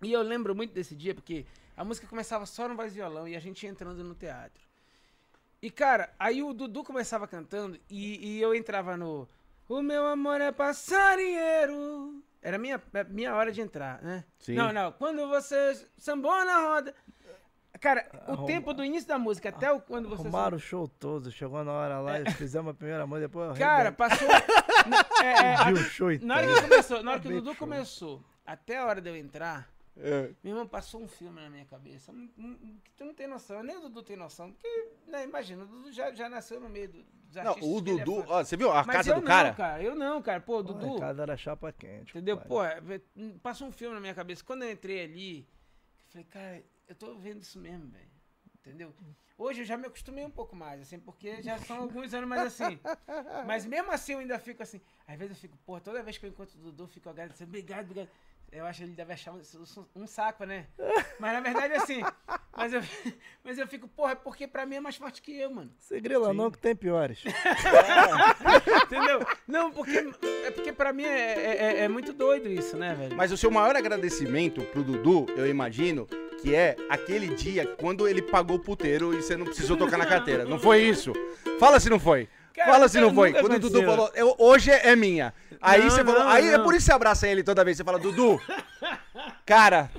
E 0.01 0.11
eu 0.11 0.21
lembro 0.21 0.55
muito 0.55 0.73
desse 0.73 0.95
dia, 0.95 1.13
porque 1.13 1.45
a 1.75 1.83
música 1.83 2.07
começava 2.07 2.45
só 2.45 2.67
no 2.67 2.75
voz 2.75 2.93
violão 2.93 3.27
e 3.27 3.35
a 3.35 3.39
gente 3.39 3.63
ia 3.63 3.69
entrando 3.69 4.03
no 4.03 4.13
teatro. 4.15 4.61
E, 5.61 5.69
cara, 5.69 6.13
aí 6.17 6.41
o 6.41 6.53
Dudu 6.53 6.83
começava 6.83 7.27
cantando 7.27 7.77
e, 7.89 8.37
e 8.37 8.41
eu 8.41 8.55
entrava 8.55 8.95
no. 8.95 9.27
O 9.67 9.81
meu 9.81 10.07
amor 10.07 10.39
é 10.41 10.51
passarinheiro. 10.51 12.23
Era 12.41 12.57
minha, 12.57 12.81
minha 13.09 13.35
hora 13.35 13.51
de 13.51 13.59
entrar, 13.59 14.01
né? 14.01 14.23
Sim. 14.39 14.55
Não, 14.55 14.71
não. 14.71 14.91
Quando 14.93 15.27
você 15.27 15.85
sambou 15.97 16.33
na 16.45 16.61
roda. 16.61 16.95
Cara, 17.79 18.09
o 18.27 18.45
tempo 18.45 18.73
do 18.73 18.83
início 18.83 19.07
da 19.07 19.17
música 19.19 19.49
até 19.49 19.71
o, 19.71 19.79
quando 19.79 20.09
você. 20.09 20.23
Arrumaram 20.23 20.57
o 20.57 20.59
show 20.59 20.87
todo. 20.87 21.31
Chegou 21.31 21.63
na 21.63 21.71
hora 21.71 21.99
lá, 21.99 22.13
fizemos 22.35 22.71
a 22.71 22.73
primeira 22.73 23.05
mão, 23.07 23.19
depois 23.19 23.49
eu 23.51 23.55
Cara, 23.55 23.91
passou. 23.91 24.27
Na- 24.87 25.05
é, 25.23 25.69
é, 25.69 25.73
o 25.73 25.77
show 25.77 26.07
na 26.21 26.35
hora 26.37 26.45
inteiro. 26.45 26.61
que 26.63 26.69
começou, 26.69 27.03
na 27.03 27.11
hora 27.11 27.19
que 27.19 27.27
o 27.27 27.31
Dudu 27.31 27.55
começou, 27.55 28.23
até 28.45 28.77
a 28.77 28.85
hora 28.85 28.99
de 29.01 29.09
eu 29.09 29.15
entrar, 29.15 29.69
É. 29.95 30.31
meu 30.43 30.53
irmão 30.53 30.67
passou 30.67 31.01
um 31.01 31.07
filme 31.07 31.39
na 31.41 31.49
minha 31.49 31.65
cabeça. 31.65 32.11
que 32.83 32.91
tu 32.97 33.05
não 33.05 33.13
tem 33.13 33.27
noção, 33.27 33.61
nem 33.61 33.77
o 33.77 33.81
Dudu 33.81 34.01
tem 34.03 34.17
noção. 34.17 34.51
Porque, 34.51 34.87
né, 35.07 35.23
imagina, 35.23 35.63
o 35.63 35.67
Dudu 35.67 35.91
já, 35.91 36.11
já 36.13 36.27
nasceu 36.27 36.59
no 36.59 36.69
meio 36.69 36.89
do- 36.89 37.05
Não, 37.43 37.53
o 37.61 37.77
é 37.77 37.81
Dudu, 37.81 38.25
ó, 38.27 38.43
você 38.43 38.57
viu 38.57 38.71
a 38.71 38.83
Mas 38.83 38.95
casa 38.95 39.09
eu 39.11 39.15
do 39.15 39.21
não, 39.21 39.27
cara? 39.27 39.83
Eu 39.83 39.95
não, 39.95 40.21
cara. 40.21 40.41
Pô, 40.41 40.63
Dudu. 40.63 40.97
A 40.97 40.99
casa 40.99 41.21
era 41.21 41.37
chapa 41.37 41.71
quente. 41.71 42.11
Entendeu? 42.11 42.37
Pô, 42.37 42.63
é, 42.63 42.81
passou 43.43 43.67
um 43.67 43.71
filme 43.71 43.93
na 43.93 44.01
minha 44.01 44.15
cabeça. 44.15 44.43
Quando 44.43 44.63
eu 44.63 44.71
entrei 44.71 45.03
ali, 45.03 45.39
eu 45.41 45.45
falei, 46.11 46.25
cara, 46.27 46.63
eu 46.89 46.95
tô 46.95 47.13
vendo 47.15 47.41
isso 47.41 47.57
mesmo, 47.59 47.87
velho. 47.87 48.09
Entendeu? 48.59 48.93
Hoje 49.37 49.61
eu 49.61 49.65
já 49.65 49.77
me 49.77 49.87
acostumei 49.87 50.25
um 50.25 50.29
pouco 50.29 50.53
mais, 50.53 50.81
assim, 50.81 50.99
porque 50.99 51.41
já 51.41 51.57
são 51.59 51.77
alguns 51.77 52.13
anos 52.13 52.27
mais 52.27 52.41
assim. 52.41 52.77
Mas 53.47 53.65
mesmo 53.65 53.89
assim 53.91 54.13
eu 54.13 54.19
ainda 54.19 54.37
fico 54.37 54.61
assim. 54.61 54.81
Às 55.07 55.17
vezes 55.17 55.37
eu 55.37 55.39
fico, 55.39 55.57
pô, 55.65 55.79
toda 55.79 56.03
vez 56.03 56.17
que 56.17 56.25
eu 56.25 56.29
encontro 56.29 56.57
o 56.59 56.63
Dudu, 56.63 56.83
eu 56.83 56.87
fico 56.87 57.09
agradecendo. 57.09 57.49
Obrigado, 57.49 57.85
obrigado. 57.85 58.09
Eu 58.51 58.65
acho 58.65 58.79
que 58.79 58.85
ele 58.85 58.95
deve 58.95 59.13
achar 59.13 59.31
um, 59.31 59.41
um 59.95 60.07
saco, 60.07 60.43
né? 60.43 60.67
Mas 61.19 61.33
na 61.33 61.39
verdade, 61.39 61.73
assim. 61.75 62.01
Mas 62.57 62.73
eu, 62.73 62.81
mas 63.43 63.57
eu 63.59 63.67
fico, 63.67 63.87
porra, 63.87 64.11
é 64.13 64.15
porque 64.15 64.47
pra 64.47 64.65
mim 64.65 64.75
é 64.75 64.79
mais 64.81 64.95
forte 64.97 65.21
que 65.21 65.31
eu, 65.37 65.51
mano. 65.51 65.71
Você 65.77 66.01
grila 66.01 66.33
não 66.33 66.49
que 66.51 66.57
tem 66.57 66.75
piores. 66.75 67.23
Entendeu? 68.85 69.25
Não, 69.47 69.71
porque. 69.71 69.97
É 70.45 70.51
porque 70.51 70.73
pra 70.73 70.91
mim 70.91 71.03
é, 71.03 71.33
é, 71.33 71.55
é- 71.55 71.79
é 71.83 71.87
muito 71.87 72.11
doido 72.11 72.49
isso, 72.49 72.75
né, 72.75 72.93
velho? 72.95 73.15
Mas 73.15 73.31
o 73.31 73.37
seu 73.37 73.51
maior 73.51 73.75
agradecimento 73.75 74.63
pro 74.65 74.83
Dudu, 74.83 75.27
eu 75.37 75.47
imagino, 75.47 76.07
que 76.41 76.55
é 76.55 76.75
aquele 76.89 77.27
dia 77.35 77.65
quando 77.77 78.07
ele 78.07 78.21
pagou 78.21 78.57
o 78.57 78.59
puteiro 78.59 79.13
e 79.17 79.21
você 79.21 79.35
não 79.37 79.45
precisou 79.45 79.75
tocar 79.77 79.97
na 79.97 80.05
carteira. 80.07 80.45
Não 80.45 80.59
foi 80.59 80.81
isso? 80.81 81.13
Fala 81.59 81.79
se 81.79 81.89
não 81.89 81.99
foi. 81.99 82.27
Cara, 82.55 82.71
Fala 82.73 82.89
se 82.89 82.99
não 82.99 83.13
foi. 83.13 83.31
Quando 83.33 83.53
o 83.55 83.59
Dudu 83.59 83.79
aconteceu. 83.81 83.89
falou, 83.89 84.11
"Eu- 84.15 84.35
hoje 84.37 84.69
é 84.71 84.95
minha. 84.95 85.33
Aí 85.61 85.81
Não, 85.83 85.89
você 85.89 86.03
falou, 86.03 86.19
não, 86.23 86.29
aí 86.29 86.47
é 86.49 86.57
não. 86.57 86.63
por 86.63 86.73
isso 86.73 86.81
que 86.85 86.85
você 86.85 86.93
abraça 86.93 87.27
ele 87.27 87.43
toda 87.43 87.63
vez. 87.63 87.77
Você 87.77 87.83
fala, 87.83 87.99
Dudu, 87.99 88.39
cara, 89.45 89.89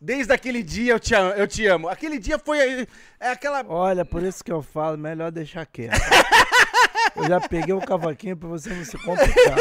desde 0.00 0.32
aquele 0.32 0.62
dia 0.62 0.92
eu 0.92 1.00
te 1.00 1.14
amo. 1.14 1.30
Eu 1.32 1.46
te 1.46 1.66
amo. 1.66 1.88
Aquele 1.88 2.18
dia 2.18 2.38
foi 2.38 2.86
é 3.20 3.30
aquela. 3.30 3.64
Olha, 3.68 4.04
por 4.04 4.22
isso 4.22 4.42
que 4.44 4.52
eu 4.52 4.62
falo, 4.62 4.96
melhor 4.98 5.30
deixar 5.30 5.66
quieto. 5.66 5.98
Eu 7.16 7.26
já 7.26 7.40
peguei 7.40 7.74
o 7.74 7.80
cavaquinho 7.80 8.36
pra 8.36 8.48
você 8.48 8.70
não 8.70 8.84
se 8.84 8.96
complicar. 8.98 9.56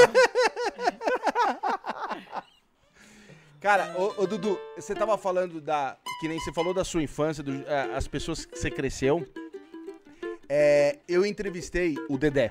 Cara, 3.68 3.94
ô, 3.98 4.24
ô, 4.24 4.26
Dudu, 4.26 4.58
você 4.78 4.96
tava 4.96 5.18
falando 5.18 5.60
da. 5.60 5.98
Que 6.22 6.30
nem 6.30 6.40
você 6.40 6.54
falou 6.54 6.74
da 6.74 6.86
sua 6.86 7.04
infância, 7.04 7.44
do- 7.44 7.66
eh, 7.68 7.92
as 7.94 8.08
pessoas 8.08 8.46
que 8.46 8.58
você 8.58 8.72
cresceu. 8.72 9.28
É, 10.48 11.00
eu 11.06 11.26
entrevistei 11.26 11.98
o 12.08 12.18
Dedé 12.18 12.48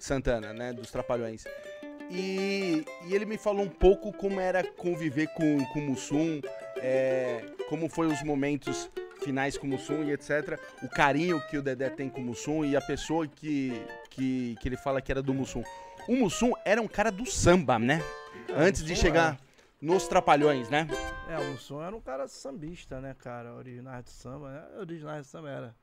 Santana, 0.00 0.52
né? 0.52 0.72
Dos 0.72 0.90
Trapalhões. 0.90 1.44
E, 2.10 2.84
e 3.06 3.14
ele 3.14 3.24
me 3.24 3.38
falou 3.38 3.64
um 3.64 3.68
pouco 3.68 4.12
como 4.12 4.40
era 4.40 4.64
conviver 4.64 5.28
com, 5.34 5.64
com 5.66 5.78
o 5.78 5.82
Mussum, 5.82 6.40
é, 6.78 7.44
como 7.68 7.88
foi 7.88 8.08
os 8.08 8.24
momentos 8.24 8.90
finais 9.22 9.56
com 9.56 9.68
o 9.68 9.70
Mussum 9.70 10.02
e 10.02 10.10
etc. 10.10 10.58
O 10.82 10.88
carinho 10.88 11.40
que 11.48 11.56
o 11.56 11.62
Dedé 11.62 11.88
tem 11.90 12.08
com 12.08 12.20
o 12.20 12.24
Mussum 12.24 12.64
e 12.64 12.74
a 12.74 12.80
pessoa 12.80 13.28
que, 13.28 13.80
que, 14.10 14.56
que 14.60 14.68
ele 14.68 14.76
fala 14.76 15.00
que 15.00 15.12
era 15.12 15.22
do 15.22 15.32
Mussum. 15.32 15.62
O 16.08 16.16
Mussum 16.16 16.54
era 16.64 16.82
um 16.82 16.88
cara 16.88 17.12
do 17.12 17.24
samba, 17.24 17.78
né? 17.78 18.02
Antes 18.52 18.82
de 18.82 18.96
chegar 18.96 19.38
nos 19.82 20.06
Trapalhões, 20.06 20.70
né? 20.70 20.86
É, 21.28 21.36
o 21.40 21.50
Mussum 21.50 21.82
era 21.82 21.94
um 21.94 22.00
cara 22.00 22.28
sambista, 22.28 23.00
né, 23.00 23.14
cara? 23.14 23.52
Originais 23.52 24.04
do 24.04 24.10
samba, 24.10 24.52
né? 24.52 24.78
Originais 24.78 25.26
do 25.26 25.30
samba 25.30 25.50
era. 25.50 25.76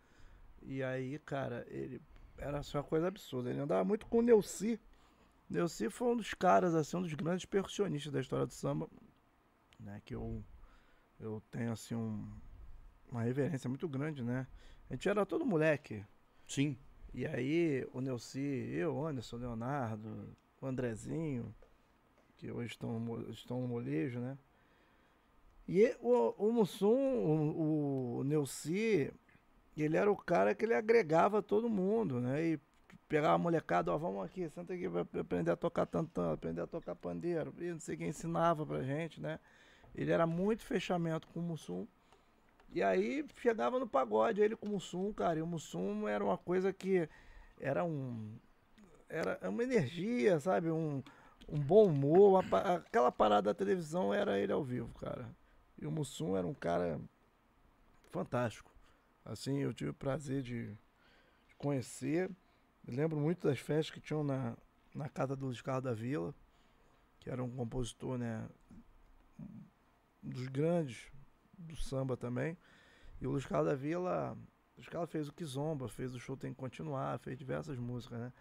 E 0.61 0.81
aí, 0.81 1.19
cara, 1.19 1.67
ele 1.69 2.01
era 2.37 2.59
assim, 2.59 2.77
uma 2.77 2.83
coisa 2.83 3.09
absurda. 3.09 3.49
Ele 3.49 3.59
andava 3.59 3.83
muito 3.83 4.05
com 4.05 4.19
o 4.19 4.21
Neuci. 4.21 4.79
Neuci 5.49 5.89
foi 5.89 6.07
um 6.07 6.15
dos 6.15 6.33
caras, 6.33 6.73
assim, 6.75 6.95
um 6.95 7.01
dos 7.01 7.13
grandes 7.13 7.43
percussionistas 7.43 8.13
da 8.13 8.21
história 8.21 8.45
do 8.45 8.53
samba. 8.53 8.89
Né, 9.77 10.01
que 10.05 10.15
eu, 10.15 10.41
eu 11.19 11.43
tenho, 11.51 11.73
assim, 11.73 11.95
um, 11.95 12.25
uma 13.11 13.23
reverência 13.23 13.69
muito 13.69 13.87
grande, 13.87 14.23
né? 14.23 14.47
A 14.89 14.93
gente 14.93 15.09
era 15.09 15.25
todo 15.25 15.45
moleque. 15.45 16.05
Sim. 16.47 16.77
E 17.13 17.25
aí, 17.25 17.85
o 17.91 17.99
Neuci, 17.99 18.39
eu, 18.39 19.05
Anderson, 19.05 19.37
Leonardo, 19.37 20.37
o 20.61 20.65
Andrezinho, 20.65 21.53
que 22.39 22.49
hoje 22.49 22.71
estão, 22.71 22.99
no 22.99 23.29
estão 23.29 23.61
no 23.61 23.67
molejo, 23.67 24.19
né? 24.19 24.37
E 25.67 25.95
o, 25.99 26.33
o 26.37 26.51
Mussum, 26.51 26.95
o, 26.95 28.17
o 28.19 28.23
Neuci, 28.23 29.11
ele 29.77 29.97
era 29.97 30.09
o 30.09 30.15
cara 30.15 30.55
que 30.55 30.65
ele 30.65 30.73
agregava 30.73 31.43
todo 31.43 31.69
mundo, 31.69 32.19
né? 32.19 32.43
E 32.43 32.59
pegava 33.07 33.35
a 33.35 33.37
molecada, 33.37 33.91
ó, 33.91 33.97
vamos 33.97 34.25
aqui, 34.25 34.49
senta 34.49 34.73
aqui 34.73 34.89
pra 34.89 35.01
aprender 35.21 35.51
a 35.51 35.55
tocar 35.55 35.85
tantão, 35.85 36.31
aprender 36.31 36.61
a 36.61 36.67
tocar 36.67 36.95
pandeiro, 36.95 37.53
e 37.59 37.71
não 37.71 37.79
sei 37.79 37.97
quem 37.97 38.07
ensinava 38.07 38.65
pra 38.65 38.81
gente, 38.81 39.21
né? 39.21 39.39
Ele 39.93 40.11
era 40.11 40.25
muito 40.25 40.63
fechamento 40.63 41.27
com 41.27 41.39
o 41.39 41.43
Mussum. 41.43 41.85
E 42.71 42.81
aí 42.81 43.25
chegava 43.35 43.79
no 43.79 43.87
pagode, 43.87 44.41
ele 44.41 44.55
com 44.55 44.67
o 44.67 44.71
Mussum, 44.71 45.11
cara, 45.11 45.39
e 45.39 45.41
o 45.41 45.47
Mussum 45.47 46.07
era 46.07 46.23
uma 46.23 46.37
coisa 46.37 46.71
que 46.71 47.09
era 47.59 47.83
um. 47.83 48.31
Era 49.09 49.39
uma 49.49 49.63
energia, 49.63 50.39
sabe? 50.39 50.69
Um, 50.69 51.03
um 51.51 51.59
bom 51.59 51.85
humor. 51.87 52.43
aquela 52.53 53.11
parada 53.11 53.49
da 53.49 53.53
televisão 53.53 54.13
era 54.13 54.39
ele 54.39 54.51
ao 54.51 54.63
vivo, 54.63 54.93
cara. 54.99 55.29
E 55.77 55.85
o 55.85 55.91
Mussum 55.91 56.35
era 56.35 56.45
um 56.45 56.53
cara 56.53 56.99
fantástico. 58.09 58.71
Assim, 59.23 59.59
eu 59.59 59.73
tive 59.73 59.91
o 59.91 59.93
prazer 59.93 60.41
de, 60.41 60.67
de 61.47 61.55
conhecer. 61.57 62.29
Lembro 62.87 63.19
muito 63.19 63.47
das 63.47 63.59
festas 63.59 63.91
que 63.91 64.01
tinham 64.01 64.23
na, 64.23 64.55
na 64.93 65.07
casa 65.07 65.35
do 65.35 65.45
Luiz 65.45 65.61
Carlos 65.61 65.83
da 65.83 65.93
Vila, 65.93 66.33
que 67.19 67.29
era 67.29 67.43
um 67.43 67.49
compositor, 67.49 68.17
né? 68.17 68.47
Um 69.39 70.29
dos 70.29 70.47
grandes 70.47 71.11
do 71.57 71.75
samba 71.75 72.17
também. 72.17 72.57
E 73.21 73.27
o 73.27 73.31
Luiz 73.31 73.45
Carlos 73.45 73.69
da 73.69 73.75
Vila, 73.75 74.33
o 74.33 74.77
Luiz 74.77 74.89
Carlos 74.89 75.11
fez 75.11 75.27
o 75.27 75.33
Kizomba, 75.33 75.87
fez 75.87 76.13
o 76.15 76.19
Show 76.19 76.37
Tem 76.37 76.53
que 76.53 76.59
Continuar, 76.59 77.19
fez 77.19 77.37
diversas 77.37 77.77
músicas, 77.77 78.19
né? 78.19 78.33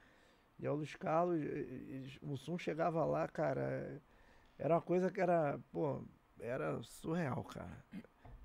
E 0.58 0.66
aí 0.66 0.72
o 0.72 0.74
Luiz 0.76 0.94
Carlos, 0.96 1.40
o 2.20 2.26
Mussum 2.26 2.58
chegava 2.58 3.04
lá, 3.04 3.28
cara, 3.28 4.02
era 4.58 4.74
uma 4.74 4.82
coisa 4.82 5.10
que 5.10 5.20
era, 5.20 5.58
pô, 5.70 6.02
era 6.40 6.82
surreal, 6.82 7.44
cara. 7.44 7.84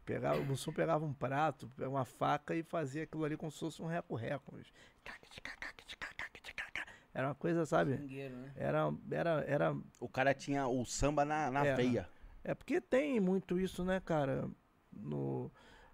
Pegava, 0.05 0.39
o 0.39 0.45
Mussum 0.45 0.71
pegava 0.71 1.05
um 1.05 1.13
prato, 1.13 1.71
uma 1.79 2.05
faca 2.05 2.53
e 2.55 2.61
fazia 2.61 3.03
aquilo 3.03 3.23
ali 3.23 3.37
como 3.37 3.51
se 3.51 3.59
fosse 3.59 3.81
um 3.81 3.87
reco-reco. 3.87 4.53
Era 7.13 7.27
uma 7.27 7.35
coisa, 7.35 7.65
sabe? 7.65 7.97
Né? 7.97 8.51
Era, 8.55 8.93
era, 9.11 9.29
era 9.47 9.77
O 9.99 10.09
cara 10.09 10.33
tinha 10.33 10.67
o 10.67 10.83
samba 10.85 11.23
na, 11.23 11.49
na 11.49 11.65
É. 11.65 11.75
veia. 11.75 12.09
é 12.43 12.53
porque 12.53 12.81
tem 12.81 13.19
muito 13.19 13.59
isso, 13.59 13.83
né, 13.83 13.99
cara? 13.99 14.49
No 14.91 15.51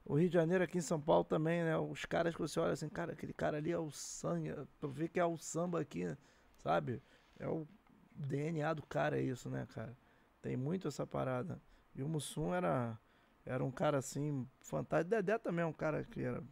o 0.10 0.16
Rio 0.18 0.30
de 0.30 0.36
Janeiro, 0.36 0.64
aqui 0.66 0.80
em 0.80 0.82
São 0.82 1.02
Paulo 1.02 1.24
também, 1.26 1.64
né? 1.64 1.78
Os 1.78 2.06
caras 2.06 2.36
que 2.36 2.42
você 2.42 2.60
olha 2.60 2.74
assim, 2.74 2.90
cara, 2.90 3.14
aquele 3.14 3.34
cara 3.34 3.58
ali 3.58 3.72
é 3.72 3.80
o 3.80 3.92
sangue. 3.92 4.54
Tu 4.80 4.90
vê 4.90 5.10
que 5.10 5.20
é 5.20 5.26
o 5.26 5.38
samba 5.38 5.82
aqui, 5.82 6.18
sabe? 6.58 7.02
É 7.40 7.48
o 7.48 7.68
DNA 8.16 8.74
do 8.74 8.84
cara, 8.84 9.20
é 9.20 9.24
isso, 9.24 9.50
né, 9.50 9.68
cara? 9.74 9.98
Tem 10.42 10.58
muito 10.58 10.88
essa 10.90 11.08
parada. 11.08 11.62
E 11.96 12.04
o 12.04 12.10
Mussum 12.10 12.54
era, 12.56 13.00
era 13.46 13.64
um 13.64 13.72
cara 13.72 14.00
assim, 14.00 14.48
fantástico. 14.62 15.12
Dedé 15.12 15.38
também 15.38 15.64
é 15.64 15.68
um 15.68 15.74
cara 15.74 16.04
que 16.06 16.22
era, 16.24 16.44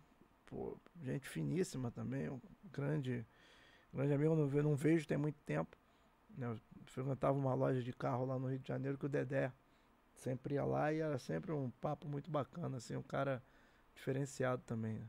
pô, 0.46 0.78
gente 1.02 1.30
finíssima 1.30 1.92
também, 1.92 2.30
um 2.30 2.42
grande, 2.72 3.26
grande 3.94 4.14
amigo. 4.14 4.36
Não, 4.36 4.48
ve- 4.48 4.62
não 4.64 4.76
vejo 4.76 5.08
tem 5.08 5.18
muito 5.18 5.40
tempo. 5.46 5.78
Né? 6.38 6.48
Eu 6.48 6.60
frequentava 6.88 7.38
uma 7.38 7.54
loja 7.56 7.82
de 7.84 7.94
carro 7.94 8.26
lá 8.26 8.40
no 8.40 8.48
Rio 8.50 8.60
de 8.60 8.68
Janeiro 8.68 8.98
que 8.98 9.06
o 9.08 9.10
Dedé 9.10 9.52
sempre 10.18 10.56
ia 10.56 10.64
lá 10.66 10.92
e 10.94 11.00
era 11.00 11.18
sempre 11.20 11.52
um 11.52 11.70
papo 11.82 12.08
muito 12.08 12.30
bacana, 12.30 12.78
assim, 12.78 12.96
um 12.96 13.04
cara 13.04 13.42
diferenciado 13.96 14.62
também. 14.66 14.94
Né? 14.96 15.08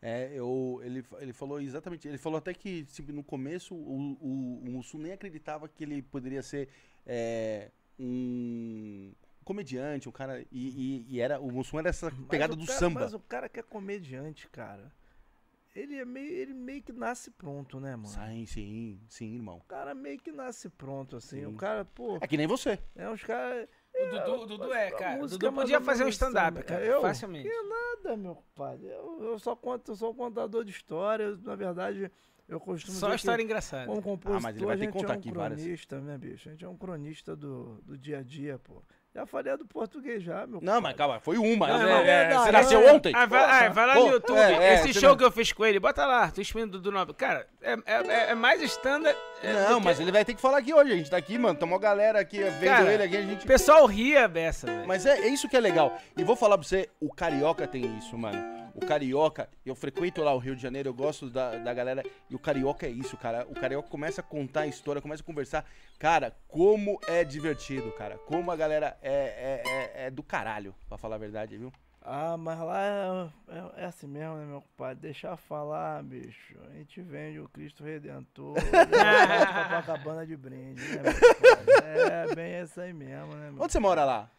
É, 0.00 0.30
eu, 0.34 0.80
ele, 0.84 1.04
ele 1.18 1.32
falou 1.32 1.60
exatamente. 1.60 2.06
Ele 2.06 2.18
falou 2.18 2.38
até 2.38 2.54
que 2.54 2.84
tipo, 2.84 3.12
no 3.12 3.22
começo 3.24 3.74
o, 3.74 4.16
o, 4.20 4.58
o 4.66 4.70
Mussum 4.70 4.98
nem 4.98 5.12
acreditava 5.12 5.68
que 5.68 5.82
ele 5.84 6.00
poderia 6.02 6.42
ser 6.42 6.68
é, 7.06 7.70
um 7.98 9.12
comediante, 9.44 10.08
um 10.08 10.12
cara. 10.12 10.40
E, 10.40 10.46
e- 10.52 11.06
e 11.08 11.20
era, 11.20 11.40
o 11.40 11.50
Mussum 11.50 11.78
era 11.78 11.88
essa 11.88 12.10
pegada 12.28 12.54
do 12.54 12.64
cara- 12.66 12.78
samba. 12.78 13.00
Mas 13.00 13.14
o 13.14 13.20
cara 13.20 13.48
que 13.48 13.58
é 13.60 13.62
comediante, 13.62 14.48
cara, 14.48 14.92
ele, 15.74 15.96
é 15.96 16.04
meio, 16.04 16.30
ele 16.32 16.54
meio 16.54 16.82
que 16.82 16.92
nasce 16.92 17.30
pronto, 17.30 17.80
né, 17.80 17.96
mano? 17.96 18.08
Sim, 18.08 18.46
sim, 18.46 19.00
sim, 19.08 19.34
irmão. 19.34 19.56
O 19.58 19.64
cara 19.64 19.94
meio 19.94 20.18
que 20.18 20.30
nasce 20.32 20.68
pronto, 20.68 21.16
assim. 21.16 21.40
Sim. 21.40 21.46
O 21.46 21.56
cara, 21.56 21.84
pô, 21.84 22.16
É 22.20 22.26
que 22.26 22.36
nem 22.36 22.46
você. 22.46 22.78
é 22.94 23.08
uns 23.10 23.22
caras. 23.22 23.68
O 23.96 24.06
Dudu, 24.10 24.42
o 24.42 24.46
Dudu 24.46 24.72
é, 24.72 24.90
cara. 24.90 25.22
O 25.22 25.26
Dudu 25.28 25.46
é 25.46 25.50
podia 25.52 25.80
fazer 25.80 26.04
um 26.04 26.08
stand-up, 26.08 26.62
cara. 26.64 26.84
Eu? 26.84 27.00
Facilmente. 27.00 27.48
Nada, 27.48 28.16
meu 28.16 28.42
pai. 28.54 28.78
Eu, 28.82 29.18
eu 29.22 29.38
só 29.38 29.54
conto, 29.54 29.92
eu 29.92 29.96
sou 29.96 30.10
um 30.10 30.14
contador 30.14 30.64
de 30.64 30.70
histórias. 30.72 31.40
Na 31.40 31.54
verdade, 31.54 32.10
eu 32.48 32.58
costumo 32.60 32.96
Só 32.96 33.06
dizer 33.06 33.16
história 33.16 33.38
que, 33.38 33.44
engraçada. 33.44 33.86
como 33.86 34.02
compositor, 34.02 34.36
Ah, 34.36 34.40
mas 34.40 34.56
ele 34.56 34.66
vai 34.66 34.76
ter 34.76 34.86
que 34.88 34.92
gente 34.92 35.00
contar 35.00 35.14
é 35.14 35.16
um 35.16 35.20
aqui 35.20 35.32
várias. 35.32 35.60
cronista, 35.60 36.00
né, 36.00 36.18
bicho? 36.18 36.48
A 36.48 36.52
gente 36.52 36.64
é 36.64 36.68
um 36.68 36.76
cronista 36.76 37.36
do, 37.36 37.80
do 37.82 37.96
dia 37.96 38.18
a 38.18 38.22
dia, 38.22 38.58
pô. 38.58 38.82
Já 39.14 39.24
falei 39.26 39.52
a 39.52 39.56
do 39.56 39.64
português 39.64 40.24
já, 40.24 40.44
meu 40.44 40.58
Não, 40.60 40.80
mas 40.80 40.96
calma, 40.96 41.20
foi 41.20 41.38
uma. 41.38 41.68
Não, 41.68 41.76
É, 41.76 41.78
não, 41.86 41.98
é, 42.00 42.28
não, 42.34 42.38
você 42.40 42.50
não, 42.50 42.60
nasceu 42.60 42.80
não. 42.80 42.96
ontem? 42.96 43.12
Ah, 43.14 43.26
vai, 43.26 43.66
ah, 43.66 43.68
vai 43.70 43.86
lá 43.86 43.94
Pô, 43.94 44.06
no 44.06 44.12
YouTube. 44.14 44.36
é, 44.36 44.52
é, 44.54 44.74
Esse 44.74 44.92
show 44.92 45.10
não- 45.10 45.16
que 45.16 45.22
eu 45.22 45.30
fiz 45.30 45.52
com 45.52 45.64
ele, 45.64 45.78
bota 45.78 46.04
lá, 46.04 46.28
tu 46.32 46.40
explica 46.40 46.66
do 46.66 46.90
Nobre. 46.90 47.14
Cara, 47.14 47.46
é, 47.62 47.74
é, 47.86 48.30
é 48.30 48.34
mais 48.34 48.60
standard. 48.62 49.16
é, 49.40 49.52
Não, 49.52 49.74
do 49.74 49.78
que- 49.78 49.84
mas 49.84 50.00
ele 50.00 50.10
vai 50.10 50.24
ter 50.24 50.34
que 50.34 50.40
falar 50.40 50.58
aqui 50.58 50.74
hoje. 50.74 50.92
A 50.92 50.96
gente 50.96 51.10
tá 51.10 51.16
aqui, 51.16 51.38
mano. 51.38 51.56
Tomou 51.56 51.78
galera 51.78 52.18
aqui, 52.18 52.38
vendo 52.38 52.64
Cara, 52.64 52.92
ele 52.92 53.02
aqui, 53.04 53.16
a 53.16 53.22
gente. 53.22 53.44
O 53.44 53.46
pessoal 53.46 53.86
ria 53.86 54.26
dessa, 54.26 54.66
velho. 54.66 54.88
Mas 54.88 55.06
é, 55.06 55.16
é 55.20 55.28
isso 55.28 55.48
que 55.48 55.56
é 55.56 55.60
legal. 55.60 55.96
E 56.16 56.24
vou 56.24 56.34
falar 56.34 56.58
pra 56.58 56.66
você, 56.66 56.88
o 57.00 57.08
Carioca 57.14 57.68
tem 57.68 57.84
isso, 57.96 58.18
mano. 58.18 58.53
O 58.74 58.84
Carioca, 58.84 59.48
eu 59.64 59.74
frequento 59.74 60.20
lá 60.20 60.34
o 60.34 60.38
Rio 60.38 60.56
de 60.56 60.62
Janeiro, 60.62 60.88
eu 60.88 60.94
gosto 60.94 61.30
da, 61.30 61.56
da 61.56 61.72
galera. 61.72 62.02
E 62.28 62.34
o 62.34 62.38
Carioca 62.38 62.86
é 62.86 62.90
isso, 62.90 63.16
cara. 63.16 63.46
O 63.48 63.54
Carioca 63.54 63.88
começa 63.88 64.20
a 64.20 64.24
contar 64.24 64.62
a 64.62 64.66
história, 64.66 65.00
começa 65.00 65.22
a 65.22 65.26
conversar. 65.26 65.64
Cara, 65.98 66.36
como 66.48 66.98
é 67.06 67.22
divertido, 67.22 67.92
cara. 67.92 68.18
Como 68.18 68.50
a 68.50 68.56
galera 68.56 68.98
é, 69.00 69.12
é, 69.12 69.62
é, 69.64 70.06
é 70.06 70.10
do 70.10 70.22
caralho, 70.22 70.74
pra 70.88 70.98
falar 70.98 71.14
a 71.14 71.18
verdade, 71.18 71.56
viu? 71.56 71.72
Ah, 72.06 72.36
mas 72.36 72.58
lá 72.58 72.82
é, 72.82 73.30
é, 73.48 73.82
é 73.82 73.84
assim 73.86 74.06
mesmo, 74.06 74.36
né, 74.36 74.44
meu 74.44 74.60
compadre? 74.60 75.00
Deixa 75.00 75.28
eu 75.28 75.36
falar, 75.38 76.02
bicho. 76.02 76.54
A 76.68 76.74
gente 76.74 77.00
vende 77.00 77.40
o 77.40 77.48
Cristo 77.48 77.82
Redentor 77.82 78.58
e 78.60 79.62
Copacabana 79.62 80.26
de 80.26 80.36
brinde, 80.36 80.82
né, 80.82 81.02
meu 81.02 81.14
compadre? 81.14 82.00
É 82.30 82.34
bem 82.34 82.62
isso 82.62 82.78
aí 82.78 82.92
mesmo, 82.92 83.34
né, 83.36 83.50
meu 83.50 83.62
Onde 83.62 83.72
você 83.72 83.80
mora 83.80 84.04
lá? 84.04 84.30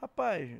Rapaz, 0.00 0.50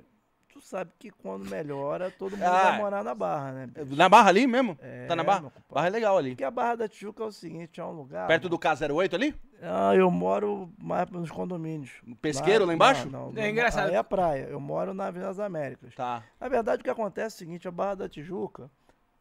tu 0.52 0.60
sabe 0.60 0.90
que 0.98 1.10
quando 1.10 1.48
melhora, 1.48 2.10
todo 2.10 2.32
mundo 2.36 2.44
Ah. 2.44 2.70
vai 2.70 2.78
morar 2.78 3.04
na 3.04 3.14
Barra, 3.14 3.52
né? 3.52 3.66
bicho? 3.66 3.96
Na 3.96 4.08
Barra 4.08 4.28
ali 4.28 4.46
mesmo? 4.46 4.76
É, 4.80 5.06
tá 5.06 5.14
na 5.16 5.22
Barra? 5.24 5.52
Barra 5.70 5.86
é 5.86 5.90
legal 5.90 6.16
ali. 6.18 6.30
Porque 6.30 6.44
a 6.44 6.50
Barra 6.50 6.74
da 6.76 6.88
Tijuca 6.88 7.22
é 7.22 7.26
o 7.26 7.32
seguinte, 7.32 7.80
é 7.80 7.84
um 7.84 7.92
lugar... 7.92 8.26
Perto 8.26 8.48
do 8.48 8.58
K08 8.58 9.14
ali? 9.14 9.34
Ah, 9.62 9.94
eu 9.94 10.10
moro 10.10 10.72
mais 10.78 11.08
nos 11.10 11.30
condomínios. 11.30 11.90
Pesqueiro 12.20 12.64
lá 12.64 12.72
embaixo? 12.74 13.08
Não, 13.08 13.30
não, 13.32 13.42
É 13.42 13.48
engraçado. 13.50 13.88
Aí 13.90 13.94
é 13.94 14.02
praia. 14.02 14.44
Eu 14.50 14.58
moro 14.60 14.92
na 14.94 15.06
Avenida 15.06 15.28
das 15.28 15.38
Américas. 15.38 15.94
Tá. 15.94 16.22
Na 16.40 16.48
verdade, 16.48 16.80
o 16.80 16.84
que 16.84 16.90
acontece 16.90 17.34
é 17.34 17.36
o 17.36 17.38
seguinte, 17.38 17.68
a 17.68 17.70
Barra 17.70 17.94
da 17.96 18.08
Tijuca 18.08 18.70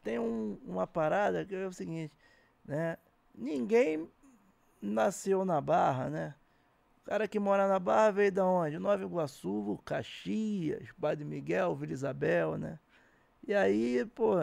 tem 0.03 0.17
um- 0.17 0.57
uma 0.65 0.87
parada 0.87 1.43
que 1.45 1.53
é 1.55 1.65
o 1.67 1.73
seguinte, 1.73 2.13
né? 2.65 2.97
Ninguém 3.35 4.07
nasceu 4.81 5.43
na 5.43 5.59
Barra, 5.59 6.09
né? 6.09 6.33
O 7.09 7.11
cara 7.11 7.27
que 7.27 7.39
mora 7.39 7.67
na 7.67 7.79
Barra 7.79 8.11
veio 8.11 8.31
da 8.31 8.45
onde? 8.45 8.77
Nova 8.77 9.03
Iguaçu, 9.03 9.79
Caxias, 9.83 10.91
Padre 11.01 11.25
Miguel, 11.25 11.75
Vila 11.75 11.91
Isabel, 11.91 12.55
né? 12.55 12.77
E 13.47 13.51
aí, 13.51 14.05
pô, 14.13 14.35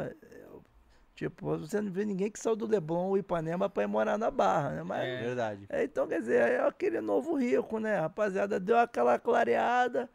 tipo, 1.15 1.57
você 1.59 1.81
não 1.81 1.93
vê 1.93 2.05
ninguém 2.05 2.29
que 2.29 2.41
saiu 2.41 2.57
do 2.57 2.67
Leblon 2.67 3.07
ou 3.07 3.17
Ipanema 3.17 3.71
pra 3.71 3.85
ir 3.85 3.87
morar 3.87 4.19
na 4.19 4.33
Barra, 4.33 4.71
né? 4.71 4.83
Mas 4.83 5.01
É. 5.01 5.17
Verdade. 5.17 5.67
é, 5.69 5.85
então, 5.85 6.09
quer 6.09 6.19
dizer, 6.19 6.43
é 6.43 6.67
aquele 6.67 7.01
novo 7.01 7.37
rico, 7.37 7.79
né? 7.79 8.01
Rapaziada, 8.01 8.59
deu 8.59 8.79
aquela 8.79 9.17
clareada. 9.17 10.11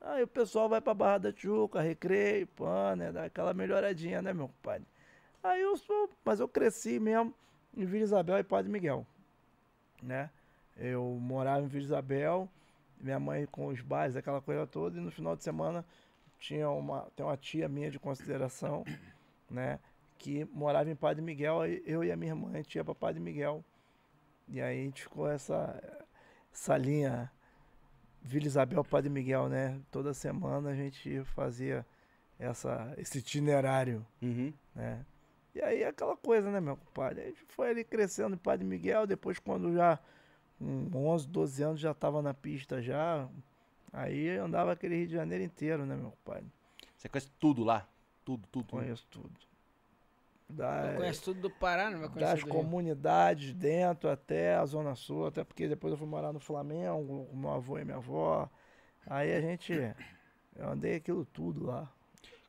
Aí 0.00 0.24
o 0.24 0.26
pessoal 0.26 0.68
vai 0.68 0.80
pra 0.80 0.94
Barra 0.94 1.18
da 1.18 1.32
Tijuca, 1.32 1.80
recreio, 1.80 2.48
pã, 2.48 2.96
né? 2.96 3.12
Dá 3.12 3.26
aquela 3.26 3.54
melhoradinha, 3.54 4.20
né, 4.20 4.32
meu 4.32 4.48
compadre? 4.48 4.88
Aí 5.40 5.62
eu 5.62 5.76
sou. 5.76 6.10
Mas 6.24 6.40
eu 6.40 6.48
cresci 6.48 6.98
mesmo 6.98 7.32
em 7.76 7.84
Vila 7.84 8.02
Isabel 8.02 8.38
e 8.38 8.42
Padre 8.42 8.72
Miguel, 8.72 9.06
né? 10.02 10.28
Eu 10.76 11.18
morava 11.20 11.64
em 11.64 11.68
Vila 11.68 11.84
Isabel, 11.84 12.48
minha 13.00 13.18
mãe 13.20 13.46
com 13.46 13.66
os 13.66 13.80
bares, 13.80 14.16
aquela 14.16 14.40
coisa 14.40 14.66
toda, 14.66 14.98
e 14.98 15.00
no 15.00 15.10
final 15.10 15.36
de 15.36 15.42
semana 15.44 15.84
tinha 16.38 16.68
uma, 16.70 17.02
tem 17.14 17.24
uma 17.24 17.36
tia 17.36 17.68
minha 17.68 17.90
de 17.90 17.98
consideração, 17.98 18.84
né? 19.50 19.78
Que 20.18 20.44
morava 20.46 20.88
em 20.90 20.94
Padre 20.96 21.22
Miguel, 21.22 21.64
eu 21.84 22.02
e 22.04 22.10
a 22.12 22.16
minha 22.16 22.32
irmã, 22.32 22.50
a 22.52 22.56
gente 22.56 22.74
ia 22.76 22.84
pra 22.84 22.94
Padre 22.94 23.20
Miguel. 23.20 23.64
E 24.48 24.60
aí 24.60 24.80
a 24.80 24.84
gente 24.84 25.02
ficou 25.02 25.28
essa, 25.28 25.80
essa 26.52 26.76
linha 26.76 27.30
Vila 28.20 28.46
Isabel 28.46 28.84
Padre 28.84 29.10
Miguel, 29.10 29.48
né? 29.48 29.80
Toda 29.90 30.14
semana 30.14 30.70
a 30.70 30.74
gente 30.74 31.24
fazia 31.24 31.84
essa, 32.38 32.94
esse 32.96 33.18
itinerário, 33.18 34.06
Uhum. 34.20 34.52
né? 34.74 35.04
E 35.54 35.60
aí 35.60 35.84
aquela 35.84 36.16
coisa, 36.16 36.50
né, 36.50 36.60
meu 36.60 36.76
compadre? 36.76 37.20
A 37.22 37.26
gente 37.26 37.44
foi 37.48 37.70
ali 37.70 37.84
crescendo 37.84 38.34
em 38.34 38.38
Padre 38.38 38.64
Miguel, 38.64 39.06
depois 39.06 39.38
quando 39.38 39.74
já 39.74 39.98
com 40.90 41.06
11, 41.08 41.28
12 41.28 41.62
anos 41.62 41.80
já 41.80 41.90
estava 41.92 42.22
na 42.22 42.32
pista 42.34 42.80
já, 42.82 43.28
aí 43.92 44.24
eu 44.36 44.44
andava 44.44 44.72
aquele 44.72 44.96
Rio 44.96 45.06
de 45.08 45.12
Janeiro 45.14 45.44
inteiro, 45.44 45.84
né, 45.86 45.94
meu 45.96 46.10
compadre? 46.10 46.46
Você 46.96 47.08
conhece 47.08 47.30
tudo 47.38 47.64
lá? 47.64 47.86
Tudo, 48.24 48.46
tudo. 48.50 48.66
Conheço 48.66 49.06
tudo. 49.10 49.30
Da, 50.48 50.88
Não 50.90 50.96
conhece 50.96 51.22
tudo 51.22 51.40
do 51.40 51.50
Pará, 51.50 51.90
não 51.90 52.00
vai 52.00 52.08
conhecer 52.10 52.34
das 52.34 52.44
comunidades 52.44 53.54
dentro 53.54 54.10
até 54.10 54.54
a 54.54 54.66
Zona 54.66 54.94
Sul, 54.94 55.26
até 55.26 55.42
porque 55.42 55.66
depois 55.66 55.92
eu 55.92 55.96
fui 55.98 56.06
morar 56.06 56.32
no 56.32 56.38
Flamengo 56.40 57.26
com 57.30 57.36
meu 57.36 57.50
avô 57.50 57.78
e 57.78 57.84
minha 57.84 57.96
avó. 57.96 58.48
Aí 59.06 59.32
a 59.34 59.40
gente. 59.40 59.72
Eu 60.54 60.68
andei 60.68 60.96
aquilo 60.96 61.24
tudo 61.24 61.64
lá. 61.66 61.90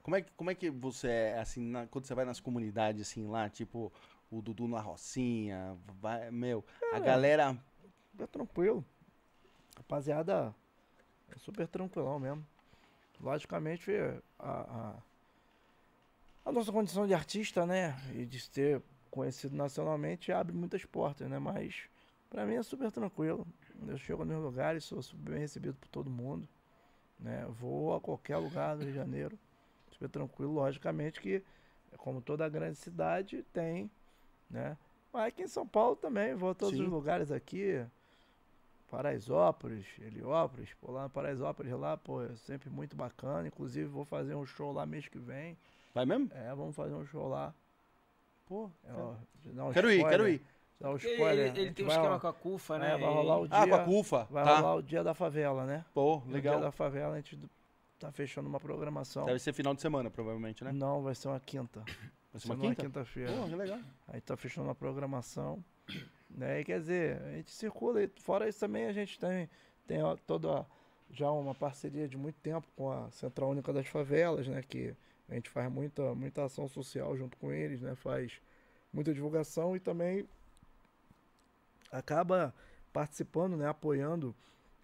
Como 0.02 0.18
é, 0.18 0.22
que- 0.22 0.32
como 0.36 0.52
é 0.52 0.56
que 0.56 0.70
você 0.70 1.08
é, 1.08 1.40
assim, 1.40 1.62
na- 1.62 1.88
quando 1.88 2.06
você 2.06 2.14
vai 2.14 2.26
nas 2.26 2.42
comunidades, 2.42 3.02
assim, 3.10 3.26
lá, 3.26 3.50
tipo, 3.50 3.90
o 4.30 4.42
Dudu 4.42 4.68
na 4.68 4.82
Rocinha, 4.82 5.78
vai, 6.02 6.30
meu, 6.30 6.64
a 6.94 7.00
galera... 7.00 7.58
Super 8.14 8.28
tranquilo. 8.28 8.86
Rapaziada, 9.76 10.54
é 11.32 11.38
super 11.40 11.68
tranquilão 11.68 12.20
mesmo. 12.20 12.46
Logicamente, 13.20 13.92
a, 14.38 14.52
a, 14.52 14.96
a 16.46 16.52
nossa 16.52 16.72
condição 16.72 17.08
de 17.08 17.14
artista, 17.16 17.66
né? 17.66 18.00
E 18.14 18.24
de 18.24 18.40
ser 18.40 18.84
conhecido 19.10 19.56
nacionalmente 19.56 20.32
abre 20.32 20.56
muitas 20.56 20.86
portas, 20.86 21.28
né? 21.28 21.40
Mas 21.40 21.90
pra 22.30 22.46
mim 22.46 22.54
é 22.54 22.62
super 22.62 22.92
tranquilo. 22.92 23.48
Eu 23.88 23.98
chego 23.98 24.24
nos 24.24 24.44
lugares, 24.44 24.84
sou 24.84 25.02
super 25.02 25.32
bem 25.32 25.40
recebido 25.40 25.74
por 25.74 25.88
todo 25.88 26.08
mundo. 26.08 26.48
Né? 27.20 27.48
Vou 27.50 27.96
a 27.96 28.00
qualquer 28.02 28.38
lugar 28.38 28.76
do 28.76 28.84
Rio 28.84 28.92
de 28.92 28.98
Janeiro. 28.98 29.40
Super 29.92 30.10
tranquilo, 30.10 30.54
logicamente 30.54 31.20
que, 31.20 31.44
como 31.98 32.22
toda 32.22 32.48
grande 32.48 32.78
cidade, 32.78 33.44
tem, 33.52 33.90
né? 34.52 34.78
Mas 35.12 35.28
aqui 35.30 35.42
em 35.42 35.48
São 35.48 35.68
Paulo 35.68 35.96
também, 35.96 36.36
vou 36.36 36.52
a 36.52 36.56
todos 36.56 36.76
Sim. 36.78 36.84
os 36.84 36.90
lugares 36.92 37.32
aqui. 37.32 37.84
Paraisópolis, 38.98 39.86
Heliópolis, 40.00 40.70
pô, 40.80 40.92
lá 40.92 41.04
no 41.04 41.10
Paraisópolis 41.10 41.72
lá, 41.74 41.98
pô, 41.98 42.22
é 42.22 42.36
sempre 42.36 42.70
muito 42.70 42.96
bacana. 42.96 43.48
Inclusive 43.48 43.88
vou 43.88 44.06
fazer 44.06 44.36
um 44.36 44.46
show 44.46 44.72
lá 44.72 44.86
mês 44.86 45.08
que 45.08 45.18
vem. 45.18 45.58
Vai 45.96 46.06
mesmo? 46.06 46.30
É, 46.32 46.54
vamos 46.54 46.76
fazer 46.76 46.94
um 46.94 47.04
show 47.04 47.28
lá. 47.28 47.52
Pô, 48.46 48.70
É, 48.84 48.94
ó, 48.94 49.16
dá 49.46 49.66
um 49.66 49.72
quero 49.72 49.92
ir, 49.92 49.98
quero 50.08 50.28
spoiler, 50.28 50.34
ir. 50.36 50.46
Dá 50.80 50.90
um 50.92 50.96
spoiler. 50.98 51.48
ele- 51.48 51.60
ele 51.62 51.74
tem 51.74 51.86
um 51.86 51.90
esquema 51.90 52.20
com 52.20 52.28
a 52.28 52.34
CUFA, 52.34 52.76
é, 52.76 52.80
né? 52.80 52.90
vai 52.98 53.14
rolar 53.14 53.40
o 53.40 53.46
Ah, 53.46 53.60
com 53.62 53.66
dia- 53.66 53.76
a 53.76 53.84
CUFA, 53.86 54.28
Vai 54.30 54.44
tá. 54.44 54.56
rolar 54.60 54.76
o 54.76 54.82
dia 54.84 55.04
da 55.04 55.14
favela, 55.16 55.66
né? 55.66 55.84
Pô, 55.92 56.22
legal. 56.28 56.56
dia 56.56 56.64
da 56.66 56.72
favela 56.72 57.14
a 57.14 57.16
gente 57.16 57.40
tá 57.98 58.12
fechando 58.12 58.48
uma 58.48 58.60
programação. 58.60 59.26
Deve 59.26 59.40
ser 59.40 59.54
final 59.54 59.74
de 59.74 59.82
semana, 59.82 60.12
provavelmente, 60.12 60.64
né? 60.64 60.72
Não, 60.72 61.02
vai 61.02 61.16
ser 61.16 61.30
uma 61.30 61.40
quinta. 61.40 61.82
Vai 62.32 62.40
ser 62.42 62.48
uma 62.48 62.58
quinta? 62.58 62.84
quinta-feira. 62.84 63.32
Pô, 63.32 63.48
que 63.48 63.56
legal. 63.56 63.80
Aí 64.08 64.22
tá 64.22 64.38
fechando 64.38 64.70
a 64.70 64.76
programação. 64.76 65.64
Né? 66.36 66.62
E 66.62 66.66
quer 66.66 66.80
dizer, 66.80 67.22
a 67.22 67.32
gente 67.32 67.52
circula. 67.52 68.04
E 68.04 68.10
fora 68.18 68.48
isso 68.48 68.60
também 68.60 68.86
a 68.86 68.94
gente 68.94 69.20
tem, 69.20 69.50
tem 69.88 70.00
toda 70.26 70.66
já 71.12 71.32
uma 71.32 71.54
parceria 71.54 72.08
de 72.08 72.18
muito 72.18 72.40
tempo 72.42 72.68
com 72.76 72.92
a 72.92 73.10
Central 73.12 73.52
Única 73.52 73.72
das 73.72 73.88
Favelas, 73.88 74.48
né? 74.48 74.62
Que 74.64 74.96
a 75.30 75.36
gente 75.36 75.50
faz 75.50 75.72
muita, 75.72 76.14
muita 76.16 76.44
ação 76.44 76.68
social 76.68 77.16
junto 77.16 77.38
com 77.38 77.52
eles, 77.52 77.82
né? 77.82 77.96
Faz 77.96 78.42
muita 78.92 79.14
divulgação 79.14 79.76
e 79.76 79.80
também 79.80 80.28
acaba 81.92 82.54
participando, 82.92 83.56
né? 83.56 83.68
Apoiando 83.68 84.36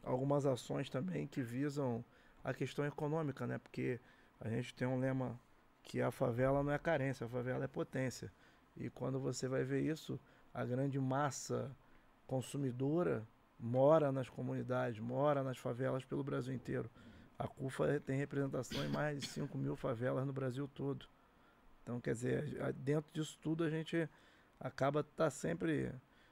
algumas 0.04 0.46
ações 0.46 0.90
também 0.90 1.28
que 1.28 1.42
visam 1.42 2.04
a 2.44 2.54
questão 2.54 2.86
econômica, 2.86 3.48
né? 3.48 3.58
Porque 3.58 4.00
a 4.40 4.50
gente 4.50 4.74
tem 4.74 4.88
um 4.88 5.00
lema 5.00 5.40
que 5.84 6.02
a 6.02 6.12
favela 6.12 6.64
não 6.64 6.72
é 6.72 6.78
carência, 6.78 7.26
a 7.26 7.30
favela 7.30 7.64
é 7.64 7.68
potência. 7.68 8.32
E 8.78 8.90
quando 8.90 9.20
você 9.20 9.48
vai 9.48 9.64
ver 9.64 9.82
isso, 9.82 10.20
a 10.54 10.66
grande 10.66 11.00
massa 11.00 11.76
consumidora 12.26 13.28
mora 13.60 14.12
nas 14.12 14.30
comunidades, 14.30 15.00
mora 15.00 15.44
nas 15.44 15.58
favelas 15.58 16.06
pelo 16.06 16.24
Brasil 16.24 16.54
inteiro. 16.54 16.90
A 17.38 17.48
CUFA 17.48 18.00
tem 18.00 18.18
representação 18.18 18.84
em 18.86 18.90
mais 18.90 19.20
de 19.20 19.28
5 19.28 19.58
mil 19.58 19.76
favelas 19.76 20.26
no 20.26 20.34
Brasil 20.34 20.68
todo. 20.68 21.06
Então, 21.84 22.00
quer 22.00 22.14
dizer, 22.14 22.74
dentro 22.74 23.10
disso 23.12 23.38
tudo 23.42 23.64
a 23.64 23.70
gente 23.70 24.10
acaba 24.60 25.04
tá 25.04 25.30
sempre, 25.30 25.92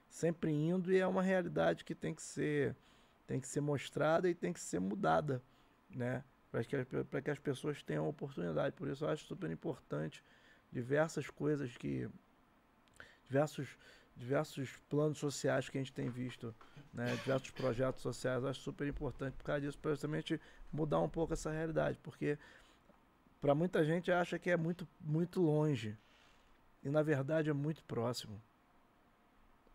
sempre 0.10 0.52
indo 0.52 0.92
e 0.92 1.00
é 1.00 1.08
uma 1.08 1.22
realidade 1.22 1.84
que 1.84 1.96
tem 1.96 2.14
que 2.14 2.22
ser, 2.22 2.76
tem 3.26 3.40
que 3.40 3.48
ser 3.48 3.62
mostrada 3.62 4.30
e 4.30 4.36
tem 4.36 4.54
que 4.54 4.60
ser 4.60 4.80
mudada, 4.80 5.42
né? 5.90 6.24
Para 6.52 6.64
que, 6.64 6.86
que 7.22 7.32
as 7.32 7.40
pessoas 7.40 7.82
tenham 7.84 8.08
oportunidade. 8.08 8.76
Por 8.76 8.88
isso 8.88 9.06
eu 9.06 9.10
acho 9.10 9.26
super 9.26 9.50
importante 9.50 10.24
diversas 10.72 11.30
coisas 11.30 11.76
que 11.78 12.10
diversos 13.28 13.78
diversos 14.18 14.72
planos 14.90 15.18
sociais 15.18 15.70
que 15.70 15.78
a 15.78 15.82
gente 15.82 15.94
tem 15.94 16.10
visto, 16.10 16.54
né, 16.94 17.16
diversos 17.18 17.52
projetos 17.52 18.02
sociais, 18.02 18.44
acho 18.44 18.62
super 18.62 18.88
importante 18.88 19.36
por 19.36 19.44
causa 19.44 19.62
disso, 19.62 19.78
para 19.78 19.92
justamente 19.92 20.40
mudar 20.72 21.00
um 21.00 21.10
pouco 21.10 21.34
essa 21.34 21.52
realidade, 21.52 21.98
porque 22.02 22.38
para 23.40 23.54
muita 23.54 23.86
gente 23.86 24.12
acha 24.12 24.40
que 24.40 24.50
é 24.50 24.58
muito 24.58 24.88
muito 25.00 25.42
longe 25.42 25.96
e 26.84 26.90
na 26.90 27.04
verdade 27.04 27.50
é 27.50 27.54
muito 27.54 27.84
próximo. 27.84 28.42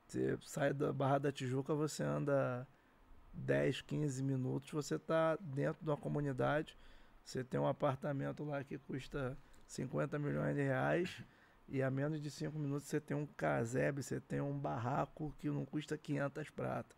Você 0.07 0.37
sai 0.43 0.75
da 0.75 0.93
Barra 0.93 1.19
da 1.19 1.33
Tijuca, 1.33 1.75
você 1.75 2.03
anda 2.03 2.67
10, 3.33 3.81
15 3.83 4.23
minutos, 4.23 4.71
você 4.71 4.97
está 4.97 5.37
dentro 5.37 5.83
de 5.83 5.89
uma 5.89 5.97
comunidade, 5.97 6.77
você 7.25 7.43
tem 7.43 7.59
um 7.59 7.67
apartamento 7.67 8.45
lá 8.45 8.63
que 8.63 8.77
custa 8.77 9.39
50 9.67 10.19
milhões 10.19 10.55
de 10.55 10.63
reais 10.63 11.23
e 11.69 11.83
a 11.83 11.91
menos 11.91 12.21
de 12.21 12.31
5 12.31 12.59
minutos 12.59 12.87
você 12.87 13.01
tem 13.01 13.17
um 13.17 13.27
casebre, 13.27 14.03
você 14.03 14.21
tem 14.21 14.41
um 14.41 14.57
barraco 14.57 15.35
que 15.39 15.49
não 15.49 15.65
custa 15.65 15.97
500 15.97 16.51
pratas. 16.51 16.97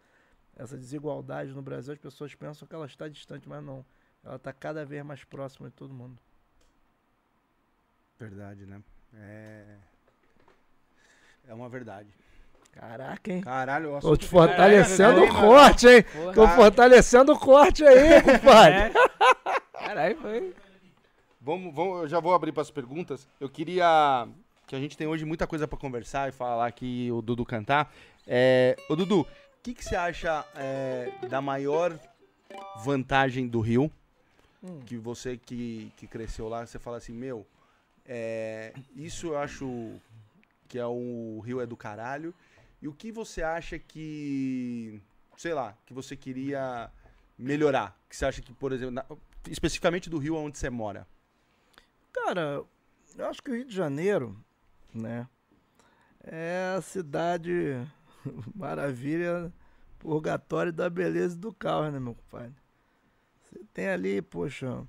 Essa 0.56 0.76
desigualdade 0.76 1.52
no 1.52 1.62
Brasil, 1.62 1.92
as 1.92 1.98
pessoas 1.98 2.34
pensam 2.34 2.66
que 2.66 2.74
ela 2.74 2.86
está 2.86 3.08
distante, 3.08 3.48
mas 3.48 3.62
não. 3.62 3.84
Ela 4.24 4.36
está 4.36 4.52
cada 4.52 4.84
vez 4.84 5.04
mais 5.04 5.24
próxima 5.24 5.68
de 5.68 5.74
todo 5.74 5.92
mundo. 5.92 6.18
Verdade, 8.18 8.64
né? 8.64 8.80
É... 9.14 9.76
É 11.46 11.54
uma 11.54 11.68
verdade. 11.68 12.08
Caraca, 12.72 13.32
hein? 13.32 13.40
Caralho, 13.40 13.96
o 13.96 14.00
Tô 14.00 14.16
te 14.16 14.26
fortalecendo 14.26 15.20
Caralho, 15.20 15.32
o 15.32 15.40
corte, 15.40 15.88
hein? 15.88 16.02
Porra. 16.02 16.32
Tô 16.32 16.48
fortalecendo 16.48 17.32
o 17.32 17.38
corte 17.38 17.84
aí, 17.84 18.22
compadre. 18.22 18.74
É. 18.74 18.92
Caralho, 19.72 20.16
foi. 20.16 20.54
Vamos, 21.40 21.74
vamos, 21.74 22.02
eu 22.02 22.08
já 22.08 22.18
vou 22.18 22.34
abrir 22.34 22.52
para 22.52 22.62
as 22.62 22.70
perguntas. 22.70 23.28
Eu 23.38 23.48
queria 23.48 24.26
que 24.66 24.74
a 24.74 24.78
gente 24.78 24.96
tem 24.96 25.06
hoje 25.06 25.24
muita 25.24 25.46
coisa 25.46 25.68
para 25.68 25.78
conversar 25.78 26.28
e 26.28 26.32
falar 26.32 26.66
aqui 26.66 27.10
o 27.12 27.20
Dudu 27.20 27.44
cantar. 27.44 27.92
É, 28.26 28.76
ô 28.88 28.96
Dudu, 28.96 29.20
o 29.20 29.26
que, 29.62 29.74
que 29.74 29.84
você 29.84 29.96
acha 29.96 30.44
é, 30.54 31.12
da 31.28 31.40
maior 31.40 31.98
vantagem 32.84 33.46
do 33.46 33.60
Rio? 33.60 33.90
Hum. 34.62 34.80
Que 34.86 34.96
você 34.96 35.36
que, 35.36 35.92
que 35.96 36.06
cresceu 36.06 36.48
lá, 36.48 36.66
você 36.66 36.78
fala 36.78 36.96
assim, 36.96 37.12
meu, 37.12 37.46
é, 38.06 38.72
isso 38.96 39.28
eu 39.28 39.38
acho 39.38 39.92
que 40.68 40.78
é 40.78 40.86
o 40.86 41.40
Rio 41.44 41.60
é 41.60 41.66
do 41.66 41.76
caralho. 41.76 42.34
E 42.80 42.88
o 42.88 42.92
que 42.92 43.10
você 43.12 43.42
acha 43.42 43.78
que, 43.78 45.00
sei 45.36 45.54
lá, 45.54 45.76
que 45.86 45.94
você 45.94 46.16
queria 46.16 46.90
melhorar? 47.38 47.98
Que 48.08 48.16
você 48.16 48.26
acha 48.26 48.42
que, 48.42 48.52
por 48.52 48.72
exemplo, 48.72 48.92
na- 48.92 49.06
especificamente 49.50 50.10
do 50.10 50.18
Rio 50.18 50.36
onde 50.36 50.58
você 50.58 50.68
mora? 50.68 51.06
Cara, 52.12 52.62
eu 53.16 53.26
acho 53.26 53.42
que 53.42 53.50
o 53.50 53.54
Rio 53.54 53.64
de 53.64 53.74
Janeiro, 53.74 54.36
né, 54.94 55.28
é 56.22 56.74
a 56.76 56.80
cidade 56.80 57.52
maravilha, 58.54 59.52
purgatório 59.98 60.72
da 60.72 60.88
beleza 60.88 61.36
e 61.36 61.38
do 61.38 61.52
caos, 61.52 61.92
né, 61.92 61.98
meu 62.00 62.14
compadre? 62.14 62.54
Você 63.42 63.60
tem 63.72 63.88
ali, 63.88 64.22
poxa, 64.22 64.86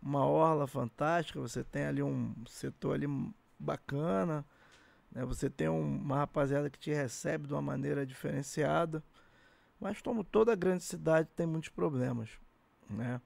uma 0.00 0.24
orla 0.26 0.66
fantástica, 0.66 1.40
você 1.40 1.64
tem 1.64 1.84
ali 1.86 2.02
um 2.02 2.34
setor 2.46 2.94
ali 2.94 3.06
bacana, 3.58 4.44
né, 5.10 5.24
você 5.24 5.50
tem 5.50 5.68
um- 5.68 5.96
uma 5.98 6.16
rapaziada 6.18 6.70
que 6.70 6.78
te 6.78 6.92
recebe 6.92 7.46
de 7.46 7.52
uma 7.54 7.62
maneira 7.62 8.06
diferenciada, 8.06 9.02
mas 9.80 10.00
como 10.00 10.24
toda 10.24 10.54
grande 10.54 10.84
cidade 10.84 11.28
tem 11.36 11.46
muitos 11.46 11.68
problemas, 11.68 12.30
né? 12.88 13.20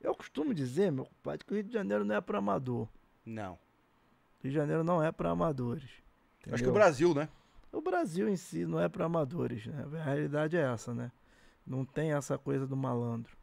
Eu 0.00 0.14
costumo 0.14 0.54
dizer, 0.54 0.92
meu 0.92 1.04
compadre, 1.06 1.44
que 1.44 1.52
o 1.52 1.56
Rio 1.56 1.64
de 1.64 1.72
Janeiro 1.72 2.04
não 2.04 2.14
é 2.14 2.20
para 2.20 2.38
amador. 2.38 2.88
Não. 3.26 3.58
Rio 4.42 4.50
de 4.50 4.56
Janeiro 4.56 4.84
não 4.84 5.02
é 5.02 5.10
para 5.10 5.30
amadores. 5.30 5.84
Acho 5.84 6.40
que 6.42 6.50
entendeu? 6.50 6.70
o 6.70 6.74
Brasil, 6.74 7.14
né? 7.14 7.28
O 7.72 7.80
Brasil 7.80 8.28
em 8.28 8.36
si 8.36 8.64
não 8.64 8.80
é 8.80 8.88
para 8.88 9.04
amadores, 9.04 9.66
né? 9.66 9.84
A 10.00 10.04
realidade 10.04 10.56
é 10.56 10.60
essa, 10.60 10.94
né? 10.94 11.12
Não 11.66 11.84
tem 11.84 12.12
essa 12.12 12.38
coisa 12.38 12.66
do 12.66 12.76
malandro. 12.76 13.36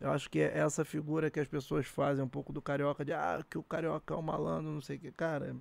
Eu 0.00 0.10
acho 0.10 0.28
que 0.28 0.40
é 0.40 0.58
essa 0.58 0.84
figura 0.84 1.30
que 1.30 1.40
as 1.40 1.48
pessoas 1.48 1.86
fazem 1.86 2.24
um 2.24 2.28
pouco 2.28 2.52
do 2.52 2.60
carioca, 2.60 3.04
de 3.04 3.12
ah, 3.12 3.44
que 3.48 3.56
o 3.56 3.62
carioca 3.62 4.14
é 4.14 4.16
um 4.16 4.22
malandro, 4.22 4.70
não 4.70 4.80
sei 4.80 4.96
o 4.96 5.00
que. 5.00 5.12
Cara, 5.12 5.56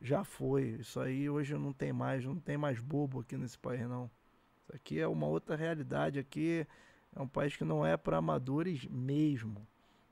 já 0.00 0.24
foi. 0.24 0.76
Isso 0.80 1.00
aí 1.00 1.28
hoje 1.28 1.54
não 1.54 1.72
tem 1.72 1.92
mais, 1.92 2.24
não 2.24 2.36
tem 2.36 2.56
mais 2.56 2.80
bobo 2.80 3.20
aqui 3.20 3.36
nesse 3.36 3.58
país, 3.58 3.86
não. 3.88 4.10
Isso 4.62 4.74
aqui 4.74 5.00
é 5.00 5.06
uma 5.06 5.26
outra 5.26 5.56
realidade. 5.56 6.18
Aqui 6.18 6.66
é 7.14 7.22
um 7.22 7.28
país 7.28 7.56
que 7.56 7.64
não 7.64 7.84
é 7.84 7.96
para 7.96 8.18
amadores 8.18 8.86
mesmo, 8.86 9.66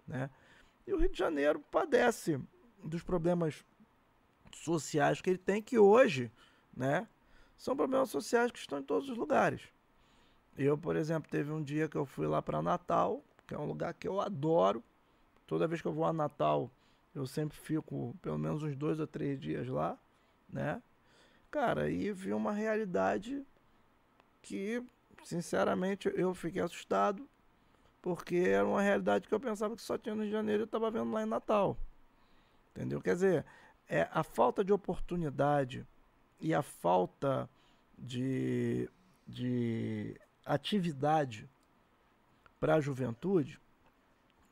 né? 0.07 0.31
E 0.87 0.93
o 0.93 0.99
Rio 0.99 1.11
de 1.11 1.19
Janeiro 1.19 1.61
padece 1.71 2.39
dos 2.85 3.03
problemas 3.03 3.65
sociais 4.53 5.21
que 5.21 5.31
ele 5.31 5.39
tem, 5.39 5.63
que 5.63 5.79
hoje, 5.79 6.31
né, 6.77 7.09
são 7.57 7.77
problemas 7.77 8.11
sociais 8.11 8.51
que 8.51 8.59
estão 8.59 8.79
em 8.79 8.83
todos 8.83 9.09
os 9.09 9.17
lugares. 9.17 9.63
Eu, 10.57 10.79
por 10.79 10.97
exemplo, 10.97 11.31
teve 11.31 11.51
um 11.51 11.63
dia 11.63 11.89
que 11.89 11.97
eu 11.97 12.07
fui 12.07 12.27
lá 12.27 12.41
para 12.41 12.63
Natal, 12.63 13.23
que 13.47 13.55
é 13.55 13.59
um 13.59 13.67
lugar 13.67 13.93
que 13.95 14.07
eu 14.07 14.21
adoro. 14.21 14.83
Toda 15.47 15.67
vez 15.67 15.83
que 15.83 15.89
eu 15.89 15.93
vou 15.93 16.05
a 16.05 16.13
Natal, 16.13 16.71
eu 17.15 17.27
sempre 17.27 17.59
fico 17.59 18.15
pelo 18.23 18.39
menos 18.39 18.63
uns 18.63 18.77
dois 18.77 19.01
ou 19.01 19.07
três 19.07 19.39
dias 19.41 19.67
lá, 19.69 19.99
né? 20.49 20.83
Cara, 21.51 21.91
e 21.91 22.13
vi 22.13 22.33
uma 22.33 22.53
realidade 22.53 23.45
que, 24.43 24.83
sinceramente, 25.25 26.11
eu 26.15 26.35
fiquei 26.35 26.63
assustado, 26.63 27.29
porque 28.03 28.37
era 28.37 28.67
uma 28.67 28.83
realidade 28.83 29.29
que 29.29 29.35
eu 29.35 29.41
pensava 29.41 29.75
que 29.75 29.83
só 29.83 29.97
tinha 29.97 30.15
no 30.15 30.23
Rio 30.23 30.31
de 30.31 30.37
Janeiro 30.37 30.63
e 30.63 30.65
eu 30.65 30.67
estava 30.67 30.91
vendo 30.91 31.13
lá 31.13 31.23
em 31.23 31.27
Natal. 31.27 31.77
Entendeu? 32.75 33.01
Quer 33.01 33.15
dizer, 33.15 33.47
é 33.89 34.09
a 34.11 34.25
falta 34.25 34.65
de 34.65 34.73
oportunidade 34.73 35.87
e 36.41 36.53
a 36.53 36.63
falta 36.63 37.49
de, 37.97 38.91
de 39.27 40.21
atividade 40.45 41.49
para 42.59 42.75
a 42.75 42.81
juventude 42.81 43.61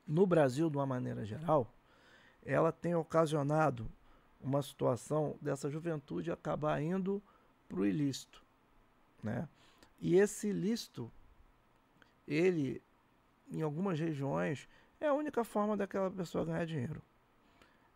no 0.07 0.27
Brasil 0.27 0.71
de 0.71 0.77
uma 0.77 0.87
maneira 0.87 1.25
geral, 1.25 1.73
ela 2.45 2.71
tem 2.71 2.95
ocasionado 2.95 3.91
uma 4.41 4.63
situação 4.63 5.37
dessa 5.41 5.71
juventude 5.71 6.31
acabar 6.31 6.81
indo 6.83 7.23
para 7.69 7.81
o 7.81 7.87
ilícito, 7.87 8.43
né? 9.23 9.49
E 10.01 10.17
esse 10.17 10.49
ilícito, 10.49 11.11
ele, 12.27 12.83
em 13.51 13.63
algumas 13.63 13.99
regiões, 13.99 14.69
é 15.01 15.07
a 15.07 15.15
única 15.15 15.45
forma 15.45 15.77
daquela 15.77 16.11
pessoa 16.11 16.45
ganhar 16.45 16.67
dinheiro. 16.67 17.01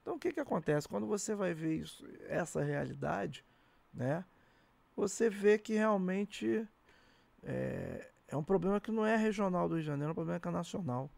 Então 0.06 0.14
o 0.14 0.20
que, 0.20 0.32
que 0.32 0.38
acontece? 0.38 0.86
Quando 0.86 1.04
você 1.04 1.34
vai 1.34 1.52
ver 1.52 1.78
isso, 1.78 2.06
essa 2.28 2.62
realidade, 2.62 3.44
né? 3.92 4.24
Você 4.94 5.28
vê 5.28 5.58
que 5.58 5.74
realmente 5.74 6.64
é, 7.42 8.08
é 8.28 8.36
um 8.36 8.44
problema 8.44 8.80
que 8.80 8.92
não 8.92 9.04
é 9.04 9.16
regional 9.16 9.68
do 9.68 9.74
Rio 9.74 9.82
de 9.82 9.88
Janeiro, 9.88 10.10
é 10.10 10.12
um 10.12 10.14
problema 10.14 10.38
que 10.38 10.46
é 10.46 10.50
nacional. 10.52 11.10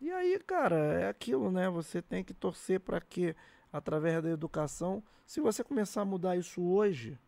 E 0.00 0.08
aí, 0.08 0.38
cara, 0.38 0.76
é 1.00 1.08
aquilo, 1.08 1.50
né? 1.50 1.68
Você 1.68 2.00
tem 2.00 2.22
que 2.22 2.32
torcer 2.32 2.78
para 2.78 3.00
que, 3.00 3.34
através 3.72 4.22
da 4.22 4.30
educação, 4.30 5.02
se 5.26 5.40
você 5.40 5.64
começar 5.64 6.02
a 6.02 6.04
mudar 6.04 6.36
isso 6.36 6.62
hoje, 6.62 7.18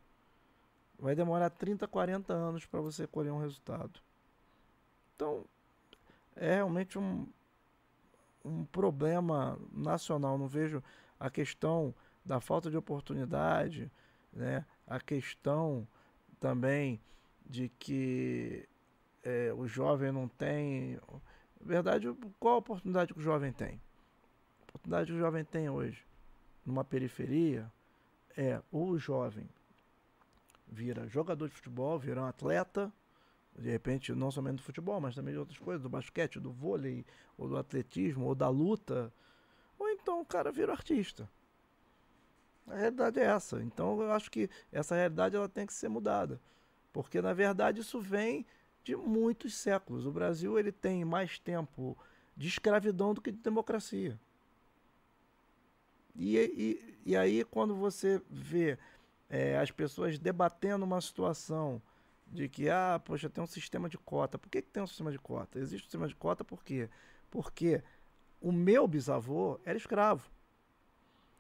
vai 0.97 1.17
demorar 1.17 1.51
30, 1.51 1.89
40 1.89 2.33
anos 2.33 2.65
para 2.67 2.81
você 2.81 3.05
colher 3.05 3.33
um 3.33 3.41
resultado. 3.41 3.99
Então, 5.17 5.45
é 6.37 6.55
realmente 6.55 7.01
um, 7.01 7.27
um 8.45 8.65
problema 8.65 9.59
nacional. 9.73 10.39
Não 10.39 10.49
vejo 10.49 10.83
a 11.19 11.31
questão 11.31 11.95
da 12.25 12.41
falta 12.41 12.71
de 12.71 12.77
oportunidade, 12.77 13.91
né? 14.33 14.65
a 14.87 15.01
questão 15.01 15.87
também 16.41 17.01
de 17.45 17.69
que 17.69 18.69
é, 19.23 19.53
o 19.53 19.67
jovem 19.67 20.13
não 20.13 20.29
tem. 20.29 20.99
Na 21.61 21.67
verdade, 21.67 22.13
qual 22.39 22.55
a 22.55 22.59
oportunidade 22.59 23.13
que 23.13 23.21
o 23.21 23.23
jovem 23.23 23.53
tem? 23.53 23.81
A 24.61 24.71
oportunidade 24.71 25.13
que 25.13 25.17
o 25.17 25.21
jovem 25.21 25.45
tem 25.45 25.69
hoje, 25.69 26.05
numa 26.65 26.85
periferia, 26.85 27.71
é 28.37 28.61
o 28.73 28.97
jovem 28.99 29.49
vira 30.73 31.07
jogador 31.07 31.49
de 31.49 31.55
futebol, 31.55 31.99
vira 31.99 32.23
um 32.23 32.25
atleta, 32.25 32.93
de 33.59 33.71
repente 33.71 34.13
não 34.13 34.31
somente 34.31 34.57
do 34.57 34.63
futebol, 34.63 35.01
mas 35.01 35.15
também 35.15 35.35
de 35.35 35.39
outras 35.39 35.59
coisas, 35.59 35.83
do 35.83 35.89
basquete, 35.89 36.41
do 36.41 36.51
vôlei, 36.51 37.05
ou 37.37 37.49
do 37.49 37.57
atletismo, 37.57 38.27
ou 38.27 38.35
da 38.35 38.49
luta, 38.49 39.13
ou 39.79 39.89
então 39.89 40.21
o 40.21 40.25
cara 40.25 40.51
vira 40.51 40.73
artista. 40.73 41.29
A 42.67 42.77
realidade 42.77 43.21
é 43.21 43.25
essa. 43.25 43.63
Então 43.63 44.01
eu 44.01 44.13
acho 44.13 44.31
que 44.31 44.49
essa 44.71 44.95
realidade 44.95 45.37
ela 45.37 45.49
tem 45.49 45.67
que 45.67 45.75
ser 45.75 45.89
mudada, 45.89 46.41
porque 46.93 47.21
na 47.21 47.33
verdade 47.33 47.81
isso 47.81 48.01
vem 48.01 48.47
de 48.85 48.97
muitos 48.97 49.55
séculos. 49.55 50.07
O 50.07 50.13
Brasil 50.13 50.59
ele 50.59 50.73
tem 50.73 51.05
mais 51.05 51.39
tempo 51.39 51.97
de 52.37 52.49
escravidão 52.49 53.13
do 53.13 53.21
que 53.21 53.31
de 53.31 53.39
democracia. 53.39 54.19
E, 56.15 56.37
e, 56.39 56.99
e 57.07 57.17
aí 57.17 57.45
quando 57.45 57.75
você 57.75 58.21
vê 58.31 58.79
é, 59.29 59.59
as 59.59 59.71
pessoas 59.71 60.19
debatendo 60.19 60.85
uma 60.85 61.01
situação 61.01 61.81
de 62.33 62.49
que, 62.49 62.69
ah, 62.71 63.01
poxa, 63.05 63.29
tem 63.29 63.45
um 63.45 63.47
sistema 63.47 63.89
de 63.89 63.99
cota. 63.99 64.39
Por 64.39 64.49
que, 64.49 64.63
que 64.63 64.71
tem 64.71 64.83
um 64.83 64.87
sistema 64.87 65.13
de 65.13 65.19
cota? 65.19 65.59
Existe 65.59 65.83
um 65.83 65.85
sistema 65.85 66.09
de 66.09 66.15
cota 66.15 66.43
por 66.43 66.65
quê? 66.65 66.89
Porque 67.31 67.83
o 68.41 68.51
meu 68.51 68.89
bisavô 68.89 69.61
era 69.65 69.77
escravo. 69.77 70.29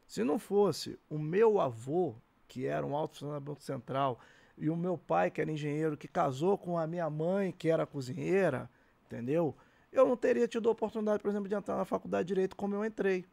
Se 0.06 0.22
não 0.22 0.38
fosse 0.38 0.98
o 1.08 1.18
meu 1.18 1.58
avô, 1.58 2.14
que 2.46 2.66
era 2.66 2.86
um 2.86 2.94
alto 2.94 3.14
funcionário 3.14 3.42
do 3.42 3.50
Banco 3.50 3.62
Central, 3.62 4.20
e 4.58 4.68
o 4.68 4.76
meu 4.76 4.98
pai, 4.98 5.30
que 5.30 5.40
era 5.40 5.50
engenheiro, 5.50 5.96
que 5.96 6.06
casou 6.06 6.58
com 6.58 6.78
a 6.78 6.86
minha 6.86 7.08
mãe, 7.08 7.50
que 7.50 7.70
era 7.70 7.86
cozinheira, 7.86 8.68
entendeu? 9.06 9.56
Eu 9.90 10.06
não 10.06 10.16
teria 10.16 10.46
tido 10.46 10.68
a 10.68 10.72
oportunidade, 10.72 11.22
por 11.22 11.30
exemplo, 11.30 11.48
de 11.48 11.54
entrar 11.54 11.76
na 11.76 11.86
faculdade 11.86 12.28
de 12.28 12.34
Direito 12.34 12.54
como 12.54 12.74
eu 12.74 12.84
entrei. 12.84 13.24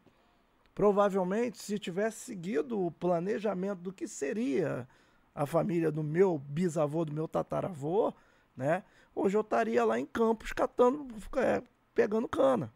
Provavelmente, 0.74 1.58
se 1.58 1.78
tivesse 1.78 2.18
seguido 2.20 2.86
o 2.86 2.90
planejamento 2.90 3.80
do 3.80 3.92
que 3.92 4.08
seria 4.08 4.88
a 5.34 5.46
família 5.46 5.90
do 5.90 6.02
meu 6.02 6.38
bisavô, 6.38 7.04
do 7.04 7.12
meu 7.12 7.28
tataravô, 7.28 8.12
né? 8.56 8.84
Hoje 9.14 9.36
eu 9.36 9.40
estaria 9.40 9.84
lá 9.84 9.98
em 9.98 10.06
Campos 10.06 10.52
catando, 10.52 11.06
é, 11.36 11.62
pegando 11.94 12.28
cana. 12.28 12.72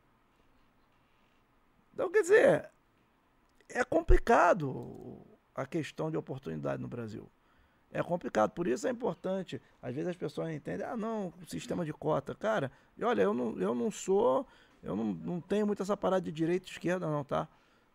Então, 1.93 2.11
quer 2.11 2.23
dizer, 2.23 2.71
é 3.69 3.85
complicado 3.85 5.21
a 5.55 5.65
questão 5.65 6.11
de 6.11 6.17
oportunidade 6.17 6.83
no 6.83 6.89
Brasil. 6.89 7.31
É 7.93 8.03
complicado, 8.03 8.51
por 8.51 8.67
isso 8.67 8.89
é 8.89 8.91
importante. 8.91 9.63
Às 9.81 9.95
vezes 9.95 10.11
as 10.11 10.17
pessoas 10.17 10.53
entendem, 10.53 10.85
ah, 10.85 10.97
não, 10.97 11.33
sistema 11.47 11.85
de 11.85 11.93
cota. 11.93 12.35
Cara, 12.35 12.73
e 12.99 13.05
olha, 13.05 13.23
eu 13.23 13.33
não, 13.33 13.57
eu 13.61 13.73
não 13.73 13.91
sou, 13.91 14.45
eu 14.83 14.97
não, 14.97 15.05
não 15.15 15.41
tenho 15.41 15.65
muito 15.65 15.81
essa 15.81 15.97
parada 15.97 16.23
de 16.23 16.33
direita 16.33 16.67
e 16.67 16.71
esquerda, 16.71 17.07
não, 17.07 17.23
tá? 17.23 17.47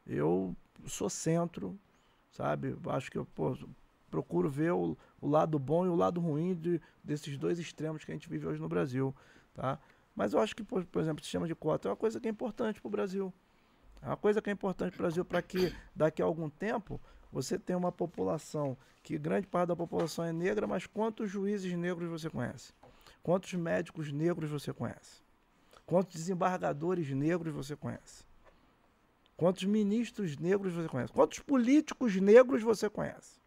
Eu 0.07 0.55
sou 0.87 1.09
centro, 1.09 1.77
sabe? 2.31 2.77
Acho 2.87 3.11
que 3.11 3.17
eu 3.17 3.25
pô, 3.25 3.57
procuro 4.09 4.49
ver 4.49 4.71
o, 4.73 4.97
o, 5.21 5.27
lado 5.27 5.57
bom 5.57 5.85
e 5.85 5.89
o 5.89 5.95
lado 5.95 6.19
ruim 6.19 6.55
de, 6.55 6.81
desses 7.03 7.37
dois 7.37 7.59
extremos 7.59 8.03
que 8.03 8.11
a 8.11 8.15
gente 8.15 8.29
vive 8.29 8.47
hoje 8.47 8.59
no 8.59 8.67
Brasil, 8.67 9.15
tá? 9.53 9.79
Mas 10.15 10.33
eu 10.33 10.39
acho 10.39 10.55
que, 10.55 10.63
por, 10.63 10.83
por 10.85 11.01
exemplo, 11.01 11.21
o 11.21 11.23
sistema 11.23 11.47
de 11.47 11.55
cota 11.55 11.87
é 11.87 11.91
uma 11.91 11.97
coisa 11.97 12.19
que 12.19 12.27
é 12.27 12.31
importante 12.31 12.81
para 12.81 12.87
o 12.87 12.91
Brasil, 12.91 13.33
É 14.01 14.07
uma 14.07 14.17
coisa 14.17 14.41
que 14.41 14.49
é 14.49 14.53
importante 14.53 14.91
para 14.91 14.99
o 14.99 15.03
Brasil 15.03 15.23
para 15.23 15.41
que 15.41 15.73
daqui 15.95 16.21
a 16.21 16.25
algum 16.25 16.49
tempo 16.49 16.99
você 17.31 17.57
tenha 17.57 17.77
uma 17.77 17.91
população 17.91 18.77
que 19.03 19.17
grande 19.17 19.47
parte 19.47 19.69
da 19.69 19.75
população 19.75 20.25
é 20.25 20.33
negra, 20.33 20.67
mas 20.67 20.85
quantos 20.87 21.29
juízes 21.29 21.73
negros 21.73 22.09
você 22.09 22.29
conhece? 22.29 22.73
Quantos 23.21 23.53
médicos 23.53 24.11
negros 24.11 24.49
você 24.49 24.73
conhece? 24.73 25.21
Quantos 25.85 26.15
desembargadores 26.15 27.09
negros 27.11 27.53
você 27.53 27.75
conhece? 27.75 28.23
Quantos 29.35 29.63
ministros 29.63 30.37
negros 30.37 30.73
você 30.73 30.87
conhece? 30.87 31.13
Quantos 31.13 31.39
políticos 31.39 32.15
negros 32.17 32.61
você 32.61 32.89
conhece? 32.89 33.38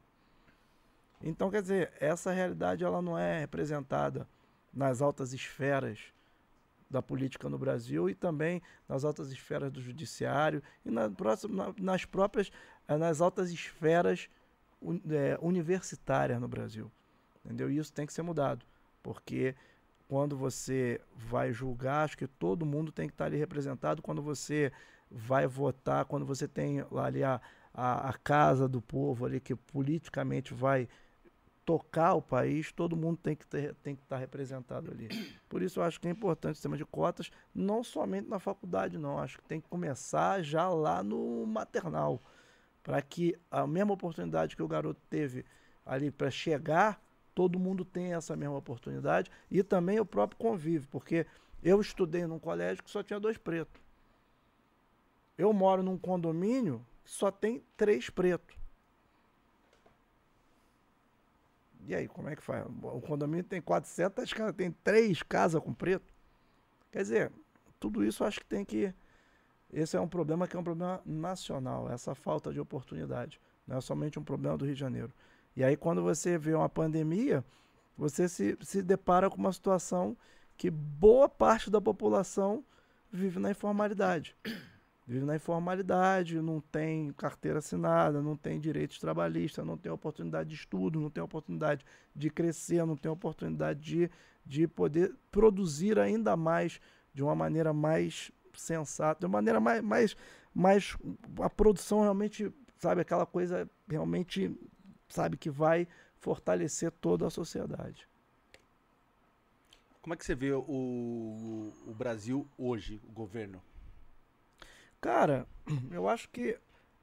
Então, 1.22 1.50
quer 1.50 1.62
dizer, 1.62 1.92
essa 2.00 2.32
realidade 2.32 2.84
ela 2.84 3.00
não 3.00 3.16
é 3.16 3.40
representada 3.40 4.28
nas 4.72 5.00
altas 5.00 5.32
esferas 5.32 6.00
da 6.90 7.00
política 7.00 7.48
no 7.48 7.58
Brasil 7.58 8.10
e 8.10 8.14
também 8.14 8.60
nas 8.88 9.04
altas 9.04 9.30
esferas 9.32 9.70
do 9.72 9.80
judiciário 9.80 10.62
e 10.84 10.90
na, 10.90 11.10
nas 11.78 12.04
próprias 12.04 12.50
eh, 12.86 12.96
nas 12.98 13.20
altas 13.20 13.50
esferas 13.50 14.28
é, 15.10 15.38
universitárias 15.40 16.40
no 16.40 16.48
Brasil. 16.48 16.90
Entendeu? 17.44 17.70
E 17.70 17.78
isso 17.78 17.92
tem 17.92 18.06
que 18.06 18.12
ser 18.12 18.22
mudado, 18.22 18.64
porque 19.02 19.54
quando 20.06 20.36
você 20.36 21.00
vai 21.16 21.52
julgar, 21.52 22.04
acho 22.04 22.18
que 22.18 22.26
todo 22.26 22.66
mundo 22.66 22.92
tem 22.92 23.08
que 23.08 23.14
estar 23.14 23.24
ali 23.24 23.38
representado. 23.38 24.02
Quando 24.02 24.20
você 24.20 24.70
vai 25.10 25.46
votar, 25.46 26.04
quando 26.04 26.26
você 26.26 26.46
tem 26.46 26.84
ali 27.02 27.24
a, 27.24 27.40
a, 27.72 28.10
a 28.10 28.12
casa 28.12 28.68
do 28.68 28.82
povo 28.82 29.24
ali 29.24 29.40
que 29.40 29.56
politicamente 29.56 30.52
vai 30.52 30.88
tocar 31.64 32.14
o 32.14 32.22
país, 32.22 32.72
todo 32.72 32.96
mundo 32.96 33.18
tem 33.22 33.36
que, 33.36 33.46
ter, 33.46 33.74
tem 33.76 33.94
que 33.94 34.02
estar 34.02 34.16
representado 34.16 34.90
ali. 34.90 35.08
Por 35.48 35.62
isso 35.62 35.80
eu 35.80 35.84
acho 35.84 36.00
que 36.00 36.08
é 36.08 36.10
importante 36.10 36.52
o 36.52 36.56
sistema 36.56 36.76
de 36.76 36.84
cotas, 36.84 37.30
não 37.54 37.84
somente 37.84 38.28
na 38.28 38.38
faculdade, 38.38 38.98
não. 38.98 39.18
Acho 39.18 39.38
que 39.38 39.44
tem 39.44 39.60
que 39.60 39.68
começar 39.68 40.42
já 40.42 40.68
lá 40.68 41.02
no 41.02 41.46
maternal, 41.46 42.20
para 42.82 43.00
que 43.00 43.36
a 43.50 43.66
mesma 43.66 43.94
oportunidade 43.94 44.56
que 44.56 44.62
o 44.62 44.68
garoto 44.68 45.00
teve 45.08 45.44
ali 45.86 46.10
para 46.10 46.30
chegar, 46.30 47.00
todo 47.34 47.58
mundo 47.58 47.84
tenha 47.84 48.16
essa 48.16 48.36
mesma 48.36 48.56
oportunidade 48.56 49.30
e 49.50 49.62
também 49.62 50.00
o 50.00 50.06
próprio 50.06 50.38
convívio, 50.38 50.88
porque 50.90 51.26
eu 51.62 51.80
estudei 51.80 52.26
num 52.26 52.38
colégio 52.38 52.82
que 52.82 52.90
só 52.90 53.02
tinha 53.02 53.20
dois 53.20 53.38
pretos. 53.38 53.80
Eu 55.38 55.52
moro 55.52 55.82
num 55.82 55.96
condomínio 55.96 56.84
que 57.04 57.10
só 57.10 57.30
tem 57.30 57.62
três 57.76 58.10
pretos. 58.10 58.61
E 61.86 61.94
aí, 61.94 62.06
como 62.06 62.28
é 62.28 62.36
que 62.36 62.42
faz? 62.42 62.64
O 62.82 63.00
condomínio 63.00 63.44
tem 63.44 63.60
400 63.60 64.32
casas, 64.32 64.54
tem 64.54 64.70
três 64.70 65.22
casas 65.22 65.62
com 65.62 65.74
preto. 65.74 66.12
Quer 66.90 67.02
dizer, 67.02 67.32
tudo 67.80 68.04
isso 68.04 68.24
acho 68.24 68.40
que 68.40 68.46
tem 68.46 68.64
que. 68.64 68.94
Esse 69.72 69.96
é 69.96 70.00
um 70.00 70.08
problema 70.08 70.46
que 70.46 70.56
é 70.56 70.60
um 70.60 70.64
problema 70.64 71.00
nacional, 71.04 71.90
essa 71.90 72.14
falta 72.14 72.52
de 72.52 72.60
oportunidade. 72.60 73.40
Não 73.66 73.78
é 73.78 73.80
somente 73.80 74.18
um 74.18 74.24
problema 74.24 74.56
do 74.56 74.64
Rio 74.64 74.74
de 74.74 74.80
Janeiro. 74.80 75.12
E 75.56 75.64
aí, 75.64 75.76
quando 75.76 76.02
você 76.02 76.38
vê 76.38 76.54
uma 76.54 76.68
pandemia, 76.68 77.44
você 77.96 78.28
se, 78.28 78.56
se 78.60 78.82
depara 78.82 79.28
com 79.28 79.36
uma 79.36 79.52
situação 79.52 80.16
que 80.56 80.70
boa 80.70 81.28
parte 81.28 81.70
da 81.70 81.80
população 81.80 82.64
vive 83.10 83.38
na 83.38 83.50
informalidade 83.50 84.36
vive 85.06 85.24
na 85.24 85.36
informalidade, 85.36 86.40
não 86.40 86.60
tem 86.60 87.12
carteira 87.12 87.58
assinada, 87.58 88.22
não 88.22 88.36
tem 88.36 88.60
direitos 88.60 88.98
trabalhistas, 88.98 89.66
não 89.66 89.76
tem 89.76 89.90
oportunidade 89.90 90.48
de 90.48 90.54
estudo, 90.54 91.00
não 91.00 91.10
tem 91.10 91.22
oportunidade 91.22 91.84
de 92.14 92.30
crescer, 92.30 92.84
não 92.86 92.96
tem 92.96 93.10
oportunidade 93.10 93.80
de, 93.80 94.10
de 94.46 94.68
poder 94.68 95.14
produzir 95.30 95.98
ainda 95.98 96.36
mais 96.36 96.80
de 97.12 97.22
uma 97.22 97.34
maneira 97.34 97.72
mais 97.72 98.30
sensata, 98.54 99.20
de 99.20 99.26
uma 99.26 99.32
maneira 99.32 99.60
mais, 99.60 99.82
mais, 99.82 100.16
mais 100.54 100.96
a 101.40 101.50
produção 101.50 102.02
realmente, 102.02 102.52
sabe, 102.78 103.00
aquela 103.00 103.26
coisa 103.26 103.68
realmente, 103.88 104.54
sabe, 105.08 105.36
que 105.36 105.50
vai 105.50 105.88
fortalecer 106.16 106.92
toda 106.92 107.26
a 107.26 107.30
sociedade. 107.30 108.08
Como 110.00 110.14
é 110.14 110.16
que 110.16 110.24
você 110.24 110.34
vê 110.34 110.52
o, 110.52 111.72
o 111.86 111.94
Brasil 111.94 112.46
hoje, 112.56 113.00
o 113.08 113.12
governo? 113.12 113.62
Cara, 115.02 115.48
eu 115.90 116.08
acho 116.08 116.30
que 116.30 116.56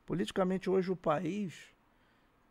politicamente 0.05 0.69
hoje 0.69 0.89
o 0.89 0.95
país, 0.95 1.53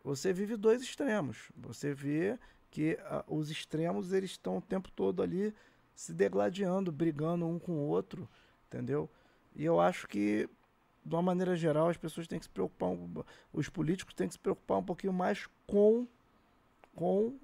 você 0.03 0.31
vive 0.31 0.55
dois 0.55 0.79
extremos. 0.79 1.51
Você 1.57 1.91
vê 1.91 2.37
que 2.69 2.99
uh, 3.01 3.35
os 3.35 3.49
extremos 3.49 4.13
eles 4.13 4.29
estão 4.29 4.57
o 4.57 4.61
tempo 4.61 4.91
todo 4.91 5.23
ali 5.23 5.53
se 5.95 6.13
degladiando, 6.13 6.91
brigando 6.91 7.47
um 7.47 7.57
com 7.57 7.71
o 7.71 7.87
outro, 7.87 8.29
entendeu? 8.67 9.09
E 9.55 9.65
eu 9.65 9.79
acho 9.81 10.07
que 10.07 10.47
de 11.03 11.15
uma 11.15 11.23
maneira 11.23 11.55
geral 11.55 11.89
as 11.89 11.97
pessoas 11.97 12.27
têm 12.27 12.37
que 12.37 12.45
se 12.45 12.51
preocupar, 12.51 12.91
os 13.51 13.67
políticos 13.69 14.13
têm 14.13 14.27
que 14.27 14.33
se 14.35 14.39
preocupar 14.39 14.77
um 14.77 14.83
pouquinho 14.83 15.11
mais 15.11 15.47
com 15.65 16.07
com 16.93 17.39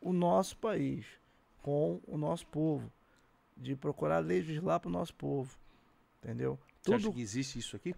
o 0.00 0.12
nosso 0.12 0.56
país, 0.56 1.04
com 1.60 2.00
o 2.06 2.16
nosso 2.16 2.46
povo, 2.46 2.90
de 3.56 3.76
procurar 3.76 4.20
legislar 4.20 4.80
para 4.80 4.88
o 4.88 4.92
nosso 4.92 5.14
povo, 5.14 5.58
entendeu? 6.22 6.58
Tudo... 6.86 7.00
Você 7.00 7.06
acha 7.08 7.14
que 7.14 7.20
existe 7.20 7.58
isso 7.58 7.74
aqui? 7.74 7.94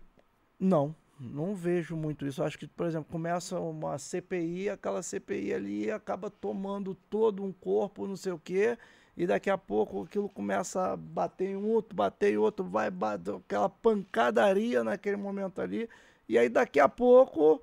Não, 0.58 0.94
não 1.20 1.54
vejo 1.54 1.94
muito 1.94 2.26
isso. 2.26 2.42
Acho 2.42 2.58
que, 2.58 2.66
por 2.66 2.86
exemplo, 2.86 3.06
começa 3.10 3.60
uma 3.60 3.98
CPI, 3.98 4.70
aquela 4.70 5.02
CPI 5.02 5.52
ali 5.52 5.90
acaba 5.90 6.30
tomando 6.30 6.94
todo 6.94 7.44
um 7.44 7.52
corpo, 7.52 8.06
não 8.06 8.16
sei 8.16 8.32
o 8.32 8.38
quê, 8.38 8.78
e 9.16 9.26
daqui 9.26 9.50
a 9.50 9.58
pouco 9.58 10.04
aquilo 10.04 10.28
começa 10.28 10.92
a 10.92 10.96
bater 10.96 11.50
em 11.50 11.56
um 11.56 11.68
outro, 11.68 11.94
bater 11.94 12.32
em 12.32 12.38
outro, 12.38 12.64
vai 12.64 12.90
bater 12.90 13.34
aquela 13.34 13.68
pancadaria 13.68 14.82
naquele 14.82 15.16
momento 15.16 15.60
ali, 15.60 15.88
e 16.26 16.38
aí 16.38 16.48
daqui 16.48 16.80
a 16.80 16.88
pouco 16.88 17.62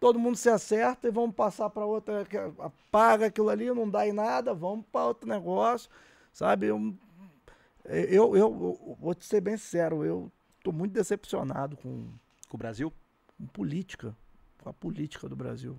todo 0.00 0.18
mundo 0.18 0.36
se 0.36 0.48
acerta 0.48 1.06
e 1.06 1.10
vamos 1.10 1.36
passar 1.36 1.70
para 1.70 1.84
outra, 1.84 2.26
apaga 2.58 3.26
aquilo 3.26 3.50
ali, 3.50 3.66
não 3.72 3.88
dá 3.88 4.06
em 4.06 4.12
nada, 4.12 4.52
vamos 4.52 4.84
para 4.90 5.06
outro 5.06 5.28
negócio, 5.28 5.90
sabe? 6.32 6.66
Eu, 6.66 6.94
eu, 7.84 8.36
eu, 8.36 8.36
eu, 8.36 8.96
vou 8.98 9.14
te 9.14 9.24
ser 9.26 9.40
bem 9.40 9.56
sincero, 9.56 10.04
eu 10.04 10.32
Estou 10.60 10.74
muito 10.74 10.92
decepcionado 10.92 11.74
com, 11.78 12.06
com 12.46 12.56
o 12.56 12.58
Brasil? 12.58 12.92
Com 13.38 13.46
política. 13.46 14.14
Com 14.62 14.68
a 14.68 14.74
política 14.74 15.26
do 15.26 15.34
Brasil. 15.34 15.74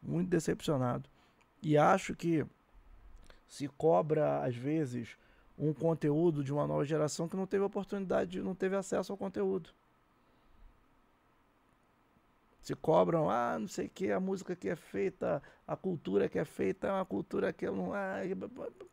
Muito 0.00 0.28
decepcionado. 0.28 1.10
E 1.60 1.76
acho 1.76 2.14
que 2.14 2.46
se 3.48 3.66
cobra, 3.66 4.44
às 4.44 4.54
vezes, 4.54 5.16
um 5.58 5.74
conteúdo 5.74 6.44
de 6.44 6.52
uma 6.52 6.68
nova 6.68 6.84
geração 6.84 7.28
que 7.28 7.36
não 7.36 7.48
teve 7.48 7.64
oportunidade, 7.64 8.40
não 8.40 8.54
teve 8.54 8.76
acesso 8.76 9.10
ao 9.10 9.18
conteúdo. 9.18 9.70
Se 12.62 12.76
cobram, 12.76 13.28
ah, 13.28 13.58
não 13.58 13.66
sei 13.66 13.86
o 13.86 13.90
que, 13.90 14.12
a 14.12 14.20
música 14.20 14.54
que 14.54 14.68
é 14.68 14.76
feita, 14.76 15.42
a 15.66 15.74
cultura 15.74 16.28
que 16.28 16.38
é 16.38 16.44
feita 16.44 16.86
é 16.86 16.92
uma 16.92 17.04
cultura 17.04 17.52
que 17.52 17.66
eu 17.66 17.74
não. 17.74 17.92
Ah, 17.92 18.20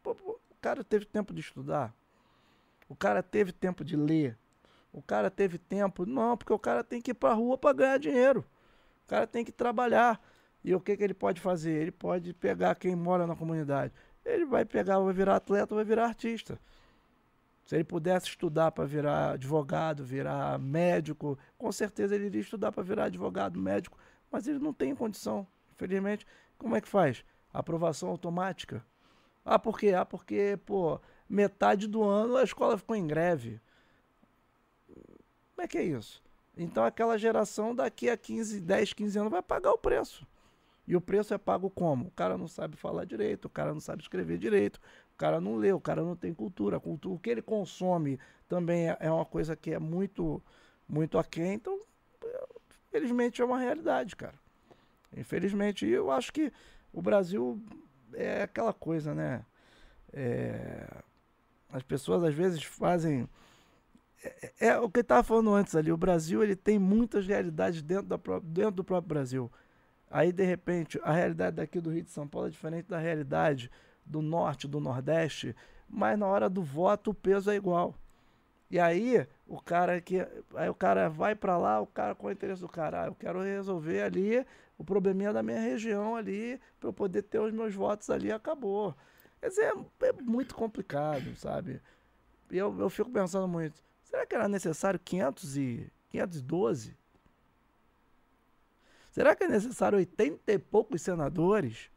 o 0.03 0.55
cara 0.59 0.83
teve 0.83 1.05
tempo 1.05 1.35
de 1.35 1.41
estudar. 1.41 1.93
O 2.89 2.95
cara 2.95 3.21
teve 3.21 3.51
tempo 3.51 3.85
de 3.85 3.95
ler. 3.95 4.35
O 4.97 5.01
cara 5.03 5.29
teve 5.29 5.59
tempo? 5.59 6.07
Não, 6.07 6.35
porque 6.35 6.51
o 6.51 6.57
cara 6.57 6.83
tem 6.83 6.99
que 6.99 7.11
ir 7.11 7.13
para 7.13 7.29
a 7.29 7.35
rua 7.35 7.55
para 7.55 7.71
ganhar 7.71 7.99
dinheiro. 7.99 8.43
O 9.05 9.07
cara 9.07 9.27
tem 9.27 9.45
que 9.45 9.51
trabalhar. 9.51 10.19
E 10.63 10.73
o 10.73 10.79
que, 10.81 10.97
que 10.97 11.03
ele 11.03 11.13
pode 11.13 11.39
fazer? 11.39 11.69
Ele 11.79 11.91
pode 11.91 12.33
pegar 12.33 12.73
quem 12.73 12.95
mora 12.95 13.27
na 13.27 13.35
comunidade. 13.35 13.93
Ele 14.25 14.43
vai 14.43 14.65
pegar, 14.65 14.97
vai 14.97 15.13
virar 15.13 15.35
atleta, 15.35 15.75
vai 15.75 15.85
virar 15.85 16.05
artista. 16.05 16.59
Se 17.63 17.75
ele 17.75 17.83
pudesse 17.83 18.25
estudar 18.29 18.71
para 18.71 18.85
virar 18.85 19.33
advogado, 19.33 20.03
virar 20.03 20.57
médico, 20.57 21.37
com 21.59 21.71
certeza 21.71 22.15
ele 22.15 22.25
iria 22.25 22.41
estudar 22.41 22.71
para 22.71 22.81
virar 22.81 23.03
advogado, 23.03 23.59
médico, 23.59 23.99
mas 24.31 24.47
ele 24.47 24.57
não 24.57 24.73
tem 24.73 24.95
condição. 24.95 25.45
Infelizmente, 25.75 26.25
como 26.57 26.75
é 26.75 26.81
que 26.81 26.89
faz? 26.89 27.23
Aprovação 27.53 28.09
automática. 28.09 28.83
Ah, 29.45 29.59
por 29.59 29.77
quê? 29.77 29.93
Ah, 29.93 30.03
porque, 30.03 30.57
pô, 30.65 30.99
metade 31.29 31.85
do 31.85 32.01
ano 32.01 32.35
a 32.35 32.43
escola 32.43 32.79
ficou 32.79 32.95
em 32.95 33.05
greve. 33.05 33.61
Como 35.57 35.65
é 35.65 35.67
que 35.67 35.79
é 35.79 35.83
isso? 35.83 36.21
Então 36.55 36.83
aquela 36.85 37.17
geração 37.17 37.73
daqui 37.73 38.11
a 38.11 38.15
15, 38.15 38.61
10, 38.61 38.93
15 38.93 39.17
anos 39.17 39.31
vai 39.31 39.41
pagar 39.41 39.71
o 39.71 39.77
preço. 39.77 40.23
E 40.87 40.95
o 40.95 41.01
preço 41.01 41.33
é 41.33 41.37
pago 41.39 41.67
como? 41.67 42.09
O 42.09 42.11
cara 42.11 42.37
não 42.37 42.47
sabe 42.47 42.77
falar 42.77 43.05
direito, 43.05 43.45
o 43.45 43.49
cara 43.49 43.73
não 43.73 43.79
sabe 43.79 44.03
escrever 44.03 44.37
direito, 44.37 44.79
o 45.15 45.17
cara 45.17 45.41
não 45.41 45.55
lê, 45.55 45.73
o 45.73 45.81
cara 45.81 46.03
não 46.03 46.15
tem 46.15 46.31
cultura. 46.31 46.79
cultura 46.79 47.15
o 47.15 47.19
que 47.19 47.31
ele 47.31 47.41
consome 47.41 48.19
também 48.47 48.87
é, 48.87 48.97
é 48.99 49.11
uma 49.11 49.25
coisa 49.25 49.55
que 49.55 49.73
é 49.73 49.79
muito, 49.79 50.39
muito 50.87 51.17
aquém. 51.17 51.55
Então, 51.55 51.81
infelizmente 52.87 53.41
é 53.41 53.45
uma 53.45 53.57
realidade, 53.57 54.15
cara. 54.15 54.35
Infelizmente, 55.11 55.87
eu 55.87 56.11
acho 56.11 56.31
que 56.31 56.53
o 56.93 57.01
Brasil 57.01 57.59
é 58.13 58.43
aquela 58.43 58.73
coisa, 58.73 59.15
né? 59.15 59.43
É, 60.13 60.87
as 61.71 61.81
pessoas 61.81 62.23
às 62.23 62.35
vezes 62.35 62.61
fazem 62.61 63.27
é, 64.59 64.67
é, 64.67 64.79
o 64.79 64.89
que 64.89 65.01
estava 65.01 65.23
falando 65.23 65.53
antes 65.53 65.75
ali. 65.75 65.91
O 65.91 65.97
Brasil 65.97 66.43
ele 66.43 66.55
tem 66.55 66.79
muitas 66.79 67.27
realidades 67.27 67.81
dentro, 67.81 68.05
da, 68.05 68.17
dentro 68.43 68.71
do 68.71 68.83
próprio 68.83 69.09
Brasil. 69.09 69.51
Aí, 70.09 70.31
de 70.31 70.43
repente, 70.43 70.99
a 71.03 71.11
realidade 71.11 71.57
daqui 71.57 71.79
do 71.81 71.91
Rio 71.91 72.03
de 72.03 72.11
São 72.11 72.27
Paulo 72.27 72.47
é 72.47 72.51
diferente 72.51 72.87
da 72.87 72.97
realidade 72.97 73.69
do 74.05 74.21
norte, 74.21 74.67
do 74.67 74.79
nordeste, 74.79 75.55
mas 75.89 76.17
na 76.17 76.25
hora 76.25 76.49
do 76.49 76.63
voto 76.63 77.11
o 77.11 77.13
peso 77.13 77.51
é 77.51 77.55
igual. 77.55 77.93
E 78.69 78.79
aí, 78.79 79.25
o 79.47 79.61
cara 79.61 79.99
que. 80.01 80.25
Aí 80.55 80.69
o 80.69 80.75
cara 80.75 81.09
vai 81.09 81.35
pra 81.35 81.57
lá, 81.57 81.79
o 81.79 81.87
cara, 81.87 82.15
qual 82.15 82.29
é 82.29 82.33
o 82.33 82.35
interesse 82.35 82.61
do 82.61 82.69
cara? 82.69 83.03
Ah, 83.03 83.07
eu 83.07 83.15
quero 83.15 83.41
resolver 83.41 84.01
ali 84.01 84.45
o 84.77 84.83
probleminha 84.83 85.33
da 85.33 85.41
minha 85.41 85.59
região 85.59 86.15
ali, 86.15 86.59
pra 86.79 86.89
eu 86.89 86.93
poder 86.93 87.23
ter 87.23 87.39
os 87.39 87.51
meus 87.51 87.73
votos 87.73 88.09
ali, 88.09 88.31
acabou. 88.31 88.95
Quer 89.39 89.49
dizer, 89.49 89.73
é, 90.01 90.07
é 90.07 90.13
muito 90.13 90.55
complicado, 90.55 91.35
sabe? 91.35 91.81
E 92.51 92.57
eu, 92.57 92.77
eu 92.79 92.89
fico 92.89 93.09
pensando 93.09 93.47
muito, 93.47 93.83
será 94.09 94.25
que 94.25 94.35
era 94.35 94.47
necessário 94.47 94.99
500 94.99 95.57
e, 95.57 95.91
512? 96.09 96.97
Será 99.11 99.35
que 99.35 99.43
é 99.43 99.47
necessário 99.47 99.97
80 99.97 100.51
e 100.51 100.59
poucos 100.59 101.01
senadores? 101.01 101.89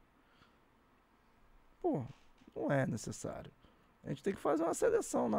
Pô, 1.80 2.04
não 2.54 2.70
é 2.70 2.86
necessário. 2.86 3.50
A 4.02 4.08
gente 4.08 4.22
tem 4.22 4.34
que 4.34 4.40
fazer 4.40 4.62
uma 4.62 4.74
seleção, 4.74 5.30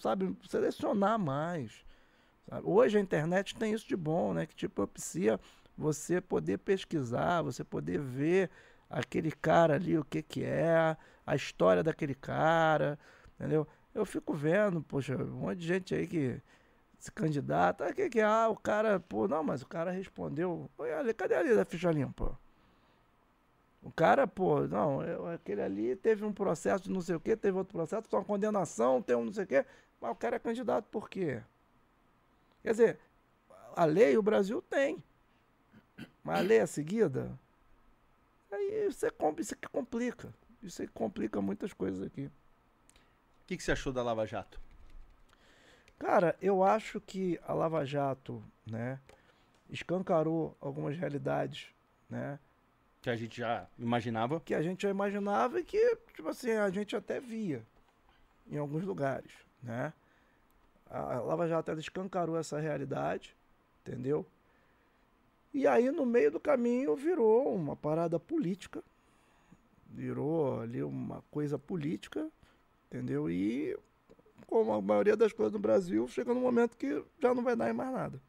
sabe? 0.00 0.36
Selecionar 0.48 1.18
mais. 1.18 1.84
Sabe? 2.48 2.66
Hoje 2.66 2.98
a 2.98 3.00
internet 3.00 3.54
tem 3.54 3.72
isso 3.72 3.86
de 3.86 3.96
bom, 3.96 4.34
né? 4.34 4.46
Que 4.46 4.54
te 4.54 4.68
propicia 4.68 5.38
você 5.76 6.20
poder 6.20 6.58
pesquisar, 6.58 7.42
você 7.42 7.64
poder 7.64 8.00
ver 8.00 8.50
aquele 8.90 9.30
cara 9.30 9.74
ali, 9.74 9.96
o 9.96 10.04
que 10.04 10.22
que 10.22 10.44
é, 10.44 10.96
a 11.26 11.34
história 11.34 11.82
daquele 11.82 12.14
cara, 12.14 12.98
entendeu? 13.34 13.66
Eu 13.94 14.04
fico 14.04 14.34
vendo, 14.34 14.82
poxa, 14.82 15.16
um 15.16 15.40
monte 15.40 15.58
de 15.58 15.66
gente 15.66 15.94
aí 15.94 16.06
que 16.06 16.40
se 16.98 17.12
candidata, 17.12 17.88
o 17.88 17.94
que 17.94 18.08
que 18.08 18.20
é? 18.20 18.24
Ah, 18.24 18.48
o 18.48 18.56
cara, 18.56 18.98
pô, 18.98 19.28
não, 19.28 19.44
mas 19.44 19.62
o 19.62 19.66
cara 19.66 19.90
respondeu, 19.90 20.70
olha, 20.78 21.14
cadê 21.14 21.34
ali 21.34 21.54
da 21.54 21.64
ficha 21.64 21.90
limpa? 21.90 22.38
O 23.82 23.92
cara, 23.92 24.26
pô, 24.26 24.66
não, 24.66 25.02
eu, 25.02 25.26
aquele 25.28 25.60
ali 25.60 25.94
teve 25.94 26.24
um 26.24 26.32
processo 26.32 26.84
de 26.84 26.90
não 26.90 27.02
sei 27.02 27.14
o 27.14 27.20
quê, 27.20 27.36
teve 27.36 27.58
outro 27.58 27.74
processo, 27.74 28.08
uma 28.10 28.24
condenação, 28.24 29.02
tem 29.02 29.14
um 29.14 29.26
não 29.26 29.32
sei 29.32 29.44
o 29.44 29.46
quê, 29.46 29.66
mas 30.00 30.10
o 30.10 30.14
cara 30.14 30.36
é 30.36 30.38
candidato 30.38 30.86
por 30.90 31.08
quê? 31.08 31.42
Quer 32.62 32.70
dizer, 32.70 32.98
a 33.76 33.84
lei 33.84 34.16
o 34.16 34.22
Brasil 34.22 34.62
tem, 34.62 35.04
mas 36.22 36.38
a 36.38 36.42
lei 36.42 36.58
é 36.58 36.66
seguida? 36.66 37.38
Aí 38.50 38.86
isso, 38.88 39.04
é, 39.04 39.10
isso 39.38 39.54
que 39.56 39.68
complica, 39.68 40.32
isso 40.62 40.82
que 40.82 40.88
complica 40.88 41.42
muitas 41.42 41.74
coisas 41.74 42.02
aqui. 42.02 42.30
O 43.44 43.46
que, 43.46 43.58
que 43.58 43.62
você 43.62 43.72
achou 43.72 43.92
da 43.92 44.02
Lava 44.02 44.26
Jato? 44.26 44.58
Cara, 45.98 46.34
eu 46.40 46.64
acho 46.64 47.00
que 47.00 47.38
a 47.46 47.52
Lava 47.52 47.84
Jato, 47.84 48.42
né, 48.66 48.98
escancarou 49.68 50.56
algumas 50.60 50.96
realidades, 50.96 51.68
né, 52.08 52.38
que 53.02 53.10
a 53.10 53.16
gente 53.16 53.36
já 53.36 53.66
imaginava. 53.78 54.40
Que 54.40 54.54
a 54.54 54.62
gente 54.62 54.84
já 54.84 54.88
imaginava 54.88 55.60
e 55.60 55.62
que, 55.62 55.96
tipo 56.14 56.26
assim, 56.26 56.52
a 56.52 56.70
gente 56.70 56.96
até 56.96 57.20
via 57.20 57.62
em 58.50 58.56
alguns 58.56 58.82
lugares, 58.82 59.30
né? 59.62 59.92
A 60.88 61.20
Lava 61.20 61.46
Jato 61.46 61.70
ela 61.70 61.80
escancarou 61.80 62.38
essa 62.38 62.58
realidade, 62.58 63.36
entendeu? 63.82 64.26
E 65.52 65.66
aí, 65.66 65.90
no 65.90 66.06
meio 66.06 66.30
do 66.30 66.40
caminho, 66.40 66.96
virou 66.96 67.54
uma 67.54 67.76
parada 67.76 68.18
política. 68.18 68.82
Virou 69.86 70.62
ali 70.62 70.82
uma 70.82 71.22
coisa 71.30 71.58
política, 71.58 72.30
entendeu? 72.94 73.28
E, 73.28 73.76
como 74.46 74.72
a 74.72 74.80
maioria 74.80 75.16
das 75.16 75.32
coisas 75.32 75.52
no 75.52 75.58
Brasil, 75.58 76.06
chega 76.06 76.32
num 76.32 76.40
momento 76.40 76.76
que 76.76 77.04
já 77.20 77.34
não 77.34 77.42
vai 77.42 77.56
dar 77.56 77.68
em 77.68 77.72
mais 77.72 77.92
nada. 77.92 78.22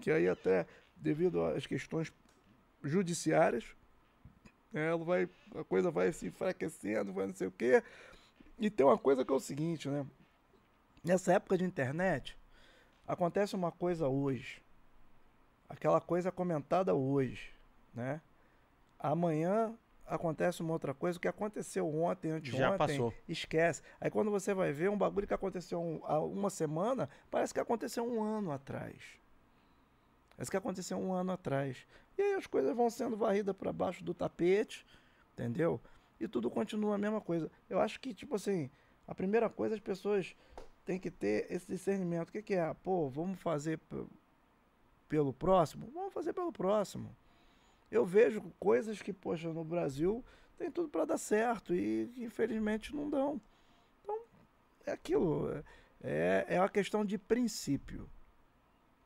Que 0.00 0.10
aí, 0.10 0.26
até 0.26 0.66
devido 0.96 1.44
às 1.44 1.66
questões 1.66 2.10
judiciárias. 2.82 3.64
Né? 4.72 4.88
Ela 4.88 5.04
vai, 5.04 5.28
a 5.54 5.64
coisa 5.64 5.90
vai 5.90 6.10
se 6.12 6.26
enfraquecendo, 6.26 7.12
vai 7.12 7.26
não 7.26 7.34
sei 7.34 7.48
o 7.48 7.52
quê. 7.52 7.82
E 8.58 8.70
tem 8.70 8.86
uma 8.86 8.96
coisa 8.96 9.22
que 9.22 9.30
é 9.30 9.36
o 9.36 9.40
seguinte, 9.40 9.88
né? 9.88 10.06
Nessa 11.04 11.34
época 11.34 11.58
de 11.58 11.64
internet, 11.64 12.36
acontece 13.06 13.54
uma 13.54 13.70
coisa 13.70 14.08
hoje. 14.08 14.62
Aquela 15.68 16.00
coisa 16.00 16.32
comentada 16.32 16.94
hoje, 16.94 17.50
né? 17.92 18.20
Amanhã 18.98 19.76
acontece 20.06 20.62
uma 20.62 20.72
outra 20.72 20.94
coisa, 20.94 21.18
o 21.18 21.20
que 21.20 21.28
aconteceu 21.28 21.86
ontem, 21.86 22.30
anteontem, 22.30 22.58
Já 22.58 22.76
passou. 22.76 23.12
esquece. 23.28 23.82
Aí 24.00 24.10
quando 24.10 24.30
você 24.30 24.54
vai 24.54 24.72
ver 24.72 24.88
um 24.90 24.96
bagulho 24.96 25.26
que 25.26 25.34
aconteceu 25.34 25.80
um, 25.80 26.00
há 26.04 26.20
uma 26.20 26.50
semana, 26.50 27.08
parece 27.30 27.52
que 27.52 27.60
aconteceu 27.60 28.06
um 28.06 28.22
ano 28.22 28.52
atrás. 28.52 29.18
Parece 30.36 30.50
que 30.50 30.56
aconteceu 30.56 30.98
um 30.98 31.12
ano 31.12 31.32
atrás. 31.32 31.86
E 32.16 32.22
aí 32.22 32.34
as 32.34 32.46
coisas 32.46 32.74
vão 32.76 32.88
sendo 32.90 33.16
varridas 33.16 33.56
para 33.56 33.72
baixo 33.72 34.04
do 34.04 34.14
tapete, 34.14 34.86
entendeu? 35.32 35.80
E 36.20 36.28
tudo 36.28 36.50
continua 36.50 36.94
a 36.94 36.98
mesma 36.98 37.20
coisa. 37.20 37.50
Eu 37.68 37.80
acho 37.80 38.00
que, 38.00 38.14
tipo 38.14 38.36
assim, 38.36 38.70
a 39.06 39.14
primeira 39.14 39.48
coisa 39.48 39.74
as 39.74 39.80
pessoas 39.80 40.34
têm 40.84 40.98
que 40.98 41.10
ter 41.10 41.46
esse 41.50 41.66
discernimento. 41.66 42.28
O 42.28 42.32
que, 42.32 42.42
que 42.42 42.54
é? 42.54 42.72
Pô, 42.74 43.08
vamos 43.08 43.38
fazer 43.40 43.80
pelo 45.08 45.32
próximo? 45.32 45.90
Vamos 45.92 46.12
fazer 46.12 46.32
pelo 46.32 46.52
próximo. 46.52 47.14
Eu 47.96 48.04
vejo 48.04 48.42
coisas 48.60 49.00
que, 49.00 49.10
poxa, 49.10 49.50
no 49.50 49.64
Brasil 49.64 50.22
tem 50.58 50.70
tudo 50.70 50.86
para 50.86 51.06
dar 51.06 51.16
certo 51.16 51.74
e 51.74 52.12
infelizmente 52.18 52.94
não 52.94 53.08
dão. 53.08 53.40
Então, 54.02 54.20
é 54.84 54.92
aquilo. 54.92 55.64
É, 56.02 56.44
é 56.46 56.60
uma 56.60 56.68
questão 56.68 57.06
de 57.06 57.16
princípio. 57.16 58.06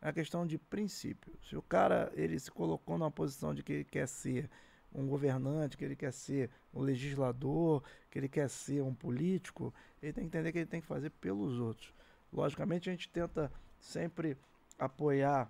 É 0.03 0.07
uma 0.07 0.13
questão 0.13 0.45
de 0.45 0.59
princípio. 0.59 1.33
Se 1.41 1.57
o 1.57 1.63
cara 1.63 2.11
ele 2.17 2.37
se 2.37 2.51
colocou 2.51 2.99
numa 2.99 3.13
posição 3.13 3.55
de 3.55 3.63
que 3.63 3.73
ele 3.73 3.85
quer 3.85 4.09
ser 4.09 4.51
um 4.93 5.07
governante, 5.07 5.77
que 5.77 5.85
ele 5.85 5.95
quer 5.95 6.13
ser 6.13 6.51
um 6.75 6.81
legislador, 6.81 7.85
que 8.11 8.19
ele 8.19 8.29
quer 8.29 8.51
ser 8.51 8.83
um 8.83 8.93
político, 8.93 9.73
ele 10.03 10.13
tem 10.13 10.25
que 10.25 10.37
entender 10.37 10.51
que 10.51 10.59
ele 10.59 10.67
tem 10.67 10.81
que 10.81 10.87
fazer 10.89 11.11
pelos 11.11 11.61
outros. 11.61 11.95
Logicamente, 12.33 12.89
a 12.89 12.93
gente 12.93 13.09
tenta 13.09 13.53
sempre 13.79 14.37
apoiar 14.77 15.49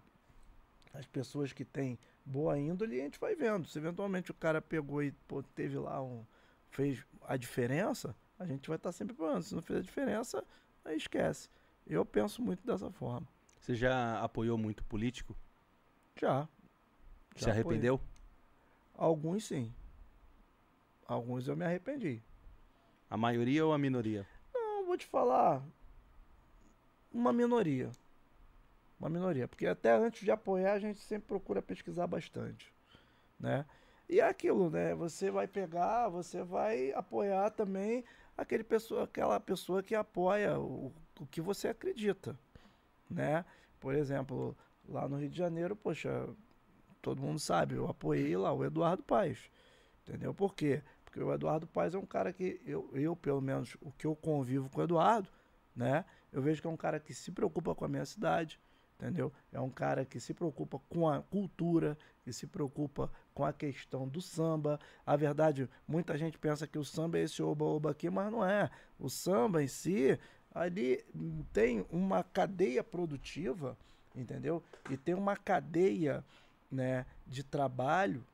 as 0.92 1.06
pessoas 1.06 1.54
que 1.54 1.64
têm 1.64 1.98
boa 2.24 2.58
índole 2.58 2.96
e 2.96 3.00
a 3.00 3.04
gente 3.04 3.18
vai 3.18 3.34
vendo. 3.34 3.66
Se 3.66 3.78
eventualmente 3.78 4.30
o 4.30 4.34
cara 4.34 4.60
pegou 4.60 5.02
e 5.02 5.12
pô, 5.26 5.42
teve 5.42 5.78
lá 5.78 6.02
um. 6.02 6.24
fez 6.70 7.04
a 7.22 7.36
diferença, 7.36 8.14
a 8.38 8.46
gente 8.46 8.68
vai 8.68 8.76
estar 8.76 8.88
tá 8.88 8.92
sempre 8.92 9.14
falando. 9.14 9.42
Se 9.42 9.54
não 9.54 9.62
fez 9.62 9.80
a 9.80 9.82
diferença, 9.82 10.44
aí 10.84 10.96
esquece. 10.96 11.48
Eu 11.86 12.04
penso 12.04 12.42
muito 12.42 12.64
dessa 12.66 12.90
forma. 12.90 13.26
Você 13.58 13.74
já 13.74 14.20
apoiou 14.22 14.56
muito 14.56 14.82
político? 14.84 15.36
Já. 16.20 16.48
já 17.36 17.44
Se 17.44 17.50
arrependeu? 17.50 17.94
Apoiei. 17.94 18.10
Alguns 18.94 19.44
sim. 19.44 19.74
Alguns 21.06 21.48
eu 21.48 21.56
me 21.56 21.64
arrependi. 21.64 22.22
A 23.08 23.16
maioria 23.16 23.66
ou 23.66 23.72
a 23.72 23.78
minoria? 23.78 24.26
Não, 24.54 24.86
vou 24.86 24.96
te 24.96 25.06
falar. 25.06 25.62
Uma 27.12 27.32
minoria. 27.32 27.90
Uma 29.00 29.08
minoria. 29.08 29.48
Porque 29.48 29.66
até 29.66 29.92
antes 29.92 30.22
de 30.22 30.30
apoiar, 30.30 30.74
a 30.74 30.78
gente 30.78 31.00
sempre 31.00 31.26
procura 31.26 31.60
pesquisar 31.60 32.06
bastante. 32.06 32.72
Né? 33.38 33.64
E 34.08 34.20
é 34.20 34.28
aquilo, 34.28 34.70
né? 34.70 34.94
Você 34.94 35.30
vai 35.30 35.48
pegar, 35.48 36.08
você 36.08 36.44
vai 36.44 36.92
apoiar 36.92 37.50
também 37.50 38.04
aquele 38.36 38.62
pessoa, 38.62 39.04
aquela 39.04 39.40
pessoa 39.40 39.82
que 39.82 39.94
apoia 39.94 40.58
o, 40.60 40.92
o 41.18 41.26
que 41.26 41.40
você 41.40 41.68
acredita 41.68 42.38
né? 43.10 43.44
Por 43.80 43.94
exemplo, 43.94 44.56
lá 44.88 45.08
no 45.08 45.18
Rio 45.18 45.28
de 45.28 45.36
Janeiro, 45.36 45.74
poxa, 45.74 46.28
todo 47.02 47.20
mundo 47.20 47.40
sabe, 47.40 47.74
eu 47.74 47.88
apoiei 47.88 48.36
lá 48.36 48.52
o 48.52 48.64
Eduardo 48.64 49.02
Paes. 49.02 49.50
Entendeu? 50.06 50.32
Por 50.32 50.54
quê? 50.54 50.82
Porque 51.04 51.20
o 51.20 51.32
Eduardo 51.32 51.66
Paes 51.66 51.94
é 51.94 51.98
um 51.98 52.06
cara 52.06 52.32
que 52.32 52.60
eu, 52.64 52.88
eu, 52.94 53.16
pelo 53.16 53.40
menos, 53.40 53.76
o 53.80 53.90
que 53.92 54.06
eu 54.06 54.14
convivo 54.14 54.70
com 54.70 54.80
o 54.80 54.84
Eduardo, 54.84 55.28
né? 55.74 56.04
Eu 56.32 56.40
vejo 56.40 56.60
que 56.60 56.68
é 56.68 56.70
um 56.70 56.76
cara 56.76 57.00
que 57.00 57.12
se 57.12 57.32
preocupa 57.32 57.74
com 57.74 57.84
a 57.84 57.88
minha 57.88 58.04
cidade, 58.04 58.60
entendeu? 59.00 59.32
É 59.50 59.58
um 59.58 59.70
cara 59.70 60.04
que 60.04 60.20
se 60.20 60.34
preocupa 60.34 60.78
com 60.90 61.08
a 61.08 61.22
cultura, 61.22 61.96
que 62.22 62.32
se 62.32 62.46
preocupa 62.46 63.10
com 63.34 63.44
a 63.44 63.52
questão 63.52 64.06
do 64.06 64.20
samba. 64.20 64.78
A 65.06 65.16
verdade, 65.16 65.68
muita 65.88 66.18
gente 66.18 66.38
pensa 66.38 66.66
que 66.66 66.78
o 66.78 66.84
samba 66.84 67.18
é 67.18 67.22
esse 67.22 67.42
oba-oba 67.42 67.90
aqui, 67.90 68.10
mas 68.10 68.30
não 68.30 68.44
é. 68.44 68.70
O 68.98 69.08
samba 69.08 69.62
em 69.62 69.68
si 69.68 70.18
ali 70.54 71.02
tem 71.52 71.86
uma 71.90 72.22
cadeia 72.22 72.84
produtiva, 72.84 73.76
entendeu? 74.14 74.62
E 74.90 74.96
tem 74.96 75.14
uma 75.14 75.36
cadeia 75.36 76.22
né, 76.70 77.06
de 77.26 77.42
trabalho 77.42 78.24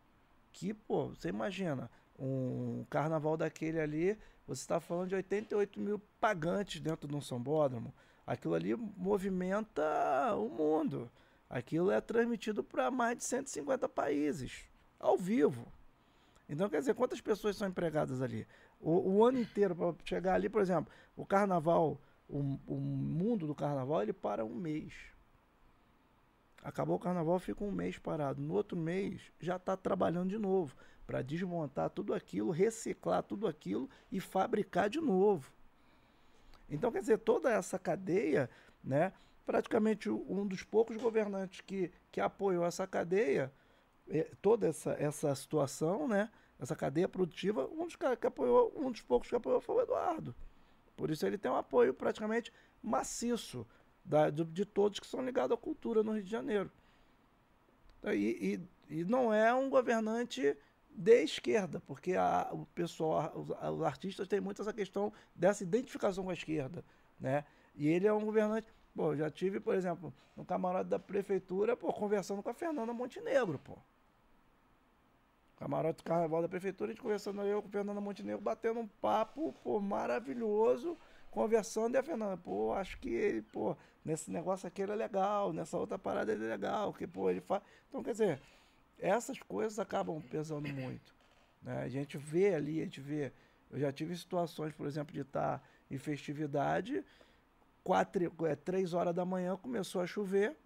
que, 0.52 0.74
pô, 0.74 1.08
você 1.08 1.28
imagina, 1.28 1.88
um 2.18 2.84
carnaval 2.90 3.36
daquele 3.36 3.78
ali, 3.78 4.18
você 4.48 4.62
está 4.62 4.80
falando 4.80 5.10
de 5.10 5.14
88 5.14 5.78
mil 5.78 6.00
pagantes 6.20 6.80
dentro 6.80 7.06
de 7.06 7.14
um 7.14 7.20
sambódromo. 7.20 7.92
Aquilo 8.26 8.54
ali 8.54 8.74
movimenta 8.74 10.34
o 10.34 10.48
mundo. 10.48 11.10
Aquilo 11.48 11.90
é 11.90 12.00
transmitido 12.00 12.64
para 12.64 12.90
mais 12.90 13.18
de 13.18 13.24
150 13.24 13.88
países, 13.88 14.64
ao 14.98 15.16
vivo. 15.16 15.70
Então, 16.48 16.68
quer 16.68 16.80
dizer, 16.80 16.94
quantas 16.94 17.20
pessoas 17.20 17.56
são 17.56 17.68
empregadas 17.68 18.20
ali? 18.20 18.46
O, 18.80 19.18
o 19.18 19.24
ano 19.24 19.38
inteiro, 19.38 19.74
para 19.74 19.94
chegar 20.04 20.34
ali, 20.34 20.48
por 20.48 20.60
exemplo, 20.60 20.92
o 21.16 21.24
carnaval 21.24 22.00
o, 22.28 22.58
o 22.66 22.74
mundo 22.74 23.46
do 23.46 23.54
carnaval 23.54 24.02
ele 24.02 24.12
para 24.12 24.44
um 24.44 24.54
mês. 24.54 24.92
Acabou 26.62 26.96
o 26.96 27.00
carnaval, 27.00 27.38
fica 27.38 27.62
um 27.62 27.70
mês 27.70 27.98
parado. 27.98 28.42
No 28.42 28.54
outro 28.54 28.76
mês 28.76 29.20
já 29.38 29.56
está 29.56 29.76
trabalhando 29.76 30.30
de 30.30 30.38
novo 30.38 30.74
para 31.06 31.22
desmontar 31.22 31.90
tudo 31.90 32.12
aquilo, 32.12 32.50
reciclar 32.50 33.22
tudo 33.22 33.46
aquilo 33.46 33.88
e 34.10 34.18
fabricar 34.18 34.90
de 34.90 35.00
novo. 35.00 35.52
Então, 36.68 36.90
quer 36.90 37.00
dizer, 37.00 37.18
toda 37.18 37.50
essa 37.50 37.78
cadeia, 37.78 38.50
né? 38.82 39.12
Praticamente 39.44 40.10
um 40.10 40.46
dos 40.46 40.62
poucos 40.62 40.96
governantes 40.96 41.60
que, 41.60 41.92
que 42.10 42.20
apoiou 42.20 42.64
essa 42.64 42.86
cadeia, 42.86 43.52
eh, 44.08 44.30
toda 44.42 44.66
essa, 44.68 44.92
essa 44.98 45.34
situação, 45.34 46.08
né? 46.08 46.30
Essa 46.58 46.74
cadeia 46.74 47.08
produtiva, 47.08 47.68
um 47.68 47.84
dos 47.84 47.96
caras 47.96 48.18
que 48.18 48.26
apoiou, 48.26 48.72
um 48.76 48.90
dos 48.90 49.02
poucos 49.02 49.28
que 49.28 49.36
apoiou 49.36 49.60
foi 49.60 49.76
o 49.76 49.80
Eduardo. 49.82 50.34
Por 50.96 51.10
isso 51.10 51.26
ele 51.26 51.38
tem 51.38 51.50
um 51.50 51.56
apoio 51.56 51.92
praticamente 51.94 52.52
maciço 52.82 53.66
da, 54.04 54.30
de, 54.30 54.44
de 54.44 54.64
todos 54.64 54.98
que 54.98 55.06
são 55.06 55.24
ligados 55.24 55.54
à 55.56 55.60
cultura 55.60 56.02
no 56.02 56.12
Rio 56.12 56.24
de 56.24 56.30
Janeiro. 56.30 56.70
E, 58.04 58.60
e, 58.88 59.00
e 59.00 59.04
não 59.04 59.32
é 59.32 59.52
um 59.54 59.68
governante 59.68 60.56
de 60.96 61.22
esquerda, 61.22 61.80
porque 61.86 62.14
a, 62.14 62.48
o 62.52 62.64
pessoal, 62.74 63.32
os, 63.36 63.50
os, 63.50 63.82
artistas 63.82 64.26
têm 64.26 64.40
muito 64.40 64.62
essa 64.62 64.72
questão 64.72 65.12
dessa 65.34 65.62
identificação 65.62 66.24
com 66.24 66.30
a 66.30 66.34
esquerda, 66.34 66.82
né? 67.20 67.44
E 67.74 67.86
ele 67.86 68.06
é 68.06 68.12
um 68.12 68.24
governante. 68.24 68.66
Pô, 68.94 69.14
já 69.14 69.30
tive, 69.30 69.60
por 69.60 69.74
exemplo, 69.74 70.12
no 70.34 70.44
camarote 70.44 70.88
da 70.88 70.98
prefeitura, 70.98 71.76
pô, 71.76 71.92
conversando 71.92 72.42
com 72.42 72.48
a 72.48 72.54
Fernanda 72.54 72.94
Montenegro, 72.94 73.58
pô. 73.58 73.76
Camarote 75.56 75.98
do 75.98 76.04
Carnaval 76.04 76.42
da 76.42 76.48
Prefeitura, 76.48 76.90
a 76.90 76.92
gente 76.92 77.02
conversando 77.02 77.42
eu 77.42 77.62
com 77.62 77.68
a 77.68 77.70
Fernanda 77.70 78.00
Montenegro, 78.00 78.40
batendo 78.40 78.80
um 78.80 78.86
papo, 78.86 79.54
pô, 79.62 79.80
maravilhoso, 79.80 80.98
conversando, 81.30 81.94
e 81.94 81.98
a 81.98 82.02
Fernanda, 82.02 82.36
pô, 82.36 82.72
acho 82.72 82.98
que 82.98 83.08
ele, 83.08 83.42
pô, 83.42 83.76
nesse 84.04 84.30
negócio 84.30 84.66
aqui 84.66 84.82
ele 84.82 84.92
é 84.92 84.96
legal, 84.96 85.52
nessa 85.52 85.78
outra 85.78 85.98
parada 85.98 86.32
ele 86.32 86.44
é 86.44 86.48
legal, 86.48 86.92
que, 86.92 87.06
pô, 87.06 87.30
ele 87.30 87.40
faz. 87.40 87.62
Então, 87.88 88.02
quer 88.02 88.12
dizer, 88.12 88.40
essas 88.98 89.38
coisas 89.40 89.78
acabam 89.78 90.20
pesando 90.22 90.68
muito. 90.68 91.14
Né? 91.62 91.82
A 91.82 91.88
gente 91.88 92.16
vê 92.16 92.54
ali, 92.54 92.80
a 92.80 92.84
gente 92.84 93.00
vê. 93.00 93.32
Eu 93.70 93.80
já 93.80 93.92
tive 93.92 94.16
situações, 94.16 94.72
por 94.72 94.86
exemplo, 94.86 95.12
de 95.12 95.20
estar 95.20 95.62
em 95.90 95.98
festividade, 95.98 97.04
quatro, 97.82 98.32
é, 98.46 98.56
três 98.56 98.94
horas 98.94 99.14
da 99.14 99.24
manhã 99.24 99.56
começou 99.56 100.00
a 100.00 100.06
chover. 100.06 100.56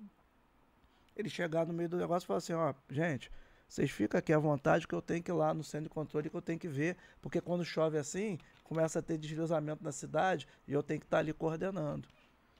Ele 1.16 1.28
chegar 1.28 1.66
no 1.66 1.72
meio 1.72 1.88
do 1.88 1.96
negócio 1.96 2.26
e 2.26 2.28
falar 2.28 2.38
assim, 2.38 2.52
ó, 2.52 2.74
gente, 2.90 3.30
vocês 3.68 3.90
ficam 3.90 4.18
aqui 4.18 4.32
à 4.32 4.38
vontade 4.38 4.86
que 4.86 4.94
eu 4.94 5.02
tenho 5.02 5.22
que 5.22 5.30
ir 5.30 5.34
lá 5.34 5.52
no 5.52 5.62
centro 5.62 5.84
de 5.84 5.90
controle 5.90 6.30
que 6.30 6.36
eu 6.36 6.42
tenho 6.42 6.58
que 6.58 6.68
ver, 6.68 6.96
porque 7.20 7.40
quando 7.40 7.64
chove 7.64 7.98
assim, 7.98 8.38
começa 8.64 8.98
a 8.98 9.02
ter 9.02 9.18
deslizamento 9.18 9.84
na 9.84 9.92
cidade 9.92 10.48
e 10.66 10.72
eu 10.72 10.82
tenho 10.82 11.00
que 11.00 11.06
estar 11.06 11.18
ali 11.18 11.32
coordenando. 11.32 12.08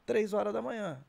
Três 0.05 0.33
horas 0.33 0.53
da 0.53 0.61
manhã. 0.61 1.03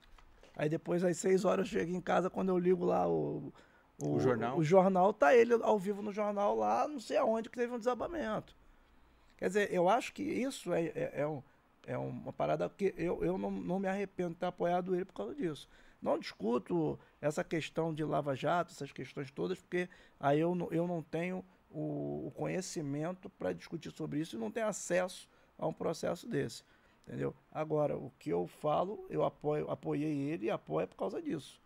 Aí 0.56 0.70
depois, 0.70 1.04
às 1.04 1.18
seis 1.18 1.46
horas, 1.46 1.66
eu 1.66 1.80
chego 1.80 1.96
em 1.96 2.02
casa, 2.02 2.30
quando 2.30 2.50
eu 2.50 2.58
ligo 2.58 2.86
lá 2.86 3.08
o, 3.08 3.54
o, 4.02 4.16
o 4.16 4.20
jornal, 4.20 4.58
o 4.58 4.64
jornal 4.64 5.14
tá 5.14 5.36
ele 5.36 5.54
ao 5.54 5.78
vivo 5.78 6.02
no 6.02 6.12
jornal 6.12 6.56
lá, 6.56 6.88
não 6.88 7.00
sei 7.00 7.18
aonde 7.18 7.50
que 7.50 7.58
teve 7.58 7.74
um 7.74 7.78
desabamento. 7.78 8.56
Quer 9.38 9.48
dizer, 9.48 9.74
eu 9.74 9.90
acho 9.90 10.14
que 10.14 10.22
isso 10.24 10.74
é, 10.74 10.86
é, 10.86 11.12
é, 11.16 11.28
um, 11.28 11.42
é 11.88 11.98
uma 11.98 12.32
parada 12.32 12.70
que 12.70 12.94
eu, 12.98 13.24
eu 13.24 13.38
não, 13.38 13.50
não 13.50 13.80
me 13.80 13.88
arrependo 13.88 14.32
de 14.32 14.36
ter 14.36 14.46
apoiado 14.46 14.94
ele 14.96 15.06
por 15.06 15.14
causa 15.14 15.34
disso. 15.34 15.68
Não 16.02 16.18
discuto 16.18 17.00
essa 17.20 17.44
questão 17.44 17.94
de 17.94 18.04
lava-jato, 18.04 18.72
essas 18.72 18.92
questões 18.92 19.30
todas, 19.32 19.60
porque 19.60 19.88
aí 20.20 20.40
eu, 20.40 20.56
não, 20.56 20.68
eu 20.72 20.88
não 20.88 21.02
tenho 21.02 21.44
o, 21.70 22.28
o 22.28 22.32
conhecimento 22.36 23.30
para 23.30 23.54
discutir 23.54 23.92
sobre 23.92 24.20
isso 24.20 24.36
e 24.36 24.40
não 24.40 24.52
tenho 24.52 24.68
acesso 24.68 25.30
a 25.58 25.68
um 25.68 25.74
processo 25.74 26.28
desse. 26.28 26.64
Entendeu? 27.08 27.36
Agora, 27.52 27.98
o 27.98 28.12
que 28.20 28.30
eu 28.30 28.48
falo, 28.48 29.06
eu 29.10 29.24
apoio, 29.24 29.70
apoiei 29.70 30.30
ele 30.30 30.46
e 30.46 30.52
apoio 30.52 30.88
por 30.88 30.96
causa 30.96 31.22
disso. 31.22 31.60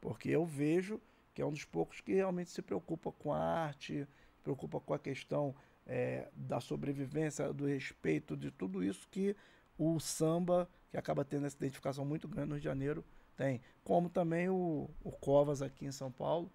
Porque 0.00 0.28
eu 0.28 0.44
vejo 0.44 1.00
que 1.38 1.42
é 1.42 1.46
um 1.46 1.52
dos 1.52 1.64
poucos 1.64 2.00
que 2.00 2.14
realmente 2.14 2.50
se 2.50 2.60
preocupa 2.60 3.12
com 3.12 3.32
a 3.32 3.38
arte, 3.38 4.08
preocupa 4.42 4.80
com 4.80 4.92
a 4.92 4.98
questão 4.98 5.54
é, 5.86 6.28
da 6.34 6.58
sobrevivência, 6.58 7.52
do 7.52 7.64
respeito, 7.64 8.36
de 8.36 8.50
tudo 8.50 8.82
isso 8.82 9.06
que 9.08 9.36
o 9.78 10.00
samba, 10.00 10.68
que 10.90 10.96
acaba 10.96 11.24
tendo 11.24 11.46
essa 11.46 11.56
identificação 11.56 12.04
muito 12.04 12.26
grande 12.26 12.48
no 12.48 12.54
Rio 12.56 12.60
de 12.60 12.64
Janeiro, 12.64 13.04
tem. 13.36 13.60
Como 13.84 14.10
também 14.10 14.48
o, 14.48 14.90
o 15.04 15.12
Covas 15.12 15.62
aqui 15.62 15.86
em 15.86 15.92
São 15.92 16.10
Paulo. 16.10 16.50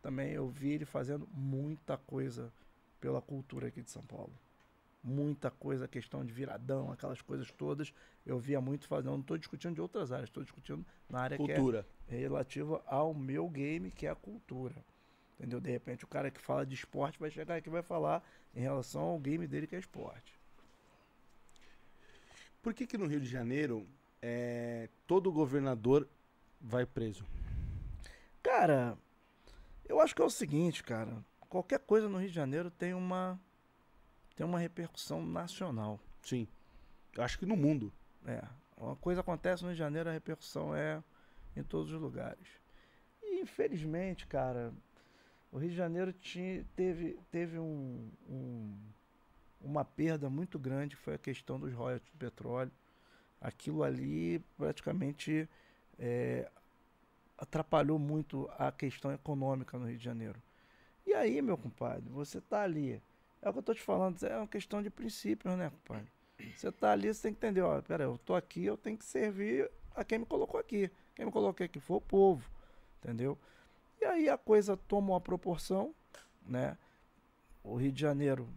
Também 0.00 0.30
eu 0.30 0.48
vi 0.48 0.68
ele 0.68 0.84
fazendo 0.84 1.28
muita 1.34 1.96
coisa 1.96 2.52
pela 3.00 3.20
cultura 3.20 3.66
aqui 3.66 3.82
de 3.82 3.90
São 3.90 4.02
Paulo. 4.04 4.32
Muita 5.08 5.52
coisa, 5.52 5.86
questão 5.86 6.24
de 6.24 6.32
viradão, 6.32 6.90
aquelas 6.90 7.22
coisas 7.22 7.48
todas. 7.52 7.94
Eu 8.26 8.40
via 8.40 8.60
muito 8.60 8.88
fazendo. 8.88 9.12
Não 9.12 9.20
estou 9.20 9.38
discutindo 9.38 9.76
de 9.76 9.80
outras 9.80 10.10
áreas, 10.10 10.28
estou 10.28 10.42
discutindo 10.42 10.84
na 11.08 11.20
área 11.20 11.36
cultura. 11.36 11.86
que 12.08 12.14
é 12.16 12.18
relativa 12.18 12.82
ao 12.84 13.14
meu 13.14 13.48
game, 13.48 13.92
que 13.92 14.04
é 14.04 14.10
a 14.10 14.16
cultura. 14.16 14.84
Entendeu? 15.38 15.60
De 15.60 15.70
repente 15.70 16.04
o 16.04 16.08
cara 16.08 16.28
que 16.28 16.40
fala 16.40 16.66
de 16.66 16.74
esporte 16.74 17.20
vai 17.20 17.30
chegar 17.30 17.54
aqui 17.54 17.68
e 17.68 17.72
vai 17.72 17.82
falar 17.82 18.20
em 18.52 18.60
relação 18.60 19.02
ao 19.02 19.18
game 19.20 19.46
dele 19.46 19.68
que 19.68 19.76
é 19.76 19.78
esporte. 19.78 20.36
Por 22.60 22.74
que, 22.74 22.84
que 22.84 22.98
no 22.98 23.06
Rio 23.06 23.20
de 23.20 23.28
Janeiro 23.28 23.86
é, 24.20 24.88
todo 25.06 25.30
governador 25.30 26.08
vai 26.60 26.84
preso? 26.84 27.24
Cara, 28.42 28.98
eu 29.88 30.00
acho 30.00 30.16
que 30.16 30.20
é 30.20 30.24
o 30.24 30.30
seguinte, 30.30 30.82
cara. 30.82 31.24
Qualquer 31.48 31.78
coisa 31.78 32.08
no 32.08 32.18
Rio 32.18 32.28
de 32.28 32.34
Janeiro 32.34 32.70
tem 32.70 32.92
uma 32.92 33.38
tem 34.36 34.46
uma 34.46 34.58
repercussão 34.58 35.24
nacional. 35.26 35.98
Sim. 36.22 36.46
Eu 37.16 37.24
acho 37.24 37.38
que 37.38 37.46
no 37.46 37.56
mundo. 37.56 37.92
É. 38.24 38.44
Uma 38.76 38.94
coisa 38.94 39.22
acontece 39.22 39.62
no 39.62 39.70
Rio 39.70 39.74
de 39.74 39.78
Janeiro, 39.78 40.08
a 40.08 40.12
repercussão 40.12 40.76
é 40.76 41.02
em 41.56 41.62
todos 41.62 41.90
os 41.90 42.00
lugares. 42.00 42.46
E 43.22 43.40
infelizmente, 43.40 44.26
cara, 44.26 44.72
o 45.50 45.58
Rio 45.58 45.70
de 45.70 45.76
Janeiro 45.76 46.12
tinha, 46.12 46.64
teve, 46.76 47.18
teve 47.30 47.58
um, 47.58 48.10
um, 48.28 48.76
uma 49.60 49.84
perda 49.84 50.28
muito 50.28 50.58
grande, 50.58 50.94
foi 50.94 51.14
a 51.14 51.18
questão 51.18 51.58
dos 51.58 51.72
royalties 51.72 52.12
do 52.12 52.18
petróleo 52.18 52.70
aquilo 53.40 53.82
ali 53.82 54.40
praticamente 54.56 55.48
é, 55.98 56.50
atrapalhou 57.38 57.98
muito 57.98 58.50
a 58.58 58.72
questão 58.72 59.12
econômica 59.12 59.78
no 59.78 59.86
Rio 59.86 59.98
de 59.98 60.04
Janeiro. 60.04 60.42
E 61.06 61.14
aí, 61.14 61.40
meu 61.40 61.56
compadre, 61.56 62.08
você 62.08 62.40
tá 62.40 62.62
ali. 62.62 63.00
É 63.46 63.48
o 63.48 63.52
que 63.52 63.60
eu 63.60 63.62
tô 63.62 63.72
te 63.72 63.80
falando, 63.80 64.20
é 64.24 64.36
uma 64.36 64.48
questão 64.48 64.82
de 64.82 64.90
princípios, 64.90 65.56
né, 65.56 65.70
compadre? 65.70 66.10
Você 66.56 66.72
tá 66.72 66.90
ali, 66.90 67.14
você 67.14 67.22
tem 67.22 67.32
que 67.32 67.38
entender, 67.38 67.60
ó, 67.60 67.80
pera, 67.80 68.02
eu 68.02 68.18
tô 68.18 68.34
aqui, 68.34 68.64
eu 68.64 68.76
tenho 68.76 68.98
que 68.98 69.04
servir 69.04 69.70
a 69.94 70.02
quem 70.02 70.18
me 70.18 70.26
colocou 70.26 70.58
aqui. 70.58 70.90
Quem 71.14 71.26
me 71.26 71.30
colocou 71.30 71.64
aqui 71.64 71.78
foi 71.78 71.96
o 71.96 72.00
povo, 72.00 72.50
entendeu? 72.98 73.38
E 74.00 74.04
aí 74.04 74.28
a 74.28 74.36
coisa 74.36 74.76
toma 74.76 75.12
uma 75.12 75.20
proporção, 75.20 75.94
né? 76.44 76.76
O 77.62 77.76
Rio 77.76 77.92
de 77.92 78.00
Janeiro 78.00 78.48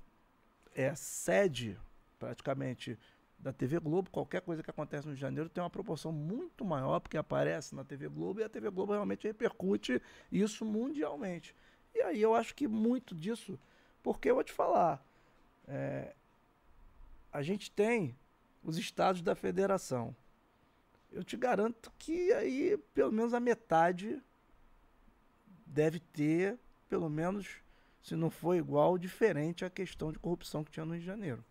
é 0.74 0.96
sede 0.96 1.78
praticamente 2.18 2.98
da 3.38 3.54
TV 3.54 3.80
Globo, 3.80 4.10
qualquer 4.10 4.42
coisa 4.42 4.64
que 4.64 4.72
acontece 4.72 5.06
no 5.06 5.12
Rio 5.12 5.18
de 5.18 5.22
Janeiro 5.22 5.50
tem 5.50 5.64
uma 5.64 5.70
proporção 5.70 6.12
muito 6.12 6.66
maior, 6.66 7.00
porque 7.00 7.16
aparece 7.16 7.76
na 7.76 7.84
TV 7.84 8.10
Globo 8.10 8.40
e 8.40 8.44
a 8.44 8.50
TV 8.50 8.72
Globo 8.72 8.94
realmente 8.94 9.28
repercute 9.28 10.02
isso 10.32 10.66
mundialmente. 10.66 11.56
E 11.94 12.02
aí 12.02 12.20
eu 12.20 12.34
acho 12.34 12.56
que 12.56 12.68
muito 12.68 13.14
disso, 13.14 13.60
porque 14.10 14.28
eu 14.28 14.34
vou 14.34 14.44
te 14.44 14.52
falar, 14.52 15.06
é, 15.68 16.16
a 17.32 17.44
gente 17.44 17.70
tem 17.70 18.18
os 18.64 18.76
estados 18.76 19.22
da 19.22 19.36
federação. 19.36 20.16
Eu 21.12 21.24
te 21.24 21.38
garanto 21.38 21.94
que 22.00 22.34
aí 22.34 22.76
pelo 22.92 23.12
menos 23.12 23.36
a 23.36 23.40
metade 23.40 24.20
deve 25.64 26.00
ter, 26.00 26.58
pelo 26.90 27.08
menos, 27.08 27.58
se 28.02 28.16
não 28.16 28.32
for 28.32 28.56
igual, 28.56 28.98
diferente 28.98 29.64
a 29.64 29.70
questão 29.70 30.12
de 30.12 30.18
corrupção 30.18 30.64
que 30.64 30.72
tinha 30.72 30.88
no 30.88 30.94
Rio 30.94 31.02
de 31.02 31.06
Janeiro. 31.06 31.46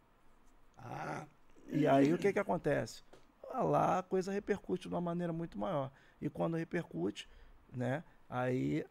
Ah, 0.76 1.28
e 1.68 1.86
aí 1.86 2.12
o 2.12 2.18
que, 2.18 2.32
que 2.32 2.40
acontece? 2.40 3.04
Ah, 3.52 3.62
lá 3.62 3.98
a 4.00 4.02
coisa 4.02 4.32
repercute 4.32 4.88
de 4.88 4.94
uma 4.94 5.00
maneira 5.00 5.32
muito 5.32 5.56
maior. 5.56 5.92
E 6.20 6.28
quando 6.28 6.56
repercute, 6.56 7.28
né, 7.72 8.02
aí 8.28 8.84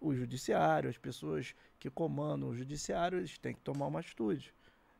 o 0.00 0.14
judiciário, 0.14 0.88
as 0.88 0.96
pessoas 0.96 1.54
que 1.78 1.90
comandam 1.90 2.48
o 2.48 2.54
judiciário, 2.54 3.18
eles 3.18 3.38
têm 3.38 3.54
que 3.54 3.60
tomar 3.60 3.86
uma 3.86 4.00
atitude. 4.00 4.54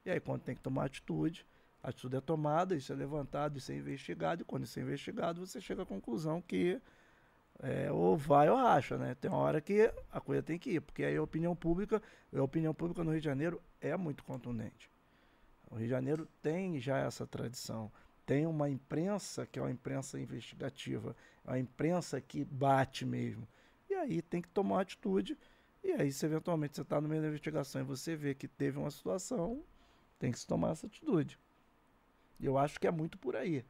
E 0.04 0.10
aí 0.10 0.20
quando 0.20 0.42
tem 0.42 0.54
que 0.54 0.60
tomar 0.60 0.84
atitude, 0.84 1.46
a 1.82 1.88
atitude 1.88 2.16
é 2.16 2.20
tomada, 2.20 2.74
isso 2.76 2.92
é 2.92 2.96
levantado, 2.96 3.56
isso 3.56 3.72
é 3.72 3.76
investigado, 3.76 4.42
e 4.42 4.44
quando 4.44 4.64
isso 4.64 4.78
é 4.78 4.82
investigado, 4.82 5.44
você 5.44 5.60
chega 5.60 5.82
à 5.82 5.86
conclusão 5.86 6.42
que 6.42 6.80
é, 7.62 7.90
ou 7.92 8.16
vai 8.16 8.48
ou 8.48 8.56
racha, 8.56 8.96
né? 8.96 9.14
Tem 9.14 9.30
uma 9.30 9.38
hora 9.38 9.60
que 9.60 9.92
a 10.10 10.20
coisa 10.20 10.42
tem 10.42 10.58
que 10.58 10.70
ir, 10.72 10.80
porque 10.80 11.04
aí 11.04 11.16
a 11.16 11.22
opinião 11.22 11.54
pública, 11.54 12.02
a 12.34 12.42
opinião 12.42 12.72
pública 12.72 13.04
no 13.04 13.10
Rio 13.10 13.20
de 13.20 13.24
Janeiro 13.24 13.60
é 13.80 13.96
muito 13.96 14.24
contundente. 14.24 14.90
O 15.70 15.76
Rio 15.76 15.84
de 15.84 15.90
Janeiro 15.90 16.28
tem 16.42 16.80
já 16.80 16.98
essa 16.98 17.26
tradição. 17.26 17.92
Tem 18.26 18.46
uma 18.46 18.68
imprensa 18.68 19.46
que 19.46 19.58
é 19.58 19.62
uma 19.62 19.70
imprensa 19.70 20.18
investigativa, 20.18 21.14
é 21.46 21.50
uma 21.50 21.58
imprensa 21.58 22.20
que 22.20 22.44
bate 22.44 23.04
mesmo. 23.04 23.46
E 23.90 23.94
aí 23.94 24.22
tem 24.22 24.40
que 24.40 24.48
tomar 24.48 24.76
uma 24.76 24.82
atitude. 24.82 25.36
E 25.82 25.90
aí, 25.90 26.12
se 26.12 26.24
eventualmente 26.24 26.76
você 26.76 26.82
está 26.82 27.00
no 27.00 27.08
meio 27.08 27.20
da 27.20 27.28
investigação 27.28 27.80
e 27.80 27.84
você 27.84 28.14
vê 28.14 28.36
que 28.36 28.46
teve 28.46 28.78
uma 28.78 28.90
situação, 28.90 29.64
tem 30.16 30.30
que 30.30 30.38
se 30.38 30.46
tomar 30.46 30.70
essa 30.70 30.86
atitude. 30.86 31.36
Eu 32.40 32.56
acho 32.56 32.78
que 32.78 32.86
é 32.86 32.90
muito 32.90 33.18
por 33.18 33.34
aí. 33.34 33.64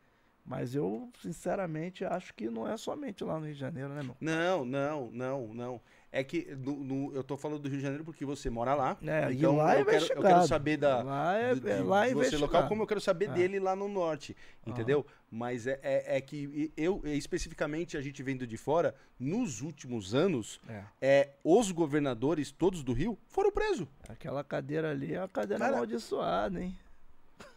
Mas 0.44 0.74
eu, 0.74 1.08
sinceramente, 1.22 2.04
acho 2.04 2.34
que 2.34 2.48
não 2.50 2.66
é 2.68 2.76
somente 2.76 3.22
lá 3.22 3.38
no 3.38 3.44
Rio 3.46 3.54
de 3.54 3.60
Janeiro, 3.60 3.90
né, 3.90 4.02
meu? 4.02 4.16
Não, 4.20 4.64
não, 4.64 5.10
não, 5.12 5.54
não. 5.54 5.80
É 6.12 6.24
que 6.24 6.56
no, 6.56 6.72
no- 6.82 7.14
eu 7.14 7.22
tô 7.22 7.36
falando 7.36 7.60
do 7.60 7.68
Rio 7.68 7.76
de 7.78 7.82
Janeiro 7.84 8.04
porque 8.04 8.24
você 8.24 8.50
mora 8.50 8.74
lá. 8.74 8.96
É, 9.06 9.32
então 9.32 9.54
lá 9.54 9.76
é 9.76 9.80
eu, 9.80 9.86
quero, 9.86 10.04
eu 10.12 10.22
quero 10.22 10.46
saber 10.48 10.76
da. 10.76 11.02
Lá 11.04 11.38
é, 11.38 11.50
é- 11.52 11.80
lá 11.82 12.08
é 12.08 12.12
você 12.14 12.36
local, 12.36 12.66
como 12.66 12.82
eu 12.82 12.86
quero 12.86 13.00
saber 13.00 13.28
É. 13.30 13.32
dele 13.32 13.60
lá 13.60 13.76
no 13.76 13.86
norte, 13.86 14.36
entendeu? 14.66 15.06
Mas 15.30 15.68
é, 15.68 15.78
é, 15.84 16.16
é 16.16 16.20
que 16.20 16.72
eu, 16.76 17.00
especificamente, 17.04 17.96
a 17.96 18.00
gente 18.00 18.20
vendo 18.24 18.44
de 18.44 18.56
fora, 18.56 18.92
nos 19.20 19.60
últimos 19.60 20.12
anos, 20.12 20.60
É. 20.68 20.82
é, 21.00 21.28
os 21.44 21.70
governadores 21.70 22.50
todos 22.50 22.82
do 22.82 22.92
Rio 22.92 23.16
foram 23.28 23.52
presos. 23.52 23.86
Aquela 24.08 24.42
cadeira 24.42 24.90
ali 24.90 25.14
é 25.14 25.20
uma 25.20 25.28
cadeira 25.28 25.62
Cara- 25.62 25.74
amaldiçoada, 25.76 26.60
hein? 26.60 26.76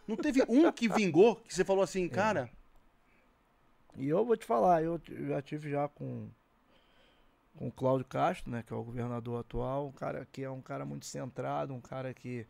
Não 0.06 0.14
teve 0.16 0.44
um 0.48 0.70
que 0.70 0.86
vingou, 0.88 1.34
que 1.36 1.52
você 1.52 1.64
falou 1.64 1.82
assim, 1.82 2.08
cara, 2.08 2.48
E 3.96 4.08
eu 4.08 4.24
vou 4.24 4.36
te 4.36 4.44
falar, 4.44 4.82
eu 4.82 5.00
já 5.08 5.40
tive 5.42 5.70
já 5.70 5.88
com 5.88 6.28
com 7.56 7.68
o 7.68 7.72
Cláudio 7.72 8.06
Castro, 8.06 8.50
né, 8.50 8.62
que 8.66 8.72
é 8.72 8.76
o 8.76 8.82
governador 8.82 9.40
atual, 9.40 9.86
um 9.86 9.92
cara 9.92 10.26
que 10.30 10.42
é 10.42 10.50
um 10.50 10.60
cara 10.60 10.84
muito 10.84 11.06
centrado, 11.06 11.72
um 11.72 11.80
cara 11.80 12.12
que 12.12 12.46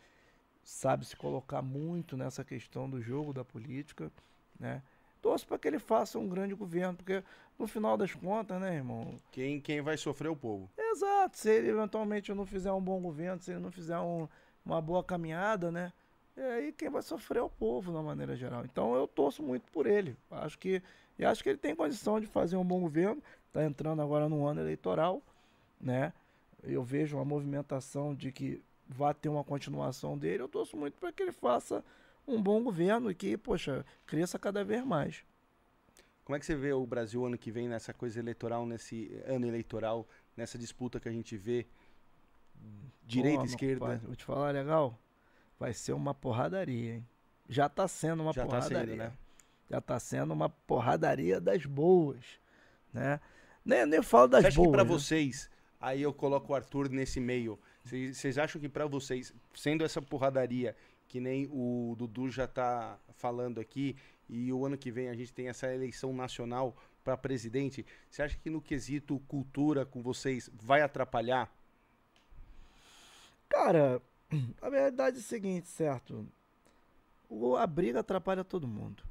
sabe 0.62 1.06
se 1.06 1.16
colocar 1.16 1.62
muito 1.62 2.16
nessa 2.16 2.44
questão 2.44 2.88
do 2.88 3.02
jogo 3.02 3.32
da 3.32 3.44
política, 3.44 4.10
né? 4.58 4.82
Torço 5.20 5.46
para 5.46 5.58
que 5.58 5.68
ele 5.68 5.78
faça 5.78 6.18
um 6.18 6.28
grande 6.28 6.54
governo, 6.54 6.96
porque 6.96 7.22
no 7.58 7.66
final 7.66 7.96
das 7.96 8.12
contas, 8.14 8.60
né, 8.60 8.76
irmão, 8.76 9.16
quem, 9.32 9.60
quem 9.60 9.80
vai 9.82 9.96
sofrer 9.96 10.28
é 10.28 10.30
o 10.30 10.36
povo. 10.36 10.70
Exato, 10.76 11.38
se 11.38 11.50
ele 11.50 11.70
eventualmente 11.70 12.32
não 12.34 12.46
fizer 12.46 12.72
um 12.72 12.80
bom 12.80 13.00
governo, 13.00 13.40
se 13.40 13.52
ele 13.52 13.60
não 13.60 13.70
fizer 13.70 13.98
um- 13.98 14.28
uma 14.64 14.80
boa 14.82 15.02
caminhada, 15.04 15.70
né? 15.70 15.92
É 16.36 16.52
aí 16.54 16.72
quem 16.72 16.90
vai 16.90 17.02
sofrer 17.02 17.38
é 17.38 17.42
o 17.42 17.48
povo, 17.50 17.92
na 17.92 18.02
maneira 18.02 18.36
geral. 18.36 18.64
Então 18.64 18.94
eu 18.94 19.06
torço 19.06 19.42
muito 19.42 19.70
por 19.70 19.86
ele. 19.86 20.16
Acho 20.30 20.58
que, 20.58 20.82
e 21.18 21.24
acho 21.24 21.42
que 21.42 21.48
ele 21.48 21.58
tem 21.58 21.74
condição 21.74 22.20
de 22.20 22.26
fazer 22.26 22.56
um 22.56 22.64
bom 22.64 22.80
governo. 22.80 23.22
Está 23.48 23.64
entrando 23.64 24.02
agora 24.02 24.28
no 24.28 24.44
ano 24.46 24.60
eleitoral, 24.60 25.22
né? 25.80 26.12
Eu 26.62 26.82
vejo 26.82 27.16
uma 27.16 27.24
movimentação 27.24 28.14
de 28.14 28.32
que 28.32 28.62
vai 28.88 29.14
ter 29.14 29.28
uma 29.28 29.44
continuação 29.44 30.18
dele. 30.18 30.42
Eu 30.42 30.48
torço 30.48 30.76
muito 30.76 30.98
para 30.98 31.12
que 31.12 31.22
ele 31.22 31.32
faça 31.32 31.84
um 32.26 32.42
bom 32.42 32.62
governo 32.62 33.10
e 33.10 33.14
que, 33.14 33.36
poxa, 33.36 33.84
cresça 34.06 34.38
cada 34.38 34.64
vez 34.64 34.84
mais. 34.84 35.24
Como 36.24 36.34
é 36.34 36.40
que 36.40 36.46
você 36.46 36.56
vê 36.56 36.72
o 36.72 36.86
Brasil 36.86 37.24
ano 37.24 37.36
que 37.36 37.50
vem 37.50 37.68
nessa 37.68 37.92
coisa 37.92 38.18
eleitoral, 38.18 38.64
nesse 38.66 39.14
ano 39.26 39.46
eleitoral, 39.46 40.06
nessa 40.36 40.56
disputa 40.58 40.98
que 40.98 41.08
a 41.08 41.12
gente 41.12 41.36
vê? 41.36 41.66
Direita, 43.06 43.38
Pô, 43.40 43.44
meu 43.44 43.50
esquerda. 43.50 43.80
compadre, 43.80 44.06
Vou 44.06 44.16
te 44.16 44.24
falar 44.24 44.50
legal. 44.52 44.98
Vai 45.60 45.74
ser 45.74 45.92
uma 45.92 46.14
porradaria, 46.14 46.94
hein? 46.94 47.06
Já 47.48 47.68
tá 47.68 47.86
sendo 47.86 48.22
uma 48.22 48.32
Já 48.32 48.42
tá 48.42 48.46
porradaria. 48.48 48.78
sendo, 48.80 48.96
né? 48.96 49.12
Já 49.70 49.80
tá 49.80 49.98
sendo 49.98 50.32
uma 50.32 50.48
porradaria 50.48 51.40
das 51.40 51.64
boas, 51.64 52.24
né? 52.92 53.20
Nem, 53.64 53.86
nem 53.86 54.02
falo 54.02 54.28
das 54.28 54.42
Você 54.42 54.48
acha 54.48 54.56
boas. 54.56 54.68
que 54.68 54.72
pra 54.72 54.84
né? 54.84 54.88
vocês, 54.90 55.50
aí 55.80 56.02
eu 56.02 56.12
coloco 56.12 56.52
o 56.52 56.56
Arthur 56.56 56.88
nesse 56.90 57.18
meio, 57.18 57.58
vocês 57.84 58.36
acham 58.38 58.60
que 58.60 58.68
pra 58.68 58.86
vocês, 58.86 59.32
sendo 59.54 59.84
essa 59.84 60.00
porradaria, 60.02 60.76
que 61.08 61.18
nem 61.20 61.46
o 61.50 61.94
Dudu 61.98 62.30
já 62.30 62.46
tá 62.46 62.98
falando 63.14 63.58
aqui, 63.60 63.96
e 64.28 64.52
o 64.52 64.64
ano 64.66 64.76
que 64.76 64.90
vem 64.90 65.08
a 65.08 65.14
gente 65.14 65.32
tem 65.32 65.48
essa 65.48 65.72
eleição 65.72 66.12
nacional 66.12 66.76
pra 67.02 67.16
presidente, 67.16 67.84
você 68.10 68.22
acha 68.22 68.38
que 68.38 68.48
no 68.50 68.60
quesito 68.60 69.18
cultura 69.28 69.84
com 69.84 70.02
vocês 70.02 70.50
vai 70.54 70.80
atrapalhar? 70.82 71.50
Cara, 73.48 74.00
a 74.60 74.68
verdade 74.70 75.16
é 75.18 75.20
o 75.20 75.22
seguinte, 75.22 75.68
certo? 75.68 76.26
O- 77.28 77.56
a 77.56 77.66
briga 77.66 78.00
atrapalha 78.00 78.44
todo 78.44 78.66
mundo. 78.66 79.02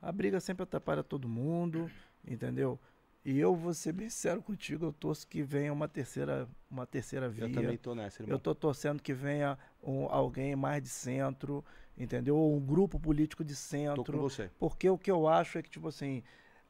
A 0.00 0.12
briga 0.12 0.40
sempre 0.40 0.62
atrapalha 0.62 1.02
todo 1.02 1.28
mundo, 1.28 1.90
entendeu? 2.26 2.78
E 3.24 3.38
eu 3.38 3.54
vou 3.54 3.74
ser 3.74 3.92
bem 3.92 4.08
sincero 4.08 4.40
contigo, 4.42 4.86
eu 4.86 4.92
torço 4.92 5.26
que 5.26 5.42
venha 5.42 5.72
uma 5.72 5.88
terceira, 5.88 6.48
uma 6.70 6.86
terceira 6.86 7.28
via. 7.28 7.44
Eu 7.44 7.52
também 7.52 7.76
tô 7.76 7.94
nessa, 7.94 8.22
irmão. 8.22 8.34
Eu 8.34 8.38
tô 8.38 8.54
torcendo 8.54 9.02
que 9.02 9.12
venha 9.12 9.58
um- 9.82 10.06
alguém 10.06 10.54
mais 10.56 10.82
de 10.82 10.88
centro, 10.88 11.64
entendeu? 11.96 12.36
Ou 12.36 12.56
um 12.56 12.60
grupo 12.60 12.98
político 12.98 13.44
de 13.44 13.54
Tô 13.54 13.56
com 13.56 13.60
centro. 13.60 14.18
você. 14.20 14.50
Porque 14.58 14.88
o 14.88 14.96
que 14.96 15.10
eu 15.10 15.26
acho 15.28 15.58
é 15.58 15.62
que, 15.62 15.68
tipo 15.68 15.88
assim, 15.88 16.22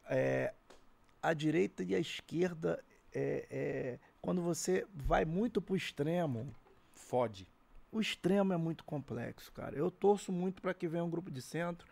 é, 0.09 0.53
a 1.23 1.33
direita 1.35 1.85
e 1.85 1.95
a 1.95 1.99
esquerda, 2.01 2.83
é, 3.13 3.47
é, 3.51 3.99
quando 4.21 4.43
você 4.43 4.87
vai 4.95 5.25
muito 5.25 5.61
pro 5.61 5.77
extremo, 5.77 6.53
Fode. 6.93 7.47
o 7.93 8.01
extremo 8.01 8.53
é 8.53 8.57
muito 8.57 8.85
complexo, 8.85 9.53
cara. 9.53 9.77
Eu 9.77 9.91
torço 9.91 10.33
muito 10.33 10.61
para 10.63 10.75
que 10.75 10.89
venha 10.89 11.05
um 11.05 11.11
grupo 11.11 11.31
de 11.31 11.43
centro. 11.43 11.87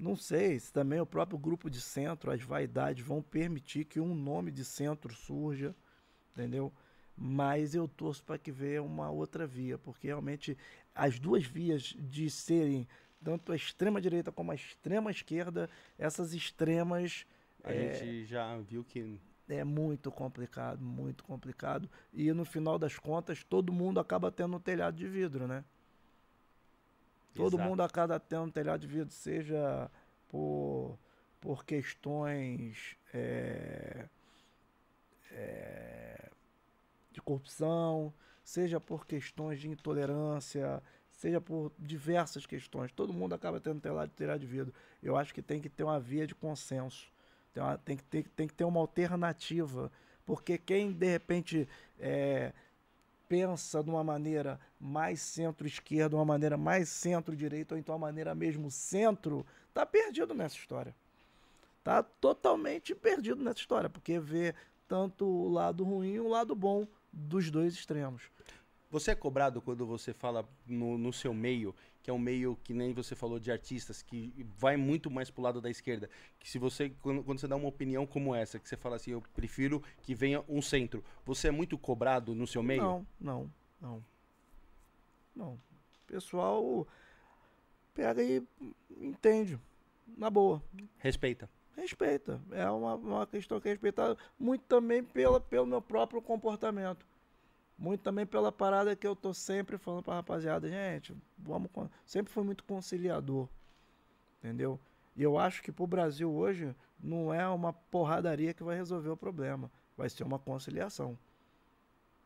Não 0.00 0.16
sei 0.16 0.58
se 0.58 0.72
também 0.72 0.98
o 0.98 1.04
próprio 1.04 1.38
grupo 1.38 1.68
de 1.68 1.78
centro, 1.78 2.30
as 2.30 2.42
vaidades 2.42 3.04
vão 3.04 3.20
permitir 3.20 3.84
que 3.84 4.00
um 4.00 4.14
nome 4.14 4.50
de 4.50 4.64
centro 4.64 5.12
surja, 5.14 5.76
entendeu? 6.32 6.72
Mas 7.14 7.74
eu 7.74 7.86
torço 7.86 8.24
para 8.24 8.38
que 8.38 8.50
venha 8.50 8.82
uma 8.82 9.10
outra 9.10 9.46
via, 9.46 9.76
porque 9.76 10.06
realmente 10.06 10.56
as 10.94 11.18
duas 11.18 11.44
vias 11.44 11.94
de 11.98 12.30
serem 12.30 12.88
tanto 13.22 13.52
a 13.52 13.56
extrema 13.56 14.00
direita 14.00 14.32
como 14.32 14.50
a 14.52 14.54
extrema 14.54 15.10
esquerda, 15.10 15.68
essas 15.98 16.32
extremas 16.32 17.26
A 17.62 17.74
É. 17.74 17.74
gente 17.74 18.24
já 18.24 18.56
viu 18.56 18.82
que 18.82 19.20
é 19.46 19.62
muito 19.64 20.10
complicado, 20.10 20.80
muito 20.82 21.22
complicado. 21.24 21.90
E 22.10 22.32
no 22.32 22.46
final 22.46 22.78
das 22.78 22.98
contas, 22.98 23.44
todo 23.44 23.70
mundo 23.70 24.00
acaba 24.00 24.32
tendo 24.32 24.56
um 24.56 24.60
telhado 24.60 24.96
de 24.96 25.06
vidro, 25.06 25.46
né? 25.46 25.62
Todo 27.34 27.56
Exato. 27.56 27.68
mundo 27.68 27.82
acaba 27.82 28.18
tendo 28.20 28.44
um 28.44 28.50
telhado 28.50 28.80
de 28.80 28.86
vidro, 28.86 29.12
seja 29.12 29.90
por, 30.28 30.98
por 31.40 31.64
questões 31.64 32.96
é, 33.14 34.06
é, 35.32 36.30
de 37.12 37.20
corrupção, 37.22 38.12
seja 38.44 38.80
por 38.80 39.06
questões 39.06 39.60
de 39.60 39.68
intolerância, 39.68 40.82
seja 41.12 41.40
por 41.40 41.72
diversas 41.78 42.46
questões. 42.46 42.92
Todo 42.92 43.12
mundo 43.12 43.34
acaba 43.34 43.60
tendo 43.60 43.80
telhado, 43.80 44.10
telhado 44.10 44.40
de 44.40 44.46
vidro. 44.46 44.74
Eu 45.02 45.16
acho 45.16 45.32
que 45.34 45.42
tem 45.42 45.60
que 45.60 45.68
ter 45.68 45.84
uma 45.84 46.00
via 46.00 46.26
de 46.26 46.34
consenso. 46.34 47.10
Tem, 47.52 47.62
uma- 47.62 47.78
tem 47.78 47.96
que, 47.96 48.04
ter, 48.04 48.28
tem 48.30 48.46
que 48.46 48.54
ter 48.54 48.64
uma 48.64 48.80
alternativa. 48.80 49.90
Porque 50.24 50.56
quem, 50.58 50.92
de 50.92 51.06
repente, 51.06 51.68
é, 51.98 52.52
pensa 53.30 53.80
de 53.80 53.88
uma 53.88 54.02
maneira 54.02 54.58
mais 54.80 55.20
centro-esquerda, 55.20 56.16
uma 56.16 56.24
maneira 56.24 56.56
mais 56.56 56.88
centro-direita, 56.88 57.76
ou 57.76 57.78
então 57.78 57.94
uma 57.94 58.08
maneira 58.08 58.34
mesmo 58.34 58.68
centro, 58.72 59.46
tá 59.72 59.86
perdido 59.86 60.34
nessa 60.34 60.56
história. 60.56 60.92
Tá 61.84 62.02
totalmente 62.02 62.92
perdido 62.92 63.40
nessa 63.40 63.60
história, 63.60 63.88
porque 63.88 64.18
vê 64.18 64.52
tanto 64.88 65.24
o 65.24 65.48
lado 65.48 65.84
ruim 65.84 66.14
e 66.14 66.20
o 66.20 66.26
lado 66.26 66.56
bom 66.56 66.88
dos 67.12 67.52
dois 67.52 67.72
extremos. 67.74 68.24
Você 68.90 69.12
é 69.12 69.14
cobrado 69.14 69.62
quando 69.62 69.86
você 69.86 70.12
fala 70.12 70.44
no, 70.66 70.98
no 70.98 71.12
seu 71.12 71.32
meio, 71.32 71.72
que 72.02 72.10
é 72.10 72.12
um 72.12 72.18
meio 72.18 72.56
que 72.62 72.72
nem 72.72 72.92
você 72.92 73.14
falou 73.14 73.38
de 73.38 73.52
artistas, 73.52 74.02
que 74.02 74.32
vai 74.58 74.76
muito 74.76 75.10
mais 75.10 75.30
pro 75.30 75.42
lado 75.42 75.60
da 75.60 75.70
esquerda. 75.70 76.08
Que 76.38 76.48
se 76.48 76.58
você, 76.58 76.90
quando, 77.02 77.22
quando 77.22 77.38
você 77.38 77.48
dá 77.48 77.56
uma 77.56 77.68
opinião 77.68 78.06
como 78.06 78.34
essa, 78.34 78.58
que 78.58 78.68
você 78.68 78.76
fala 78.76 78.96
assim, 78.96 79.12
eu 79.12 79.22
prefiro 79.34 79.82
que 80.02 80.14
venha 80.14 80.42
um 80.48 80.62
centro, 80.62 81.04
você 81.24 81.48
é 81.48 81.50
muito 81.50 81.76
cobrado 81.76 82.34
no 82.34 82.46
seu 82.46 82.62
meio? 82.62 82.82
Não, 82.82 83.06
não, 83.20 83.52
não. 83.80 84.04
Não. 85.34 85.52
O 85.52 86.06
pessoal 86.06 86.86
pega 87.94 88.22
e 88.22 88.42
entende. 89.00 89.58
Na 90.16 90.28
boa. 90.28 90.62
Respeita. 90.98 91.48
Respeita. 91.76 92.40
É 92.50 92.68
uma, 92.68 92.94
uma 92.94 93.26
questão 93.26 93.60
que 93.60 93.68
é 93.68 93.72
respeitada 93.72 94.16
muito 94.38 94.64
também 94.64 95.04
pela, 95.04 95.40
pelo 95.40 95.66
meu 95.66 95.80
próprio 95.80 96.20
comportamento. 96.20 97.06
Muito 97.80 98.02
também 98.02 98.26
pela 98.26 98.52
parada 98.52 98.94
que 98.94 99.06
eu 99.06 99.16
tô 99.16 99.32
sempre 99.32 99.78
falando 99.78 100.02
pra 100.02 100.16
rapaziada, 100.16 100.68
gente, 100.68 101.16
vamos. 101.38 101.70
Sempre 102.04 102.30
fui 102.30 102.44
muito 102.44 102.62
conciliador. 102.62 103.48
Entendeu? 104.38 104.78
E 105.16 105.22
eu 105.22 105.38
acho 105.38 105.62
que 105.62 105.72
pro 105.72 105.86
Brasil 105.86 106.30
hoje 106.30 106.76
não 107.02 107.32
é 107.32 107.48
uma 107.48 107.72
porradaria 107.72 108.52
que 108.52 108.62
vai 108.62 108.76
resolver 108.76 109.08
o 109.08 109.16
problema. 109.16 109.72
Vai 109.96 110.10
ser 110.10 110.24
uma 110.24 110.38
conciliação. 110.38 111.18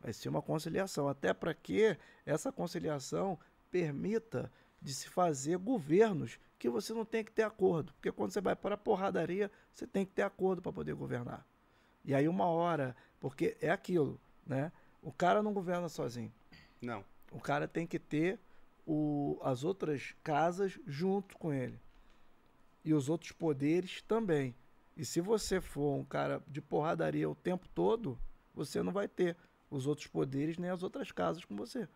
Vai 0.01 0.13
ser 0.13 0.29
uma 0.29 0.43
conciliação. 0.43 1.09
Até 1.09 1.33
para 1.33 1.55
que 1.55 1.97
essa 2.27 2.51
conciliação 2.51 3.39
permita 3.71 4.51
de 4.83 4.93
se 4.93 5.09
fazer 5.09 5.57
governos 5.57 6.37
que 6.59 6.69
você 6.69 6.93
não 6.93 7.05
tem 7.05 7.23
que 7.23 7.31
ter 7.31 7.45
acordo. 7.45 7.93
Porque 7.93 8.11
quando 8.11 8.33
você 8.33 8.41
vai 8.41 8.57
para 8.57 8.75
a 8.75 8.79
porradaria, 8.79 9.49
você 9.73 9.87
tem 9.87 10.05
que 10.05 10.11
ter 10.11 10.23
acordo 10.23 10.61
para 10.61 10.73
poder 10.73 10.95
governar. 10.95 11.47
E 12.05 12.13
aí 12.13 12.27
uma 12.27 12.47
hora, 12.47 12.97
porque 13.21 13.57
é 13.61 13.71
aquilo, 13.71 14.21
né? 14.45 14.73
O 15.05 15.13
cara 15.13 15.43
não 15.43 15.53
governa 15.53 15.89
sozinho. 15.89 16.33
Não. 16.81 17.05
O 17.31 17.39
cara 17.39 17.69
tem 17.69 17.87
que 17.87 17.99
ter 17.99 18.41
o, 18.87 19.39
as 19.43 19.63
outras 19.63 20.15
casas 20.25 20.81
junto 20.87 21.37
com 21.37 21.53
ele. 21.53 21.79
E 22.83 22.95
os 22.95 23.11
outros 23.11 23.31
poderes 23.31 24.01
também. 24.03 24.55
E 24.97 25.05
se 25.05 25.21
você 25.21 25.61
for 25.61 25.95
um 25.95 26.05
cara 26.05 26.43
de 26.49 26.63
porradaria 26.63 27.29
o 27.29 27.35
tempo 27.35 27.69
todo, 27.75 28.19
você 28.55 28.83
não 28.83 28.93
vai 28.93 29.07
ter 29.07 29.37
os 29.71 29.87
outros 29.87 30.07
poderes 30.07 30.57
nem 30.57 30.71
as 30.71 30.83
outras 30.83 31.13
casas 31.13 31.45
com 31.45 31.55
você. 31.55 31.87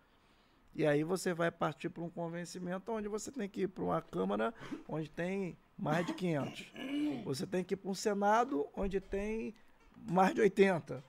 E 0.74 0.86
aí 0.86 1.02
você 1.02 1.32
vai 1.32 1.50
partir 1.50 1.88
para 1.88 2.02
um 2.02 2.10
convencimento 2.10 2.92
onde 2.92 3.08
você 3.08 3.32
tem 3.32 3.48
que 3.48 3.62
ir 3.62 3.68
para 3.68 3.84
uma 3.84 4.02
Câmara 4.02 4.52
onde 4.86 5.08
tem 5.08 5.56
mais 5.78 6.06
de 6.06 6.12
500. 6.12 6.72
Você 7.24 7.46
tem 7.46 7.64
que 7.64 7.72
ir 7.72 7.76
para 7.76 7.90
um 7.90 7.94
Senado 7.94 8.68
onde 8.76 9.00
tem 9.00 9.54
mais 10.10 10.34
de 10.34 10.42
80. 10.42 11.02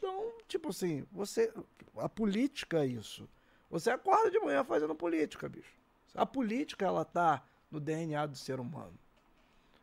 Então, 0.00 0.32
tipo 0.48 0.70
assim, 0.70 1.04
você. 1.12 1.52
A 1.98 2.08
política 2.08 2.82
é 2.82 2.86
isso. 2.86 3.28
Você 3.68 3.90
acorda 3.90 4.30
de 4.30 4.40
manhã 4.40 4.64
fazendo 4.64 4.94
política, 4.94 5.46
bicho. 5.46 5.78
A 6.14 6.24
política, 6.24 6.86
ela 6.86 7.04
tá 7.04 7.44
no 7.70 7.78
DNA 7.78 8.24
do 8.24 8.36
ser 8.36 8.58
humano. 8.58 8.98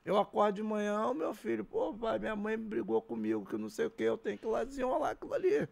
Eu 0.03 0.17
acordo 0.17 0.55
de 0.55 0.63
manhã, 0.63 1.05
o 1.05 1.13
meu 1.13 1.35
filho, 1.35 1.63
pô, 1.63 1.93
pai, 1.93 2.17
minha 2.17 2.35
mãe 2.35 2.57
brigou 2.57 2.99
comigo, 2.99 3.45
que 3.45 3.57
não 3.57 3.69
sei 3.69 3.85
o 3.85 3.91
que, 3.91 4.03
eu 4.03 4.17
tenho 4.17 4.37
que 4.37 4.45
ir 4.45 4.49
lá 4.49 4.63
desenrolar 4.63 5.11
aquilo 5.11 5.33
ali. 5.33 5.67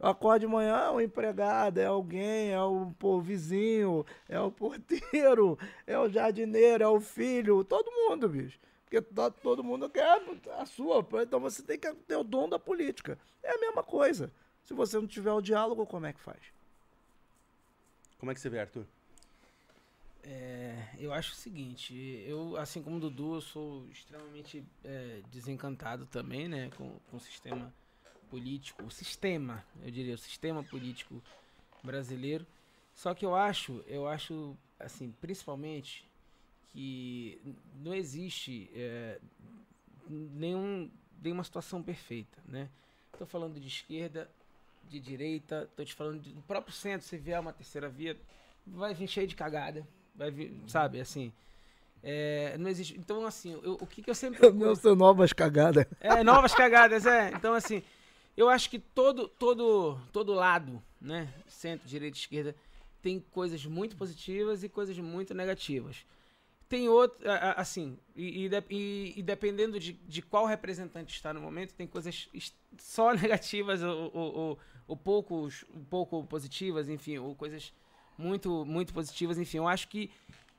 Eu 0.00 0.08
acordo 0.08 0.40
de 0.40 0.46
manhã, 0.48 0.76
é 0.76 0.90
um 0.90 1.00
empregado, 1.00 1.78
é 1.78 1.86
alguém, 1.86 2.50
é 2.50 2.60
o 2.60 2.92
pô, 2.98 3.20
vizinho, 3.20 4.04
é 4.28 4.40
o 4.40 4.50
porteiro, 4.50 5.56
é 5.86 5.96
o 5.96 6.08
jardineiro, 6.08 6.82
é 6.82 6.88
o 6.88 7.00
filho, 7.00 7.62
todo 7.62 7.92
mundo, 7.92 8.28
bicho. 8.28 8.58
Porque 8.94 9.02
to- 9.02 9.30
todo 9.42 9.64
mundo 9.64 9.90
quer 9.90 10.22
a 10.58 10.66
sua, 10.66 11.06
então 11.22 11.40
você 11.40 11.62
tem 11.62 11.78
que 11.78 11.92
ter 11.94 12.16
o 12.16 12.22
dom 12.22 12.48
da 12.48 12.58
política. 12.58 13.18
É 13.42 13.54
a 13.54 13.58
mesma 13.58 13.82
coisa. 13.82 14.32
Se 14.62 14.72
você 14.72 14.96
não 14.96 15.06
tiver 15.06 15.32
o 15.32 15.40
diálogo, 15.40 15.86
como 15.86 16.06
é 16.06 16.12
que 16.12 16.20
faz? 16.20 16.40
Como 18.18 18.30
é 18.30 18.34
que 18.34 18.40
você 18.40 18.48
vê, 18.48 18.60
Arthur? 18.60 18.86
É, 20.22 20.88
eu 20.98 21.12
acho 21.12 21.32
o 21.32 21.36
seguinte, 21.36 21.94
eu, 22.26 22.56
assim 22.56 22.82
como 22.82 22.96
o 22.96 23.00
Dudu, 23.00 23.34
eu 23.34 23.40
sou 23.42 23.86
extremamente 23.88 24.64
é, 24.82 25.20
desencantado 25.30 26.06
também, 26.06 26.48
né, 26.48 26.70
com, 26.78 26.98
com 27.10 27.16
o 27.18 27.20
sistema 27.20 27.74
político, 28.30 28.84
o 28.86 28.90
sistema, 28.90 29.62
eu 29.82 29.90
diria, 29.90 30.14
o 30.14 30.18
sistema 30.18 30.62
político 30.64 31.22
brasileiro. 31.82 32.46
Só 32.94 33.12
que 33.12 33.26
eu 33.26 33.34
acho, 33.34 33.84
eu 33.86 34.08
acho, 34.08 34.56
assim, 34.78 35.12
principalmente, 35.20 36.08
que 36.74 37.40
não 37.82 37.94
existe 37.94 38.68
é, 38.74 39.18
nenhum, 40.08 40.90
nenhuma 41.22 41.44
situação 41.44 41.82
perfeita, 41.82 42.36
né? 42.46 42.68
Estou 43.12 43.26
falando 43.26 43.60
de 43.60 43.68
esquerda, 43.68 44.28
de 44.90 44.98
direita, 44.98 45.68
estou 45.70 45.84
te 45.84 45.94
falando 45.94 46.20
de- 46.20 46.32
do 46.32 46.42
próprio 46.42 46.74
centro, 46.74 47.06
se 47.06 47.16
vier 47.16 47.38
uma 47.40 47.52
terceira 47.52 47.88
via, 47.88 48.16
vai 48.66 48.92
vir 48.92 49.06
cheio 49.08 49.26
de 49.26 49.36
cagada, 49.36 49.86
vai 50.14 50.30
vir, 50.32 50.52
sabe, 50.66 51.00
assim... 51.00 51.32
é, 52.02 52.58
não 52.58 52.68
existe. 52.68 52.98
Então, 52.98 53.24
assim, 53.24 53.52
eu- 53.62 53.78
o 53.80 53.86
que, 53.86 54.02
que 54.02 54.10
eu 54.10 54.14
sempre. 54.14 54.40
Não 54.52 54.74
são 54.74 54.94
novas 54.96 55.32
cagadas. 55.32 55.86
É, 56.00 56.22
novas 56.24 56.52
cagadas, 56.54 57.06
é. 57.06 57.30
Então, 57.30 57.54
assim, 57.54 57.82
eu 58.36 58.48
acho 58.50 58.68
que 58.68 58.78
todo, 58.80 59.28
todo, 59.28 59.98
todo 60.12 60.34
lado, 60.34 60.82
né? 61.00 61.32
Centro, 61.46 61.88
direita, 61.88 62.18
esquerda, 62.18 62.54
tem 63.00 63.20
coisas 63.30 63.64
muito 63.64 63.96
positivas 63.96 64.62
e 64.64 64.68
coisas 64.68 64.98
muito 64.98 65.32
negativas. 65.34 66.04
Tem 66.74 66.88
outro, 66.88 67.20
assim, 67.56 67.96
e, 68.16 68.48
e 68.48 69.14
e- 69.16 69.22
dependendo 69.22 69.78
de, 69.78 69.92
de 69.92 70.20
qual 70.20 70.44
representante 70.44 71.14
está 71.14 71.32
no 71.32 71.40
momento, 71.40 71.72
tem 71.72 71.86
coisas 71.86 72.28
só 72.76 73.12
negativas 73.14 73.80
ou, 73.80 74.10
ou, 74.12 74.34
ou, 74.34 74.58
ou 74.88 74.96
poucos, 74.96 75.64
um 75.72 75.84
pouco 75.84 76.24
positivas, 76.24 76.88
enfim, 76.88 77.16
ou 77.18 77.36
coisas 77.36 77.72
muito, 78.18 78.64
muito 78.64 78.92
positivas, 78.92 79.38
enfim. 79.38 79.58
Eu 79.58 79.68
acho 79.68 79.86
que 79.86 80.10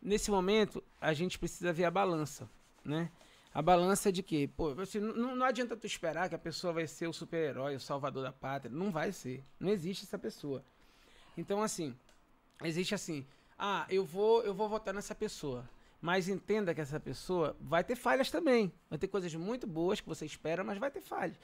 nesse 0.02 0.32
momento 0.32 0.82
a 1.02 1.12
gente 1.12 1.38
precisa 1.38 1.74
ver 1.74 1.84
a 1.84 1.92
balança, 1.92 2.50
né? 2.82 3.12
A 3.54 3.62
balança 3.62 4.10
de 4.10 4.24
que, 4.24 4.48
pô, 4.48 4.70
assim, 4.80 5.02
não, 5.02 5.36
não 5.36 5.46
adianta 5.46 5.76
tu 5.76 5.86
esperar 5.86 6.30
que 6.30 6.36
a 6.36 6.40
pessoa 6.40 6.72
vai 6.72 6.88
ser 6.88 7.10
o 7.10 7.14
super-herói, 7.14 7.76
o 7.76 7.80
salvador 7.82 8.24
da 8.24 8.32
pátria. 8.32 8.74
Não 8.74 8.90
vai 8.90 9.12
ser. 9.12 9.44
Não 9.60 9.70
existe 9.70 10.06
essa 10.06 10.18
pessoa. 10.18 10.64
Então, 11.38 11.62
assim, 11.62 11.94
existe 12.64 12.96
assim, 12.96 13.26
ah, 13.60 13.86
eu 13.90 14.06
vou, 14.06 14.44
eu 14.44 14.54
vou 14.54 14.70
votar 14.70 14.94
nessa 14.94 15.14
pessoa. 15.14 15.68
Mas 16.02 16.28
entenda 16.28 16.74
que 16.74 16.82
essa 16.82 17.00
pessoa 17.00 17.56
vai 17.60 17.84
ter 17.84 17.96
falhas 17.96 18.30
também. 18.30 18.72
Vai 18.90 19.00
ter 19.00 19.08
coisas 19.08 19.34
muito 19.34 19.66
boas 19.66 20.00
que 20.00 20.08
você 20.08 20.26
espera, 20.26 20.64
mas 20.64 20.78
vai 20.78 20.92
ter 20.92 21.02
falhas. 21.02 21.38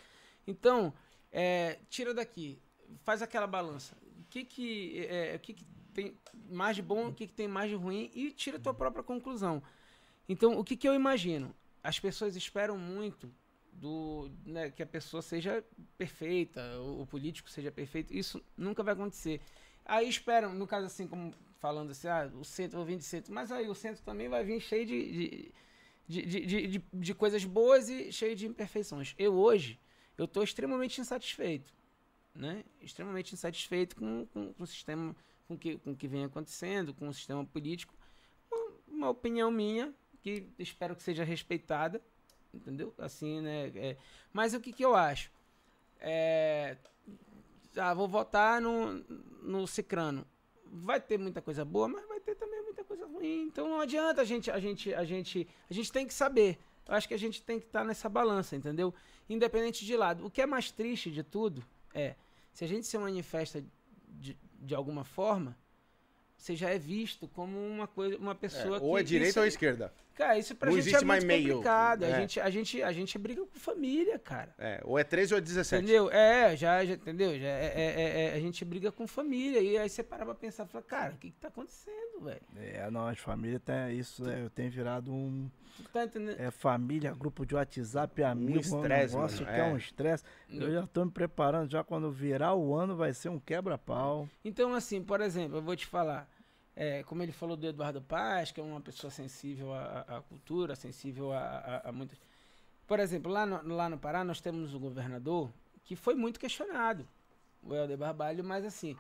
Então, 0.46 0.94
é, 1.32 1.80
tira 1.90 2.14
daqui, 2.14 2.60
faz 3.04 3.22
aquela 3.22 3.48
balança. 3.48 3.96
O 4.20 4.24
que 4.30 4.44
que, 4.44 5.08
é, 5.10 5.36
o 5.36 5.40
que, 5.40 5.54
que 5.54 5.66
tem 5.94 6.18
mais 6.50 6.76
de 6.76 6.82
bom, 6.82 7.10
o 7.10 7.14
que, 7.14 7.28
que 7.28 7.34
tem 7.34 7.48
mais 7.48 7.70
de 7.70 7.76
ruim 7.76 8.10
e 8.14 8.32
tira 8.32 8.58
a 8.58 8.60
tua 8.60 8.74
própria 8.74 9.04
conclusão. 9.04 9.62
Então, 10.28 10.58
o 10.58 10.64
que, 10.64 10.76
que 10.76 10.88
eu 10.88 10.94
imagino? 10.94 11.54
As 11.84 12.00
pessoas 12.00 12.36
esperam 12.36 12.78
muito 12.78 13.34
do 13.74 14.30
né, 14.46 14.70
que 14.70 14.84
a 14.84 14.86
pessoa 14.86 15.22
seja 15.22 15.64
perfeita, 15.98 16.62
o, 16.80 17.02
o 17.02 17.08
político 17.08 17.50
seja 17.50 17.72
perfeito. 17.72 18.14
Isso 18.14 18.44
nunca 18.56 18.84
vai 18.84 18.94
acontecer. 18.94 19.42
Aí 19.86 20.08
esperam, 20.08 20.54
no 20.54 20.68
caso 20.68 20.86
assim, 20.86 21.08
como 21.08 21.34
falando 21.62 21.92
assim, 21.92 22.08
ah, 22.08 22.30
o 22.34 22.44
centro 22.44 22.80
vai 22.80 22.88
vir 22.88 22.98
de 22.98 23.04
centro, 23.04 23.32
mas 23.32 23.52
aí 23.52 23.70
o 23.70 23.76
centro 23.76 24.02
também 24.04 24.28
vai 24.28 24.44
vir 24.44 24.60
cheio 24.60 24.84
de, 24.84 25.54
de, 26.08 26.26
de, 26.26 26.68
de, 26.68 26.84
de, 26.92 27.14
coisas 27.14 27.46
boas 27.46 27.88
e 27.88 28.12
cheio 28.12 28.36
de 28.36 28.48
imperfeições. 28.48 29.14
Eu 29.18 29.36
hoje, 29.36 29.80
eu 30.18 30.26
estou 30.26 30.44
extremamente 30.44 31.00
insatisfeito, 31.00 31.72
né? 32.34 32.66
Extremamente 32.82 33.36
insatisfeito 33.36 33.96
com, 33.96 34.26
com, 34.34 34.52
com 34.52 34.64
o 34.64 34.68
sistema, 34.68 35.16
com 35.48 35.56
que, 35.56 35.78
com 35.78 35.96
que 35.96 36.08
vem 36.08 36.26
acontecendo, 36.26 36.96
com 36.96 37.08
o 37.08 37.14
sistema 37.14 37.46
político. 37.46 37.94
Uma, 38.52 38.72
uma 38.88 39.10
opinião 39.10 39.52
minha, 39.52 39.94
que 40.24 40.48
espero 40.58 40.96
que 40.96 41.04
seja 41.04 41.24
respeitada, 41.24 42.02
entendeu? 42.52 42.92
Assim, 42.98 43.40
né? 43.40 43.72
É, 43.76 43.98
mas 44.34 44.56
o 44.56 44.60
que, 44.60 44.74
que 44.74 44.84
eu 44.84 44.96
acho? 44.96 45.32
É, 46.00 46.76
ah, 47.78 47.94
vou 47.94 48.08
votar 48.08 48.60
no, 48.60 48.94
no 49.44 49.68
Cicrano. 49.68 50.26
Vai 50.74 51.02
ter 51.02 51.18
muita 51.20 51.42
coisa 51.42 51.66
boa, 51.66 51.88
mas 51.90 52.08
vai 52.08 52.20
ter 52.20 52.36
também 52.36 52.62
muita 52.64 52.84
coisa 52.84 53.06
ruim. 53.06 53.44
Então 53.44 53.68
não 53.68 53.82
adianta 53.82 54.22
a 54.22 54.26
gente, 54.26 54.50
a 54.50 54.60
gente, 54.60 54.94
a 54.94 55.04
gente, 55.04 55.48
a 55.70 55.74
gente 55.74 55.92
tem 55.92 56.08
que 56.08 56.14
saber. 56.14 56.58
Eu 56.88 56.96
acho 56.96 57.08
que 57.08 57.14
a 57.14 57.20
gente 57.20 57.42
tem 57.44 57.60
que 57.60 57.66
estar 57.66 57.84
nessa 57.84 58.08
balança, 58.08 58.56
entendeu? 58.56 58.94
Independente 59.30 59.86
de 59.86 59.96
lado. 59.98 60.26
O 60.26 60.32
que 60.32 60.42
é 60.42 60.46
mais 60.46 60.72
triste 60.72 61.12
de 61.12 61.24
tudo 61.24 61.64
é 61.94 62.16
se 62.54 62.64
a 62.64 62.68
gente 62.68 62.88
se 62.88 62.98
manifesta 62.98 63.64
de, 64.08 64.38
de 64.62 64.74
alguma 64.76 65.04
forma, 65.04 65.58
você 66.38 66.56
já 66.56 66.70
é 66.70 66.80
visto 66.80 67.28
como 67.28 67.58
uma 67.58 67.88
coisa, 67.88 68.18
uma 68.18 68.32
É, 68.32 68.36
pessoa 68.36 68.80
que 68.80 68.86
ou 68.86 68.98
é 68.98 69.04
direita 69.04 69.30
isso- 69.30 69.40
ou 69.40 69.46
é 69.46 69.48
esquerda. 69.48 69.94
Cara, 70.22 70.38
isso 70.38 70.54
pra 70.54 70.70
Não 70.70 70.80
gente 70.80 70.96
é 70.96 71.02
muito 71.04 71.26
meio. 71.26 71.56
complicado. 71.56 72.06
É. 72.06 72.14
A, 72.14 72.20
gente, 72.20 72.40
a, 72.40 72.50
gente, 72.52 72.84
a 72.84 72.92
gente 72.92 73.18
briga 73.18 73.44
com 73.44 73.60
família, 73.60 74.20
cara. 74.20 74.54
É, 74.60 74.80
ou 74.84 75.00
é 75.00 75.04
13 75.04 75.34
ou 75.34 75.40
é 75.40 75.42
17. 75.42 75.84
Entendeu? 75.84 76.12
É, 76.12 76.56
já, 76.56 76.86
já 76.86 76.94
entendeu? 76.94 77.40
Já 77.40 77.48
é, 77.48 77.74
é- 77.76 78.02
é- 78.02 78.26
é- 78.28 78.34
a 78.36 78.40
gente 78.40 78.64
briga 78.64 78.92
com 78.92 79.08
família. 79.08 79.60
E 79.60 79.80
aí 79.80 79.90
você 79.90 80.04
para 80.04 80.24
pra 80.24 80.36
pensar 80.36 80.66
e 80.66 80.68
fala, 80.68 80.84
cara, 80.84 81.14
o 81.16 81.18
que, 81.18 81.32
que 81.32 81.40
tá 81.40 81.48
acontecendo, 81.48 82.22
velho? 82.22 82.42
É, 82.56 82.92
não, 82.92 83.08
as 83.08 83.18
famílias 83.18 83.64
tem 83.64 83.98
isso, 83.98 84.30
é, 84.30 84.44
eu 84.44 84.50
tenho 84.52 84.70
virado 84.70 85.12
um. 85.12 85.50
Tu 85.76 85.84
tá 85.90 86.04
entendendo? 86.04 86.40
É 86.40 86.52
família, 86.52 87.16
grupo 87.16 87.44
de 87.44 87.56
WhatsApp, 87.56 88.24
amigo, 88.24 88.52
é 88.52 88.58
um 88.58 88.60
estresse, 88.60 89.16
negócio 89.16 89.44
mano, 89.44 89.56
que 89.56 89.60
é, 89.60 89.70
é. 89.70 89.74
um 89.74 89.78
estresse. 89.78 90.24
Eu 90.52 90.72
já 90.72 90.86
tô 90.86 91.04
me 91.04 91.10
preparando, 91.10 91.72
já 91.72 91.84
quando 91.84 92.12
virar 92.12 92.54
o 92.54 92.76
ano 92.76 92.96
vai 92.96 93.12
ser 93.12 93.30
um 93.30 93.40
quebra-pau. 93.40 94.30
Então, 94.46 94.76
assim, 94.76 95.02
por 95.02 95.20
exemplo, 95.20 95.58
eu 95.58 95.64
vou 95.64 95.76
te 95.76 95.88
falar. 95.88 96.30
É, 96.84 97.04
como 97.04 97.22
ele 97.24 97.32
falou 97.32 97.56
do 97.58 97.68
Eduardo 97.68 98.02
Paz, 98.02 98.52
que 98.52 98.60
é 98.60 98.64
uma 98.64 98.82
pessoa 98.82 99.12
sensível 99.12 99.74
à, 99.74 100.02
à- 100.18 100.22
cultura, 100.22 100.76
sensível 100.76 101.32
a, 101.32 101.40
a- 101.40 101.90
a 101.90 101.92
muitas. 101.92 102.20
Por 102.88 103.00
exemplo, 103.00 103.32
lá 103.32 103.46
no, 103.46 103.76
lá 103.76 103.90
no 103.90 103.98
Pará 104.00 104.24
nós 104.24 104.42
temos 104.42 104.74
o 104.74 104.80
governador 104.80 105.52
que 105.86 105.96
foi 105.96 106.16
muito 106.16 106.40
questionado, 106.40 107.08
o 107.64 107.74
Helder 107.76 107.98
Barbalho, 107.98 108.44
mas 108.44 108.66
assim, 108.66 108.96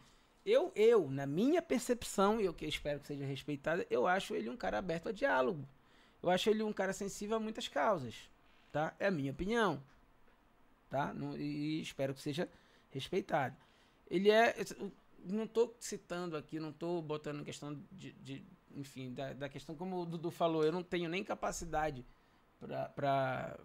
eu, 0.45 0.71
eu, 0.75 1.09
na 1.09 1.25
minha 1.27 1.61
percepção, 1.61 2.41
e 2.41 2.45
eu 2.45 2.53
que 2.53 2.65
espero 2.65 2.99
que 2.99 3.07
seja 3.07 3.25
respeitada, 3.25 3.85
eu 3.89 4.07
acho 4.07 4.35
ele 4.35 4.49
um 4.49 4.57
cara 4.57 4.77
aberto 4.79 5.09
a 5.09 5.11
diálogo. 5.11 5.67
Eu 6.23 6.29
acho 6.29 6.49
ele 6.49 6.63
um 6.63 6.73
cara 6.73 6.93
sensível 6.93 7.37
a 7.37 7.39
muitas 7.39 7.67
causas, 7.67 8.15
tá? 8.71 8.93
É 8.99 9.07
a 9.07 9.11
minha 9.11 9.31
opinião, 9.31 9.81
tá? 10.89 11.13
E 11.37 11.81
espero 11.81 12.13
que 12.13 12.21
seja 12.21 12.47
respeitado. 12.91 13.55
Ele 14.09 14.29
é, 14.29 14.55
não 15.25 15.43
estou 15.45 15.75
citando 15.79 16.35
aqui, 16.37 16.59
não 16.59 16.69
estou 16.69 17.01
botando 17.01 17.43
questão 17.43 17.79
de, 17.91 18.11
de- 18.13 18.43
enfim, 18.75 19.13
da, 19.13 19.33
da 19.33 19.49
questão 19.49 19.75
como 19.75 20.01
o 20.01 20.05
Dudu 20.05 20.31
falou, 20.31 20.63
eu 20.63 20.71
não 20.71 20.83
tenho 20.83 21.09
nem 21.09 21.23
capacidade 21.23 22.05
para 22.95 23.57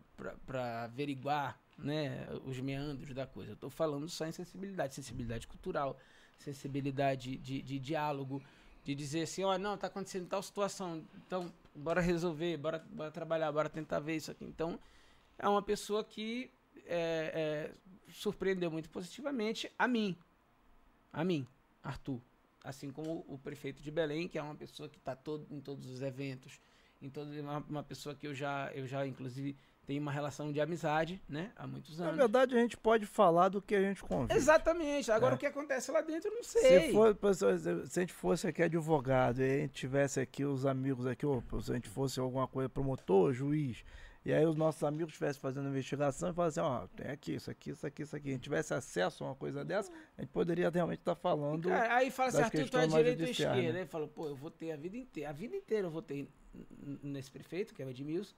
averiguar 0.85 1.59
né, 1.79 2.27
os 2.45 2.59
meandros 2.61 3.15
da 3.15 3.27
coisa. 3.27 3.53
Eu 3.53 3.55
estou 3.55 3.71
falando 3.71 4.09
só 4.09 4.27
em 4.27 4.33
sensibilidade, 4.33 4.95
sensibilidade 4.95 5.47
cultural, 5.47 5.99
sensibilidade 6.39 7.37
de, 7.37 7.63
de 7.63 7.79
diálogo, 7.79 8.43
de 8.85 8.95
dizer 8.95 9.23
assim, 9.23 9.45
ó, 9.45 9.59
não, 9.59 9.75
está 9.75 9.89
acontecendo 9.89 10.27
tal 10.29 10.43
situação, 10.43 11.05
então 11.27 11.53
bora 11.75 12.01
resolver, 12.01 12.57
bora, 12.57 12.85
bora 12.91 13.11
trabalhar, 13.11 13.51
bora 13.53 13.69
tentar 13.69 14.01
ver 14.01 14.17
isso 14.17 14.31
aqui. 14.31 14.45
Então, 14.45 14.79
é 15.39 15.49
uma 15.49 15.63
pessoa 15.63 16.05
que 16.05 16.51
é, 16.87 17.71
é, 17.71 18.11
surpreendeu 18.13 18.71
muito 18.71 18.89
positivamente 18.89 19.71
a 19.79 19.89
mim, 19.89 20.17
a 21.13 21.25
mim, 21.25 21.47
Arthur. 21.83 22.21
Assim 22.65 22.91
como 22.91 23.25
o 23.29 23.39
prefeito 23.39 23.83
de 23.83 23.91
Belém, 23.91 24.27
que 24.29 24.39
é 24.39 24.43
uma 24.43 24.55
pessoa 24.55 24.89
que 24.89 24.99
está 24.99 25.15
todo, 25.15 25.47
em 25.51 25.61
todos 25.61 25.87
os 25.89 26.03
eventos, 26.03 26.59
em 27.01 27.09
todo, 27.09 27.31
uma, 27.41 27.59
uma 27.59 27.83
pessoa 27.83 28.15
que 28.15 28.27
eu 28.27 28.35
já, 28.35 28.71
eu 28.75 28.87
já 28.87 29.07
inclusive 29.07 29.57
tem 29.87 30.01
uma 30.01 30.11
relação 30.11 30.51
de 30.51 30.61
amizade, 30.61 31.23
né? 31.29 31.53
Há 31.55 31.65
muitos 31.65 31.97
Na 32.01 32.07
anos. 32.07 32.17
verdade, 32.17 32.57
a 32.57 32.59
gente 32.59 32.77
pode 32.77 33.07
falar 33.07 33.49
do 33.51 33.63
que 33.63 33.73
a 33.73 33.81
gente 33.81 34.03
convive. 34.03 34.35
Exatamente. 34.35 35.13
Agora 35.13 35.35
É. 35.35 35.37
o 35.37 35.39
que 35.39 35.47
acontece 35.47 35.93
lá 35.93 36.01
dentro, 36.01 36.29
eu 36.29 36.35
não 36.35 36.43
sei. 36.43 36.89
Se, 36.89 36.93
for, 36.93 37.17
se 37.89 37.99
a 37.99 38.01
gente 38.01 38.13
fosse 38.13 38.49
aqui 38.49 38.65
advogado 38.65 39.41
e 39.41 39.45
a 39.45 39.59
gente 39.59 39.75
tivesse 39.75 40.19
aqui 40.19 40.45
os 40.45 40.67
amigos 40.67 41.07
aqui, 41.07 41.25
ou 41.25 41.41
se 41.63 41.71
a 41.71 41.75
gente 41.77 41.89
fosse 41.89 42.19
alguma 42.19 42.49
coisa, 42.49 42.69
promotor, 42.69 43.33
juiz, 43.33 43.85
e 44.27 44.33
aí 44.33 44.45
os 44.45 44.57
nossos 44.57 44.83
amigos 44.83 45.13
estivessem 45.13 45.41
fazendo 45.41 45.69
investigação 45.69 46.31
e 46.31 46.33
falassem, 46.33 46.61
ó, 46.61 46.89
tem 46.89 47.07
aqui, 47.13 47.37
isso 47.37 47.49
aqui, 47.49 47.71
isso 47.71 47.87
aqui, 47.87 48.03
isso 48.03 48.17
aqui. 48.17 48.29
A 48.29 48.33
gente 48.33 48.43
tivesse 48.43 48.75
acesso 48.75 49.23
a 49.23 49.29
uma 49.29 49.37
coisa 49.37 49.65
dessa, 49.65 49.89
a 50.19 50.21
gente 50.21 50.33
poderia 50.33 50.69
realmente 50.69 50.99
estar 50.99 51.15
falando. 51.15 51.69
Cara, 51.69 51.95
aí 51.95 52.11
fala 52.11 52.31
assim, 52.31 52.43
Arthur, 52.43 52.69
tu 52.69 52.77
é 52.77 52.87
direita 52.89 53.23
ou 53.23 53.29
esquerda? 53.29 53.73
né? 53.73 53.81
Ele 53.83 53.87
falou, 53.87 54.09
pô, 54.09 54.27
eu 54.27 54.35
votei 54.35 54.73
a 54.73 54.77
vida 54.77 54.97
inteira. 54.97 55.31
A 55.31 55.33
vida 55.33 55.55
inteira 55.55 55.87
eu 55.87 55.93
votei 55.93 56.29
nesse 57.05 57.31
prefeito, 57.31 57.73
que 57.73 57.81
é 57.81 57.87
o 57.87 57.89
Edmilson, 57.89 58.35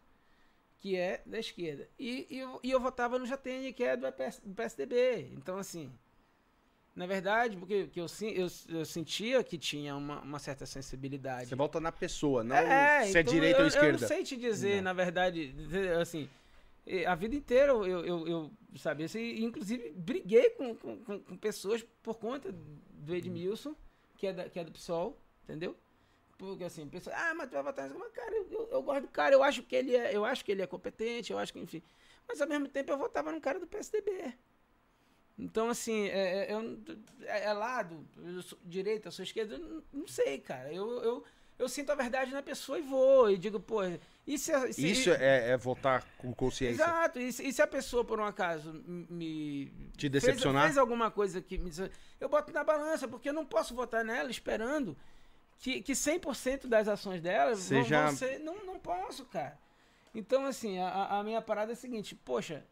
que 0.77 0.95
é 0.95 1.23
da 1.25 1.39
esquerda. 1.39 1.89
E, 1.99 2.27
e, 2.29 2.39
eu, 2.39 2.61
e 2.63 2.71
eu 2.71 2.81
votava 2.81 3.19
no 3.19 3.25
Jatene, 3.25 3.73
que 3.73 3.83
é 3.83 3.97
do, 3.97 4.13
PS, 4.13 4.43
do 4.45 4.55
PSDB. 4.55 5.31
Então, 5.33 5.57
assim, 5.57 5.91
na 6.99 7.07
verdade, 7.07 7.57
porque 7.57 7.87
que 7.87 8.01
eu, 8.01 8.07
eu, 8.35 8.49
eu 8.71 8.85
sentia 8.85 9.45
que 9.45 9.57
tinha 9.57 9.95
uma, 9.95 10.21
uma 10.21 10.41
certa 10.41 10.67
sensibilidade. 10.67 11.49
Você 11.49 11.55
volta 11.55 11.79
na 11.79 11.93
pessoa, 11.93 12.43
não 12.43 12.57
É, 12.57 13.07
se 13.07 13.17
é 13.17 13.21
então 13.21 13.33
direita 13.33 13.61
eu, 13.61 13.63
ou 13.63 13.69
esquerda. 13.69 13.89
Eu 13.89 14.01
não 14.01 14.09
sei 14.09 14.25
te 14.25 14.37
dizer, 14.37 14.79
Não. 14.79 14.83
na 14.83 14.93
verdade, 14.93 15.55
assim, 16.03 16.29
a 17.07 17.15
vida 17.15 17.37
inteira 17.37 17.71
eu, 17.71 17.87
eu, 18.05 18.27
eu, 18.27 18.51
sabe, 18.77 19.05
assim, 19.05 19.45
inclusive 19.45 19.93
briguei 19.93 20.51
com, 20.51 20.75
com, 20.75 20.99
com- 20.99 21.37
pessoas 21.37 21.87
por 22.03 22.19
conta 22.19 22.53
do 22.53 23.15
Edmilson, 23.15 23.77
que 24.17 24.27
é, 24.27 24.33
da, 24.33 24.49
que 24.49 24.59
é 24.59 24.65
do 24.65 24.73
PSOL, 24.73 25.17
entendeu? 25.45 25.77
Porque 26.37 26.65
assim, 26.65 26.89
pessoa, 26.89 27.15
ah, 27.15 27.33
mas 27.33 27.49
tu 27.49 27.53
vai 27.53 27.63
votar 27.63 27.87
nesse 27.87 27.97
mas, 27.97 28.11
cara, 28.11 28.35
eu, 28.35 28.49
eu, 28.51 28.69
eu 28.73 28.83
gosto 28.83 29.03
do 29.03 29.09
cara, 29.09 29.37
eu 29.37 29.45
acho 29.45 29.63
que 29.63 29.77
ele 29.77 29.95
é, 29.95 30.17
eu 30.17 30.25
acho 30.25 30.45
que 30.45 30.51
ele 30.51 30.63
é 30.63 30.67
competente, 30.67 31.33
eu 31.33 31.39
acho 31.39 31.53
que, 31.53 31.61
enfim. 31.61 31.81
Mas 32.27 32.41
ao 32.41 32.49
mesmo 32.49 32.67
tempo 32.67 32.91
eu 32.91 32.99
votava 32.99 33.31
num 33.31 33.41
cara 33.41 33.61
do 33.61 33.69
PSDB. 33.69 34.35
Então, 35.39 35.69
assim, 35.69 36.09
é, 36.09 36.51
é, 36.51 36.53
eu- 36.53 36.79
é- 37.23 37.45
é 37.45 37.53
lado, 37.53 38.05
eu 38.25 38.43
sou 38.43 38.59
direita, 38.65 39.09
eu 39.09 39.13
sou 39.13 39.23
esquerda, 39.23 39.55
eu 39.55 39.59
não, 39.61 39.83
não 39.93 40.09
sei, 40.09 40.39
cara. 40.39 40.73
Eu, 40.73 40.89
eu, 41.03 41.25
eu 41.59 41.69
sinto 41.69 41.91
a 41.93 41.95
verdade 41.95 42.33
na 42.33 42.43
pessoa 42.43 42.79
e 42.79 42.83
vou. 42.83 43.31
E 43.31 43.39
digo, 43.39 43.61
pô, 43.61 43.83
e 44.27 44.37
se, 44.37 44.73
se- 44.73 44.87
Isso 44.91 45.11
é, 45.11 45.51
é 45.51 45.57
votar 45.57 46.05
com 46.19 46.35
consciência. 46.35 46.83
Exato. 46.83 47.21
E 47.21 47.33
se, 47.33 47.47
e 47.47 47.53
se 47.53 47.63
a 47.63 47.67
pessoa, 47.69 48.05
por 48.05 48.19
um 48.19 48.25
acaso, 48.25 48.73
me. 48.87 49.67
Te 49.97 50.11
fez- 50.11 50.25
decepcionar? 50.25 50.65
Fez, 50.65 50.77
alguma 50.77 51.09
coisa 51.11 51.41
que 51.41 51.57
me. 51.57 51.71
Eu 52.21 52.29
boto 52.29 52.53
na 52.53 52.65
balança, 52.65 53.07
porque 53.07 53.29
eu 53.29 53.33
não 53.33 53.47
posso 53.47 53.75
votar 53.77 54.05
nela 54.05 54.31
esperando 54.31 54.97
que, 55.61 55.81
que 55.83 55.93
100% 55.93 56.67
das 56.67 56.89
ações 56.89 57.21
dela 57.21 57.53
vão, 57.53 57.57
Seja- 57.63 58.07
vão 58.07 58.17
ser. 58.17 58.41
Não, 58.41 58.65
não 58.67 58.79
posso, 58.81 59.25
cara. 59.27 59.57
Então, 60.13 60.45
assim, 60.47 60.79
a, 60.81 61.19
a 61.21 61.23
minha 61.23 61.41
parada 61.41 61.71
é 61.71 61.75
a 61.75 61.77
seguinte: 61.77 62.17
poxa, 62.17 62.65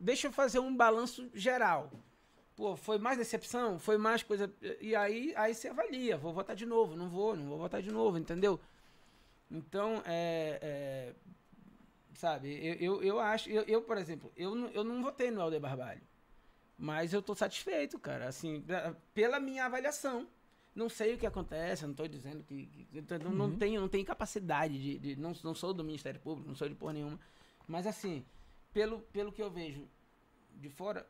deixa 0.00 0.28
eu 0.28 0.32
fazer 0.32 0.58
um 0.58 0.74
balanço 0.74 1.28
geral. 1.34 1.92
Pô, 2.56 2.76
foi 2.76 2.98
mais 2.98 3.18
decepção? 3.18 3.78
Foi 3.78 3.98
mais 3.98 4.22
coisa. 4.22 4.52
E 4.80 4.94
aí, 4.94 5.32
aí 5.36 5.54
você 5.54 5.68
avalia. 5.68 6.16
Vou 6.16 6.32
votar 6.32 6.54
de 6.54 6.64
novo, 6.64 6.94
não 6.96 7.08
vou, 7.08 7.34
não 7.34 7.46
vou 7.48 7.58
votar 7.58 7.82
de 7.82 7.90
novo, 7.90 8.16
entendeu? 8.16 8.60
Então, 9.50 10.02
é. 10.06 10.58
é, 10.62 11.14
sabe, 12.14 12.48
eu, 12.64 12.74
eu, 12.74 13.02
eu 13.02 13.20
acho. 13.20 13.48
Eu, 13.50 13.62
eu, 13.64 13.82
por 13.82 13.98
exemplo, 13.98 14.32
eu, 14.36 14.54
não- 14.54 14.68
eu 14.68 14.84
não 14.84 15.02
votei 15.02 15.30
no 15.30 15.40
Helder 15.40 15.60
Barbalho. 15.60 16.00
Mas 16.78 17.12
eu 17.12 17.22
tô 17.22 17.34
satisfeito, 17.34 17.98
cara. 17.98 18.28
Assim, 18.28 18.64
pela 19.12 19.38
minha 19.40 19.64
avaliação. 19.66 20.26
Não 20.74 20.88
sei 20.88 21.14
o 21.14 21.18
que 21.18 21.26
acontece, 21.26 21.86
não 21.86 21.94
tô 21.94 22.06
dizendo 22.08 22.42
que. 22.42 22.66
que- 22.66 23.18
não, 23.22 23.30
não 23.30 23.56
tenho, 23.56 23.80
não 23.80 23.88
tenho 23.88 24.04
capacidade 24.04 24.76
de. 24.76 24.98
de- 24.98 25.16
não, 25.16 25.32
não 25.44 25.54
sou 25.54 25.72
do 25.72 25.84
Ministério 25.84 26.20
Público, 26.20 26.48
não 26.48 26.56
sou 26.56 26.68
de 26.68 26.74
porra 26.74 26.94
nenhuma. 26.94 27.18
Mas 27.68 27.86
assim, 27.86 28.24
pelo, 28.72 29.00
pelo 29.12 29.30
que 29.32 29.40
eu 29.42 29.50
vejo 29.50 29.88
de 30.56 30.68
fora, 30.68 31.06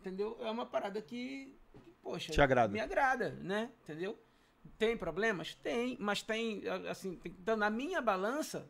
entendeu? 0.00 0.36
É 0.40 0.50
uma 0.50 0.66
parada 0.66 1.00
que, 1.00 1.54
que, 1.84 1.90
poxa, 2.02 2.32
Te 2.32 2.40
agrada. 2.40 2.72
me 2.72 2.80
agrada, 2.80 3.30
né? 3.42 3.70
Entendeu? 3.84 4.18
Tem 4.78 4.96
problemas? 4.96 5.54
Tem, 5.56 5.96
mas 6.00 6.22
tem, 6.22 6.62
assim, 6.88 7.16
tem- 7.16 7.32
então 7.38 7.56
na 7.56 7.68
minha 7.70 8.00
balança 8.00 8.66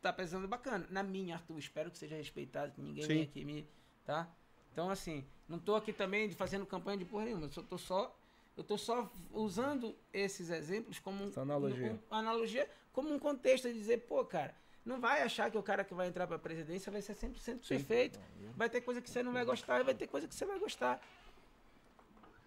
tá 0.00 0.12
pesando 0.12 0.48
bacana. 0.48 0.86
Na 0.90 1.02
minha, 1.02 1.36
Arthur, 1.36 1.58
espero 1.58 1.90
que 1.90 1.98
seja 1.98 2.16
respeitado, 2.16 2.72
que 2.72 2.82
ninguém 2.82 3.02
Sim. 3.04 3.08
venha 3.08 3.24
aqui 3.24 3.44
me, 3.44 3.68
tá? 4.04 4.28
Então 4.72 4.90
assim, 4.90 5.24
não 5.48 5.58
tô 5.58 5.74
aqui 5.76 5.92
também 5.92 6.28
de 6.28 6.34
fazendo 6.34 6.66
campanha 6.66 6.98
de 6.98 7.04
porra 7.04 7.24
nenhuma, 7.26 7.46
eu 7.46 7.50
só 7.52 7.62
tô 7.62 7.78
só 7.78 8.18
eu 8.54 8.62
tô 8.62 8.76
só 8.76 9.10
usando 9.32 9.96
esses 10.12 10.50
exemplos 10.50 10.98
como 10.98 11.24
um- 11.24 11.28
Essa 11.28 11.40
analogia. 11.40 11.98
analogia 12.10 12.68
como 12.92 13.10
um 13.12 13.18
contexto 13.18 13.66
de 13.68 13.74
dizer, 13.74 13.98
pô, 14.06 14.22
cara, 14.26 14.54
não 14.84 15.00
vai 15.00 15.22
achar 15.22 15.50
que 15.50 15.56
o 15.56 15.62
cara 15.62 15.84
que 15.84 15.94
vai 15.94 16.08
entrar 16.08 16.26
pra 16.26 16.38
presidência 16.38 16.90
vai 16.90 17.00
ser 17.00 17.14
100% 17.14 17.68
perfeito. 17.68 18.18
Vai 18.56 18.68
ter 18.68 18.80
coisa 18.80 19.00
que 19.00 19.08
você 19.08 19.22
não 19.22 19.32
vai 19.32 19.44
gostar 19.44 19.80
e 19.80 19.84
vai 19.84 19.94
ter 19.94 20.08
coisa 20.08 20.26
que 20.26 20.34
você 20.34 20.44
vai 20.44 20.58
gostar. 20.58 21.00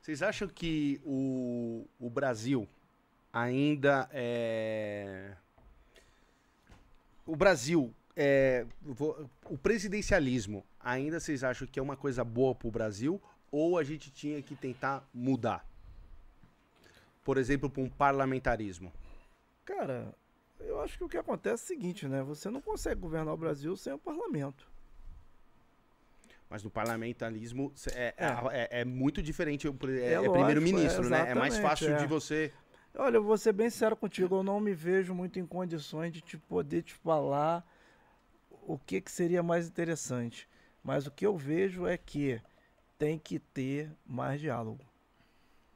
Vocês 0.01 0.21
acham 0.21 0.47
que 0.47 1.01
o, 1.03 1.87
o 1.99 2.09
Brasil 2.09 2.67
ainda 3.33 4.09
é. 4.11 5.35
O 7.25 7.35
Brasil, 7.35 7.91
é, 8.15 8.67
o 9.49 9.57
presidencialismo, 9.57 10.63
ainda 10.79 11.19
vocês 11.19 11.43
acham 11.43 11.67
que 11.67 11.79
é 11.79 11.81
uma 11.81 11.97
coisa 11.97 12.23
boa 12.23 12.53
pro 12.53 12.69
Brasil? 12.69 13.19
Ou 13.51 13.79
a 13.79 13.83
gente 13.83 14.11
tinha 14.11 14.41
que 14.41 14.55
tentar 14.55 15.07
mudar? 15.13 15.65
Por 17.23 17.37
exemplo, 17.37 17.69
para 17.69 17.81
um 17.81 17.89
parlamentarismo. 17.89 18.93
Cara, 19.63 20.13
eu 20.59 20.81
acho 20.81 20.97
que 20.97 21.03
o 21.03 21.09
que 21.09 21.17
acontece 21.17 21.63
é 21.63 21.65
o 21.65 21.67
seguinte, 21.67 22.07
né? 22.07 22.21
Você 22.23 22.49
não 22.49 22.61
consegue 22.61 23.01
governar 23.01 23.33
o 23.33 23.37
Brasil 23.37 23.75
sem 23.75 23.93
o 23.93 23.97
parlamento. 23.99 24.67
Mas 26.49 26.63
no 26.63 26.69
parlamentarismo 26.69 27.73
é, 27.93 28.13
É. 28.17 28.27
é- 28.51 28.81
é 28.81 28.85
muito 28.85 29.21
diferente. 29.21 29.67
É 29.67 29.69
É, 29.69 30.17
lógico, 30.17 30.33
primeiro-ministro, 30.33 31.05
é 31.07 31.09
né? 31.09 31.31
É 31.31 31.35
mais 31.35 31.57
fácil 31.57 31.89
é. 31.89 31.97
de 31.97 32.05
você. 32.07 32.53
Olha, 32.97 33.17
eu 33.17 33.23
vou 33.23 33.37
ser 33.37 33.51
bem 33.51 33.69
sincero 33.69 33.95
contigo, 33.95 34.35
eu 34.37 34.43
não 34.43 34.59
me 34.59 34.73
vejo 34.73 35.13
muito 35.13 35.37
em 35.37 35.45
condições 35.45 36.13
de 36.13 36.21
te 36.21 36.37
poder 36.37 36.81
te 36.83 36.93
falar 36.93 37.65
o 38.49 38.77
que, 38.77 39.01
que 39.01 39.11
seria 39.11 39.43
mais 39.43 39.67
interessante. 39.67 40.47
Mas 40.83 41.05
o 41.05 41.11
que 41.11 41.25
eu 41.25 41.35
vejo 41.35 41.85
é 41.87 41.97
que 41.97 42.39
tem 42.97 43.19
que 43.19 43.37
ter 43.39 43.91
mais 44.05 44.39
diálogo. 44.39 44.79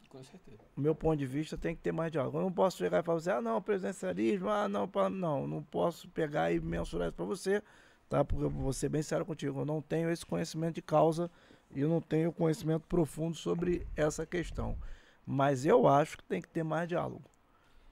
Com 0.10 0.24
certeza. 0.24 0.58
O 0.76 0.82
meu 0.82 0.96
ponto 0.96 1.18
de 1.18 1.26
vista 1.26 1.56
tem 1.58 1.76
que 1.76 1.82
ter 1.82 1.92
mais 1.92 2.12
diálogo. 2.12 2.38
Eu 2.38 2.42
não 2.42 2.52
posso 2.52 2.78
chegar 2.78 3.00
e 3.00 3.04
falar 3.04 3.20
assim, 3.20 3.30
ah, 3.30 3.42
não, 3.42 3.62
presidencialismo, 3.62 4.50
ah, 4.50 4.68
não, 4.68 4.90
não, 5.12 5.48
não 5.48 5.64
posso 5.64 6.10
pegar 6.10 6.52
e 6.52 6.60
mensurar 6.60 7.08
isso 7.10 7.16
para 7.16 7.26
você, 7.26 7.62
tá? 8.10 8.26
Porque 8.26 8.44
eu 8.44 8.50
vou 8.50 8.74
ser 8.74 8.90
bem 8.90 9.04
sério 9.04 9.26
contigo, 9.26 9.60
eu 9.62 9.66
não 9.66 9.82
tenho 9.82 10.10
esse 10.10 10.26
conhecimento 10.26 10.76
de 10.76 10.82
causa 10.82 11.30
e 11.76 11.82
eu 11.82 11.88
não 11.88 12.02
tenho 12.02 12.32
conhecimento 12.34 12.88
profundo 12.88 13.38
sobre 13.38 13.86
essa 13.96 14.26
questão. 14.26 14.76
Mas 15.26 15.64
eu 15.66 15.88
acho 15.88 16.18
que 16.18 16.24
tem 16.24 16.42
que 16.42 16.48
ter 16.50 16.64
mais 16.64 16.88
diálogo. 16.90 17.24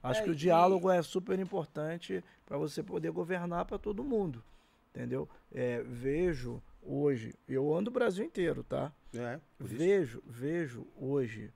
Acho 0.02 0.22
É, 0.22 0.24
que 0.24 0.30
o 0.32 0.34
e- 0.34 0.38
diálogo 0.38 0.90
é 0.90 1.02
super 1.04 1.38
importante 1.38 2.24
para 2.48 2.58
você 2.58 2.82
poder 2.82 3.12
governar 3.12 3.66
para 3.66 3.78
todo 3.78 4.04
mundo, 4.04 4.44
entendeu? 4.90 5.30
É, 5.54 5.84
vejo 5.84 6.62
hoje, 6.82 7.36
eu 7.48 7.72
ando 7.76 7.92
o 7.92 7.94
Brasil 7.94 8.26
inteiro, 8.26 8.64
tá? 8.64 8.92
É. 9.14 9.40
Vejo, 9.60 10.24
vejo 10.26 10.88
hoje 11.00 11.52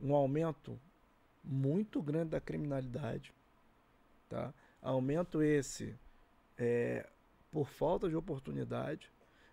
um 0.00 0.14
aumento 0.14 0.78
muito 1.42 2.02
grande 2.02 2.30
da 2.30 2.40
criminalidade, 2.40 3.32
tá? 4.28 4.52
Aumento 4.80 5.42
esse 5.42 5.94
é, 6.56 7.08
por 7.50 7.68
falta 7.68 8.08
de 8.08 8.16
oportunidade. 8.16 9.10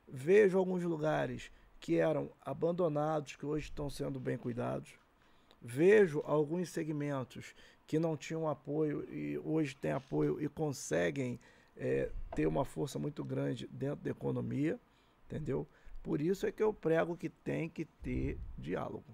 Vejo 0.08 0.58
alguns 0.58 0.84
lugares 0.84 1.52
que 1.80 1.98
eram 1.98 2.32
abandonados, 2.42 3.36
que 3.36 3.46
hoje 3.46 3.66
estão 3.66 3.90
sendo 3.90 4.20
bem 4.20 4.38
cuidados. 4.38 4.94
Vejo 5.62 6.22
alguns 6.26 6.70
segmentos 6.70 7.56
que 7.88 8.00
não 8.00 8.16
tinham 8.18 8.48
apoio 8.48 9.08
e 9.12 9.38
hoje 9.40 9.76
têm 9.76 9.92
apoio 9.92 10.42
e 10.42 10.48
conseguem 10.48 11.40
é, 11.76 12.12
ter 12.36 12.48
uma 12.48 12.66
força 12.66 12.98
muito 13.00 13.24
grande 13.24 13.68
dentro 13.68 14.04
da 14.04 14.12
economia, 14.12 14.80
entendeu? 15.26 15.68
Por 16.04 16.22
isso 16.22 16.46
é 16.46 16.52
que 16.52 16.62
eu 16.62 16.74
prego 16.74 17.18
que 17.18 17.30
tem 17.30 17.68
que 17.70 17.86
ter 17.86 18.38
diálogo. 18.58 19.06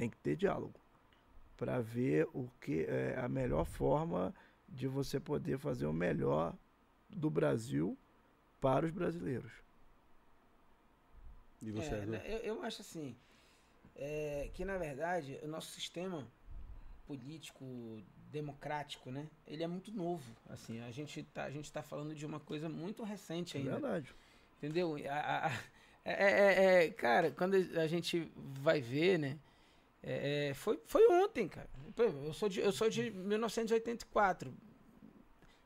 Tem 0.00 0.08
que 0.08 0.16
ter 0.16 0.34
diálogo 0.34 0.80
para 1.58 1.78
ver 1.78 2.26
o 2.32 2.48
que 2.58 2.86
é 2.88 3.18
a 3.18 3.28
melhor 3.28 3.66
forma 3.66 4.34
de 4.66 4.88
você 4.88 5.20
poder 5.20 5.58
fazer 5.58 5.84
o 5.84 5.92
melhor 5.92 6.54
do 7.10 7.28
Brasil 7.28 7.98
para 8.62 8.86
os 8.86 8.92
brasileiros. 8.92 9.52
E 11.60 11.70
você, 11.70 11.96
É, 11.96 12.06
né, 12.06 12.22
eu, 12.24 12.38
eu 12.38 12.62
acho 12.62 12.80
assim, 12.80 13.14
é, 13.94 14.48
que 14.54 14.64
na 14.64 14.78
verdade 14.78 15.38
o 15.42 15.46
nosso 15.48 15.70
sistema 15.70 16.26
político 17.06 17.62
democrático, 18.32 19.10
né? 19.10 19.28
Ele 19.46 19.62
é 19.62 19.66
muito 19.66 19.92
novo. 19.92 20.34
Assim, 20.48 20.80
a 20.80 20.90
gente 20.90 21.22
tá, 21.24 21.44
a 21.44 21.50
gente 21.50 21.70
tá 21.70 21.82
falando 21.82 22.14
de 22.14 22.24
uma 22.24 22.40
coisa 22.40 22.70
muito 22.70 23.02
recente 23.02 23.58
É 23.58 23.60
ainda. 23.60 23.72
verdade. 23.72 24.14
Entendeu? 24.56 24.96
A- 25.10 25.12
a- 25.12 25.46
a- 25.48 25.60
é, 26.06 26.30
é- 26.30 26.84
é- 26.86 26.90
cara, 26.90 27.30
quando 27.32 27.54
a 27.54 27.86
gente 27.86 28.32
vai 28.62 28.80
ver, 28.80 29.18
né? 29.18 29.38
É, 30.02 30.48
é, 30.50 30.54
foi, 30.54 30.80
foi 30.86 31.06
ontem, 31.08 31.48
cara. 31.48 31.68
Eu 31.96 32.32
sou, 32.32 32.48
de, 32.48 32.60
eu 32.60 32.72
sou 32.72 32.88
de 32.88 33.10
1984. 33.10 34.52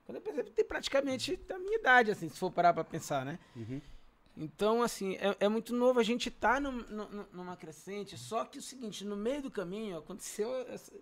Quando 0.05 0.17
eu 0.17 0.23
percebo, 0.23 0.51
tem 0.51 0.65
praticamente 0.65 1.39
a 1.51 1.59
minha 1.59 1.79
idade, 1.79 2.11
assim, 2.11 2.29
se 2.29 2.39
for 2.39 2.51
parar 2.51 2.75
pra 2.75 2.85
pensar, 2.85 3.25
né? 3.25 3.39
Uhum. 3.57 3.81
Então, 4.37 4.83
assim, 4.83 5.15
é, 5.17 5.37
é 5.41 5.49
muito 5.49 5.73
novo, 5.75 6.01
a 6.01 6.03
gente 6.03 6.31
tá 6.31 6.59
num- 6.59 6.85
num- 6.89 7.27
numa 7.33 7.57
crescente, 7.57 8.19
só 8.19 8.45
que 8.45 8.59
o 8.59 8.63
seguinte, 8.63 9.05
no 9.05 9.17
meio 9.17 9.41
do 9.43 9.51
caminho 9.51 9.97
aconteceu 9.97 10.53
essa, 10.69 10.93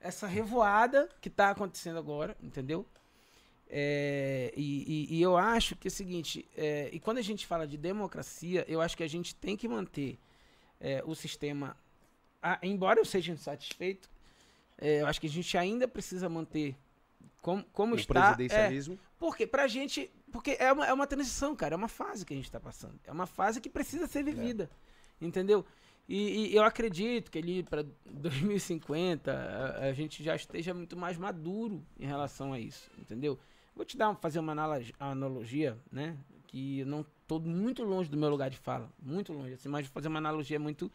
essa 0.00 0.26
revoada 0.26 1.08
que 1.20 1.28
tá 1.28 1.50
acontecendo 1.50 1.98
agora, 1.98 2.36
entendeu? 2.42 2.86
É, 3.68 4.52
e, 4.56 5.08
e- 5.14 5.16
e 5.18 5.22
eu 5.22 5.36
acho 5.36 5.76
que 5.76 5.88
é 5.88 5.90
o 5.90 5.92
seguinte, 5.92 6.46
é, 6.56 6.90
e 6.92 6.98
quando 6.98 7.18
a 7.18 7.22
gente 7.22 7.46
fala 7.46 7.66
de 7.66 7.76
democracia, 7.78 8.64
eu 8.68 8.80
acho 8.80 8.96
que 8.96 9.02
a 9.02 9.08
gente 9.08 9.34
tem 9.34 9.56
que 9.56 9.68
manter 9.68 10.18
é, 10.80 11.02
o 11.06 11.14
sistema, 11.14 11.76
a- 12.42 12.58
embora 12.62 13.00
eu 13.00 13.04
seja 13.04 13.32
insatisfeito, 13.32 14.10
é, 14.78 15.02
eu 15.02 15.06
acho 15.06 15.20
que 15.20 15.26
a 15.26 15.30
gente 15.30 15.56
ainda 15.56 15.86
precisa 15.86 16.28
manter 16.28 16.76
como, 17.40 17.64
como 17.72 17.94
O 17.94 17.98
está. 17.98 18.30
É, 18.30 18.34
presidencialismo. 18.34 18.98
porque 19.18 19.46
pra 19.46 19.66
gente. 19.66 20.10
Porque 20.30 20.56
é 20.58 20.72
uma, 20.72 20.86
é 20.86 20.92
uma 20.92 21.06
transição, 21.06 21.54
cara. 21.54 21.74
É 21.74 21.76
uma 21.76 21.88
fase 21.88 22.24
que 22.24 22.32
a 22.32 22.36
gente 22.36 22.50
tá 22.50 22.58
passando. 22.58 22.98
É 23.04 23.12
uma 23.12 23.26
fase 23.26 23.60
que 23.60 23.68
precisa 23.68 24.06
ser 24.06 24.22
vivida. 24.24 24.70
Entendeu? 25.20 25.64
E, 26.08 26.48
e 26.50 26.56
eu 26.56 26.64
acredito 26.64 27.30
que 27.30 27.38
ali 27.38 27.62
para 27.62 27.84
2050 28.06 29.30
a, 29.32 29.84
a 29.88 29.92
gente 29.92 30.22
já 30.22 30.34
esteja 30.34 30.72
muito 30.74 30.96
mais 30.96 31.16
maduro 31.16 31.82
em 31.98 32.06
relação 32.06 32.52
a 32.52 32.58
isso. 32.58 32.90
Entendeu? 32.98 33.38
Vou 33.74 33.84
te 33.84 33.96
dar 33.96 34.14
fazer 34.16 34.38
uma 34.38 34.52
analogia, 34.52 34.94
analogia, 34.98 35.78
né? 35.90 36.16
Que 36.48 36.80
eu 36.80 36.86
não 36.86 37.04
tô 37.26 37.38
muito 37.38 37.82
longe 37.84 38.10
do 38.10 38.16
meu 38.16 38.28
lugar 38.30 38.50
de 38.50 38.56
fala. 38.58 38.90
Muito 39.02 39.32
longe. 39.32 39.54
Assim, 39.54 39.68
mas 39.68 39.86
vou 39.86 39.92
fazer 39.92 40.08
uma 40.08 40.18
analogia 40.18 40.58
muito. 40.58 40.90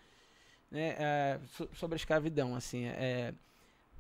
Né, 0.70 0.96
é, 1.00 1.40
so- 1.48 1.70
sobre 1.74 1.96
a 1.96 1.98
escravidão. 1.98 2.56
Assim, 2.56 2.86
é, 2.86 3.34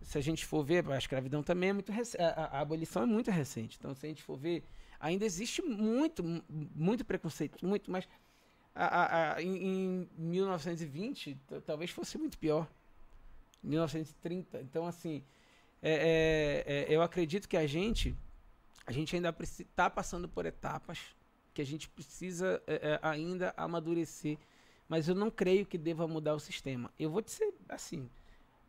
se 0.01 0.17
a 0.17 0.21
gente 0.21 0.45
for 0.45 0.63
ver, 0.63 0.89
a 0.91 0.97
escravidão 0.97 1.43
também 1.43 1.69
é 1.69 1.73
muito 1.73 1.91
recente. 1.91 2.21
A, 2.21 2.45
a 2.57 2.59
abolição 2.61 3.03
é 3.03 3.05
muito 3.05 3.31
recente. 3.31 3.77
Então, 3.79 3.93
se 3.95 4.05
a 4.05 4.09
gente 4.09 4.23
for 4.23 4.37
ver, 4.37 4.63
ainda 4.99 5.25
existe 5.25 5.61
muito, 5.61 6.23
mu- 6.23 6.43
muito 6.49 7.05
preconceito, 7.05 7.65
muito, 7.65 7.89
mas 7.91 8.07
a, 8.75 9.35
a- 9.35 9.41
em, 9.41 9.57
em 9.57 10.09
1920 10.17 11.35
t- 11.47 11.61
talvez 11.61 11.91
fosse 11.91 12.17
muito 12.17 12.37
pior. 12.37 12.67
1930. 13.63 14.61
Então, 14.61 14.85
assim, 14.85 15.23
é- 15.81 16.63
é- 16.67 16.73
é, 16.73 16.95
eu 16.95 17.01
acredito 17.01 17.47
que 17.47 17.57
a 17.57 17.65
gente, 17.67 18.15
a 18.85 18.91
gente 18.91 19.15
ainda 19.15 19.35
está 19.41 19.89
passando 19.89 20.27
por 20.29 20.45
etapas 20.45 20.99
que 21.53 21.61
a 21.61 21.65
gente 21.65 21.89
precisa 21.89 22.61
é, 22.67 22.75
é, 22.93 22.99
ainda 23.01 23.53
amadurecer. 23.57 24.37
Mas 24.89 25.07
eu 25.09 25.15
não 25.15 25.29
creio 25.29 25.65
que 25.65 25.77
deva 25.77 26.07
mudar 26.07 26.33
o 26.33 26.39
sistema. 26.39 26.91
Eu 26.97 27.09
vou 27.09 27.21
te 27.21 27.31
ser 27.31 27.53
assim 27.67 28.09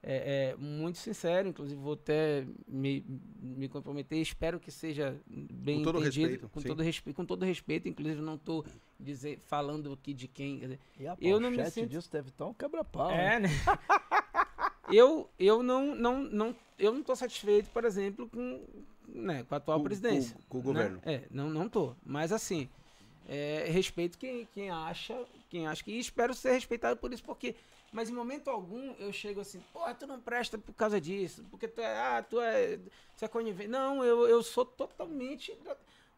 é, 0.03 0.53
é, 0.53 0.57
muito 0.57 0.97
sincero, 0.99 1.49
inclusive 1.49 1.81
vou 1.81 1.95
até 1.95 2.47
me, 2.69 3.05
me 3.41 3.69
comprometer, 3.69 4.19
espero 4.21 4.61
que 4.61 4.71
seja 4.71 5.17
bem 5.29 5.79
Com 5.79 5.85
todo 5.85 5.99
entendido, 6.01 6.27
respeito, 6.29 6.49
com 6.49 6.61
sim. 6.61 6.69
todo 6.69 6.83
respeito, 6.83 7.17
com 7.17 7.25
todo 7.25 7.45
respeito, 7.45 7.89
inclusive 7.89 8.21
não 8.23 8.35
estou 8.37 8.65
dizer 8.99 9.41
falando 9.47 9.93
aqui 9.93 10.15
de 10.15 10.29
quem, 10.29 10.59
quer 10.61 10.65
dizer, 10.67 10.81
E 11.01 11.07
a 11.09 11.17
Eu 11.21 11.41
não 11.41 11.51
me 11.51 11.65
sinto- 11.71 11.89
disso 11.89 12.11
deve 12.13 12.29
estar 12.29 12.47
um 12.47 12.55
quebra-pau. 12.55 13.11
é, 13.11 13.41
né? 13.41 13.49
eu 14.93 15.29
eu 15.39 15.63
não 15.63 15.95
não 15.95 16.23
não 16.25 16.57
eu 16.79 16.93
não 16.93 17.03
tô 17.03 17.15
satisfeito, 17.17 17.69
por 17.71 17.85
exemplo, 17.85 18.29
com 18.29 18.61
né, 19.09 19.43
com 19.49 19.55
a 19.55 19.59
atual 19.59 19.79
Com- 19.79 19.85
presidência. 19.85 20.37
com- 20.49 20.61
com 20.63 20.69
o 20.71 20.73
né? 20.73 20.81
governo. 20.81 21.01
É, 21.05 21.23
não 21.31 21.51
não 21.51 21.69
tô, 21.69 21.95
mas 22.05 22.31
assim, 22.33 22.69
é, 23.29 23.67
respeito 23.69 24.17
quem, 24.19 24.47
quem 24.55 24.71
acha, 24.71 25.19
que 25.49 25.91
e 25.91 25.99
espero 25.99 26.35
ser 26.35 26.53
respeitado 26.53 26.97
por 26.99 27.13
isso, 27.13 27.23
porque 27.25 27.55
mas 27.93 28.11
em 28.11 28.13
momento 28.13 28.49
algum 28.51 28.93
eu 28.99 29.13
chego 29.13 29.41
assim, 29.41 29.61
porra, 29.73 29.95
tu 29.95 30.07
não 30.07 30.21
presta 30.21 30.59
por 30.59 30.75
causa 30.75 31.01
disso, 31.01 31.45
porque 31.51 31.67
tu 31.67 31.81
é, 31.81 31.99
ah, 31.99 32.23
tu 32.23 32.39
é, 32.41 32.79
você 33.17 33.25
é 33.25 33.29
conivente. 33.29 33.69
Não, 33.71 34.05
eu, 34.05 34.29
eu 34.29 34.43
sou 34.43 34.65
totalmente 34.65 35.59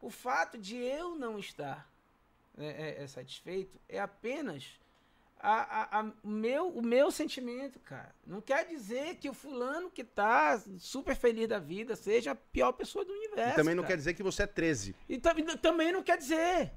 o 0.02 0.10
fato 0.10 0.58
de 0.58 0.76
eu 0.76 1.14
não 1.14 1.38
estar 1.38 1.88
é, 2.58 2.66
é, 2.98 3.02
é 3.04 3.06
satisfeito 3.06 3.78
é 3.88 4.00
apenas 4.00 4.78
a, 5.42 5.52
a- 5.98 6.00
a- 6.00 6.12
o, 6.22 6.28
meu, 6.28 6.68
o 6.68 6.82
meu 6.82 7.10
sentimento, 7.10 7.78
cara. 7.80 8.14
Não 8.26 8.40
quer 8.42 8.66
dizer 8.66 9.14
que 9.16 9.28
o 9.30 9.32
fulano 9.32 9.90
que 9.90 10.04
tá 10.04 10.60
super 10.78 11.14
feliz 11.16 11.48
da 11.48 11.58
vida 11.58 11.96
seja 11.96 12.32
a 12.32 12.34
pior 12.34 12.72
pessoa 12.72 13.04
do 13.06 13.12
universo. 13.12 13.52
E 13.52 13.56
também 13.56 13.74
não 13.74 13.82
cara. 13.82 13.92
quer 13.94 13.96
dizer 13.96 14.14
que 14.14 14.22
você 14.22 14.42
é 14.42 14.46
13. 14.46 14.94
E 15.08 15.16
tam- 15.18 15.34
também 15.56 15.92
não 15.92 16.02
quer 16.02 16.18
dizer. 16.18 16.72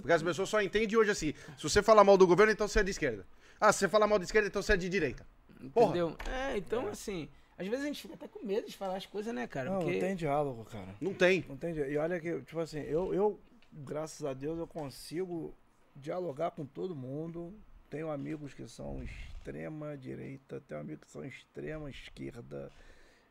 Porque 0.00 0.12
as 0.12 0.22
pessoas 0.22 0.48
só 0.48 0.60
entendem 0.62 0.96
hoje 0.98 1.10
assim. 1.10 1.34
Se 1.56 1.62
você 1.62 1.82
falar 1.82 2.04
mal 2.04 2.16
do 2.16 2.26
governo, 2.26 2.52
então 2.52 2.66
você 2.68 2.80
é 2.80 2.82
de 2.82 2.90
esquerda. 2.90 3.26
Ah, 3.60 3.72
se 3.72 3.80
você 3.80 3.88
falar 3.88 4.06
mal 4.06 4.18
de 4.18 4.24
esquerda, 4.24 4.48
então 4.48 4.62
você 4.62 4.72
é 4.72 4.76
de 4.76 4.88
direita. 4.88 5.26
Porra. 5.72 5.86
Entendeu? 5.86 6.16
É, 6.30 6.56
então, 6.58 6.88
assim, 6.88 7.28
às 7.56 7.66
vezes 7.66 7.84
a 7.84 7.86
gente 7.88 8.02
fica 8.02 8.14
até 8.14 8.28
com 8.28 8.44
medo 8.44 8.66
de 8.68 8.76
falar 8.76 8.96
as 8.96 9.06
coisas, 9.06 9.34
né, 9.34 9.46
cara? 9.46 9.70
Não, 9.70 9.78
Porque 9.78 9.92
não 9.94 10.00
tem 10.00 10.16
diálogo, 10.16 10.64
cara. 10.64 10.94
Não 11.00 11.14
tem. 11.14 11.44
Não 11.48 11.56
tem 11.56 11.72
dia- 11.72 11.88
E 11.88 11.96
olha 11.96 12.20
que, 12.20 12.40
tipo 12.42 12.60
assim, 12.60 12.80
eu, 12.80 13.14
eu, 13.14 13.40
graças 13.72 14.24
a 14.26 14.34
Deus, 14.34 14.58
eu 14.58 14.66
consigo 14.66 15.54
dialogar 15.96 16.50
com 16.50 16.66
todo 16.66 16.94
mundo. 16.94 17.54
Tenho 17.88 18.10
amigos 18.10 18.52
que 18.52 18.66
são 18.66 19.02
extrema 19.04 19.96
direita, 19.96 20.60
tenho 20.66 20.80
amigos 20.80 21.04
que 21.04 21.10
são 21.12 21.24
extrema 21.24 21.88
esquerda 21.88 22.70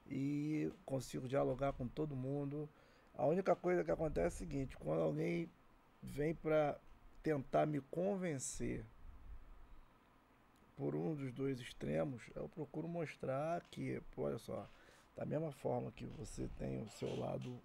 e 0.07 0.72
consigo 0.85 1.27
dialogar 1.27 1.73
com 1.73 1.88
todo 1.88 2.15
mundo. 2.15 2.69
A 3.15 3.26
única 3.26 3.56
coisa 3.56 3.84
que 3.84 3.91
acontece 3.91 4.26
é 4.26 4.45
o 4.45 4.48
seguinte, 4.48 4.77
quando 4.77 5.02
alguém 5.02 5.49
vem 6.03 6.35
para 6.35 6.77
tentar 7.23 7.65
me 7.65 7.80
convencer 7.80 8.85
por 10.75 10.95
um 10.95 11.15
dos 11.15 11.31
dois 11.31 11.59
extremos, 11.59 12.21
eu 12.35 12.49
procuro 12.49 12.88
mostrar 12.88 13.61
que, 13.71 14.01
pô, 14.15 14.23
olha 14.23 14.38
só, 14.38 14.67
da 15.15 15.25
mesma 15.25 15.51
forma 15.51 15.91
que 15.91 16.05
você 16.05 16.49
tem 16.57 16.81
o 16.81 16.89
seu 16.89 17.15
lado, 17.15 17.57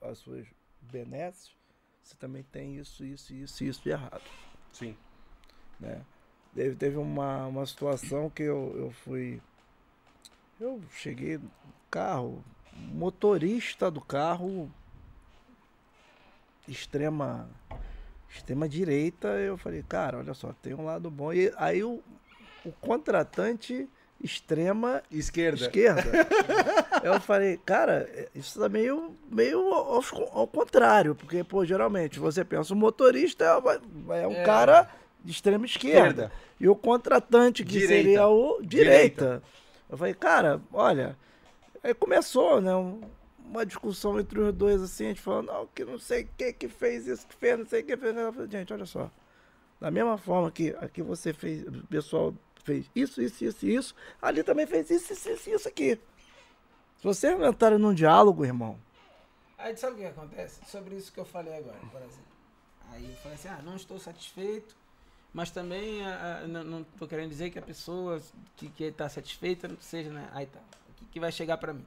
as 0.00 0.18
suas 0.18 0.46
benesses, 0.80 1.54
você 2.02 2.14
também 2.16 2.42
tem 2.44 2.76
isso, 2.76 3.04
isso, 3.04 3.34
isso, 3.34 3.64
isso 3.64 3.82
de 3.82 3.90
errado, 3.90 4.22
Sim. 4.72 4.96
né? 5.78 6.04
Teve, 6.54 6.76
teve 6.76 6.96
uma, 6.96 7.46
uma 7.46 7.66
situação 7.66 8.28
que 8.28 8.42
eu, 8.42 8.76
eu 8.76 8.90
fui, 8.90 9.40
eu 10.60 10.82
cheguei 10.90 11.38
no 11.38 11.50
carro, 11.90 12.44
motorista 12.72 13.90
do 13.90 14.00
carro, 14.00 14.70
extrema, 16.68 17.48
extrema 18.28 18.68
direita, 18.68 19.28
eu 19.28 19.56
falei, 19.56 19.82
cara, 19.88 20.18
olha 20.18 20.34
só, 20.34 20.52
tem 20.62 20.74
um 20.74 20.84
lado 20.84 21.10
bom, 21.10 21.32
e 21.32 21.52
aí 21.56 21.82
o, 21.82 22.02
o 22.64 22.72
contratante 22.72 23.88
extrema 24.22 25.02
Esquerda. 25.10 25.62
esquerda. 25.62 26.02
eu 27.02 27.20
falei, 27.20 27.58
cara, 27.66 28.08
isso 28.34 28.58
tá 28.60 28.68
meio, 28.68 29.16
meio 29.30 29.58
ao, 29.72 30.00
ao 30.32 30.46
contrário, 30.46 31.14
porque, 31.14 31.42
pô, 31.42 31.64
geralmente 31.64 32.20
você 32.20 32.44
pensa, 32.44 32.72
o 32.72 32.76
motorista 32.76 33.44
é, 33.44 34.22
é 34.22 34.28
um 34.28 34.32
É. 34.32 34.42
cara 34.44 34.88
de 35.24 35.32
extrema 35.32 35.66
esquerda. 35.66 35.98
Esquerda. 36.24 36.32
E 36.60 36.68
o 36.68 36.76
contratante, 36.76 37.64
que 37.64 37.72
Direita. 37.72 37.94
seria 37.94 38.28
o 38.28 38.60
direita. 38.62 38.84
Direita. 39.24 39.42
Eu 39.90 39.98
falei, 39.98 40.14
cara, 40.14 40.60
olha, 40.72 41.18
aí 41.82 41.92
começou, 41.92 42.60
né? 42.60 42.72
um- 42.74 43.00
Uma 43.44 43.66
discussão 43.66 44.18
entre 44.18 44.40
os 44.40 44.54
dois, 44.54 44.82
assim, 44.82 45.06
a 45.06 45.08
gente 45.08 45.20
falando, 45.20 45.48
não, 45.48 45.66
que 45.66 45.84
não 45.84 45.98
sei 45.98 46.22
o 46.22 46.28
que 46.36 46.52
que 46.52 46.68
fez 46.68 47.06
isso, 47.06 47.26
que 47.26 47.34
fez, 47.34 47.58
não 47.58 47.66
sei 47.66 47.82
o 47.82 47.84
que 47.84 47.96
fez. 47.96 48.16
Eu 48.16 48.32
falei, 48.32 48.50
gente, 48.50 48.72
olha 48.72 48.86
só. 48.86 49.10
Da 49.80 49.90
mesma 49.90 50.16
forma 50.16 50.50
que 50.50 50.70
aqui 50.80 51.02
você 51.02 51.32
fez, 51.32 51.66
o 51.66 51.86
pessoal 51.86 52.34
fez 52.64 52.88
isso, 52.94 53.20
isso, 53.20 53.44
isso, 53.44 53.66
isso, 53.66 53.94
ali 54.20 54.42
também 54.42 54.66
fez 54.66 54.88
isso, 54.90 55.12
isso, 55.12 55.28
isso, 55.28 55.50
isso 55.50 55.68
aqui. 55.68 55.98
Se 56.96 57.04
vocês 57.04 57.38
entrarem 57.40 57.78
num 57.78 57.92
diálogo, 57.92 58.44
irmão, 58.44 58.78
Aí 59.62 59.76
sabe 59.76 59.94
o 59.94 59.98
que 59.98 60.06
acontece? 60.06 60.60
Sobre 60.66 60.96
isso 60.96 61.12
que 61.12 61.20
eu 61.20 61.24
falei 61.24 61.56
agora, 61.56 61.78
por 61.92 62.02
exemplo. 62.02 62.32
Aí 62.90 63.08
eu 63.08 63.16
falei 63.18 63.34
assim, 63.34 63.48
ah, 63.48 63.60
não 63.62 63.76
estou 63.76 63.96
satisfeito, 63.96 64.74
mas 65.32 65.52
também 65.52 66.04
ah, 66.04 66.40
ah, 66.42 66.46
não, 66.48 66.82
tô 66.82 67.06
querendo 67.06 67.30
dizer 67.30 67.50
que 67.50 67.60
a 67.60 67.62
pessoa 67.62 68.20
que, 68.56 68.68
que 68.68 68.90
tá 68.90 69.08
satisfeita 69.08 69.68
não 69.68 69.80
seja, 69.80 70.10
né? 70.10 70.28
Aí 70.32 70.46
tá. 70.46 70.58
O 70.90 70.94
que, 70.94 71.04
que 71.04 71.20
vai 71.20 71.30
chegar 71.30 71.58
pra 71.58 71.72
mim? 71.72 71.86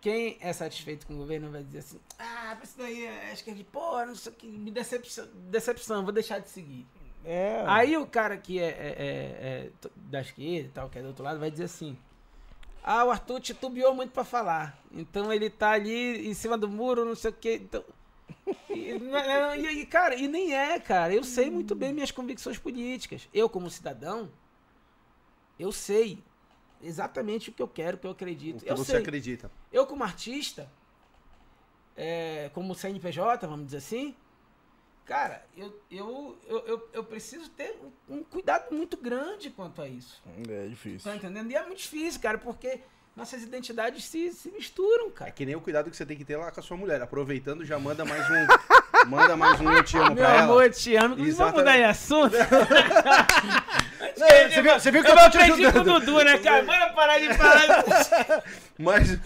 Quem 0.00 0.38
é 0.40 0.52
satisfeito 0.52 1.06
com 1.06 1.14
o 1.14 1.18
governo 1.18 1.50
vai 1.50 1.62
dizer 1.62 1.80
assim, 1.80 2.00
ah, 2.18 2.56
isso 2.62 2.78
daí 2.78 3.04
é 3.06 3.32
esquerda, 3.34 3.62
pô, 3.70 4.04
não 4.06 4.14
sei 4.14 4.32
o 4.32 4.34
que, 4.34 4.46
me 4.46 4.70
decepção, 4.70 5.28
decepção, 5.50 6.02
vou 6.04 6.12
deixar 6.12 6.38
de 6.38 6.48
seguir. 6.48 6.86
é. 7.24 7.62
Aí 7.66 7.96
o 7.98 8.06
cara 8.06 8.36
que 8.38 8.58
é, 8.58 8.64
é- 8.68 8.70
é- 8.70 9.66
é 9.66 9.70
da 9.96 10.22
esquerda 10.22 10.68
e 10.68 10.72
tal, 10.72 10.88
que 10.88 10.98
é 10.98 11.02
do 11.02 11.08
outro 11.08 11.22
lado, 11.22 11.38
vai 11.38 11.50
dizer 11.50 11.64
assim: 11.64 11.98
Ah, 12.82 13.04
o 13.04 13.10
Arthur 13.10 13.40
titubeou 13.40 13.94
muito 13.94 14.10
pra 14.12 14.24
falar. 14.24 14.78
Então 14.90 15.30
ele 15.30 15.50
tá 15.50 15.72
ali 15.72 16.26
em 16.26 16.32
cima 16.32 16.56
do 16.56 16.66
muro, 16.66 17.04
não 17.04 17.14
sei 17.14 17.30
o 17.30 17.34
quê. 17.34 17.60
Então... 17.62 17.84
E, 18.70 18.98
não, 18.98 19.54
e- 19.54 19.80
e, 19.82 19.86
cara, 19.86 20.14
e 20.14 20.26
nem 20.26 20.54
é, 20.54 20.80
cara. 20.80 21.12
Eu 21.12 21.22
sei 21.22 21.50
muito 21.50 21.74
bem 21.74 21.92
minhas 21.92 22.10
convicções 22.10 22.58
políticas. 22.58 23.28
Eu, 23.34 23.48
como 23.50 23.68
cidadão, 23.68 24.30
eu 25.58 25.70
sei 25.72 26.18
exatamente 26.82 27.50
o 27.50 27.52
que 27.52 27.62
eu 27.62 27.68
quero, 27.68 27.96
o 27.96 28.00
que 28.00 28.06
eu 28.06 28.10
acredito. 28.10 28.62
O 28.62 28.64
que 28.64 28.70
eu 28.70 28.76
você 28.76 28.92
sei. 28.92 29.00
acredita. 29.00 29.50
Eu, 29.72 29.86
como 29.86 30.02
artista, 30.04 30.70
é, 31.96 32.50
como 32.54 32.74
CNPJ, 32.74 33.46
vamos 33.46 33.66
dizer 33.66 33.78
assim, 33.78 34.14
cara, 35.04 35.44
eu, 35.56 35.80
eu, 35.90 36.38
eu, 36.46 36.88
eu, 36.92 37.04
preciso 37.04 37.50
ter 37.50 37.78
um, 38.08 38.22
cuidado 38.22 38.74
muito 38.74 38.96
grande 38.96 39.50
quanto 39.50 39.82
a 39.82 39.88
isso. 39.88 40.22
É 40.48 40.66
difícil. 40.68 41.10
Tá 41.10 41.16
entendendo? 41.16 41.50
E 41.50 41.54
é 41.54 41.66
muito 41.66 41.78
difícil, 41.78 42.20
cara, 42.20 42.38
porque 42.38 42.80
nossas 43.14 43.42
identidades 43.42 44.04
se, 44.04 44.32
se 44.32 44.50
misturam, 44.50 45.08
É 45.08 45.10
cara. 45.10 45.30
que 45.30 45.44
nem 45.44 45.56
o 45.56 45.60
cuidado 45.60 45.90
que 45.90 45.96
você 45.96 46.06
tem 46.06 46.16
que 46.16 46.24
ter 46.24 46.36
lá 46.36 46.50
com 46.50 46.60
a 46.60 46.62
sua 46.62 46.76
mulher. 46.76 47.02
Aproveitando, 47.02 47.64
já 47.64 47.78
manda 47.78 48.04
mais 48.04 48.24
um. 48.30 48.46
manda 49.06 49.36
mais 49.36 49.60
um 49.60 49.70
eu 49.72 49.82
te 49.82 49.96
amo 49.96 50.06
Meu 50.14 50.16
pra 50.16 50.34
ela. 50.34 50.42
amor, 50.44 50.64
eu 50.64 50.70
te 50.70 50.96
amo. 50.96 51.08
Vamos 51.16 51.28
Exatamente. 51.28 51.58
mudar 51.58 51.76
de 51.76 51.84
assunto? 51.84 52.36
Não, 54.16 54.26
você, 54.28 54.62
viu, 54.62 54.72
você 54.74 54.90
viu 54.90 55.02
que 55.02 55.10
eu, 55.10 55.14
Eu 55.14 55.20
tô 55.24 55.30
te 55.30 55.38
aprendi 55.38 55.62
com 55.62 55.62
o 55.62 55.80
ajudando. 55.80 56.00
Dudu, 56.00 56.24
né, 56.24 56.38
cara? 56.38 56.62
Bora 56.64 56.92
parar 56.92 57.18
de 57.18 57.34
falar. 57.34 58.42
Mas, 58.78 59.18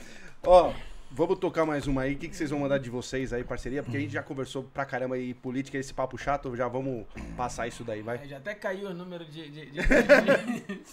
ó, 0.45 0.73
vamos 1.11 1.39
tocar 1.39 1.65
mais 1.65 1.87
uma 1.87 2.03
aí. 2.03 2.15
O 2.15 2.19
que, 2.19 2.29
que 2.29 2.37
vocês 2.37 2.51
vão 2.51 2.61
mandar 2.61 2.79
de 2.79 2.91
vocês 2.91 3.33
aí, 3.33 3.43
parceria? 3.45 3.83
Porque 3.83 3.97
a 3.97 4.01
gente 4.01 4.13
já 4.13 4.23
conversou 4.23 4.63
pra 4.63 4.85
caramba 4.85 5.15
aí 5.17 5.35
política, 5.35 5.79
esse 5.79 5.93
papo 5.93 6.17
chato. 6.19 6.55
Já 6.57 6.69
vamos 6.69 7.07
passar 7.37 7.67
isso 7.67 7.83
daí, 7.85 8.03
vai. 8.03 8.25
Já 8.27 8.37
até 8.37 8.55
caiu 8.55 8.91
o 8.91 8.95
número 8.95 9.25
de. 9.25 9.51
de, 9.51 9.67
de... 9.71 9.81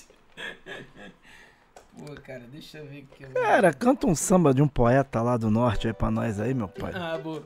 Pô, 1.98 2.06
cara, 2.24 2.44
deixa 2.52 2.78
eu 2.78 2.86
ver 2.88 3.02
o 3.02 3.16
que 3.16 3.24
eu 3.24 3.30
vou. 3.30 3.42
Cara, 3.42 3.74
canta 3.74 4.08
um 4.08 4.16
samba 4.16 4.54
de 4.54 4.62
um 4.62 4.68
poeta 4.68 5.22
lá 5.22 5.36
do 5.36 5.52
norte 5.52 5.88
aí 5.88 5.94
pra 5.94 6.10
nós 6.10 6.40
aí, 6.40 6.54
meu 6.54 6.68
pai. 6.70 6.92
Ah, 6.96 7.18
boa. 7.18 7.44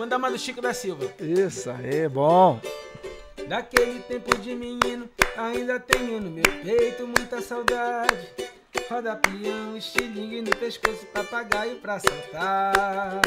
Manda 0.00 0.16
uma 0.16 0.30
do 0.30 0.38
Chico 0.38 0.62
da 0.62 0.72
Silva. 0.72 1.12
Isso 1.20 1.68
aí, 1.70 2.08
bom. 2.08 2.58
Daquele 3.46 4.00
tempo 4.00 4.34
de 4.38 4.54
menino, 4.54 5.06
ainda 5.36 5.78
tenho 5.78 6.18
no 6.18 6.30
meu 6.30 6.42
peito 6.64 7.06
muita 7.06 7.42
saudade. 7.42 8.30
Roda 8.88 9.14
peão, 9.16 9.76
estilingue 9.76 10.40
no 10.40 10.56
pescoço, 10.56 11.04
papagaio 11.12 11.76
pra 11.80 11.98
saltar. 11.98 13.20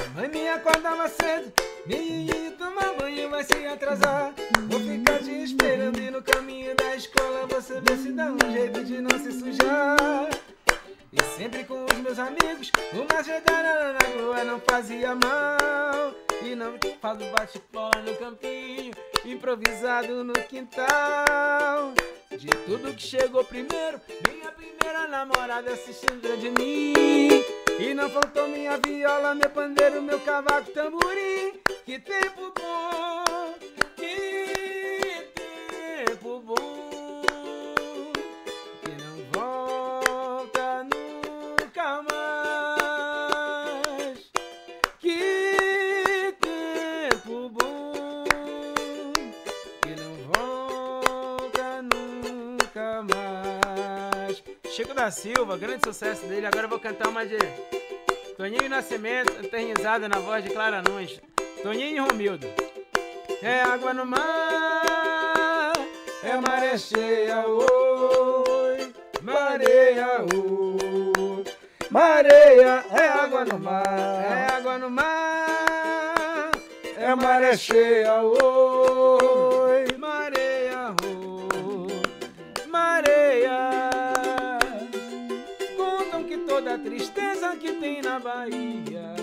Mamãe 0.00 0.28
me 0.30 0.48
acordava 0.48 1.08
cedo, 1.08 1.52
menino 1.86 2.50
tomar 2.58 2.96
banho 2.96 3.30
vai 3.30 3.44
se 3.44 3.54
atrasar. 3.68 4.34
Vou 4.68 4.80
ficar 4.80 5.20
te 5.20 5.30
esperando 5.44 5.96
e 5.96 6.10
no 6.10 6.24
caminho 6.24 6.74
da 6.74 6.96
escola 6.96 7.46
você 7.46 7.80
vê 7.80 7.96
se 7.98 8.10
dá 8.10 8.32
um 8.32 8.52
jeito 8.52 8.84
de 8.84 9.00
não 9.00 9.16
se 9.20 9.30
sujar. 9.30 10.43
E 11.16 11.22
sempre 11.36 11.62
com 11.62 11.84
os 11.84 11.98
meus 11.98 12.18
amigos, 12.18 12.72
uma 12.92 13.22
jogada 13.22 13.92
na 13.92 14.20
rua 14.20 14.42
não 14.42 14.60
fazia 14.60 15.14
mal. 15.14 16.12
E 16.42 16.56
não 16.56 16.76
faz 17.00 17.22
o 17.22 17.30
bate-bola 17.30 18.02
no 18.04 18.16
campinho, 18.16 18.92
improvisado 19.24 20.24
no 20.24 20.32
quintal. 20.32 21.94
De 22.36 22.48
tudo 22.66 22.92
que 22.94 23.02
chegou 23.02 23.44
primeiro, 23.44 24.00
minha 24.28 24.50
primeira 24.50 25.06
namorada 25.06 25.70
lembra 26.10 26.36
de 26.36 26.50
mim. 26.50 27.44
E 27.78 27.94
não 27.94 28.10
faltou 28.10 28.48
minha 28.48 28.76
viola, 28.84 29.36
meu 29.36 29.50
pandeiro, 29.50 30.02
meu 30.02 30.18
cavaco, 30.18 30.72
tamborim. 30.72 31.60
Que 31.86 32.00
tempo 32.00 32.52
bom, 32.58 33.43
da 55.04 55.10
Silva, 55.10 55.58
grande 55.58 55.84
sucesso 55.84 56.24
dele. 56.24 56.46
Agora 56.46 56.64
eu 56.64 56.68
vou 56.70 56.80
cantar 56.80 57.08
uma 57.08 57.26
de 57.26 57.36
Toninho 58.38 58.70
Nascimento, 58.70 59.32
eternizada 59.44 60.08
na 60.08 60.18
voz 60.18 60.42
de 60.42 60.48
Clara 60.48 60.80
Nunes. 60.80 61.20
Toninho 61.62 61.96
e 61.96 61.98
Romildo. 61.98 62.46
É 63.42 63.60
água 63.60 63.92
no 63.92 64.06
mar, 64.06 65.74
é 66.22 66.36
maré 66.38 66.78
cheia, 66.78 67.46
oi, 67.46 68.94
mareia, 69.20 70.22
oi. 70.22 71.44
Mareia 71.90 72.82
é 72.90 73.06
água 73.06 73.44
no 73.44 73.58
mar, 73.58 73.84
é 73.86 74.54
água 74.54 74.78
no 74.78 74.88
mar, 74.88 76.50
é 76.96 77.14
maré 77.14 77.54
cheia, 77.58 78.22
oi, 78.22 79.53
que 87.56 87.72
tem 87.74 88.02
na 88.02 88.18
Bahia 88.18 89.14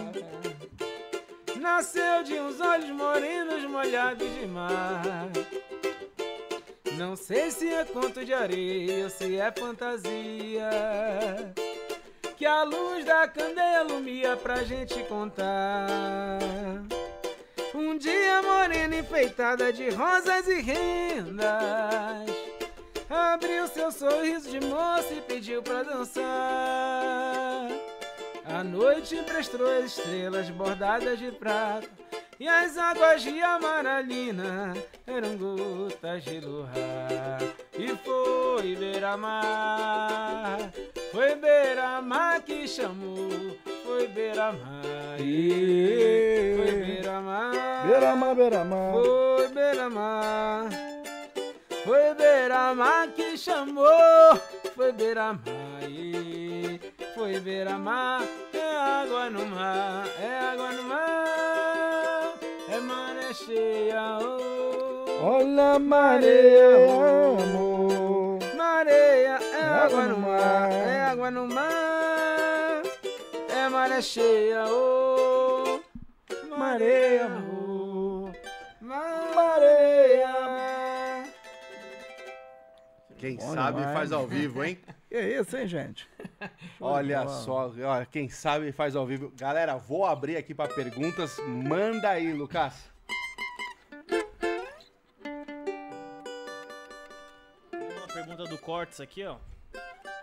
nasceu 1.62 2.24
de 2.24 2.34
uns 2.40 2.60
olhos 2.60 2.90
morenos 2.90 3.64
molhados 3.66 4.28
de 4.34 4.48
mar. 4.48 5.04
Não 6.98 7.16
sei 7.16 7.52
se 7.52 7.72
é 7.72 7.86
conto 7.86 8.26
de 8.26 8.34
areia 8.34 9.04
ou 9.04 9.10
se 9.10 9.38
é 9.38 9.52
fantasia. 9.52 10.70
Que 12.36 12.46
a 12.46 12.64
luz 12.64 13.06
da 13.06 13.28
candeia 13.28 13.82
alumia 13.82 14.36
pra 14.36 14.64
gente 14.64 15.04
contar. 15.04 16.40
Um 17.76 17.98
dia 17.98 18.42
morena 18.42 18.98
enfeitada 18.98 19.72
de 19.72 19.90
rosas 19.92 20.48
e 20.48 20.62
rendas. 20.62 21.46
Abriu 23.08 23.68
seu 23.68 23.92
sorriso 23.92 24.50
de 24.50 24.60
moça 24.66 25.14
e 25.14 25.22
pediu 25.22 25.62
pra 25.62 25.84
dançar. 25.84 27.51
A 28.62 28.64
noite 28.64 29.16
emprestou 29.16 29.66
as 29.66 29.86
estrelas 29.86 30.48
bordadas 30.52 31.18
de 31.18 31.32
prata 31.32 31.90
E 32.40 32.48
as 32.48 32.78
águas 32.78 33.24
de 33.24 33.42
amaralina 33.42 34.76
eram 35.08 35.36
gotas 35.36 36.24
de 36.24 36.40
luar 36.42 36.70
E 37.76 37.88
foi 38.06 38.76
beira-mar, 38.76 40.60
foi 41.12 41.34
beira-mar 41.38 42.40
que 42.44 42.68
chamou 42.68 43.58
Foi 43.84 44.08
beira-mar, 44.10 45.18
foi 45.18 46.86
beira-mar 46.86 47.88
Beira-mar, 47.88 48.36
beira-mar. 48.36 48.94
Foi 48.94 49.48
beira-mar 49.48 50.70
Foi 51.84 52.14
beira-mar 52.14 53.08
que 53.08 53.36
chamou 53.36 54.40
Foi 54.76 54.92
beira-mar 54.92 55.72
ê, 57.28 57.34
Foi 57.34 57.40
beira-mar 57.40 58.24
É 58.54 58.78
água 58.78 59.30
no 59.30 59.46
mar 59.46 60.08
É 60.20 60.40
água 60.40 60.72
no 60.72 60.84
mar 60.84 62.34
É 62.70 62.80
maré 62.80 63.34
cheia 63.34 64.18
oh. 64.20 64.52
Olha 65.24 65.74
a 65.74 65.80
mareia, 65.80 66.80
amor. 67.44 68.40
Mareia 68.58 69.38
é 69.38 69.64
água 69.64 70.08
no 70.08 70.18
mar, 70.18 70.72
é 70.72 71.02
água 71.04 71.30
no 71.30 71.48
mar, 71.48 72.82
é 73.50 73.70
maré 73.70 74.02
cheia, 74.02 74.66
oh, 74.68 75.80
mareia, 76.58 77.26
amor, 77.28 78.32
mareia. 78.82 80.32
Quem 83.20 83.36
Bom 83.36 83.54
sabe 83.54 83.78
demais. 83.78 83.96
faz 83.96 84.12
ao 84.12 84.26
vivo, 84.26 84.64
hein? 84.64 84.80
Que 85.12 85.20
isso, 85.20 85.58
hein, 85.58 85.68
gente? 85.68 86.08
Olha 86.80 87.28
só, 87.28 87.70
ó, 87.70 88.06
quem 88.06 88.30
sabe 88.30 88.72
faz 88.72 88.96
ao 88.96 89.06
vivo. 89.06 89.30
Galera, 89.36 89.76
vou 89.76 90.06
abrir 90.06 90.38
aqui 90.38 90.56
pra 90.56 90.70
perguntas. 90.70 91.38
Manda 91.46 92.12
aí, 92.12 92.32
Lucas. 92.32 92.90
Uma 97.74 98.08
pergunta 98.14 98.46
do 98.46 98.58
Cortes 98.58 99.02
aqui, 99.02 99.26
ó. 99.26 99.36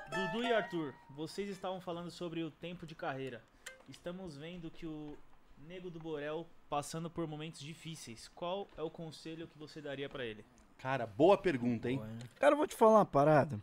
Dudu 0.09 0.43
e 0.43 0.55
Arthur, 0.55 0.95
vocês 1.11 1.51
estavam 1.51 1.83
falando 1.83 2.11
sobre 2.11 2.43
o 2.43 2.51
tempo 2.51 2.87
de 2.87 2.95
carreira. 2.95 3.45
Estamos 3.91 4.39
vendo 4.39 4.71
que 4.71 4.87
o 4.87 5.19
Nego 5.67 5.91
do 5.91 5.99
Borel 5.99 6.47
passando 6.71 7.11
por 7.11 7.27
momentos 7.27 7.61
difíceis. 7.61 8.27
Qual 8.35 8.67
é 8.75 8.81
o 8.81 8.89
conselho 8.89 9.47
que 9.49 9.59
você 9.59 9.83
daria 9.83 10.09
pra 10.09 10.25
ele? 10.25 10.47
Cara, 10.79 11.07
boa 11.07 11.37
pergunta, 11.37 11.91
hein? 11.91 12.01
Cara, 12.37 12.55
eu 12.55 12.57
vou 12.57 12.67
te 12.67 12.75
falar 12.75 13.01
uma 13.01 13.05
parada. 13.05 13.61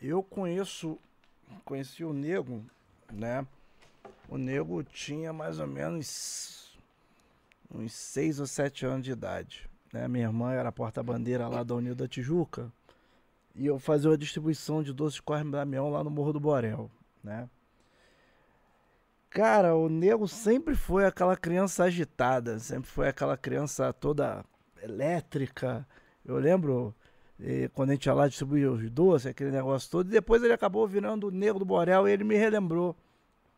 Eu 0.00 0.22
conheço, 0.22 0.98
conheci 1.64 2.04
o 2.04 2.12
Nego, 2.12 2.64
né? 3.12 3.46
O 4.28 4.38
Nego 4.38 4.82
tinha 4.84 5.32
mais 5.32 5.58
ou 5.58 5.66
menos 5.66 6.78
uns 7.70 7.92
6 7.92 8.40
ou 8.40 8.46
7 8.46 8.86
anos 8.86 9.04
de 9.04 9.10
idade. 9.10 9.68
Né? 9.92 10.06
Minha 10.06 10.26
irmã 10.26 10.52
era 10.52 10.70
porta-bandeira 10.70 11.48
lá 11.48 11.62
da 11.62 11.74
Unida 11.74 12.06
Tijuca. 12.06 12.72
E 13.54 13.66
eu 13.66 13.78
fazia 13.78 14.10
uma 14.10 14.16
distribuição 14.16 14.82
de 14.82 14.92
doces 14.92 15.18
Corre 15.18 15.42
Damião 15.44 15.90
lá 15.90 16.04
no 16.04 16.10
Morro 16.10 16.32
do 16.32 16.40
Borel, 16.40 16.88
né? 17.22 17.48
Cara, 19.30 19.74
o 19.74 19.88
Nego 19.88 20.28
sempre 20.28 20.76
foi 20.76 21.04
aquela 21.04 21.36
criança 21.36 21.84
agitada, 21.84 22.58
sempre 22.58 22.88
foi 22.88 23.08
aquela 23.08 23.36
criança 23.36 23.92
toda 23.92 24.44
elétrica. 24.80 25.86
Eu 26.24 26.38
lembro 26.38 26.94
eh, 27.40 27.68
quando 27.74 27.90
a 27.90 27.92
gente 27.92 28.06
ia 28.06 28.14
lá 28.14 28.28
distribuir 28.28 28.70
os 28.70 28.90
doces, 28.90 29.26
aquele 29.26 29.50
negócio 29.50 29.90
todo, 29.90 30.08
e 30.08 30.10
depois 30.10 30.42
ele 30.42 30.52
acabou 30.52 30.86
virando 30.86 31.28
o 31.28 31.30
Nego 31.30 31.58
do 31.58 31.64
Borel 31.64 32.08
e 32.08 32.12
ele 32.12 32.24
me 32.24 32.36
relembrou, 32.36 32.96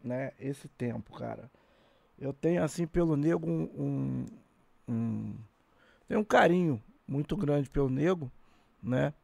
né, 0.02 0.32
esse 0.38 0.68
tempo, 0.68 1.12
cara. 1.12 1.50
Eu 2.18 2.32
tenho, 2.32 2.62
assim, 2.62 2.86
pelo 2.86 3.16
Nego 3.16 3.48
um, 3.48 3.68
um, 3.78 4.26
um 4.88 5.34
tenho 6.10 6.22
um 6.22 6.24
carinho 6.24 6.82
muito 7.06 7.36
grande 7.36 7.70
pelo 7.70 7.88
nego, 7.88 8.32
né? 8.82 9.14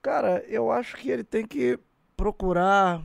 Cara, 0.00 0.44
eu 0.46 0.70
acho 0.70 0.96
que 0.96 1.10
ele 1.10 1.24
tem 1.24 1.44
que 1.44 1.76
procurar 2.16 3.02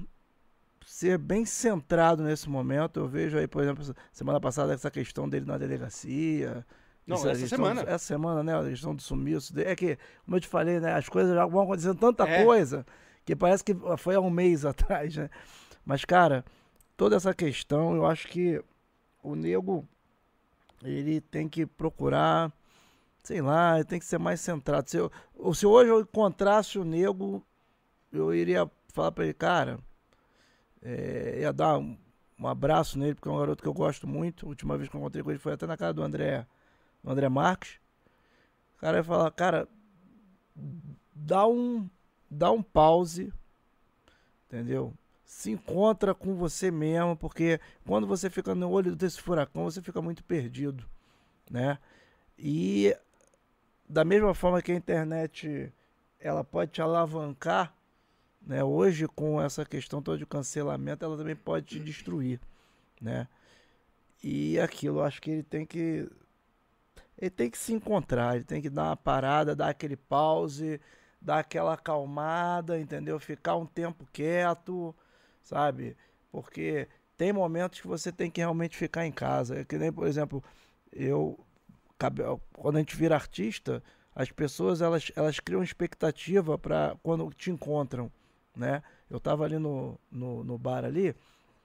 ser 0.86 1.18
bem 1.18 1.44
centrado 1.44 2.22
nesse 2.22 2.48
momento. 2.48 3.00
Eu 3.00 3.08
vejo 3.08 3.40
aí, 3.40 3.48
por 3.48 3.64
exemplo, 3.64 3.84
semana 4.14 4.40
passada 4.40 4.76
essa 4.76 4.92
questão 4.92 5.28
dele 5.28 5.48
na 5.48 5.58
delegacia. 5.58 6.64
Não, 7.08 7.18
essa 7.18 7.30
essa 7.32 7.40
questão 7.42 7.58
semana. 7.58 7.82
essa 7.82 8.06
semana, 8.06 8.44
né? 8.44 8.58
A 8.60 8.64
questão 8.64 8.96
do 8.96 9.02
sumiço. 9.02 9.54
É 9.60 9.76
que, 9.76 9.98
como 10.26 10.38
eu 10.38 10.42
te 10.42 10.48
falei, 10.48 10.80
né? 10.80 10.94
As 10.94 11.08
coisas 11.08 11.34
já 11.36 11.46
vão 11.46 11.64
acontecendo 11.64 11.96
tanta 12.00 12.28
É. 12.28 12.44
coisa 12.44 12.86
que 13.24 13.36
parece 13.36 13.64
que 13.64 13.76
foi 13.98 14.16
há 14.16 14.20
um 14.20 14.30
mês 14.30 14.66
atrás, 14.66 15.16
né? 15.16 15.30
Mas, 15.86 16.04
cara, 16.04 16.44
toda 16.98 17.16
essa 17.16 17.34
questão, 17.34 17.96
eu 17.96 18.06
acho 18.06 18.28
que 18.28 18.64
o 19.22 19.36
nego, 19.36 19.88
ele 20.84 21.22
tem 21.22 21.48
que 21.48 21.66
procurar, 21.66 22.52
sei 23.24 23.42
lá, 23.42 23.76
ele 23.76 23.86
tem 23.86 24.00
que 24.00 24.06
ser 24.06 24.18
mais 24.18 24.42
centrado. 24.42 24.90
Se, 24.90 24.98
eu, 24.98 25.12
se 25.54 25.66
hoje 25.66 25.90
eu 25.92 26.02
encontrasse 26.02 26.80
o 26.80 26.84
nego, 26.84 27.44
eu 28.12 28.34
iria 28.34 28.70
falar 28.94 29.12
pra 29.12 29.26
ele, 29.26 29.34
cara, 29.34 29.80
é, 30.82 31.40
ia 31.42 31.52
dar 31.54 31.78
um, 31.78 31.98
um 32.40 32.48
abraço 32.48 32.98
nele, 32.98 33.16
porque 33.16 33.28
é 33.28 33.32
um 33.32 33.38
garoto 33.38 33.62
que 33.62 33.70
eu 33.70 33.74
gosto 33.74 34.08
muito. 34.08 34.46
A 34.46 34.50
última 34.50 34.78
vez 34.78 34.90
que 34.90 34.96
eu 34.96 35.00
encontrei 35.00 35.24
com 35.24 35.30
ele 35.32 35.40
foi 35.40 35.54
até 35.54 35.66
na 35.68 35.78
casa 35.78 35.94
do 35.94 36.04
André, 36.04 36.46
do 37.06 37.12
André 37.12 37.30
Marques. 37.30 37.80
O 38.76 38.80
cara 38.80 38.98
ia 38.98 39.04
falar, 39.04 39.32
cara, 39.32 39.68
dá 41.14 41.48
um, 41.48 41.88
dá 42.30 42.52
um 42.52 42.62
pause, 42.62 43.32
entendeu? 44.48 44.94
Se 45.24 45.52
encontra 45.52 46.14
com 46.14 46.36
você 46.36 46.72
mesmo, 46.72 47.16
porque 47.16 47.60
quando 47.86 48.08
você 48.08 48.30
fica 48.30 48.54
no 48.56 48.70
olho 48.70 48.96
desse 48.96 49.22
furacão, 49.22 49.64
você 49.64 49.82
fica 49.82 50.02
muito 50.02 50.24
perdido, 50.24 50.86
né? 51.50 51.78
E 52.38 52.96
da 53.88 54.04
mesma 54.04 54.34
forma 54.34 54.62
que 54.62 54.72
a 54.72 54.76
internet 54.76 55.72
ela 56.20 56.44
pode 56.44 56.72
te 56.72 56.82
alavancar, 56.82 57.74
né? 58.42 58.64
Hoje 58.64 59.08
com 59.08 59.42
essa 59.42 59.64
questão 59.64 60.02
toda 60.02 60.18
de 60.18 60.26
cancelamento, 60.26 61.06
ela 61.06 61.18
também 61.18 61.36
pode 61.36 61.66
te 61.68 61.80
destruir, 61.80 62.40
né? 63.00 63.28
E 64.24 64.60
aquilo, 64.60 65.02
acho 65.02 65.22
que 65.22 65.30
ele 65.30 65.44
tem 65.44 65.66
que 65.66 66.10
ele 67.18 67.30
tem 67.30 67.50
que 67.50 67.58
se 67.58 67.74
encontrar, 67.74 68.36
ele 68.36 68.44
tem 68.46 68.62
que 68.62 68.70
dar 68.70 68.86
uma 68.90 68.98
parada, 68.98 69.56
dar 69.56 69.70
aquele 69.70 69.96
pause, 69.96 70.80
dar 71.22 71.40
aquela 71.40 71.74
acalmada, 71.74 72.80
entendeu? 72.80 73.20
Ficar 73.20 73.56
um 73.56 73.66
tempo 73.66 74.06
quieto, 74.14 74.96
sabe? 75.44 75.96
Porque 76.32 76.88
tem 77.18 77.32
momentos 77.34 77.82
que 77.82 77.88
você 77.88 78.12
tem 78.12 78.30
que 78.30 78.42
realmente 78.42 78.78
ficar 78.78 79.06
em 79.06 79.12
casa. 79.12 79.60
É 79.62 79.66
que 79.66 79.78
nem, 79.78 79.92
por 79.92 80.08
exemplo, 80.08 80.44
eu 80.92 81.40
quando 82.54 82.76
a 82.76 82.80
gente 82.80 82.96
vira 82.96 83.16
artista, 83.16 83.82
as 84.16 84.32
pessoas 84.32 84.82
elas, 84.82 85.12
elas 85.16 85.40
criam 85.40 85.64
expectativa 85.64 86.58
para 86.58 86.96
quando 87.04 87.32
te 87.34 87.52
encontram, 87.52 88.12
né? 88.56 88.84
Eu 89.10 89.20
tava 89.20 89.44
ali 89.46 89.58
no, 89.58 90.00
no, 90.12 90.44
no 90.44 90.58
bar 90.58 90.84
ali, 90.86 91.16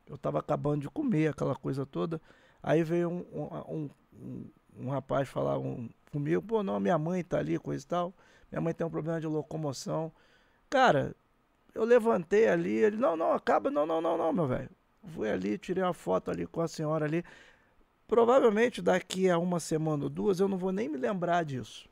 eu 0.06 0.18
tava 0.18 0.38
acabando 0.40 0.82
de 0.82 0.90
comer 0.90 1.28
aquela 1.28 1.56
coisa 1.56 1.86
toda, 1.86 2.20
aí 2.62 2.82
veio 2.84 3.08
um, 3.10 3.24
um, 3.32 3.74
um, 3.76 3.90
um- 4.14 4.50
um 4.78 4.90
rapaz 4.90 5.28
falar 5.28 5.58
um, 5.58 5.88
comigo, 6.12 6.42
pô, 6.42 6.62
não, 6.62 6.80
minha 6.80 6.98
mãe 6.98 7.22
tá 7.24 7.38
ali, 7.38 7.58
coisa 7.58 7.84
e 7.84 7.88
tal, 7.88 8.14
minha 8.50 8.60
mãe 8.60 8.74
tem 8.74 8.86
um 8.86 8.90
problema 8.90 9.20
de 9.20 9.26
locomoção. 9.26 10.12
Cara, 10.70 11.14
eu 11.74 11.84
levantei 11.84 12.48
ali, 12.48 12.72
ele, 12.74 12.96
não, 12.96 13.16
não, 13.16 13.32
acaba, 13.32 13.70
não, 13.70 13.86
não, 13.86 14.00
não, 14.00 14.18
não, 14.18 14.32
meu 14.32 14.46
velho. 14.46 14.70
Fui 15.08 15.30
ali, 15.30 15.58
tirei 15.58 15.82
uma 15.82 15.94
foto 15.94 16.30
ali 16.30 16.46
com 16.46 16.60
a 16.60 16.68
senhora 16.68 17.06
ali. 17.06 17.24
Provavelmente 18.06 18.82
daqui 18.82 19.30
a 19.30 19.38
uma 19.38 19.60
semana 19.60 20.04
ou 20.04 20.10
duas 20.10 20.40
eu 20.40 20.48
não 20.48 20.58
vou 20.58 20.72
nem 20.72 20.88
me 20.88 20.98
lembrar 20.98 21.44
disso. 21.44 21.88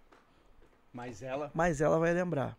Mas 0.93 1.23
ela, 1.23 1.55
Mas 1.55 1.81
ela 1.83 1.99
vai 1.99 2.13
lembrar. 2.15 2.59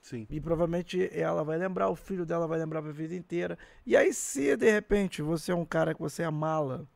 sim. 0.00 0.28
E 0.28 0.40
provavelmente 0.40 1.08
ela 1.12 1.44
vai 1.44 1.58
lembrar, 1.58 1.88
o 1.90 1.96
filho 1.96 2.24
dela 2.26 2.46
vai 2.46 2.58
lembrar 2.58 2.82
pra 2.82 2.92
vida 2.92 3.14
inteira. 3.14 3.58
E 3.86 3.96
aí, 3.96 4.12
se 4.12 4.56
de 4.56 4.70
repente 4.70 5.22
você 5.22 5.52
é 5.52 5.54
um 5.54 5.64
cara 5.66 5.94
que 5.94 6.00
você 6.00 6.22
é 6.22 6.30
mala, 6.30 6.88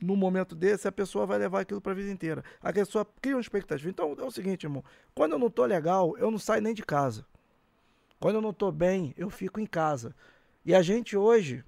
no 0.00 0.16
momento 0.16 0.54
desse, 0.54 0.86
a 0.86 0.92
pessoa 0.92 1.26
vai 1.26 1.38
levar 1.38 1.60
aquilo 1.60 1.80
pra 1.80 1.94
vida 1.94 2.10
inteira. 2.10 2.44
A 2.62 2.72
pessoa 2.72 3.06
cria 3.20 3.34
uma 3.34 3.40
expectativa. 3.40 3.90
Então 3.90 4.14
é 4.18 4.24
o 4.24 4.30
seguinte, 4.30 4.64
irmão: 4.64 4.84
quando 5.14 5.32
eu 5.32 5.38
não 5.38 5.50
tô 5.50 5.64
legal, 5.64 6.16
eu 6.18 6.30
não 6.30 6.38
saio 6.38 6.62
nem 6.62 6.74
de 6.74 6.82
casa. 6.82 7.26
Quando 8.20 8.36
eu 8.36 8.42
não 8.42 8.52
tô 8.52 8.70
bem, 8.70 9.14
eu 9.16 9.30
fico 9.30 9.60
em 9.60 9.66
casa. 9.66 10.14
E 10.64 10.74
a 10.74 10.82
gente 10.82 11.16
hoje, 11.16 11.64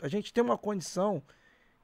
a 0.00 0.08
gente 0.08 0.32
tem 0.32 0.42
uma 0.42 0.58
condição 0.58 1.22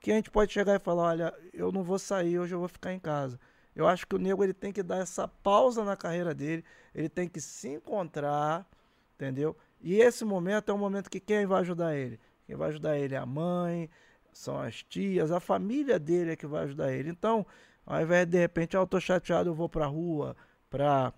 que 0.01 0.10
a 0.10 0.14
gente 0.14 0.31
pode 0.31 0.52
chegar 0.52 0.74
e 0.77 0.78
falar: 0.78 1.05
olha, 1.05 1.35
eu 1.52 1.70
não 1.70 1.82
vou 1.82 1.98
sair, 1.98 2.39
hoje 2.39 2.55
eu 2.55 2.59
vou 2.59 2.69
ficar 2.69 2.93
em 2.93 2.98
casa. 2.98 3.39
Eu 3.74 3.86
acho 3.86 4.06
que 4.06 4.14
o 4.14 4.19
nego 4.19 4.44
ele 4.44 4.52
tem 4.52 4.73
que 4.73 4.82
dar 4.82 4.98
essa 4.98 5.27
pausa 5.27 5.82
na 5.82 5.97
carreira 5.97 6.35
dele, 6.35 6.64
ele 6.94 7.09
tem 7.09 7.27
que 7.27 7.40
se 7.40 7.69
encontrar, 7.69 8.66
entendeu? 9.14 9.56
E 9.81 9.94
esse 9.94 10.24
momento 10.24 10.70
é 10.70 10.74
um 10.74 10.78
momento 10.78 11.10
que 11.10 11.19
quem 11.19 11.47
vai 11.47 11.60
ajudar 11.62 11.97
ele? 11.97 12.20
Quem 12.47 12.55
vai 12.55 12.69
ajudar 12.69 12.98
ele 12.98 13.14
é 13.14 13.19
a 13.19 13.24
mãe, 13.24 13.89
são 14.32 14.59
as 14.60 14.82
tias, 14.82 15.30
a 15.30 15.40
família 15.40 15.98
dele 15.98 16.32
é 16.32 16.36
que 16.36 16.46
vai 16.46 16.64
ajudar 16.64 16.92
ele. 16.92 17.10
Então, 17.10 17.46
ao 17.86 18.00
invés 18.00 18.26
de 18.26 18.32
de 18.32 18.38
repente, 18.38 18.76
ah, 18.76 18.80
eu 18.80 18.86
tô 18.86 18.98
chateado, 19.00 19.50
eu 19.50 19.54
vou 19.54 19.68
pra 19.68 19.86
rua 19.86 20.36
pra, 20.70 21.12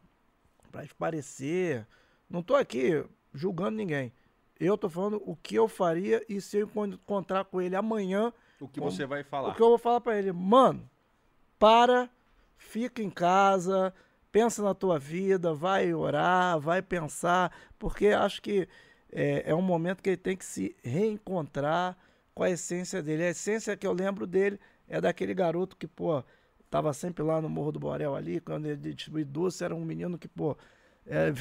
pra 0.72 0.84
esparecer. 0.84 1.86
Não 2.28 2.42
tô 2.42 2.54
aqui 2.56 3.04
julgando 3.32 3.76
ninguém. 3.76 4.12
Eu 4.58 4.78
tô 4.78 4.88
falando 4.88 5.20
o 5.24 5.34
que 5.36 5.54
eu 5.56 5.66
faria 5.68 6.24
e 6.28 6.40
se 6.40 6.58
eu 6.58 6.66
encon- 6.66 6.86
encontrar 6.86 7.44
com 7.44 7.60
ele 7.60 7.74
amanhã, 7.76 8.32
O 8.60 8.68
que 8.68 8.78
Como- 8.80 8.90
você 8.90 9.04
vai 9.04 9.22
falar? 9.24 9.50
o 9.50 9.54
que 9.54 9.60
eu 9.62 9.68
vou 9.68 9.78
falar 9.78 10.00
pra 10.00 10.16
ele, 10.18 10.32
mano, 10.32 10.88
para, 11.58 12.08
fica 12.56 13.02
em 13.02 13.10
casa, 13.10 13.92
pensa 14.30 14.62
na 14.62 14.72
tua 14.74 14.98
vida, 14.98 15.52
vai 15.52 15.92
orar, 15.92 16.58
vai 16.60 16.80
pensar, 16.82 17.52
porque 17.78 18.08
acho 18.08 18.40
que 18.40 18.68
é, 19.12 19.50
é 19.50 19.54
um 19.54 19.60
momento 19.62 20.02
que 20.02 20.10
ele 20.10 20.16
tem 20.16 20.36
que 20.36 20.44
se 20.44 20.74
reencontrar 20.82 21.96
com 22.34 22.42
a 22.42 22.50
essência 22.50 23.02
dele. 23.02 23.24
A 23.24 23.30
essência 23.30 23.76
que 23.76 23.86
eu 23.86 23.92
lembro 23.92 24.26
dele 24.26 24.58
é 24.88 25.00
daquele 25.00 25.34
garoto 25.34 25.76
que, 25.76 25.86
pô, 25.86 26.22
tava 26.70 26.92
sempre 26.92 27.22
lá 27.22 27.40
no 27.40 27.48
Morro 27.48 27.72
do 27.72 27.80
Borel 27.80 28.14
ali, 28.14 28.40
quando 28.40 28.66
ele 28.66 28.92
distribuía 28.94 29.24
doce, 29.24 29.64
era 29.64 29.74
um 29.74 29.84
menino 29.84 30.18
que, 30.18 30.28
pô, 30.28 30.56
é, 31.06 31.32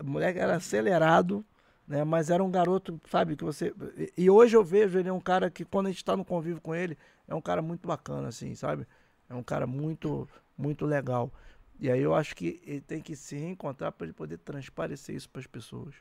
o 0.00 0.04
moleque 0.04 0.38
era 0.38 0.56
acelerado, 0.56 1.44
né? 1.86 2.04
Mas 2.04 2.30
era 2.30 2.42
um 2.42 2.50
garoto, 2.50 3.00
sabe, 3.10 3.36
que 3.36 3.44
você. 3.44 3.74
E, 4.16 4.30
hoje 4.30 4.56
eu 4.56 4.62
vejo 4.62 4.98
ele 4.98 5.08
é 5.08 5.12
um 5.12 5.20
cara 5.20 5.50
que, 5.50 5.64
quando 5.64 5.88
a 5.88 5.90
gente 5.90 6.04
tá 6.04 6.16
no 6.16 6.24
convívio 6.24 6.60
com 6.60 6.74
ele, 6.74 6.96
é 7.26 7.34
um 7.34 7.40
cara 7.40 7.60
muito 7.62 7.86
bacana, 7.88 8.28
assim, 8.28 8.54
sabe? 8.54 8.86
É 9.28 9.34
um 9.34 9.42
cara 9.42 9.66
muito, 9.66 10.28
muito 10.56 10.86
legal. 10.86 11.32
E 11.80 11.90
aí 11.90 12.00
eu 12.02 12.14
acho 12.14 12.36
que 12.36 12.60
ele 12.66 12.80
tem 12.80 13.00
que 13.00 13.16
se 13.16 13.36
reencontrar 13.36 13.90
para 13.92 14.06
ele 14.06 14.12
poder 14.12 14.38
transparecer 14.38 15.16
isso 15.16 15.28
para 15.30 15.40
as 15.40 15.46
pessoas. 15.46 15.94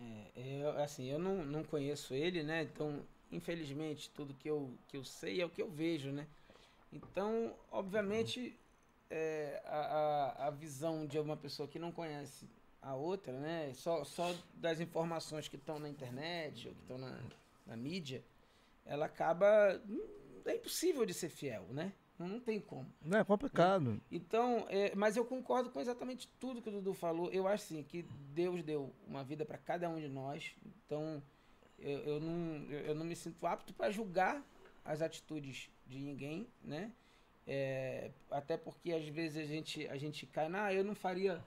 É, 0.00 0.62
eu, 0.62 0.70
assim, 0.78 1.06
eu 1.06 1.18
não, 1.18 1.44
não 1.44 1.62
conheço 1.62 2.14
ele, 2.14 2.42
né? 2.42 2.62
Então, 2.62 3.02
infelizmente, 3.30 4.10
tudo 4.10 4.34
que 4.34 4.48
eu, 4.48 4.72
que 4.88 4.96
eu 4.96 5.04
sei 5.04 5.40
é 5.40 5.46
o 5.46 5.50
que 5.50 5.60
eu 5.60 5.70
vejo, 5.70 6.10
né? 6.10 6.26
Então, 6.92 7.54
obviamente, 7.70 8.58
é, 9.10 9.62
a, 9.64 10.46
a, 10.46 10.50
visão 10.50 11.06
de 11.06 11.18
uma 11.18 11.36
pessoa 11.36 11.68
que 11.68 11.78
não 11.78 11.92
conhece 11.92 12.48
a 12.80 12.94
outra, 12.94 13.32
né? 13.38 13.72
Só, 13.74 14.04
só 14.04 14.34
das 14.54 14.80
informações 14.80 15.48
que 15.48 15.56
estão 15.56 15.78
na 15.78 15.88
internet 15.88 16.68
ou 16.68 16.74
que 16.74 16.80
estão 16.80 16.98
na, 16.98 17.20
na 17.66 17.76
mídia, 17.76 18.24
ela 18.84 19.06
acaba. 19.06 19.46
É 20.46 20.54
impossível 20.54 21.04
de 21.04 21.12
ser 21.12 21.28
fiel, 21.28 21.64
né? 21.70 21.92
Não, 22.28 22.38
tem 22.38 22.60
como. 22.60 22.86
Não 23.02 23.18
é 23.18 23.24
complicado. 23.24 23.98
Então, 24.10 24.66
é, 24.68 24.94
mas 24.94 25.16
eu 25.16 25.24
concordo 25.24 25.70
com 25.70 25.80
exatamente 25.80 26.28
tudo 26.38 26.60
que 26.60 26.68
o 26.68 26.72
Dudu 26.72 26.92
falou. 26.92 27.30
Eu 27.30 27.48
acho 27.48 27.64
assim 27.64 27.82
que 27.82 28.02
Deus 28.34 28.62
deu 28.62 28.92
uma 29.08 29.24
vida 29.24 29.46
para 29.46 29.56
cada 29.56 29.88
um 29.88 29.98
de 29.98 30.08
nós. 30.08 30.54
Então, 30.84 31.22
eu, 31.78 31.98
eu 32.00 32.20
não, 32.20 32.70
eu, 32.70 32.94
não 32.94 33.06
me 33.06 33.16
sinto 33.16 33.46
apto 33.46 33.72
para 33.72 33.90
julgar 33.90 34.44
as 34.84 35.00
atitudes 35.00 35.70
de 35.86 35.98
ninguém, 35.98 36.46
né? 36.62 36.92
É, 37.46 38.10
até 38.30 38.58
porque 38.58 38.92
às 38.92 39.08
vezes 39.08 39.38
a 39.38 39.46
gente, 39.46 39.88
a 39.88 39.96
gente 39.96 40.26
cai, 40.26 40.48
na, 40.48 40.74
eu 40.74 40.84
não 40.84 40.94
faria 40.94 41.42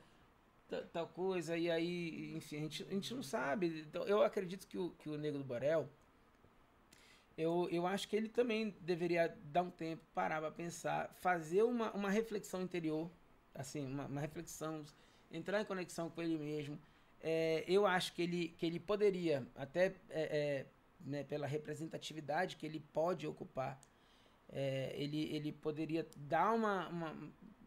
ta- 0.68 0.82
tal 0.92 1.08
coisa, 1.08 1.56
e 1.56 1.70
aí, 1.70 2.34
enfim, 2.36 2.58
a 2.58 2.60
gente, 2.62 2.84
a 2.84 2.94
gente 2.94 3.14
não 3.14 3.22
sabe. 3.22 3.86
Então, 3.88 4.04
eu 4.06 4.24
acredito 4.24 4.68
que 4.68 4.78
o, 4.78 4.90
que 4.90 5.08
o 5.08 5.18
Negro 5.20 5.38
do 5.38 5.46
Borel, 5.46 5.88
eu, 7.38 7.68
eu 7.72 7.88
acho 7.88 8.08
que 8.08 8.16
ele 8.16 8.30
também 8.30 8.76
deveria 8.82 9.36
dar 9.46 9.64
um 9.64 9.70
tempo, 9.72 10.04
parar 10.14 10.40
para 10.42 10.52
pensar, 10.52 11.10
fazer 11.22 11.64
uma, 11.64 11.92
uma 11.92 12.10
reflexão 12.10 12.62
interior, 12.62 13.10
assim, 13.56 13.86
uma, 13.86 14.06
uma 14.06 14.22
reflexão, 14.22 14.84
entrar 15.32 15.62
em 15.62 15.66
conexão 15.66 16.10
com 16.10 16.22
ele 16.22 16.38
mesmo. 16.38 16.80
É, 17.22 17.64
eu 17.68 17.86
acho 17.86 18.14
que 18.14 18.22
ele, 18.22 18.50
que 18.58 18.66
ele 18.66 18.80
poderia, 18.80 19.48
até 19.56 19.96
é, 20.10 20.22
é, 20.62 20.66
né, 21.00 21.24
pela 21.24 21.48
representatividade 21.48 22.56
que 22.58 22.66
ele 22.66 22.80
pode 22.80 23.26
ocupar, 23.26 23.80
é, 24.50 24.94
ele, 24.96 25.34
ele 25.34 25.52
poderia 25.52 26.08
dar 26.16 26.54
uma, 26.54 26.88
uma, 26.90 27.12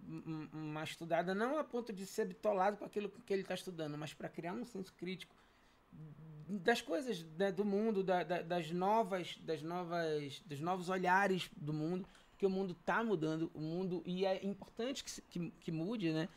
um- 0.09 0.49
uma 0.53 0.85
estudada, 0.85 1.35
não 1.35 1.59
a 1.59 1.65
ponto 1.65 1.93
de 1.93 2.07
ser 2.07 2.27
bitolado 2.27 2.77
com 2.77 2.85
aquilo 2.85 3.09
que 3.09 3.33
ele 3.33 3.43
está 3.43 3.55
estudando, 3.55 3.97
mas 3.99 4.15
para 4.15 4.29
criar 4.29 4.53
um 4.53 4.65
senso 4.65 4.93
crítico 4.95 5.35
das 6.49 6.81
coisas 6.81 7.25
né, 7.39 7.51
do 7.51 7.65
mundo, 7.65 8.03
da- 8.03 8.23
da- 8.23 8.43
das 8.43 8.71
novas, 8.71 9.37
das 9.43 9.63
novas, 9.63 10.41
dos 10.47 10.61
novos 10.61 10.89
olhares 10.89 11.51
do 11.57 11.73
mundo, 11.73 12.09
porque 12.31 12.47
o 12.47 12.51
mundo 12.51 12.77
está 12.79 13.03
mudando, 13.03 13.51
o 13.55 13.61
mundo 13.61 14.03
e 14.07 14.25
é 14.25 14.45
importante 14.45 15.03
que, 15.03 15.11
se, 15.11 15.23
que, 15.23 15.51
que 15.61 15.73
mude, 15.73 16.13
né? 16.13 16.29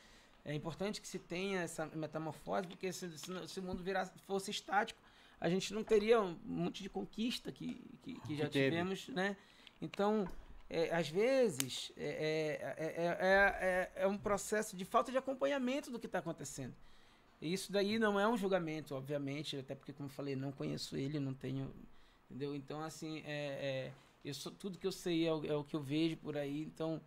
É 0.46 0.54
importante 0.54 1.00
que 1.02 1.08
se 1.08 1.20
tenha 1.20 1.62
essa 1.62 1.86
metamorfose, 1.88 2.68
porque 2.68 2.92
se, 2.94 3.18
se, 3.18 3.48
se 3.48 3.60
o 3.60 3.64
mundo 3.64 3.84
virasse, 3.84 4.12
fosse 4.26 4.50
estático, 4.50 5.00
a 5.40 5.50
gente 5.50 5.74
não 5.74 5.84
teria 5.84 6.20
um 6.22 6.38
monte 6.44 6.82
de 6.82 6.90
conquista 6.90 7.52
que, 7.52 7.82
que, 8.02 8.20
que 8.22 8.36
já 8.36 8.48
teve. 8.50 8.70
tivemos, 8.70 9.08
né? 9.10 9.36
Então, 9.82 10.26
é, 10.70 10.94
às 10.96 11.10
vezes, 11.10 11.92
é, 11.98 12.66
é, 12.78 12.96
é, 12.96 13.92
é, 14.00 14.04
é 14.04 14.08
um 14.08 14.18
processo 14.18 14.76
de 14.76 14.86
falta 14.86 15.12
de 15.12 15.18
acompanhamento 15.18 15.92
do 15.92 16.00
que 16.00 16.06
está 16.06 16.20
acontecendo. 16.20 16.74
Isso 17.42 17.72
daí 17.72 17.98
não 17.98 18.20
é 18.20 18.28
um 18.28 18.36
julgamento, 18.36 18.96
obviamente, 18.96 19.58
até 19.58 19.74
porque, 19.74 19.94
como 19.94 20.08
eu 20.08 20.14
falei, 20.14 20.36
não 20.36 20.52
conheço 20.52 20.98
ele, 20.98 21.20
não 21.20 21.34
tenho. 21.34 21.74
Entendeu? 22.30 22.54
Então, 22.56 22.82
assim, 22.82 23.24
é, 23.26 23.92
é, 23.92 23.94
eu 24.24 24.34
sou, 24.34 24.52
tudo 24.52 24.78
que 24.78 24.86
eu 24.86 24.92
sei 24.92 25.26
é 25.26 25.34
o, 25.34 25.46
é 25.46 25.56
o 25.56 25.64
que 25.64 25.76
eu 25.76 25.82
vejo 25.82 26.18
por 26.18 26.38
aí. 26.38 26.64
Então, 26.64 27.02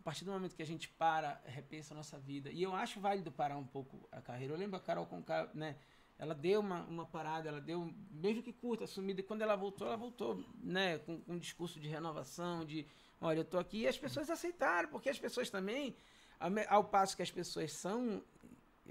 a 0.00 0.02
partir 0.02 0.24
do 0.24 0.30
momento 0.30 0.56
que 0.56 0.62
a 0.62 0.66
gente 0.66 0.88
para, 0.88 1.40
repensa 1.44 1.92
a 1.92 1.96
nossa 1.96 2.18
vida. 2.18 2.50
E 2.50 2.62
eu 2.62 2.74
acho 2.74 2.98
válido 2.98 3.30
parar 3.30 3.58
um 3.58 3.66
pouco 3.66 4.08
a 4.10 4.20
carreira. 4.22 4.54
Eu 4.54 4.58
lembro 4.58 4.76
a 4.76 4.80
Carol 4.80 5.04
Conká, 5.06 5.50
né? 5.54 5.76
Ela 6.18 6.34
deu 6.34 6.60
uma, 6.60 6.82
uma 6.84 7.06
parada, 7.06 7.48
ela 7.48 7.60
deu, 7.60 7.92
mesmo 8.10 8.42
que 8.42 8.52
curta, 8.52 8.86
sumida. 8.86 9.20
E 9.20 9.22
quando 9.22 9.42
ela 9.42 9.54
voltou, 9.54 9.86
ela 9.86 9.96
voltou, 9.96 10.42
né? 10.62 10.98
Com, 10.98 11.20
com 11.20 11.34
um 11.34 11.38
discurso 11.38 11.78
de 11.78 11.88
renovação, 11.88 12.64
de 12.64 12.86
olha, 13.20 13.40
eu 13.40 13.44
tô 13.44 13.58
aqui. 13.58 13.82
E 13.82 13.86
as 13.88 13.98
pessoas 13.98 14.28
aceitaram, 14.28 14.88
porque 14.88 15.08
as 15.08 15.18
pessoas 15.18 15.48
também, 15.48 15.94
ao 16.68 16.84
passo 16.84 17.16
que 17.16 17.22
as 17.22 17.30
pessoas 17.30 17.72
são. 17.72 18.22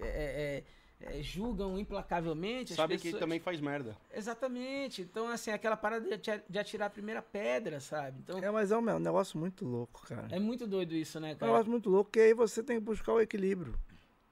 É, 0.01 0.63
é, 1.01 1.17
é, 1.19 1.21
julgam 1.21 1.77
implacavelmente. 1.77 2.73
as 2.73 2.77
Sabe 2.77 2.97
que 2.97 3.03
pessoas- 3.03 3.19
também 3.19 3.39
faz 3.39 3.59
merda. 3.59 3.95
Exatamente. 4.13 5.01
Então, 5.01 5.27
assim, 5.27 5.51
aquela 5.51 5.77
parada 5.77 6.05
de 6.05 6.13
ati- 6.31 6.43
de 6.49 6.59
atirar 6.59 6.87
a 6.87 6.89
primeira 6.89 7.21
pedra, 7.21 7.79
sabe? 7.79 8.19
Então, 8.23 8.39
É, 8.43 8.49
mas 8.51 8.71
é 8.71 8.77
um, 8.77 8.89
é 8.89 8.99
negócio 8.99 9.37
muito 9.39 9.65
louco, 9.65 10.01
cara. 10.07 10.27
é 10.31 10.39
muito 10.39 10.65
doido 10.67 10.93
isso, 10.95 11.19
né, 11.19 11.31
É 11.31 11.33
um 11.33 11.37
cara? 11.37 11.51
negócio 11.51 11.71
muito 11.71 11.89
louco, 11.89 12.11
que 12.11 12.19
aí 12.19 12.33
você 12.33 12.63
tem 12.63 12.77
que 12.79 12.83
buscar 12.85 13.13
o 13.13 13.21
equilíbrio. 13.21 13.75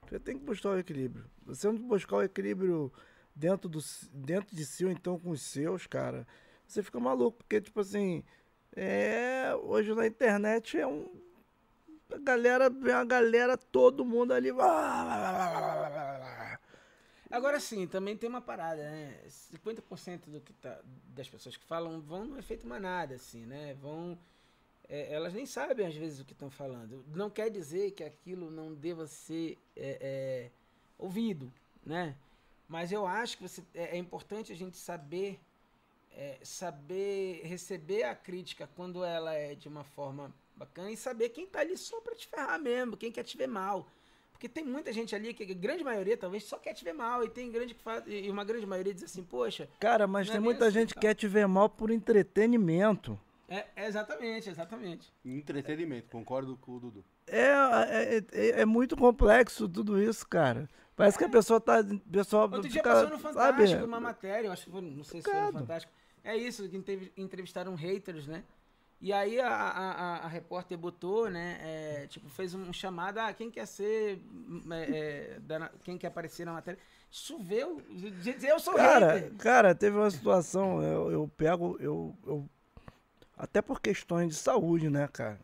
Você 0.07 0.19
tem 0.19 0.37
que 0.37 0.43
buscar 0.45 0.69
o 0.69 0.77
equilíbrio. 0.79 1.25
Você 1.45 1.67
não 1.67 1.75
buscar 1.77 2.17
o 2.17 2.23
equilíbrio 2.23 2.91
dentro, 3.35 3.67
do, 3.67 3.81
si- 3.81 4.07
dentro 4.13 4.55
de 4.55 4.63
si 4.65 4.85
ou 4.85 4.91
então 4.91 5.17
com 5.19 5.31
os 5.31 5.41
seus, 5.41 5.87
cara, 5.87 6.27
você 6.67 6.83
fica 6.83 6.99
maluco. 6.99 7.37
Porque, 7.39 7.59
tipo 7.59 7.79
assim, 7.79 8.23
é, 8.75 9.55
hoje 9.63 9.93
na 9.95 10.05
internet 10.05 10.77
é 10.77 10.85
um. 10.87 11.09
A 12.15 12.17
galera, 12.17 12.69
vem 12.69 12.93
a 12.93 13.03
galera, 13.03 13.57
todo 13.57 14.05
mundo 14.05 14.31
ali. 14.33 14.49
Agora 17.29 17.59
sim, 17.59 17.85
também 17.85 18.15
tem 18.15 18.29
uma 18.29 18.41
parada, 18.41 18.81
né? 18.81 19.19
50% 19.27 20.29
do 20.29 20.39
que 20.39 20.53
tá, 20.53 20.79
das 21.07 21.27
pessoas 21.27 21.57
que 21.57 21.65
falam 21.65 21.99
vão 21.99 22.23
no 22.23 22.39
efeito 22.39 22.65
manada, 22.65 23.15
assim, 23.15 23.45
né? 23.45 23.73
Vão. 23.81 24.17
é, 24.87 25.13
elas 25.13 25.33
nem 25.33 25.45
sabem 25.45 25.85
às 25.85 25.95
vezes 25.95 26.21
o 26.21 26.25
que 26.25 26.31
estão 26.31 26.49
falando. 26.49 27.03
Não 27.13 27.29
quer 27.29 27.49
dizer 27.49 27.91
que 27.91 28.03
aquilo 28.03 28.49
não 28.49 28.73
deva 28.73 29.07
ser 29.07 29.57
é, 29.75 29.97
é, 29.99 30.51
ouvido, 30.97 31.51
né? 31.85 32.15
Mas 32.69 32.93
eu 32.93 33.05
acho 33.05 33.37
que 33.37 33.43
você, 33.43 33.61
é, 33.73 33.95
é 33.95 33.97
importante 33.97 34.53
a 34.53 34.55
gente 34.55 34.77
saber 34.77 35.37
é, 36.13 36.39
saber 36.41 37.41
receber 37.43 38.03
a 38.03 38.15
crítica 38.15 38.69
quando 38.73 39.03
ela 39.03 39.33
é 39.33 39.53
de 39.53 39.67
uma 39.67 39.83
forma 39.83 40.33
bacana 40.55 40.91
e 40.91 40.97
saber 40.97 41.29
quem 41.29 41.45
tá 41.45 41.59
ali 41.59 41.77
só 41.77 41.99
pra 42.01 42.15
te 42.15 42.27
ferrar 42.27 42.59
mesmo, 42.59 42.97
quem 42.97 43.11
quer 43.11 43.23
te 43.23 43.37
ver 43.37 43.47
mal. 43.47 43.87
Porque 44.31 44.49
tem 44.49 44.65
muita 44.65 44.91
gente 44.91 45.15
ali 45.15 45.33
que 45.33 45.43
a 45.43 45.53
grande 45.55 45.83
maioria 45.83 46.17
talvez 46.17 46.43
só 46.43 46.57
quer 46.57 46.73
te 46.73 46.83
ver 46.83 46.93
mal 46.93 47.23
e 47.23 47.29
tem 47.29 47.49
grande 47.51 47.73
que 47.73 47.81
faz, 47.81 48.03
e 48.05 48.29
uma 48.29 48.43
grande 48.43 48.65
maioria 48.65 48.93
diz 48.93 49.03
assim, 49.03 49.23
poxa, 49.23 49.69
Cara, 49.79 50.07
mas 50.07 50.27
tem 50.27 50.37
é 50.37 50.39
muita 50.39 50.65
mesmo, 50.65 50.79
gente 50.79 50.93
que 50.93 50.99
quer 50.99 51.13
te 51.13 51.27
ver 51.27 51.47
mal 51.47 51.69
por 51.69 51.89
entretenimento. 51.89 53.17
é, 53.47 53.65
é 53.75 53.87
exatamente, 53.87 54.49
exatamente. 54.49 55.11
Entretenimento, 55.23 56.09
concordo 56.09 56.57
com 56.57 56.73
o 56.73 56.79
Dudu. 56.79 57.05
É, 57.27 57.39
é, 57.47 58.23
é, 58.31 58.49
é 58.61 58.65
muito 58.65 58.95
complexo 58.97 59.67
tudo 59.69 60.01
isso, 60.01 60.27
cara. 60.27 60.69
Parece 60.95 61.17
que 61.17 61.23
a 61.23 61.29
pessoa 61.29 61.59
tá. 61.59 61.79
Pessoa 62.11 62.43
Outro 62.43 62.61
dia 62.63 62.71
fica, 62.71 62.89
passou 62.91 63.09
no 63.09 63.17
Fantástico 63.17 63.67
sabe? 63.69 63.83
uma 63.83 63.99
matéria, 63.99 64.47
eu 64.47 64.51
acho 64.51 64.65
que 64.65 64.71
foi, 64.71 64.81
não 64.81 65.03
sei 65.03 65.21
se 65.21 65.29
foi 65.29 65.39
no. 65.41 65.51
Fantástico. 65.53 65.91
É 66.23 66.35
isso, 66.35 66.67
que 66.69 66.75
entrev- 66.77 67.11
entrevistaram 67.17 67.75
haters, 67.75 68.27
né? 68.27 68.43
E 69.05 69.13
aí 69.13 69.39
a, 69.39 69.47
a, 69.53 69.91
a- 69.91 70.17
a 70.25 70.27
repórter 70.27 70.75
botou, 70.75 71.29
né? 71.29 71.59
é, 71.61 72.07
tipo, 72.07 72.27
fez 72.27 72.55
um 72.55 72.73
chamado, 72.73 73.19
ah, 73.19 73.31
quem 73.33 73.51
quer 73.51 73.67
ser. 73.67 74.17
hum, 74.33 74.63
é, 74.71 75.35
é, 75.35 75.39
da 75.41 75.69
quem 75.83 75.95
quer 75.95 76.07
aparecer 76.07 76.43
na 76.43 76.53
matéria? 76.53 76.79
Choveu. 77.11 77.79
Dizer 78.23 78.49
eu 78.49 78.59
sou 78.59 78.73
Cara, 78.73 79.13
hater. 79.13 79.35
cara, 79.35 79.75
teve 79.75 79.95
uma 79.95 80.09
situação, 80.09 80.81
eu, 80.81 81.11
eu 81.11 81.27
pego, 81.37 81.77
eu, 81.79 82.15
eu. 82.25 82.49
Até 83.37 83.61
por 83.61 83.79
questões 83.79 84.29
de 84.29 84.35
saúde, 84.37 84.89
né, 84.89 85.07
cara? 85.13 85.39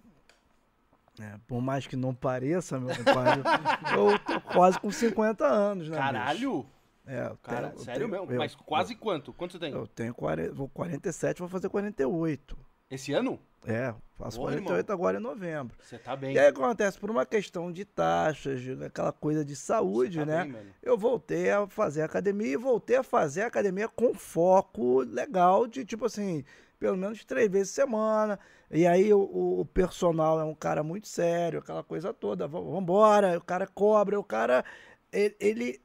É, 1.20 1.38
por 1.48 1.62
mais 1.62 1.86
que 1.86 1.96
não 1.96 2.16
pareça, 2.16 2.80
meu 2.80 2.90
compadre, 2.98 3.44
eu 3.96 4.18
tô 4.18 4.42
quase 4.42 4.80
com 4.80 4.90
50 4.92 5.46
anos, 5.46 5.88
né? 5.88 5.98
bicho? 5.98 6.12
Caralho! 6.12 6.66
É, 7.06 7.28
eu 7.28 7.38
Cara, 7.44 7.68
tenho- 7.70 7.80
eu 7.80 7.86
sério 7.86 8.00
tenho- 8.10 8.22
mesmo? 8.22 8.34
eu- 8.34 8.40
Mas 8.40 8.56
quase 8.56 8.96
quanto? 8.96 9.32
Quanto 9.34 9.52
você 9.52 9.60
tem? 9.60 9.72
Eu 9.72 9.86
tenho 9.86 10.16
40, 10.16 10.52
vou 10.52 10.68
47, 10.68 11.38
vou 11.40 11.48
fazer 11.48 11.70
48. 11.70 12.58
Esse 12.90 13.14
ano? 13.14 13.40
É, 13.66 13.94
faço 14.18 14.38
Boa, 14.38 14.52
48 14.52 14.92
agora 14.92 15.18
em 15.18 15.22
novembro. 15.22 15.78
Você 15.84 15.98
tá 16.00 16.16
bem. 16.16 16.34
E 16.36 16.40
aí 16.40 16.48
acontece, 16.48 16.98
por 17.00 17.12
uma 17.12 17.26
questão 17.26 17.72
de 17.72 17.86
taxas, 17.86 18.62
aquela 18.84 19.12
coisa 19.12 19.46
de 19.46 19.56
saúde, 19.56 20.20
tá 20.20 20.26
né? 20.26 20.46
bem, 20.46 20.56
eu 20.82 20.98
voltei 20.98 21.52
a 21.52 21.68
fazer 21.68 22.02
academia 22.02 22.54
e 22.54 22.58
voltei 22.58 22.96
a 22.98 23.04
fazer 23.04 23.44
academia 23.44 23.88
com 23.88 24.14
foco 24.14 25.02
legal 25.02 25.68
de 25.68 25.86
tipo 25.86 26.06
assim, 26.06 26.44
pelo 26.80 26.98
menos 26.98 27.24
três 27.24 27.50
vezes 27.52 27.70
por 27.70 27.76
semana. 27.82 28.40
E 28.72 28.88
aí 28.88 29.14
o, 29.14 29.20
o- 29.60 29.66
personal 29.66 30.40
é 30.40 30.44
um 30.44 30.56
cara 30.56 30.82
muito 30.82 31.08
sério, 31.08 31.60
aquela 31.60 31.84
coisa 31.84 32.14
toda. 32.14 32.48
"Va- 32.48 32.60
Vambora, 32.62 33.38
o 33.38 33.42
cara 33.44 33.68
cobra, 33.68 34.20
o 34.20 34.24
cara 34.24 34.64
ele, 35.12 35.36
ele, 35.40 35.82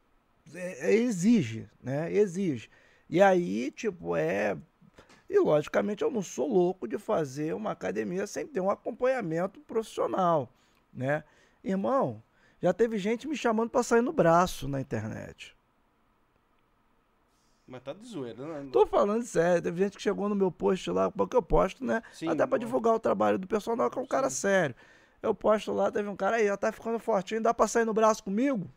é, 0.54 0.92
é, 0.92 0.94
exige, 0.94 1.68
né? 1.82 2.12
Exige. 2.12 2.70
E 3.08 3.20
aí, 3.22 3.70
tipo, 3.70 4.16
é. 4.16 4.56
E 5.28 5.38
logicamente 5.38 6.02
eu 6.02 6.10
não 6.10 6.22
sou 6.22 6.48
louco 6.48 6.86
de 6.86 6.98
fazer 6.98 7.54
uma 7.54 7.72
academia 7.72 8.26
sem 8.26 8.46
ter 8.46 8.60
um 8.60 8.70
acompanhamento 8.70 9.60
profissional, 9.60 10.48
né? 10.92 11.24
Irmão, 11.64 12.22
já 12.62 12.72
teve 12.72 12.96
gente 12.98 13.26
me 13.26 13.36
chamando 13.36 13.70
pra 13.70 13.82
sair 13.82 14.02
no 14.02 14.12
braço 14.12 14.68
na 14.68 14.80
internet. 14.80 15.56
Mas 17.66 17.82
tá 17.82 17.92
de 17.92 18.06
zoeira, 18.06 18.62
né? 18.62 18.70
Tô 18.72 18.86
falando 18.86 19.24
sério, 19.24 19.60
teve 19.60 19.82
gente 19.82 19.96
que 19.96 20.02
chegou 20.02 20.28
no 20.28 20.36
meu 20.36 20.52
post 20.52 20.88
lá, 20.90 21.10
porque 21.10 21.34
eu 21.36 21.42
posto, 21.42 21.84
né? 21.84 22.00
Sim, 22.12 22.28
Até 22.28 22.46
pra 22.46 22.58
divulgar 22.58 22.94
o 22.94 23.00
trabalho 23.00 23.38
do 23.38 23.48
personal, 23.48 23.90
que 23.90 23.98
é 23.98 24.02
um 24.02 24.06
cara 24.06 24.30
sério. 24.30 24.74
Eu 25.20 25.34
posto 25.34 25.72
lá, 25.72 25.90
teve 25.90 26.08
um 26.08 26.14
cara 26.14 26.36
aí, 26.36 26.46
já 26.46 26.56
tá 26.56 26.70
ficando 26.70 27.00
fortinho, 27.00 27.42
dá 27.42 27.52
pra 27.52 27.66
sair 27.66 27.84
no 27.84 27.92
braço 27.92 28.22
comigo? 28.22 28.70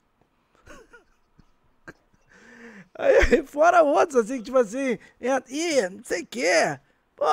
Aí, 3.00 3.44
fora 3.48 3.82
outros, 3.82 4.18
assim, 4.26 4.38
que 4.40 4.44
tipo 4.44 4.58
assim, 4.58 4.98
ih, 5.22 5.90
não 5.90 6.04
sei 6.04 6.24
o 6.24 6.28
quê. 6.28 6.80
Pô, 7.16 7.26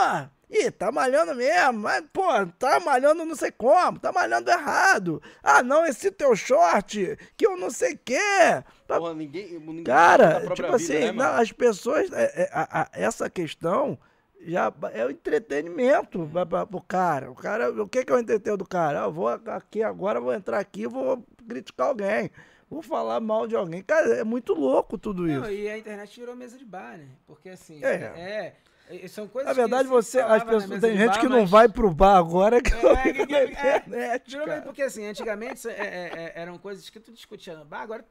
ih, 0.49 0.71
tá 0.71 0.93
malhando 0.93 1.35
mesmo, 1.35 1.81
mas, 1.81 2.05
pô, 2.13 2.23
tá 2.59 2.79
malhando 2.81 3.25
não 3.25 3.35
sei 3.35 3.51
como, 3.51 3.99
tá 3.99 4.13
malhando 4.13 4.49
errado. 4.51 5.21
Ah, 5.43 5.63
não, 5.65 5.85
esse 5.85 6.11
teu 6.13 6.37
short, 6.37 7.19
que 7.37 7.47
eu 7.47 7.57
não 7.57 7.71
sei 7.71 7.95
o 7.95 7.99
quê. 8.05 8.63
Tá 8.87 8.99
Porra, 8.99 9.15
ninguém, 9.15 9.59
ninguém 9.59 9.83
Cara, 9.85 10.41
tipo 10.43 10.55
vida, 10.55 10.77
assim, 10.77 10.93
né, 11.01 11.13
não, 11.13 11.25
as 11.43 11.51
pessoas, 11.53 12.13
é, 12.13 12.43
é, 12.45 12.51
a- 12.53 12.83
a- 12.83 12.89
essa 12.93 13.29
questão 13.29 13.99
já 14.41 14.73
é 14.93 15.05
o 15.05 15.11
entretenimento 15.11 16.29
pra, 16.33 16.47
pra, 16.47 16.67
pro 16.67 16.81
cara. 16.81 17.31
O 17.31 17.35
cara, 17.35 17.71
o 17.83 17.89
que 17.89 18.05
que 18.05 18.13
é 18.13 18.15
o 18.15 18.19
entretenimento 18.21 18.65
do 18.65 18.69
cara? 18.69 19.03
Ah, 19.03 19.07
eu 19.07 19.13
vou 19.13 19.27
aqui 19.29 19.83
agora, 19.83 20.21
vou 20.21 20.33
entrar 20.33 20.61
aqui, 20.61 20.83
e 20.83 20.87
vou 20.87 21.25
criticar 21.49 21.89
alguém, 21.89 22.31
vou 22.69 22.83
falar 22.83 23.21
mal 23.21 23.47
de 23.47 23.55
alguém. 23.57 23.83
Cara, 23.83 24.15
é 24.17 24.25
muito 24.25 24.55
louco 24.55 24.97
tudo 24.99 25.29
isso. 25.29 25.41
Não, 25.41 25.51
e 25.51 25.69
a 25.69 25.79
internet 25.79 26.19
virou 26.19 26.35
mesa 26.37 26.59
de 26.59 26.65
bar, 26.65 26.97
né? 26.99 27.09
Porque 27.27 27.49
assim, 27.49 27.83
É. 27.85 28.57
é. 28.89 28.97
é, 29.05 29.09
são 29.09 29.27
coisas 29.29 29.49
Na 29.49 29.53
verdade, 29.55 29.85
que 29.89 29.95
você, 29.95 30.21
as 30.21 30.43
pessoas, 30.45 30.81
tem 30.81 30.97
gente 30.97 31.09
bar, 31.09 31.21
que 31.21 31.29
não 31.29 31.41
mas- 31.43 31.51
vai 31.51 31.69
pro 31.69 31.91
bar 31.93 32.17
agora 32.17 32.61
que 32.63 32.73
É, 32.73 32.83
não 32.83 32.91
é, 32.93 33.13
que- 33.13 33.35
é, 33.35 33.45
internet, 33.47 34.37
cara. 34.37 34.63
porque 34.63 34.83
assim, 34.83 35.05
antigamente 35.07 35.69
é, 35.69 35.73
é, 35.73 36.13
é, 36.15 36.33
eram 36.37 36.57
coisas 36.59 36.89
que 36.91 37.01
tu 37.01 37.13
discutia 37.13 37.57
no 37.57 37.65
bar, 37.65 37.83
agora 37.83 38.05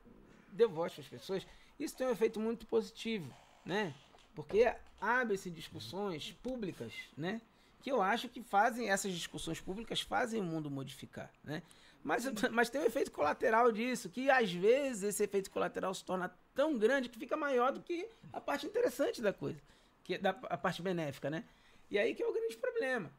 deu 0.52 0.70
voz 0.70 0.94
para 0.94 1.02
as 1.02 1.08
pessoas. 1.08 1.46
Isso 1.80 1.96
tem 1.98 2.08
um 2.08 2.12
efeito 2.12 2.40
muito 2.40 2.66
positivo, 2.66 3.30
né? 3.66 3.94
Porque 4.34 4.72
abre-se 5.02 5.50
discussões 5.50 6.32
públicas, 6.44 6.92
né? 7.18 7.42
Que 7.82 7.92
eu 7.92 8.02
acho 8.02 8.28
que 8.30 8.42
fazem, 8.42 8.90
essas 8.90 9.12
discussões 9.14 9.60
públicas 9.62 10.02
fazem 10.02 10.42
o 10.42 10.44
mundo 10.44 10.72
modificar, 10.72 11.30
né? 11.44 11.62
Mas, 12.06 12.24
mas 12.54 12.70
tem 12.70 12.80
um 12.80 12.86
efeito 12.86 13.12
colateral 13.12 13.72
disso, 13.72 14.10
que 14.10 14.30
às 14.30 14.52
vezes 14.54 15.02
esse 15.04 15.24
efeito 15.24 15.50
colateral 15.50 15.92
se 15.94 16.06
torna 16.06 16.32
tão 16.54 16.78
grande 16.78 17.10
que 17.10 17.18
fica 17.18 17.36
maior 17.36 17.72
do 17.72 17.82
que 17.82 18.08
a 18.32 18.40
parte 18.40 18.68
interessante 18.68 19.22
da 19.24 19.34
coisa, 19.34 19.60
que 20.04 20.14
é 20.14 20.18
da, 20.20 20.30
a 20.30 20.56
parte 20.58 20.84
benéfica, 20.84 21.30
né? 21.32 21.44
E 21.90 21.98
aí 21.98 22.14
que 22.14 22.22
é 22.22 22.28
o 22.28 22.32
grande 22.34 22.56
problema. 22.58 23.12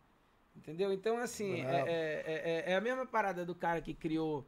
Entendeu? 0.55 0.93
Então, 0.93 1.19
assim, 1.19 1.61
é, 1.61 1.83
é, 1.87 2.65
é- 2.69 2.73
é 2.73 2.77
a 2.77 2.81
mesma 2.81 3.05
parada 3.05 3.45
do 3.45 3.55
cara 3.55 3.81
que 3.83 3.93
criou 3.93 4.47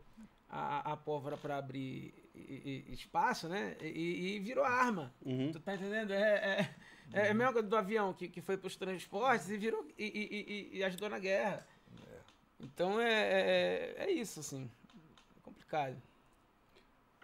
a, 0.48 0.92
a 0.92 0.96
pólvora 0.96 1.36
para 1.36 1.58
abrir 1.58 2.14
e- 2.34 2.84
e- 2.88 2.94
espaço, 2.94 3.48
né? 3.48 3.76
E, 3.82 4.36
e 4.36 4.38
virou 4.38 4.64
arma. 4.64 5.12
Uhum. 5.26 5.50
Tu 5.52 5.60
tá 5.60 5.74
entendendo? 5.74 6.12
É, 6.12 6.70
é, 7.12 7.26
é 7.26 7.30
a 7.30 7.34
mesma 7.34 7.52
coisa 7.52 7.68
do 7.68 7.76
avião 7.76 8.14
que, 8.14 8.26
que 8.28 8.40
foi 8.40 8.56
pros 8.56 8.76
transportes 8.76 9.50
e 9.50 9.58
virou 9.58 9.86
e, 9.98 10.04
e- 10.06 10.72
e- 10.74 10.78
e 10.78 10.84
ajudou 10.84 11.10
na 11.10 11.18
guerra. 11.18 11.66
Então 12.60 13.00
é, 13.00 13.12
é, 13.12 13.94
é 13.98 14.10
isso, 14.10 14.40
assim. 14.40 14.68
É 15.36 15.40
complicado. 15.42 15.96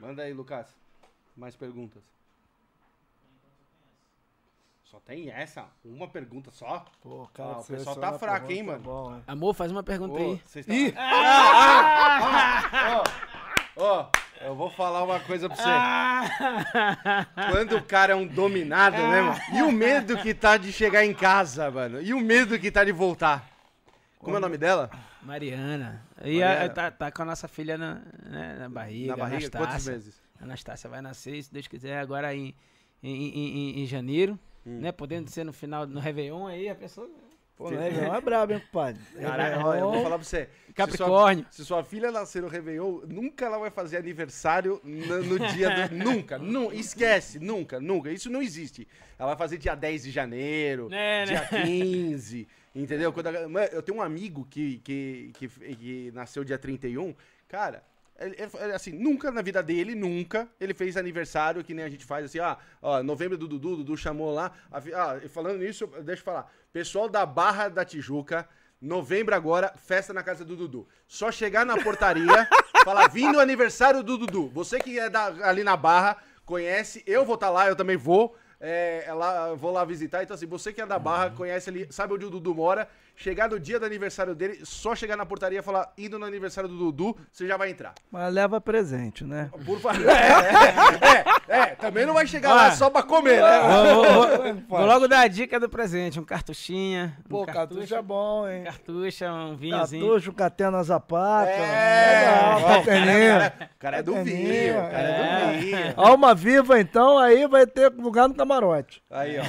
Manda 0.00 0.22
aí, 0.22 0.32
Lucas. 0.32 0.66
Mais 1.36 1.56
perguntas. 1.56 2.02
Só 4.84 5.00
tem 5.00 5.28
essa? 5.30 5.64
Uma 5.84 6.06
pergunta 6.06 6.52
só? 6.52 6.84
Pô, 7.02 7.28
Ah, 7.38 7.58
o 7.58 7.64
pessoal 7.64 7.96
tá 7.96 8.16
fraco, 8.16 8.52
hein, 8.52 8.62
mano? 8.62 8.78
tá 8.78 8.84
bom, 8.84 9.14
hein? 9.16 9.22
Amor, 9.26 9.52
faz 9.54 9.72
uma 9.72 9.82
pergunta 9.82 10.14
Ô, 10.14 10.16
aí. 10.18 10.40
vocês 10.44 10.64
tão- 10.66 10.74
Ah, 10.96 12.18
ah, 12.22 12.70
ah, 12.72 13.02
Ó, 13.76 13.82
ó, 13.82 14.08
eu 14.40 14.54
vou 14.54 14.70
falar 14.70 15.02
uma 15.02 15.18
coisa 15.18 15.48
pra 15.48 15.56
você. 15.56 15.62
Ah! 15.66 17.26
Quando 17.50 17.76
o 17.76 17.82
cara 17.82 18.12
é 18.12 18.16
um 18.16 18.24
dominado, 18.26 18.96
né, 18.98 19.20
mano? 19.20 19.40
E 19.52 19.62
o 19.62 19.72
medo 19.72 20.16
que 20.18 20.32
tá 20.32 20.56
de 20.56 20.70
chegar 20.72 21.04
em 21.04 21.12
casa, 21.12 21.68
mano? 21.72 22.00
E 22.00 22.14
o 22.14 22.20
medo 22.20 22.56
que 22.56 22.70
tá 22.70 22.84
de 22.84 22.92
voltar? 22.92 23.50
Como 24.20 24.36
é 24.36 24.38
o 24.38 24.42
nome 24.42 24.56
dela? 24.56 24.90
Mariana. 25.24 26.04
E 26.22 26.38
Mariana. 26.40 26.64
a- 26.64 26.68
tá, 26.68 26.90
tá 26.90 27.10
com 27.10 27.22
a 27.22 27.24
nossa 27.24 27.48
filha 27.48 27.76
na, 27.78 28.02
né, 28.24 28.56
na 28.60 28.68
barriga. 28.68 29.08
Na 29.12 29.16
barriga? 29.16 29.36
Anastácia. 29.46 29.66
Quantos 29.68 29.86
meses? 29.88 30.22
Anastácia 30.40 30.90
vai 30.90 31.00
nascer, 31.00 31.42
se 31.42 31.52
Deus 31.52 31.66
quiser, 31.66 31.98
agora 31.98 32.34
em, 32.34 32.54
em, 33.02 33.28
em, 33.28 33.82
em- 33.82 33.86
janeiro. 33.86 34.38
Hum. 34.66 34.80
Né? 34.80 34.92
Podendo 34.92 35.28
ser 35.30 35.44
no 35.44 35.52
final, 35.52 35.86
no 35.86 36.00
Réveillon 36.00 36.46
aí, 36.46 36.68
a 36.68 36.74
pessoa. 36.74 37.08
Pô, 37.56 37.66
o 37.66 37.68
Réveillon 37.68 38.12
é 38.14 38.20
brabo, 38.20 38.52
hein, 38.52 38.60
compadre? 38.60 39.00
Ó, 39.64 39.74
eu 39.74 39.90
vou 39.92 40.02
falar 40.02 40.16
pra 40.18 40.24
você. 40.24 40.48
Se 40.66 40.72
Capricórnio. 40.72 41.44
sua, 41.44 41.52
se 41.52 41.64
sua 41.64 41.84
filha 41.84 42.10
nascer 42.10 42.42
no 42.42 42.48
Réveillon, 42.48 43.02
nunca 43.06 43.44
ela 43.44 43.58
vai 43.58 43.70
fazer 43.70 43.96
aniversário 43.98 44.80
no, 44.82 45.22
no 45.22 45.38
dia 45.52 45.86
do. 45.88 45.94
nunca, 46.02 46.36
nu, 46.38 46.72
esquece, 46.72 47.38
nunca, 47.38 47.78
nunca. 47.78 48.10
Isso 48.10 48.28
não 48.28 48.42
existe. 48.42 48.88
Ela 49.18 49.28
vai 49.28 49.36
fazer 49.36 49.58
dia 49.58 49.74
10 49.76 50.02
de 50.02 50.10
janeiro, 50.10 50.88
É, 50.90 51.24
dia 51.26 51.40
né? 51.52 51.62
15, 51.62 52.48
entendeu? 52.74 53.12
Quando 53.12 53.28
a- 53.28 53.32
eu 53.72 53.82
tenho 53.82 53.98
um 53.98 54.02
amigo 54.02 54.46
que, 54.50 54.78
que, 54.78 55.32
que, 55.38 55.48
que 55.48 56.10
nasceu 56.12 56.42
dia 56.44 56.58
31, 56.58 57.14
cara. 57.48 57.82
ele- 58.18 58.36
ele- 58.38 58.72
assim, 58.72 58.92
nunca 58.92 59.30
na 59.32 59.42
vida 59.42 59.60
dele, 59.62 59.94
nunca, 59.94 60.48
ele 60.60 60.72
fez 60.72 60.96
aniversário 60.96 61.64
que 61.64 61.74
nem 61.74 61.84
a 61.84 61.88
gente 61.88 62.04
faz 62.04 62.24
assim, 62.26 62.38
ah, 62.38 62.56
ó, 62.80 63.02
novembro 63.02 63.36
do 63.36 63.48
Dudu, 63.48 63.76
Dudu 63.78 63.96
chamou 63.96 64.32
lá. 64.32 64.52
a 64.70 64.78
Ah, 64.78 65.20
falando 65.28 65.58
nisso, 65.58 65.86
deixa 66.02 66.20
eu 66.20 66.24
falar. 66.24 66.52
Pessoal 66.72 67.08
da 67.08 67.26
Barra 67.26 67.68
da 67.68 67.84
Tijuca, 67.84 68.48
novembro 68.80 69.34
agora, 69.34 69.72
festa 69.76 70.12
na 70.12 70.22
casa 70.22 70.44
do 70.44 70.54
Dudu. 70.56 70.86
Só 71.08 71.32
chegar 71.32 71.66
na 71.66 71.76
portaria, 71.82 72.48
falar, 72.84 73.08
vindo 73.08 73.40
aniversário 73.40 74.02
do 74.02 74.16
Dudu. 74.18 74.48
Você 74.50 74.78
que 74.78 74.96
é 74.98 75.10
da- 75.10 75.48
ali 75.48 75.64
na 75.64 75.76
Barra, 75.76 76.16
conhece, 76.44 77.02
eu 77.06 77.24
vou 77.24 77.34
estar 77.34 77.50
lá, 77.50 77.66
eu 77.68 77.74
também 77.74 77.96
vou. 77.96 78.36
É, 78.66 79.04
é 79.06 79.12
lá, 79.12 79.52
vou 79.54 79.70
lá 79.70 79.84
visitar. 79.84 80.22
Então, 80.22 80.34
assim, 80.34 80.46
você 80.46 80.72
que 80.72 80.80
é 80.80 80.86
da 80.86 80.98
Barra, 80.98 81.30
conhece 81.30 81.68
ali, 81.68 81.86
sabe 81.90 82.14
onde 82.14 82.24
o 82.24 82.30
Dudu 82.30 82.54
mora. 82.54 82.88
Chegar 83.16 83.48
no 83.48 83.60
dia 83.60 83.78
do 83.78 83.86
aniversário 83.86 84.34
dele, 84.34 84.60
só 84.64 84.94
chegar 84.94 85.16
na 85.16 85.24
portaria 85.24 85.60
e 85.60 85.62
falar, 85.62 85.92
indo 85.96 86.18
no 86.18 86.26
aniversário 86.26 86.68
do 86.68 86.76
Dudu, 86.76 87.16
você 87.30 87.46
já 87.46 87.56
vai 87.56 87.70
entrar. 87.70 87.94
Mas 88.10 88.32
leva 88.34 88.60
presente, 88.60 89.22
né? 89.24 89.50
Por 89.64 89.78
favor. 89.80 90.00
É, 91.46 91.56
é, 91.56 91.60
é, 91.60 91.66
também 91.74 92.06
não 92.06 92.14
vai 92.14 92.26
chegar 92.26 92.52
lá 92.54 92.64
Olha. 92.66 92.72
só 92.74 92.88
pra 92.90 93.02
comer, 93.02 93.40
né? 93.42 93.60
Vou, 93.94 94.04
vou- 94.04 94.54
vou- 94.68 94.86
logo 94.86 95.06
dar 95.06 95.20
a 95.20 95.28
dica 95.28 95.60
do 95.60 95.68
presente: 95.68 96.18
um 96.18 96.24
cartuchinha. 96.24 97.16
um 97.26 97.28
Pô, 97.28 97.44
cartucho 97.46 97.94
é 97.94 98.02
bom, 98.02 98.48
hein? 98.48 98.64
Cartucha, 98.64 99.30
um 99.32 99.54
vinhozinho. 99.56 100.06
Cartucho, 100.06 100.32
catena 100.32 100.82
zapata. 100.82 101.50
É, 101.50 102.20
Legal, 102.20 102.60
ó, 102.62 102.78
cateninha. 102.78 103.52
O 103.74 103.78
cara 103.78 103.96
é 103.98 104.02
do 104.02 104.14
Cateninha, 104.14 104.72
vinho, 104.72 104.78
o 104.78 104.90
cara 104.90 105.08
é 105.08 105.52
do 105.52 105.60
vinho. 105.60 105.94
Alma 105.96 106.34
viva, 106.34 106.80
então, 106.80 107.18
aí 107.18 107.46
vai 107.46 107.66
ter 107.66 107.92
lugar 107.92 108.26
no 108.28 108.34
camarote. 108.34 109.02
Aí, 109.10 109.36
ó. 109.38 109.44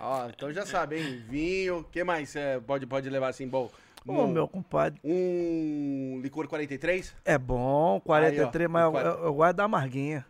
ó. 0.00 0.28
Então 0.34 0.52
já 0.52 0.64
sabe, 0.64 0.98
hein? 0.98 1.22
Vinho. 1.28 1.78
O 1.80 1.84
que 1.84 2.02
mais 2.02 2.34
é, 2.36 2.58
pode, 2.72 2.86
pode 2.86 3.10
levar 3.10 3.28
assim, 3.28 3.46
bom? 3.46 3.70
Ô, 4.06 4.12
Um, 4.12 4.26
meu 4.26 4.48
compadre, 4.48 4.98
um 5.04 6.18
licor 6.22 6.48
43? 6.48 7.14
é 7.24 7.38
bom, 7.38 8.00
43, 8.00 8.66
Aí, 8.66 8.82
ó, 8.82 8.90
mas 8.90 9.04
eu, 9.04 9.10
eu, 9.12 9.24
eu 9.24 9.34
gosto 9.34 9.56
da 9.56 9.64
amarguinha. 9.64 10.26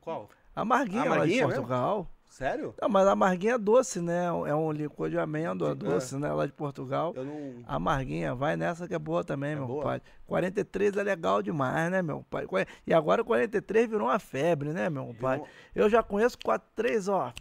Qual? 0.00 0.28
Amarguinha, 0.54 1.04
lá 1.04 1.14
Amarguinha 1.16 1.36
de 1.42 1.46
mesmo? 1.46 1.54
Portugal. 1.54 2.06
Sério? 2.28 2.74
Não, 2.80 2.88
mas 2.90 3.06
a 3.06 3.12
amarguinha 3.12 3.54
é 3.54 3.58
doce, 3.58 4.00
né? 4.00 4.26
É 4.26 4.54
um 4.54 4.70
licor 4.70 5.08
de 5.08 5.18
amêndoa 5.18 5.74
doce, 5.74 6.16
né? 6.16 6.30
Lá 6.30 6.44
de 6.44 6.52
Portugal. 6.52 7.14
Eu 7.16 7.24
não. 7.24 7.54
Amarguinha, 7.66 8.34
vai 8.34 8.54
nessa 8.56 8.86
que 8.86 8.94
é 8.94 8.98
boa 8.98 9.24
também, 9.24 9.56
meu 9.56 9.66
boa? 9.66 9.82
pai. 9.82 10.02
43 10.26 10.96
é 10.96 11.02
legal 11.02 11.40
demais, 11.40 11.90
né, 11.90 12.02
meu 12.02 12.24
pai? 12.28 12.46
E 12.86 12.92
agora 12.92 13.22
o 13.22 13.24
43 13.24 13.88
virou 13.88 14.08
uma 14.08 14.18
febre, 14.18 14.70
né, 14.70 14.90
meu 14.90 15.14
pai? 15.18 15.40
Eu 15.74 15.88
já 15.88 16.02
conheço 16.02 16.38
43, 16.44 17.08
ó. 17.08 17.32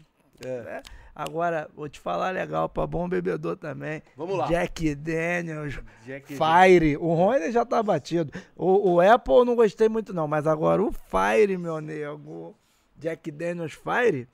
É. 0.46 0.62
né? 0.62 0.82
Agora, 1.20 1.68
vou 1.76 1.90
te 1.90 2.00
falar 2.00 2.30
legal, 2.30 2.70
pra 2.70 2.86
bom 2.86 3.10
bebedor 3.10 3.58
também. 3.58 4.04
Vamos 4.16 4.38
lá. 4.38 4.46
Jack 4.46 4.94
Daniels, 4.94 5.80
Jack- 6.06 6.36
Fire. 6.38 6.96
O 6.98 7.12
Rony 7.16 7.52
já 7.52 7.66
tá 7.66 7.82
batido. 7.82 8.32
O, 8.56 8.92
o 8.94 9.02
Apple 9.02 9.34
eu 9.34 9.44
não 9.46 9.56
gostei 9.56 9.90
muito, 9.90 10.14
não. 10.14 10.28
Mas 10.28 10.46
agora 10.46 10.84
o 10.84 10.92
Fire, 10.92 11.58
meu 11.58 11.82
nego. 11.82 12.56
Jack 12.98 13.32
Daniels 13.32 13.74
Fire. 13.74 14.28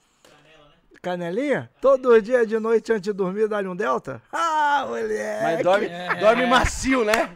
Canelinha? 1.02 1.70
Todo 1.82 2.22
dia 2.22 2.46
de 2.46 2.60
noite 2.60 2.92
antes 2.92 3.04
de 3.04 3.14
dormir, 3.14 3.48
dá-lhe 3.48 3.68
um 3.68 3.76
Delta? 3.76 4.22
Ah, 4.32 4.86
moleque! 4.88 5.44
Mas 5.44 5.62
dorme, 5.64 5.90
dorme 6.20 6.46
macio, 6.48 7.04
né? 7.06 7.30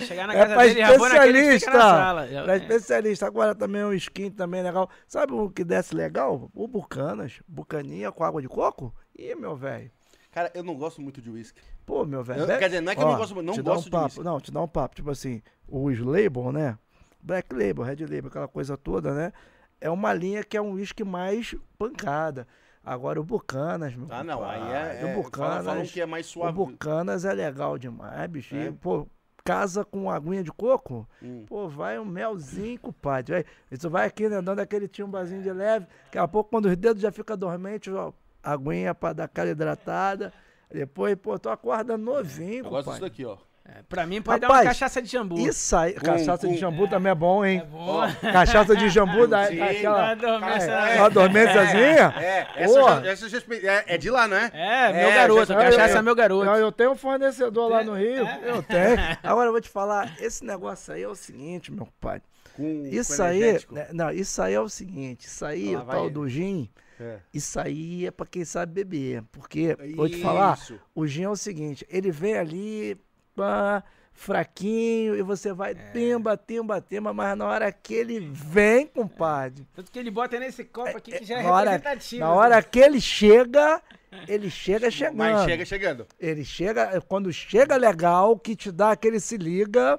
Chegar 0.00 0.26
na 0.26 0.34
É 0.34 0.38
casa 0.38 0.54
pra 0.54 0.62
dele, 0.64 0.80
especialista. 0.80 1.70
na 1.70 1.80
sala. 1.80 2.28
Já- 2.28 2.52
é. 2.52 2.56
especialista. 2.56 3.26
Agora 3.26 3.54
também 3.54 3.84
um 3.84 3.92
skin 3.92 4.30
também 4.30 4.62
legal. 4.62 4.88
Sabe 5.06 5.32
o 5.32 5.50
que 5.50 5.62
desce 5.64 5.94
legal? 5.94 6.50
O 6.54 6.66
Bucanas. 6.66 7.40
Bucaninha 7.46 8.10
com 8.10 8.24
água 8.24 8.40
de 8.40 8.48
coco. 8.48 8.94
Ih, 9.16 9.34
meu 9.34 9.54
velho. 9.54 9.90
Cara, 10.30 10.50
eu 10.54 10.62
não 10.64 10.74
gosto 10.74 11.02
muito 11.02 11.20
de 11.20 11.30
uísque. 11.30 11.60
Pô, 11.84 12.06
meu 12.06 12.24
velho. 12.24 12.46
Quer 12.46 12.66
dizer, 12.68 12.80
não 12.80 12.92
é 12.92 12.94
que 12.94 13.02
eu 13.02 13.06
não 13.06 13.16
gosto, 13.18 13.34
não 13.42 13.54
gosto 13.56 13.80
um 13.80 13.84
de 13.84 13.90
papo, 13.90 14.04
whisky. 14.06 14.20
Não, 14.24 14.40
te 14.40 14.50
dá 14.50 14.62
um 14.62 14.68
papo. 14.68 14.94
Tipo 14.94 15.10
assim, 15.10 15.42
os 15.68 15.98
label, 15.98 16.50
né? 16.52 16.78
Black 17.22 17.54
Label, 17.54 17.84
Red 17.84 18.00
Label, 18.06 18.26
aquela 18.28 18.48
coisa 18.48 18.76
toda, 18.76 19.12
né? 19.12 19.32
É 19.80 19.90
uma 19.90 20.12
linha 20.14 20.42
que 20.42 20.56
é 20.56 20.62
um 20.62 20.72
whisky 20.72 21.04
mais 21.04 21.54
pancada. 21.78 22.46
Agora 22.84 23.20
o 23.20 23.24
Bucanas, 23.24 23.94
meu 23.94 24.08
Ah, 24.10 24.24
não. 24.24 24.42
Aí 24.42 24.58
compadre, 24.58 24.74
é. 24.76 25.00
é 25.02 25.04
o 25.18 25.22
falam, 25.22 25.30
falam 25.30 25.58
Bucanas, 25.62 25.92
que 25.92 26.00
é 26.00 26.06
mais 26.06 26.26
o 26.26 26.30
suave. 26.30 26.52
Bucanas 26.56 27.24
é 27.24 27.32
legal 27.32 27.76
demais, 27.78 28.28
bicho. 28.30 28.56
E, 28.56 28.68
É? 28.68 28.72
pô, 28.72 29.06
casa 29.44 29.84
com 29.84 30.10
aguinha 30.10 30.42
de 30.42 30.52
coco, 30.52 31.06
Hum. 31.22 31.44
pô, 31.46 31.68
vai 31.68 31.98
um 31.98 32.04
melzinho, 32.04 32.78
compadre. 32.78 33.34
Vai, 33.34 33.44
isso 33.70 33.90
vai 33.90 34.06
aqui, 34.06 34.28
né, 34.28 34.40
dando 34.40 34.60
aquele 34.60 34.86
timbazinho 34.88 35.42
de 35.42 35.52
leve. 35.52 35.86
Daqui 36.04 36.18
a 36.18 36.28
pouco, 36.28 36.50
quando 36.50 36.66
os 36.66 36.76
dedos 36.76 37.02
já 37.02 37.10
ficam 37.10 37.36
dormentes, 37.36 37.92
ó, 37.92 38.12
aguinha 38.42 38.94
pra 38.94 39.12
dar 39.12 39.24
aquela 39.24 39.50
hidratada. 39.50 40.32
Depois, 40.70 41.14
pô, 41.16 41.38
tu 41.38 41.48
acorda 41.50 41.98
novinho, 41.98 42.64
Eu 42.64 42.70
gosto 42.70 42.90
disso 42.90 43.00
compadre. 43.00 43.10
daqui, 43.10 43.24
ó. 43.24 43.36
É, 43.64 43.80
pra 43.88 44.04
mim, 44.04 44.20
pode 44.20 44.40
dar 44.40 44.48
Rapaz, 44.48 44.66
uma 44.66 44.70
cachaça 44.70 45.00
de 45.00 45.08
jambu. 45.08 45.38
Isso 45.38 45.76
aí, 45.76 45.92
cachaça 45.94 46.48
de 46.48 46.56
jambu 46.58 46.88
também 46.88 47.12
é 47.12 47.14
bom, 47.14 47.44
hein? 47.44 47.60
É 47.60 47.64
bom. 47.64 48.00
Cachaça 48.32 48.74
de 48.76 48.88
jambu 48.88 49.26
dá, 49.28 49.46
Sim, 49.46 49.56
dá 49.56 49.64
aquela, 49.66 50.14
dá 50.14 50.14
dormência, 50.14 50.70
é, 50.70 50.94
né? 50.94 51.00
uma 51.00 51.10
dormênciazinha. 51.10 52.14
É, 52.18 52.46
é, 52.56 53.84
é 53.94 53.98
de 53.98 54.10
lá, 54.10 54.26
não 54.28 54.36
é? 54.36 54.50
É, 54.52 54.92
meu 54.92 55.08
É, 55.10 55.14
garoto. 55.14 55.46
já- 55.52 55.54
cachaça 55.56 55.94
eu- 55.94 55.98
é 55.98 56.02
meu 56.02 56.14
garoto. 56.14 56.44
Eu, 56.46 56.54
eu 56.56 56.72
tenho 56.72 56.90
um 56.92 56.96
fornecedor 56.96 57.70
lá 57.70 57.82
no 57.84 57.94
Rio. 57.94 58.26
É. 58.26 58.40
Eu 58.44 58.62
tenho. 58.62 58.96
Agora 59.22 59.48
eu 59.48 59.52
vou 59.52 59.60
te 59.60 59.68
falar, 59.68 60.12
esse 60.20 60.44
negócio 60.44 60.92
aí 60.92 61.02
é 61.02 61.08
o 61.08 61.14
seguinte, 61.14 61.72
meu 61.72 61.88
pai. 62.00 62.20
Com, 62.56 62.84
Isso 62.86 63.16
com 63.16 63.22
aí, 63.22 63.58
né, 63.70 63.88
não, 63.94 64.10
isso 64.10 64.42
aí 64.42 64.52
é 64.52 64.60
o 64.60 64.68
seguinte, 64.68 65.26
isso 65.26 65.42
aí, 65.42 65.74
o 65.74 65.80
tal 65.86 66.10
do 66.10 66.28
gin, 66.28 66.68
É. 67.00 67.16
isso 67.32 67.58
aí 67.58 68.06
é 68.06 68.10
pra 68.10 68.26
quem 68.26 68.44
sabe 68.44 68.74
beber. 68.84 69.22
Porque, 69.32 69.74
vou 69.96 70.06
te 70.06 70.20
falar, 70.20 70.58
o 70.94 71.06
gin 71.06 71.22
é 71.22 71.28
o 71.30 71.36
seguinte, 71.36 71.86
ele 71.88 72.10
vem 72.10 72.36
ali, 72.36 73.00
pá, 73.34 73.82
fraquinho, 74.12 75.16
e 75.16 75.22
você 75.22 75.52
vai 75.52 75.74
timba, 75.74 76.36
timba, 76.36 76.80
timba, 76.80 77.12
mas 77.12 77.36
na 77.36 77.46
hora 77.46 77.72
que 77.72 77.94
ele 77.94 78.20
vem, 78.20 78.86
compadre, 78.86 79.66
Tanto 79.74 79.90
que 79.90 79.98
ele 79.98 80.10
bota 80.10 80.38
nesse 80.38 80.64
copo 80.64 80.96
aqui 80.96 81.12
que 81.12 81.24
já 81.24 81.40
é 81.40 81.42
na 81.42 81.50
hora, 81.50 81.70
representativo. 81.72 82.20
na 82.20 82.32
hora 82.32 82.62
que 82.62 82.78
ele 82.78 83.00
chega, 83.00 83.82
ele 84.28 84.50
chega 84.50 84.90
chegando. 84.90 85.16
Mas 85.16 85.44
chega 85.44 85.64
chegando. 85.64 86.06
Ele 86.20 86.44
chega, 86.44 87.00
quando 87.02 87.32
chega 87.32 87.76
legal, 87.76 88.38
que 88.38 88.54
te 88.54 88.70
dá 88.70 88.92
aquele 88.92 89.18
se 89.18 89.36
liga. 89.36 89.98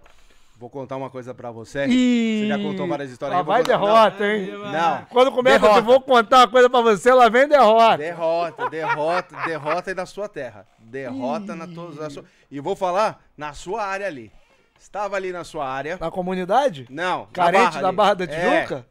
Vou 0.63 0.69
contar 0.69 0.95
uma 0.95 1.09
coisa 1.09 1.33
pra 1.33 1.51
você. 1.51 1.87
E... 1.87 2.43
Você 2.43 2.47
já 2.47 2.57
contou 2.57 2.87
várias 2.87 3.11
histórias 3.11 3.35
vou 3.35 3.43
vai 3.43 3.61
contar- 3.63 3.73
derrota, 3.77 4.25
hein? 4.25 4.49
Não. 4.71 5.05
Quando 5.09 5.29
começa, 5.33 5.59
Derrota. 5.59 5.79
eu 5.79 5.83
vou 5.83 5.99
contar 5.99 6.37
uma 6.37 6.47
coisa 6.47 6.69
pra 6.69 6.79
você, 6.79 7.13
lá 7.13 7.27
vem 7.27 7.49
derrota. 7.49 7.97
Derrota, 7.97 8.69
derrota, 8.69 9.35
derrota 9.45 9.91
aí 9.91 9.93
da 9.93 10.05
sua 10.05 10.29
terra. 10.29 10.65
Derrota 10.79 11.53
na 11.53 11.67
todas 11.67 11.99
as 11.99 12.13
suas. 12.13 12.25
E 12.49 12.61
vou 12.61 12.77
falar 12.77 13.21
na 13.35 13.51
sua 13.51 13.83
área 13.83 14.07
ali. 14.07 14.31
Estava 14.79 15.17
ali 15.17 15.33
na 15.33 15.43
sua 15.43 15.67
área. 15.67 15.97
Na 15.99 16.09
comunidade? 16.09 16.87
Não. 16.89 17.23
na 17.23 17.27
Carente 17.33 17.79
da 17.81 17.89
ali. 17.89 17.97
Barra 17.97 18.13
da 18.13 18.23
É. 18.23 18.27
Tijuca? 18.61 18.87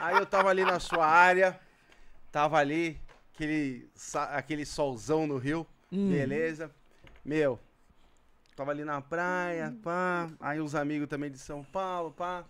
Aí 0.00 0.16
eu 0.16 0.24
tava 0.24 0.48
ali 0.48 0.64
na 0.64 0.80
sua 0.80 1.04
área. 1.04 1.60
Tava 2.32 2.56
ali, 2.56 2.98
aquele, 3.34 3.86
aquele 4.32 4.64
solzão 4.64 5.26
no 5.26 5.36
rio. 5.36 5.66
Hum. 5.92 6.08
Beleza. 6.10 6.70
Meu. 7.22 7.60
Tava 8.56 8.70
ali 8.70 8.84
na 8.84 9.00
praia, 9.02 9.76
pá. 9.82 10.28
Aí 10.40 10.60
uns 10.60 10.74
amigos 10.74 11.06
também 11.08 11.30
de 11.30 11.38
São 11.38 11.62
Paulo, 11.62 12.10
pá. 12.10 12.42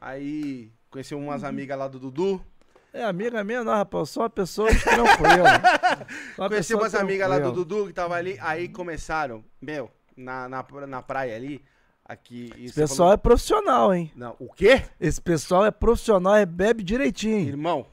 Aí 0.00 0.70
conheci 0.90 1.14
umas 1.14 1.42
Uhum. 1.42 1.48
amigas 1.48 1.76
lá 1.78 1.88
do 1.88 1.98
Dudu. 1.98 2.44
É, 2.92 3.02
amiga 3.02 3.42
minha 3.42 3.64
não, 3.64 3.72
rapaz, 3.72 4.02
eu 4.02 4.06
sou 4.06 4.22
uma 4.22 4.30
pessoa 4.30 4.68
tranquila. 4.68 5.48
Sou 6.36 6.44
uma 6.44 6.48
Conheci 6.48 6.74
umas 6.76 6.94
amigas 6.94 7.28
lá 7.28 7.40
do. 7.40 7.50
Dudu 7.50 7.88
que 7.88 7.92
tava 7.92 8.14
ali, 8.14 8.38
aí 8.40 8.68
começaram, 8.68 9.44
meu, 9.60 9.90
na, 10.16 10.48
na, 10.48 10.64
na 10.86 11.02
praia 11.02 11.34
ali. 11.34 11.60
Aqui. 12.06 12.52
Esse 12.58 12.74
pessoal 12.74 12.96
falou- 13.08 13.12
é 13.14 13.16
profissional, 13.16 13.94
hein? 13.94 14.12
Não, 14.14 14.36
o 14.38 14.52
quê? 14.52 14.84
Esse 15.00 15.20
pessoal 15.20 15.64
é 15.64 15.70
profissional 15.72 16.36
e 16.38 16.44
bebe 16.46 16.84
direitinho. 16.84 17.48
Irmão, 17.48 17.86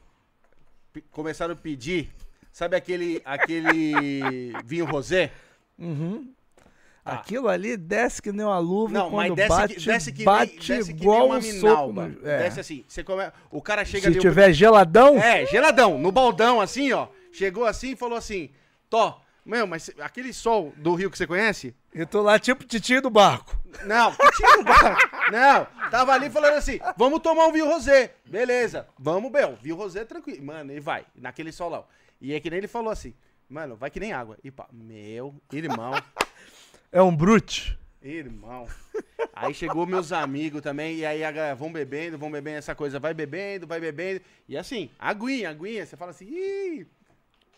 começaram 1.11 1.53
a 1.53 1.57
pedir. 1.57 2.11
Sabe 2.51 2.75
aquele, 2.75 3.21
aquele 3.25 4.51
vinho 4.65 4.85
rosé? 4.85 5.31
Uhum. 5.79 6.31
Tá. 7.03 7.13
Aquilo 7.13 7.47
ali 7.47 7.75
desce 7.77 8.21
que 8.21 8.31
nem 8.31 8.45
uma 8.45 8.59
luva 8.59 8.93
Não, 8.93 9.09
quando 9.09 9.29
mas 9.29 9.35
desce, 9.35 9.49
bate, 9.49 9.73
que, 9.75 9.85
desce 9.85 10.11
que 10.13 10.23
bate 10.23 10.51
nem, 10.69 10.77
desce 10.77 10.93
que 10.93 11.01
igual 11.01 11.19
nem 11.21 11.27
uma 11.29 11.37
um 11.37 11.41
soco. 11.41 11.53
minalba. 11.93 12.07
No... 12.09 12.27
É. 12.29 12.37
Desce 12.43 12.59
assim. 12.59 12.85
Você 12.87 13.03
come... 13.03 13.31
O 13.49 13.61
cara 13.61 13.83
chega 13.83 14.01
Se 14.01 14.07
ali. 14.07 14.17
o- 14.17 14.21
tiver 14.21 14.53
geladão, 14.53 15.17
É, 15.17 15.45
geladão, 15.47 15.97
no 15.97 16.11
baldão, 16.11 16.61
assim, 16.61 16.91
ó. 16.91 17.07
Chegou 17.31 17.65
assim 17.65 17.91
e 17.91 17.95
falou 17.95 18.17
assim: 18.17 18.51
Tó, 18.89 19.19
meu, 19.45 19.65
mas 19.65 19.89
aquele 19.99 20.31
sol 20.31 20.73
do 20.77 20.93
rio 20.93 21.09
que 21.09 21.17
você 21.17 21.25
conhece? 21.25 21.73
eu 21.93 22.05
tô 22.05 22.21
lá 22.21 22.37
tipo 22.37 22.63
titio 22.65 23.01
do 23.01 23.09
barco. 23.09 23.59
Não, 23.85 24.11
que 24.13 24.31
tinha 24.33 24.57
no 24.57 24.63
bar. 24.63 24.97
Não, 25.31 25.89
tava 25.89 26.11
ali 26.13 26.29
falando 26.29 26.53
assim: 26.55 26.79
vamos 26.97 27.19
tomar 27.21 27.47
um 27.47 27.51
vinho 27.51 27.65
rosé. 27.67 28.13
Beleza, 28.29 28.85
vamos, 28.99 29.31
Bel. 29.31 29.57
Vinho 29.61 29.75
rosé 29.75 30.05
tranquilo. 30.05 30.43
Mano, 30.45 30.71
e 30.71 30.79
vai, 30.79 31.05
naquele 31.15 31.51
solão. 31.51 31.85
E 32.19 32.33
é 32.33 32.39
que 32.39 32.49
nem 32.49 32.57
ele 32.59 32.67
falou 32.67 32.91
assim: 32.91 33.13
mano, 33.49 33.75
vai 33.75 33.89
que 33.89 33.99
nem 33.99 34.11
água. 34.13 34.37
E 34.43 34.51
pá, 34.51 34.67
meu, 34.71 35.33
irmão, 35.51 35.93
É 36.91 37.01
um 37.01 37.15
brute. 37.15 37.77
irmão. 38.01 38.67
Aí 39.33 39.53
chegou 39.53 39.85
meus 39.85 40.11
amigos 40.11 40.61
também, 40.61 40.97
e 40.97 41.05
aí 41.05 41.23
a 41.23 41.31
galera, 41.31 41.55
vão 41.55 41.71
bebendo, 41.71 42.17
vão 42.17 42.29
bebendo 42.31 42.57
essa 42.57 42.75
coisa, 42.75 42.99
vai 42.99 43.13
bebendo, 43.13 43.65
vai 43.67 43.79
bebendo. 43.79 44.21
E 44.47 44.57
assim, 44.57 44.89
aguinha, 44.99 45.49
aguinha. 45.49 45.85
Você 45.85 45.95
fala 45.95 46.11
assim: 46.11 46.25
ih, 46.25 46.85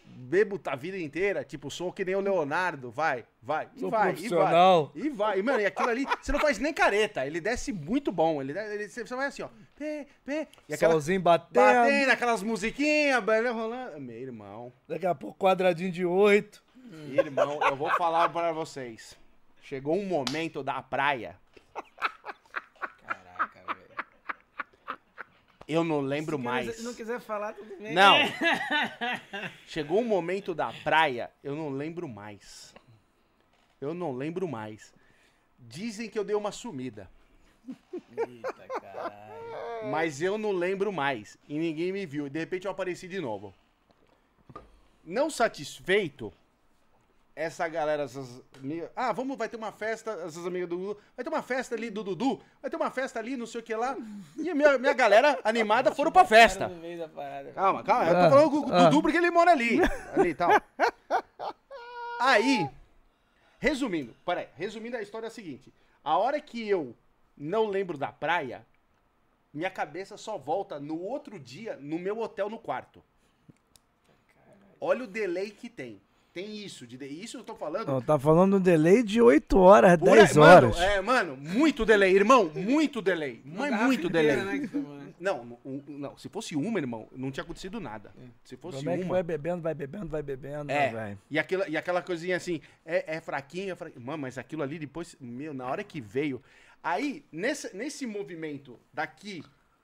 bebo 0.06 0.60
a 0.66 0.76
vida 0.76 0.98
inteira. 1.00 1.44
Tipo, 1.44 1.72
sou 1.72 1.92
que 1.92 2.06
nem 2.06 2.16
o 2.16 2.20
Leonardo, 2.20 2.92
vai, 2.92 3.26
vai, 3.42 3.70
e 3.76 3.80
Sou 3.80 3.90
vai, 3.90 4.14
e 4.16 4.30
vai. 4.30 4.90
E 4.96 5.10
vai. 5.10 5.40
E, 5.40 5.44
mano, 5.44 5.60
e 5.62 5.66
aquilo 5.66 5.90
ali, 5.90 6.06
você 6.22 6.32
não 6.32 6.40
faz 6.40 6.60
nem 6.60 6.74
careta. 6.74 7.26
Ele 7.26 7.42
desce 7.42 7.72
muito 7.74 8.12
bom. 8.12 8.42
Ele, 8.42 8.54
desce- 8.54 8.74
ele- 8.76 8.90
você 8.90 9.16
vai 9.16 9.28
assim, 9.28 9.42
ó. 9.42 9.50
Pê, 9.76 10.06
pê. 10.24 10.48
E 10.70 10.74
aquela. 10.74 10.94
Solzinho 10.94 11.22
batendo. 11.22 11.54
Batendo, 11.56 12.12
aquelas 12.12 12.44
musiquinhas, 12.44 13.24
beleza, 13.24 13.54
rolando. 13.54 14.00
Meu 14.00 14.16
irmão. 14.18 14.72
Daqui 14.88 15.06
a 15.08 15.16
pouco 15.16 15.38
quadradinho 15.40 15.92
de 15.92 16.06
oito. 16.06 16.62
Irmão, 17.10 17.60
eu 17.64 17.76
vou 17.76 17.90
falar 17.92 18.30
pra 18.30 18.52
vocês. 18.52 19.18
Chegou 19.64 19.96
um 19.98 20.06
momento 20.06 20.62
da 20.62 20.82
praia. 20.82 21.40
Caraca, 23.02 23.64
velho. 23.74 24.08
Eu 25.66 25.86
não 25.86 26.02
lembro 26.02 26.38
Se 26.38 26.44
mais. 26.44 26.84
não 26.84 26.94
quiser 26.94 27.22
falar, 27.22 27.54
tudo 27.54 27.74
bem. 27.78 27.94
Não. 27.94 28.18
Chegou 29.66 30.02
um 30.02 30.06
momento 30.06 30.54
da 30.54 30.74
praia, 30.84 31.32
eu 31.42 31.56
não 31.56 31.70
lembro 31.70 32.10
mais. 32.10 32.76
Eu 33.80 33.94
não 33.94 34.12
lembro 34.12 34.48
mais. 34.50 34.94
Dizem 35.58 36.10
que 36.10 36.20
eu 36.20 36.26
dei 36.26 36.36
uma 36.36 36.52
sumida. 36.52 37.10
Eita, 38.18 38.68
caralho. 38.82 39.90
Mas 39.90 40.22
eu 40.22 40.38
não 40.38 40.52
lembro 40.52 40.92
mais. 40.92 41.38
E 41.48 41.58
ninguém 41.58 41.94
me 41.94 42.06
viu. 42.06 42.28
E 42.28 42.30
de 42.30 42.40
repente 42.40 42.66
eu 42.66 42.72
apareci 42.72 43.08
de 43.08 43.22
novo. 43.22 43.54
Não 45.06 45.30
satisfeito, 45.30 46.34
essa 47.36 47.68
galera, 47.68 48.04
essas 48.04 48.42
amigas. 48.60 48.90
Ah, 48.96 49.12
vamos, 49.12 49.36
vai 49.38 49.50
ter 49.50 49.58
uma 49.58 49.72
festa, 49.72 50.12
essas 50.26 50.46
amigas 50.46 50.70
do 50.70 50.78
Dudu. 50.78 51.00
Vai 51.16 51.24
ter 51.24 51.30
uma 51.30 51.42
festa 51.42 51.74
ali 51.76 51.90
do 51.90 52.04
Dudu. 52.04 52.42
Vai 52.62 52.70
ter 52.70 52.76
uma 52.78 52.92
festa 52.92 53.20
ali, 53.20 53.36
não 53.36 53.48
sei 53.48 53.62
o 53.62 53.64
que 53.64 53.76
lá. 53.76 53.98
E 54.38 54.50
a 54.50 54.56
minha, 54.56 54.78
minha 54.78 54.94
galera 54.94 55.40
animada 55.44 55.94
foram 55.94 56.12
pra 56.12 56.26
festa. 56.26 56.70
Calma, 57.54 57.84
calma. 57.84 58.06
Eu 58.12 58.18
Ah, 58.18 58.24
tô 58.24 58.30
falando 58.36 58.50
com 58.52 58.70
o 58.70 58.74
ah. 58.74 58.84
Dudu 58.86 59.02
porque 59.02 59.18
ele 59.18 59.32
mora 59.32 59.52
ali. 59.52 59.80
Ali 60.16 60.30
e 60.30 60.36
tal. 60.36 60.52
Aí, 62.20 62.70
resumindo, 63.60 64.16
peraí, 64.26 64.48
resumindo 64.56 64.96
a 64.96 65.02
história 65.02 65.26
é 65.26 65.30
a 65.30 65.32
seguinte: 65.32 65.74
a 66.04 66.18
hora 66.18 66.40
que 66.40 66.68
eu 66.70 66.96
não 67.36 67.66
lembro 67.66 67.98
da 67.98 68.12
praia, 68.12 68.66
minha 69.54 69.70
cabeça 69.72 70.18
só 70.18 70.38
volta 70.38 70.80
no 70.80 71.02
outro 71.02 71.40
dia 71.40 71.78
no 71.82 71.98
meu 71.98 72.20
hotel 72.20 72.50
no 72.50 72.60
quarto. 72.60 73.04
Olha 74.80 75.04
o 75.04 75.08
delay 75.08 75.50
que 75.50 75.70
tem. 75.70 76.00
Tem 76.34 76.58
isso, 76.58 76.88
de 76.88 76.98
isso 77.06 77.38
eu 77.38 77.44
tô 77.44 77.54
falando. 77.54 77.86
Não, 77.88 78.02
tá 78.02 78.18
falando 78.18 78.58
um 78.58 78.60
delay 78.60 79.04
de 79.04 79.22
8 79.22 79.56
horas, 79.56 79.96
Por 79.98 80.10
aí, 80.10 80.16
10 80.16 80.38
horas. 80.38 80.76
Mano, 80.76 80.92
é, 80.92 81.00
mano, 81.02 81.38
muito 81.38 81.86
delay, 81.86 82.16
irmão, 82.16 82.52
muito 82.56 83.04
delay. 83.04 83.40
Garrafa 83.46 83.84
muito 83.86 84.10
delay. 84.10 84.38
né, 84.38 84.44
né? 84.44 85.14
Não, 85.20 85.46
não, 85.46 85.84
não, 85.88 86.18
se 86.18 86.28
fosse 86.30 86.56
uma, 86.56 86.80
irmão, 86.80 87.08
não 87.16 87.30
tinha 87.30 87.44
acontecido 87.44 87.80
nada. 87.80 88.12
Se 88.44 88.58
fosse 88.58 88.80
Como 88.80 88.90
é 88.90 88.98
que 88.98 89.04
uma. 89.04 89.14
vai 89.14 89.22
bebendo, 89.24 89.62
vai 89.62 89.76
bebendo, 89.76 90.08
vai 90.08 90.24
bebendo, 90.24 90.72
É, 90.72 90.90
vai. 90.92 91.18
e 91.30 91.38
aquela, 91.38 91.70
e 91.70 91.78
aquela 91.78 92.02
coisinha 92.02 92.36
assim, 92.36 92.60
é, 92.84 93.18
é 93.18 93.22
fraquinho, 93.22 93.72
é 93.72 93.76
fraquinho. 93.76 94.04
Mano, 94.04 94.18
mas 94.24 94.36
aquilo 94.40 94.64
ali 94.64 94.80
depois, 94.80 95.16
meu, 95.22 95.54
na 95.54 95.68
hora 95.68 95.84
que 95.84 96.02
veio. 96.02 96.42
Aí, 96.84 97.24
nesse, 97.32 97.78
nesse 97.78 98.08
movimento 98.08 98.80
daqui 98.92 99.44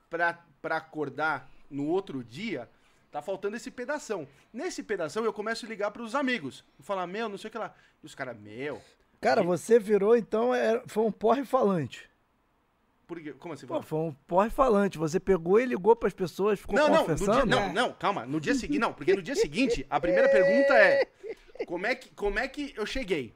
pra, 0.09 0.43
pra 0.63 0.77
acordar 0.77 1.47
no 1.69 1.85
outro 1.85 2.23
dia, 2.23 2.67
tá 3.11 3.21
faltando 3.21 3.55
esse 3.55 3.71
pedação. 3.71 4.27
Nesse 4.53 4.83
pedação 4.83 5.23
eu 5.23 5.33
começo 5.33 5.65
a 5.65 5.69
ligar 5.69 5.91
pros 5.91 6.15
amigos. 6.15 6.63
E 6.79 6.83
falar, 6.83 7.07
meu, 7.07 7.27
não 7.29 7.37
sei 7.37 7.47
o 7.49 7.51
que 7.51 7.57
lá. 7.57 7.73
E 8.01 8.05
os 8.05 8.15
caras, 8.15 8.37
meu. 8.37 8.81
Cara, 9.19 9.43
você 9.43 9.77
virou, 9.79 10.15
então, 10.15 10.53
é- 10.55 10.81
foi 10.87 11.03
um 11.03 11.11
porre 11.11 11.43
falante. 11.43 12.09
Por 13.05 13.19
quê? 13.19 13.33
Como 13.33 13.55
assim? 13.55 13.65
Pô, 13.65 13.81
foi 13.81 13.99
um 13.99 14.13
porre 14.27 14.51
falante. 14.51 14.97
Você 14.99 15.19
pegou 15.19 15.59
e 15.59 15.65
ligou 15.65 15.95
pras 15.95 16.13
pessoas, 16.13 16.59
ficou 16.59 16.75
não, 16.77 16.89
não, 16.89 17.05
confessando? 17.05 17.31
dia, 17.37 17.45
não, 17.45 17.73
não, 17.73 17.93
calma. 17.93 18.23
No 18.25 18.39
dia 18.39 18.53
seguinte, 18.53 18.79
não, 18.79 18.93
porque 18.93 19.15
no 19.15 19.21
dia 19.21 19.35
seguinte, 19.35 19.83
a 19.89 19.99
primeira 19.99 20.29
pergunta 20.29 20.77
é: 20.77 21.07
como 21.65 21.87
é 21.87 21.95
que, 21.95 22.11
como 22.11 22.37
é 22.37 22.47
que 22.47 22.71
eu 22.77 22.85
cheguei? 22.85 23.33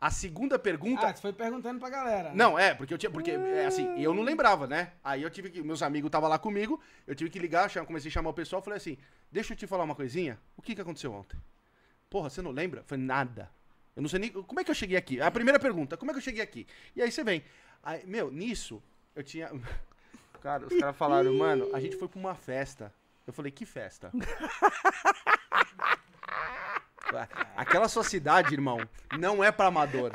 A 0.00 0.10
segunda 0.10 0.58
pergunta. 0.58 1.08
Ah, 1.08 1.12
tu 1.12 1.20
foi 1.20 1.32
perguntando 1.32 1.78
pra 1.78 1.90
galera. 1.90 2.32
Não, 2.34 2.58
é, 2.58 2.72
porque 2.74 2.94
eu 2.94 2.96
tinha. 2.96 3.10
Porque, 3.10 3.32
é, 3.32 3.66
assim, 3.66 4.00
eu 4.00 4.14
não 4.14 4.22
lembrava, 4.22 4.66
né? 4.66 4.92
Aí 5.04 5.22
eu 5.22 5.28
tive 5.28 5.50
que. 5.50 5.62
Meus 5.62 5.82
amigos 5.82 6.08
estavam 6.08 6.28
lá 6.28 6.38
comigo, 6.38 6.80
eu 7.06 7.14
tive 7.14 7.28
que 7.28 7.38
ligar, 7.38 7.70
comecei 7.84 8.08
a 8.08 8.12
chamar 8.12 8.30
o 8.30 8.34
pessoal, 8.34 8.62
falei 8.62 8.78
assim: 8.78 8.96
deixa 9.30 9.52
eu 9.52 9.56
te 9.56 9.66
falar 9.66 9.84
uma 9.84 9.94
coisinha. 9.94 10.40
O 10.56 10.62
que, 10.62 10.74
que 10.74 10.80
aconteceu 10.80 11.12
ontem? 11.12 11.38
Porra, 12.08 12.30
você 12.30 12.40
não 12.40 12.50
lembra? 12.50 12.82
Falei, 12.86 13.04
nada. 13.04 13.50
Eu 13.94 14.00
não 14.00 14.08
sei 14.08 14.18
nem. 14.18 14.30
Como 14.30 14.58
é 14.58 14.64
que 14.64 14.70
eu 14.70 14.74
cheguei 14.74 14.96
aqui? 14.96 15.20
A 15.20 15.30
primeira 15.30 15.60
pergunta, 15.60 15.98
como 15.98 16.10
é 16.10 16.14
que 16.14 16.18
eu 16.18 16.24
cheguei 16.24 16.42
aqui? 16.42 16.66
E 16.96 17.02
aí 17.02 17.12
você 17.12 17.22
vem. 17.22 17.44
Aí, 17.82 18.02
meu, 18.06 18.30
nisso, 18.30 18.82
eu 19.14 19.22
tinha. 19.22 19.50
Cara, 20.40 20.66
os 20.66 20.74
caras 20.78 20.96
falaram, 20.96 21.34
mano, 21.34 21.68
a 21.74 21.80
gente 21.80 21.96
foi 21.96 22.08
pra 22.08 22.18
uma 22.18 22.34
festa. 22.34 22.90
Eu 23.26 23.34
falei, 23.34 23.52
que 23.52 23.66
festa? 23.66 24.10
Aquela 27.56 27.88
sua 27.88 28.04
cidade, 28.04 28.54
irmão, 28.54 28.78
não 29.18 29.42
é 29.42 29.50
pra 29.50 29.66
amador. 29.66 30.12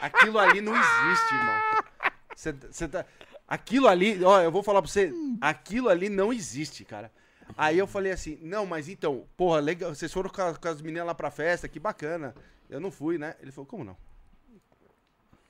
Aquilo 0.00 0.38
ali 0.38 0.60
não 0.60 0.74
existe, 0.74 1.34
irmão. 1.34 2.90
Tá... 2.90 3.06
Aquilo 3.46 3.88
ali, 3.88 4.24
ó, 4.24 4.40
eu 4.40 4.50
vou 4.50 4.62
falar 4.62 4.80
pra 4.80 4.90
você, 4.90 5.12
aquilo 5.40 5.88
ali 5.88 6.08
não 6.08 6.32
existe, 6.32 6.84
cara. 6.84 7.12
Aí 7.56 7.76
eu 7.76 7.86
falei 7.86 8.12
assim, 8.12 8.38
não, 8.42 8.64
mas 8.64 8.88
então, 8.88 9.26
porra, 9.36 9.58
legal, 9.58 9.92
vocês 9.94 10.12
foram 10.12 10.30
com, 10.30 10.54
com 10.54 10.68
as 10.68 10.80
meninas 10.80 11.06
lá 11.06 11.14
pra 11.14 11.30
festa, 11.30 11.68
que 11.68 11.80
bacana. 11.80 12.34
Eu 12.68 12.78
não 12.78 12.92
fui, 12.92 13.18
né? 13.18 13.34
Ele 13.40 13.50
falou, 13.50 13.66
como 13.66 13.82
não? 13.82 13.96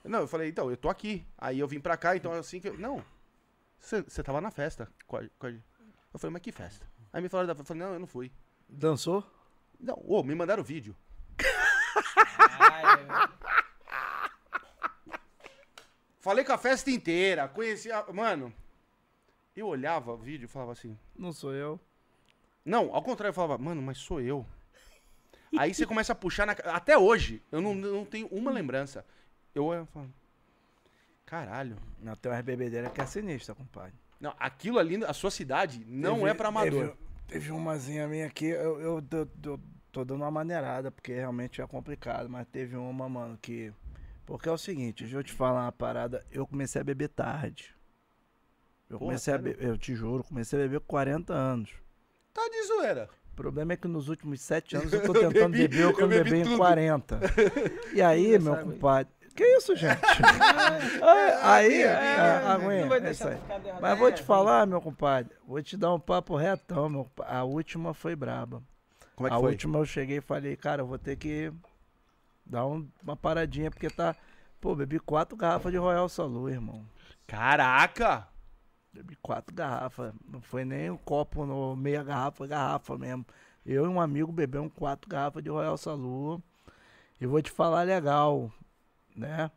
Não, 0.03 0.21
eu 0.21 0.27
falei, 0.27 0.49
então, 0.49 0.71
eu 0.71 0.79
tô 0.79 0.89
aqui. 0.89 1.27
Aí 1.37 1.59
eu 1.59 1.69
vim 1.69 1.79
pra 1.79 1.97
cá, 1.97 2.17
então 2.17 2.33
assim 2.33 2.59
que 2.59 2.69
eu... 2.69 2.79
Não, 2.79 3.05
você 3.79 4.23
tava 4.23 4.41
na 4.41 4.51
festa. 4.51 4.89
Eu 5.13 6.19
falei, 6.19 6.33
mas 6.33 6.43
que 6.43 6.51
festa? 6.51 6.87
Aí 7.13 7.21
me 7.21 7.29
falaram 7.29 7.49
da 7.49 7.55
festa, 7.55 7.73
eu 7.73 7.77
falei, 7.77 7.83
não, 7.87 7.93
eu 7.93 8.01
não 8.01 8.07
fui. 8.07 8.33
Dançou? 8.67 9.23
Não, 9.81 9.95
ô, 10.07 10.23
me 10.23 10.35
mandaram 10.35 10.63
o 10.63 10.65
vídeo. 10.65 10.95
Caralho, 11.37 13.07
velho. 13.09 13.31
Falei 16.19 16.45
com 16.45 16.53
a 16.53 16.59
festa 16.59 16.91
inteira, 16.91 17.49
conheci 17.49 17.91
a... 17.91 18.05
Mano, 18.13 18.53
eu 19.57 19.67
olhava 19.67 20.13
o 20.13 20.19
vídeo 20.19 20.45
e 20.45 20.49
falava 20.49 20.73
assim... 20.73 20.97
Não 21.17 21.33
sou 21.33 21.55
eu. 21.55 21.81
Não, 22.65 22.95
ao 22.95 23.03
contrário, 23.03 23.31
eu 23.31 23.35
falava, 23.35 23.57
mano, 23.57 23.81
mas 23.81 23.97
sou 23.99 24.21
eu. 24.21 24.45
Aí 25.57 25.73
você 25.73 25.87
começa 25.87 26.13
a 26.13 26.15
puxar 26.15 26.47
na... 26.47 26.53
Até 26.53 26.97
hoje, 26.99 27.43
eu 27.51 27.61
não, 27.63 27.75
não 27.75 28.05
tenho 28.05 28.27
uma 28.29 28.51
lembrança. 28.51 29.05
Eu 29.55 29.65
olho 29.65 29.85
e 29.85 29.87
falo, 29.87 30.13
caralho. 31.25 31.77
Não, 31.99 32.15
tem 32.15 32.31
umas 32.31 32.45
bebedeiras 32.45 32.93
que 32.93 33.01
é 33.01 33.07
sinistra, 33.07 33.55
compadre. 33.55 33.95
Não, 34.21 34.35
aquilo 34.39 34.79
ali, 34.79 35.03
a 35.03 35.15
sua 35.15 35.31
cidade, 35.31 35.83
não 35.89 36.19
Teve- 36.19 36.31
é 36.31 36.35
pra 36.35 36.49
amador. 36.49 36.89
Teve, 36.91 36.97
teve 37.31 37.51
umazinha 37.53 38.09
minha 38.09 38.27
aqui, 38.27 38.47
eu, 38.47 38.81
eu, 38.81 39.03
tô- 39.03 39.27
tô- 39.27 39.61
tô 39.93 40.05
dando 40.05 40.23
uma 40.23 40.31
maneirada, 40.31 40.91
porque 40.91 41.13
realmente 41.15 41.61
é 41.63 41.67
complicado, 41.67 42.29
mas 42.29 42.47
teve 42.49 42.77
uma, 42.77 43.09
mano, 43.09 43.39
que. 43.41 43.73
Porque 44.27 44.49
é 44.49 44.53
o 44.53 44.59
seguinte, 44.59 45.03
deixa 45.05 45.17
eu 45.19 45.25
te 45.25 45.33
falar 45.33 45.63
uma 45.65 45.73
parada, 45.73 46.25
eu 46.31 46.47
comecei 46.47 46.81
a 46.81 46.85
beber 46.85 47.09
tarde. 47.09 47.75
Eu 48.89 48.99
Porra, 48.99 49.11
comecei 49.11 49.35
a 49.35 49.39
beber, 49.39 49.65
eu 49.65 49.79
te 49.79 49.95
juro, 49.95 50.25
comecei 50.25 50.59
a 50.59 50.63
beber 50.63 50.81
com 50.81 50.87
40 50.87 51.33
anos. 51.33 51.71
Tá 52.33 52.43
de 52.49 52.63
zoeira. 52.67 53.09
O 53.33 53.37
problema 53.37 53.73
é 53.73 53.77
que 53.77 53.89
nos 53.89 54.09
últimos 54.09 54.41
7 54.43 54.77
anos 54.77 54.93
eu 54.93 55.01
tô 55.03 55.13
Eu 55.19 55.33
tentando 55.33 55.53
bebi- 55.53 55.69
beber 55.69 55.87
o 55.87 55.95
que 55.95 56.03
eu, 56.03 56.05
eu 56.05 56.09
bebi 56.09 56.31
bebi 56.31 56.41
em 56.41 56.45
tudo. 56.45 56.57
40. 56.59 57.21
E 57.95 58.03
aí, 58.03 58.39
meu 58.39 58.57
compadre. 58.59 59.13
Que 59.35 59.45
isso, 59.57 59.75
gente? 59.77 60.01
aí, 61.43 61.85
a- 61.85 62.41
a 62.51 62.53
aguinha, 62.55 62.81
não 62.83 62.89
vai 62.89 62.99
é 62.99 63.11
isso 63.11 63.25
deixar 63.25 63.29
aí. 63.31 63.39
ficar 63.41 63.59
derrotado. 63.59 63.83
Mas 63.83 63.99
vou 63.99 64.09
É, 64.09 64.13
te 64.13 64.23
falar, 64.23 64.67
meu 64.67 64.81
compadre, 64.81 65.33
vou 65.47 65.63
te 65.63 65.77
dar 65.77 65.93
um 65.95 66.01
papo 66.01 66.37
retão, 66.37 66.89
meu 66.89 67.05
compadre. 67.05 67.35
A 67.35 67.45
última 67.45 67.95
foi 67.95 68.15
braba. 68.17 68.63
Como 69.15 69.27
é 69.27 69.31
que 69.31 69.37
a 69.37 69.41
foi? 69.41 69.51
última 69.53 69.79
eu 69.79 69.85
cheguei 69.87 70.19
e 70.19 70.23
falei, 70.23 70.57
cara, 70.57 70.83
eu 70.83 70.87
vou 70.87 70.99
ter 70.99 71.17
que 71.17 71.53
dar 72.45 72.67
um- 72.67 72.87
uma 73.03 73.17
paradinha, 73.17 73.71
porque 73.71 73.89
tá, 73.89 74.15
Pô, 74.61 74.75
bebi 74.75 74.99
quatro 75.01 75.39
garrafas 75.39 75.73
de 75.73 75.79
Royal 75.79 76.07
Salu, 76.07 76.47
irmão. 76.51 76.85
Caraca! 77.27 78.29
Bebi 78.93 79.17
quatro 79.23 79.55
garrafas. 79.55 80.13
Não 80.29 80.43
foi 80.43 80.67
nem 80.67 80.91
um 80.91 80.99
copo, 80.99 81.47
no, 81.47 81.75
meia 81.75 82.03
garrafa, 82.03 82.37
foi 82.37 82.49
garrafa 82.49 82.99
mesmo. 82.99 83.25
Eu 83.65 83.87
e 83.87 83.89
um 83.89 83.99
amigo 83.99 84.31
bebemos 84.31 84.71
quatro 84.77 85.09
garrafas 85.09 85.43
de 85.43 85.49
Royal 85.49 85.79
Salu. 85.79 86.43
E 87.19 87.25
vou 87.27 87.41
te 87.41 87.51
falar 87.51 87.85
legal, 87.85 88.53
né? 89.17 89.51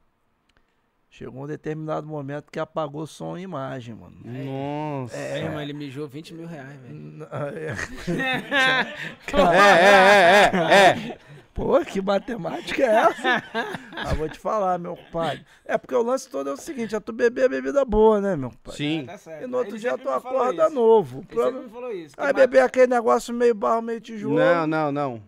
Chegou 1.09 1.43
um 1.43 1.48
determinado 1.48 2.07
momento 2.07 2.49
que 2.51 2.59
apagou 2.59 3.06
som 3.06 3.38
e 3.38 3.41
imagem, 3.43 3.93
mano. 3.93 4.15
Nossa. 4.25 5.15
É, 5.15 5.43
irmão, 5.43 5.61
ele 5.61 5.72
mijou 5.73 6.07
20 6.07 6.33
mil 6.33 6.48
reais, 6.48 6.80
velho. 6.82 6.95
N- 6.95 7.23
é. 7.23 7.73
É, 9.33 9.57
é, 9.57 9.91
é, 9.93 10.51
é, 10.53 11.09
é. 11.11 11.17
Pô, 11.53 11.80
que 11.85 12.01
matemática 12.01 12.82
é 12.82 12.95
essa? 12.95 13.43
Mas 13.93 14.17
vou 14.17 14.27
te 14.27 14.40
falar, 14.40 14.80
meu 14.80 14.98
pai. 15.11 15.45
É 15.64 15.77
porque 15.77 15.93
o 15.93 16.01
lance 16.01 16.27
todo 16.27 16.49
é 16.49 16.53
o 16.53 16.57
seguinte, 16.57 16.95
é 16.95 16.99
tu 16.99 17.14
beber 17.14 17.45
a 17.45 17.49
bebida 17.49 17.85
boa, 17.85 18.19
né, 18.19 18.35
meu 18.35 18.51
pai? 18.64 18.75
Sim. 18.75 19.03
Tá 19.06 19.15
certo. 19.19 19.43
E 19.43 19.48
no 19.48 19.57
outro 19.59 19.73
Ele 19.73 19.80
dia 19.82 19.95
tu 19.95 20.09
acorda 20.09 20.67
novo. 20.72 21.19
Ele 21.19 21.27
Pro- 21.27 21.43
sempre 21.45 21.59
me 21.61 21.69
falou 21.69 21.91
isso. 21.91 22.15
Aí 22.17 22.25
mata- 22.27 22.33
beber 22.40 22.61
aquele 22.64 22.88
negócio 22.88 23.32
meio 23.35 23.53
barro, 23.53 23.83
meio 23.83 24.01
tijolo. 24.01 24.35
Não, 24.40 24.65
não, 24.65 24.91
não. 24.91 25.22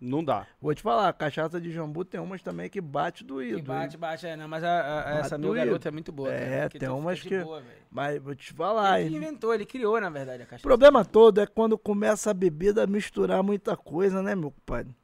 Não 0.00 0.22
dá. 0.22 0.46
Vou 0.60 0.72
te 0.72 0.80
falar, 0.80 1.08
a 1.08 1.12
cachaça 1.12 1.60
de 1.60 1.72
jambu 1.72 2.04
tem 2.04 2.20
umas 2.20 2.40
também 2.40 2.70
que 2.70 2.80
bate 2.80 3.24
doído. 3.24 3.56
Que 3.56 3.62
bate, 3.62 3.94
hein? 3.96 4.00
bate, 4.00 4.26
é, 4.28 4.36
não, 4.36 4.46
mas 4.46 4.62
a, 4.62 4.68
a- 4.68 5.10
essa 5.18 5.30
Bate 5.30 5.40
meu 5.40 5.50
doído. 5.50 5.66
garoto 5.66 5.88
é 5.88 5.90
muito 5.90 6.12
boa. 6.12 6.32
É, 6.32 6.62
porque 6.62 6.78
tem 6.78 6.88
umas 6.88 7.20
que- 7.20 7.42
boa, 7.42 7.60
velho. 7.60 7.78
Mas 7.90 8.22
vou 8.22 8.34
te 8.34 8.52
falar, 8.52 9.00
Ele 9.00 9.10
hein? 9.10 9.16
inventou, 9.16 9.52
ele 9.52 9.66
criou, 9.66 10.00
na 10.00 10.08
verdade, 10.08 10.42
a 10.42 10.44
O 10.44 10.48
cachaça. 10.48 10.62
problema 10.62 11.04
todo 11.04 11.40
é 11.40 11.46
quando 11.46 11.76
começa 11.76 12.30
a 12.30 12.34
bebida 12.34 12.84
a 12.84 12.86
misturar 12.86 13.42
muita 13.42 13.76
coisa, 13.76 14.22
né, 14.22 14.36
meu 14.36 14.52
compadre? 14.52 14.94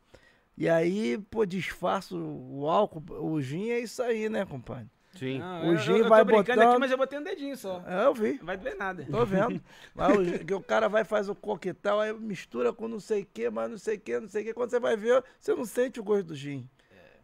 E 0.56 0.68
aí, 0.68 1.18
pô, 1.28 1.44
disfarça 1.44 2.14
o 2.14 2.60
o 2.60 2.70
álcool, 2.70 3.02
o 3.20 3.40
gin 3.42 3.70
é 3.70 3.80
isso 3.80 4.00
aí, 4.00 4.28
né, 4.28 4.44
compadre? 4.44 4.86
Sim. 5.14 5.38
Não, 5.38 5.62
o 5.68 5.72
eu- 5.72 5.76
gin 5.76 5.92
eu, 5.92 5.98
eu 5.98 6.08
vai 6.08 6.20
tô 6.20 6.24
brincando 6.26 6.56
botando- 6.60 6.70
aqui, 6.70 6.80
mas 6.80 6.90
eu 6.90 6.96
botei 6.98 7.18
um 7.18 7.22
dedinho 7.22 7.56
só. 7.56 7.82
É, 7.86 8.04
eu 8.06 8.14
vi. 8.14 8.34
Não 8.38 8.46
vai 8.46 8.56
doer 8.56 8.76
nada. 8.76 9.06
Tô 9.10 9.24
vendo. 9.24 9.60
Mas 9.94 10.16
o, 10.16 10.44
que 10.44 10.54
o 10.54 10.60
cara 10.60 10.88
vai 10.88 11.04
faz 11.04 11.28
o 11.28 11.34
coquetel, 11.34 12.00
aí 12.00 12.12
mistura 12.12 12.72
com 12.72 12.88
não 12.88 12.98
sei 13.00 13.22
o 13.22 13.26
que, 13.26 13.48
mas 13.50 13.70
não 13.70 13.78
sei 13.78 13.96
o 13.96 14.00
que, 14.00 14.18
não 14.20 14.28
sei 14.28 14.42
o 14.42 14.44
que. 14.46 14.54
Quando 14.54 14.70
você 14.70 14.80
vai 14.80 14.96
ver, 14.96 15.22
você 15.38 15.54
não 15.54 15.64
sente 15.64 16.00
o 16.00 16.04
gosto 16.04 16.24
do 16.28 16.34
gin. 16.34 16.68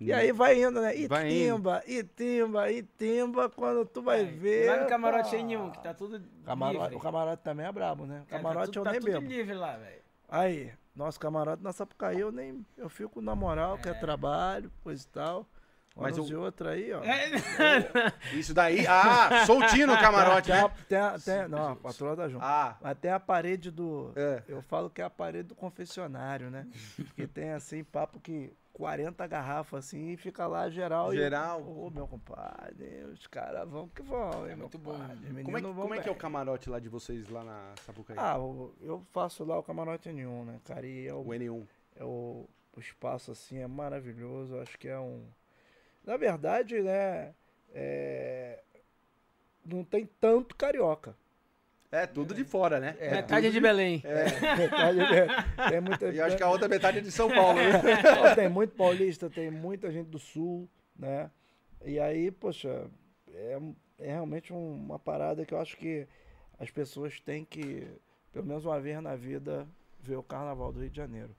E 0.03 0.13
aí 0.15 0.33
vai 0.33 0.63
indo, 0.63 0.81
né? 0.81 0.97
E 0.97 1.07
Vai 1.07 1.29
indo. 1.31 1.57
timba, 1.57 1.83
e 1.87 2.03
timba, 2.03 2.73
e 2.73 2.83
timba, 2.83 3.51
quando 3.51 3.85
tu 3.85 4.01
vai 4.01 4.25
ver. 4.25 4.67
Lá 4.71 4.81
no 4.83 4.87
camarote 4.89 5.29
sem 5.29 5.45
nenhum, 5.45 5.71
que 5.71 5.83
tá 5.83 5.93
tudo 5.93 6.19
Camarote, 6.43 6.81
livre. 6.85 6.97
o 6.97 7.01
camarote 7.01 7.43
também 7.43 7.67
é 7.67 7.71
brabo, 7.73 8.07
né? 8.07 8.23
Cara, 8.27 8.43
Camarote 8.43 8.73
tá, 8.73 8.81
eu 8.81 8.85
tudo- 8.85 8.93
nem 8.93 9.01
tá 9.01 9.07
tudo 9.07 9.21
bebo. 9.21 9.31
livre 9.31 9.55
lá, 9.55 9.77
velho. 9.77 10.01
Aí, 10.27 10.73
nosso 10.97 11.21
camarote 11.21 11.63
na 11.63 11.71
Sapucaí, 11.73 12.19
eu 12.19 12.33
nem. 12.33 12.65
Eu 12.79 12.89
fico 12.89 13.21
na 13.21 13.35
moral, 13.35 13.77
que 13.77 13.91
é 13.91 13.93
trabalho, 13.95 14.73
coisa 14.83 15.05
e 15.05 15.09
tal. 15.09 15.47
Mas 15.97 16.17
o- 16.19 16.41
outra 16.41 16.71
aí, 16.71 16.93
ó. 16.93 17.01
Isso 18.33 18.55
daí. 18.55 18.87
Ah, 18.87 19.45
soltinho 19.47 19.87
no 19.87 19.99
camarote, 19.99 20.49
Tem, 20.51 20.57
a- 20.59 20.63
né? 20.69 20.75
tem, 20.89 20.99
a- 20.99 21.19
tem- 21.19 21.49
não, 21.49 21.73
a 21.73 21.77
patroa 21.77 22.17
tá 22.17 22.29
junto. 22.29 22.45
Ah, 22.45 22.77
Mas 22.81 22.99
tem 22.99 23.11
a 23.11 23.21
parede 23.21 23.71
do. 23.71 24.13
É. 24.17 24.43
Eu 24.49 24.63
falo 24.63 24.89
que 24.89 25.03
é 25.03 25.05
a 25.05 25.11
parede 25.11 25.49
do 25.49 25.55
confessionário, 25.55 26.51
né? 26.51 26.67
que 27.15 27.27
tem 27.27 27.51
assim, 27.53 27.85
papo 27.85 28.19
que 28.21 28.53
40 28.73 29.27
garrafas 29.27 29.85
assim 29.87 30.11
e 30.13 30.17
fica 30.17 30.47
lá 30.47 30.71
geral. 30.71 31.13
Geral. 31.15 31.61
Ô, 31.63 31.91
meu 31.91 32.07
compadre, 32.07 33.05
os 33.13 33.27
caras 33.27 33.69
vão 33.69 33.89
que 33.89 34.01
vão, 34.03 34.47
É 34.47 34.55
muito 34.57 34.79
bom. 34.79 34.93
compadre. 34.93 35.43
Como 35.45 35.57
é, 35.59 35.61
que, 35.61 35.67
como 35.75 35.95
é 35.95 35.99
que 36.01 36.09
é 36.09 36.13
o 36.13 36.17
camarote 36.17 36.71
lá 36.71 36.79
de 36.79 36.89
vocês 36.89 37.29
lá 37.29 37.45
na 37.45 37.73
Sapucaí? 37.85 38.17
Ah, 38.19 38.39
o- 38.39 38.75
eu 38.81 39.05
faço 39.13 39.45
lá 39.45 39.59
o 39.59 39.63
camarote 39.63 40.11
nenhum, 40.11 40.45
né, 40.45 40.61
cara? 40.65 40.87
E 40.87 41.07
é 41.07 41.13
o, 41.13 41.19
o 41.19 41.27
N1. 41.35 41.67
é 41.97 42.05
o, 42.05 42.49
o 42.75 42.81
espaço 42.81 43.33
assim 43.33 43.59
é 43.59 43.67
maravilhoso. 43.67 44.59
Acho 44.61 44.79
que 44.79 44.89
é 44.89 44.99
um. 44.99 45.27
Na 46.11 46.17
verdade, 46.17 46.83
né? 46.83 47.33
é, 47.73 48.59
Não 49.65 49.85
tem 49.85 50.05
tanto 50.21 50.57
carioca. 50.57 51.15
É, 51.93 52.05
tudo 52.05 52.35
de 52.35 52.43
fora, 52.43 52.81
né? 52.81 52.97
É, 52.99 53.11
Metade 53.13 53.47
é 53.47 53.51
de 53.51 53.61
Belém. 53.61 54.03
Metade 54.59 54.99
é- 55.03 55.69
tem 55.69 55.81
muita 55.81 56.09
E 56.09 56.19
eu 56.19 56.25
acho 56.25 56.37
que 56.37 56.43
a 56.43 56.51
outra 56.51 56.67
metade 56.67 56.99
é 56.99 57.01
de 57.01 57.13
São 57.13 57.29
Paulo, 57.33 57.61
né? 57.61 58.35
Tem 58.35 58.49
muito 58.49 58.75
paulista, 58.75 59.31
tem 59.31 59.53
muita 59.53 59.89
gente 59.93 60.09
do 60.09 60.19
sul, 60.19 60.69
né? 60.99 61.31
E 61.85 62.01
aí, 62.01 62.33
poxa, 62.33 62.91
é, 63.33 63.59
é 64.01 64.07
realmente 64.13 64.53
um- 64.53 64.75
uma 64.75 64.99
parada 64.99 65.47
que 65.47 65.55
eu 65.55 65.61
acho 65.61 65.77
que 65.77 66.09
as 66.59 66.73
pessoas 66.73 67.21
têm 67.21 67.45
que, 67.45 67.87
pelo 68.33 68.47
menos 68.47 68.65
uma 68.65 68.81
vez 68.81 69.01
na 69.01 69.15
vida, 69.15 69.65
ver 70.01 70.17
o 70.17 70.25
Carnaval 70.25 70.73
do 70.73 70.81
Rio 70.81 70.91
de 70.91 70.97
Janeiro. 70.97 71.37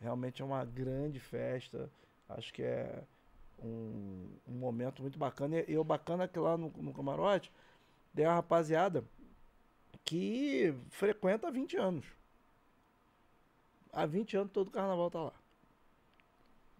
Realmente 0.00 0.42
é 0.42 0.44
uma 0.44 0.64
grande 0.64 1.18
festa. 1.18 1.90
Acho 2.28 2.54
que 2.54 2.62
é 2.62 3.02
um, 3.62 4.28
um 4.48 4.54
momento 4.54 5.02
muito 5.02 5.18
bacana. 5.18 5.60
E, 5.60 5.72
e 5.72 5.78
o 5.78 5.84
bacana 5.84 6.24
é 6.24 6.28
que 6.28 6.38
lá 6.38 6.56
no, 6.56 6.72
no 6.76 6.92
camarote 6.92 7.50
tem 8.14 8.26
uma 8.26 8.34
rapaziada 8.34 9.04
que 10.04 10.74
frequenta 10.90 11.48
há 11.48 11.50
20 11.50 11.76
anos. 11.76 12.06
Há 13.92 14.06
20 14.06 14.36
anos 14.36 14.52
todo 14.52 14.70
carnaval 14.70 15.10
tá 15.10 15.22
lá. 15.22 15.32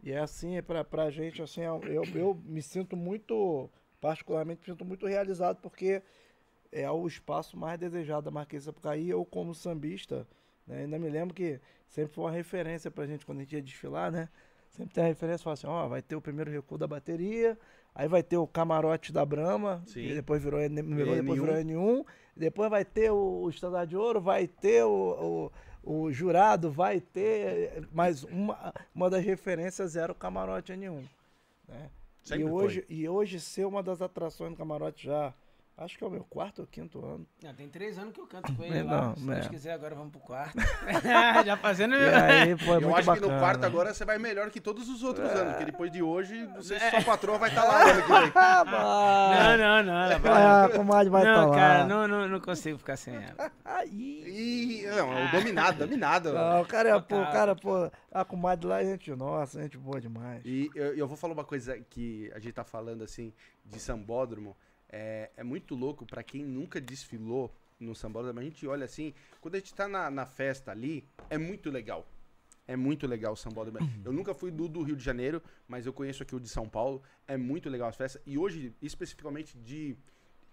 E 0.02 0.10
é 0.10 0.18
assim, 0.18 0.56
é 0.56 0.62
pra, 0.62 0.84
pra 0.84 1.10
gente, 1.10 1.40
assim, 1.40 1.60
é 1.60 1.66
eu, 1.66 2.04
eu 2.14 2.34
me 2.44 2.60
sinto 2.60 2.96
muito, 2.96 3.70
particularmente, 4.00 4.60
me 4.60 4.66
sinto 4.66 4.84
muito 4.84 5.06
realizado, 5.06 5.60
porque 5.60 6.02
é 6.72 6.90
o 6.90 7.06
espaço 7.06 7.56
mais 7.56 7.78
desejado 7.78 8.24
da 8.24 8.30
Marquês 8.30 8.62
de 8.62 8.66
Sapucaí. 8.66 9.08
Eu, 9.08 9.24
como 9.24 9.54
sambista, 9.54 10.26
né, 10.66 10.80
ainda 10.80 10.98
me 10.98 11.08
lembro 11.08 11.34
que 11.34 11.60
sempre 11.86 12.12
foi 12.12 12.24
uma 12.24 12.32
referência 12.32 12.90
pra 12.90 13.06
gente 13.06 13.24
quando 13.24 13.38
a 13.38 13.40
gente 13.42 13.54
ia 13.54 13.62
desfilar, 13.62 14.10
né? 14.10 14.28
Sempre 14.72 14.94
tem 14.94 15.04
a 15.04 15.06
referência, 15.06 15.44
fala 15.44 15.54
assim, 15.54 15.66
ó, 15.66 15.86
vai 15.86 16.00
ter 16.00 16.16
o 16.16 16.20
primeiro 16.20 16.50
recuo 16.50 16.78
da 16.78 16.86
bateria, 16.86 17.58
aí 17.94 18.08
vai 18.08 18.22
ter 18.22 18.38
o 18.38 18.46
camarote 18.46 19.12
da 19.12 19.24
Brahma, 19.24 19.82
Sim. 19.86 20.00
e 20.00 20.14
depois 20.14 20.42
virou, 20.42 20.60
N- 20.60 20.82
virou, 20.82 21.14
depois 21.14 21.38
N1. 21.38 21.42
virou 21.42 21.56
N1, 21.56 22.06
depois 22.34 22.70
vai 22.70 22.84
ter 22.84 23.10
o, 23.10 23.42
o 23.44 23.86
de 23.86 23.96
Ouro, 23.96 24.18
vai 24.20 24.46
ter 24.46 24.82
o, 24.82 25.50
o, 25.84 26.04
o 26.04 26.12
jurado, 26.12 26.70
vai 26.70 27.00
ter, 27.02 27.86
mas 27.92 28.24
uma, 28.24 28.72
uma 28.94 29.10
das 29.10 29.22
referências 29.22 29.94
era 29.94 30.10
o 30.10 30.14
camarote 30.14 30.72
N1, 30.72 31.04
né? 31.68 31.90
Sempre 32.22 32.44
e, 32.44 32.48
foi. 32.48 32.64
hoje, 32.64 32.84
e 32.88 33.08
hoje 33.08 33.40
ser 33.40 33.66
uma 33.66 33.82
das 33.82 34.00
atrações 34.00 34.52
do 34.52 34.56
camarote 34.56 35.04
já, 35.04 35.34
acho 35.82 35.98
que 35.98 36.04
é 36.04 36.06
o 36.06 36.10
meu 36.10 36.24
quarto 36.24 36.60
ou 36.62 36.66
quinto 36.66 37.04
ano. 37.04 37.26
Não, 37.42 37.54
tem 37.54 37.68
três 37.68 37.98
anos 37.98 38.12
que 38.14 38.20
eu 38.20 38.26
canto 38.26 38.54
com 38.54 38.62
ele 38.64 38.78
É, 38.78 38.82
lá. 38.82 39.08
não, 39.08 39.16
Se 39.16 39.26
Deus 39.26 39.46
é. 39.46 39.48
quiser, 39.48 39.72
agora 39.72 39.94
vamos 39.94 40.12
pro 40.12 40.20
quarto. 40.20 40.56
Já 41.44 41.56
fazendo... 41.56 41.94
E 41.94 41.98
aí, 42.08 42.56
pô, 42.56 42.72
é 42.74 42.76
eu 42.76 42.80
muito 42.82 42.96
acho 42.96 43.06
bacana. 43.06 43.26
que 43.26 43.32
no 43.32 43.38
quarto 43.38 43.64
agora 43.64 43.92
você 43.94 44.04
vai 44.04 44.18
melhor 44.18 44.50
que 44.50 44.60
todos 44.60 44.88
os 44.88 45.02
outros 45.02 45.28
É. 45.30 45.34
anos, 45.34 45.52
porque 45.52 45.64
depois 45.66 45.90
de 45.90 46.02
hoje, 46.02 46.46
você, 46.56 46.78
sua 46.90 47.02
patroa 47.02 47.38
vai 47.38 47.48
estar 47.50 47.64
lá 47.64 47.82
ano 47.90 48.02
que 48.02 48.08
vem. 48.08 48.32
Ah, 48.74 49.56
Não, 49.56 49.82
não, 49.82 50.10
não. 50.10 50.18
vai- 50.20 50.32
Ah, 50.42 50.68
comadre 50.74 51.10
vai 51.10 51.24
não, 51.24 51.32
estar 51.34 51.46
lá. 51.46 51.56
cara, 51.56 51.84
não, 51.84 52.08
não, 52.08 52.28
não 52.28 52.40
consigo 52.40 52.78
ficar 52.78 52.96
sem 52.96 53.14
ela. 53.14 53.50
Aí. 53.64 54.82
Ih, 54.82 54.86
não, 54.86 55.12
é 55.18 55.26
o 55.26 55.30
dominado, 55.30 55.78
dominado. 55.78 56.32
Não, 56.32 56.62
o 56.62 56.66
cara 56.66 56.88
é, 56.96 57.00
pô, 57.00 57.16
cara, 57.26 57.54
pô, 57.54 57.90
a 58.12 58.24
comadre 58.24 58.66
lá 58.66 58.82
é 58.82 58.86
gente 58.86 59.10
nossa, 59.14 59.60
gente 59.62 59.76
boa 59.78 60.00
demais. 60.00 60.42
E 60.44 60.70
eu, 60.74 60.94
eu 60.96 61.06
vou 61.08 61.16
falar 61.16 61.32
uma 61.34 61.44
coisa 61.44 61.78
que 61.90 62.30
a 62.34 62.38
gente 62.38 62.52
tá 62.52 62.64
falando 62.64 63.02
assim 63.04 63.32
de 63.64 63.78
sambódromo. 63.80 64.56
É, 64.92 65.30
é 65.36 65.42
muito 65.42 65.74
louco 65.74 66.04
pra 66.06 66.22
quem 66.22 66.44
nunca 66.44 66.80
desfilou 66.80 67.50
no 67.80 67.94
sambódromo. 67.94 68.38
A 68.38 68.42
gente 68.44 68.66
olha 68.66 68.84
assim, 68.84 69.14
quando 69.40 69.54
a 69.54 69.58
gente 69.58 69.74
tá 69.74 69.88
na, 69.88 70.10
na 70.10 70.26
festa 70.26 70.70
ali, 70.70 71.04
é 71.30 71.38
muito 71.38 71.70
legal. 71.70 72.06
É 72.68 72.76
muito 72.76 73.06
legal 73.08 73.32
o 73.32 73.36
sambódromo. 73.36 73.78
Eu 74.04 74.12
nunca 74.12 74.32
fui 74.34 74.50
do, 74.52 74.68
do 74.68 74.82
Rio 74.82 74.94
de 74.94 75.02
Janeiro, 75.02 75.42
mas 75.66 75.84
eu 75.84 75.92
conheço 75.92 76.22
aqui 76.22 76.34
o 76.36 76.38
de 76.40 76.48
São 76.48 76.68
Paulo. 76.68 77.02
É 77.26 77.36
muito 77.36 77.68
legal 77.68 77.88
as 77.88 77.96
festas. 77.96 78.22
E 78.24 78.38
hoje, 78.38 78.72
especificamente 78.80 79.58
de. 79.58 79.96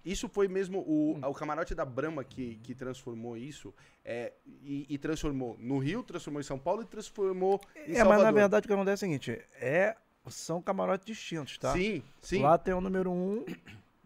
Isso 0.03 0.27
foi 0.29 0.47
mesmo 0.47 0.79
o, 0.79 1.19
o 1.21 1.33
camarote 1.33 1.75
da 1.75 1.83
Brahma 1.85 2.23
que, 2.23 2.55
que 2.63 2.73
transformou 2.73 3.37
isso. 3.37 3.73
é, 4.03 4.31
e, 4.63 4.85
e 4.89 4.97
transformou 4.97 5.55
no 5.59 5.77
Rio, 5.77 6.01
transformou 6.01 6.39
em 6.39 6.43
São 6.43 6.57
Paulo 6.57 6.81
e 6.81 6.85
transformou 6.85 7.59
em 7.75 7.91
É, 7.91 7.95
Salvador. 7.97 8.07
mas 8.15 8.23
na 8.23 8.31
verdade 8.31 8.65
o 8.65 8.67
que 8.67 8.73
acontece 8.73 9.03
é 9.03 9.07
o 9.07 9.09
seguinte, 9.11 9.41
é, 9.55 9.95
são 10.29 10.61
camarotes 10.61 11.05
distintos, 11.05 11.57
tá? 11.57 11.73
Sim, 11.73 12.01
sim. 12.21 12.41
Lá 12.41 12.57
tem 12.57 12.73
o 12.73 12.79
número 12.81 13.11
um, 13.11 13.45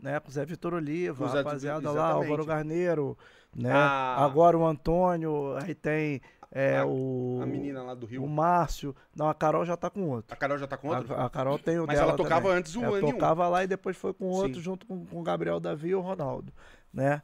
né, 0.04 0.20
com 0.20 0.30
o 0.30 0.32
Zé 0.32 0.46
Vitor 0.46 0.74
Oliva, 0.74 1.24
o 1.24 1.28
Zé 1.28 1.38
Vitor- 1.38 1.46
rapaziada 1.46 1.92
lá. 1.92 2.12
Álvaro 2.12 2.46
Garneiro, 2.46 3.18
né? 3.56 3.72
Ah. 3.72 4.18
Agora 4.26 4.58
o 4.58 4.66
Antônio, 4.66 5.56
aí 5.58 5.74
tem 5.74 6.22
é, 6.52 6.78
A- 6.80 6.86
o, 6.86 7.40
A 7.42 7.46
menina 7.46 7.82
lá 7.82 7.96
do 7.96 8.06
o 8.06 8.10
Rio. 8.10 8.28
Márcio. 8.28 8.96
Não, 9.16 9.28
a 9.30 9.34
Carol 9.34 9.66
já 9.66 9.76
tá 9.78 9.90
com 9.90 10.08
outro. 10.10 10.32
A 10.34 10.36
Carol 10.36 10.58
já 10.58 10.68
tá 10.68 10.78
com 10.78 10.90
outro? 10.90 11.14
A, 11.16 11.26
a 11.26 11.30
Carol 11.30 11.58
tem 11.58 11.80
o 11.80 11.88
Mas 11.88 11.98
ela 11.98 12.16
tocava 12.16 12.42
também. 12.44 12.58
antes 12.60 12.76
o 12.76 12.84
Ela 12.84 13.00
N1. 13.00 13.12
tocava 13.12 13.48
lá 13.48 13.64
e 13.64 13.68
depois 13.68 13.96
foi 13.98 14.14
com 14.14 14.26
outro 14.28 14.56
Sim. 14.56 14.62
junto 14.62 14.86
com, 14.86 15.06
com 15.06 15.20
o 15.20 15.24
Gabriel 15.24 15.60
Davi 15.60 15.90
e 15.90 15.96
o 15.96 16.02
Ronaldo, 16.02 16.52
né? 16.94 17.22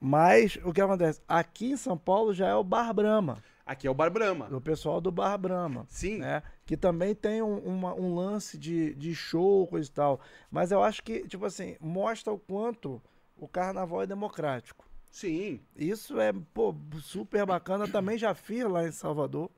Mas 0.00 0.58
o 0.64 0.72
que 0.72 0.80
acontece? 0.80 1.20
Aqui 1.28 1.72
em 1.72 1.76
São 1.76 1.96
Paulo 1.98 2.32
já 2.34 2.48
é 2.48 2.54
o 2.54 2.64
Bar 2.64 2.92
Brahma, 2.92 3.38
Aqui 3.64 3.86
é 3.86 3.90
o 3.90 3.94
Bar 3.94 4.10
Brahma. 4.10 4.48
o 4.54 4.60
pessoal 4.60 5.00
do 5.00 5.10
Bar 5.12 5.36
Brahma. 5.38 5.86
Sim. 5.88 6.18
né? 6.18 6.42
Que 6.66 6.76
também 6.76 7.14
tem 7.14 7.40
um, 7.42 7.58
uma- 7.58 7.94
um 7.94 8.14
lance 8.14 8.58
de, 8.58 8.94
de 8.94 9.14
show, 9.14 9.66
coisa 9.66 9.88
e 9.88 9.92
tal. 9.92 10.20
Mas 10.50 10.72
eu 10.72 10.82
acho 10.82 11.02
que, 11.02 11.26
tipo 11.28 11.44
assim, 11.44 11.76
mostra 11.80 12.32
o 12.32 12.38
quanto 12.38 13.00
o 13.36 13.46
carnaval 13.46 14.02
é 14.02 14.06
democrático. 14.06 14.84
Sim. 15.10 15.60
Isso 15.76 16.18
é, 16.20 16.32
pô, 16.54 16.74
super 17.00 17.46
bacana. 17.46 17.86
Também 17.86 18.18
já 18.18 18.34
fiz 18.34 18.64
lá 18.64 18.86
em 18.86 18.92
Salvador. 18.92 19.50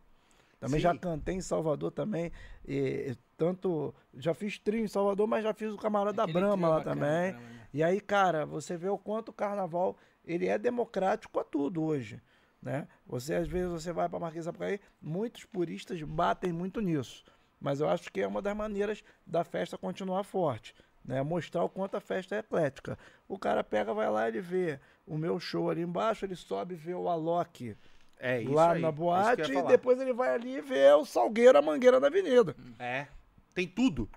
Também 0.61 0.77
Sim. 0.81 0.83
já 0.83 0.97
cantei 0.97 1.35
em 1.37 1.41
Salvador 1.41 1.91
também. 1.91 2.31
E, 2.67 3.17
tanto. 3.37 3.95
Já 4.17 4.35
fiz 4.35 4.59
trio 4.59 4.81
em 4.85 4.89
Salvador, 4.89 5.27
mas 5.27 5.43
já 5.45 5.53
fiz 5.55 5.73
o 5.73 5.77
Camarada 5.79 6.17
da 6.17 6.23
Aquele 6.25 6.39
Brahma 6.41 6.69
lá 6.69 6.77
bacana, 6.79 6.95
também. 7.01 7.31
Brahma, 7.33 7.49
né? 7.49 7.61
E 7.73 7.83
aí, 7.83 8.01
cara, 8.01 8.45
você 8.47 8.77
vê 8.77 8.89
o 8.89 8.99
quanto 8.99 9.29
o 9.31 9.33
carnaval 9.33 9.97
ele 10.25 10.47
é 10.47 10.57
democrático 10.59 11.39
a 11.39 11.45
tudo 11.45 11.83
hoje, 11.83 12.21
né? 12.65 12.89
Você 13.07 13.35
às 13.35 13.47
vezes 13.47 13.71
você 13.71 13.93
vai 13.93 14.09
para 14.09 14.19
Marquês 14.19 14.47
Sapucaí, 14.47 14.81
muitos 15.01 15.45
puristas 15.45 16.03
batem 16.03 16.51
muito 16.51 16.81
nisso, 16.81 17.23
mas 17.61 17.81
eu 17.81 17.89
acho 17.89 18.11
que 18.11 18.23
é 18.23 18.27
uma 18.27 18.41
das 18.41 18.57
maneiras 18.57 19.05
da 19.27 19.45
festa 19.45 19.77
continuar 19.77 20.25
forte, 20.25 20.75
né? 21.05 21.23
Mostrar 21.23 21.63
o 21.63 21.69
quanto 21.69 21.97
a 21.97 22.01
festa 22.01 22.35
é 22.35 22.39
eclética. 22.39 22.99
O 23.29 23.39
cara 23.39 23.63
pega, 23.63 23.93
vai 23.93 24.11
lá, 24.11 24.27
ele 24.27 24.41
vê 24.41 24.81
o 25.07 25.19
meu 25.19 25.39
show 25.39 25.69
ali 25.71 25.83
embaixo, 25.83 26.25
ele 26.25 26.35
sobe 26.35 26.75
vê 26.75 26.95
o 26.95 27.07
Alok 27.07 27.77
É 28.19 28.43
lá 28.49 28.73
aí, 28.73 28.81
na 28.81 28.89
é 28.89 28.93
boate 28.93 29.53
e 29.53 29.63
depois 29.63 30.01
ele 30.01 30.15
vai 30.15 30.31
ali 30.31 30.57
e 30.57 30.63
vê 30.63 30.91
o 30.93 31.05
Salgueiro, 31.05 31.59
a 31.59 31.63
Mangueira 31.63 32.01
na 32.01 32.07
Avenida. 32.07 32.57
É. 32.79 33.07
Tem 33.55 33.69
tudo. 33.69 34.09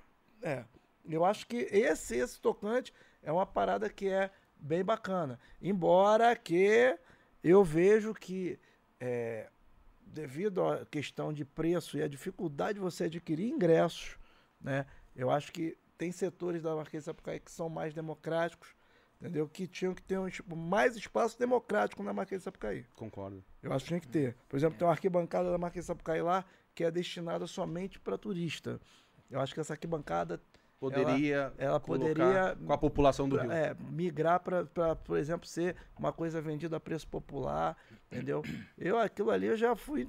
É. 0.42 0.64
Eu 1.10 1.26
acho 1.26 1.46
que 1.46 1.68
esse, 1.72 2.16
esse 2.16 2.40
tocante 2.40 2.94
é 3.22 3.32
uma 3.32 3.46
parada 3.46 3.90
que 3.90 4.08
é 4.08 4.32
bem 4.56 4.84
bacana. 4.84 5.38
Embora 5.62 6.34
que 6.36 6.98
eu 7.44 7.64
vejo 7.64 8.14
que, 8.14 8.60
é, 9.00 9.50
devido 10.06 10.64
à 10.64 10.86
questão 10.86 11.32
de 11.32 11.46
preço 11.46 11.98
e 11.98 12.04
a 12.04 12.08
dificuldade 12.08 12.76
de 12.76 12.80
você 12.80 13.06
adquirir 13.06 13.48
ingressos, 13.50 14.18
né? 14.62 14.86
Eu 15.16 15.30
acho 15.30 15.52
que 15.52 15.78
tem 15.98 16.12
setores 16.12 16.62
da 16.62 16.76
Marquês 16.76 17.04
de 17.04 17.06
Sapucaí 17.06 17.40
que 17.40 17.52
são 17.52 17.70
mais 17.70 17.94
democráticos, 17.94 18.70
entendeu? 19.20 19.48
Que 19.48 19.68
tinham 19.68 19.94
que 19.94 20.02
ter 20.02 20.20
um, 20.20 20.30
tipo, 20.30 20.56
mais 20.56 20.96
espaço 20.96 21.38
democrático 21.40 22.04
na 22.04 22.14
Marquês 22.14 22.42
de 22.42 22.46
Sapucaí. 22.46 22.86
Concordo. 22.96 23.44
Eu 23.64 23.74
acho 23.74 23.86
que 23.86 23.90
tinha 23.90 24.00
que 24.00 24.08
ter. 24.08 24.36
Por 24.48 24.58
exemplo, 24.58 24.78
tem 24.78 24.88
uma 24.88 24.94
arquibancada 24.94 25.52
da 25.52 25.58
Marquês 25.58 25.86
de 25.86 25.88
Sapucaí 25.88 26.22
lá 26.22 26.46
que 26.76 26.84
é 26.84 26.92
destinada 26.92 27.48
somente 27.48 28.00
para 28.00 28.20
turista. 28.20 28.80
Eu 29.32 29.40
acho 29.40 29.54
que 29.54 29.60
essa 29.60 29.74
arquibancada 29.74 30.40
Poderia. 30.80 31.52
ela 31.58 31.80
colocar 31.80 32.06
poderia 32.14 32.58
Com 32.66 32.74
a 32.74 32.78
população 32.78 33.28
do 33.28 33.38
Rio. 33.38 33.52
é, 33.52 33.76
migrar 33.90 34.40
para, 34.40 34.66
por 34.96 35.18
exemplo, 35.18 35.48
ser 35.48 35.76
uma 35.98 36.14
coisa 36.14 36.40
vendida 36.40 36.78
a 36.78 36.80
preço 36.80 37.08
popular, 37.08 37.76
entendeu? 38.12 38.44
Eu, 38.78 39.00
aquilo 39.00 39.32
ali, 39.32 39.48
eu 39.48 39.58
já 39.58 39.76
fui 39.76 40.08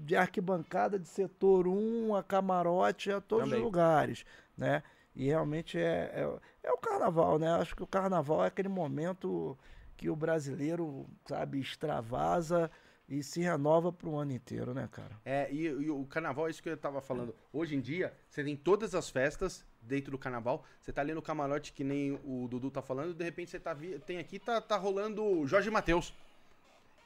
de 0.00 0.16
arquibancada 0.16 0.98
de 0.98 1.08
setor 1.08 1.68
1 1.68 2.14
a 2.16 2.22
camarote 2.22 3.10
a 3.12 3.20
todos 3.20 3.44
Também. 3.44 3.60
os 3.60 3.64
lugares, 3.64 4.24
né? 4.56 4.82
E 5.14 5.26
realmente 5.26 5.78
é, 5.78 6.10
é, 6.12 6.38
é 6.64 6.72
o 6.72 6.78
carnaval, 6.78 7.38
né? 7.38 7.48
Acho 7.50 7.76
que 7.76 7.82
o 7.82 7.86
carnaval 7.86 8.42
é 8.42 8.48
aquele 8.48 8.68
momento 8.68 9.56
que 9.96 10.10
o 10.10 10.16
brasileiro, 10.16 11.06
sabe, 11.24 11.60
extravasa 11.60 12.68
e 13.08 13.22
se 13.22 13.40
renova 13.40 13.92
para 13.92 14.08
o 14.08 14.16
ano 14.16 14.32
inteiro, 14.32 14.74
né, 14.74 14.88
cara? 14.90 15.16
É, 15.24 15.48
e, 15.52 15.66
e 15.66 15.90
o 15.90 16.04
carnaval 16.06 16.48
é 16.48 16.50
isso 16.50 16.62
que 16.62 16.68
eu 16.68 16.76
tava 16.76 17.00
falando. 17.00 17.34
Hoje 17.52 17.76
em 17.76 17.80
dia, 17.80 18.12
você 18.28 18.42
tem 18.42 18.56
todas 18.56 18.92
as 18.94 19.08
festas 19.08 19.64
dentro 19.86 20.10
do 20.10 20.18
carnaval. 20.18 20.64
Você 20.80 20.92
tá 20.92 21.00
ali 21.00 21.14
no 21.14 21.22
camarote, 21.22 21.72
que 21.72 21.84
nem 21.84 22.18
o 22.24 22.46
Dudu 22.48 22.70
tá 22.70 22.82
falando, 22.82 23.14
de 23.14 23.24
repente 23.24 23.50
você 23.50 23.60
tá 23.60 23.76
tem 24.06 24.18
aqui, 24.18 24.38
tá, 24.38 24.60
tá 24.60 24.76
rolando 24.76 25.24
o 25.24 25.46
Jorge 25.46 25.70
Matheus. 25.70 26.12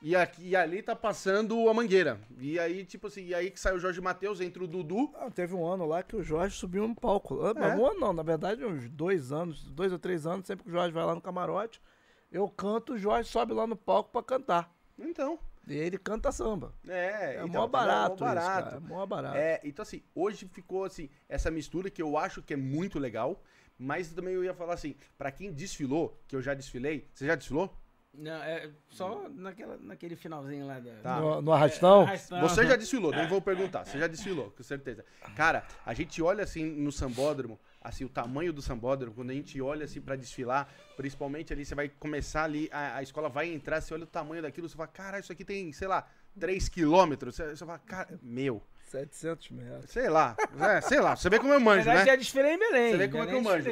E, 0.00 0.14
aqui, 0.14 0.50
e 0.50 0.54
ali 0.54 0.80
tá 0.80 0.94
passando 0.94 1.68
a 1.68 1.74
mangueira. 1.74 2.20
E 2.38 2.56
aí, 2.58 2.84
tipo 2.84 3.08
assim, 3.08 3.26
e 3.26 3.34
aí 3.34 3.50
que 3.50 3.58
sai 3.58 3.74
o 3.74 3.80
Jorge 3.80 4.00
Matheus, 4.00 4.40
entra 4.40 4.62
o 4.62 4.68
Dudu. 4.68 5.10
Ah, 5.16 5.28
teve 5.28 5.54
um 5.54 5.66
ano 5.66 5.84
lá 5.86 6.04
que 6.04 6.14
o 6.14 6.22
Jorge 6.22 6.54
subiu 6.56 6.86
no 6.86 6.94
palco. 6.94 7.40
Ah, 7.44 7.52
É. 7.56 7.74
Um 7.74 7.84
ano 7.84 7.98
não, 7.98 8.12
na 8.12 8.22
verdade, 8.22 8.64
uns 8.64 8.88
dois 8.88 9.32
anos, 9.32 9.64
dois 9.72 9.92
ou 9.92 9.98
três 9.98 10.24
anos, 10.24 10.46
sempre 10.46 10.62
que 10.62 10.70
o 10.70 10.72
Jorge 10.72 10.92
vai 10.92 11.04
lá 11.04 11.16
no 11.16 11.20
camarote, 11.20 11.82
eu 12.30 12.48
canto, 12.48 12.92
o 12.92 12.98
Jorge 12.98 13.28
sobe 13.28 13.52
lá 13.52 13.66
no 13.66 13.74
palco 13.74 14.10
pra 14.12 14.22
cantar. 14.22 14.72
Então. 14.96 15.36
E 15.68 15.76
ele 15.76 15.98
canta 15.98 16.32
samba. 16.32 16.72
É, 16.88 17.36
É 17.36 17.44
então, 17.44 17.62
mó 17.62 17.66
barato, 17.66 18.08
mó 18.08 18.14
isso, 18.14 18.24
barato. 18.24 18.64
cara, 18.70 18.76
é 18.76 18.80
mó 18.80 19.06
barato. 19.06 19.36
É, 19.36 19.60
então 19.64 19.82
assim, 19.82 20.02
hoje 20.14 20.48
ficou 20.52 20.84
assim, 20.84 21.08
essa 21.28 21.50
mistura 21.50 21.90
que 21.90 22.00
eu 22.02 22.16
acho 22.16 22.42
que 22.42 22.54
é 22.54 22.56
muito 22.56 22.98
legal, 22.98 23.42
mas 23.78 24.10
também 24.12 24.34
eu 24.34 24.42
ia 24.44 24.54
falar 24.54 24.74
assim, 24.74 24.96
pra 25.16 25.30
quem 25.30 25.52
desfilou, 25.52 26.18
que 26.26 26.34
eu 26.34 26.42
já 26.42 26.54
desfilei, 26.54 27.06
você 27.12 27.26
já 27.26 27.34
desfilou? 27.34 27.72
Não, 28.14 28.42
é 28.42 28.70
só 28.88 29.28
naquela, 29.28 29.76
naquele 29.76 30.16
finalzinho 30.16 30.66
lá 30.66 30.80
da. 30.80 30.92
Tá. 31.02 31.20
No, 31.20 31.42
no 31.42 31.52
arrastão? 31.52 32.00
Arrastão. 32.00 32.40
Você 32.40 32.66
já 32.66 32.74
desfilou, 32.74 33.12
nem 33.12 33.28
vou 33.28 33.40
perguntar. 33.40 33.84
Você 33.84 33.98
já 33.98 34.06
desfilou, 34.08 34.50
com 34.50 34.62
certeza. 34.62 35.04
Cara, 35.36 35.64
a 35.84 35.94
gente 35.94 36.20
olha 36.22 36.42
assim 36.42 36.64
no 36.64 36.90
sambódromo, 36.90 37.60
assim, 37.80 38.04
o 38.04 38.08
tamanho 38.08 38.52
do 38.52 38.60
sambódromo, 38.60 39.14
quando 39.14 39.30
a 39.30 39.34
gente 39.34 39.60
olha 39.60 39.84
assim 39.84 40.00
pra 40.00 40.16
desfilar, 40.16 40.68
principalmente 40.96 41.52
ali, 41.52 41.64
você 41.64 41.74
vai 41.74 41.88
começar 41.88 42.44
ali, 42.44 42.68
a, 42.72 42.96
a 42.96 43.02
escola 43.02 43.28
vai 43.28 43.52
entrar, 43.52 43.80
você 43.80 43.94
olha 43.94 44.04
o 44.04 44.06
tamanho 44.06 44.42
daquilo, 44.42 44.68
você 44.68 44.76
fala, 44.76 44.88
cara, 44.88 45.18
isso 45.18 45.32
aqui 45.32 45.44
tem, 45.44 45.72
sei 45.72 45.88
lá, 45.88 46.06
3 46.38 46.68
quilômetros. 46.68 47.34
Você, 47.34 47.56
você 47.56 47.64
fala, 47.64 47.78
cara, 47.78 48.18
meu, 48.22 48.62
700 48.84 49.50
metros. 49.50 49.90
sei 49.90 50.08
lá, 50.08 50.36
é, 50.60 50.80
sei 50.80 51.00
lá, 51.00 51.14
você 51.14 51.28
vê 51.28 51.38
como 51.38 51.52
eu 51.52 51.60
manjo, 51.60 51.88
né? 51.88 52.04
já 52.04 52.16
desfilei 52.16 52.54
em 52.54 52.58
Belém. 52.58 52.90
Você 52.92 52.96
vê 52.98 53.08
como 53.08 53.22
é 53.22 53.26
que 53.26 53.34
eu 53.34 53.42
manjo. 53.42 53.70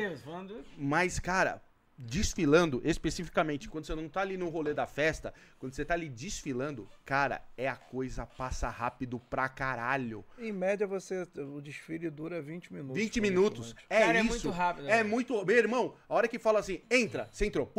Mas, 0.77 1.19
cara, 1.19 1.63
desfilando 1.99 2.81
especificamente, 2.85 3.69
quando 3.69 3.87
você 3.87 3.95
não 3.95 4.09
tá 4.09 4.21
ali 4.21 4.37
no 4.37 4.49
rolê 4.49 4.75
da 4.75 4.87
festa, 4.87 5.33
quando 5.59 5.73
você 5.73 5.85
tá 5.85 5.95
ali 5.95 6.09
desfilando, 6.09 6.89
cara, 7.05 7.43
é 7.57 7.69
a 7.69 7.77
coisa 7.77 8.27
passa 8.27 8.69
rápido 8.69 9.19
pra 9.31 9.49
caralho. 9.49 10.25
Em 10.39 10.53
média, 10.53 10.87
você, 10.87 11.27
o 11.37 11.61
desfile 11.61 12.11
dura 12.11 12.41
20 12.43 12.73
minutos. 12.73 13.03
20 13.03 13.15
por 13.15 13.23
minutos. 13.23 13.75
É 13.89 14.01
Cara, 14.01 14.19
é 14.19 14.21
isso. 14.21 14.29
muito 14.29 14.51
rápido, 14.51 14.89
É 14.89 14.97
né? 14.99 15.03
muito. 15.05 15.45
Meu 15.45 15.57
irmão, 15.57 15.95
a 16.09 16.15
hora 16.15 16.29
que 16.29 16.39
fala 16.39 16.59
assim, 16.61 16.83
entra, 16.91 17.29
você 17.33 17.47
entrou. 17.47 17.73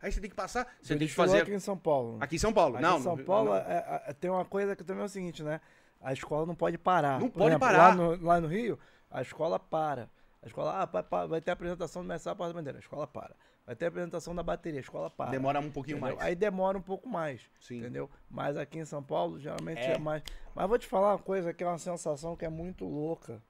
aí 0.00 0.10
você 0.10 0.20
tem 0.20 0.30
que 0.30 0.36
passar, 0.36 0.66
você 0.82 0.96
tem 0.96 1.06
que 1.06 1.14
fazer. 1.14 1.42
aqui 1.42 1.52
em 1.52 1.58
São 1.60 1.76
Paulo. 1.78 2.18
Aqui 2.20 2.36
em 2.36 2.38
São 2.38 2.52
Paulo. 2.52 2.74
Aqui 2.76 2.82
não, 2.82 2.98
em 2.98 3.02
São 3.02 3.16
Paulo 3.18 3.50
não. 3.50 3.56
é- 3.56 4.02
é- 4.08 4.12
tem 4.12 4.30
uma 4.30 4.44
coisa 4.44 4.74
que 4.74 4.82
também 4.82 5.02
é 5.02 5.06
o 5.06 5.08
seguinte, 5.08 5.42
né? 5.42 5.60
A 6.00 6.12
escola 6.12 6.44
não 6.44 6.54
pode 6.54 6.76
parar. 6.78 7.20
Não 7.20 7.28
Por 7.30 7.38
pode 7.38 7.50
exemplo, 7.50 7.60
parar. 7.68 7.88
Lá 7.88 7.94
no, 7.94 8.24
lá 8.24 8.40
no 8.40 8.48
Rio, 8.48 8.78
a 9.10 9.22
escola 9.22 9.58
para. 9.58 10.10
A 10.42 10.46
escola, 10.46 10.72
ah, 10.82 11.26
vai, 11.26 11.40
ter 11.40 11.50
a 11.50 11.54
apresentação 11.54 12.02
do 12.02 12.08
Mestre 12.08 12.34
Porta 12.34 12.52
Bandeira, 12.52 12.78
a 12.78 12.80
escola 12.80 13.06
para. 13.06 13.36
Ter 13.74 13.86
a 13.86 13.88
apresentação 13.88 14.34
da 14.34 14.42
bateria, 14.42 14.80
a 14.80 14.82
escola 14.82 15.10
para. 15.10 15.30
Demora 15.30 15.60
um 15.60 15.70
pouquinho 15.70 15.98
entendeu? 15.98 16.16
mais. 16.16 16.28
Aí 16.28 16.34
demora 16.34 16.78
um 16.78 16.82
pouco 16.82 17.08
mais, 17.08 17.42
Sim. 17.60 17.78
entendeu? 17.78 18.10
Mas 18.30 18.56
aqui 18.56 18.78
em 18.78 18.84
São 18.84 19.02
Paulo, 19.02 19.38
geralmente 19.38 19.80
É. 19.80 19.92
é. 19.92 19.98
mais. 19.98 20.22
Mas 20.54 20.68
vou 20.68 20.78
te 20.78 20.86
falar 20.86 21.12
uma 21.12 21.18
coisa 21.18 21.52
que 21.52 21.62
é 21.62 21.66
uma 21.66 21.78
sensação 21.78 22.36
que 22.36 22.44
é 22.44 22.48
muito 22.48 22.84
louca. 22.84 23.42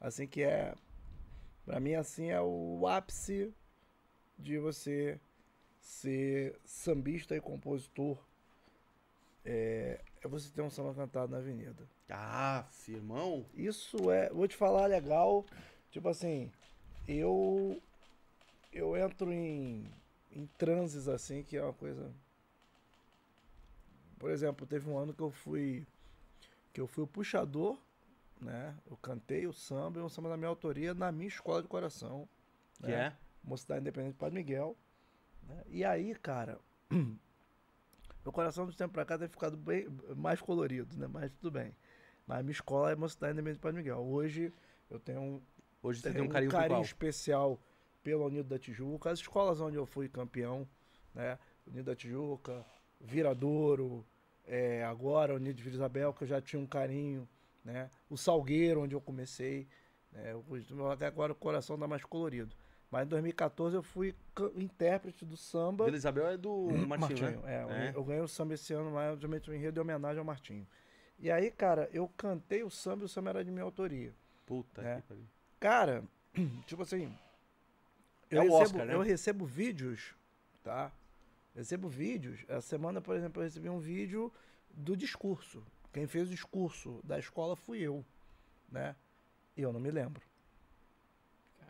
Assim, 0.00 0.26
que 0.26 0.42
é. 0.42 0.74
Pra 1.64 1.78
mim, 1.80 1.94
assim, 1.94 2.30
é 2.30 2.40
o 2.40 2.86
ápice 2.86 3.52
de 4.38 4.58
você 4.58 5.20
ser 5.80 6.58
sambista 6.64 7.36
e 7.36 7.40
compositor. 7.40 8.16
É, 9.44 10.00
é 10.22 10.28
você 10.28 10.50
ter 10.50 10.62
um 10.62 10.70
samba 10.70 10.94
cantado 10.94 11.32
na 11.32 11.38
avenida. 11.38 11.88
Ah, 12.10 12.64
irmão. 12.88 13.44
Isso 13.54 14.10
é, 14.10 14.30
vou 14.30 14.46
te 14.48 14.56
falar 14.56 14.86
legal, 14.86 15.44
tipo 15.90 16.08
assim, 16.08 16.50
eu 17.06 17.80
eu 18.72 18.96
entro 18.96 19.32
em, 19.32 19.90
em 20.30 20.46
transes 20.58 21.08
assim, 21.08 21.42
que 21.42 21.56
é 21.56 21.62
uma 21.62 21.72
coisa. 21.72 22.12
Por 24.18 24.30
exemplo, 24.30 24.66
teve 24.66 24.88
um 24.88 24.98
ano 24.98 25.14
que 25.14 25.22
eu 25.22 25.30
fui 25.30 25.86
que 26.72 26.80
eu 26.80 26.86
fui 26.86 27.04
o 27.04 27.06
puxador, 27.06 27.78
né? 28.40 28.76
Eu 28.88 28.96
cantei 28.98 29.46
o 29.46 29.52
samba, 29.52 29.98
e 29.98 30.02
um 30.02 30.08
samba 30.08 30.28
da 30.28 30.36
minha 30.36 30.48
autoria 30.48 30.94
na 30.94 31.10
minha 31.10 31.28
escola 31.28 31.62
de 31.62 31.68
coração, 31.68 32.28
Que 32.80 32.86
né? 32.88 32.92
é? 33.06 33.16
Mocidade 33.42 33.80
Independente 33.80 34.12
de 34.12 34.18
Padre 34.18 34.34
Miguel. 34.34 34.76
né? 35.44 35.62
E 35.68 35.84
aí, 35.84 36.14
cara, 36.16 36.60
meu 36.90 38.32
coração 38.32 38.66
de 38.66 38.76
tempo 38.76 38.92
pra 38.92 39.04
cá 39.04 39.18
tem 39.18 39.28
ficado 39.28 39.56
bem 39.56 39.88
mais 40.16 40.40
colorido, 40.40 40.96
né? 40.96 41.06
Mas 41.06 41.30
tudo 41.32 41.52
bem. 41.52 41.74
Mas 42.26 42.42
minha 42.42 42.52
escola 42.52 42.92
é 42.92 42.96
Mocidade 42.96 43.32
Independente 43.32 43.56
de 43.56 43.62
Padre 43.62 43.78
Miguel. 43.78 44.00
Hoje 44.04 44.52
eu 44.90 45.00
tenho 45.00 45.20
um, 45.20 45.42
Hoje 45.82 46.00
você 46.00 46.12
tem 46.12 46.22
um 46.22 46.28
carinho, 46.28 46.50
por 46.50 46.66
qual? 46.66 46.82
especial 46.82 47.58
pela 48.08 48.24
Unido 48.24 48.48
da 48.48 48.58
Tijuca, 48.58 49.10
as 49.10 49.18
escolas 49.18 49.60
onde 49.60 49.76
eu 49.76 49.84
fui 49.84 50.08
campeão, 50.08 50.66
né? 51.14 51.38
Unido 51.66 51.84
da 51.84 51.94
Tijuca, 51.94 52.64
Viradouro, 52.98 54.02
é, 54.46 54.82
agora 54.84 55.34
Unido 55.34 55.56
de 55.56 55.62
Vila 55.62 55.74
Isabel, 55.76 56.14
que 56.14 56.24
eu 56.24 56.28
já 56.28 56.40
tinha 56.40 56.58
um 56.58 56.66
carinho, 56.66 57.28
né? 57.62 57.90
O 58.08 58.16
Salgueiro, 58.16 58.80
onde 58.82 58.94
eu 58.94 59.00
comecei, 59.00 59.68
né? 60.10 60.32
Eu- 60.32 60.42
Até 60.90 61.04
agora 61.06 61.32
o 61.32 61.36
coração 61.36 61.78
tá 61.78 61.86
mais 61.86 62.02
colorido. 62.02 62.56
Mas 62.90 63.04
em 63.04 63.08
2014 63.10 63.76
eu 63.76 63.82
fui 63.82 64.14
intérprete 64.56 65.22
do 65.26 65.36
samba. 65.36 65.84
Vila 65.84 65.96
Isabel 65.98 66.28
é 66.28 66.38
do 66.38 66.68
Martinho, 66.86 67.42
né? 67.42 67.66
é, 67.90 67.92
Eu 67.94 68.02
ganhei 68.02 68.22
o 68.22 68.28
samba 68.28 68.54
esse 68.54 68.72
ano, 68.72 68.90
mas 68.90 69.12
obviamente 69.12 69.50
em 69.50 69.58
rede 69.58 69.72
de 69.72 69.80
homenagem 69.80 70.18
ao 70.18 70.24
Martinho. 70.24 70.66
E 71.18 71.30
aí, 71.30 71.50
cara, 71.50 71.90
eu 71.92 72.08
cantei 72.16 72.62
o 72.62 72.70
samba 72.70 73.02
e 73.02 73.04
o 73.04 73.08
samba 73.08 73.28
era 73.30 73.44
de 73.44 73.50
minha 73.50 73.64
autoria. 73.64 74.14
Puta 74.46 74.80
É. 74.80 74.96
que 74.96 75.02
pariu. 75.08 75.24
Cara, 75.60 76.02
tipo 76.66 76.80
assim. 76.80 77.12
É 78.30 78.38
o 78.38 78.42
recebo, 78.42 78.54
Oscar, 78.62 78.84
né? 78.86 78.94
Eu 78.94 79.00
recebo 79.02 79.44
vídeos, 79.46 80.14
tá? 80.62 80.92
Recebo 81.54 81.88
vídeos. 81.88 82.40
Essa 82.48 82.62
semana, 82.68 83.00
por 83.00 83.16
exemplo, 83.16 83.40
eu 83.42 83.44
recebi 83.44 83.68
um 83.68 83.78
vídeo 83.78 84.32
do 84.72 84.96
discurso. 84.96 85.62
Quem 85.92 86.06
fez 86.06 86.28
o 86.28 86.30
discurso 86.30 87.00
da 87.02 87.18
escola 87.18 87.56
fui 87.56 87.78
eu, 87.80 88.04
né? 88.70 88.94
E 89.56 89.62
eu 89.62 89.72
não 89.72 89.80
me 89.80 89.90
lembro. 89.90 90.22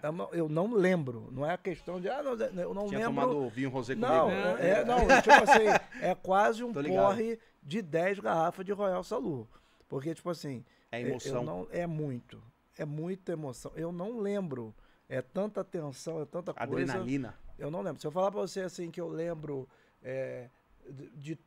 Eu 0.02 0.12
não, 0.12 0.28
eu 0.32 0.48
não 0.48 0.72
lembro. 0.74 1.28
Não 1.32 1.44
é 1.44 1.54
a 1.54 1.58
questão 1.58 2.00
de, 2.00 2.08
ah, 2.08 2.22
não, 2.22 2.32
eu 2.62 2.74
não 2.74 2.86
Tinha 2.86 3.08
lembro. 3.08 3.14
tomado 3.22 3.48
vinho 3.48 3.68
rosé 3.70 3.94
Não, 3.96 4.28
comigo. 4.28 4.40
né? 4.42 4.70
é, 4.70 4.84
não, 4.84 4.98
tipo 5.22 5.42
assim, 5.42 5.66
é 6.00 6.14
quase 6.14 6.62
um 6.62 6.72
porre 6.72 7.38
de 7.62 7.82
10 7.82 8.20
garrafas 8.20 8.64
de 8.64 8.72
Royal 8.72 9.02
Salu. 9.02 9.48
Porque, 9.88 10.14
tipo 10.14 10.30
assim, 10.30 10.64
É 10.92 11.00
é- 11.00 11.04
eu 11.04 11.08
emoção. 11.10 11.42
não, 11.42 11.66
é 11.72 11.86
muito. 11.86 12.40
É 12.76 12.84
muita 12.84 13.32
emoção. 13.32 13.72
Eu 13.74 13.90
não 13.90 14.20
lembro. 14.20 14.72
É 15.08 15.22
tanta 15.22 15.64
tensão, 15.64 16.20
é 16.20 16.26
tanta 16.26 16.52
coisa. 16.52 16.92
Adrenalina. 16.92 17.34
Eu 17.58 17.70
não 17.70 17.80
lembro. 17.80 18.00
Se 18.00 18.06
eu 18.06 18.10
falar 18.12 18.30
pra 18.30 18.40
você 18.40 18.60
assim 18.60 18.90
que 18.90 19.00
eu 19.00 19.08
lembro 19.08 19.68
é, 20.02 20.48
de, 20.88 21.08
de 21.10 21.38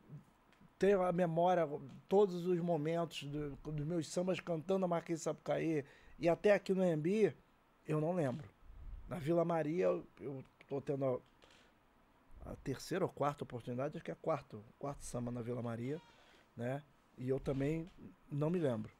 ter 0.79 0.97
a 0.99 1.11
memória, 1.11 1.67
todos 2.09 2.45
os 2.47 2.59
momentos 2.59 3.23
do- 3.23 3.55
dos 3.71 3.85
meus 3.85 4.07
sambas 4.07 4.39
cantando 4.39 4.83
a 4.85 4.87
Marquês 4.87 5.19
de 5.19 5.23
Sapucaí 5.23 5.85
e 6.17 6.27
até 6.27 6.53
aqui 6.53 6.73
no 6.73 6.83
Embi, 6.83 7.33
eu 7.87 8.01
não 8.01 8.13
lembro. 8.13 8.49
Na 9.07 9.19
Vila 9.19 9.45
Maria, 9.45 9.85
eu, 9.85 10.05
eu 10.19 10.43
tô 10.67 10.81
tendo 10.81 11.21
a, 12.45 12.51
a 12.51 12.55
terceira 12.63 13.05
ou 13.05 13.09
quarta 13.11 13.43
oportunidade, 13.43 13.95
acho 13.97 14.03
que 14.05 14.11
é 14.11 14.15
quarto, 14.15 14.63
quarto 14.79 15.03
samba 15.05 15.31
na 15.31 15.41
Vila 15.41 15.61
Maria, 15.61 16.01
né? 16.57 16.81
E 17.17 17.29
eu 17.29 17.39
também 17.39 17.89
não 18.31 18.49
me 18.49 18.57
lembro. 18.57 18.91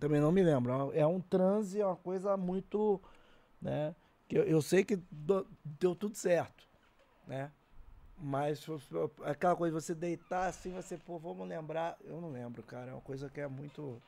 Também 0.00 0.20
não 0.20 0.32
me 0.32 0.42
lembro. 0.42 0.72
É 0.92 1.06
um 1.06 1.20
transe, 1.20 1.80
é 1.80 1.86
uma 1.86 1.94
coisa 1.96 2.36
muito, 2.36 3.00
né? 3.64 3.96
Que 4.28 4.38
eu, 4.38 4.44
eu 4.44 4.62
sei 4.62 4.84
que 4.84 4.96
do- 5.10 5.46
deu 5.64 5.94
tudo 5.96 6.14
certo, 6.14 6.68
né? 7.26 7.50
Mas 8.16 8.64
aquela 9.24 9.56
coisa 9.56 9.80
você 9.80 9.94
deitar 9.94 10.46
assim, 10.46 10.72
você, 10.72 10.96
pô, 10.96 11.18
vamos 11.18 11.48
lembrar. 11.48 11.96
Eu 12.04 12.20
não 12.20 12.30
lembro, 12.30 12.62
cara. 12.62 12.90
É 12.90 12.94
uma 12.94 13.00
coisa 13.00 13.28
que 13.28 13.40
é 13.40 13.48
muito. 13.48 14.00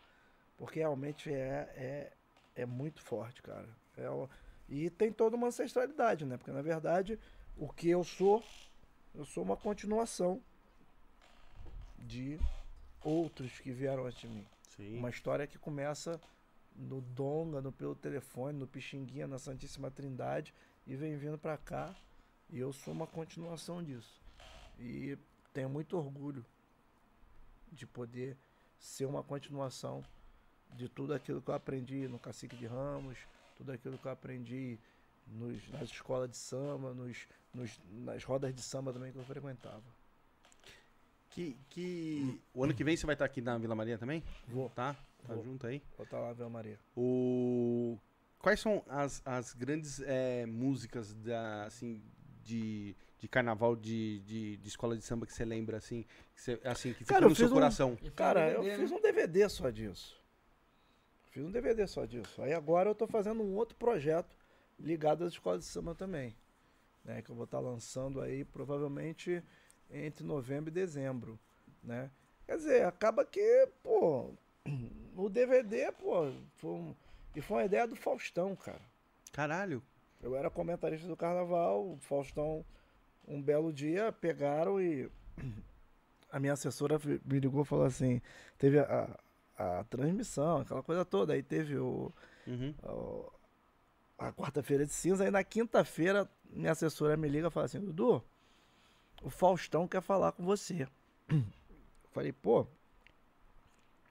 Porque 0.56 0.78
realmente 0.78 1.32
é, 1.32 1.72
é, 1.74 2.12
é 2.54 2.66
muito 2.66 3.02
forte, 3.02 3.42
cara. 3.42 3.68
É 3.96 4.08
o- 4.08 4.28
e 4.68 4.90
tem 4.90 5.10
toda 5.12 5.36
uma 5.36 5.48
ancestralidade, 5.48 6.24
né? 6.24 6.36
Porque 6.36 6.52
na 6.52 6.62
verdade, 6.62 7.18
o 7.56 7.68
que 7.72 7.88
eu 7.88 8.04
sou, 8.04 8.44
eu 9.14 9.24
sou 9.24 9.42
uma 9.42 9.56
continuação 9.56 10.40
de 11.98 12.38
outros 13.02 13.58
que 13.58 13.72
vieram 13.72 14.06
antes 14.06 14.20
de 14.20 14.28
mim. 14.28 14.46
Sim. 14.76 14.98
Uma 14.98 15.10
história 15.10 15.46
que 15.46 15.58
começa 15.58 16.20
no 16.78 17.00
Donga, 17.00 17.60
no 17.60 17.72
Pelo 17.72 17.94
Telefone, 17.94 18.58
no 18.58 18.66
Pixinguinha, 18.66 19.26
na 19.26 19.38
Santíssima 19.38 19.90
Trindade 19.90 20.52
e 20.86 20.94
vem 20.94 21.16
vindo 21.16 21.38
pra 21.38 21.56
cá. 21.56 21.94
E 22.50 22.58
eu 22.58 22.72
sou 22.72 22.92
uma 22.92 23.06
continuação 23.06 23.82
disso. 23.82 24.20
E 24.78 25.16
tenho 25.52 25.68
muito 25.68 25.96
orgulho 25.96 26.44
de 27.72 27.86
poder 27.86 28.36
ser 28.78 29.06
uma 29.06 29.22
continuação 29.22 30.04
de 30.74 30.88
tudo 30.88 31.14
aquilo 31.14 31.40
que 31.40 31.48
eu 31.50 31.54
aprendi 31.54 32.06
no 32.08 32.18
Cacique 32.18 32.56
de 32.56 32.66
Ramos, 32.66 33.18
tudo 33.56 33.72
aquilo 33.72 33.96
que 33.98 34.06
eu 34.06 34.12
aprendi 34.12 34.78
nos, 35.26 35.66
nas 35.70 35.88
escolas 35.90 36.30
de 36.30 36.36
samba, 36.36 36.92
nos, 36.92 37.26
nos- 37.54 37.80
nas 38.04 38.22
rodas 38.22 38.54
de 38.54 38.60
samba 38.62 38.92
também 38.92 39.10
que 39.12 39.18
eu 39.18 39.24
frequentava. 39.24 39.82
Que, 41.30 41.56
que... 41.70 42.40
O 42.54 42.64
ano 42.64 42.74
que 42.74 42.82
vem 42.84 42.96
você 42.96 43.04
vai 43.04 43.14
estar 43.14 43.24
aqui 43.24 43.40
na 43.42 43.58
Vila 43.58 43.74
Maria 43.74 43.98
também? 43.98 44.22
Vou, 44.48 44.70
Tá? 44.70 44.96
Tá 45.26 45.34
Vou. 45.34 45.44
junto 45.44 45.66
aí? 45.66 45.82
vou 45.96 46.04
estar 46.04 46.20
lá, 46.20 46.32
Vila 46.32 46.48
Maria. 46.48 46.78
O... 46.96 47.98
Quais 48.38 48.60
são 48.60 48.82
as, 48.88 49.20
as 49.24 49.52
grandes 49.54 50.00
eh, 50.00 50.46
músicas 50.46 51.12
da, 51.14 51.64
assim, 51.64 52.00
de, 52.44 52.94
de 53.18 53.26
carnaval 53.26 53.74
de, 53.74 54.20
de, 54.20 54.56
de 54.58 54.68
escola 54.68 54.96
de 54.96 55.02
samba 55.02 55.26
que 55.26 55.32
você 55.32 55.44
lembra, 55.44 55.78
assim, 55.78 56.04
que, 56.34 56.40
você, 56.40 56.60
assim, 56.64 56.92
que 56.92 56.98
ficou 57.00 57.14
Cara, 57.14 57.24
eu 57.24 57.30
no 57.30 57.34
seu 57.34 57.48
um- 57.48 57.52
coração? 57.52 57.96
Cara, 58.14 58.50
eu 58.50 58.62
DVD, 58.62 58.80
fiz 58.82 58.90
né? 58.90 58.96
um 58.96 59.00
DVD 59.00 59.48
só 59.48 59.70
disso. 59.70 60.22
Fiz 61.32 61.44
um 61.44 61.50
DVD 61.50 61.86
só 61.86 62.04
disso. 62.04 62.40
Aí 62.40 62.52
agora 62.52 62.88
eu 62.90 62.94
tô 62.94 63.06
fazendo 63.06 63.42
um 63.42 63.54
outro 63.56 63.76
projeto 63.76 64.36
ligado 64.78 65.24
às 65.24 65.32
escolas 65.32 65.60
de 65.60 65.66
samba 65.66 65.94
também. 65.94 66.36
Né, 67.04 67.22
que 67.22 67.30
eu 67.30 67.36
vou 67.36 67.44
estar 67.44 67.60
lançando 67.60 68.20
aí 68.20 68.44
provavelmente 68.44 69.42
entre 69.90 70.24
novembro 70.26 70.70
e 70.70 70.72
dezembro. 70.72 71.38
Né? 71.82 72.10
Quer 72.46 72.56
dizer, 72.56 72.84
acaba 72.84 73.24
que, 73.24 73.68
pô, 73.82 74.34
o 75.16 75.28
DVD, 75.28 75.92
pô, 75.92 76.30
foi 76.56 76.70
um, 76.70 76.94
e 77.34 77.40
foi 77.40 77.58
uma 77.58 77.64
ideia 77.64 77.86
do 77.86 77.96
Faustão, 77.96 78.54
cara. 78.56 78.80
Caralho. 79.32 79.82
Eu 80.22 80.34
era 80.34 80.50
comentarista 80.50 81.06
do 81.06 81.16
carnaval, 81.16 81.86
o 81.92 81.98
Faustão, 81.98 82.64
um 83.26 83.40
belo 83.42 83.72
dia, 83.72 84.10
pegaram 84.12 84.80
e 84.80 85.10
a 86.32 86.40
minha 86.40 86.52
assessora 86.54 86.98
me 87.24 87.38
ligou 87.38 87.62
e 87.62 87.66
falou 87.66 87.84
assim: 87.84 88.20
teve 88.58 88.78
a, 88.78 89.18
a, 89.58 89.80
a 89.80 89.84
transmissão, 89.84 90.58
aquela 90.62 90.82
coisa 90.82 91.04
toda, 91.04 91.32
aí 91.34 91.42
teve 91.42 91.76
o, 91.78 92.12
Uhum. 92.46 92.74
o- 92.82 93.32
a 94.18 94.32
quarta-feira 94.32 94.86
de 94.86 94.92
cinza, 94.94 95.24
aí 95.24 95.30
na 95.30 95.44
quinta-feira 95.44 96.26
minha 96.48 96.72
assessora 96.72 97.16
me 97.16 97.28
liga 97.28 97.48
e 97.48 97.50
fala 97.50 97.66
assim: 97.66 97.80
Dudu, 97.80 98.24
o 99.22 99.28
Faustão 99.28 99.86
quer 99.86 100.00
falar 100.00 100.32
com 100.32 100.42
você. 100.44 100.88
Eu 101.28 102.10
falei, 102.10 102.32
pô. 102.32 102.66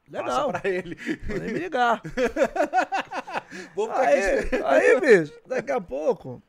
Legal, 0.09 0.51
Passa 0.51 0.61
pra 0.61 0.69
ele. 0.69 0.95
podem 1.27 1.53
me 1.53 1.59
ligar. 1.59 2.01
Vou 3.73 3.87
ficar 3.87 4.03
aqui 4.03 4.55
Aí, 4.63 4.91
aí, 4.91 4.99
bicho, 4.99 5.33
daqui 5.47 5.71
a 5.71 5.81
pouco, 5.81 6.41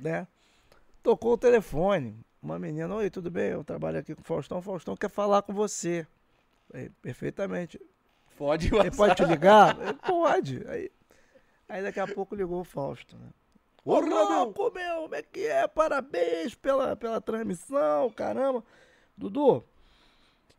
né? 0.00 0.26
Tocou 1.02 1.34
o 1.34 1.38
telefone. 1.38 2.18
Uma 2.42 2.58
menina, 2.58 2.92
oi, 2.94 3.10
tudo 3.10 3.30
bem? 3.30 3.50
Eu 3.50 3.62
trabalho 3.62 3.98
aqui 3.98 4.14
com 4.14 4.22
o 4.22 4.24
Faustão. 4.24 4.58
O 4.58 4.62
Faustão 4.62 4.96
quer 4.96 5.10
falar 5.10 5.42
com 5.42 5.52
você. 5.52 6.06
Falei, 6.70 6.90
perfeitamente. 7.00 7.80
Pode 8.36 8.74
Ele 8.74 8.90
pode 8.90 9.14
te 9.14 9.24
ligar? 9.24 9.78
Ele, 9.80 9.94
pode. 9.94 10.64
Aí, 10.66 10.90
aí 11.68 11.82
daqui 11.82 12.00
a 12.00 12.06
pouco 12.06 12.34
ligou 12.34 12.60
o 12.60 12.64
Fausto, 12.64 13.16
né? 13.16 13.28
Ô, 13.84 14.00
louco, 14.00 14.70
meu, 14.72 15.02
como 15.02 15.14
é 15.14 15.22
que 15.22 15.46
é? 15.46 15.66
Parabéns 15.68 16.54
pela, 16.54 16.96
pela 16.96 17.20
transmissão, 17.20 18.10
caramba. 18.10 18.64
Dudu, 19.16 19.62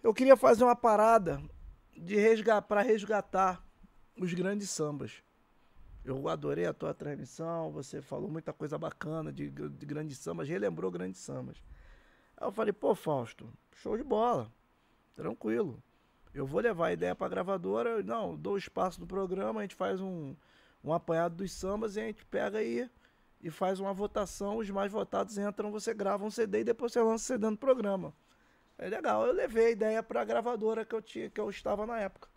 eu 0.03 0.13
queria 0.13 0.35
fazer 0.35 0.63
uma 0.63 0.75
parada 0.75 1.41
de 1.97 2.15
resga 2.15 2.61
para 2.61 2.81
resgatar 2.81 3.63
os 4.19 4.33
grandes 4.33 4.69
sambas. 4.69 5.23
Eu 6.03 6.27
adorei 6.27 6.65
a 6.65 6.73
tua 6.73 6.93
transmissão, 6.93 7.71
você 7.71 8.01
falou 8.01 8.29
muita 8.29 8.51
coisa 8.51 8.77
bacana 8.77 9.31
de, 9.31 9.49
de 9.49 9.85
grandes 9.85 10.17
sambas, 10.17 10.49
relembrou 10.49 10.91
grandes 10.91 11.21
sambas. 11.21 11.57
Aí 12.35 12.45
eu 12.47 12.51
falei, 12.51 12.73
pô, 12.73 12.93
Fausto, 12.93 13.49
show 13.71 13.95
de 13.95 14.03
bola, 14.03 14.51
tranquilo. 15.15 15.81
Eu 16.33 16.45
vou 16.45 16.59
levar 16.59 16.87
a 16.87 16.93
ideia 16.93 17.15
pra 17.15 17.29
gravadora, 17.29 18.03
não, 18.03 18.35
dou 18.35 18.57
espaço 18.57 18.99
do 18.99 19.07
programa, 19.07 19.61
a 19.61 19.63
gente 19.63 19.75
faz 19.75 20.01
um, 20.01 20.35
um 20.83 20.91
apanhado 20.91 21.35
dos 21.35 21.53
sambas 21.53 21.95
e 21.95 22.01
a 22.01 22.03
gente 22.03 22.25
pega 22.25 22.57
aí 22.57 22.89
e 23.41 23.49
faz 23.49 23.79
uma 23.79 23.93
votação, 23.93 24.57
os 24.57 24.69
mais 24.69 24.91
votados 24.91 25.37
entram, 25.37 25.71
você 25.71 25.93
grava 25.93 26.25
um 26.25 26.31
CD 26.31 26.61
e 26.61 26.63
depois 26.63 26.91
você 26.91 27.01
lança 27.01 27.23
o 27.23 27.27
CD 27.27 27.49
no 27.49 27.57
programa. 27.57 28.13
É 28.77 28.89
legal, 28.89 29.25
eu 29.25 29.33
levei 29.33 29.67
a 29.67 29.71
ideia 29.71 30.03
pra 30.03 30.25
gravadora 30.25 30.85
que 30.85 30.93
eu 30.93 31.01
tinha, 31.01 31.29
que 31.29 31.39
eu 31.39 31.49
estava 31.49 31.85
na 31.85 31.99
época. 31.99 32.27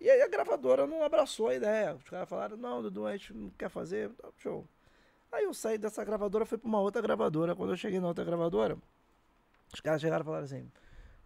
E 0.00 0.10
aí 0.10 0.20
a 0.20 0.28
gravadora 0.28 0.86
não 0.86 1.02
abraçou 1.02 1.48
a 1.48 1.54
ideia. 1.54 1.94
Os 1.94 2.08
caras 2.08 2.28
falaram, 2.28 2.56
não, 2.56 2.82
Dudu, 2.82 3.06
a 3.06 3.16
gente 3.16 3.32
não 3.32 3.50
quer 3.50 3.68
fazer, 3.68 4.10
tá, 4.10 4.28
show. 4.38 4.66
Aí 5.30 5.44
eu 5.44 5.54
saí 5.54 5.78
dessa 5.78 6.04
gravadora, 6.04 6.44
fui 6.44 6.58
pra 6.58 6.68
uma 6.68 6.80
outra 6.80 7.00
gravadora. 7.00 7.54
Quando 7.54 7.70
eu 7.70 7.76
cheguei 7.76 8.00
na 8.00 8.08
outra 8.08 8.24
gravadora, 8.24 8.76
os 9.72 9.80
caras 9.80 10.00
chegaram 10.00 10.22
e 10.22 10.26
falaram 10.26 10.44
assim, 10.44 10.70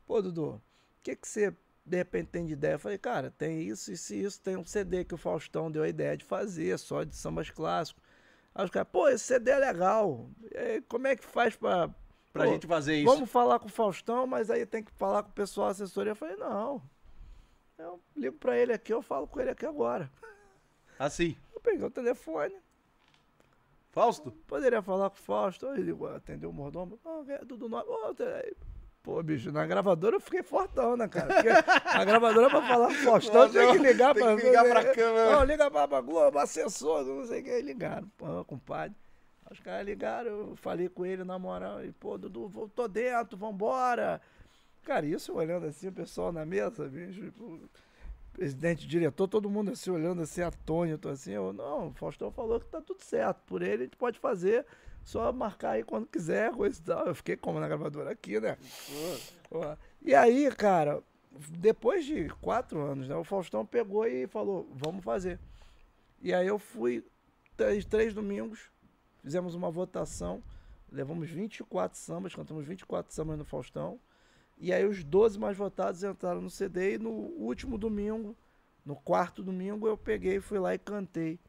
pô, 0.07 0.21
Dudu, 0.23 0.51
o 0.51 0.63
que 1.03 1.17
que 1.17 1.27
você 1.27 1.55
de 1.85 1.97
repente 1.97 2.29
tem 2.29 2.45
de 2.45 2.53
ideia? 2.53 2.75
Eu 2.75 2.79
falei, 2.79 2.99
cara, 2.99 3.31
tem 3.31 3.63
isso, 3.63 3.91
e 3.91 3.95
isso, 3.95 4.41
tem 4.41 4.57
um 4.57 4.65
CD 4.65 5.05
que 5.05 5.15
o 5.15 5.19
Faustão 5.19 5.71
deu 5.71 5.83
a 5.83 5.89
ideia 5.89 6.17
de 6.17 6.25
fazer, 6.25 6.79
só 6.79 7.03
de 7.03 7.17
sambas 7.17 7.49
clássicos. 7.51 8.03
Aí 8.55 8.65
os 8.65 8.71
caras, 8.71 8.89
pô, 8.91 9.09
esse 9.09 9.25
CD 9.25 9.51
é 9.51 9.59
legal. 9.59 10.29
Aí, 10.55 10.83
como 10.83 11.07
é 11.07 11.17
que 11.17 11.25
faz 11.25 11.57
pra. 11.57 11.91
Pra 12.37 12.45
pô, 12.45 12.53
gente 12.53 12.67
fazer 12.67 12.97
isso. 12.97 13.13
Vamos 13.13 13.31
falar 13.31 13.59
com 13.59 13.67
o 13.67 13.71
Faustão, 13.71 14.27
mas 14.27 14.51
aí 14.51 14.67
tem 14.67 14.83
que 14.83 14.93
falar 14.93 15.23
com 15.23 15.31
o 15.31 15.33
pessoal 15.33 15.69
da 15.69 15.73
assessoria. 15.73 16.13
Eu 16.13 16.17
falei, 16.17 16.37
não. 16.37 16.83
Eu 17.79 18.01
ligo 18.15 18.37
pra 18.37 18.57
ele 18.57 18.73
aqui, 18.73 18.93
eu 18.93 19.03
falo 19.03 19.27
com 19.27 19.41
ele 19.41 19.51
aqui 19.51 19.67
agora. 19.67 20.11
Assim. 20.99 21.37
Eu 21.55 21.61
peguei 21.61 21.85
o 21.85 21.91
telefone, 21.91 22.55
Fausto? 23.91 24.31
poderia 24.47 24.83
falar 24.83 25.11
com 25.11 25.17
o 25.17 25.21
Fausto. 25.21 25.67
Ele 25.75 25.97
atendeu 26.15 26.51
o 26.51 26.53
mordomo. 26.53 26.99
Oh, 27.05 27.25
é 27.31 27.45
Dudu 27.45 27.69
Nobre. 27.69 28.57
Pô, 29.03 29.23
bicho, 29.23 29.53
na 29.53 29.65
gravadora 29.65 30.17
eu 30.17 30.21
fiquei 30.21 30.43
fortão, 30.43 30.97
né, 30.97 31.07
cara? 31.07 31.35
Porque 31.35 31.49
a 31.49 32.05
gravadora 32.05 32.51
pra 32.51 32.61
falar 32.61 32.89
com 32.89 32.95
o 32.95 33.05
Faustão 33.05 33.49
tinha 33.49 33.73
que 33.73 33.79
ligar 33.79 34.15
tem 34.15 34.25
pra... 34.25 34.37
que 34.37 34.43
ligar 34.43 34.65
pra 34.65 34.95
câmera. 34.95 35.31
Não, 35.31 35.45
liga 35.45 35.71
pra, 35.71 35.87
pra 35.89 36.01
Globo, 36.01 36.39
assessor, 36.39 37.05
não 37.05 37.25
sei 37.25 37.41
o 37.41 37.45
que. 37.45 37.51
Aí 37.51 37.63
ligaram, 37.63 38.09
pô, 38.19 38.45
compadre. 38.45 38.97
Os 39.51 39.61
caras 39.61 39.87
ligaram, 39.87 40.31
eu 40.31 40.57
falei 40.57 40.89
com 40.89 41.07
ele 41.07 41.25
na 41.25 41.39
moral. 41.39 41.85
E, 41.85 41.93
pô, 41.93 42.19
Dudu, 42.19 42.49
vou- 42.49 42.69
tô 42.69 42.89
dentro, 42.89 43.37
vambora. 43.37 44.21
Cara, 44.85 45.07
isso 45.07 45.33
olhando 45.35 45.67
assim, 45.67 45.89
o 45.89 45.93
pessoal 45.93 46.33
na 46.33 46.45
mesa, 46.45 46.89
bicho, 46.89 47.33
o 47.41 47.61
presidente, 48.33 48.87
diretor, 48.87 49.27
todo 49.29 49.49
mundo 49.51 49.71
assim, 49.73 49.91
olhando 49.91 50.23
assim, 50.23 50.43
atônito, 50.43 51.09
assim. 51.09 51.33
Eu, 51.33 51.53
não, 51.53 51.89
o 51.89 51.93
Faustão 51.95 52.31
falou 52.31 52.61
que 52.61 52.67
tá 52.67 52.81
tudo 52.81 53.03
certo. 53.03 53.39
Por 53.47 53.63
ele 53.63 53.83
a 53.83 53.87
gente 53.87 53.97
pode 53.97 54.19
fazer, 54.19 54.67
só 55.05 55.33
marcar 55.33 55.71
aí 55.73 55.83
quando 55.85 56.07
quiser, 56.07 56.53
coisa 56.53 56.79
e 56.81 56.83
tal. 56.85 57.07
Eu 57.07 57.15
fiquei 57.15 57.37
como 57.37 57.61
na 57.61 57.69
gravadora 57.69 58.11
aqui, 58.11 58.39
né? 58.41 58.57
E 60.03 60.15
aí, 60.15 60.51
cara, 60.53 61.03
depois 61.51 62.05
de 62.05 62.29
quatro 62.41 62.81
anos, 62.81 63.09
né, 63.09 63.15
o 63.17 63.25
Faustão 63.25 63.65
pegou 63.65 64.07
e 64.07 64.27
falou, 64.27 64.69
vamos 64.73 65.05
fazer. 65.05 65.39
E 66.21 66.33
aí 66.35 66.47
eu 66.47 66.59
fui 66.59 67.05
três, 67.57 67.85
três 67.85 68.15
domingos, 68.15 68.71
fizemos 69.27 69.57
uma 69.57 69.73
votação, 69.73 70.41
levamos 70.89 71.29
24 71.29 71.99
sambas, 71.99 72.33
cantamos 72.33 72.65
24 72.65 73.13
sambas 73.13 73.37
no 73.37 73.45
Faustão. 73.45 73.99
E 74.57 74.73
aí 74.73 74.87
os 74.87 75.03
12 75.03 75.37
mais 75.37 75.57
votados 75.57 76.05
entraram 76.05 76.41
no 76.41 76.49
CD 76.49 76.95
e 76.95 76.99
no 76.99 77.11
último 77.11 77.77
domingo, 77.77 78.37
no 78.85 78.95
quarto 78.95 79.43
domingo, 79.43 79.89
eu 79.89 79.99
peguei, 79.99 80.39
fui 80.39 80.61
lá 80.61 80.73
e 80.75 80.79
cantei. 80.79 81.41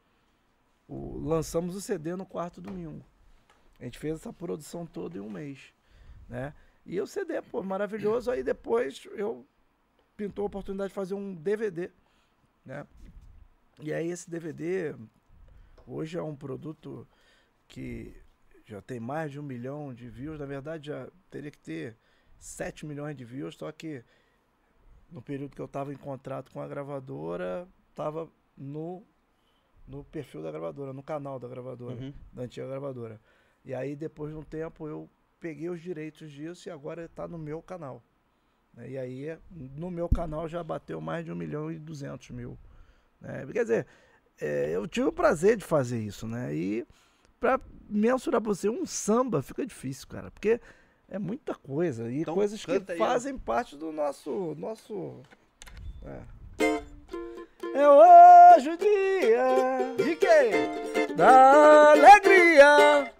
O- 0.88 1.20
lançamos 1.20 1.76
o 1.76 1.80
CD 1.80 2.16
no 2.16 2.26
quarto 2.26 2.60
domingo. 2.60 3.04
A 3.78 3.84
gente 3.84 3.96
fez 3.96 4.16
essa 4.16 4.32
produção 4.32 4.84
toda 4.84 5.16
em 5.16 5.20
um 5.20 5.30
mês, 5.30 5.72
né? 6.28 6.52
E 6.84 7.00
o 7.00 7.06
CD, 7.06 7.40
pô, 7.42 7.62
maravilhoso. 7.62 8.28
Aí 8.28 8.42
depois 8.42 9.06
eu 9.12 9.46
pintou 10.16 10.42
a 10.42 10.46
oportunidade 10.46 10.88
de 10.88 10.94
fazer 10.96 11.14
um 11.14 11.32
DVD, 11.32 11.92
né? 12.66 12.84
E 13.80 13.92
aí 13.92 14.08
esse 14.10 14.28
DVD 14.28 14.96
hoje 15.86 16.18
é 16.18 16.22
um 16.22 16.34
produto 16.34 17.06
que 17.68 18.14
já 18.64 18.80
tem 18.82 18.98
mais 18.98 19.30
de 19.30 19.38
um 19.38 19.42
milhão 19.42 19.94
de 19.94 20.08
views. 20.08 20.38
Na 20.40 20.46
verdade, 20.46 20.88
já 20.88 21.08
teria 21.30 21.50
que 21.50 21.58
ter 21.58 21.96
7 22.38 22.84
milhões 22.86 23.16
de 23.16 23.24
views, 23.24 23.54
só 23.56 23.70
que 23.70 24.02
no 25.10 25.22
período 25.22 25.54
que 25.54 25.60
eu 25.60 25.66
estava 25.66 25.92
em 25.92 25.96
contrato 25.96 26.50
com 26.50 26.60
a 26.60 26.68
gravadora, 26.68 27.66
estava 27.90 28.28
no, 28.56 29.02
no 29.86 30.04
perfil 30.04 30.42
da 30.42 30.50
gravadora, 30.50 30.92
no 30.92 31.02
canal 31.02 31.38
da 31.38 31.48
gravadora, 31.48 31.94
Uhum. 31.96 32.12
da 32.32 32.42
antiga 32.42 32.66
gravadora. 32.66 33.20
E 33.64 33.74
aí, 33.74 33.96
depois 33.96 34.32
de 34.32 34.38
um 34.38 34.42
tempo, 34.42 34.86
eu 34.88 35.08
peguei 35.40 35.68
os 35.70 35.80
direitos 35.80 36.30
disso 36.30 36.68
e 36.68 36.72
agora 36.72 37.04
está 37.04 37.26
no 37.28 37.38
meu 37.38 37.62
canal. 37.62 38.02
né? 38.74 38.90
E 38.90 38.98
aí, 38.98 39.38
no 39.50 39.90
meu 39.90 40.08
canal 40.08 40.46
já 40.48 40.62
bateu 40.62 41.00
mais 41.00 41.24
de 41.24 41.32
1 41.32 41.34
milhão 41.34 41.70
e 41.72 41.78
200 41.78 42.30
mil. 42.30 42.58
Né? 43.20 43.46
Quer 43.52 43.62
dizer, 43.62 43.86
é, 44.40 44.70
eu 44.70 44.86
tive 44.86 45.06
o 45.06 45.12
prazer 45.12 45.56
de 45.56 45.64
fazer 45.64 45.98
isso, 46.00 46.26
né? 46.26 46.54
E 46.54 46.86
para 47.40 47.60
mensurar 47.88 48.40
pra 48.40 48.52
você 48.54 48.68
um 48.68 48.84
samba 48.86 49.42
fica 49.42 49.64
difícil, 49.64 50.06
cara, 50.08 50.30
porque 50.30 50.60
é 51.08 51.18
muita 51.18 51.54
coisa 51.54 52.10
e 52.10 52.20
Então, 52.22 52.34
coisas 52.34 52.64
que 52.64 52.70
aí, 52.70 52.82
ó. 52.90 52.96
fazem 52.96 53.38
parte 53.38 53.76
do 53.76 53.90
nosso 53.92 54.54
nosso 54.56 55.20
é. 56.04 56.20
É 57.74 57.88
hoje 57.88 58.70
o 58.70 58.76
dia 58.76 59.94
De 60.04 60.16
quê? 60.16 61.14
da 61.14 61.90
alegria 61.92 63.12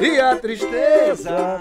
e 0.00 0.18
a 0.20 0.36
tristeza. 0.36 1.58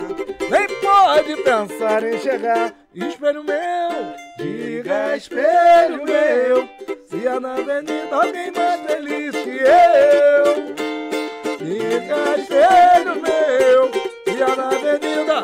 Nem 0.50 0.68
pode 0.82 1.36
pensar 1.44 2.04
em 2.04 2.18
chegar. 2.20 2.74
Espelho 2.96 3.44
meu, 3.44 3.90
diga 4.38 5.16
espelho 5.18 6.04
meu. 6.06 6.69
Há 7.12 7.40
na 7.40 7.54
avenida 7.56 8.16
alguém 8.16 8.52
mais 8.52 8.82
feliz 8.82 9.32
que 9.32 9.58
eu. 9.60 10.76
Diga 11.58 12.38
espelho 12.38 13.16
meu. 13.22 13.92
Há 14.46 14.56
na 14.56 14.68
avenida. 14.68 15.44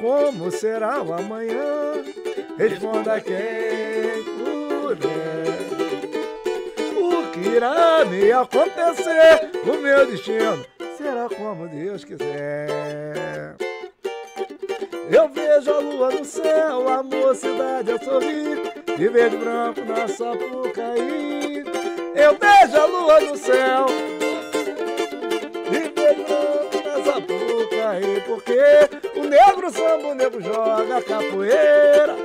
Como 0.00 0.50
será 0.50 1.00
o 1.02 1.14
amanhã? 1.14 2.02
Responda 2.58 3.20
quem 3.20 4.24
puder 4.24 5.42
o 7.00 7.30
que 7.30 7.48
irá 7.48 8.04
me 8.04 8.32
acontecer? 8.32 9.50
O 9.64 9.80
meu 9.80 10.06
destino 10.06 10.64
será 10.96 11.28
como 11.28 11.68
Deus 11.68 12.04
quiser. 12.04 13.56
Eu 15.12 15.28
vejo 15.28 15.70
a 15.70 15.78
lua 15.78 16.10
no 16.10 16.24
céu, 16.24 16.88
a 16.88 17.02
mocidade 17.02 17.92
a 17.92 17.98
sorrir, 17.98 18.62
de 18.96 19.08
verde 19.10 19.36
e 19.36 19.38
branco 19.38 19.82
na 19.84 20.08
Sapucaí. 20.08 21.62
Eu 22.14 22.38
vejo 22.40 22.80
a 22.80 22.86
lua 22.86 23.20
no 23.20 23.36
céu, 23.36 23.86
de 25.70 25.80
verde 25.80 26.24
branco 26.24 26.88
na 26.88 27.04
Sapucaí, 27.04 28.22
porque 28.26 28.58
o 29.20 29.24
negro 29.24 29.70
samba, 29.70 30.08
o 30.08 30.14
negro 30.14 30.40
joga 30.40 31.02
capoeira. 31.02 32.16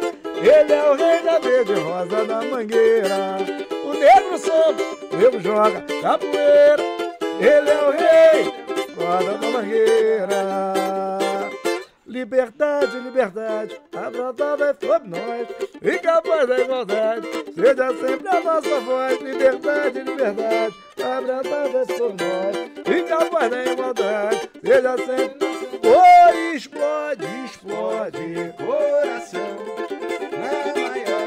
Ele 0.42 0.74
é 0.74 0.90
o 0.90 0.96
rei 0.96 1.24
da 1.24 1.40
verde 1.40 1.74
rosa 1.74 2.24
da 2.24 2.42
mangueira. 2.42 3.38
O 3.84 3.94
negro 3.96 4.38
samba, 4.38 4.84
o 5.12 5.18
negro 5.18 5.42
joga 5.42 5.82
capoeira. 6.02 6.84
Ele 7.38 7.70
é 7.70 7.84
o 7.84 7.92
rei, 7.92 8.54
roda 8.96 9.38
da 9.38 9.48
mangueira. 9.50 10.77
Liberdade, 12.18 12.98
liberdade, 12.98 13.80
abraçada 13.96 14.66
é 14.72 14.88
sobre 14.88 15.08
nós. 15.08 15.48
E 15.84 16.00
capaz 16.00 16.48
da 16.48 16.58
igualdade, 16.58 17.28
seja 17.54 17.94
sempre 17.96 18.28
a 18.28 18.42
nossa 18.42 18.80
voz. 18.80 19.22
Liberdade, 19.22 20.00
liberdade, 20.00 20.76
abraçada 21.00 21.78
é 21.78 21.86
sobre 21.86 22.26
nós. 22.26 22.58
E 22.88 23.04
capaz 23.04 23.52
da 23.52 23.66
igualdade, 23.66 24.50
seja 24.66 24.98
sempre. 24.98 25.48
Oi, 25.86 26.56
explode, 26.56 27.28
explode, 27.46 28.54
coração. 28.58 29.58
Na 30.34 30.74
maior 30.74 31.22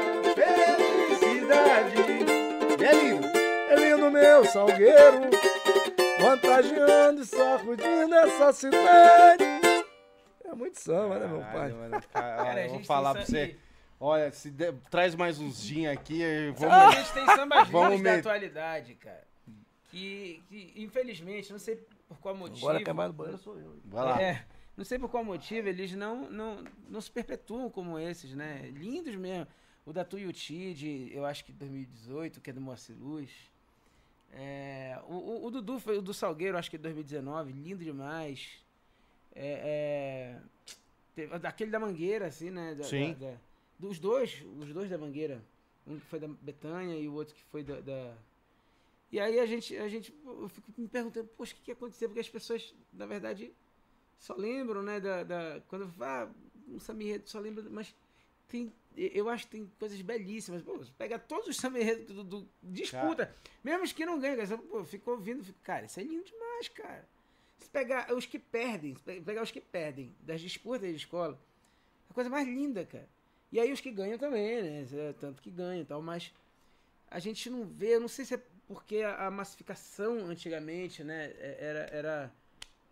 felicidade. 1.15 1.95
É 2.83 2.93
lindo. 2.93 3.27
É 3.69 3.75
lindo 3.77 4.11
meu 4.11 4.43
salgueiro, 4.43 5.29
contagiando 6.19 7.21
e 7.21 7.25
sacudindo 7.25 8.13
essa 8.13 8.51
cidade. 8.51 9.70
É 10.51 10.55
muito 10.55 10.79
samba, 10.79 11.19
né, 11.19 11.27
meu 11.27 11.39
pai? 11.39 11.71
Mano, 11.71 12.01
cara, 12.11 12.43
Cara, 12.43 12.59
a 12.59 12.65
eu 12.65 12.69
vou 12.71 12.83
falar 12.83 13.13
pra 13.13 13.25
você. 13.25 13.55
Olha, 13.99 14.31
se 14.31 14.49
der- 14.49 14.73
traz 14.89 15.13
mais 15.15 15.39
uns 15.39 15.61
gin 15.61 15.85
aqui, 15.87 16.21
eh, 16.23 16.49
A 16.49 16.51
vamos. 16.53 16.95
gente 16.95 17.13
tem 17.13 17.25
sambas 17.27 17.67
Vamos 17.69 18.01
da 18.01 18.15
atualidade, 18.15 18.95
cara. 18.95 19.23
Que, 19.91 20.41
que, 20.49 20.73
infelizmente, 20.77 21.51
não 21.51 21.59
sei 21.59 21.75
por 22.07 22.17
qual 22.19 22.35
motivo. 22.35 22.67
Agora 22.67 22.83
quem 22.83 22.93
vai 22.93 23.07
no 23.07 23.13
banheiro 23.13 23.37
sou 23.37 23.57
eu. 23.59 23.79
Vai 23.85 24.03
lá. 24.05 24.21
É, 24.21 24.45
não 24.75 24.83
sei 24.83 24.97
por 24.97 25.09
qual 25.09 25.23
motivo 25.23 25.67
eles 25.69 25.93
não, 25.93 26.29
não, 26.29 26.63
não 26.89 26.99
se 26.99 27.11
perpetuam 27.11 27.69
como 27.69 27.99
esses, 27.99 28.33
né? 28.33 28.69
Lindos 28.73 29.15
mesmo. 29.15 29.47
O 29.85 29.93
da 29.93 30.03
Tuiuti, 30.03 30.73
de, 30.73 31.11
eu 31.13 31.25
acho 31.25 31.43
que 31.45 31.51
2018, 31.51 32.39
que 32.41 32.49
é 32.49 32.53
do 32.53 32.61
Moacir 32.61 32.95
Luz. 32.99 33.29
É, 34.33 34.97
o, 35.07 35.13
o, 35.13 35.45
o 35.45 35.51
Dudu 35.51 35.79
foi 35.79 35.97
o 35.97 36.01
do 36.01 36.13
Salgueiro, 36.13 36.57
acho 36.57 36.69
que 36.69 36.75
é 36.77 36.79
2019, 36.79 37.51
lindo 37.51 37.83
demais. 37.83 38.60
É, 39.33 40.37
é, 40.37 40.41
teve- 41.15 41.33
aquele 41.47 41.71
da 41.71 41.79
Mangueira, 41.79 42.27
assim, 42.27 42.49
né? 42.49 42.75
da- 42.75 42.83
Sim. 42.83 43.13
da- 43.13 43.31
da- 43.31 43.37
dos 43.79 43.99
dois, 43.99 44.43
os 44.59 44.73
dois 44.73 44.89
da 44.89 44.97
Mangueira. 44.97 45.41
Um 45.87 45.97
que 45.99 46.05
foi 46.05 46.19
da 46.19 46.27
Betânia 46.27 46.95
e 46.95 47.07
o 47.07 47.13
outro 47.13 47.33
que 47.33 47.43
foi 47.45 47.63
da. 47.63 47.79
da- 47.81 48.13
E 49.11 49.19
aí 49.19 49.39
a 49.39 49.45
gente, 49.45 49.75
a 49.77 49.87
gente, 49.89 50.13
eu 50.25 50.47
fico 50.47 50.71
me 50.77 50.87
perguntando, 50.87 51.27
poxa, 51.35 51.53
o 51.53 51.55
que, 51.57 51.63
que 51.63 51.71
aconteceu? 51.71 52.07
Porque 52.07 52.19
as 52.21 52.29
pessoas, 52.29 52.73
na 52.93 53.05
verdade, 53.05 53.51
só 54.19 54.35
lembram, 54.35 54.81
né, 54.83 54.99
da, 54.99 55.23
da 55.23 55.61
quando 55.67 55.81
eu 55.83 55.89
falo, 55.89 56.03
ah, 56.29 56.31
um 56.69 56.79
samba 56.79 57.03
enredo, 57.03 57.27
só 57.29 57.39
lembra, 57.39 57.63
mas 57.69 57.93
tem, 58.47 58.71
eu 58.95 59.27
acho 59.27 59.45
que 59.45 59.51
tem 59.57 59.71
coisas 59.79 59.99
belíssimas. 60.01 60.61
Pô, 60.61 60.79
pega 60.97 61.17
todos 61.19 61.47
os 61.47 61.57
samba 61.57 61.79
enredos 61.79 62.15
do, 62.15 62.23
do- 62.23 62.47
disputa, 62.63 63.35
mesmo 63.63 63.83
os 63.83 63.91
que 63.91 64.05
não 64.05 64.19
ganham, 64.19 64.37
cara, 64.37 64.57
pô, 64.59 64.77
eu 64.77 64.85
fico 64.85 65.11
ouvindo, 65.11 65.43
fico, 65.43 65.59
cara, 65.63 65.87
isso 65.87 65.99
é 65.99 66.03
lindo 66.03 66.23
demais, 66.23 66.69
cara. 66.69 67.05
Se 67.61 67.69
pegar 67.69 68.11
os 68.13 68.25
que 68.25 68.39
perdem, 68.39 68.95
pegar 69.23 69.43
os 69.43 69.51
que 69.51 69.61
perdem 69.61 70.13
das 70.21 70.41
disputas 70.41 70.89
de 70.89 70.95
escola, 70.95 71.39
é 72.09 72.11
a 72.11 72.13
coisa 72.13 72.29
mais 72.29 72.47
linda, 72.47 72.85
cara. 72.85 73.07
E 73.51 73.59
aí 73.59 73.71
os 73.71 73.79
que 73.79 73.91
ganham 73.91 74.17
também, 74.17 74.61
né? 74.63 74.87
é, 74.91 75.13
Tanto 75.13 75.41
que 75.41 75.51
ganham 75.51 75.81
e 75.81 75.85
tal, 75.85 76.01
mas 76.01 76.33
a 77.09 77.19
gente 77.19 77.49
não 77.49 77.65
vê, 77.65 77.99
não 77.99 78.07
sei 78.07 78.25
se 78.25 78.33
é 78.33 78.41
porque 78.67 79.01
a, 79.03 79.29
massificação 79.29 80.25
antigamente, 80.27 81.03
né, 81.03 81.25
é- 81.37 81.57
era, 81.59 81.79
era 81.91 82.33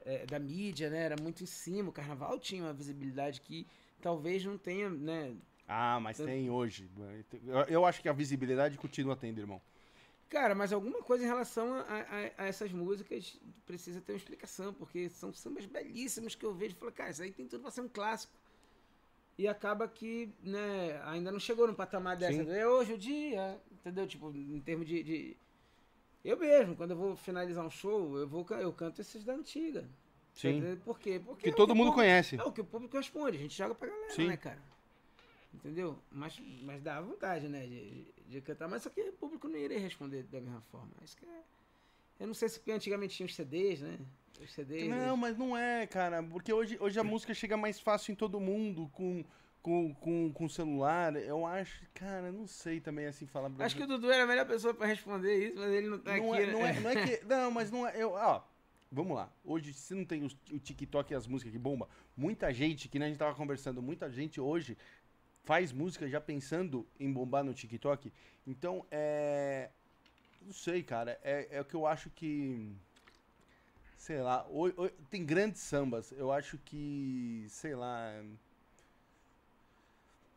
é, 0.06 0.26
da 0.26 0.38
mídia, 0.38 0.90
né, 0.90 1.04
era 1.04 1.16
muito 1.22 1.42
em 1.42 1.46
cima, 1.46 1.90
o 1.90 1.94
carnaval 1.94 2.38
tinha 2.38 2.64
uma 2.64 2.74
visibilidade 2.74 3.40
que 3.40 3.66
talvez 4.02 4.44
não 4.44 4.58
tenha, 4.58 4.90
né, 4.90 5.34
Ah, 5.68 6.00
mas 6.02 6.18
tem 6.18 6.50
hoje. 6.50 6.90
Eu 7.70 7.86
acho 7.86 8.02
que 8.02 8.10
a 8.10 8.14
visibilidade 8.14 8.78
continua 8.78 9.16
tendo, 9.16 9.40
irmão. 9.40 9.62
Cara, 10.30 10.54
mas 10.54 10.72
alguma 10.72 11.02
coisa 11.02 11.24
em 11.24 11.28
relação 11.28 11.74
a, 11.74 11.82
a- 11.82 12.32
a 12.44 12.46
essas 12.48 12.72
músicas 12.72 13.40
precisa 13.66 14.00
ter 14.00 14.12
uma 14.14 14.18
explicação, 14.18 14.72
porque 14.74 15.10
são 15.10 15.34
sambas 15.34 15.66
belíssimos 15.66 16.36
que 16.36 16.46
eu 16.46 16.54
vejo 16.54 16.76
e 16.76 16.78
falo, 16.78 16.92
cara, 16.92 17.10
isso 17.10 17.24
aí 17.24 17.32
tem 17.32 17.48
tudo 17.48 17.62
pra 17.62 17.72
ser 17.72 17.82
um 17.82 17.88
clássico. 17.90 18.32
E 19.38 19.48
acaba 19.48 19.88
que, 19.88 20.30
né, 20.44 21.02
ainda 21.06 21.32
não 21.32 21.40
chegou 21.40 21.66
no 21.66 21.74
patamar 21.74 22.16
dessa. 22.16 22.44
Sim. 22.44 22.52
É 22.52 22.68
hoje 22.68 22.94
o 22.94 22.98
dia, 22.98 23.60
entendeu? 23.72 24.06
Tipo, 24.06 24.32
em 24.36 24.60
termos 24.60 24.86
de, 24.86 25.02
de- 25.02 25.38
Eu 26.24 26.38
mesmo, 26.38 26.76
quando 26.76 26.92
eu 26.92 26.98
vou 26.98 27.16
finalizar 27.16 27.66
um 27.66 27.70
show, 27.70 28.18
eu, 28.18 28.28
vou, 28.28 28.46
eu 28.60 28.72
canto 28.74 29.02
esses 29.02 29.24
da 29.24 29.34
antiga. 29.34 29.88
Sim. 30.34 30.58
Entendeu? 30.58 30.78
Por 30.86 31.00
quê? 31.00 31.20
Porque 31.26 31.44
Que 31.44 31.50
é 31.50 31.54
todo 31.54 31.70
mundo 31.74 31.88
público- 31.88 32.02
conhece. 32.02 32.36
É 32.36 32.44
o 32.44 32.52
que 32.52 32.62
o 32.62 32.66
público 32.66 32.96
responde, 32.98 33.38
a 33.38 33.40
gente 33.40 33.58
joga 33.58 33.74
pra 33.74 33.88
galera, 33.88 34.14
Sim. 34.14 34.28
né, 34.28 34.38
cara? 34.38 34.62
Entendeu? 35.54 35.98
Mas, 36.12 36.40
mas 36.62 36.82
dá 36.82 37.02
vontade, 37.02 37.48
né, 37.48 37.66
de, 37.66 38.06
de 38.28 38.42
cantar. 38.42 38.68
Mas 38.68 38.84
só 38.84 38.90
que 38.90 39.02
o 39.02 39.14
público 39.14 39.48
não 39.48 39.58
iria 39.58 39.80
responder 39.80 40.24
da 40.24 40.40
mesma 40.40 40.62
forma. 40.72 40.92
Isso 41.04 41.18
que 41.18 41.26
é... 41.26 41.44
Eu 42.20 42.28
não 42.28 42.34
sei 42.34 42.50
se 42.50 42.72
antigamente 42.72 43.16
tinha 43.16 43.26
os 43.26 43.34
CDs, 43.34 43.82
né? 43.82 43.98
Os 44.42 44.52
CDs. 44.54 44.90
Não, 44.90 45.16
mas 45.16 45.38
não 45.38 45.58
é, 45.58 45.88
cara. 45.88 46.22
Porque 46.22 46.52
hoje, 46.52 46.78
hoje 46.80 47.00
a 47.00 47.04
música 47.04 47.34
chega 47.34 47.56
mais 47.56 47.80
fácil 47.80 48.12
em 48.12 48.16
todo 48.16 48.40
mundo, 48.40 48.90
com, 48.94 49.24
com, 49.62 49.94
com, 49.96 50.32
com 50.34 50.50
celular. 50.50 51.16
Eu 51.16 51.46
acho, 51.46 51.86
cara, 51.94 52.32
não 52.32 52.46
sei 52.46 52.80
também 52.80 53.06
assim 53.06 53.26
falar 53.26 53.52
Acho 53.60 53.76
que 53.76 53.84
o 53.84 53.88
Dudu 53.88 54.12
era 54.12 54.24
a 54.24 54.28
melhor 54.28 54.46
pessoa 54.46 54.74
pra 54.74 54.86
responder 54.86 55.48
isso, 55.48 55.58
mas 55.58 55.72
ele 55.72 55.88
não 55.90 56.00
tá 56.00 56.18
não 56.18 56.34
aqui, 56.34 56.44
é, 56.44 56.46
né? 56.46 56.52
não, 56.52 56.66
é, 56.66 56.80
não 56.80 56.90
é 56.90 57.08
que. 57.08 57.26
Não, 57.26 57.52
mas 57.52 57.72
não 57.72 57.88
é. 57.88 58.02
Eu, 58.02 58.12
ó, 58.12 58.42
vamos 58.92 59.16
lá. 59.16 59.32
Hoje, 59.44 59.74
se 59.74 59.94
não 59.94 60.06
tem 60.06 60.24
o, 60.24 60.28
o 60.52 60.60
TikTok 60.60 61.12
e 61.12 61.16
as 61.16 61.28
músicas 61.28 61.54
que 61.54 61.60
bomba, 61.60 61.88
muita 62.16 62.54
gente, 62.54 62.88
que 62.88 63.00
nem 63.00 63.08
a 63.08 63.10
gente 63.10 63.20
tava 63.20 63.36
conversando, 63.36 63.82
muita 63.82 64.10
gente 64.10 64.42
hoje 64.42 64.78
faz 65.44 65.72
música 65.72 66.08
já 66.08 66.20
pensando 66.22 66.86
em 67.00 67.12
bombar 67.12 67.44
no 67.44 67.54
TikTok. 67.54 68.12
Então, 68.46 68.86
é. 68.92 69.70
Não 70.42 70.54
sei, 70.54 70.82
cara. 70.84 71.20
É, 71.24 71.48
é 71.52 71.62
o 71.62 71.66
que 71.66 71.76
eu 71.76 71.86
acho 71.86 72.10
que. 72.10 72.72
Sei 73.98 74.22
lá. 74.22 74.46
tem 75.10 75.26
grandes 75.26 75.62
sambas. 75.62 76.12
Eu 76.14 76.32
acho 76.32 76.58
que. 76.60 77.46
Sei 77.50 77.76
lá. 77.76 78.14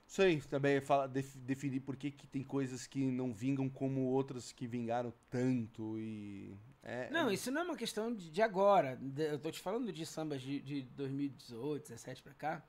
Sei 0.06 0.42
também 0.42 0.78
fala, 0.82 1.08
def- 1.08 1.36
definir 1.36 1.80
por 1.80 1.96
que, 1.96 2.10
que 2.10 2.26
tem 2.26 2.42
coisas 2.44 2.86
que 2.86 3.02
não 3.10 3.32
vingam 3.32 3.66
como 3.70 4.02
outras 4.02 4.52
que 4.52 4.66
vingaram 4.66 5.10
tanto 5.30 5.98
e. 5.98 6.54
É, 6.82 7.08
Não, 7.10 7.30
é- 7.30 7.34
isso 7.34 7.50
não 7.50 7.62
é 7.62 7.64
uma 7.64 7.76
questão 7.76 8.12
de, 8.14 8.28
de 8.30 8.42
agora. 8.42 8.96
De- 9.00 9.22
eu 9.32 9.38
tô 9.38 9.50
te 9.50 9.60
falando 9.60 9.90
de 9.90 10.04
sambas 10.04 10.42
de, 10.42 10.60
de 10.60 10.82
2018, 10.82 11.84
17 11.84 12.22
pra 12.22 12.34
cá. 12.34 12.62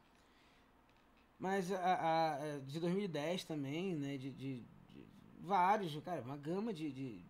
Mas 1.44 1.70
a, 1.74 2.36
a- 2.56 2.60
de 2.60 2.80
2010 2.80 3.44
também, 3.44 3.96
né? 3.98 4.18
De, 4.18 4.32
de- 4.32 4.62
de 4.88 5.06
vários, 5.42 5.94
cara, 6.02 6.22
uma 6.22 6.38
gama 6.38 6.74
de, 6.74 6.90
de. 6.90 7.26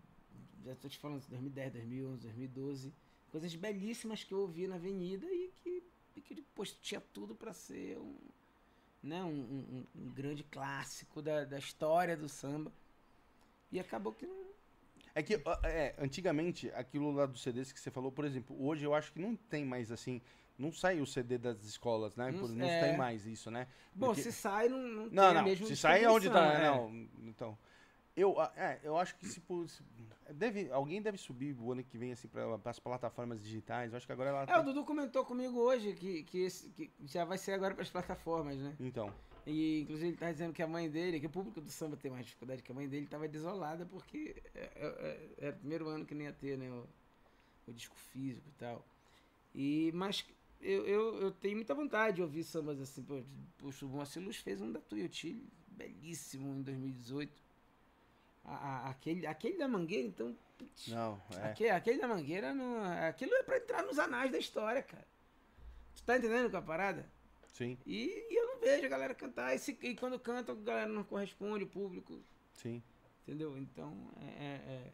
Já 0.64 0.75
tô 0.75 0.88
te 0.88 1.00
falando 1.00 1.22
de 1.24 1.30
2010, 1.30 1.74
2011, 1.74 2.22
2012. 2.22 2.93
Coisas 3.32 3.56
belíssimas 3.56 4.24
que 4.24 4.32
eu 4.32 4.42
ouvi 4.42 4.67
na 4.67 4.75
avenida 4.75 5.25
e 5.25 5.51
que, 5.64 5.83
e 6.16 6.22
que 6.22 6.35
depois 6.35 6.72
tinha 6.74 7.01
tudo 7.01 7.33
pra 7.33 7.53
ser 7.53 7.98
um, 7.98 8.16
né, 9.01 9.24
um, 9.24 9.30
um- 9.30 9.85
um 9.95 10.09
grande 10.11 10.43
clássico 10.43 11.19
da, 11.19 11.43
da 11.43 11.58
história 11.58 12.16
do 12.16 12.30
samba. 12.30 12.72
E 13.72 13.80
acabou 13.80 14.14
que 14.14 14.27
não. 14.27 14.43
É 15.16 15.24
que, 15.24 15.42
é, 15.64 15.95
antigamente, 15.98 16.69
aquilo 16.72 17.11
lá 17.11 17.25
dos 17.25 17.42
CDs 17.42 17.72
que 17.72 17.80
você 17.80 17.90
falou, 17.92 18.11
por 18.11 18.25
exemplo, 18.25 18.56
hoje 18.64 18.85
eu 18.85 18.93
acho 18.93 19.11
que 19.11 19.19
não 19.19 19.35
tem 19.35 19.66
mais 19.66 19.92
assim. 19.92 20.22
Não 20.57 20.72
sai 20.72 21.01
o 21.01 21.06
CD 21.06 21.38
das 21.38 21.64
escolas, 21.64 22.15
né? 22.15 22.32
Não- 22.32 22.48
Não, 22.48 22.65
é. 22.67 22.82
tem 22.90 22.98
mais 22.98 23.25
isso, 23.25 23.49
né? 23.49 23.67
Bom, 23.93 24.07
Porque- 24.07 24.22
se 24.22 24.32
sai, 24.32 24.69
não, 24.69 24.77
não, 24.77 25.03
tem 25.06 25.14
Não, 25.15 25.23
a 25.30 25.33
não. 25.33 25.43
mesma 25.43 25.65
Se 25.67 25.75
sai 25.75 26.03
é 26.03 26.09
onde 26.09 26.30
tá. 26.30 26.53
é. 26.53 26.64
Não, 26.69 27.07
então. 27.23 27.57
Eu, 28.15 28.35
é, 28.56 28.80
eu 28.83 28.95
acho 28.95 29.15
que 29.15 29.25
se, 29.25 29.41
se- 29.67 29.83
deve, 30.32 30.69
alguém 30.72 31.01
deve 31.01 31.17
subir 31.17 31.56
o 31.59 31.72
ano 31.72 31.83
que 31.83 31.98
vem 31.98 32.11
assim 32.11 32.27
para 32.27 32.59
as 32.65 32.77
plataformas 32.77 33.41
digitais. 33.41 33.91
Eu 33.91 33.98
acho 33.98 34.06
que 34.06 34.11
agora 34.14 34.30
ela 34.30 34.41
É, 34.41 34.43
o 34.43 34.64
tem- 34.64 34.65
Dudu 34.65 34.85
comentou 34.85 35.25
comigo 35.25 35.57
hoje 35.59 35.93
que, 35.93 36.22
que, 36.22 36.43
esse- 36.43 36.69
que 36.69 36.91
já 37.06 37.25
vai 37.25 37.40
ser 37.40 37.53
agora 37.53 37.73
para 37.73 37.82
as 37.82 37.90
plataformas, 37.90 38.56
né? 38.59 38.75
Então, 38.80 39.11
E 39.48 39.82
inclusive 39.82 40.09
ele 40.09 40.17
tá 40.17 40.32
dizendo 40.32 40.53
que 40.53 40.61
a 40.61 40.67
mãe 40.67 40.88
dele, 40.90 41.19
que 41.19 41.25
o 41.25 41.30
público 41.30 41.59
do 41.59 41.69
samba 41.72 41.98
tem 41.98 42.09
mais 42.11 42.25
dificuldade, 42.27 42.61
que 42.61 42.72
a 42.72 42.75
mãe 42.75 42.88
dele 42.88 43.06
estava 43.06 43.27
desolada 43.27 43.85
porque 43.88 44.41
é, 44.53 44.59
é- 44.59 45.33
é- 45.40 45.45
era 45.48 45.56
o 45.56 45.59
primeiro 45.59 45.90
ano 45.90 46.06
que 46.06 46.14
nem 46.15 46.27
ia 46.27 46.33
ter, 46.33 46.56
né? 46.57 46.69
O, 46.69 46.88
o 47.67 47.73
disco 47.73 47.95
físico 47.95 48.48
e 48.48 48.53
tal. 48.59 48.85
E, 49.56 49.91
mas 49.95 50.23
eu, 50.64 50.85
eu, 50.88 51.22
eu 51.22 51.32
tenho 51.32 51.56
muita 51.56 51.74
vontade 51.75 52.16
de 52.17 52.22
ouvir 52.22 52.43
sambas 52.43 52.80
assim. 52.82 53.06
Poxa, 53.58 53.85
o 53.85 53.90
Moacir 53.90 54.22
Luz 54.22 54.38
fez 54.38 54.61
um 54.61 54.72
da 54.72 54.80
Tuiuti, 54.80 55.42
belíssimo, 55.67 56.53
em 56.56 56.61
2018. 56.61 57.42
A- 58.45 58.56
a- 58.56 58.90
aquele, 58.90 59.25
aquele 59.25 59.58
da 59.58 59.67
Mangueira, 59.67 60.08
então, 60.08 60.35
putz, 60.58 60.88
não, 60.90 61.22
é. 61.38 61.45
Aquele, 61.50 61.69
aquele 61.69 62.00
da 62.00 62.08
Mangueira, 62.08 62.53
não, 62.53 62.83
aquilo 63.08 63.33
é 63.35 63.43
pra 63.43 63.58
entrar 63.58 63.83
nos 63.83 63.98
anais 64.00 64.32
da 64.32 64.38
história, 64.38 64.82
cara. 64.83 65.08
Tu 65.95 66.03
tá 66.03 66.17
entendendo 66.17 66.51
com 66.51 66.58
a 66.58 66.61
parada? 66.61 67.09
Sim, 67.48 67.77
E, 67.85 68.08
e 68.30 68.35
eu 68.40 68.48
não 68.48 68.59
vejo 68.59 68.85
a 68.85 68.90
galera 68.90 69.14
cantar. 69.14 69.56
E, 69.56 69.59
se- 69.59 69.77
e 69.82 69.95
quando 69.95 70.19
canta, 70.19 70.51
a 70.51 70.56
galera 70.56 70.90
não 70.90 71.03
corresponde, 71.03 71.64
o 71.64 71.67
público. 71.67 72.19
sim. 72.53 72.82
Entendeu? 73.25 73.58
Então, 73.58 73.95
é, 74.19 74.43
é, 74.43 74.92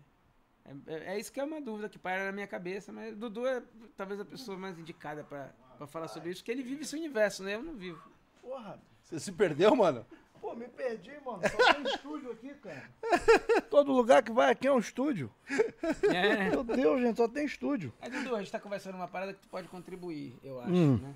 é, 0.88 0.94
é- 0.94 1.16
é 1.16 1.20
isso 1.20 1.32
que 1.32 1.40
é 1.40 1.44
uma 1.44 1.60
dúvida 1.62 1.90
que 1.90 1.98
para 2.00 2.26
na 2.26 2.32
minha 2.32 2.48
cabeça. 2.48 2.92
Mas 2.92 3.16
Dudu 3.16 3.46
é 3.48 3.62
talvez 3.98 4.20
a 4.20 4.26
pessoa 4.26 4.58
mais 4.58 4.78
indicada 4.78 5.24
pra, 5.24 5.52
pra 5.78 5.88
falar 5.88 6.08
sobre 6.08 6.30
isso, 6.32 6.42
porque 6.42 6.52
ele 6.52 6.64
vive 6.64 6.82
esse 6.84 6.96
universo, 6.96 7.44
né? 7.44 7.56
Eu 7.56 7.64
não 7.64 7.74
vivo. 7.76 8.02
Porra, 8.42 8.80
Você 9.04 9.20
se 9.20 9.32
perdeu, 9.32 9.76
mano? 9.76 10.06
pô, 10.42 10.56
me 10.56 10.68
perdi, 10.70 11.12
mano. 11.26 11.42
Só 11.50 11.74
tem 11.74 11.84
estúdio 11.94 12.32
aqui, 12.32 12.54
cara. 12.56 12.90
Todo 13.70 13.92
lugar 13.92 14.24
que 14.24 14.32
vai 14.32 14.52
aqui 14.52 14.68
é 14.68 14.72
um 14.72 14.80
estúdio. 14.80 15.30
É. 16.14 16.50
Meu 16.50 16.64
Deus, 16.64 17.02
gente, 17.02 17.18
só 17.18 17.28
tem 17.28 17.46
estúdio. 17.46 17.92
Aí, 18.02 18.10
Dudu, 18.10 18.36
a 18.36 18.40
gente 18.40 18.52
tá 18.52 18.60
conversando 18.60 18.96
uma 18.96 19.08
parada 19.08 19.34
que 19.34 19.40
tu 19.42 19.48
pode 19.50 19.68
contribuir, 19.68 20.34
eu 20.44 20.60
acho, 20.62 20.72
Hum. 20.72 20.98
né? 20.98 21.14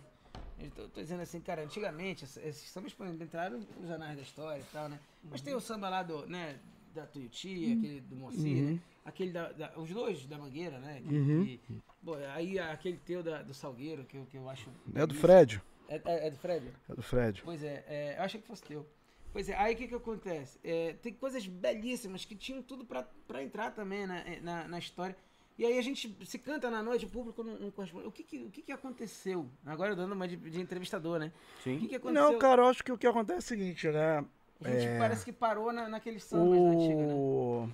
Eu 0.59 0.69
tô, 0.71 0.87
tô 0.87 1.01
dizendo 1.01 1.21
assim, 1.21 1.41
cara, 1.41 1.61
antigamente, 1.63 2.23
ess- 2.23 2.37
esses 2.37 2.69
sambas 2.69 2.93
entraram 3.19 3.59
nos 3.79 3.91
anais 3.91 4.15
da 4.15 4.21
história 4.21 4.61
e 4.61 4.65
tal, 4.71 4.87
né? 4.87 4.99
Mas 5.29 5.41
tem 5.41 5.53
o 5.55 5.59
samba 5.59 5.89
lá 5.89 6.03
do, 6.03 6.25
né, 6.27 6.57
da 6.93 7.05
Tuiuti, 7.05 7.73
aquele 7.77 8.01
do 8.01 8.15
Moacir, 8.15 8.63
né? 8.63 8.79
Aquele 9.05 9.31
da, 9.31 9.51
da- 9.51 9.73
Os 9.77 9.89
dois 9.89 10.25
da 10.25 10.37
Mangueira, 10.37 10.79
né? 10.79 11.01
Que, 11.05 11.13
Uhum. 11.15 11.43
que- 11.45 11.59
bom, 12.01 12.15
aí 12.33 12.57
aquele 12.59 12.97
teu 12.97 13.21
da- 13.23 13.41
do 13.41 13.53
Salgueiro, 13.53 14.03
que, 14.05 14.17
eu- 14.17 14.25
que 14.25 14.37
eu 14.37 14.49
acho... 14.49 14.69
É 14.93 15.05
do 15.05 15.13
Fred. 15.13 15.61
É, 15.89 15.95
é- 16.05 16.27
é 16.27 16.31
do 16.31 16.37
Fred? 16.37 16.71
É 16.89 16.95
do 16.95 17.01
Fred. 17.03 17.41
Pois 17.43 17.63
é, 17.63 17.83
é, 17.87 18.15
eu 18.17 18.23
achei 18.23 18.39
que 18.39 18.47
fosse 18.47 18.63
teu. 18.63 18.87
Pois 19.31 19.49
é, 19.49 19.55
aí 19.57 19.73
o 19.73 19.77
que 19.77 19.87
que 19.87 19.95
acontece? 19.95 20.59
É, 20.63 20.93
tem 21.01 21.11
coisas 21.13 21.45
belíssimas 21.47 22.23
que 22.23 22.35
tinham 22.35 22.61
tudo 22.61 22.85
pra, 22.85 23.03
pra 23.27 23.43
entrar 23.43 23.71
também 23.71 24.05
na, 24.05 24.23
na, 24.41 24.67
na 24.67 24.79
história. 24.79 25.15
E 25.57 25.65
aí 25.65 25.77
a 25.77 25.81
gente 25.81 26.15
se 26.25 26.39
canta 26.39 26.69
na 26.69 26.81
noite, 26.81 27.05
o 27.05 27.09
público 27.09 27.43
não, 27.43 27.59
não 27.59 27.71
corresponde. 27.71 28.07
O 28.07 28.11
que 28.11 28.23
que, 28.23 28.37
o 28.43 28.49
que 28.49 28.61
que 28.61 28.71
aconteceu? 28.71 29.47
Agora 29.65 29.91
eu 29.91 29.95
dando 29.95 30.13
uma 30.13 30.27
de, 30.27 30.35
de 30.35 30.59
entrevistador, 30.61 31.19
né? 31.19 31.31
O 31.59 31.63
que 31.63 31.79
Sim. 31.79 31.87
que 31.87 31.95
aconteceu? 31.95 32.31
Não, 32.31 32.39
cara, 32.39 32.61
eu 32.63 32.67
acho 32.67 32.83
que 32.83 32.91
o 32.91 32.97
que 32.97 33.05
acontece 33.05 33.53
é 33.53 33.55
o 33.55 33.59
seguinte, 33.59 33.87
né? 33.89 34.25
A 34.61 34.69
gente 34.69 34.87
é- 34.87 34.97
parece 34.97 35.25
que 35.25 35.31
parou 35.33 35.71
na, 35.73 35.87
naqueles 35.89 36.23
sambas 36.23 36.61
da 36.63 36.71
antiga, 36.71 37.05
né? 37.07 37.13
O, 37.13 37.67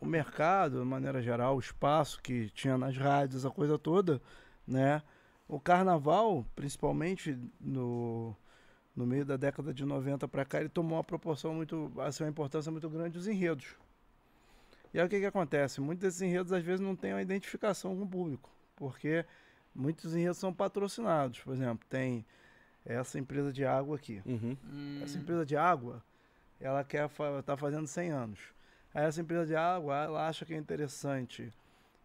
o 0.00 0.06
mercado, 0.06 0.80
de 0.80 0.84
maneira 0.84 1.22
geral, 1.22 1.56
o 1.56 1.60
espaço 1.60 2.20
que 2.20 2.50
tinha 2.50 2.76
nas 2.76 2.96
rádios, 2.96 3.46
a 3.46 3.50
coisa 3.50 3.78
toda, 3.78 4.20
né? 4.66 5.02
O 5.48 5.60
carnaval, 5.60 6.44
principalmente 6.56 7.38
no, 7.60 8.34
no 8.94 9.06
meio 9.06 9.24
da 9.24 9.36
década 9.36 9.72
de 9.72 9.84
90 9.84 10.26
para 10.26 10.44
cá, 10.44 10.60
ele 10.60 10.68
tomou 10.68 10.98
uma 10.98 11.04
proporção 11.04 11.54
muito, 11.54 11.92
assim, 11.98 12.24
uma 12.24 12.30
importância 12.30 12.70
muito 12.72 12.88
grande 12.90 13.10
dos 13.10 13.28
enredos. 13.28 13.76
E 14.92 14.98
aí 14.98 15.06
o 15.06 15.08
que, 15.08 15.20
que 15.20 15.26
acontece? 15.26 15.80
Muitos 15.80 16.02
desses 16.02 16.22
enredos 16.22 16.52
às 16.52 16.62
vezes 16.64 16.80
não 16.80 16.96
têm 16.96 17.12
uma 17.12 17.22
identificação 17.22 17.94
com 17.96 18.02
o 18.02 18.08
público, 18.08 18.50
porque 18.74 19.24
muitos 19.74 20.14
enredos 20.14 20.38
são 20.38 20.52
patrocinados. 20.52 21.40
Por 21.40 21.52
exemplo, 21.54 21.86
tem 21.88 22.24
essa 22.84 23.18
empresa 23.18 23.52
de 23.52 23.64
água 23.64 23.96
aqui. 23.96 24.22
Uhum. 24.24 24.56
Hum, 24.64 25.00
Essa 25.02 25.18
empresa 25.18 25.44
de 25.44 25.56
água, 25.56 26.02
ela 26.60 26.84
quer 26.84 27.08
tá 27.44 27.56
fazendo 27.56 27.86
100 27.86 28.10
anos. 28.10 28.40
Aí 28.94 29.04
essa 29.04 29.20
empresa 29.20 29.46
de 29.46 29.54
água, 29.54 30.04
ela 30.04 30.28
acha 30.28 30.44
que 30.44 30.54
é 30.54 30.56
interessante 30.56 31.52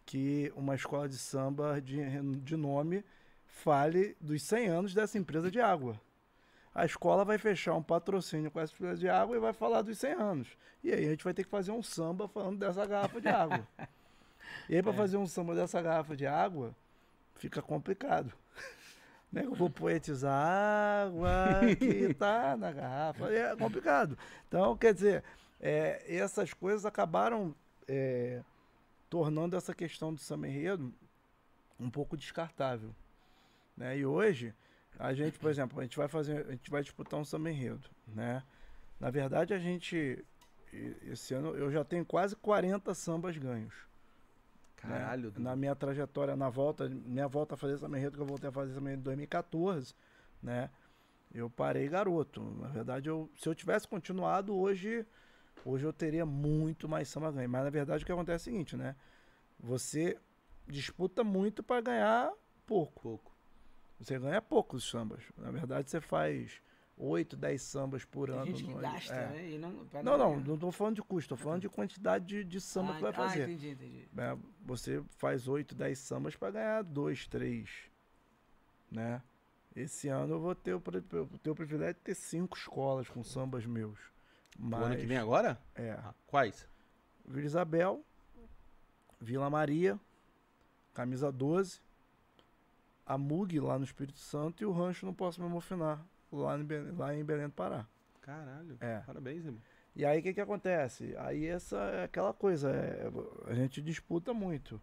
que 0.04 0.52
uma 0.54 0.74
escola 0.74 1.08
de 1.08 1.16
samba 1.16 1.80
de, 1.80 1.98
de 2.40 2.56
nome 2.56 3.04
fale 3.46 4.16
dos 4.20 4.42
100 4.42 4.68
anos 4.68 4.94
dessa 4.94 5.16
empresa 5.18 5.50
de 5.50 5.60
água. 5.60 6.00
A 6.74 6.84
escola 6.84 7.24
vai 7.24 7.38
fechar 7.38 7.74
um 7.74 7.82
patrocínio 7.82 8.50
com 8.50 8.60
essa 8.60 8.72
empresa 8.74 8.98
de 8.98 9.08
água 9.08 9.36
e 9.36 9.40
vai 9.40 9.52
falar 9.52 9.82
dos 9.82 9.98
100 9.98 10.12
anos. 10.12 10.48
E 10.82 10.92
aí 10.92 11.06
a 11.06 11.10
gente 11.10 11.24
vai 11.24 11.34
ter 11.34 11.44
que 11.44 11.50
fazer 11.50 11.70
um 11.70 11.82
samba 11.82 12.28
falando 12.28 12.58
dessa 12.58 12.84
garrafa 12.86 13.20
de 13.20 13.28
água. 13.28 13.66
E 14.68 14.76
aí 14.76 14.82
para 14.82 14.92
fazer 14.92 15.16
um 15.16 15.26
samba 15.26 15.54
dessa 15.54 15.80
garrafa 15.80 16.14
de 16.14 16.26
água, 16.26 16.74
fica 17.36 17.62
complicado. 17.62 18.32
Né? 19.32 19.44
Eu 19.44 19.54
vou 19.54 19.70
poetizar 19.70 20.32
água 21.06 21.60
que 21.78 22.12
tá 22.14 22.56
na 22.56 22.70
garrafa. 22.70 23.32
É 23.32 23.56
complicado. 23.56 24.18
Então, 24.46 24.76
quer 24.76 24.92
dizer, 24.92 25.24
é, 25.58 26.04
essas 26.06 26.52
coisas 26.52 26.84
acabaram 26.84 27.54
é, 27.88 28.42
tornando 29.08 29.56
essa 29.56 29.74
questão 29.74 30.12
do 30.12 30.20
samba 30.20 30.48
enredo 30.48 30.92
um 31.80 31.88
pouco 31.88 32.16
descartável. 32.16 32.94
Né? 33.76 33.98
E 33.98 34.06
hoje, 34.06 34.54
a 34.98 35.14
gente, 35.14 35.38
por 35.38 35.50
exemplo, 35.50 35.80
a 35.80 35.82
gente 35.82 35.96
vai 35.96 36.08
fazer, 36.08 36.46
a 36.46 36.50
gente 36.50 36.70
vai 36.70 36.82
disputar 36.82 37.18
um 37.18 37.24
samba 37.24 37.50
enredo, 37.50 37.88
né? 38.06 38.42
Na 39.00 39.10
verdade, 39.10 39.52
a 39.52 39.58
gente 39.58 40.24
esse 41.02 41.34
ano 41.34 41.54
eu 41.54 41.70
já 41.70 41.84
tenho 41.84 42.04
quase 42.04 42.34
40 42.36 42.94
sambas 42.94 43.36
ganhos 43.36 43.74
né? 44.84 44.98
Caralho. 44.98 45.32
Na 45.38 45.56
minha 45.56 45.74
trajetória, 45.74 46.36
na 46.36 46.48
volta, 46.48 46.88
minha 46.88 47.28
volta 47.28 47.54
a 47.54 47.56
fazer 47.56 47.74
essa 47.74 47.86
enredo, 47.86 48.16
que 48.16 48.22
eu 48.22 48.26
voltei 48.26 48.48
a 48.48 48.52
fazer 48.52 48.72
essa 48.72 48.80
enredo 48.80 49.00
em 49.00 49.04
2014, 49.04 49.94
né? 50.42 50.70
Eu 51.32 51.48
parei 51.48 51.88
garoto. 51.88 52.42
Na 52.60 52.68
verdade, 52.68 53.08
eu, 53.08 53.30
se 53.36 53.48
eu 53.48 53.54
tivesse 53.54 53.88
continuado 53.88 54.54
hoje, 54.54 55.06
hoje 55.64 55.86
eu 55.86 55.92
teria 55.92 56.26
muito 56.26 56.88
mais 56.88 57.08
samba 57.08 57.32
ganho. 57.32 57.48
Mas 57.48 57.64
na 57.64 57.70
verdade 57.70 58.02
o 58.02 58.06
que 58.06 58.12
acontece 58.12 58.48
é 58.48 58.52
o 58.52 58.54
seguinte, 58.54 58.76
né? 58.76 58.94
Você 59.58 60.18
disputa 60.66 61.24
muito 61.24 61.62
para 61.62 61.80
ganhar 61.80 62.32
pouco. 62.66 63.02
Pouco. 63.02 63.32
Você 64.00 64.18
ganha 64.18 64.42
poucos 64.42 64.88
sambas. 64.88 65.22
Na 65.36 65.50
verdade, 65.50 65.88
você 65.88 66.00
faz 66.00 66.60
8, 67.04 67.36
10 67.36 67.60
sambas 67.60 68.04
por 68.04 68.28
Tem 68.28 68.36
ano. 68.38 68.46
gente 68.46 68.64
que 68.64 68.70
no- 68.72 68.78
gasta, 68.80 69.14
é. 69.14 69.28
né? 69.28 69.50
E 69.50 69.58
não, 69.58 69.70
Não, 69.70 70.18
não, 70.18 70.30
ganhar. 70.32 70.46
não 70.46 70.56
tô 70.56 70.70
falando 70.70 70.96
de 70.96 71.02
custo, 71.02 71.30
tô 71.30 71.36
falando 71.36 71.62
de 71.62 71.68
quantidade 71.68 72.24
de, 72.24 72.44
de 72.44 72.60
samba 72.60 72.92
ah, 72.92 72.94
que 72.96 73.02
vai 73.02 73.10
ah, 73.10 73.14
fazer. 73.14 73.42
entendi, 73.48 73.70
entendi. 73.70 74.08
É, 74.16 74.36
você 74.64 75.02
faz 75.18 75.48
8, 75.48 75.74
10 75.74 75.98
sambas 75.98 76.36
para 76.36 76.52
ganhar 76.52 76.82
2, 76.82 77.26
3. 77.26 77.68
Né? 78.90 79.20
Esse 79.74 80.08
ano 80.08 80.34
eu 80.34 80.40
vou 80.40 80.54
ter 80.54 80.74
o, 80.74 80.80
ter 80.80 81.50
o 81.50 81.54
privilégio 81.54 81.94
de 81.94 82.00
ter 82.00 82.14
cinco 82.14 82.56
escolas 82.56 83.08
com 83.08 83.24
sambas 83.24 83.66
meus. 83.66 83.98
O 84.58 84.64
Mas, 84.66 84.82
ano 84.82 84.96
que 84.96 85.06
vem 85.06 85.16
agora? 85.16 85.60
É. 85.74 85.92
Ah, 85.92 86.14
quais? 86.26 86.68
Vila 87.24 87.46
Isabel, 87.46 88.04
Vila 89.20 89.48
Maria, 89.48 89.98
Camisa 90.92 91.32
12, 91.32 91.80
a 93.06 93.16
MUG 93.18 93.58
lá 93.60 93.78
no 93.78 93.84
Espírito 93.84 94.18
Santo 94.18 94.62
e 94.62 94.66
o 94.66 94.72
Rancho 94.72 95.06
no 95.06 95.14
Poço 95.14 95.42
Memofinar, 95.42 96.04
lá 96.32 96.58
em, 96.58 96.64
Belém, 96.64 96.92
lá 96.96 97.14
em 97.14 97.24
Belém 97.24 97.46
do 97.46 97.52
Pará. 97.52 97.86
Caralho. 98.20 98.76
É. 98.80 99.00
Parabéns, 99.00 99.44
irmão. 99.44 99.60
E 99.94 100.04
aí 100.06 100.20
o 100.20 100.22
que, 100.22 100.32
que 100.32 100.40
acontece? 100.40 101.14
Aí 101.18 101.46
essa 101.46 101.76
é 101.76 102.04
aquela 102.04 102.32
coisa, 102.32 102.70
é, 102.70 103.10
a 103.46 103.54
gente 103.54 103.82
disputa 103.82 104.32
muito 104.32 104.80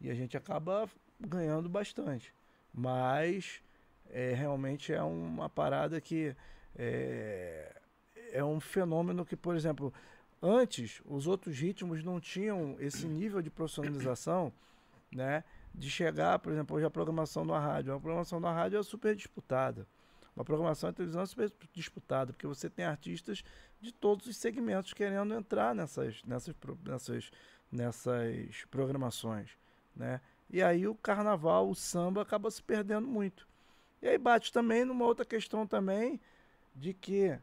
e 0.00 0.10
a 0.10 0.14
gente 0.14 0.36
acaba 0.36 0.88
ganhando 1.18 1.68
bastante. 1.68 2.34
Mas 2.72 3.62
é, 4.10 4.34
realmente 4.34 4.92
é 4.92 5.02
uma 5.02 5.48
parada 5.48 6.00
que 6.00 6.36
é, 6.76 7.74
é 8.32 8.44
um 8.44 8.60
fenômeno 8.60 9.24
que, 9.24 9.36
por 9.36 9.56
exemplo, 9.56 9.92
antes 10.42 11.00
os 11.04 11.26
outros 11.26 11.58
ritmos 11.58 12.04
não 12.04 12.20
tinham 12.20 12.76
esse 12.78 13.06
nível 13.06 13.40
de 13.40 13.50
profissionalização, 13.50 14.52
né? 15.12 15.42
De 15.74 15.88
chegar, 15.88 16.38
por 16.38 16.52
exemplo, 16.52 16.76
hoje 16.76 16.84
a 16.84 16.90
programação 16.90 17.44
na 17.44 17.58
rádio. 17.58 17.94
A 17.94 18.00
programação 18.00 18.40
na 18.40 18.52
rádio 18.52 18.78
é 18.78 18.82
super 18.82 19.14
disputada. 19.14 19.86
Uma 20.40 20.44
programação 20.44 20.88
na 20.88 20.94
televisão 20.94 21.20
é 21.20 21.26
super 21.26 21.50
disputada, 21.74 22.32
porque 22.32 22.46
você 22.46 22.70
tem 22.70 22.86
artistas 22.86 23.44
de 23.78 23.92
todos 23.92 24.26
os 24.26 24.38
segmentos 24.38 24.94
querendo 24.94 25.34
entrar 25.34 25.74
nessas, 25.74 26.24
nessas, 26.24 26.54
nessas, 26.82 27.30
nessas 27.70 28.64
programações, 28.70 29.50
né? 29.94 30.18
E 30.48 30.62
aí 30.62 30.88
o 30.88 30.94
carnaval, 30.94 31.68
o 31.68 31.74
samba 31.74 32.22
acaba 32.22 32.50
se 32.50 32.62
perdendo 32.62 33.06
muito. 33.06 33.46
E 34.00 34.08
aí 34.08 34.16
bate 34.16 34.50
também 34.50 34.82
numa 34.82 35.04
outra 35.04 35.26
questão 35.26 35.66
também 35.66 36.18
de 36.74 36.94
que 36.94 37.38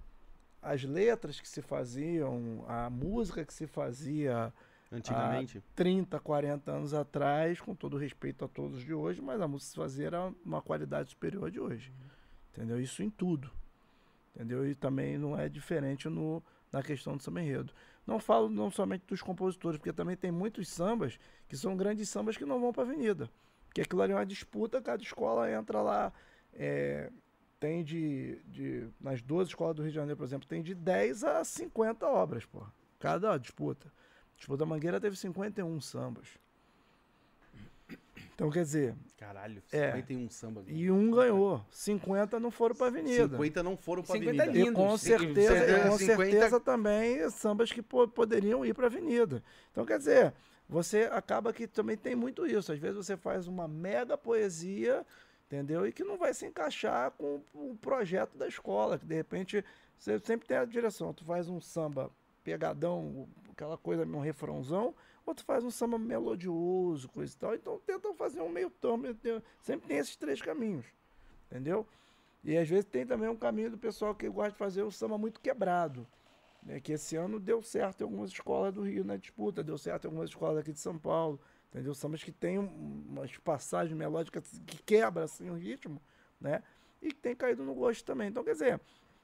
as 0.59 0.83
letras 0.83 1.39
que 1.39 1.47
se 1.47 1.61
faziam, 1.61 2.65
a 2.67 2.89
música 2.89 3.45
que 3.45 3.53
se 3.53 3.67
fazia 3.67 4.51
Antigamente. 4.91 5.59
há 5.59 5.61
30, 5.75 6.19
40 6.19 6.71
anos 6.71 6.95
atrás, 6.95 7.61
com 7.61 7.75
todo 7.75 7.95
respeito 7.95 8.43
a 8.43 8.47
todos 8.47 8.83
de 8.83 8.91
hoje, 8.91 9.21
mas 9.21 9.39
a 9.39 9.47
música 9.47 9.67
que 9.67 9.71
se 9.73 9.77
fazia 9.77 10.07
era 10.07 10.33
uma 10.43 10.63
qualidade 10.63 11.09
superior 11.09 11.51
de 11.51 11.59
hoje. 11.59 11.93
Entendeu? 12.57 12.81
Isso 12.81 13.03
em 13.03 13.09
tudo. 13.09 13.51
Entendeu? 14.35 14.67
E 14.67 14.73
também 14.73 15.17
não 15.17 15.37
é 15.37 15.47
diferente 15.47 16.09
no, 16.09 16.41
na 16.71 16.81
questão 16.81 17.15
do 17.15 17.21
samba 17.21 17.41
enredo. 17.41 17.71
Não 18.05 18.19
falo 18.19 18.49
não 18.49 18.71
somente 18.71 19.05
dos 19.05 19.21
compositores, 19.21 19.77
porque 19.77 19.93
também 19.93 20.17
tem 20.17 20.31
muitos 20.31 20.67
sambas 20.67 21.19
que 21.47 21.55
são 21.55 21.77
grandes 21.77 22.09
sambas 22.09 22.35
que 22.35 22.45
não 22.45 22.59
vão 22.59 22.73
para 22.73 22.83
a 22.83 22.85
avenida. 22.87 23.29
Porque 23.67 23.81
aquilo 23.81 24.01
ali 24.01 24.13
é 24.13 24.15
uma 24.15 24.25
disputa, 24.25 24.81
cada 24.81 25.03
escola 25.03 25.51
entra 25.51 25.81
lá. 25.81 26.11
É, 26.53 27.11
tem 27.59 27.83
de, 27.83 28.39
de. 28.47 28.87
Nas 28.99 29.21
12 29.21 29.51
escolas 29.51 29.75
do 29.75 29.83
Rio 29.83 29.91
de 29.91 29.95
Janeiro, 29.95 30.17
por 30.17 30.23
exemplo, 30.23 30.47
tem 30.47 30.63
de 30.63 30.73
10 30.73 31.23
a 31.23 31.43
50 31.43 32.07
obras, 32.07 32.43
pô. 32.43 32.65
Cada 32.97 33.37
disputa. 33.37 33.87
A 33.87 34.37
disputa 34.37 34.65
Mangueira 34.65 34.99
teve 34.99 35.15
51 35.15 35.79
sambas. 35.81 36.27
Então, 38.37 38.51
quer 38.51 38.61
dizer, 38.61 38.93
Caralho, 39.17 39.63
É. 39.71 39.93
51 39.93 40.29
samba. 40.29 40.63
e 40.67 40.91
um 40.91 41.09
ganhou. 41.09 41.59
50 41.71 42.39
não 42.39 42.51
foram 42.51 42.75
para 42.75 42.85
avenida. 42.85 43.23
50 43.35 43.63
não 43.63 43.75
foram 43.75 44.03
pra 44.03 44.13
50 44.13 44.43
avenida. 44.43 44.59
lindos. 44.59 44.71
E 44.71 44.75
com 44.75 44.95
certeza, 44.95 45.55
e 45.57 45.89
com 45.89 45.97
50 45.97 46.15
certeza 46.31 46.59
também 46.59 47.27
sambas 47.31 47.71
que 47.71 47.81
po- 47.81 48.07
poderiam 48.07 48.63
ir 48.63 48.75
para 48.75 48.83
a 48.85 48.89
avenida. 48.89 49.41
Então, 49.71 49.83
quer 49.87 49.97
dizer, 49.97 50.35
você 50.69 51.09
acaba 51.11 51.51
que 51.51 51.65
também 51.65 51.97
tem 51.97 52.15
muito 52.15 52.45
isso. 52.45 52.71
Às 52.71 52.77
vezes 52.77 52.95
você 53.03 53.17
faz 53.17 53.47
uma 53.47 53.67
mega 53.67 54.15
poesia, 54.15 55.03
entendeu? 55.47 55.87
E 55.87 55.91
que 55.91 56.03
não 56.03 56.15
vai 56.15 56.31
se 56.31 56.45
encaixar 56.45 57.09
com 57.17 57.41
o 57.55 57.75
projeto 57.81 58.37
da 58.37 58.47
escola, 58.47 58.99
que 58.99 59.05
de 59.07 59.15
repente 59.15 59.65
você 59.97 60.19
sempre 60.19 60.47
tem 60.47 60.57
a 60.57 60.65
direção. 60.65 61.11
Tu 61.11 61.25
faz 61.25 61.49
um 61.49 61.59
samba 61.59 62.11
pegadão, 62.43 63.27
aquela 63.51 63.77
coisa, 63.79 64.03
um 64.05 64.19
refrãozão, 64.19 64.93
ou 65.27 65.35
tu 65.35 65.43
faz 65.43 65.63
um 65.63 65.69
samba 65.69 65.99
melodioso, 65.99 67.09
coisa 67.09 67.35
e 67.35 67.37
tal. 67.37 67.53
Então 67.53 67.79
tentam 67.85 68.15
fazer 68.15 68.41
um 68.41 68.49
meio 68.49 68.69
termo. 68.69 69.03
Sempre 69.61 69.87
tem 69.87 69.97
esses 69.97 70.15
três 70.15 70.41
caminhos, 70.41 70.85
entendeu? 71.51 71.85
E 72.43 72.57
às 72.57 72.67
vezes 72.67 72.85
tem 72.85 73.05
também 73.05 73.27
um 73.27 73.35
caminho 73.35 73.71
do 73.71 73.77
pessoal 73.77 74.15
que 74.15 74.29
gosta 74.29 74.51
de 74.51 74.57
fazer 74.57 74.83
o 74.83 74.91
samba 74.91 75.17
muito 75.17 75.41
quebrado. 75.41 76.07
Né? 76.63 76.79
Que 76.79 76.93
esse 76.93 77.15
ano 77.17 77.39
deu 77.39 77.61
certo 77.61 78.01
em 78.01 78.03
algumas 78.05 78.31
escolas 78.31 78.73
do 78.73 78.81
Rio 78.83 79.03
na 79.03 79.17
disputa, 79.17 79.61
deu 79.61 79.77
certo 79.77 80.05
em 80.05 80.07
algumas 80.07 80.29
escolas 80.29 80.57
aqui 80.59 80.71
de 80.71 80.79
São 80.79 80.97
Paulo. 80.97 81.39
Entendeu? 81.69 81.93
Sambas 81.93 82.23
que 82.23 82.31
tem 82.31 82.57
um- 82.57 83.03
umas 83.09 83.35
passagens 83.37 83.95
melódicas 83.97 84.61
que 84.65 84.81
quebra 84.81 85.25
assim, 85.25 85.49
o 85.49 85.55
ritmo, 85.55 86.01
né? 86.39 86.63
E 87.01 87.09
que 87.09 87.15
tem 87.19 87.35
caído 87.35 87.63
no 87.65 87.75
gosto 87.75 88.05
também. 88.05 88.29
Então, 88.29 88.43
quer 88.43 88.53
dizer, 88.53 88.79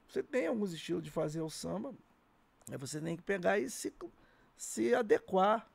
você 0.08 0.22
tem 0.22 0.48
alguns 0.48 0.74
estilos 0.74 1.02
de 1.02 1.10
fazer 1.10 1.42
o 1.42 1.50
samba, 1.50 1.96
aí 2.70 2.78
você 2.78 3.00
tem 3.00 3.16
que 3.16 3.24
pegar 3.24 3.58
e 3.58 3.70
se, 3.70 3.94
se 4.58 4.94
adequar 4.94 5.72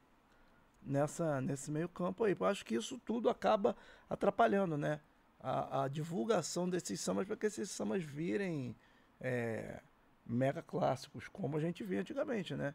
nessa, 0.82 1.40
nesse 1.40 1.70
meio 1.70 1.89
campo 1.89 2.24
aí. 2.24 2.36
Eu 2.39 2.47
acho 2.47 2.65
que 2.65 2.74
isso 2.74 2.98
tudo 3.05 3.28
acaba 3.28 3.76
atrapalhando, 4.08 4.76
né? 4.76 5.00
A, 5.40 5.84
a 5.84 5.89
divulgação 5.89 6.68
desses 6.68 7.00
sambas 7.00 7.26
para 7.26 7.36
que 7.36 7.47
esses 7.47 7.70
sambas 7.70 8.02
virem 8.02 8.76
é, 9.20 9.81
mega 10.26 10.62
clássicos, 10.62 11.28
como 11.28 11.57
a 11.57 11.60
gente 11.60 11.84
via 11.84 12.00
antigamente, 12.00 12.55
né? 12.55 12.74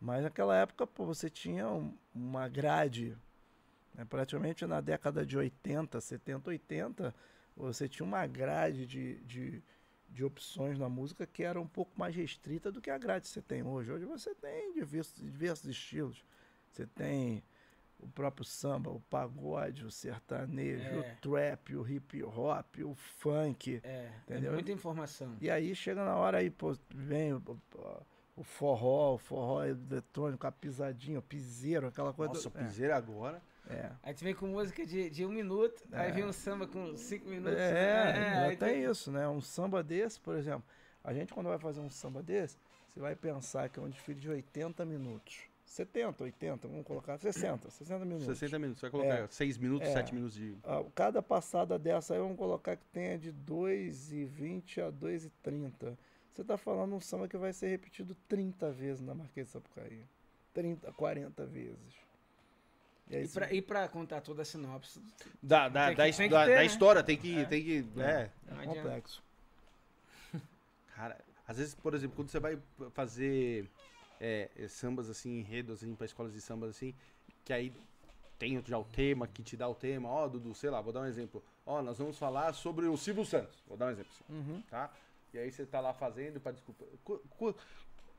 Mas 0.00 0.22
naquela 0.24 0.56
época, 0.56 0.86
pô, 0.86 1.06
você 1.06 1.30
tinha 1.30 1.68
um- 1.70 1.96
uma 2.14 2.48
grade, 2.48 3.16
né? 3.94 4.04
praticamente 4.04 4.66
na 4.66 4.80
década 4.80 5.24
de 5.24 5.36
80, 5.36 6.00
70, 6.00 6.50
80, 6.50 7.14
você 7.56 7.88
tinha 7.88 8.06
uma 8.06 8.26
grade 8.26 8.86
de, 8.86 9.16
de, 9.24 9.62
de 10.08 10.24
opções 10.24 10.78
na 10.78 10.88
música 10.88 11.26
que 11.26 11.42
era 11.42 11.60
um 11.60 11.66
pouco 11.66 11.92
mais 11.98 12.14
restrita 12.14 12.72
do 12.72 12.80
que 12.80 12.90
a 12.90 12.98
grade 12.98 13.26
que 13.26 13.32
você 13.32 13.42
tem 13.42 13.62
hoje. 13.62 13.92
Hoje 13.92 14.04
você 14.04 14.34
tem 14.34 14.72
diversos, 14.72 15.14
diversos 15.22 15.66
estilos. 15.68 16.24
Você 16.72 16.86
tem 16.86 17.42
o 18.00 18.08
próprio 18.08 18.44
samba, 18.44 18.90
o 18.90 18.98
pagode, 19.08 19.84
o 19.84 19.90
sertanejo, 19.90 20.88
É. 20.88 20.98
o 20.98 21.16
trap, 21.20 21.76
o 21.76 21.86
hip 21.88 22.22
hop, 22.24 22.78
o 22.84 22.94
funk. 22.94 23.80
É, 23.84 23.88
é 23.88 24.10
Entendeu? 24.24 24.52
muita 24.54 24.72
informação. 24.72 25.36
E 25.40 25.50
aí 25.50 25.74
chega 25.74 26.04
na 26.04 26.16
hora 26.16 26.38
aí, 26.38 26.50
pô, 26.50 26.74
vem 26.92 27.34
o, 27.34 27.42
o- 28.36 28.42
forró, 28.42 29.14
o 29.14 29.18
forró 29.18 29.62
eletrônico, 29.64 30.46
a 30.46 30.50
pisadinha, 30.50 31.18
o 31.18 31.22
piseiro, 31.22 31.86
aquela 31.86 32.12
coisa. 32.12 32.32
Nossa, 32.32 32.48
do- 32.50 32.58
piseiro 32.58 32.94
agora. 32.94 33.40
é, 33.68 33.74
é. 33.74 33.92
Aí 34.02 34.14
tu 34.14 34.24
vem 34.24 34.34
com 34.34 34.46
música 34.46 34.84
de, 34.84 35.08
de 35.10 35.24
um 35.24 35.30
minuto, 35.30 35.84
aí 35.92 36.10
vem 36.10 36.24
um 36.24 36.32
samba 36.32 36.66
com 36.66 36.96
cinco 36.96 37.28
minutos. 37.28 37.58
É, 37.60 38.38
aí 38.46 38.50
já 38.52 38.56
tem 38.56 38.82
isso, 38.84 39.12
né? 39.12 39.28
Um 39.28 39.40
samba 39.40 39.82
desse, 39.82 40.18
por 40.18 40.34
exemplo, 40.34 40.64
a 41.04 41.12
gente 41.12 41.32
quando 41.32 41.46
vai 41.48 41.58
fazer 41.58 41.80
um 41.80 41.90
samba 41.90 42.20
desse, 42.22 42.58
você 42.88 42.98
vai 42.98 43.14
pensar 43.14 43.68
que 43.68 43.78
é 43.78 43.82
um 43.82 43.88
desfile 43.88 44.18
de 44.18 44.28
80 44.30 44.84
minutos. 44.84 45.42
70, 45.76 46.24
80, 46.24 46.68
vamos 46.68 46.84
colocar 46.86 47.16
60, 47.18 47.70
60 47.70 48.04
minutos. 48.04 48.26
60 48.26 48.58
minutos. 48.58 48.80
Você 48.80 48.90
vai 48.90 48.90
colocar 48.90 49.24
É. 49.24 49.26
6 49.28 49.56
minutos, 49.56 49.88
É. 49.88 49.92
7 49.94 50.14
minutos 50.14 50.34
de. 50.36 50.54
Ah, 50.64 50.84
cada 50.94 51.22
passada 51.22 51.78
dessa 51.78 52.12
aí 52.12 52.20
vamos 52.20 52.36
colocar 52.36 52.76
que 52.76 52.84
tenha 52.92 53.18
de 53.18 53.32
2,20 53.32 54.82
a 54.86 54.90
2,30. 54.92 55.96
Você 56.30 56.44
tá 56.44 56.58
falando 56.58 56.94
um 56.94 57.00
samba 57.00 57.26
que 57.26 57.38
vai 57.38 57.54
ser 57.54 57.68
repetido 57.68 58.14
30 58.28 58.70
vezes 58.70 59.00
na 59.00 59.14
Marquês 59.14 59.46
de 59.46 59.52
Sapucaí. 59.54 60.02
30, 60.52 60.92
40 60.92 61.46
vezes. 61.46 61.94
E 63.08 63.16
aí, 63.16 63.24
E 63.24 63.28
pra, 63.28 63.52
e 63.54 63.62
pra 63.62 63.88
contar 63.88 64.20
toda 64.20 64.42
a 64.42 64.44
sinopse, 64.44 65.00
Da, 65.42 65.70
da, 65.70 65.92
da, 65.94 66.06
que- 66.10 66.12
que 66.12 66.28
da- 66.28 66.44
ter, 66.44 66.50
da 66.50 66.56
né? 66.56 66.64
história, 66.66 67.02
tem 67.02 67.16
que. 67.16 67.34
É. 67.38 67.44
Tem 67.46 67.64
que 67.64 67.86
é. 67.98 68.02
é 68.02 68.30
adianta. 68.50 68.74
complexo. 68.74 69.22
Cara, 70.94 71.18
às 71.48 71.56
vezes, 71.56 71.74
por 71.74 71.94
exemplo, 71.94 72.14
quando 72.16 72.28
você 72.28 72.38
vai 72.38 72.58
fazer 72.92 73.68
é, 74.24 74.48
é, 74.56 74.68
sambas 74.68 75.10
assim, 75.10 75.40
enredos 75.40 75.82
assim, 75.82 75.94
pra 75.96 76.06
escolas 76.06 76.32
de 76.32 76.40
sambas 76.40 76.70
assim, 76.70 76.94
que 77.44 77.52
aí 77.52 77.72
tem 78.38 78.62
já 78.64 78.78
o 78.78 78.84
tema, 78.84 79.26
que 79.26 79.42
te 79.42 79.56
dá 79.56 79.68
o 79.68 79.74
tema, 79.74 80.08
ó, 80.08 80.28
Dudu, 80.28 80.54
sei 80.54 80.70
lá, 80.70 80.80
vou 80.80 80.92
dar 80.92 81.00
um 81.00 81.06
exemplo. 81.06 81.42
Ó, 81.66 81.82
nós 81.82 81.98
vamos 81.98 82.16
falar 82.18 82.52
sobre 82.52 82.86
o 82.86 82.96
Silvio 82.96 83.24
Santos. 83.24 83.60
Vou 83.66 83.76
dar 83.76 83.86
um 83.86 83.90
exemplo, 83.90 84.12
assim, 84.12 84.24
Uhum. 84.32 84.62
tá? 84.70 84.92
E 85.34 85.38
aí 85.38 85.50
você 85.50 85.66
tá 85.66 85.80
lá 85.80 85.92
fazendo, 85.92 86.40
pra 86.40 86.52
desculpa. 86.52 86.84
Qu- 87.04 87.18
qu- 87.36 87.54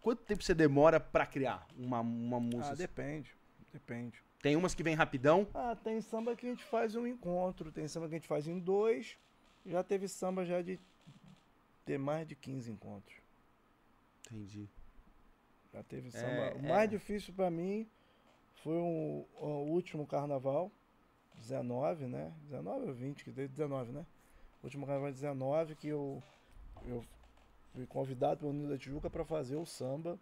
quanto 0.02 0.24
tempo 0.24 0.44
você 0.44 0.54
demora 0.54 1.00
pra 1.00 1.26
criar 1.26 1.66
uma, 1.78 2.02
uma 2.02 2.40
música? 2.40 2.72
Ah, 2.74 2.76
depende. 2.76 3.34
Depende. 3.72 4.22
Tem 4.42 4.56
umas 4.58 4.76
que 4.76 4.84
vem 4.84 4.94
rapidão. 4.96 5.48
Ah, 5.54 5.76
tem 5.76 6.02
samba 6.02 6.36
que 6.36 6.46
a 6.46 6.50
gente 6.50 6.64
faz 6.66 6.96
um 6.96 7.08
encontro, 7.08 7.72
tem 7.72 7.88
samba 7.88 8.08
que 8.10 8.16
a 8.16 8.18
gente 8.18 8.28
faz 8.28 8.46
em 8.48 8.60
dois. 8.60 9.18
Já 9.66 9.82
teve 9.84 10.08
samba 10.10 10.46
já 10.46 10.62
de 10.62 10.78
ter 11.86 11.98
mais 11.98 12.28
de 12.28 12.36
15 12.36 12.70
encontros. 12.72 13.16
Entendi. 14.28 14.70
Já 15.74 15.84
teve 15.84 16.12
samba. 16.12 16.28
É, 16.28 16.54
o 16.54 16.62
mais 16.62 16.84
é. 16.84 16.88
difícil 16.88 17.34
pra 17.34 17.50
mim 17.50 17.90
foi 18.64 18.78
o, 18.78 19.26
o 19.40 19.48
último 19.70 20.06
carnaval, 20.06 20.72
19, 21.38 22.06
né? 22.06 22.32
19 22.44 22.88
ou 22.88 22.94
20, 22.94 23.24
que 23.24 23.32
teve 23.32 23.48
19, 23.48 23.92
né? 23.92 24.06
O 24.62 24.68
último 24.68 24.86
carnaval 24.86 25.12
19, 25.12 25.76
que 25.76 25.88
eu, 25.88 26.22
eu 26.86 27.04
fui 27.74 27.86
convidado 27.88 28.42
pelo 28.42 28.54
Nilo 28.54 28.70
da 28.70 28.78
Tijuca 28.78 29.10
para 29.10 29.26
fazer 29.26 29.56
o 29.56 29.66
samba. 29.66 30.20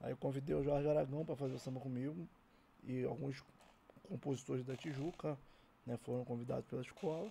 Aí 0.00 0.12
eu 0.12 0.16
convidei 0.16 0.56
o 0.56 0.64
Jorge 0.64 0.88
Aragão 0.88 1.24
para 1.24 1.36
fazer 1.36 1.54
o 1.54 1.58
samba 1.58 1.78
comigo. 1.78 2.26
E 2.82 3.04
alguns 3.04 3.44
compositores 4.08 4.64
da 4.64 4.76
Tijuca 4.76 5.36
né, 5.84 5.96
foram 5.98 6.24
convidados 6.24 6.66
pela 6.66 6.82
escola. 6.82 7.30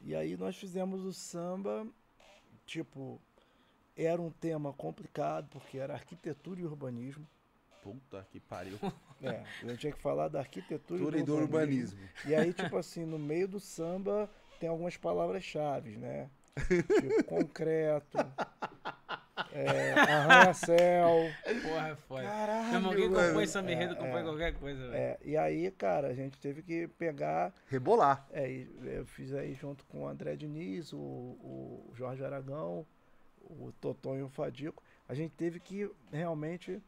E 0.00 0.14
aí 0.14 0.36
nós 0.36 0.56
fizemos 0.56 1.04
o 1.04 1.12
samba, 1.12 1.86
tipo, 2.66 3.20
era 3.96 4.20
um 4.20 4.30
tema 4.30 4.72
complicado, 4.72 5.48
porque 5.50 5.78
era 5.78 5.94
arquitetura 5.94 6.60
e 6.60 6.64
urbanismo. 6.64 7.26
Puta 7.82 8.26
que 8.30 8.38
pariu. 8.40 8.78
É, 9.22 9.44
eu 9.62 9.76
tinha 9.76 9.92
que 9.92 10.00
falar 10.00 10.28
da 10.28 10.40
arquitetura 10.40 11.16
e 11.16 11.20
e 11.20 11.22
do 11.22 11.26
do 11.26 11.36
urbanismo. 11.36 12.00
urbanismo. 12.00 12.28
E 12.28 12.34
aí, 12.34 12.52
tipo 12.52 12.76
assim, 12.76 13.04
no 13.04 13.18
meio 13.18 13.46
do 13.46 13.60
samba, 13.60 14.28
tem 14.58 14.68
algumas 14.68 14.96
palavras-chave, 14.96 15.96
né? 15.96 16.28
Tipo, 16.56 17.24
concreto, 17.26 18.18
é, 19.52 19.92
arranha-céu. 19.92 21.08
Porra, 21.62 21.88
é 21.88 21.96
foda. 21.96 22.22
Caralho, 22.22 22.88
quem 22.96 23.08
mano. 23.08 23.28
compõe 23.28 23.46
samba 23.46 23.72
enredo 23.72 23.96
compõe 23.96 24.20
é. 24.20 24.22
qualquer 24.22 24.54
coisa, 24.54 24.88
velho. 24.88 24.94
É, 24.94 25.18
e 25.24 25.36
aí, 25.36 25.70
cara, 25.70 26.08
a 26.08 26.14
gente 26.14 26.38
teve 26.38 26.62
que 26.62 26.88
pegar. 26.88 27.52
Rebolar. 27.68 28.26
É, 28.32 28.50
e 28.50 28.68
eu 28.84 29.06
fiz 29.06 29.32
aí 29.34 29.54
junto 29.54 29.84
com 29.86 30.02
o 30.02 30.08
André 30.08 30.36
Diniz, 30.36 30.92
o, 30.92 30.98
o 30.98 31.92
Jorge 31.94 32.24
Aragão, 32.24 32.86
o 33.52 33.72
Toton 33.80 34.16
e 34.16 34.22
o 34.22 34.28
Fadico. 34.28 34.82
A 35.08 35.14
gente 35.14 35.32
teve 35.32 35.60
que 35.60 35.90
realmente. 36.10 36.80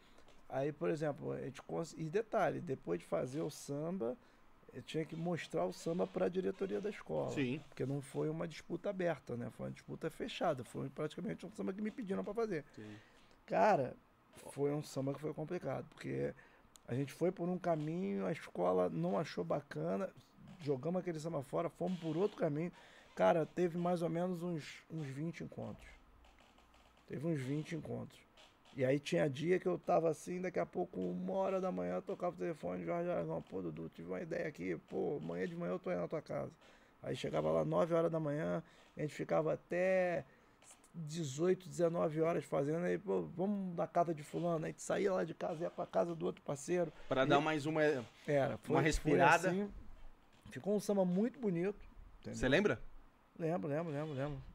Aí, 0.49 0.73
por 0.73 0.89
exemplo, 0.89 1.33
a 1.33 1.41
gente 1.41 1.61
cons... 1.63 1.95
e 1.97 2.05
detalhe, 2.05 2.61
depois 2.61 3.01
de 3.01 3.07
fazer 3.07 3.41
o 3.41 3.51
samba, 3.51 4.17
eu 4.73 4.83
tinha 4.83 5.05
que 5.05 5.17
mostrar 5.17 5.65
o 5.65 5.73
samba 5.73 6.07
para 6.07 6.27
a 6.27 6.29
diretoria 6.29 6.81
da 6.81 6.91
escola. 6.91 7.31
Sim. 7.33 7.61
Porque 7.69 7.87
não 7.87 8.01
foi 8.01 8.29
uma 8.29 8.47
disputa 8.47 8.91
aberta, 8.91 9.37
né? 9.37 9.51
Foi 9.51 9.67
uma 9.67 9.73
disputa 9.73 10.11
fechada. 10.11 10.63
Foi 10.65 10.89
praticamente 10.89 11.47
um 11.47 11.51
samba 11.51 11.73
que 11.73 11.81
me 11.81 11.91
pediram 11.91 12.23
para 12.23 12.35
fazer. 12.35 12.65
Cara, 13.47 13.97
foi 14.53 14.73
um 14.73 14.83
samba 14.83 15.15
que 15.15 15.21
foi 15.21 15.33
complicado, 15.33 15.87
porque 15.89 16.35
a 16.87 16.95
gente 16.95 17.13
foi 17.13 17.31
por 17.31 17.49
um 17.49 17.59
caminho, 17.59 18.27
a 18.27 18.33
escola 18.33 18.89
não 18.89 19.19
achou 19.19 19.45
bacana, 19.45 20.11
jogamos 20.61 21.01
aquele 21.01 21.19
samba 21.21 21.43
fora, 21.43 21.69
fomos 21.69 21.99
por 22.01 22.17
outro 22.17 22.37
caminho. 22.37 22.73
Cara, 23.15 23.47
teve 23.47 23.79
mais 23.79 24.03
ou 24.03 24.09
menos 24.09 24.43
uns, 24.43 24.83
uns 24.91 25.07
20 25.07 25.45
encontros. 25.45 25.89
Teve 27.07 27.27
uns 27.27 27.41
20 27.41 27.77
encontros. 27.77 28.19
E 28.77 28.85
aí 28.85 28.99
tinha 28.99 29.29
dia 29.31 29.59
que 29.61 29.67
eu 29.67 29.79
tava 29.79 30.11
assim, 30.11 30.41
daqui 30.41 30.59
a 30.59 30.67
pouco, 30.67 31.01
uma 31.01 31.35
hora 31.35 31.61
da 31.61 31.71
manhã, 31.71 31.95
eu 31.95 32.03
tocava 32.03 32.35
o 32.35 32.39
telefone, 32.39 32.85
Jorge 32.85 33.09
Aragão, 33.09 33.41
pô, 33.43 33.63
Dudu, 33.63 33.89
tive 33.89 34.09
uma 34.09 34.21
ideia 34.21 34.49
aqui, 34.49 34.77
pô, 34.89 35.21
amanhã 35.23 35.47
de 35.47 35.55
manhã 35.55 35.73
eu 35.73 35.79
tô 35.79 35.91
aí 35.91 35.97
na 35.97 36.09
tua 36.09 36.21
casa. 36.21 36.51
Aí 37.01 37.15
chegava 37.15 37.53
lá 37.53 37.65
9 37.65 37.95
horas 37.95 38.11
da 38.11 38.19
manhã, 38.19 38.63
a 38.97 39.01
gente 39.01 39.15
ficava 39.15 39.53
até 39.53 40.25
18, 40.93 41.69
19 41.69 42.21
horas 42.21 42.45
fazendo, 42.45 42.85
aí, 42.85 42.99
pô, 42.99 43.23
vamos 43.23 43.77
na 43.77 43.87
casa 43.87 44.13
de 44.13 44.25
fulano, 44.25 44.65
aí 44.65 44.71
a 44.71 44.73
gente 44.73 44.83
saía 44.83 45.13
lá 45.13 45.23
de 45.23 45.35
casa, 45.35 45.63
ia 45.63 45.71
pra 45.71 45.87
casa 45.87 46.13
do 46.15 46.27
outro 46.27 46.43
parceiro. 46.43 46.93
Pra 47.09 47.25
dar 47.25 47.41
mais 47.41 47.67
uma. 47.67 47.81
Era, 48.27 48.59
foi, 48.59 48.75
Uma 48.75 48.83
respirada. 48.83 49.51
assim. 49.51 49.71
Ficou 50.51 50.75
um 50.75 50.81
samba 50.81 51.05
muito 51.05 51.39
bonito. 51.39 51.79
Você 52.25 52.49
lembra? 52.49 52.81
Lembro, 53.39 53.69
lembro, 53.69 53.93
lembro, 53.93 54.15
lembro. 54.15 54.54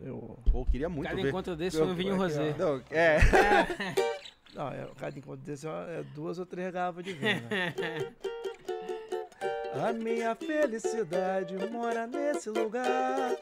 Eu, 0.00 0.38
Pô, 0.50 0.64
queria 0.64 0.88
muito 0.88 1.08
Cada 1.08 1.20
ver. 1.22 1.28
encontro 1.28 1.56
desse 1.56 1.76
Eu- 1.76 1.84
foi 1.84 1.92
um 1.92 1.96
vinho 1.96 2.16
rosé. 2.16 2.54
Não, 2.58 2.80
é. 2.90 3.18
Não, 4.54 4.68
é, 4.68 4.86
cada 4.98 5.18
encontro 5.18 5.44
desse 5.44 5.66
é, 5.66 5.70
é 5.70 6.02
duas 6.14 6.38
ou 6.38 6.46
três 6.46 6.72
garrafas 6.72 7.04
de 7.04 7.12
vinho, 7.12 7.42
né? 7.50 7.74
A 9.86 9.92
minha 9.92 10.34
felicidade 10.34 11.54
mora 11.70 12.06
nesse 12.06 12.50
lugar. 12.50 13.36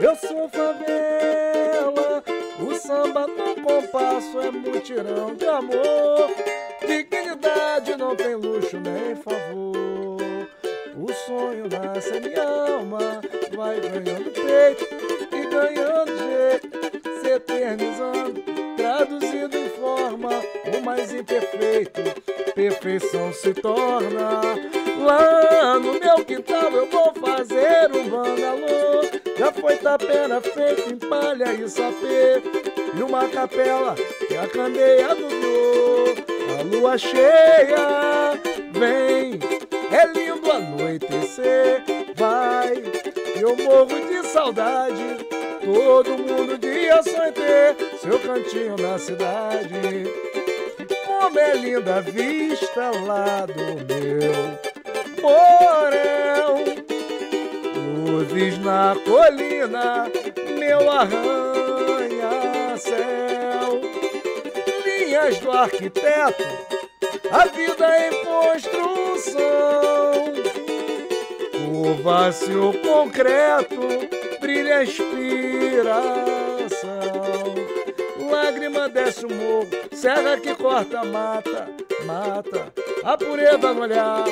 Eu 0.00 0.16
sou 0.16 0.48
favela, 0.48 2.24
o 2.66 2.74
samba 2.74 3.26
no 3.28 3.54
compasso 3.62 4.40
é 4.40 4.50
mutirão 4.50 5.34
de 5.36 5.46
amor. 5.46 6.30
Dignidade 6.84 7.94
não 7.96 8.16
tem 8.16 8.34
luxo 8.34 8.80
nem 8.80 9.14
favor. 9.16 10.18
O 10.96 11.12
sonho 11.26 11.68
nasce 11.68 12.16
em 12.16 12.20
minha 12.22 12.42
alma, 12.42 13.20
vai 13.54 13.78
ganhando 13.80 14.30
peito 14.32 14.86
ganhando 15.58 16.12
jeito, 16.18 17.20
se 17.20 17.30
eternizando, 17.30 18.42
traduzido 18.76 19.58
em 19.58 19.68
forma 19.70 20.30
o 20.76 20.84
mais 20.84 21.12
imperfeito. 21.12 22.00
Perfeição 22.54 23.32
se 23.32 23.52
torna. 23.54 24.40
Lá 25.04 25.78
no 25.78 25.94
meu 25.94 26.24
quintal 26.24 26.70
eu 26.72 26.86
vou 26.86 27.12
fazer 27.14 27.90
um 27.92 28.08
bangalô. 28.08 29.02
Já 29.36 29.52
foi 29.52 29.76
tapera 29.76 30.40
feito 30.40 30.92
em 30.92 30.96
palha 30.96 31.52
e 31.52 31.68
sapê. 31.68 32.42
E 32.96 33.02
uma 33.02 33.28
capela 33.28 33.94
que 34.26 34.36
a 34.36 34.46
candeia 34.46 35.08
anunciou. 35.10 36.14
A 36.58 36.62
lua 36.62 36.98
cheia 36.98 38.38
vem, 38.72 39.38
é 39.92 40.06
lindo 40.06 40.50
anoitecer. 40.50 41.84
Vai, 42.16 42.82
eu 43.40 43.56
morro 43.56 44.00
de 44.08 44.26
saudade. 44.26 45.27
Todo 45.74 46.16
mundo 46.16 46.56
dia 46.56 47.02
sonha 47.02 47.30
ter 47.30 47.76
seu 48.00 48.18
cantinho 48.20 48.74
na 48.78 48.98
cidade. 48.98 50.04
Como 51.06 51.38
é 51.38 51.54
linda 51.56 51.96
a 51.96 52.00
vista 52.00 52.90
lá 53.04 53.44
do 53.44 53.76
meu 53.84 54.58
porão. 55.20 56.64
Luzes 58.06 58.56
na 58.60 58.96
colina, 59.04 60.10
meu 60.58 60.90
arranha-céu. 60.90 61.28
Linhas 64.86 65.38
do 65.38 65.52
arquiteto, 65.52 66.44
a 67.30 67.44
vida 67.44 68.06
em 68.06 68.24
construção. 68.24 69.18
O 71.70 72.72
concreto, 72.80 73.76
brilha 74.40 74.78
a 74.78 74.82
inspiração. 75.78 76.98
Lágrima 78.30 78.88
desce 78.88 79.24
o 79.24 79.32
morro, 79.32 79.68
serra 79.92 80.36
que 80.36 80.54
corta 80.54 81.04
mata, 81.04 81.68
mata. 82.04 82.72
A 83.04 83.16
pureza 83.16 83.72
no 83.72 83.82
olhar, 83.82 84.24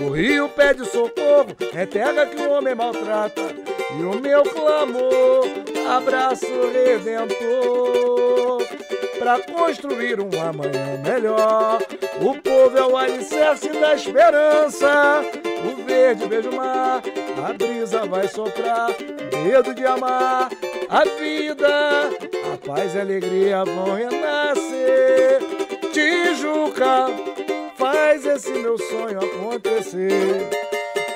o 0.00 0.10
rio 0.10 0.48
pede 0.48 0.84
socorro, 0.86 1.54
é 1.74 1.86
terra 1.86 2.26
que 2.26 2.40
o 2.40 2.50
homem 2.50 2.74
maltrata. 2.74 3.42
E 3.98 4.02
o 4.02 4.18
meu 4.18 4.42
clamor, 4.42 5.46
abraço 5.88 6.46
redentor. 6.72 8.62
Pra 9.18 9.38
construir 9.40 10.18
um 10.18 10.30
amanhã 10.40 10.98
melhor, 11.04 11.80
o 12.20 12.34
povo 12.40 12.76
é 12.76 12.84
o 12.84 12.96
alicerce 12.96 13.68
da 13.68 13.94
esperança. 13.94 15.22
O 15.64 15.84
verde 15.84 16.26
vejo 16.26 16.50
o 16.50 16.56
mar, 16.56 17.02
a 17.46 17.52
brisa 17.52 18.04
vai 18.04 18.26
soprar, 18.26 18.90
medo 19.42 19.74
de 19.74 19.84
amar. 19.84 20.50
A 20.88 21.04
vida, 21.04 22.10
a 22.52 22.66
paz 22.66 22.94
e 22.94 22.98
a 22.98 23.00
alegria 23.00 23.64
vão 23.64 23.94
renascer. 23.94 25.40
Tijuca, 25.92 27.06
faz 27.76 28.24
esse 28.26 28.52
meu 28.52 28.78
sonho 28.78 29.18
acontecer. 29.18 30.50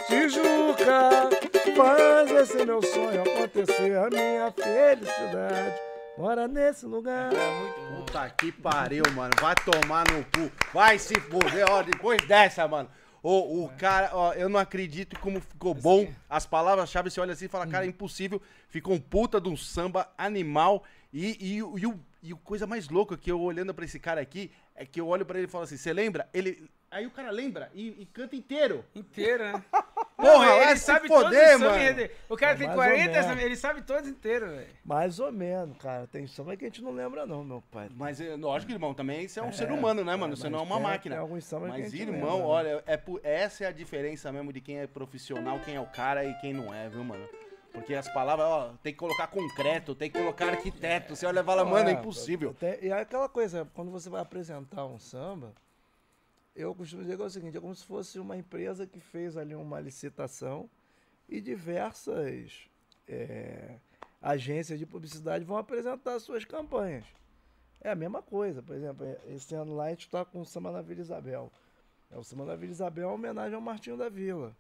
Tijuca, 0.07 1.31
faz 1.77 2.31
esse 2.31 2.65
meu 2.65 2.83
sonho 2.83 3.23
acontecer. 3.23 3.97
A 3.97 4.09
minha 4.09 4.53
felicidade 4.53 5.75
mora 6.17 6.49
nesse 6.49 6.87
lugar. 6.87 7.31
Puta 7.97 8.31
que 8.31 8.51
pariu, 8.51 9.05
mano. 9.15 9.35
Vai 9.41 9.55
tomar 9.57 10.05
no 10.11 10.25
cu. 10.25 10.51
Vai 10.73 10.99
se 10.99 11.15
fuder, 11.21 11.67
ó. 11.71 11.83
Depois 11.83 12.21
dessa, 12.27 12.67
mano. 12.67 12.89
O, 13.29 13.65
o 13.65 13.69
cara, 13.71 14.11
ó, 14.13 14.33
eu 14.35 14.49
não 14.49 14.61
acredito 14.61 15.19
como 15.19 15.41
ficou 15.41 15.75
bom. 15.75 16.07
As 16.31 16.47
palavras-chave, 16.47 17.11
você 17.11 17.21
olha 17.21 17.33
assim 17.33 17.47
e 17.47 17.49
fala, 17.49 17.67
cara, 17.67 17.85
é 17.85 17.89
impossível. 17.89 18.41
Ficou 18.69 18.95
um 18.95 19.01
puta 19.01 19.41
de 19.41 19.49
um 19.49 19.57
samba 19.57 20.09
animal. 20.17 20.85
E, 21.13 21.55
e, 21.57 21.61
o- 21.61 21.77
e, 21.77 21.87
o, 21.87 22.01
e 22.23 22.33
o 22.33 22.37
coisa 22.37 22.69
mais 22.69 22.89
louca 22.89 23.17
que 23.17 23.29
eu 23.33 23.41
olhando 23.41 23.75
pra 23.75 23.85
esse 23.85 23.99
cara 23.99 24.21
aqui 24.21 24.51
é 24.77 24.87
que 24.87 25.01
eu 25.01 25.09
olho 25.09 25.27
pra 25.27 25.39
ele 25.39 25.49
e 25.49 25.51
falo 25.51 25.65
assim: 25.65 25.77
você 25.77 25.93
lembra? 25.93 26.29
Ele. 26.33 26.71
Aí 26.89 27.05
o 27.05 27.11
cara 27.11 27.33
lembra 27.33 27.69
e, 27.75 27.89
e 28.03 28.07
canta 28.07 28.37
inteiro. 28.37 28.85
Inteiro, 28.95 29.43
né? 29.43 29.65
Porra, 30.17 30.47
Não, 30.47 30.59
vai 30.59 30.77
se 30.77 30.99
foder, 31.07 31.45
os 31.45 31.61
samba 31.61 31.71
mano. 31.79 32.09
O 32.31 32.37
cara 32.39 32.53
É 32.53 32.57
tem 32.57 32.67
mais 32.69 32.79
ou 32.79 32.85
40, 32.85 33.11
menos. 33.13 33.27
samba, 33.27 33.43
ele 33.43 33.57
sabe 33.57 33.83
todos 33.83 34.09
inteiros, 34.09 34.49
velho. 34.51 34.67
Mais 34.83 35.21
ou 35.21 35.31
menos, 35.31 35.77
cara. 35.77 36.07
Tem 36.07 36.27
samba 36.27 36.57
que 36.57 36.65
a 36.65 36.69
gente 36.69 36.83
não 36.83 36.91
lembra, 36.93 37.27
não, 37.27 37.45
meu 37.45 37.63
pai. 37.71 37.89
Mas, 37.95 38.19
é, 38.19 38.35
lógico, 38.35 38.73
irmão, 38.73 38.95
também 38.95 39.29
você 39.29 39.41
é 39.41 39.43
um 39.43 39.53
ser 39.53 39.71
humano, 39.71 40.03
né, 40.03 40.17
mano? 40.17 40.33
é, 40.33 40.37
você 40.37 40.49
não 40.49 40.61
é 40.61 40.63
uma 40.63 40.81
máquina. 40.81 41.17
tem 41.17 41.23
alguns 41.23 41.45
sambas 41.45 41.71
que 41.73 41.81
a 41.81 41.83
Mas, 41.83 41.93
gente 41.93 42.01
irmão, 42.03 42.37
lembra, 42.37 42.39
né? 42.39 42.45
olha, 42.47 42.83
é 42.87 42.97
por- 42.97 43.21
essa 43.23 43.65
é 43.65 43.67
a 43.67 43.73
diferença 43.73 44.33
mesmo 44.33 44.53
de 44.55 44.61
quem 44.63 44.79
é 44.79 44.87
profissional, 44.87 45.61
quem 45.61 45.75
é 45.75 45.81
o 45.81 45.87
cara 45.87 46.25
e 46.25 46.33
quem 46.41 46.55
não 46.55 46.73
é, 46.73 46.89
viu, 46.89 47.05
mano? 47.05 47.29
Porque 47.75 47.95
as 47.95 48.09
palavras, 48.09 48.47
ó, 48.47 48.71
tem 48.83 48.95
que 48.95 48.99
colocar 48.99 49.27
concreto, 49.27 49.95
tem 49.95 50.11
que 50.11 50.19
colocar 50.19 50.49
arquiteto. 50.49 51.15
Você 51.15 51.27
olha 51.27 51.41
e 51.41 51.45
fala, 51.45 51.63
mano, 51.63 51.91
é 51.91 51.93
impossível. 51.93 52.55
Tem- 52.59 52.79
e 52.81 52.89
é 52.89 52.99
aquela 53.01 53.29
coisa, 53.29 53.69
quando 53.75 53.91
você 53.91 54.09
vai 54.09 54.23
apresentar 54.23 54.87
um 54.87 54.99
samba, 54.99 55.53
eu 56.57 56.75
costumo 56.75 57.03
dizer 57.03 57.17
que 57.17 57.23
é 57.23 57.27
o 57.27 57.31
seguinte, 57.31 57.57
é 57.57 57.61
como 57.61 57.75
se 57.75 57.85
fosse 57.85 58.19
uma 58.19 58.37
empresa 58.37 58.87
que 58.87 58.99
fez 58.99 59.37
ali 59.37 59.55
uma 59.55 59.79
licitação 59.79 60.69
e 61.29 61.39
diversas 61.39 62.67
é, 63.07 63.77
agências 64.23 64.79
de 64.79 64.87
publicidade 64.87 65.45
vão 65.45 65.59
apresentar 65.59 66.19
suas 66.19 66.45
campanhas. 66.47 67.05
É 67.81 67.91
a 67.91 67.95
mesma 67.95 68.23
coisa, 68.23 68.63
por 68.63 68.75
exemplo, 68.75 69.07
esse 69.29 69.55
ano 69.55 69.77
lá 69.77 69.85
a 69.85 69.91
gente 69.91 70.07
está 70.07 70.25
com 70.25 70.41
o 70.41 70.47
Samba 70.47 70.73
na 70.73 70.81
Vila 70.81 71.03
Isabel. 71.03 71.53
É, 72.11 72.17
o 72.17 72.25
Samba 72.25 72.47
na 72.47 72.57
Vila 72.57 72.73
Isabel 72.73 73.05
é 73.05 73.07
uma 73.07 73.15
homenagem 73.15 73.55
ao 73.55 73.61
Martinho 73.61 73.99
da 73.99 74.09
Vila. 74.09 74.57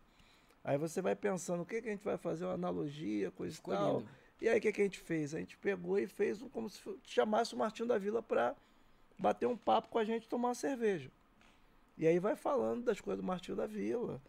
Aí 0.62 0.76
você 0.76 1.00
vai 1.00 1.16
pensando 1.16 1.62
o 1.62 1.66
que, 1.66 1.80
que 1.80 1.88
a 1.88 1.92
gente 1.92 2.04
vai 2.04 2.18
fazer, 2.18 2.44
uma 2.44 2.54
analogia, 2.54 3.30
coisa 3.30 3.56
e 3.58 3.62
tal. 3.62 4.02
E 4.40 4.48
aí 4.48 4.58
o 4.58 4.60
que, 4.60 4.70
que 4.70 4.80
a 4.82 4.84
gente 4.84 4.98
fez? 4.98 5.34
A 5.34 5.38
gente 5.38 5.56
pegou 5.56 5.98
e 5.98 6.06
fez 6.06 6.42
um, 6.42 6.48
como 6.48 6.68
se 6.68 6.78
chamasse 7.04 7.54
o 7.54 7.58
Martinho 7.58 7.88
da 7.88 7.96
Vila 7.96 8.22
para 8.22 8.54
bater 9.18 9.46
um 9.46 9.56
papo 9.56 9.88
com 9.88 9.98
a 9.98 10.04
gente 10.04 10.24
e 10.24 10.28
tomar 10.28 10.48
uma 10.48 10.54
cerveja. 10.54 11.10
E 11.96 12.06
aí 12.06 12.18
vai 12.18 12.36
falando 12.36 12.84
das 12.84 13.00
coisas 13.00 13.22
do 13.22 13.26
Martinho 13.26 13.56
da 13.56 13.66
Vila. 13.66 14.20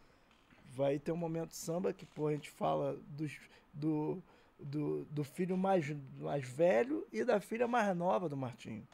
vai 0.73 0.99
ter 0.99 1.11
um 1.11 1.17
momento 1.17 1.53
samba 1.53 1.91
que, 1.93 2.05
pô, 2.05 2.27
a 2.27 2.31
gente 2.33 2.49
fala 2.49 2.97
dos, 3.09 3.37
do, 3.73 4.21
do, 4.59 5.05
do 5.05 5.23
filho 5.23 5.57
mais, 5.57 5.85
mais 6.19 6.47
velho 6.47 7.05
e 7.11 7.23
da 7.23 7.39
filha 7.39 7.67
mais 7.67 7.95
nova 7.95 8.29
do 8.29 8.37
Martinho. 8.37 8.87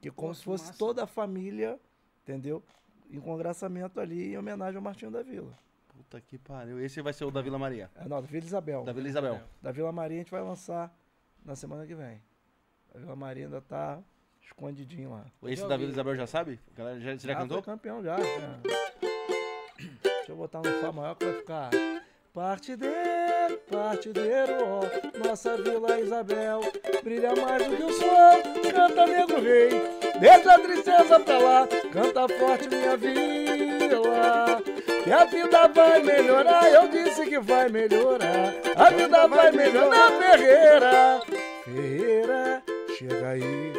Que 0.00 0.08
é 0.08 0.10
como 0.12 0.28
Pô, 0.28 0.34
se 0.34 0.44
fosse 0.44 0.66
massa. 0.66 0.78
toda 0.78 1.04
a 1.04 1.06
família, 1.06 1.78
entendeu? 2.22 2.62
Em 3.10 3.20
congraçamento 3.20 4.00
ali, 4.00 4.32
em 4.32 4.38
homenagem 4.38 4.76
ao 4.76 4.82
Martinho 4.82 5.10
da 5.10 5.22
Vila. 5.22 5.52
Puta 5.88 6.20
que 6.20 6.38
pariu. 6.38 6.78
Esse 6.80 7.02
vai 7.02 7.12
ser 7.12 7.24
o 7.24 7.30
da 7.30 7.42
Vila 7.42 7.58
Maria. 7.58 7.90
É, 7.96 8.08
não, 8.08 8.20
da 8.20 8.26
Vila 8.26 8.44
Isabel. 8.44 8.84
Da 8.84 8.92
Vila 8.92 9.08
Isabel. 9.08 9.40
Da 9.60 9.72
Vila 9.72 9.90
Maria 9.92 10.18
a 10.18 10.20
gente 10.20 10.30
vai 10.30 10.42
lançar 10.42 10.96
na 11.44 11.56
semana 11.56 11.86
que 11.86 11.94
vem. 11.94 12.22
A 12.94 12.98
Vila 12.98 13.16
Maria 13.16 13.46
ainda 13.46 13.60
tá 13.60 14.00
escondidinho 14.48 15.10
lá. 15.10 15.24
Esse 15.44 15.62
Já 15.62 15.68
da. 15.68 15.76
Vila 15.76 15.90
Isabel 15.90 16.16
já 16.16 16.26
sabe? 16.26 16.58
A 16.74 16.78
galera 16.78 17.00
já, 17.00 17.16
você 17.18 17.26
já 17.26 17.32
Ah, 17.32 17.36
cantou? 17.36 17.62
campeão 17.62 18.02
já. 18.02 18.16
já. 18.16 18.58
Deixa 20.02 20.32
eu 20.32 20.36
botar 20.36 20.58
no 20.58 20.70
Fá 20.80 20.92
maior 20.92 21.14
que 21.14 21.24
vai 21.24 21.34
ficar. 21.34 21.70
Partideiro, 22.34 23.58
partideiro, 23.70 24.52
ó, 24.64 25.26
nossa 25.26 25.56
Vila 25.56 25.98
Isabel 25.98 26.60
brilha 27.02 27.34
mais 27.34 27.66
do 27.66 27.76
que 27.76 27.82
o 27.82 27.92
sol, 27.92 28.42
canta 28.72 29.06
negro 29.06 29.40
rei, 29.40 29.70
desde 30.20 30.48
a 30.48 30.58
tristeza 30.60 31.18
pra 31.18 31.38
lá, 31.38 31.66
canta 31.92 32.28
forte 32.38 32.68
minha 32.68 32.96
vila, 32.96 34.62
que 35.02 35.10
a 35.10 35.24
vida 35.24 35.68
vai 35.68 36.00
melhorar, 36.00 36.70
eu 36.72 36.86
disse 36.88 37.26
que 37.26 37.40
vai 37.40 37.68
melhorar, 37.70 38.54
a 38.76 38.90
vida 38.90 39.26
vai 39.26 39.50
melhorar, 39.50 40.10
Ferreira, 40.20 41.20
Ferreira, 41.64 42.62
chega 42.96 43.28
aí, 43.30 43.72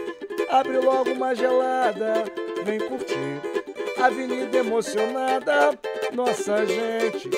abre 0.49 0.77
logo 0.79 1.11
uma 1.11 1.35
gelada, 1.35 2.25
vem 2.63 2.79
curtir, 2.79 3.41
avenida 4.01 4.57
emocionada, 4.57 5.77
nossa 6.13 6.65
gente 6.65 7.29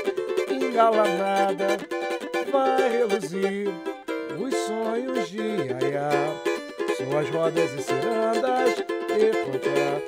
engalanada 0.50 1.78
vai 2.52 2.90
reluzir 2.90 3.70
os 4.38 4.56
sonhos 4.56 5.30
de 5.30 5.40
Yaya. 5.40 6.10
Suas 6.98 7.30
rodas 7.30 7.72
e 7.74 7.82
cirandas 7.82 8.84
encontrar. 9.10 10.02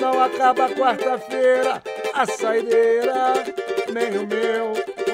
Não 0.00 0.22
acaba 0.22 0.68
quarta-feira, 0.70 1.82
a 2.14 2.26
saideira, 2.26 3.34
nem 3.92 4.18
o 4.18 4.26
meu 4.26 4.72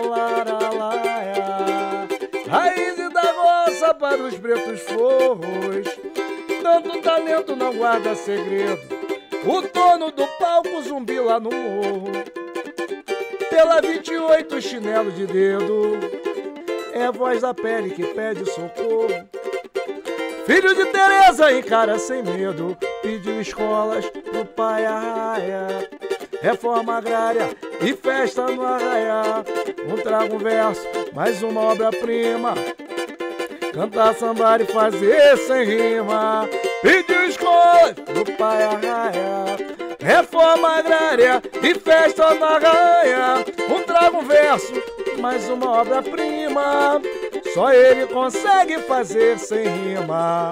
laralaia. 0.08 2.06
Raiz 2.48 2.96
da 3.12 3.32
roça 3.32 3.94
para 3.94 4.22
os 4.22 4.38
pretos 4.38 4.80
forros, 4.82 5.86
tanto 6.66 7.00
talento 7.00 7.54
não 7.54 7.72
guarda 7.72 8.16
segredo. 8.16 8.82
O 9.44 9.62
dono 9.72 10.10
do 10.10 10.26
palco 10.36 10.82
zumbi 10.82 11.20
lá 11.20 11.38
no 11.38 11.50
morro 11.50 12.10
pela 13.48 13.80
28 13.80 14.60
chinelo 14.60 15.12
de 15.12 15.26
dedo. 15.26 15.92
É 16.92 17.04
a 17.04 17.12
voz 17.12 17.42
da 17.42 17.54
pele 17.54 17.90
que 17.90 18.04
pede 18.06 18.44
socorro. 18.46 19.28
Filho 20.44 20.74
de 20.74 20.86
Teresa 20.86 21.52
encara 21.52 22.00
sem 22.00 22.22
medo, 22.24 22.76
pediu 23.00 23.40
escolas 23.40 24.04
pro 24.10 24.44
pai 24.44 24.86
arraia. 24.86 25.88
Reforma 26.42 26.96
agrária 26.96 27.48
e 27.80 27.94
festa 27.94 28.48
no 28.48 28.66
arraiá. 28.66 29.44
Um 29.88 29.96
trago 30.02 30.34
um 30.34 30.38
verso, 30.38 30.82
mais 31.14 31.42
uma 31.44 31.60
obra-prima. 31.60 32.54
Cantar, 33.76 34.14
sambar 34.14 34.62
e 34.62 34.64
fazer 34.64 35.36
sem 35.36 35.64
rima. 35.66 36.48
Pediu 36.80 37.28
escolas 37.28 37.92
pro 37.92 38.24
pai 38.38 38.62
arraia. 38.62 39.54
Reforma 40.00 40.78
agrária 40.78 41.42
e 41.62 41.74
festa 41.74 42.32
na 42.36 42.56
raia. 42.56 43.44
Um 43.68 43.82
trago 43.82 44.22
verso, 44.22 44.72
mais 45.20 45.46
uma 45.50 45.82
obra-prima. 45.82 47.02
Só 47.52 47.70
ele 47.70 48.06
consegue 48.06 48.78
fazer 48.78 49.38
sem 49.38 49.68
rima. 49.68 50.48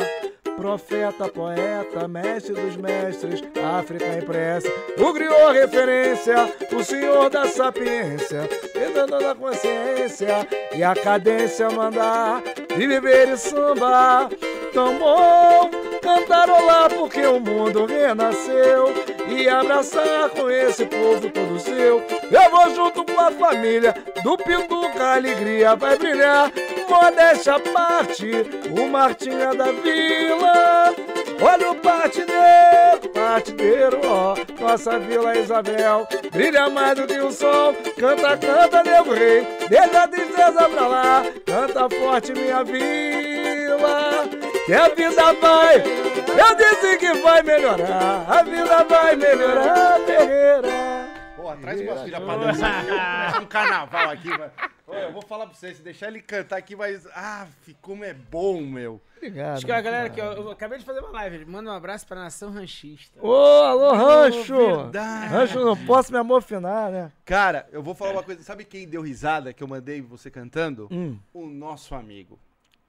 Profeta, 0.54 1.26
poeta, 1.26 2.06
mestre 2.06 2.52
dos 2.52 2.76
mestres, 2.76 3.42
África 3.78 4.18
impressa, 4.18 4.70
o 4.98 5.12
griot 5.12 5.52
referência, 5.52 6.52
o 6.72 6.84
senhor 6.84 7.28
da 7.28 7.46
sapiência, 7.46 8.48
tentando 8.72 9.18
da 9.18 9.34
consciência 9.34 10.46
e 10.72 10.82
a 10.84 10.94
cadência 10.94 11.68
mandar 11.70 12.40
de 12.76 12.86
viver 12.86 13.28
e 13.28 13.36
samba. 13.36 14.28
Tão 14.72 14.98
bom 14.98 15.70
cantarolar 16.02 16.92
porque 16.92 17.24
o 17.24 17.40
mundo 17.40 17.86
renasceu 17.86 18.92
e 19.28 19.48
abraçar 19.48 20.30
com 20.30 20.50
esse 20.50 20.84
povo 20.86 21.30
todo 21.30 21.58
seu. 21.58 22.02
Eu 22.30 22.50
vou 22.50 22.74
junto 22.74 23.04
com 23.04 23.20
a 23.20 23.30
família 23.30 23.94
do 24.22 24.36
Pinduca, 24.36 25.02
a 25.02 25.14
alegria 25.14 25.74
vai 25.76 25.96
brilhar. 25.96 26.52
Modéstia 26.88 27.54
à 27.54 27.60
parte, 27.60 28.30
o 28.76 28.88
Martinha 28.88 29.54
da 29.54 29.72
Vila. 29.72 31.03
Olha 31.40 31.70
o 31.70 31.74
partideiro, 31.76 33.08
partideiro, 33.12 34.00
ó, 34.04 34.34
nossa 34.60 34.98
Vila 34.98 35.36
Isabel. 35.36 36.06
Brilha 36.32 36.68
mais 36.70 36.96
do 36.98 37.06
que 37.06 37.18
o 37.18 37.30
sol, 37.30 37.74
canta, 37.98 38.36
canta, 38.36 38.82
nego 38.82 39.14
rei. 39.14 39.46
Desde 39.68 39.96
a 39.96 40.08
tristeza 40.08 40.68
pra 40.68 40.86
lá, 40.86 41.22
canta 41.44 41.88
forte 41.96 42.32
minha 42.32 42.64
vila. 42.64 44.28
Que 44.66 44.72
a 44.72 44.88
vida 44.88 45.32
vai, 45.34 45.76
eu 45.76 46.56
disse 46.56 46.96
que 46.98 47.12
vai 47.20 47.42
melhorar. 47.42 48.24
A 48.28 48.42
vida 48.42 48.84
vai 48.84 49.16
melhorar, 49.16 50.00
Ferreira. 50.06 51.08
Porra, 51.36 51.56
traz 51.56 51.80
umas 51.80 52.02
filhas 52.02 52.22
pra 52.22 52.36
dançar 52.36 53.42
um 53.42 53.46
carnaval 53.46 54.10
aqui, 54.10 54.28
mano. 54.30 54.52
Ô, 54.86 54.92
eu 54.92 55.12
vou 55.12 55.22
falar 55.22 55.46
pra 55.46 55.54
vocês, 55.54 55.78
deixar 55.80 56.08
ele 56.08 56.20
cantar 56.20 56.58
aqui, 56.58 56.76
mas. 56.76 57.06
Ah, 57.14 57.46
como 57.80 58.04
é 58.04 58.12
bom, 58.12 58.60
meu. 58.60 59.00
Obrigado. 59.16 59.56
Acho 59.56 59.64
que 59.64 59.72
a 59.72 59.80
galera 59.80 60.06
aqui, 60.08 60.20
ó, 60.20 60.32
eu 60.34 60.50
acabei 60.50 60.78
de 60.78 60.84
fazer 60.84 61.00
uma 61.00 61.08
live. 61.10 61.46
Manda 61.46 61.70
um 61.70 61.74
abraço 61.74 62.06
pra 62.06 62.16
nação 62.20 62.50
ranchista. 62.50 63.18
Ô, 63.26 63.32
alô, 63.34 63.92
Rancho! 63.94 64.54
verdade. 64.82 65.32
Rancho, 65.32 65.64
não 65.64 65.76
posso 65.86 66.12
me 66.12 66.18
amofinar, 66.18 66.90
né? 66.90 67.10
Cara, 67.24 67.66
eu 67.72 67.82
vou 67.82 67.94
falar 67.94 68.12
uma 68.12 68.22
coisa. 68.22 68.42
Sabe 68.42 68.64
quem 68.64 68.86
deu 68.86 69.00
risada 69.00 69.54
que 69.54 69.62
eu 69.62 69.68
mandei 69.68 70.02
você 70.02 70.30
cantando? 70.30 70.86
Hum, 70.90 71.18
O 71.32 71.46
nosso 71.46 71.94
amigo. 71.94 72.38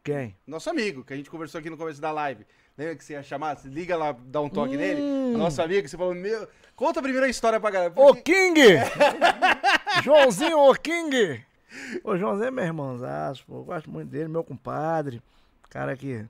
quem? 0.04 0.36
Nosso 0.46 0.70
amigo, 0.70 1.02
que 1.06 1.14
a 1.14 1.16
gente 1.16 1.30
conversou 1.30 1.60
aqui 1.60 1.70
no 1.70 1.78
começo 1.78 2.02
da 2.02 2.12
live. 2.12 2.46
Lembra 2.78 2.98
que 2.98 3.06
você 3.06 3.14
ia 3.14 3.24
chamar? 3.24 3.56
Você 3.56 3.70
liga 3.70 3.96
lá, 3.96 4.14
dá 4.20 4.42
um 4.42 4.50
toque 4.50 4.76
nele. 4.76 5.00
Hum. 5.02 5.38
Nosso 5.38 5.62
amigo, 5.62 5.88
você 5.88 5.96
falou, 5.96 6.14
meu. 6.14 6.46
Conta 6.76 7.00
a 7.00 7.04
primeira 7.04 7.30
história 7.30 7.58
pra 7.58 7.72
galera. 7.72 7.94
Ô, 7.96 8.08
porque- 8.14 8.22
King! 8.34 8.60
Joãozinho, 10.04 10.60
ô, 10.60 10.74
King! 10.76 11.42
Ô, 12.04 12.18
Joãozinho 12.18 12.48
é 12.48 12.52
meu 12.52 12.66
irmãozaço, 12.66 13.46
pô. 13.46 13.58
Eu 13.58 13.64
gosto 13.64 13.90
muito 13.90 14.10
dele, 14.10 14.28
meu 14.30 14.44
compadre. 14.44 15.22
Cara 15.70 15.96
que 15.96 16.26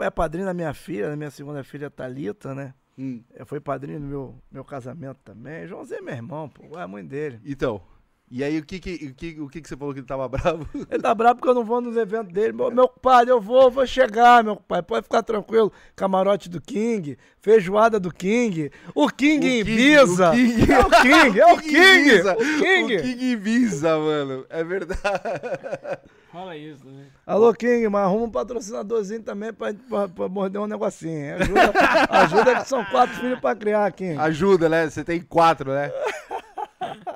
é 0.00 0.10
padrinho 0.10 0.46
da 0.46 0.54
minha 0.54 0.72
filha, 0.72 1.08
da 1.10 1.16
minha 1.16 1.30
segunda 1.30 1.64
filha, 1.64 1.90
Thalita, 1.90 2.54
né? 2.54 2.74
Hum, 2.98 3.22
É, 3.34 3.44
Foi 3.44 3.60
padrinho 3.60 3.98
do 4.00 4.06
meu, 4.06 4.34
meu 4.50 4.64
casamento 4.64 5.18
também. 5.24 5.66
Joãozinho 5.66 5.98
é 5.98 6.02
meu 6.02 6.14
irmão, 6.14 6.48
pô. 6.48 6.66
Gosto 6.68 6.88
muito 6.88 7.08
dele. 7.08 7.40
Então. 7.44 7.82
E 8.30 8.42
aí, 8.42 8.58
o 8.58 8.64
que 8.64 8.80
que, 8.80 8.94
o 9.06 9.14
que, 9.14 9.40
o 9.40 9.48
que 9.48 9.60
que 9.60 9.68
você 9.68 9.76
falou 9.76 9.92
que 9.92 10.00
ele 10.00 10.06
tava 10.06 10.26
bravo? 10.28 10.66
Ele 10.90 11.02
tá 11.02 11.14
bravo 11.14 11.36
porque 11.36 11.50
eu 11.50 11.54
não 11.54 11.64
vou 11.64 11.80
nos 11.80 11.96
eventos 11.96 12.32
dele. 12.32 12.52
Meu, 12.52 12.70
meu 12.70 12.88
compadre, 12.88 13.30
eu 13.30 13.40
vou, 13.40 13.70
vou 13.70 13.86
chegar, 13.86 14.42
meu 14.42 14.56
compadre. 14.56 14.86
Pode 14.86 15.04
ficar 15.04 15.22
tranquilo. 15.22 15.70
Camarote 15.94 16.48
do 16.48 16.60
King, 16.60 17.16
feijoada 17.38 18.00
do 18.00 18.12
King, 18.12 18.70
o 18.94 19.08
King 19.08 19.46
em 19.46 19.60
Ibiza. 19.60 20.30
o 20.30 20.32
King. 20.32 20.72
É 20.72 20.78
o 20.80 20.90
King, 21.02 21.40
é 21.40 21.46
o 21.52 21.58
King. 21.58 22.08
Ibiza. 22.08 22.32
O 22.32 22.36
King. 22.36 22.96
O 22.96 23.02
King 23.02 23.24
Ibiza, 23.32 23.98
mano. 23.98 24.46
É 24.48 24.64
verdade. 24.64 25.00
Fala 26.32 26.56
isso, 26.56 26.84
né? 26.86 27.04
Alô, 27.24 27.54
King, 27.54 27.88
mas 27.88 28.02
arruma 28.04 28.24
um 28.24 28.30
patrocinadorzinho 28.30 29.22
também 29.22 29.52
pra, 29.52 29.72
pra, 29.88 30.08
pra 30.08 30.28
morder 30.28 30.60
um 30.60 30.66
negocinho. 30.66 31.36
Ajuda, 31.36 31.72
ajuda 32.10 32.56
que 32.56 32.68
são 32.68 32.84
quatro 32.86 33.14
filhos 33.20 33.38
pra 33.38 33.54
criar, 33.54 33.92
King. 33.92 34.18
Ajuda, 34.18 34.68
né? 34.68 34.90
Você 34.90 35.04
tem 35.04 35.20
quatro, 35.20 35.70
né? 35.72 35.92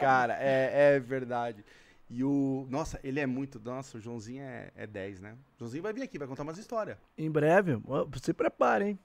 Cara, 0.01 0.37
é, 0.41 0.95
é 0.97 1.01
verdade. 1.01 1.65
E 2.11 2.25
o. 2.25 2.67
Nossa, 2.71 2.99
ele 3.05 3.21
é 3.21 3.27
muito. 3.27 3.61
Nossa, 3.61 3.99
o 3.99 4.01
Joãozinho 4.01 4.43
é, 4.43 4.71
é 4.75 4.87
10, 4.87 5.21
né? 5.21 5.33
O 5.57 5.59
Joãozinho 5.59 5.83
vai 5.83 5.93
vir 5.93 6.03
aqui, 6.03 6.19
vai 6.19 6.27
contar 6.29 6.43
umas 6.43 6.59
histórias. 6.59 6.97
Em 7.17 7.31
breve, 7.31 7.79
se 8.23 8.33
prepare, 8.33 8.85
hein? 8.91 8.99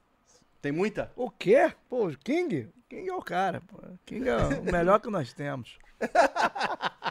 Tem 0.61 0.71
muita? 0.71 1.11
O 1.15 1.29
quê? 1.29 1.73
Pô, 1.89 2.07
o 2.07 2.17
King? 2.17 2.69
King 2.87 3.09
é 3.09 3.13
o 3.13 3.21
cara, 3.21 3.59
pô. 3.61 3.77
King 4.05 4.29
é 4.29 4.37
o 4.37 4.63
melhor 4.63 4.99
que 5.01 5.09
nós 5.09 5.33
temos. 5.33 5.77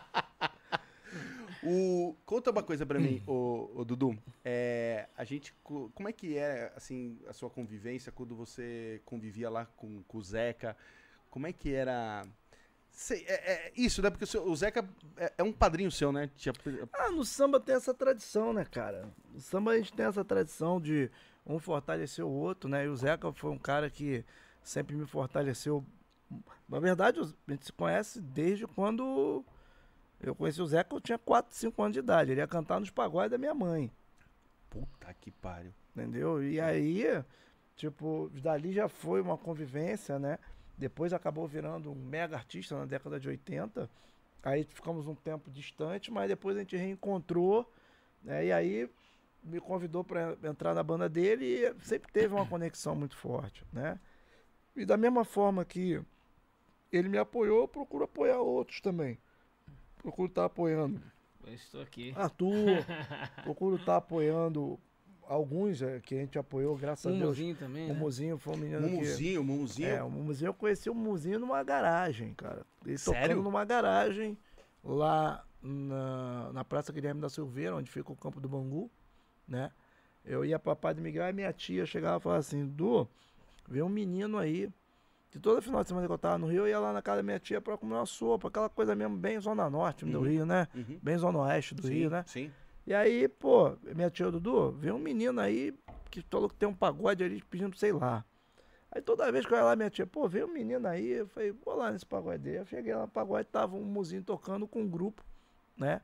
O... 1.64 2.16
Conta 2.26 2.50
uma 2.50 2.62
coisa 2.62 2.84
pra 2.84 2.98
mim, 2.98 3.22
o, 3.24 3.70
o 3.76 3.84
Dudu. 3.84 4.18
É, 4.44 5.06
a 5.16 5.22
gente. 5.22 5.54
co- 5.62 5.90
Como 5.94 6.08
é 6.08 6.12
que 6.12 6.36
é, 6.36 6.72
assim, 6.74 7.20
a 7.28 7.32
sua 7.32 7.48
convivência 7.48 8.10
quando 8.10 8.34
você 8.34 9.00
convivia 9.04 9.48
lá 9.48 9.64
com, 9.76 10.02
com 10.02 10.18
o 10.18 10.22
Zeca? 10.24 10.76
Como 11.30 11.46
é 11.46 11.52
que 11.52 11.72
era. 11.72 12.24
Sei, 12.92 13.24
é, 13.26 13.52
é 13.68 13.72
isso, 13.74 14.02
né? 14.02 14.10
Porque 14.10 14.24
o, 14.24 14.26
seu- 14.26 14.46
o 14.46 14.54
Zeca 14.54 14.86
é, 15.16 15.32
é 15.38 15.42
um 15.42 15.52
padrinho 15.52 15.90
seu, 15.90 16.12
né? 16.12 16.30
Tinha- 16.36 16.52
Ah, 16.92 17.10
no 17.10 17.24
samba 17.24 17.58
tem 17.58 17.74
essa 17.74 17.94
tradição, 17.94 18.52
né, 18.52 18.64
cara? 18.64 19.08
No 19.32 19.40
samba 19.40 19.72
a 19.72 19.78
gente 19.78 19.92
tem 19.92 20.04
essa 20.06 20.22
tradição 20.24 20.80
de 20.80 21.10
um 21.46 21.58
fortalecer 21.58 22.24
o 22.24 22.30
outro, 22.30 22.68
né? 22.68 22.84
E 22.84 22.88
o 22.88 22.96
Zeca 22.96 23.32
foi 23.32 23.50
um 23.50 23.58
cara 23.58 23.88
que 23.88 24.24
sempre 24.62 24.94
me 24.94 25.06
fortaleceu. 25.06 25.84
Na 26.68 26.78
verdade, 26.80 27.18
a 27.20 27.50
gente 27.50 27.64
se 27.66 27.72
conhece 27.72 28.20
desde 28.20 28.66
quando 28.66 29.44
Eu 30.20 30.34
conheci 30.34 30.62
o 30.62 30.68
quando 30.68 30.92
eu 30.92 31.00
tinha 31.00 31.18
4, 31.18 31.54
5 31.56 31.82
anos 31.82 31.94
de 31.94 31.98
idade. 31.98 32.30
Ele 32.30 32.40
ia 32.40 32.46
cantar 32.46 32.78
nos 32.78 32.90
pagodes 32.90 33.30
da 33.32 33.38
minha 33.38 33.54
mãe. 33.54 33.90
Puta 34.70 35.12
que 35.14 35.30
pariu. 35.30 35.72
Entendeu? 35.96 36.42
E 36.42 36.60
aí, 36.60 37.04
tipo, 37.74 38.30
dali 38.34 38.72
já 38.72 38.88
foi 38.88 39.20
uma 39.20 39.36
convivência, 39.36 40.18
né? 40.18 40.38
Depois 40.76 41.12
acabou 41.12 41.46
virando 41.46 41.90
um 41.90 41.94
mega 41.94 42.36
artista 42.36 42.78
na 42.78 42.84
década 42.84 43.20
de 43.20 43.28
80. 43.28 43.88
Aí 44.42 44.64
ficamos 44.64 45.06
um 45.06 45.14
tempo 45.14 45.50
distante, 45.50 46.10
mas 46.10 46.28
depois 46.28 46.56
a 46.56 46.60
gente 46.60 46.76
reencontrou, 46.76 47.70
né? 48.22 48.46
E 48.46 48.52
aí 48.52 48.90
me 49.42 49.60
convidou 49.60 50.04
para 50.04 50.36
entrar 50.44 50.74
na 50.74 50.82
banda 50.82 51.08
dele 51.08 51.44
e 51.44 51.74
sempre 51.84 52.10
teve 52.12 52.34
uma 52.34 52.46
conexão 52.46 52.94
muito 52.94 53.16
forte, 53.16 53.64
né? 53.72 53.98
E 54.74 54.84
da 54.84 54.96
mesma 54.96 55.24
forma 55.24 55.64
que 55.64 56.00
ele 56.90 57.08
me 57.08 57.18
apoiou, 57.18 57.62
eu 57.62 57.68
procuro 57.68 58.04
apoiar 58.04 58.38
outros 58.38 58.80
também. 58.80 59.18
Procuro 59.98 60.28
estar 60.28 60.44
apoiando 60.46 61.00
Eu 61.46 61.54
estou 61.54 61.80
aqui. 61.80 62.12
Arthur, 62.16 62.84
procuro 63.42 63.76
estar 63.76 63.96
apoiando 63.96 64.78
alguns 65.26 65.80
é, 65.82 66.00
que 66.00 66.14
a 66.14 66.18
gente 66.18 66.38
apoiou, 66.38 66.76
graças 66.76 67.06
Um 67.06 67.14
a 67.14 67.18
Deus. 67.18 67.28
mozinho 67.30 67.56
também, 67.56 67.90
O 67.90 67.94
né? 67.94 67.98
Muzinho 68.00 68.38
foi 68.38 68.54
um 68.54 68.56
menino 68.56 68.82
que... 68.88 68.94
Mumuzinho, 68.94 69.44
Mumuzinho. 69.44 69.88
É, 69.88 70.02
o 70.02 70.10
Mumuzinho, 70.10 70.48
eu 70.48 70.54
conheci 70.54 70.90
o 70.90 70.94
Mumuzinho 70.94 71.38
numa 71.38 71.62
garagem, 71.62 72.34
cara. 72.34 72.64
Ele 72.84 72.98
Sério? 72.98 73.20
tocando 73.28 73.42
numa 73.42 73.64
garagem 73.64 74.36
lá 74.82 75.44
na, 75.62 76.50
na 76.52 76.64
Praça 76.64 76.92
Guilherme 76.92 77.20
da 77.20 77.28
Silveira, 77.28 77.76
onde 77.76 77.90
fica 77.90 78.10
o 78.12 78.16
campo 78.16 78.40
do 78.40 78.48
Bangu, 78.48 78.90
né? 79.46 79.70
Eu 80.24 80.44
ia 80.44 80.58
pra 80.58 80.76
Padre 80.76 81.02
Miguel 81.02 81.28
e 81.28 81.32
minha 81.32 81.52
tia 81.52 81.84
chegava 81.86 82.18
e 82.18 82.20
falava 82.20 82.40
assim, 82.40 82.66
Du, 82.66 83.08
vê 83.68 83.82
um 83.82 83.88
menino 83.88 84.38
aí. 84.38 84.70
Que 85.30 85.38
todo 85.38 85.62
final 85.62 85.82
de 85.82 85.88
semana 85.88 86.06
que 86.06 86.12
eu 86.12 86.18
tava 86.18 86.36
no 86.36 86.46
Rio, 86.46 86.60
eu 86.64 86.68
ia 86.68 86.78
lá 86.78 86.92
na 86.92 87.00
casa 87.00 87.16
da 87.16 87.22
minha 87.22 87.38
tia 87.40 87.58
pra 87.58 87.78
comer 87.78 87.94
uma 87.94 88.04
sopa, 88.04 88.48
aquela 88.48 88.68
coisa 88.68 88.94
mesmo, 88.94 89.16
bem 89.16 89.40
zona 89.40 89.68
norte 89.70 90.04
do 90.04 90.18
Uhum. 90.18 90.24
Rio, 90.26 90.44
né? 90.46 90.68
Uhum. 90.74 90.98
Bem 91.02 91.16
zona 91.16 91.38
oeste 91.38 91.74
do 91.74 91.86
Sim, 91.86 91.94
Rio, 91.94 92.10
né? 92.10 92.22
Sim. 92.26 92.52
E 92.86 92.92
aí, 92.92 93.28
pô, 93.28 93.76
minha 93.94 94.10
tia 94.10 94.30
Dudu, 94.30 94.72
vê 94.72 94.90
um 94.90 94.98
menino 94.98 95.40
aí 95.40 95.72
que 96.10 96.20
falou 96.22 96.48
que 96.48 96.56
tem 96.56 96.68
um 96.68 96.74
pagode 96.74 97.22
ali 97.22 97.42
pedindo, 97.42 97.76
sei 97.76 97.92
lá. 97.92 98.24
Aí 98.90 99.00
toda 99.00 99.30
vez 99.30 99.46
que 99.46 99.54
eu 99.54 99.58
ia 99.58 99.64
lá, 99.64 99.76
minha 99.76 99.88
tia, 99.88 100.06
pô, 100.06 100.28
vê 100.28 100.44
um 100.44 100.52
menino 100.52 100.86
aí, 100.86 101.12
eu 101.12 101.26
falei, 101.28 101.52
vou 101.52 101.76
lá 101.76 101.92
nesse 101.92 102.04
pagode 102.04 102.42
dele. 102.42 102.58
Eu 102.58 102.66
cheguei 102.66 102.94
lá 102.94 103.02
no 103.02 103.08
pagode, 103.08 103.48
tava 103.48 103.76
um 103.76 103.84
mozinho 103.84 104.22
tocando 104.22 104.66
com 104.66 104.82
um 104.82 104.88
grupo, 104.88 105.24
né? 105.76 106.02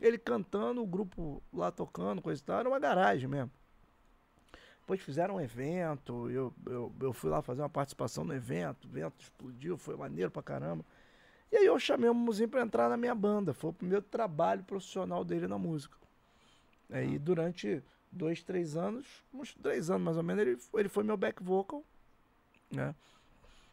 Ele 0.00 0.16
cantando, 0.16 0.82
o 0.82 0.86
grupo 0.86 1.42
lá 1.52 1.70
tocando, 1.70 2.22
coisa 2.22 2.40
e 2.40 2.44
tal, 2.44 2.60
era 2.60 2.68
uma 2.68 2.78
garagem 2.78 3.28
mesmo. 3.28 3.50
Depois 4.80 5.00
fizeram 5.00 5.36
um 5.36 5.40
evento, 5.40 6.30
eu, 6.30 6.52
eu, 6.66 6.92
eu 7.00 7.12
fui 7.12 7.30
lá 7.30 7.42
fazer 7.42 7.62
uma 7.62 7.68
participação 7.68 8.24
no 8.24 8.34
evento, 8.34 8.86
o 8.86 8.90
evento 8.90 9.20
explodiu, 9.20 9.76
foi 9.76 9.96
maneiro 9.96 10.30
pra 10.30 10.42
caramba. 10.42 10.84
E 11.50 11.56
aí 11.56 11.66
eu 11.66 11.78
chamei 11.78 12.08
o 12.08 12.14
Muzinho 12.14 12.48
pra 12.48 12.62
entrar 12.62 12.88
na 12.88 12.96
minha 12.96 13.14
banda, 13.14 13.52
foi 13.52 13.70
o 13.70 13.74
primeiro 13.74 14.04
trabalho 14.04 14.64
profissional 14.64 15.24
dele 15.24 15.46
na 15.46 15.58
música. 15.58 16.01
Aí 16.92 17.18
durante 17.18 17.82
dois, 18.10 18.42
três 18.42 18.76
anos, 18.76 19.06
uns 19.32 19.54
três 19.54 19.90
anos 19.90 20.02
mais 20.02 20.16
ou 20.16 20.22
menos, 20.22 20.42
ele, 20.42 20.56
foi- 20.56 20.82
ele 20.82 20.88
foi 20.88 21.02
meu 21.04 21.16
back 21.16 21.42
vocal, 21.42 21.82
né? 22.70 22.94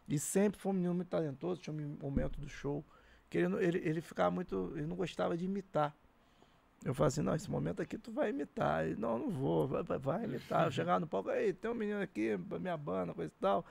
E 0.08 0.18
sempre 0.18 0.60
foi 0.60 0.72
um 0.72 0.76
menino 0.76 0.94
muito 0.96 1.10
talentoso, 1.10 1.62
tinha 1.62 1.76
um 1.76 1.98
momento 2.02 2.40
do 2.40 2.50
show 2.50 2.84
que 3.30 3.38
ele, 3.38 3.64
ele, 3.64 3.78
ele 3.88 4.02
ficava 4.02 4.32
muito, 4.32 4.72
ele 4.76 4.88
não 4.88 4.96
gostava 4.96 5.38
de 5.38 5.46
imitar. 5.46 5.94
Eu 6.84 6.94
falei 6.94 7.10
assim, 7.10 7.22
não, 7.22 7.36
esse 7.36 7.52
momento 7.52 7.82
aqui 7.82 7.98
tu 7.98 8.12
vai 8.12 8.30
imitar. 8.30 8.86
Ele, 8.86 8.96
não, 8.96 9.20
não 9.20 9.30
vou, 9.30 9.68
vai, 9.68 9.84
vai, 10.00 10.24
imitar. 10.24 10.66
Eu 10.66 10.72
chegava 10.72 11.00
no 11.00 11.08
palco, 11.08 11.30
aí, 11.30 11.52
tem 11.54 11.70
um 11.70 11.76
menino 11.76 12.02
aqui, 12.02 12.38
minha 12.60 12.78
banda, 12.78 13.14
coisa 13.14 13.32
e 13.36 13.40
tal. 13.42 13.66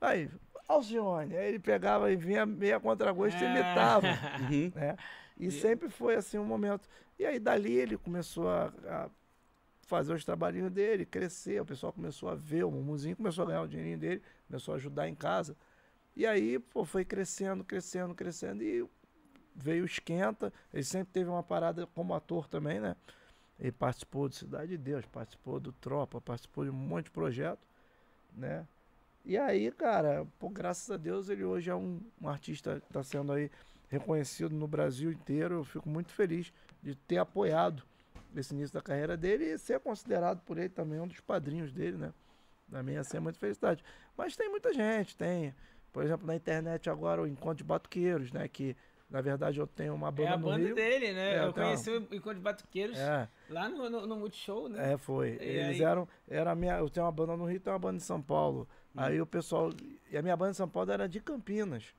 Aí, 0.00 0.30
Alcione. 0.68 1.34
Aí 1.36 1.48
ele 1.48 1.58
pegava 1.58 2.12
e 2.12 2.16
vinha 2.16 2.44
meia 2.46 2.78
contra-gosto 2.78 3.40
e 3.40 3.44
Ah. 3.46 3.50
imitava 3.50 4.06
Uhum. 4.52 4.70
né? 4.74 4.96
E 5.46 5.50
sempre 5.50 5.88
foi 5.88 6.14
assim 6.14 6.38
um 6.38 6.44
momento. 6.44 6.88
E 7.18 7.26
aí 7.26 7.38
dali 7.38 7.72
ele 7.72 7.96
começou 7.96 8.48
a, 8.48 8.72
a 8.86 9.10
fazer 9.82 10.14
os 10.14 10.24
trabalhinhos 10.24 10.70
dele, 10.70 11.04
crescer, 11.04 11.60
o 11.60 11.66
pessoal 11.66 11.92
começou 11.92 12.28
a 12.28 12.34
ver, 12.34 12.64
o 12.64 12.70
Mumuzinho 12.70 13.16
começou 13.16 13.44
a 13.44 13.46
ganhar 13.48 13.62
o 13.62 13.68
dinheirinho 13.68 13.98
dele, 13.98 14.22
começou 14.46 14.72
a 14.72 14.76
ajudar 14.76 15.08
em 15.08 15.14
casa. 15.14 15.56
E 16.14 16.26
aí, 16.26 16.58
pô, 16.58 16.84
foi 16.84 17.04
crescendo, 17.04 17.64
crescendo, 17.64 18.14
crescendo 18.14 18.62
e 18.62 18.86
veio 19.54 19.82
o 19.82 19.86
Esquenta. 19.86 20.52
Ele 20.72 20.84
sempre 20.84 21.12
teve 21.12 21.28
uma 21.28 21.42
parada 21.42 21.86
como 21.88 22.14
ator 22.14 22.46
também, 22.46 22.80
né? 22.80 22.96
Ele 23.58 23.72
participou 23.72 24.28
do 24.28 24.34
Cidade 24.34 24.68
de 24.68 24.78
Deus, 24.78 25.04
participou 25.06 25.58
do 25.58 25.72
Tropa, 25.72 26.20
participou 26.20 26.64
de 26.64 26.70
um 26.70 26.74
monte 26.74 27.06
de 27.06 27.10
projeto, 27.10 27.66
né? 28.34 28.66
E 29.24 29.38
aí, 29.38 29.70
cara, 29.70 30.26
pô, 30.38 30.48
graças 30.48 30.90
a 30.90 30.96
Deus 30.96 31.28
ele 31.28 31.44
hoje 31.44 31.70
é 31.70 31.74
um, 31.74 32.00
um 32.20 32.28
artista 32.28 32.80
que 32.80 32.86
está 32.86 33.02
sendo 33.02 33.32
aí 33.32 33.50
reconhecido 33.92 34.54
no 34.54 34.66
Brasil 34.66 35.12
inteiro. 35.12 35.56
Eu 35.56 35.64
fico 35.64 35.88
muito 35.88 36.12
feliz 36.12 36.52
de 36.82 36.94
ter 36.94 37.18
apoiado 37.18 37.82
esse 38.34 38.54
início 38.54 38.72
da 38.72 38.80
carreira 38.80 39.16
dele 39.16 39.44
e 39.44 39.58
ser 39.58 39.78
considerado 39.80 40.40
por 40.40 40.56
ele 40.58 40.70
também 40.70 40.98
um 40.98 41.06
dos 41.06 41.20
padrinhos 41.20 41.70
dele, 41.72 41.98
né? 41.98 42.12
Da 42.66 42.82
minha 42.82 43.00
assim, 43.00 43.18
é 43.18 43.20
muita 43.20 43.38
felicidade. 43.38 43.84
Mas 44.16 44.34
tem 44.34 44.48
muita 44.48 44.72
gente, 44.72 45.14
tem. 45.14 45.54
Por 45.92 46.02
exemplo, 46.02 46.26
na 46.26 46.34
internet 46.34 46.88
agora 46.88 47.20
o 47.20 47.26
Encontro 47.26 47.56
de 47.58 47.64
Batuqueiros, 47.64 48.32
né? 48.32 48.48
Que 48.48 48.74
na 49.10 49.20
verdade 49.20 49.60
eu 49.60 49.66
tenho 49.66 49.92
uma 49.94 50.10
banda 50.10 50.30
É 50.30 50.32
a 50.32 50.36
banda 50.38 50.64
Rio. 50.64 50.74
dele, 50.74 51.12
né? 51.12 51.34
É, 51.34 51.44
eu 51.44 51.50
então. 51.50 51.64
conheci 51.64 51.90
o 51.90 51.96
Encontro 51.96 52.36
de 52.36 52.40
Batuqueiros 52.40 52.98
É, 52.98 53.28
lá 53.50 53.68
no, 53.68 53.90
no, 53.90 54.06
no 54.06 54.16
Multishow, 54.16 54.70
né? 54.70 54.94
é, 54.94 54.96
foi. 54.96 55.32
E 55.38 55.44
Eles 55.44 55.80
aí? 55.80 55.82
eram. 55.84 56.08
Era 56.26 56.54
minha, 56.54 56.78
eu 56.78 56.88
tenho 56.88 57.04
uma 57.04 57.12
banda 57.12 57.36
no 57.36 57.44
Rio 57.44 57.56
e 57.56 57.60
tenho 57.60 57.74
uma 57.74 57.78
banda 57.80 57.96
em 57.98 58.00
São 58.00 58.22
Paulo. 58.22 58.66
Aí 58.96 59.20
o 59.20 59.26
pessoal. 59.26 59.70
E 60.10 60.16
a 60.16 60.22
minha 60.22 60.34
banda 60.36 60.52
em 60.52 60.54
São 60.54 60.68
Paulo 60.68 60.90
era 60.90 61.06
de 61.06 61.20
Campinas. 61.20 61.94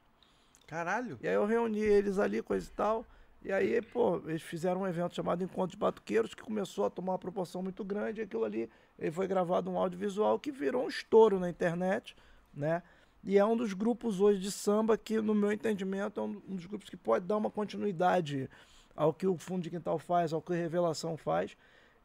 Caralho. 0.68 1.18
E 1.22 1.28
aí 1.28 1.36
eu 1.36 1.46
reuni 1.46 1.80
eles 1.80 2.20
ali, 2.20 2.42
coisa 2.42 2.68
e 2.68 2.72
tal. 2.72 3.06
E 3.44 3.52
aí, 3.52 3.82
pô, 3.82 4.22
eles 4.26 4.42
fizeram 4.42 4.82
um 4.82 4.88
evento 4.88 5.16
chamado 5.16 5.44
Encontro 5.44 5.72
de 5.72 5.78
Batuqueiros, 5.78 6.34
que 6.34 6.42
começou 6.42 6.86
a 6.86 6.90
tomar 6.90 7.14
uma 7.14 7.20
proporção 7.20 7.62
muito 7.62 7.84
grande. 7.84 8.22
E 8.22 8.24
aquilo 8.24 8.46
ali, 8.46 8.70
foi 9.12 9.28
gravado 9.28 9.70
um 9.70 9.78
audiovisual 9.78 10.40
que 10.40 10.52
virou 10.52 10.86
um 10.86 10.88
estouro 10.88 11.40
na 11.40 11.50
internet, 11.50 12.16
né? 12.54 12.82
E 13.24 13.38
é 13.38 13.46
um 13.46 13.56
dos 13.56 13.74
grupos 13.74 14.20
hoje 14.20 14.40
de 14.40 14.52
samba 14.52 14.98
que, 14.98 15.20
no 15.22 15.36
meu 15.36 15.52
entendimento, 15.52 16.20
é 16.20 16.24
um 16.24 16.56
dos 16.56 16.66
grupos 16.66 16.90
que 16.90 16.98
pode 16.98 17.26
dar 17.26 17.38
uma 17.38 17.50
continuidade 17.50 18.50
ao 18.96 19.14
que 19.14 19.28
o 19.28 19.38
Fundo 19.38 19.64
de 19.64 19.70
Quintal 19.70 19.98
faz, 19.98 20.34
ao 20.34 20.42
que 20.42 20.54
a 20.54 20.56
Revelação 20.56 21.18
faz. 21.18 21.56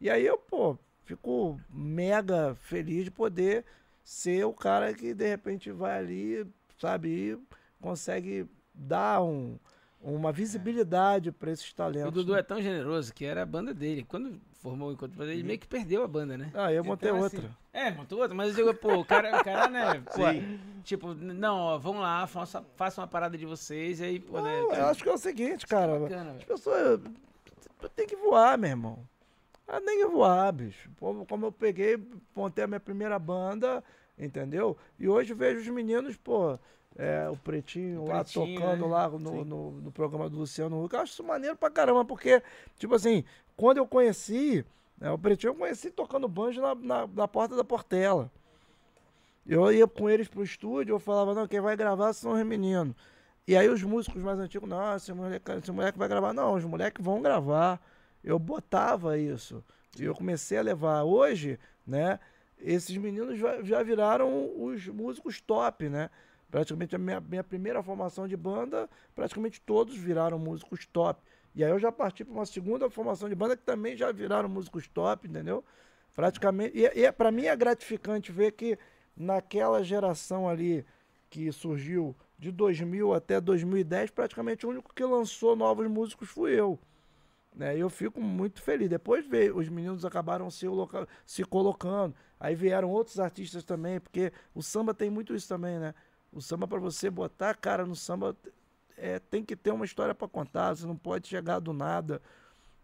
E 0.00 0.08
aí 0.08 0.24
eu, 0.24 0.38
pô, 0.38 0.78
fico 1.04 1.60
mega 1.70 2.54
feliz 2.54 3.04
de 3.04 3.10
poder 3.10 3.64
ser 4.04 4.44
o 4.44 4.52
cara 4.52 4.94
que, 4.94 5.12
de 5.12 5.28
repente, 5.28 5.70
vai 5.70 5.98
ali, 5.98 6.46
sabe, 6.80 7.38
consegue 7.80 8.46
dar 8.74 9.22
um, 9.22 9.58
uma 10.00 10.32
visibilidade 10.32 11.32
para 11.32 11.50
esses 11.50 11.70
O 11.70 11.74
talentos. 11.74 12.12
Dudu 12.12 12.32
né? 12.34 12.40
é 12.40 12.42
tão 12.42 12.60
generoso 12.60 13.12
que 13.12 13.24
era 13.24 13.42
a 13.42 13.46
banda 13.46 13.72
dele. 13.74 14.04
Quando 14.08 14.40
formou 14.60 14.88
o 14.88 14.92
Encontro 14.92 15.22
ele 15.24 15.42
meio 15.42 15.58
que 15.58 15.66
perdeu 15.68 16.02
a 16.02 16.08
banda, 16.08 16.36
né? 16.36 16.50
Ah, 16.54 16.72
eu 16.72 16.84
montei 16.84 17.10
Então, 17.10 17.24
assim, 17.24 17.36
outra. 17.36 17.56
é, 17.72 17.90
montou 17.90 18.18
outra, 18.20 18.34
mas 18.34 18.50
eu 18.50 18.54
digo, 18.54 18.74
pô, 18.78 18.98
o 18.98 19.04
cara, 19.04 19.40
o 19.40 19.44
cara 19.44 19.68
né? 19.68 20.00
Pô, 20.14 20.28
Sim. 20.30 20.60
tipo, 20.84 21.14
não, 21.14 21.56
ó, 21.58 21.78
vamos 21.78 22.02
lá, 22.02 22.26
faça, 22.26 22.64
faça 22.76 23.00
uma 23.00 23.06
parada 23.06 23.38
de 23.38 23.46
vocês 23.46 24.00
e 24.00 24.04
aí, 24.04 24.20
pô, 24.20 24.40
né? 24.40 24.60
Não, 24.60 24.74
eu 24.74 24.86
acho 24.86 25.02
que 25.02 25.08
é 25.08 25.12
o 25.12 25.18
seguinte, 25.18 25.66
cara. 25.66 25.98
bacana, 25.98 26.32
As 26.32 26.44
pessoas 26.44 27.00
tem 27.94 28.06
que 28.06 28.16
voar, 28.16 28.58
meu 28.58 28.70
irmão. 28.70 28.98
Ah, 29.66 29.80
tem 29.80 29.98
que 29.98 30.06
voar, 30.06 30.50
bicho. 30.52 30.90
Como 30.98 31.46
eu 31.46 31.52
peguei, 31.52 32.02
montei 32.34 32.64
a 32.64 32.66
minha 32.66 32.80
primeira 32.80 33.18
banda, 33.18 33.84
entendeu? 34.18 34.76
E 34.98 35.06
hoje 35.08 35.34
vejo 35.34 35.60
os 35.60 35.68
meninos, 35.68 36.16
pô, 36.16 36.58
é, 36.98 37.28
o 37.30 37.36
Pretinho 37.36 38.02
O 38.02 38.08
lá 38.08 38.24
Pretinho, 38.24 38.60
tocando 38.60 38.84
né? 38.84 38.92
lá 38.92 39.08
no, 39.08 39.44
no, 39.44 39.70
no 39.70 39.92
programa 39.92 40.28
do 40.28 40.38
Luciano 40.38 40.84
Huck. 40.84 40.94
Eu 40.94 41.00
acho 41.00 41.12
isso 41.12 41.22
maneiro 41.22 41.56
pra 41.56 41.70
caramba, 41.70 42.04
porque, 42.04 42.42
tipo 42.76 42.92
assim, 42.92 43.24
quando 43.56 43.76
eu 43.76 43.86
conheci, 43.86 44.66
né, 44.98 45.08
o 45.10 45.16
Pretinho 45.16 45.52
eu 45.52 45.54
conheci 45.54 45.90
tocando 45.90 46.26
banjo 46.26 46.60
na, 46.60 46.74
na, 46.74 47.06
na 47.06 47.28
porta 47.28 47.54
da 47.54 47.62
Portela. 47.62 48.30
Eu 49.46 49.72
ia 49.72 49.86
com 49.86 50.10
eles 50.10 50.28
pro 50.28 50.42
estúdio, 50.42 50.94
eu 50.94 50.98
falava, 50.98 51.34
não, 51.34 51.46
quem 51.46 51.60
vai 51.60 51.76
gravar 51.76 52.12
são 52.12 52.32
os 52.32 52.44
meninos. 52.44 52.94
E 53.46 53.56
aí 53.56 53.66
os 53.68 53.82
músicos 53.82 54.20
mais 54.20 54.38
antigos, 54.38 54.68
não, 54.68 54.94
esse 54.94 55.10
moleque, 55.10 55.52
esse 55.52 55.72
moleque 55.72 55.98
vai 55.98 56.06
gravar. 56.06 56.34
Não, 56.34 56.52
os 56.52 56.64
moleques 56.64 57.02
vão 57.02 57.22
gravar. 57.22 57.80
Eu 58.22 58.38
botava 58.38 59.16
isso. 59.16 59.64
E 59.98 60.04
eu 60.04 60.14
comecei 60.14 60.58
a 60.58 60.62
levar. 60.62 61.04
Hoje, 61.04 61.58
né, 61.86 62.20
esses 62.58 62.94
meninos 62.98 63.38
já, 63.38 63.62
já 63.62 63.82
viraram 63.82 64.52
os 64.62 64.86
músicos 64.88 65.40
top, 65.40 65.88
né? 65.88 66.10
Praticamente 66.50 66.96
a 66.96 66.98
minha, 66.98 67.20
minha 67.20 67.44
primeira 67.44 67.82
formação 67.82 68.26
de 68.26 68.36
banda, 68.36 68.88
praticamente 69.14 69.60
todos 69.60 69.96
viraram 69.96 70.38
músicos 70.38 70.86
top. 70.86 71.22
E 71.54 71.62
aí 71.62 71.70
eu 71.70 71.78
já 71.78 71.92
parti 71.92 72.24
para 72.24 72.34
uma 72.34 72.46
segunda 72.46 72.88
formação 72.88 73.28
de 73.28 73.34
banda 73.34 73.56
que 73.56 73.62
também 73.62 73.96
já 73.96 74.10
viraram 74.12 74.48
músicos 74.48 74.86
top, 74.88 75.28
entendeu? 75.28 75.64
Praticamente. 76.14 76.78
E, 76.78 76.84
e 76.86 77.12
para 77.12 77.30
mim 77.30 77.44
é 77.44 77.56
gratificante 77.56 78.32
ver 78.32 78.52
que 78.52 78.78
naquela 79.16 79.82
geração 79.82 80.48
ali 80.48 80.86
que 81.28 81.50
surgiu 81.52 82.16
de 82.38 82.50
2000 82.50 83.12
até 83.12 83.40
2010, 83.40 84.10
praticamente 84.10 84.64
o 84.64 84.70
único 84.70 84.94
que 84.94 85.04
lançou 85.04 85.56
novos 85.56 85.86
músicos 85.88 86.28
fui 86.28 86.58
eu. 86.58 86.78
Né? 87.54 87.76
Eu 87.76 87.90
fico 87.90 88.20
muito 88.20 88.62
feliz. 88.62 88.88
Depois 88.88 89.26
veio, 89.26 89.56
os 89.56 89.68
meninos 89.68 90.04
acabaram 90.04 90.50
se, 90.50 90.66
se 91.26 91.44
colocando. 91.44 92.14
Aí 92.38 92.54
vieram 92.54 92.88
outros 92.90 93.18
artistas 93.18 93.64
também, 93.64 93.98
porque 93.98 94.32
o 94.54 94.62
samba 94.62 94.94
tem 94.94 95.10
muito 95.10 95.34
isso 95.34 95.48
também, 95.48 95.78
né? 95.78 95.92
O 96.32 96.40
samba, 96.40 96.66
para 96.68 96.78
você 96.78 97.10
botar 97.10 97.50
a 97.50 97.54
cara 97.54 97.86
no 97.86 97.96
samba, 97.96 98.36
é, 98.96 99.18
tem 99.18 99.44
que 99.44 99.56
ter 99.56 99.70
uma 99.70 99.84
história 99.84 100.14
para 100.14 100.28
contar, 100.28 100.74
você 100.74 100.86
não 100.86 100.96
pode 100.96 101.28
chegar 101.28 101.58
do 101.58 101.72
nada. 101.72 102.20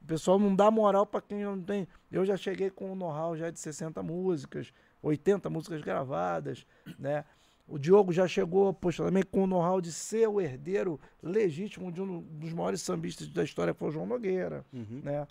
O 0.02 0.06
pessoal 0.06 0.38
não 0.38 0.54
dá 0.54 0.70
moral 0.70 1.06
para 1.06 1.20
quem 1.20 1.44
não 1.44 1.60
tem. 1.60 1.86
Eu 2.10 2.24
já 2.24 2.36
cheguei 2.36 2.70
com 2.70 2.92
um 2.92 2.94
know-how 2.94 3.36
já 3.36 3.50
de 3.50 3.58
60 3.58 4.02
músicas, 4.02 4.72
80 5.02 5.48
músicas 5.50 5.82
gravadas, 5.82 6.66
né? 6.98 7.24
O 7.66 7.78
Diogo 7.78 8.12
já 8.12 8.28
chegou, 8.28 8.74
poxa, 8.74 9.02
também 9.02 9.22
com 9.22 9.44
o 9.44 9.46
know-how 9.46 9.80
de 9.80 9.90
ser 9.90 10.28
o 10.28 10.38
herdeiro 10.40 11.00
legítimo 11.22 11.90
de 11.90 12.02
um 12.02 12.20
dos 12.20 12.52
maiores 12.52 12.82
sambistas 12.82 13.26
da 13.28 13.42
história, 13.42 13.72
que 13.72 13.78
foi 13.78 13.88
o 13.88 13.92
João 13.92 14.06
Nogueira, 14.06 14.64
Uhum. 14.72 15.00
né? 15.02 15.26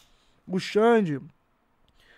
O 0.48 0.59
Xande 0.59 1.22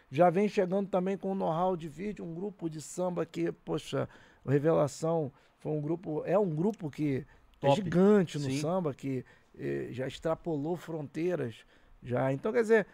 já 0.10 0.30
vem 0.30 0.48
chegando 0.48 0.88
também 0.90 1.18
com 1.18 1.32
o 1.32 1.36
know-how 1.36 1.76
de 1.76 1.90
vídeo, 1.90 2.24
um 2.24 2.34
grupo 2.34 2.70
de 2.70 2.82
samba 2.82 3.26
que, 3.26 3.52
poxa, 3.52 4.08
Revelação 4.48 5.32
foi 5.66 5.72
um 5.72 5.82
grupo, 5.82 6.22
é 6.28 6.38
um 6.38 6.56
grupo 6.56 6.92
que 6.92 7.26
é 7.60 7.68
Top. 7.68 7.76
gigante 7.76 8.38
no 8.38 8.44
Sim. 8.46 8.62
samba, 8.62 8.94
que 8.94 9.26
eh, 9.58 9.88
já 9.90 10.06
extrapolou 10.06 10.78
fronteiras, 10.78 11.56
já. 12.04 12.32
Então, 12.32 12.54
quer 12.54 12.62
dizer, 12.62 12.86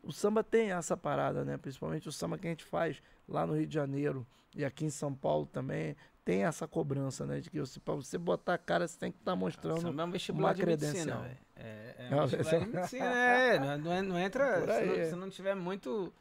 o 0.00 0.12
samba 0.12 0.44
tem 0.44 0.70
essa 0.70 0.96
parada, 0.96 1.44
né? 1.44 1.56
Principalmente 1.56 2.08
o 2.08 2.12
samba 2.12 2.38
que 2.38 2.46
a 2.46 2.50
gente 2.50 2.62
faz 2.62 3.02
lá 3.28 3.44
no 3.44 3.56
Rio 3.56 3.66
de 3.66 3.74
Janeiro 3.74 4.24
e 4.54 4.64
aqui 4.64 4.84
em 4.84 4.90
São 4.90 5.12
Paulo 5.12 5.44
também 5.44 5.96
tem 6.24 6.44
essa 6.44 6.68
cobrança, 6.68 7.26
né? 7.26 7.40
De 7.40 7.50
que 7.50 7.58
você, 7.58 7.80
pra 7.80 7.94
você 7.94 8.16
botar 8.16 8.54
a 8.54 8.58
cara, 8.58 8.86
você 8.86 8.96
tem 8.96 9.10
que 9.10 9.18
estar 9.18 9.34
mostrando 9.34 9.80
Samba 9.80 10.02
é 10.02 10.06
um 10.06 10.10
vestibular 10.12 10.54
uma 10.54 10.66
medicina, 10.66 10.92
credencial. 10.92 11.24
É, 11.56 11.94
é 11.98 12.10
Não, 12.10 12.22
um 12.22 12.26
vestibular 12.28 12.64
de 12.64 12.72
medicina, 12.76 13.04
é. 13.06 13.58
Não, 13.58 14.02
não, 14.04 14.16
é- 14.16 14.22
entra. 14.24 14.60
Se 14.60 14.86
não, 14.86 14.94
é. 14.94 15.04
se 15.06 15.16
não 15.16 15.30
tiver 15.30 15.56
muito. 15.56 16.12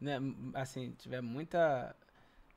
Né, 0.00 0.16
assim, 0.54 0.94
tiver 0.96 1.20
muita. 1.20 1.96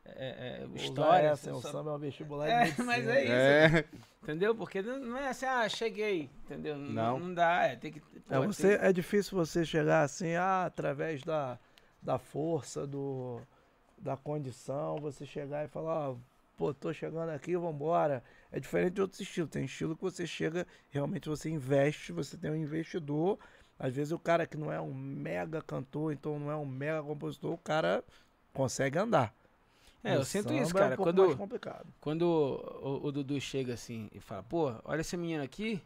É, 0.05 0.65
é, 0.75 0.77
história. 0.77 1.27
essa, 1.27 1.51
só- 1.51 1.57
o 1.57 1.61
samba 1.61 1.91
é 1.91 1.93
um 1.95 1.97
vestibular 1.99 2.47
É, 2.49 2.59
medicina. 2.65 2.85
mas 2.85 3.07
é 3.07 3.23
isso. 3.23 3.31
É. 3.33 3.85
Entendeu? 4.21 4.55
Porque 4.55 4.81
não, 4.81 5.17
é 5.17 5.29
assim, 5.29 5.45
ah, 5.45 5.67
cheguei. 5.67 6.29
Entendeu? 6.45 6.77
Não, 6.77 6.91
Não. 6.93 7.19
não 7.19 7.33
dá. 7.33 7.63
É, 7.67 7.75
tem 7.75 7.91
que. 7.91 8.01
É, 8.29 8.37
pô, 8.37 8.45
você, 8.47 8.77
tem- 8.77 8.87
é 8.87 8.93
difícil 8.93 9.37
você 9.37 9.65
chegar 9.65 10.03
assim, 10.03 10.33
ah, 10.35 10.65
através 10.65 11.23
da, 11.23 11.57
da 12.01 12.17
força, 12.17 12.85
do, 12.87 13.41
da 13.97 14.15
condição, 14.15 14.97
você 14.97 15.25
chegar 15.25 15.65
e 15.65 15.67
falar, 15.67 16.11
ó, 16.11 16.15
pô, 16.57 16.73
tô 16.73 16.93
chegando 16.93 17.29
aqui, 17.31 17.55
vambora. 17.57 18.23
É 18.51 18.59
diferente 18.59 18.93
de 18.93 19.01
outros 19.01 19.19
estilos. 19.19 19.49
Tem 19.49 19.65
estilo 19.65 19.95
que 19.95 20.01
você 20.03 20.25
chega, 20.27 20.65
realmente 20.89 21.27
você 21.27 21.49
investe, 21.49 22.11
você 22.13 22.37
tem 22.37 22.51
um 22.51 22.55
investidor. 22.55 23.37
Às 23.79 23.93
vezes 23.93 24.11
o 24.13 24.19
cara 24.19 24.45
que 24.47 24.55
não 24.55 24.71
é 24.71 24.79
um 24.79 24.93
mega 24.93 25.61
cantor, 25.61 26.13
então 26.13 26.39
não 26.39 26.49
é 26.51 26.55
um 26.55 26.65
mega 26.65 27.01
compositor, 27.03 27.51
o 27.51 27.57
cara 27.57 28.03
consegue 28.53 28.97
andar. 28.99 29.33
É, 30.03 30.15
eu 30.15 30.25
sinto 30.25 30.53
isso, 30.53 30.71
É 30.71 30.79
cara. 30.79 30.93
um 30.93 30.97
pouco 30.97 31.13
Quando-. 31.13 31.89
Quando 32.01 32.21
o, 32.23 33.07
o 33.07 33.11
Dudu 33.11 33.39
chega 33.39 33.73
assim 33.73 34.09
e 34.13 34.19
fala, 34.19 34.43
pô, 34.43 34.73
olha 34.83 35.01
esse 35.01 35.15
menino 35.15 35.43
aqui, 35.43 35.81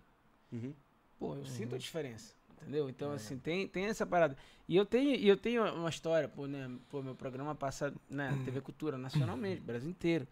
Uhum. 0.52 0.74
pô, 1.20 1.36
eu 1.36 1.46
sinto 1.46 1.72
Uhum. 1.72 1.76
a 1.76 1.80
diferença. 1.80 2.34
Entendeu? 2.62 2.88
É. 2.88 2.90
Então, 2.90 3.12
assim, 3.12 3.38
tem, 3.38 3.68
tem 3.68 3.86
essa 3.86 4.06
parada. 4.06 4.36
E 4.68 4.76
eu 4.76 4.86
tenho, 4.86 5.16
eu 5.16 5.38
tenho 5.38 5.64
uma 5.76 5.90
história, 5.90 6.28
pô, 6.28 6.48
né? 6.48 6.70
Pô, 6.90 7.02
meu 7.04 7.14
programa 7.16 7.54
passa 7.54 7.94
na 8.10 8.32
Uhum. 8.32 8.44
TV 8.44 8.62
Cultura 8.62 8.98
nacionalmente, 8.98 9.62
Brasil 9.62 9.90
inteiro. 9.90 10.28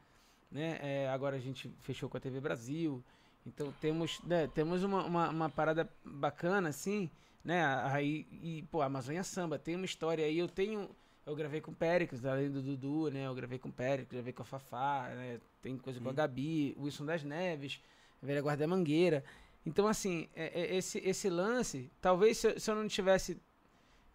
Né? 0.52 0.80
É, 0.82 1.10
agora 1.10 1.36
a 1.36 1.40
gente 1.40 1.70
fechou 1.82 2.10
com 2.10 2.18
a 2.18 2.20
TV 2.20 2.40
Brasil. 2.40 3.04
Então 3.46 3.72
temos, 3.80 4.20
né, 4.24 4.48
temos 4.48 4.84
uma, 4.84 5.06
uma, 5.06 5.30
uma 5.30 5.50
parada 5.50 5.88
bacana, 6.04 6.70
assim, 6.70 7.10
né? 7.44 7.64
Aí, 7.92 8.26
e, 8.32 8.64
pô, 8.72 8.82
Amazônia 8.82 9.24
Samba, 9.24 9.60
tem 9.60 9.76
uma 9.76 9.86
história 9.86 10.26
aí. 10.26 10.40
Eu 10.40 10.48
tenho. 10.48 10.90
Eu 11.26 11.36
gravei 11.36 11.60
com 11.60 11.72
o 11.72 11.76
Péricles, 11.76 12.24
além 12.24 12.52
do 12.52 12.62
Dudu, 12.62 13.10
né? 13.10 13.26
Eu 13.26 13.34
gravei 13.34 13.58
com 13.58 13.70
o 13.70 13.72
Péricles, 13.74 14.12
gravei 14.12 14.32
com 14.32 14.44
a 14.44 14.46
Fafá, 14.46 15.10
né? 15.16 15.40
Tem 15.62 15.76
coisa 15.78 16.00
com 16.00 16.10
a 16.10 16.14
Gabi, 16.14 16.76
Wilson 16.80 17.06
das 17.06 17.24
Neves, 17.24 17.82
Velha 18.22 18.42
Guarda 18.42 18.68
Mangueira. 18.68 19.24
Então, 19.66 19.88
assim, 19.88 20.30
é- 20.36 20.62
é- 20.62 20.76
esse, 20.78 21.00
esse 21.00 21.28
lance, 21.30 21.90
talvez 22.00 22.38
se, 22.38 22.48
eu- 22.48 22.60
se 22.60 22.70
eu 22.70 22.76
não 22.76 22.88
tivesse 22.88 23.38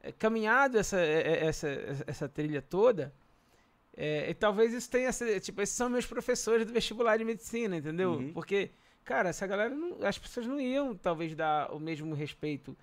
é, 0.03 0.13
caminhado 0.13 0.79
essa, 0.79 0.99
é, 0.99 1.21
é, 1.21 1.47
essa, 1.47 1.69
essa 2.07 2.27
trilha 2.29 2.63
toda, 2.63 3.13
é, 3.97 4.31
e 4.31 4.35
talvez 4.35 4.73
isso 4.73 4.89
tenha 4.89 5.13
sido, 5.13 5.39
tipo, 5.41 5.61
esses 5.61 5.75
são 5.77 5.91
meus 5.91 6.07
professores 6.07 6.65
do 6.65 6.73
vestibular 6.73 7.19
de 7.19 7.25
medicina, 7.25 7.77
entendeu? 7.77 8.13
Uhum. 8.13 8.33
Porque, 8.33 8.71
cara, 9.05 9.29
essa 9.29 9.47
galera, 9.47 9.75
não, 9.75 10.03
as 10.07 10.17
pessoas 10.17 10.47
não 10.47 10.59
iam, 10.59 10.97
talvez, 10.97 11.35
dar 11.35 11.71
o 11.75 11.79
mesmo 11.79 12.15
respeito 12.15 12.75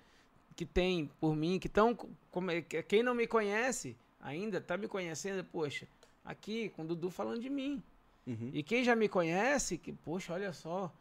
que 0.54 0.64
tem 0.64 1.10
por 1.18 1.34
mim, 1.34 1.58
que 1.58 1.66
estão, 1.66 1.92
como, 2.30 2.50
que- 2.62 2.82
quem 2.84 3.02
não 3.02 3.14
me 3.16 3.26
conhece 3.26 3.96
ainda, 4.20 4.60
tá 4.60 4.76
me 4.76 4.88
conhecendo, 4.88 5.44
poxa, 5.44 5.86
aqui 6.24 6.68
com 6.70 6.82
o 6.82 6.86
Dudu 6.86 7.10
falando 7.10 7.40
de 7.40 7.50
mim. 7.50 7.82
Uhum. 8.26 8.50
E 8.52 8.62
quem 8.62 8.84
já 8.84 8.94
me 8.94 9.08
conhece, 9.08 9.78
que, 9.78 9.92
poxa, 9.92 10.32
olha 10.34 10.52
só, 10.52 10.92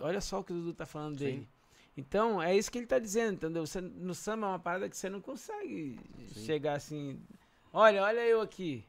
olha 0.00 0.20
só 0.20 0.40
o 0.40 0.44
que 0.44 0.52
o 0.52 0.56
Dudu 0.56 0.74
tá 0.74 0.86
falando 0.86 1.18
Sim. 1.18 1.24
dele. 1.24 1.48
Então, 1.96 2.42
é 2.42 2.54
isso 2.54 2.70
que 2.70 2.76
ele 2.78 2.86
tá 2.86 2.98
dizendo, 2.98 3.34
entendeu? 3.34 3.66
Você, 3.66 3.80
no 3.80 4.14
samba 4.14 4.46
é 4.46 4.50
uma 4.50 4.58
parada 4.58 4.88
que 4.88 4.96
você 4.96 5.08
não 5.08 5.20
consegue 5.20 5.98
Sim. 6.28 6.44
chegar 6.44 6.74
assim, 6.74 7.18
olha, 7.72 8.02
olha 8.02 8.20
eu 8.20 8.40
aqui. 8.40 8.84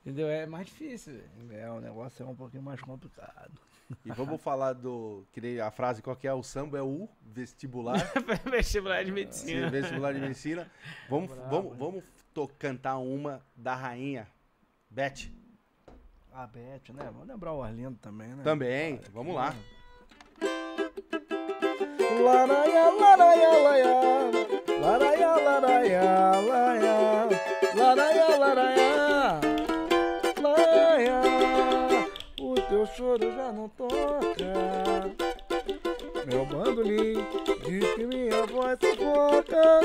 Entendeu? 0.00 0.28
É 0.28 0.44
mais 0.44 0.66
difícil. 0.66 1.20
É, 1.50 1.70
o 1.70 1.80
negócio 1.80 2.22
é 2.22 2.28
um 2.28 2.34
pouquinho 2.34 2.62
mais 2.62 2.80
complicado. 2.80 3.52
E 4.04 4.10
vamos 4.12 4.40
falar 4.42 4.74
do. 4.74 5.24
Que 5.32 5.58
a 5.60 5.70
frase 5.70 6.02
qual 6.02 6.14
que 6.14 6.28
é? 6.28 6.34
O 6.34 6.42
samba 6.42 6.76
é 6.76 6.82
o 6.82 7.08
vestibular. 7.22 7.96
Vestibular 8.50 9.02
de 9.02 9.08
Sim, 9.08 9.14
medicina. 9.14 9.70
vestibular 9.70 10.12
de 10.12 10.20
medicina. 10.20 10.70
Vamos, 11.08 11.30
Brabo, 11.30 11.50
vamos, 11.50 11.78
vamos 11.78 12.04
to- 12.34 12.50
cantar 12.58 12.98
uma 12.98 13.40
da 13.56 13.74
rainha. 13.74 14.26
Beth. 14.90 15.30
A 16.32 16.46
Beth, 16.46 16.92
né? 16.92 17.04
Vamos 17.12 17.28
lembrar 17.28 17.52
o 17.52 17.62
Arlindo 17.62 17.96
também, 18.02 18.28
né? 18.28 18.42
Também. 18.42 18.96
Cara, 18.98 19.10
Vamos 19.14 19.34
lá. 19.34 19.54
Laraia, 22.22 22.90
laraia, 22.90 23.50
laia. 23.62 23.94
Laraia, 24.80 25.36
laraia, 25.36 26.40
laia. 26.40 27.28
Laraia, 27.76 28.36
laraia. 28.36 29.40
Laia. 30.42 31.20
O 32.40 32.54
teu 32.54 32.86
choro 32.86 33.32
já 33.36 33.52
não 33.52 33.68
toca. 33.68 33.94
Meu 36.26 36.46
bandolim 36.46 37.14
diz 37.66 37.94
que 37.94 38.06
minha 38.06 38.46
voz 38.46 38.78
sufoca. 38.80 39.80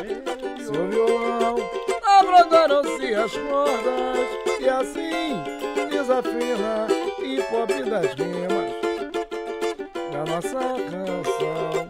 Seu 0.00 0.88
violão 0.88 1.56
abrogaram-se 2.18 3.14
as 3.14 3.32
cordas 3.32 4.28
e 4.58 4.68
assim 4.68 5.36
desafina 5.90 6.86
e 7.22 7.42
pop 7.42 7.82
das 7.82 8.06
rimas 8.14 8.70
da 10.10 10.24
nossa 10.24 10.58
canção. 10.90 11.88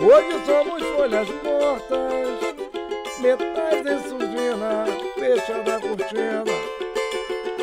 Hoje 0.00 0.46
somos 0.46 0.82
folhas 0.96 1.28
mortas, 1.44 3.20
metais 3.20 3.86
em 3.86 4.08
surdina, 4.08 4.86
fechada 5.18 5.76
a 5.76 5.80
cortina, 5.80 6.44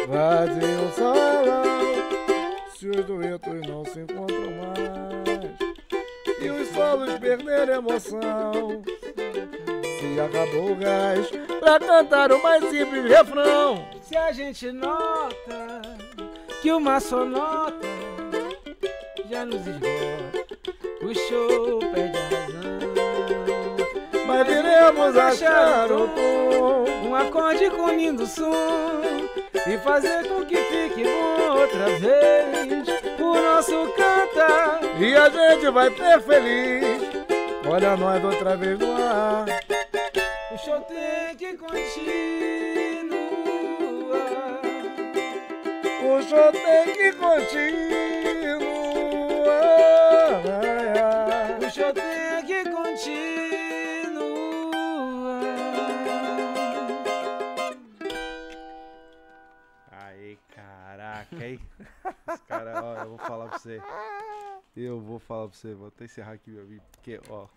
vazio 0.08 0.85
o 0.85 0.92
salão. 0.92 1.64
Se 2.76 2.88
os 2.88 3.03
duetos 3.03 3.67
não 3.67 3.84
se 3.84 4.01
encontram 4.01 4.51
mais 4.51 5.67
e 6.40 6.50
os 6.50 6.67
solos 6.69 7.17
perderam 7.17 7.74
emoção. 7.74 8.84
Se 10.00 10.19
acabou 10.19 10.74
o 10.74 10.76
gás 10.76 11.27
pra 11.59 11.80
cantar 11.80 12.32
o 12.32 12.42
mais 12.43 12.64
simples 12.69 13.06
refrão. 13.06 13.84
Se 14.03 14.16
a 14.16 14.32
gente 14.32 14.72
nota 14.72 15.82
que 16.61 16.72
uma 16.72 17.00
sonota 17.00 17.88
já 19.27 19.43
nos 19.43 19.66
esgota, 19.66 20.45
o 21.01 21.16
show 21.16 21.80
perde 21.80 22.17
a 22.17 22.40
razão. 22.40 23.77
Mas 24.27 24.48
iremos 24.48 25.17
achar 25.17 25.92
o 25.92 26.08
tom. 26.09 27.08
um 27.08 27.16
acorde 27.16 27.69
com 27.72 27.90
lindo 27.90 28.27
som 28.27 28.92
e 29.66 29.77
fazer 29.80 30.27
com 30.27 30.45
que 30.45 30.58
fique 30.58 31.03
bom 31.06 31.59
outra 31.59 31.85
vez 31.98 32.88
o 33.19 33.34
nosso 33.34 33.92
cantar. 33.93 34.80
E 35.00 35.16
a 35.16 35.27
gente 35.27 35.72
vai 35.72 35.90
ter 35.90 36.22
feliz. 36.22 37.01
Olha 37.69 37.98
nós 37.98 38.24
outra 38.24 38.56
vez 38.56 38.80
no 38.80 38.93
ar. 38.93 39.45
Show 40.68 40.82
tem 40.82 41.38
que 41.38 41.56
continuar. 41.56 41.80
O 46.04 46.22
tem 46.52 46.94
que 46.94 47.14
continuar. 47.14 47.48
O 51.56 51.72
tem 51.94 52.46
que 52.46 52.70
continuar. 52.70 53.48
Aí, 59.90 60.38
caraca, 60.54 61.46
hein? 61.46 61.62
Os 62.28 62.42
cara, 62.42 62.84
ó, 62.84 63.04
eu 63.04 63.10
vou 63.12 63.18
falar 63.20 63.48
pra 63.48 63.58
você. 63.58 63.82
Eu 64.76 65.00
vou 65.00 65.18
falar 65.18 65.48
pra 65.48 65.58
você, 65.58 65.74
vou 65.74 65.88
até 65.88 66.04
encerrar 66.04 66.34
aqui 66.34 66.52
meu 66.52 66.66
vídeo, 66.66 66.84
porque, 66.92 67.22
ó. 67.30 67.48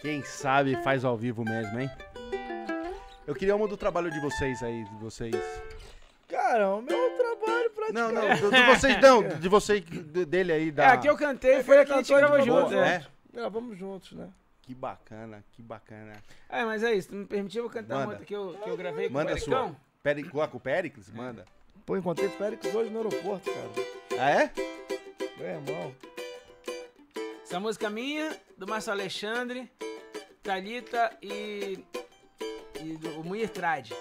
Quem 0.00 0.22
sabe 0.24 0.76
faz 0.82 1.04
ao 1.04 1.16
vivo 1.16 1.44
mesmo, 1.44 1.78
hein? 1.80 1.90
Eu 3.26 3.34
queria 3.34 3.54
uma 3.54 3.68
do 3.68 3.76
trabalho 3.76 4.10
de 4.10 4.20
vocês 4.20 4.62
aí, 4.62 4.84
de 4.84 4.94
vocês. 4.96 5.34
Cara, 6.28 6.74
o 6.74 6.82
meu 6.82 7.10
trabalho 7.16 7.70
praticar. 7.70 7.92
Não, 7.92 8.10
não, 8.12 8.34
de, 8.34 8.62
vocês, 8.66 9.00
não, 9.00 9.22
de 9.38 9.48
você, 9.48 9.80
de- 9.80 10.24
dele 10.24 10.52
aí, 10.52 10.70
da... 10.72 10.84
É, 10.84 10.86
aqui 10.88 11.06
eu 11.08 11.16
cantei, 11.16 11.62
foi 11.62 11.78
aqui 11.78 11.92
que 11.92 11.92
a 11.92 11.96
gente 12.02 12.14
gravou 12.14 12.36
a 12.36 12.38
gente 12.40 12.48
junto. 12.48 12.68
gravou, 12.70 12.84
É. 12.84 12.94
é. 12.96 13.06
Gravamos 13.32 13.78
juntos, 13.78 14.12
né? 14.12 14.28
Que 14.62 14.74
bacana, 14.74 15.42
que 15.52 15.62
bacana. 15.62 16.12
é, 16.48 16.64
mas 16.64 16.82
é 16.82 16.92
isso, 16.94 17.08
tu 17.08 17.14
me 17.16 17.26
permitiu, 17.26 17.68
cantar 17.68 17.94
uma 17.94 18.00
Manda. 18.00 18.10
outra 18.12 18.26
que 18.26 18.34
eu, 18.34 18.56
que 18.62 18.70
eu 18.70 18.76
gravei 18.76 19.08
com 19.08 19.14
Manda 19.14 19.30
o 19.30 19.34
a 19.34 19.36
Ericão. 19.36 19.68
sua. 19.68 19.76
Peri, 20.02 20.22
com 20.24 20.38
o 20.56 20.60
Péricles, 20.60 21.10
manda. 21.10 21.44
Pô, 21.86 21.96
encontrei 21.96 22.28
Félix 22.28 22.72
hoje 22.74 22.90
no 22.90 22.98
aeroporto, 22.98 23.50
cara. 23.50 24.20
Ah, 24.20 24.30
é? 24.30 24.50
Meu 25.38 25.48
irmão. 25.48 25.94
Essa 27.52 27.60
música 27.60 27.90
minha, 27.90 28.34
do 28.56 28.66
Márcio 28.66 28.92
Alexandre, 28.92 29.70
Thalita 30.42 31.14
e, 31.20 31.78
e 32.80 32.96
do 32.96 33.20
o 33.20 33.24
Munir 33.24 33.50
Trade. 33.50 33.94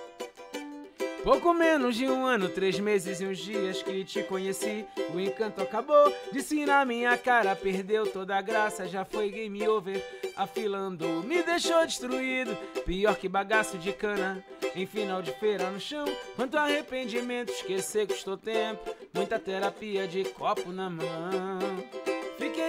Pouco 1.21 1.53
menos 1.53 1.97
de 1.97 2.07
um 2.07 2.25
ano, 2.25 2.47
três 2.47 2.79
meses 2.79 3.19
e 3.19 3.25
uns 3.25 3.39
dias 3.39 3.83
que 3.83 4.05
te 4.05 4.23
conheci. 4.23 4.85
O 5.13 5.19
encanto 5.19 5.61
acabou, 5.61 6.15
disse 6.31 6.65
na 6.65 6.85
minha 6.85 7.17
cara, 7.17 7.53
perdeu 7.53 8.07
toda 8.07 8.37
a 8.37 8.41
graça, 8.41 8.87
já 8.87 9.03
foi 9.03 9.29
game 9.29 9.67
over. 9.67 10.01
A 10.37 10.47
fila 10.47 10.77
andou, 10.77 11.21
me 11.21 11.43
deixou 11.43 11.85
destruído, 11.85 12.55
pior 12.85 13.17
que 13.17 13.27
bagaço 13.27 13.77
de 13.77 13.91
cana. 13.91 14.41
Em 14.73 14.85
final 14.85 15.21
de 15.21 15.33
feira 15.33 15.69
no 15.69 15.77
chão, 15.77 16.05
quanto 16.37 16.57
arrependimento, 16.57 17.51
esquecer 17.51 18.07
custou 18.07 18.37
tempo. 18.37 18.95
Muita 19.13 19.37
terapia 19.37 20.07
de 20.07 20.23
copo 20.23 20.71
na 20.71 20.89
mão. 20.89 21.59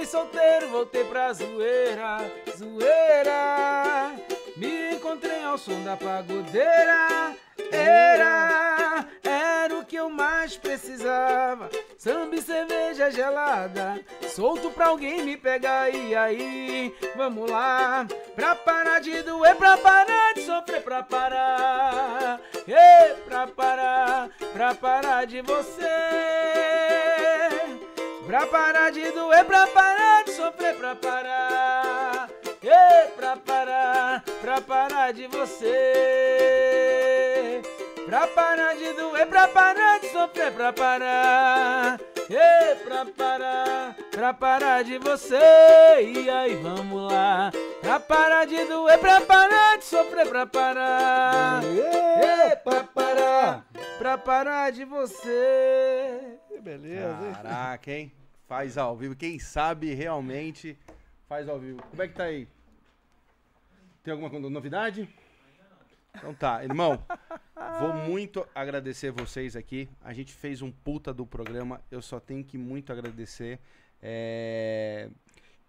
Fiquei 0.03 0.21
solteiro, 0.21 0.69
voltei 0.69 1.05
pra 1.05 1.33
zoeira, 1.33 2.29
zoeira. 2.57 4.13
Me 4.57 4.95
encontrei 4.95 5.45
ao 5.45 5.57
som 5.57 5.81
da 5.85 5.97
pagodeira. 5.97 7.37
Era, 7.71 9.07
era 9.23 9.79
o 9.79 9.85
que 9.85 9.95
eu 9.95 10.11
mais 10.11 10.57
precisava. 10.57 11.71
Samba 11.97 12.35
e 12.35 12.43
cerveja 12.43 13.13
gelada. 13.13 14.01
Solto 14.29 14.73
pra 14.73 14.87
alguém 14.87 15.23
me 15.23 15.37
pegar. 15.37 15.89
E 15.95 16.17
aí, 16.17 16.93
vamos 17.15 17.49
lá. 17.49 18.05
Pra 18.35 18.57
parar 18.57 19.01
de 19.01 19.23
doer, 19.23 19.55
pra 19.55 19.77
parar 19.77 20.35
de 20.35 20.43
sofrer, 20.43 20.83
pra 20.83 21.05
parar. 21.05 22.41
E 22.67 23.15
pra 23.29 23.47
parar, 23.47 24.31
pra 24.53 24.75
parar 24.75 25.27
de 25.27 25.41
você. 25.43 25.87
Pra 28.27 28.47
parar 28.47 28.91
de 28.91 29.11
doer, 29.11 29.45
pra 29.45 29.67
parar 29.67 30.25
de 30.25 30.33
sofrer, 30.33 30.75
pra 30.77 30.95
parar. 30.95 32.31
E 32.63 33.09
pra 33.17 33.37
parar, 33.37 34.23
pra 34.41 34.61
parar 34.61 35.13
de 35.13 35.27
você. 35.27 35.73
Pra 38.07 38.27
parar 38.29 38.75
de 38.77 38.93
doer, 38.93 39.27
pra 39.27 39.49
parar 39.49 39.99
de 40.01 40.09
sofrer, 40.11 40.53
pra 40.53 40.73
parar. 40.73 41.99
E 42.31 42.75
pra 42.85 43.05
parar, 43.07 43.97
pra 44.11 44.33
parar 44.33 44.85
de 44.85 44.99
você. 44.99 45.37
E 46.01 46.31
aí, 46.31 46.55
vamos 46.57 47.13
lá. 47.13 47.51
Pra 47.81 47.99
parar 47.99 48.47
de 48.47 48.65
doer, 48.65 48.99
pra 48.99 49.21
parar 49.21 49.79
de 49.79 49.85
sofrer, 49.85 50.29
pra 50.29 50.47
parar. 50.47 51.63
E 51.65 52.57
pra 52.57 52.85
parar, 52.85 53.65
pra 54.03 54.19
parar 54.19 54.73
de 54.73 54.85
você. 54.85 56.39
Que 56.49 56.61
beleza, 56.61 57.25
hein? 57.25 57.33
Caraca, 57.35 57.93
hein? 57.93 58.13
Faz 58.49 58.77
ao 58.77 58.97
vivo. 58.97 59.15
Quem 59.15 59.39
sabe 59.39 59.95
realmente 59.95 60.77
faz 61.29 61.49
ao 61.49 61.61
vivo. 61.61 61.81
Como 61.83 62.03
é 62.03 62.09
que 62.09 62.15
tá 62.15 62.25
aí? 62.25 62.49
Tem 64.03 64.13
alguma 64.13 64.51
novidade? 64.51 65.09
Então 66.17 66.35
tá, 66.35 66.65
irmão. 66.65 67.01
Vou 67.79 67.93
muito 67.93 68.45
agradecer 68.53 69.13
vocês 69.13 69.55
aqui. 69.55 69.89
A 70.03 70.13
gente 70.13 70.35
fez 70.35 70.63
um 70.63 70.73
puta 70.73 71.15
do 71.15 71.25
programa. 71.25 71.81
Eu 71.89 72.03
só 72.03 72.19
tenho 72.19 72.45
que 72.45 72.59
muito 72.59 72.93
agradecer. 72.93 73.61
É... 74.03 75.09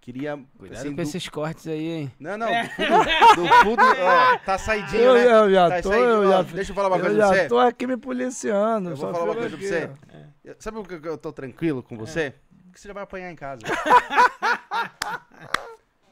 Queria. 0.03 0.37
Cuidado 0.57 0.79
assim, 0.79 0.89
com 0.89 0.95
do- 0.95 1.01
esses 1.01 1.29
cortes 1.29 1.65
aí, 1.65 1.87
hein? 1.87 2.11
Não, 2.19 2.37
não. 2.37 2.47
Do 2.47 2.69
fundo, 2.75 3.03
do 3.35 3.47
fundo, 3.63 3.81
ó, 4.01 4.37
tá 4.39 4.57
saidinho, 4.57 5.01
Eu, 5.01 5.13
né? 5.13 5.25
eu 5.31 5.51
já 5.51 5.69
Tá 5.69 5.81
tô, 5.81 5.89
saidinho, 5.89 6.09
eu 6.09 6.29
ó. 6.29 6.31
já, 6.31 6.41
Deixa 6.43 6.71
eu 6.71 6.75
falar 6.75 6.87
uma 6.89 6.97
eu 6.97 7.01
coisa 7.01 7.15
pra 7.17 7.27
já 7.27 7.33
você. 7.33 7.47
tô 7.47 7.57
aqui 7.59 7.87
me 7.87 7.95
policiando. 7.95 8.89
Eu 8.89 8.95
vou 8.97 9.13
falar 9.13 9.23
uma 9.23 9.33
coisa 9.35 9.49
pra 9.49 9.57
aqui, 9.57 9.67
você. 9.67 9.89
ó. 9.89 10.17
Eu- 10.43 10.55
Sabe 10.59 10.83
por 10.83 10.87
que 10.99 11.07
eu 11.07 11.17
tô 11.17 11.31
tranquilo 11.31 11.81
com 11.81 11.95
você? 11.97 12.33
Porque 12.65 12.79
você 12.79 12.87
já 12.89 12.93
vai 12.93 13.03
apanhar 13.03 13.31
em 13.31 13.35
casa. 13.35 13.61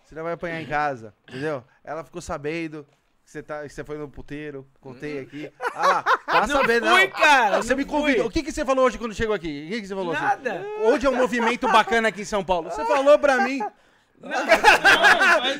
você 0.05 0.15
já 0.15 0.23
vai 0.23 0.33
apanhar 0.33 0.61
em 0.61 0.65
casa, 0.65 1.13
entendeu? 1.27 1.63
Ela 1.83 2.03
ficou 2.03 2.21
sabendo 2.21 2.85
você, 3.31 3.41
tá, 3.41 3.63
você 3.67 3.81
foi 3.81 3.97
no 3.97 4.09
puteiro, 4.09 4.67
contei 4.81 5.19
aqui. 5.19 5.49
Ah 5.73 5.87
lá, 5.87 6.03
tá 6.03 6.47
sabendo, 6.47 6.85
fui, 6.87 7.05
não. 7.05 7.11
cara, 7.11 7.57
Você 7.61 7.69
não 7.69 7.77
me 7.77 7.85
convidou. 7.85 8.23
fui. 8.23 8.27
O 8.27 8.31
que, 8.31 8.43
que 8.43 8.51
você 8.51 8.65
falou 8.65 8.85
hoje 8.85 8.97
quando 8.97 9.13
chegou 9.13 9.33
aqui? 9.33 9.67
O 9.67 9.69
que, 9.69 9.81
que 9.81 9.87
você 9.87 9.95
falou 9.95 10.13
assim? 10.13 10.21
Nada. 10.21 10.65
Hoje 10.83 11.07
é 11.07 11.09
um 11.09 11.15
movimento 11.15 11.65
bacana 11.71 12.09
aqui 12.09 12.21
em 12.21 12.25
São 12.25 12.43
Paulo. 12.43 12.69
Você 12.69 12.85
falou 12.85 13.17
pra 13.17 13.37
mim. 13.37 13.59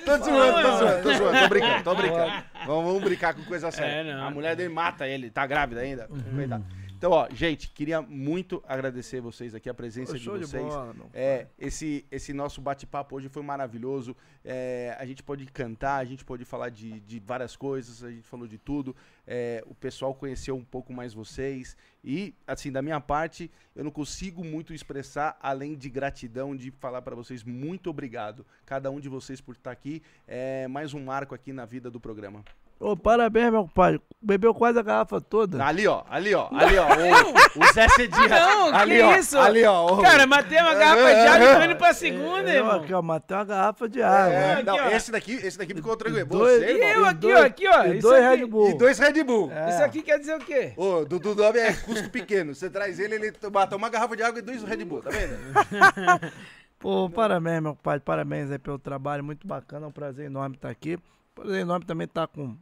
tô 0.06 0.17
zoando, 0.17 0.61
tô 0.61 0.77
zoando, 0.77 1.03
tô 1.03 1.14
zoando, 1.14 1.40
tô 1.40 1.48
brincando, 1.48 1.83
tô 1.83 1.95
brincando. 1.95 2.43
Vamos, 2.67 2.85
vamos 2.85 3.03
brincar 3.03 3.33
com 3.33 3.43
coisa 3.45 3.72
séria. 3.72 4.11
É, 4.11 4.16
não. 4.16 4.27
A 4.27 4.30
mulher 4.30 4.56
dele 4.56 4.69
mata 4.69 5.08
ele, 5.08 5.32
tá 5.32 5.48
grávida 5.48 5.80
ainda. 5.82 6.09
Coitado. 6.35 6.66
Então, 7.01 7.13
ó, 7.13 7.27
gente, 7.33 7.71
queria 7.71 7.99
muito 7.99 8.63
agradecer 8.67 9.21
vocês 9.21 9.55
aqui, 9.55 9.67
a 9.67 9.73
presença 9.73 10.11
Pô, 10.11 10.17
de 10.19 10.23
show 10.23 10.38
de 10.38 10.45
vocês. 10.45 10.63
bola. 10.63 10.95
É, 11.11 11.47
esse, 11.57 12.05
esse 12.11 12.31
nosso 12.31 12.61
bate-papo 12.61 13.15
hoje 13.15 13.27
foi 13.27 13.41
maravilhoso. 13.41 14.15
É, 14.45 14.95
a 14.99 15.03
gente 15.03 15.23
pôde 15.23 15.47
cantar, 15.47 15.95
a 15.95 16.05
gente 16.05 16.23
pôde 16.23 16.45
falar 16.45 16.69
de, 16.69 16.99
de 16.99 17.19
várias 17.19 17.55
coisas, 17.55 18.03
a 18.03 18.11
gente 18.11 18.27
falou 18.27 18.47
de 18.47 18.59
tudo. 18.59 18.95
É, 19.25 19.63
o 19.65 19.73
pessoal 19.73 20.13
conheceu 20.13 20.55
um 20.55 20.63
pouco 20.63 20.93
mais 20.93 21.11
vocês. 21.11 21.75
E, 22.03 22.35
assim, 22.45 22.71
da 22.71 22.83
minha 22.83 23.01
parte, 23.01 23.49
eu 23.75 23.83
não 23.83 23.89
consigo 23.89 24.43
muito 24.43 24.71
expressar 24.71 25.39
além 25.41 25.75
de 25.75 25.89
gratidão, 25.89 26.55
de 26.55 26.69
falar 26.69 27.01
pra 27.01 27.15
vocês 27.15 27.43
muito 27.43 27.89
obrigado. 27.89 28.45
Cada 28.63 28.91
um 28.91 28.99
de 28.99 29.09
vocês 29.09 29.41
por 29.41 29.55
estar 29.55 29.71
aqui. 29.71 30.03
É 30.27 30.67
mais 30.67 30.93
um 30.93 31.03
marco 31.03 31.33
aqui 31.33 31.51
na 31.51 31.65
vida 31.65 31.89
do 31.89 31.99
programa. 31.99 32.43
Ô, 32.82 32.98
parabéns, 32.98 33.51
meu 33.51 33.68
pai. 33.68 34.00
Bebeu 34.24 34.53
quase 34.53 34.77
a 34.77 34.82
garrafa 34.84 35.19
toda. 35.22 35.64
Ali, 35.66 35.88
ó, 35.88 36.03
ali, 36.10 36.34
ó, 36.35 36.48
ali, 36.51 36.77
ó. 36.77 36.85
O, 36.85 37.60
o 37.64 37.74
Zé 37.74 37.88
Cedinha. 37.90 38.27
Não, 38.27 38.76
ali, 38.76 38.95
que 38.98 39.01
ó, 39.03 39.16
isso? 39.16 39.40
Ali, 39.40 39.64
ó. 39.66 39.93
o- 39.98 40.01
Cara, 40.01 40.27
matei 40.27 40.60
uma 40.60 40.74
garrafa 40.76 41.14
de 41.14 41.27
água 41.27 41.45
e 41.45 41.56
tô 41.58 41.64
indo 41.66 41.76
pra 41.77 41.93
segunda, 41.93 42.50
eu 42.50 42.56
irmão. 42.58 42.76
aqui, 42.82 42.93
ó, 42.93 43.01
matei 43.01 43.38
uma 43.38 43.43
garrafa 43.45 43.90
de 43.90 44.01
água. 44.01 44.34
É, 44.34 44.64
não, 44.64 44.76
ó. 44.76 44.90
esse 44.90 45.11
daqui, 45.11 45.34
esse 45.34 45.58
daqui 45.58 45.74
ficou 45.74 45.95
tranquilo. 45.98 46.26
dois- 46.27 46.60
Você, 46.60 46.66
E 46.72 46.76
irmão, 46.76 46.88
eu 46.90 47.06
E 47.06 47.08
aqui, 47.10 47.19
dois- 47.19 47.40
ó, 47.40 47.45
aqui, 47.45 47.68
ó. 47.68 47.84
e 47.85 47.98
isso 47.98 48.01
dois 48.08 48.26
aqui- 48.26 48.35
Red 48.42 48.45
Bull. 48.48 48.69
E 48.69 48.74
dois 48.77 49.00
Red 49.00 49.24
Bull. 49.24 49.51
É. 49.51 49.69
Isso 49.69 49.84
aqui 49.84 50.01
quer 50.03 50.19
dizer 50.19 50.35
o 50.35 50.40
quê? 50.40 50.74
Ô, 50.77 51.03
do 51.06 51.19
Dudu 51.19 51.43
é 51.43 51.74
cusco 51.74 52.10
pequeno. 52.10 52.53
Você 52.53 52.69
traz 52.69 53.00
ele, 53.00 53.16
ele 53.16 53.34
bata 53.51 53.76
uma 53.76 53.90
garrafa 53.90 54.16
de 54.16 54.22
água 54.24 54.38
e 54.40 54.42
dois 54.43 54.61
Red 54.64 54.85
Bull, 54.85 55.01
tá 55.01 55.10
vendo? 55.10 55.34
Pô, 56.80 57.10
parabéns, 57.10 57.61
meu 57.61 57.76
pai. 57.76 58.00
Parabéns 58.00 58.51
aí 58.51 58.58
pelo 58.60 58.80
trabalho. 58.80 59.24
Muito 59.24 59.48
bacana. 59.48 59.85
É 59.85 59.90
um 59.90 59.92
prazer 59.92 60.26
enorme 60.27 60.56
estar 60.56 60.69
aqui. 60.69 60.98
Prazer 61.35 61.61
enorme 61.61 61.85
também 61.85 62.06
estar 62.06 62.27
com 62.27 62.56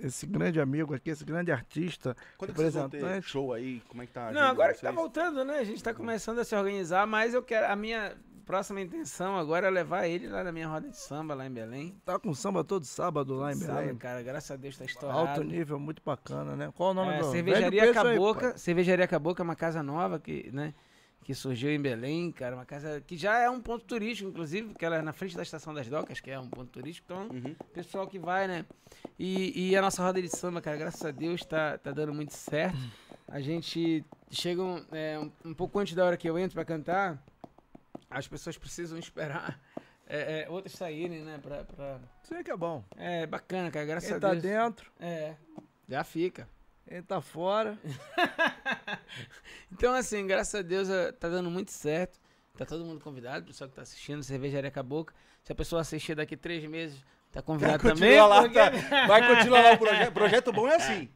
esse 0.00 0.26
grande 0.26 0.60
amigo 0.60 0.94
aqui, 0.94 1.10
esse 1.10 1.24
grande 1.24 1.50
artista. 1.52 2.16
Quando 2.38 2.52
que 2.52 2.56
vocês 2.58 2.74
vão 2.74 2.88
ter 2.88 2.96
Representante. 2.98 3.28
show 3.30 3.52
aí? 3.52 3.80
Como 3.88 4.02
é 4.02 4.06
que 4.06 4.12
tá 4.12 4.28
a 4.28 4.32
Não, 4.32 4.42
agora 4.42 4.72
que 4.74 4.80
tá 4.80 4.88
vocês? 4.88 4.94
voltando, 4.94 5.44
né? 5.44 5.58
A 5.58 5.64
gente 5.64 5.82
tá 5.82 5.92
começando 5.94 6.38
a 6.38 6.44
se 6.44 6.54
organizar, 6.54 7.06
mas 7.06 7.34
eu 7.34 7.42
quero. 7.42 7.66
A 7.72 7.76
minha 7.76 8.16
próxima 8.44 8.80
intenção 8.80 9.38
agora 9.38 9.68
é 9.68 9.70
levar 9.70 10.06
ele 10.06 10.28
lá 10.28 10.44
na 10.44 10.52
minha 10.52 10.68
roda 10.68 10.88
de 10.90 10.96
samba, 10.98 11.34
lá 11.34 11.46
em 11.46 11.50
Belém. 11.50 11.96
Tá 12.04 12.18
com 12.18 12.34
samba 12.34 12.62
todo 12.62 12.84
sábado 12.84 13.34
lá 13.34 13.52
em 13.52 13.56
Sabe, 13.56 13.80
Belém. 13.82 13.96
cara, 13.96 14.22
graças 14.22 14.50
a 14.50 14.56
Deus 14.56 14.76
tá 14.76 14.84
estourado. 14.84 15.18
Alto 15.20 15.42
nível, 15.42 15.78
muito 15.80 16.02
bacana, 16.04 16.54
né? 16.54 16.70
Qual 16.76 16.90
o 16.90 16.94
nome 16.94 17.14
É, 17.14 17.18
do 17.20 17.30
cervejaria 17.30 17.82
aí, 17.84 17.94
Caboca, 17.94 18.50
pai. 18.50 18.58
cervejaria 18.58 19.08
Caboca 19.08 19.42
é 19.42 19.44
uma 19.44 19.56
casa 19.56 19.82
nova 19.82 20.18
que, 20.18 20.50
né, 20.52 20.74
que 21.24 21.34
surgiu 21.34 21.70
em 21.70 21.80
Belém, 21.80 22.30
cara, 22.30 22.54
uma 22.54 22.66
casa 22.66 23.00
que 23.00 23.16
já 23.16 23.38
é 23.38 23.48
um 23.48 23.60
ponto 23.60 23.84
turístico, 23.84 24.28
inclusive, 24.28 24.68
porque 24.68 24.84
ela 24.84 24.96
é 24.96 25.02
na 25.02 25.12
frente 25.12 25.34
da 25.34 25.42
estação 25.42 25.72
das 25.72 25.88
docas, 25.88 26.20
que 26.20 26.30
é 26.30 26.38
um 26.38 26.48
ponto 26.48 26.70
turístico, 26.70 27.06
então, 27.12 27.28
Uhum. 27.34 27.54
pessoal 27.72 28.06
que 28.06 28.18
vai, 28.18 28.46
né? 28.46 28.66
E, 29.18 29.70
e 29.70 29.76
a 29.76 29.80
nossa 29.80 30.02
roda 30.02 30.20
de 30.20 30.28
samba, 30.28 30.60
cara, 30.60 30.76
graças 30.76 31.02
a 31.04 31.10
Deus 31.10 31.44
tá, 31.44 31.78
tá 31.78 31.90
dando 31.92 32.12
muito 32.12 32.32
certo. 32.34 32.76
A 33.26 33.40
gente 33.40 34.04
chega 34.30 34.62
um, 34.62 34.84
é, 34.92 35.18
um, 35.44 35.54
pouco 35.54 35.78
antes 35.78 35.94
da 35.94 36.04
hora 36.04 36.16
que 36.16 36.28
eu 36.28 36.38
entro 36.38 36.54
pra 36.54 36.64
cantar, 36.64 37.22
as 38.10 38.28
pessoas 38.28 38.58
precisam 38.58 38.98
esperar 39.00 39.58
é, 40.06 40.42
é, 40.42 40.50
outras 40.50 40.74
saírem, 40.74 41.22
né? 41.22 41.38
Pra, 41.42 41.64
pra- 41.64 42.00
Isso 42.22 42.34
aí 42.34 42.44
que 42.44 42.50
é 42.50 42.56
bom. 42.56 42.84
É 42.96 43.26
bacana, 43.26 43.70
cara, 43.70 43.86
graças 43.86 44.08
Quem 44.08 44.16
a 44.18 44.20
tá 44.20 44.30
Deus. 44.32 44.42
dentro, 44.42 44.92
É, 45.00 45.34
já 45.88 46.04
fica. 46.04 46.46
Quem 46.88 47.02
tá 47.02 47.20
fora. 47.20 47.78
Então, 49.72 49.92
assim, 49.94 50.26
graças 50.26 50.54
a 50.54 50.62
Deus 50.62 50.88
eh, 50.88 51.12
tá 51.12 51.28
dando 51.28 51.50
muito 51.50 51.70
certo. 51.72 52.18
Tá 52.56 52.64
todo 52.64 52.84
mundo 52.84 53.00
convidado, 53.00 53.44
o 53.44 53.46
pessoal 53.48 53.68
que 53.68 53.74
tá 53.76 53.82
assistindo, 53.82 54.22
Cervejaria 54.22 54.70
Cabocla. 54.70 55.14
Se 55.42 55.50
a 55.52 55.54
pessoa 55.54 55.82
assistir 55.82 56.14
daqui 56.14 56.36
três 56.36 56.64
meses, 56.64 57.02
tá 57.32 57.42
convidado 57.42 57.78
também. 57.82 57.94
Continua 57.94 58.26
lá, 58.26 58.42
porque- 58.42 58.54
tá. 58.88 59.06
Vai 59.08 59.26
continuar 59.36 59.62
lá 59.62 59.72
o 59.72 59.78
projeto. 59.78 60.12
Projeto 60.14 60.52
bom 60.52 60.68
é 60.68 60.76
assim. 60.76 61.08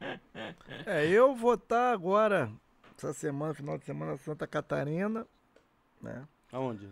É, 0.86 1.06
eu 1.06 1.34
vou 1.36 1.54
estar 1.54 1.92
agora, 1.92 2.50
essa 2.96 3.12
semana, 3.12 3.54
final 3.54 3.78
de 3.78 3.84
semana, 3.84 4.16
Santa 4.16 4.46
Catarina, 4.46 5.24
né? 6.02 6.26
Aonde? 6.52 6.88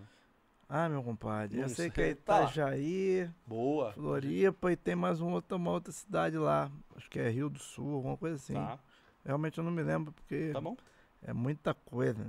Ah, 0.68 0.88
meu 0.88 1.02
compadre, 1.02 1.60
eu 1.60 1.68
sei 1.68 1.90
que 1.90 2.00
é 2.00 2.14
tá. 2.14 2.42
Itajaí, 2.42 3.30
Boa. 3.46 3.92
Floripa 3.92 4.72
e 4.72 4.76
tem 4.76 4.96
mais 4.96 5.20
uma 5.20 5.36
outra, 5.36 5.56
uma 5.56 5.70
outra 5.70 5.92
cidade 5.92 6.36
lá. 6.36 6.70
Acho 6.96 7.08
que 7.08 7.20
é 7.20 7.28
Rio 7.28 7.48
do 7.48 7.60
Sul, 7.60 7.94
alguma 7.94 8.16
coisa 8.16 8.34
assim. 8.34 8.54
Tá, 8.54 8.78
Realmente 9.24 9.58
eu 9.58 9.64
não 9.64 9.70
me 9.70 9.82
lembro 9.82 10.12
porque 10.12 10.50
tá 10.52 10.60
bom. 10.60 10.76
É 11.22 11.32
muita 11.32 11.72
coisa. 11.72 12.26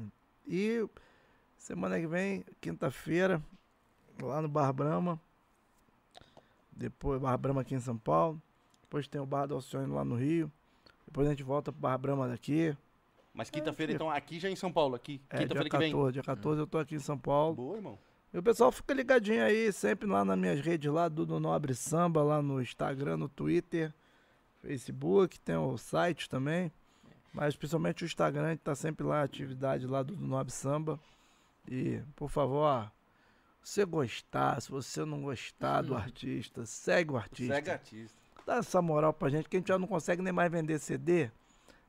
E 0.48 0.88
semana 1.56 2.00
que 2.00 2.06
vem, 2.06 2.46
quinta-feira, 2.62 3.42
lá 4.22 4.42
no 4.42 4.48
Bar 4.48 4.72
Brahma. 4.72 5.20
Depois, 6.72 7.20
Bar 7.20 7.38
Brahma 7.38 7.62
aqui 7.62 7.74
em 7.74 7.80
São 7.80 7.98
Paulo. 7.98 8.40
Depois 8.84 9.08
tem 9.08 9.20
o 9.20 9.26
Bar 9.26 9.48
do 9.48 9.56
Alcione 9.56 9.92
lá 9.92 10.06
no 10.06 10.16
Rio. 10.16 10.52
Depois 11.08 11.28
a 11.28 11.32
gente 11.32 11.44
volta 11.44 11.72
pro 11.72 11.82
Bar 11.82 11.98
Brahma 11.98 12.28
daqui. 12.28 12.76
Mas 13.34 13.50
quinta-feira, 13.50 13.94
então, 13.94 14.10
aqui 14.10 14.40
já 14.40 14.50
em 14.50 14.56
São 14.56 14.72
Paulo, 14.72 14.96
aqui. 14.96 15.22
É, 15.30 15.40
Quinta-feira 15.40 15.70
que 15.70 15.78
vem. 15.78 15.92
14, 15.92 16.14
dia 16.14 16.24
14 16.24 16.62
eu 16.62 16.68
tô 16.68 16.78
aqui 16.78 16.96
em 16.96 17.00
São 17.00 17.18
Paulo. 17.18 17.56
Boa, 17.56 17.76
irmão. 17.76 18.00
E 18.38 18.40
o 18.40 18.44
pessoal 18.44 18.72
fica 18.72 18.94
ligadinho 18.94 19.44
aí, 19.44 19.74
sempre 19.74 20.08
lá 20.08 20.24
nas 20.24 20.38
minhas 20.38 20.60
redes 20.62 20.94
lá, 20.94 21.10
do 21.10 21.40
Nobre 21.40 21.74
Samba, 21.74 22.22
lá 22.22 22.40
no 22.40 22.62
Instagram, 22.62 23.18
no 23.18 23.28
Twitter, 23.28 23.92
Facebook, 24.62 25.40
tem 25.40 25.56
o 25.56 25.76
site 25.76 26.30
também. 26.30 26.72
Mas 27.34 27.56
principalmente 27.56 28.04
o 28.04 28.06
Instagram, 28.06 28.46
a 28.46 28.50
gente 28.52 28.60
tá 28.60 28.76
sempre 28.76 29.08
lá, 29.08 29.24
atividade 29.24 29.88
lá 29.88 30.04
do 30.04 30.16
Nobre 30.16 30.54
Samba. 30.54 31.00
E, 31.68 32.00
por 32.16 32.30
favor, 32.30 32.60
ó, 32.60 32.84
se 33.64 33.82
você 33.82 33.86
gostar, 33.86 34.62
se 34.62 34.70
você 34.70 35.04
não 35.04 35.24
gostar 35.24 35.82
do 35.82 35.96
artista, 35.96 36.64
segue 36.64 37.14
o 37.14 37.18
artista. 37.18 37.56
Segue 37.56 37.72
artista. 37.72 38.18
Dá 38.46 38.58
essa 38.58 38.80
moral 38.84 39.14
pra 39.14 39.30
gente, 39.30 39.50
que 39.50 39.58
a 39.58 39.60
gente 39.60 39.70
já 39.70 39.80
não 39.80 39.88
consegue 39.88 40.22
nem 40.22 40.32
mais 40.32 40.52
vender 40.52 40.78
CD. 40.78 41.32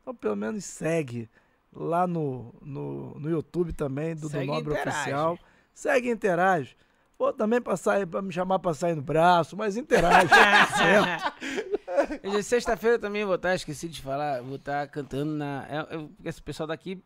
Então, 0.00 0.14
pelo 0.14 0.34
menos 0.34 0.64
segue 0.64 1.28
lá 1.70 2.06
no, 2.06 2.54
no, 2.62 3.20
no 3.20 3.28
YouTube 3.28 3.74
também, 3.74 4.16
do, 4.16 4.30
do 4.30 4.44
Nobre 4.46 4.72
interage. 4.72 4.96
Oficial. 4.96 5.38
Segue 5.78 6.08
e 6.08 6.10
interage. 6.10 6.76
Vou 7.16 7.32
também 7.32 7.60
pra, 7.60 7.76
sair, 7.76 8.04
pra 8.04 8.20
me 8.20 8.32
chamar 8.32 8.58
pra 8.58 8.74
sair 8.74 8.96
no 8.96 9.02
braço, 9.02 9.56
mas 9.56 9.76
interage. 9.76 10.26
certo? 10.76 12.26
É 12.36 12.42
Sexta-feira 12.42 12.98
também 12.98 13.24
vou 13.24 13.36
estar, 13.36 13.54
esqueci 13.54 13.88
de 13.88 14.02
falar, 14.02 14.42
vou 14.42 14.56
estar 14.56 14.88
cantando 14.88 15.34
na. 15.34 15.64
É, 15.68 15.96
é, 15.96 16.08
esse 16.24 16.42
pessoal 16.42 16.66
daqui 16.66 17.00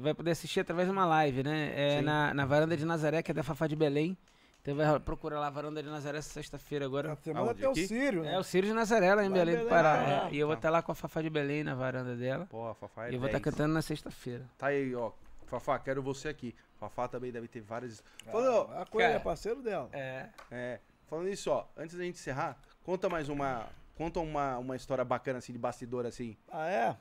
vai 0.00 0.14
poder 0.14 0.30
assistir 0.30 0.60
através 0.60 0.86
de 0.86 0.92
uma 0.92 1.04
live, 1.04 1.42
né? 1.42 1.72
É 1.74 2.02
na, 2.02 2.32
na 2.32 2.46
varanda 2.46 2.76
de 2.76 2.84
Nazaré, 2.84 3.20
que 3.20 3.32
é 3.32 3.34
da 3.34 3.42
Fafá 3.42 3.66
de 3.66 3.74
Belém. 3.74 4.16
Então 4.62 4.76
vai 4.76 5.00
procurar 5.00 5.40
lá 5.40 5.48
a 5.48 5.50
varanda 5.50 5.82
de 5.82 5.88
Nazaré 5.88 6.18
essa 6.18 6.30
sexta-feira 6.30 6.84
agora. 6.84 7.08
Na 7.08 7.16
semana 7.16 7.52
tem 7.52 7.68
o? 7.68 7.74
Sírio, 7.74 8.22
né? 8.22 8.34
É 8.34 8.38
o 8.38 8.44
Círio 8.44 8.68
de 8.68 8.76
Nazaré, 8.76 9.12
lá 9.12 9.24
em 9.24 9.28
Lá 9.28 9.30
em 9.30 9.32
Belém 9.32 9.54
do 9.56 9.58
Belém, 9.58 9.70
Pará. 9.70 10.22
ah, 10.22 10.28
é. 10.28 10.34
E 10.34 10.38
eu 10.38 10.46
vou 10.46 10.54
tá. 10.54 10.60
estar 10.60 10.70
lá 10.70 10.82
com 10.82 10.92
a 10.92 10.94
Fafá 10.94 11.20
de 11.20 11.30
Belém 11.30 11.64
na 11.64 11.74
varanda 11.74 12.14
dela. 12.14 12.46
Pô, 12.46 12.68
a 12.68 12.74
Fafá 12.76 13.08
é 13.08 13.10
e 13.10 13.14
eu 13.14 13.18
vou 13.18 13.26
estar 13.26 13.40
10. 13.40 13.42
cantando 13.42 13.74
na 13.74 13.82
sexta-feira. 13.82 14.44
Tá 14.56 14.68
aí, 14.68 14.94
ó. 14.94 15.10
Fafá, 15.54 15.78
quero 15.78 16.02
você 16.02 16.28
aqui. 16.28 16.54
Fafá 16.80 17.06
também 17.06 17.30
deve 17.30 17.46
ter 17.46 17.60
várias. 17.60 18.02
Ah, 18.26 18.32
Falando, 18.32 18.72
a 18.72 18.86
Coelho 18.86 19.14
é 19.14 19.18
parceiro 19.20 19.62
dela. 19.62 19.88
É. 19.92 20.30
é, 20.50 20.80
falando 21.06 21.28
isso, 21.28 21.50
ó, 21.50 21.66
antes 21.76 21.96
da 21.96 22.02
gente 22.02 22.16
encerrar, 22.16 22.58
conta 22.82 23.08
mais 23.08 23.28
uma. 23.28 23.68
Conta 23.94 24.18
uma, 24.18 24.58
uma 24.58 24.74
história 24.74 25.04
bacana 25.04 25.38
assim 25.38 25.52
de 25.52 25.58
bastidor 25.58 26.04
assim. 26.04 26.36
Ah, 26.48 26.68
é? 26.68 26.96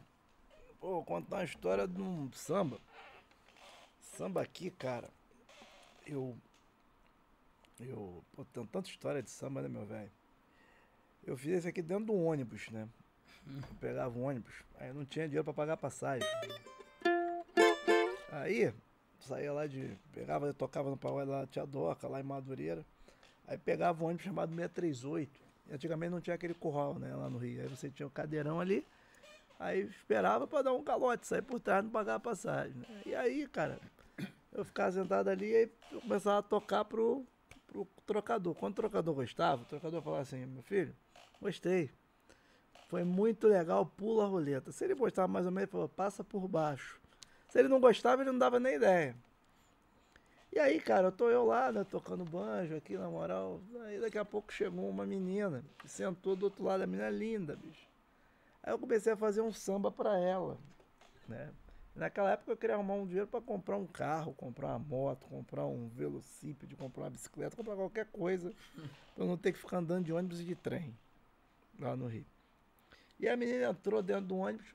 Pô, 0.80 1.04
contar 1.04 1.38
uma 1.38 1.44
história 1.44 1.88
de 1.88 2.00
um 2.00 2.32
samba. 2.32 2.80
Samba 4.00 4.42
aqui, 4.42 4.70
cara. 4.70 5.10
Eu. 6.06 6.38
Eu. 7.80 8.24
Pô, 8.36 8.46
tenho 8.46 8.68
tanta 8.68 8.88
história 8.88 9.24
de 9.24 9.32
samba, 9.32 9.64
né, 9.64 9.68
meu 9.68 9.86
velho? 9.86 10.12
Eu 11.26 11.36
fiz 11.36 11.60
isso 11.60 11.68
aqui 11.68 11.82
dentro 11.82 12.06
do 12.06 12.14
ônibus, 12.14 12.70
né? 12.70 12.88
Eu 13.48 13.76
pegava 13.82 14.16
um 14.18 14.26
ônibus, 14.26 14.54
aí 14.76 14.90
eu 14.90 14.94
não 14.94 15.06
tinha 15.06 15.26
dinheiro 15.26 15.44
pra 15.44 15.54
pagar 15.54 15.74
a 15.74 15.78
passagem. 15.78 16.28
Aí, 18.42 18.74
saía 19.20 19.54
lá 19.54 19.68
de. 19.68 19.96
Pegava, 20.12 20.52
tocava 20.54 20.90
no 20.90 20.98
pagode 20.98 21.30
lá, 21.30 21.46
Tia 21.46 21.66
Doca, 21.66 22.08
lá 22.08 22.20
em 22.20 22.24
Madureira. 22.24 22.84
Aí 23.48 23.58
pegava 23.58 24.04
um 24.04 24.08
ônibus 24.08 24.24
chamado 24.24 24.50
638. 24.50 25.30
E 25.70 25.74
Antigamente 25.74 26.12
não 26.12 26.22
tinha 26.22 26.34
aquele 26.36 26.54
curral, 26.54 26.98
né, 26.98 27.16
lá 27.16 27.30
no 27.30 27.38
Rio. 27.38 27.62
Aí 27.62 27.68
você 27.68 27.90
tinha 27.90 28.08
o 28.08 28.10
cadeirão 28.10 28.60
ali, 28.60 28.86
aí 29.60 29.82
esperava 29.82 30.48
pra 30.48 30.62
dar 30.62 30.74
um 30.74 30.84
calote, 30.84 31.28
sair 31.28 31.42
por 31.42 31.60
trás, 31.60 31.84
não 31.84 31.92
pagar 31.92 32.16
a 32.16 32.20
passagem. 32.20 32.74
né? 32.74 32.86
E 33.06 33.14
aí, 33.14 33.48
cara, 33.48 33.80
eu 34.52 34.66
ficava 34.66 34.92
sentado 34.92 35.30
ali 35.30 35.46
e 35.46 35.70
eu 35.92 36.02
começava 36.02 36.40
a 36.40 36.44
tocar 36.44 36.84
pro, 36.86 37.26
pro 37.68 37.88
trocador. 38.06 38.56
Quando 38.56 38.74
o 38.74 38.76
trocador 38.76 39.14
gostava, 39.14 39.62
o 39.62 39.66
trocador 39.66 40.02
falava 40.02 40.22
assim, 40.24 40.46
meu 40.46 40.64
filho, 40.64 40.96
gostei. 41.40 41.92
Foi 42.88 43.04
muito 43.04 43.48
legal, 43.48 43.86
pula 43.86 44.24
a 44.24 44.28
roleta. 44.28 44.72
Se 44.72 44.84
ele 44.84 44.96
gostava 44.96 45.28
mais 45.28 45.46
ou 45.46 45.52
menos, 45.52 45.64
ele 45.64 45.72
falou, 45.72 45.90
passa 45.90 46.24
por 46.24 46.48
baixo. 46.48 47.03
Se 47.54 47.60
ele 47.60 47.68
não 47.68 47.80
gostava, 47.80 48.24
ele 48.24 48.32
não 48.32 48.40
dava 48.40 48.60
nem 48.60 48.78
ideia. 48.78 49.16
E 50.52 50.58
aí, 50.58 50.80
cara, 50.80 51.10
eu 51.10 51.12
tô 51.12 51.30
eu 51.30 51.46
lá, 51.46 51.72
né, 51.72 51.84
tocando 51.84 52.26
banjo 52.26 52.76
aqui, 52.76 52.98
na 52.98 53.08
moral. 53.08 53.62
Aí 53.86 54.02
daqui 54.02 54.18
a 54.18 54.26
pouco 54.26 54.52
chegou 54.52 54.90
uma 54.90 55.06
menina, 55.06 55.64
sentou 55.86 56.36
do 56.36 56.46
outro 56.46 56.64
lado, 56.64 56.82
a 56.82 56.88
menina 56.88 57.12
linda, 57.12 57.56
bicho. 57.56 57.88
Aí 58.64 58.74
eu 58.74 58.80
comecei 58.80 59.14
a 59.14 59.16
fazer 59.16 59.42
um 59.42 59.54
samba 59.54 59.92
pra 59.92 60.18
ela, 60.18 60.58
né? 61.28 61.52
Naquela 61.96 62.32
época 62.32 62.54
eu 62.54 62.58
queria 62.58 62.74
arrumar 62.74 62.96
um 62.96 63.06
dinheiro 63.06 63.28
pra 63.28 63.40
comprar 63.40 63.78
um 63.78 63.86
carro, 63.86 64.34
comprar 64.34 64.70
uma 64.70 64.80
moto, 64.80 65.28
comprar 65.28 65.68
um 65.68 65.90
velocípede, 65.90 66.76
comprar 66.76 67.04
uma 67.04 67.10
bicicleta, 67.12 67.56
comprar 67.56 67.76
qualquer 67.76 68.08
coisa, 68.08 68.52
eu 69.16 69.28
não 69.28 69.38
ter 69.38 69.54
que 69.54 69.60
ficar 69.60 69.78
andando 69.78 70.06
de 70.06 70.12
ônibus 70.12 70.40
e 70.40 70.44
de 70.44 70.56
trem 70.56 70.92
lá 71.80 71.96
no 71.96 72.08
Rio. 72.08 72.26
E 73.20 73.30
a 73.30 73.38
menina 73.38 73.70
entrou 73.70 74.02
dentro 74.02 74.26
do 74.26 74.38
ônibus, 74.38 74.74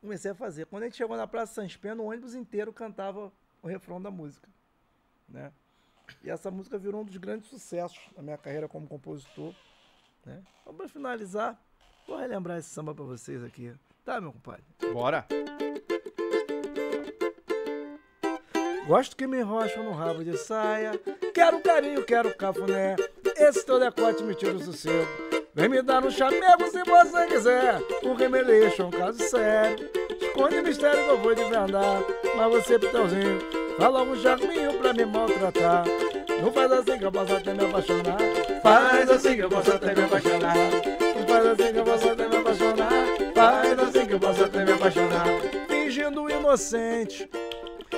comecei 0.00 0.30
a 0.30 0.34
fazer. 0.34 0.66
Quando 0.66 0.82
a 0.84 0.86
gente 0.86 0.96
chegou 0.96 1.16
na 1.16 1.26
Praça 1.26 1.54
Sans 1.54 1.76
Pena, 1.76 2.02
o 2.02 2.06
ônibus 2.06 2.34
inteiro 2.34 2.72
cantava 2.72 3.32
o 3.62 3.68
refrão 3.68 4.00
da 4.00 4.10
música, 4.10 4.48
né? 5.28 5.52
E 6.22 6.30
essa 6.30 6.50
música 6.50 6.78
virou 6.78 7.02
um 7.02 7.04
dos 7.04 7.16
grandes 7.16 7.48
sucessos 7.48 8.00
da 8.16 8.22
minha 8.22 8.38
carreira 8.38 8.68
como 8.68 8.86
compositor, 8.86 9.54
né? 10.24 10.42
Então, 10.62 10.74
pra 10.74 10.88
finalizar, 10.88 11.60
vou 12.06 12.16
relembrar 12.16 12.58
esse 12.58 12.70
samba 12.70 12.94
pra 12.94 13.04
vocês 13.04 13.42
aqui, 13.44 13.74
tá, 14.04 14.20
meu 14.20 14.32
compadre? 14.32 14.64
Bora! 14.92 15.26
Gosto 18.86 19.14
que 19.14 19.26
me 19.26 19.38
enrocham 19.40 19.84
no 19.84 19.92
rabo 19.92 20.24
de 20.24 20.38
saia. 20.38 20.92
Quero 21.34 21.60
carinho, 21.60 22.06
quero 22.06 22.34
cafuné. 22.34 22.96
Esse 23.36 23.64
teu 23.66 23.78
decote 23.78 24.22
me 24.22 24.34
tira 24.34 24.54
o 24.54 24.60
sossego. 24.60 25.27
Vem 25.58 25.68
me 25.68 25.82
dar 25.82 26.04
um 26.04 26.08
chamego 26.08 26.70
se 26.70 26.84
você 26.84 27.26
quiser. 27.26 27.82
O 28.04 28.14
remeleixo 28.14 28.82
é 28.82 28.84
um 28.84 28.90
caso 28.90 29.18
sério. 29.24 29.90
Esconde 30.22 30.62
mistério 30.62 31.02
que 31.02 31.10
eu 31.10 31.18
vou 31.18 31.34
desvendar. 31.34 32.00
Mas 32.36 32.52
você, 32.52 32.78
Pitãozinho, 32.78 33.40
fala 33.76 33.98
algum 33.98 34.14
charminho 34.14 34.74
pra 34.74 34.92
me 34.92 35.04
maltratar. 35.04 35.84
Não 36.40 36.52
faz 36.52 36.70
assim 36.70 36.98
que 36.98 37.04
eu 37.04 37.10
posso 37.10 37.34
até 37.34 37.54
me 37.54 37.64
apaixonar. 37.64 38.18
Faz 38.62 39.10
assim 39.10 39.34
que 39.34 39.40
eu 39.40 39.48
posso 39.48 39.72
até 39.72 39.94
me 39.96 40.04
apaixonar. 40.04 40.54
Faz 41.26 41.46
assim 41.46 41.72
que 41.72 41.78
eu 41.78 41.84
posso 41.84 42.08
até 42.08 42.28
me 42.28 42.36
apaixonar. 42.36 42.92
Faz 43.34 43.78
assim 43.80 44.06
que 44.06 44.12
eu 44.12 44.20
posso 44.20 44.44
até 44.44 44.64
me 44.64 44.72
apaixonar. 44.72 45.26
Fingindo 45.68 46.30
inocente. 46.30 47.28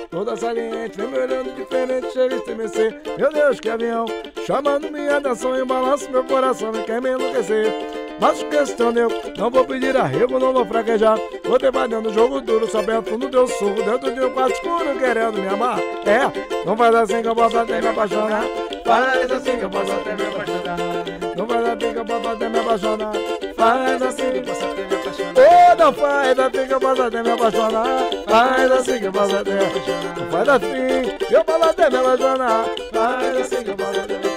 Toda 0.09 0.35
saliente, 0.35 0.97
vem 0.97 1.07
me 1.07 1.19
olhando 1.19 1.55
diferente, 1.55 2.11
chega 2.11 2.35
a 2.35 2.37
estremecer. 2.37 3.01
Meu 3.17 3.31
Deus, 3.31 3.59
que 3.59 3.69
avião, 3.69 4.05
chamando 4.45 4.91
minha 4.91 5.17
atenção 5.17 5.57
e 5.57 5.65
balança 5.65 6.09
meu 6.09 6.23
coração, 6.23 6.71
me 6.71 6.83
quer 6.83 7.01
me 7.01 7.11
enlouquecer. 7.11 7.73
Mas 8.19 8.43
questão 8.43 8.91
eu 8.91 9.09
não 9.35 9.49
vou 9.49 9.65
pedir 9.65 9.97
arrego, 9.97 10.37
não 10.37 10.53
vou 10.53 10.63
fraquejar. 10.63 11.17
Vou 11.43 11.57
no 12.01 12.13
jogo 12.13 12.39
duro, 12.39 12.69
sabendo 12.69 13.17
no 13.17 13.29
teu 13.29 13.47
surro, 13.47 13.81
dentro 13.81 14.13
de 14.13 14.21
um 14.21 14.31
quarto 14.31 14.53
escuro, 14.53 14.95
querendo 14.99 15.39
me 15.39 15.47
amar. 15.47 15.79
É, 15.79 16.63
não 16.63 16.77
faz 16.77 16.93
assim 16.93 17.21
que 17.23 17.27
eu 17.27 17.35
posso 17.35 17.57
até 17.57 17.81
me 17.81 17.87
apaixonar. 17.87 18.43
Faz 18.85 19.31
assim 19.31 19.57
que 19.57 19.63
eu 19.63 19.69
posso 19.71 19.91
até 19.91 20.15
me 20.15 20.21
apaixonar. 20.27 20.77
Não 21.35 21.47
faz 21.47 21.65
assim 21.65 21.93
que 21.93 21.99
eu 21.99 22.05
posso 22.05 22.27
até 22.27 22.49
me 22.49 22.59
apaixonar. 22.59 23.13
Faz 23.57 24.01
assim 24.01 24.31
que 24.31 24.37
eu 24.37 24.43
posso 24.43 24.65
até 24.65 24.83
me 24.83 24.95
apaixonar. 24.95 25.71
Ô, 25.71 25.75
não 25.75 25.93
faz 25.93 26.39
assim 26.39 26.67
que 26.67 26.73
eu 26.73 26.79
posso 26.79 27.01
até 27.01 27.23
me 27.23 27.31
apaixonar. 27.31 28.09
Faz 28.27 28.71
assim 28.71 28.99
que 28.99 29.05
eu 29.05 29.11
posso 29.11 29.35
até 29.35 29.51
me 29.51 29.65
apaixonar. 29.65 30.15
Não 30.19 30.29
faz 30.29 30.49
assim 30.49 31.17
que 31.27 31.35
eu 31.35 31.43
posso 31.43 31.65
até 31.65 31.89
me 31.89 31.97
apaixonar. 31.97 32.65
Faz 32.93 33.37
assim 33.37 33.63
que 33.63 33.69
eu 33.71 33.75
posso 33.75 33.89
até 33.89 34.03
me 34.03 34.15
apaixonar. 34.15 34.30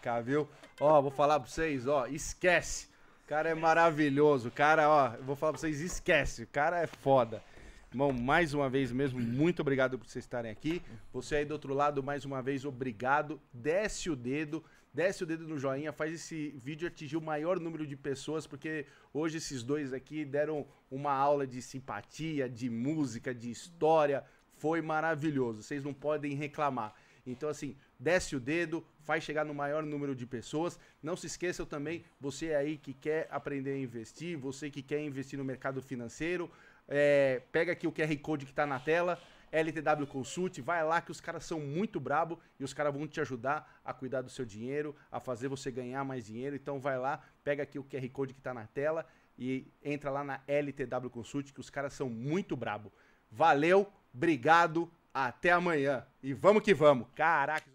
Caraca, 0.00 0.22
viu? 0.22 0.48
Ó, 0.80 1.00
vou 1.00 1.10
falar 1.10 1.40
pra 1.40 1.48
vocês, 1.48 1.86
ó, 1.86 2.06
esquece. 2.06 2.88
O 3.24 3.28
cara 3.28 3.48
é 3.48 3.54
maravilhoso. 3.54 4.48
O 4.48 4.50
cara, 4.50 4.88
ó, 4.88 5.14
eu 5.14 5.24
vou 5.24 5.36
falar 5.36 5.52
pra 5.52 5.60
vocês, 5.60 5.80
esquece. 5.80 6.42
O 6.42 6.46
cara 6.46 6.80
é 6.80 6.86
foda. 6.86 7.42
Irmão, 7.94 8.12
mais 8.12 8.52
uma 8.52 8.68
vez 8.68 8.90
mesmo, 8.90 9.20
muito 9.20 9.62
obrigado 9.62 9.96
por 9.96 10.06
vocês 10.06 10.24
estarem 10.24 10.50
aqui. 10.50 10.82
Você 11.12 11.36
aí 11.36 11.44
do 11.44 11.52
outro 11.52 11.72
lado, 11.72 12.02
mais 12.02 12.24
uma 12.24 12.42
vez, 12.42 12.64
obrigado. 12.64 13.40
Desce 13.52 14.10
o 14.10 14.16
dedo, 14.16 14.64
desce 14.92 15.22
o 15.22 15.26
dedo 15.26 15.46
no 15.46 15.58
joinha, 15.58 15.92
faz 15.92 16.12
esse 16.12 16.50
vídeo 16.62 16.88
atingir 16.88 17.16
o 17.16 17.20
maior 17.20 17.60
número 17.60 17.86
de 17.86 17.96
pessoas, 17.96 18.48
porque 18.48 18.84
hoje 19.12 19.36
esses 19.38 19.62
dois 19.62 19.92
aqui 19.92 20.24
deram 20.24 20.66
uma 20.90 21.12
aula 21.12 21.46
de 21.46 21.62
simpatia, 21.62 22.48
de 22.48 22.68
música, 22.68 23.32
de 23.32 23.48
história. 23.48 24.24
Foi 24.56 24.82
maravilhoso. 24.82 25.62
Vocês 25.62 25.84
não 25.84 25.94
podem 25.94 26.34
reclamar. 26.34 26.94
Então, 27.24 27.48
assim, 27.48 27.76
desce 27.98 28.36
o 28.36 28.40
dedo, 28.40 28.84
faz 29.02 29.22
chegar 29.22 29.44
no 29.44 29.54
maior 29.54 29.82
número 29.82 30.14
de 30.14 30.26
pessoas. 30.26 30.78
Não 31.02 31.16
se 31.16 31.26
esqueçam 31.26 31.66
também, 31.66 32.04
você 32.20 32.54
aí 32.54 32.76
que 32.76 32.92
quer 32.92 33.28
aprender 33.30 33.72
a 33.72 33.78
investir, 33.78 34.36
você 34.36 34.70
que 34.70 34.82
quer 34.82 35.00
investir 35.00 35.38
no 35.38 35.44
mercado 35.44 35.80
financeiro, 35.82 36.50
é, 36.88 37.42
pega 37.50 37.72
aqui 37.72 37.86
o 37.86 37.92
QR 37.92 38.16
Code 38.18 38.44
que 38.44 38.52
está 38.52 38.66
na 38.66 38.78
tela, 38.78 39.18
LTW 39.50 40.06
Consult, 40.08 40.60
vai 40.60 40.84
lá 40.84 41.00
que 41.00 41.12
os 41.12 41.20
caras 41.20 41.44
são 41.44 41.60
muito 41.60 42.00
brabo 42.00 42.40
e 42.58 42.64
os 42.64 42.74
caras 42.74 42.92
vão 42.92 43.06
te 43.06 43.20
ajudar 43.20 43.80
a 43.84 43.94
cuidar 43.94 44.22
do 44.22 44.28
seu 44.28 44.44
dinheiro, 44.44 44.96
a 45.10 45.20
fazer 45.20 45.48
você 45.48 45.70
ganhar 45.70 46.04
mais 46.04 46.26
dinheiro. 46.26 46.56
Então 46.56 46.80
vai 46.80 46.98
lá, 46.98 47.22
pega 47.44 47.62
aqui 47.62 47.78
o 47.78 47.84
QR 47.84 48.08
Code 48.10 48.34
que 48.34 48.40
tá 48.40 48.52
na 48.52 48.66
tela 48.66 49.06
e 49.38 49.66
entra 49.82 50.10
lá 50.10 50.24
na 50.24 50.40
LTW 50.48 51.08
Consult 51.10 51.52
que 51.52 51.60
os 51.60 51.70
caras 51.70 51.92
são 51.92 52.08
muito 52.10 52.56
brabo. 52.56 52.92
Valeu, 53.30 53.90
obrigado, 54.12 54.90
até 55.12 55.52
amanhã. 55.52 56.04
E 56.22 56.32
vamos 56.32 56.62
que 56.62 56.74
vamos. 56.74 57.06
Caraca. 57.14 57.73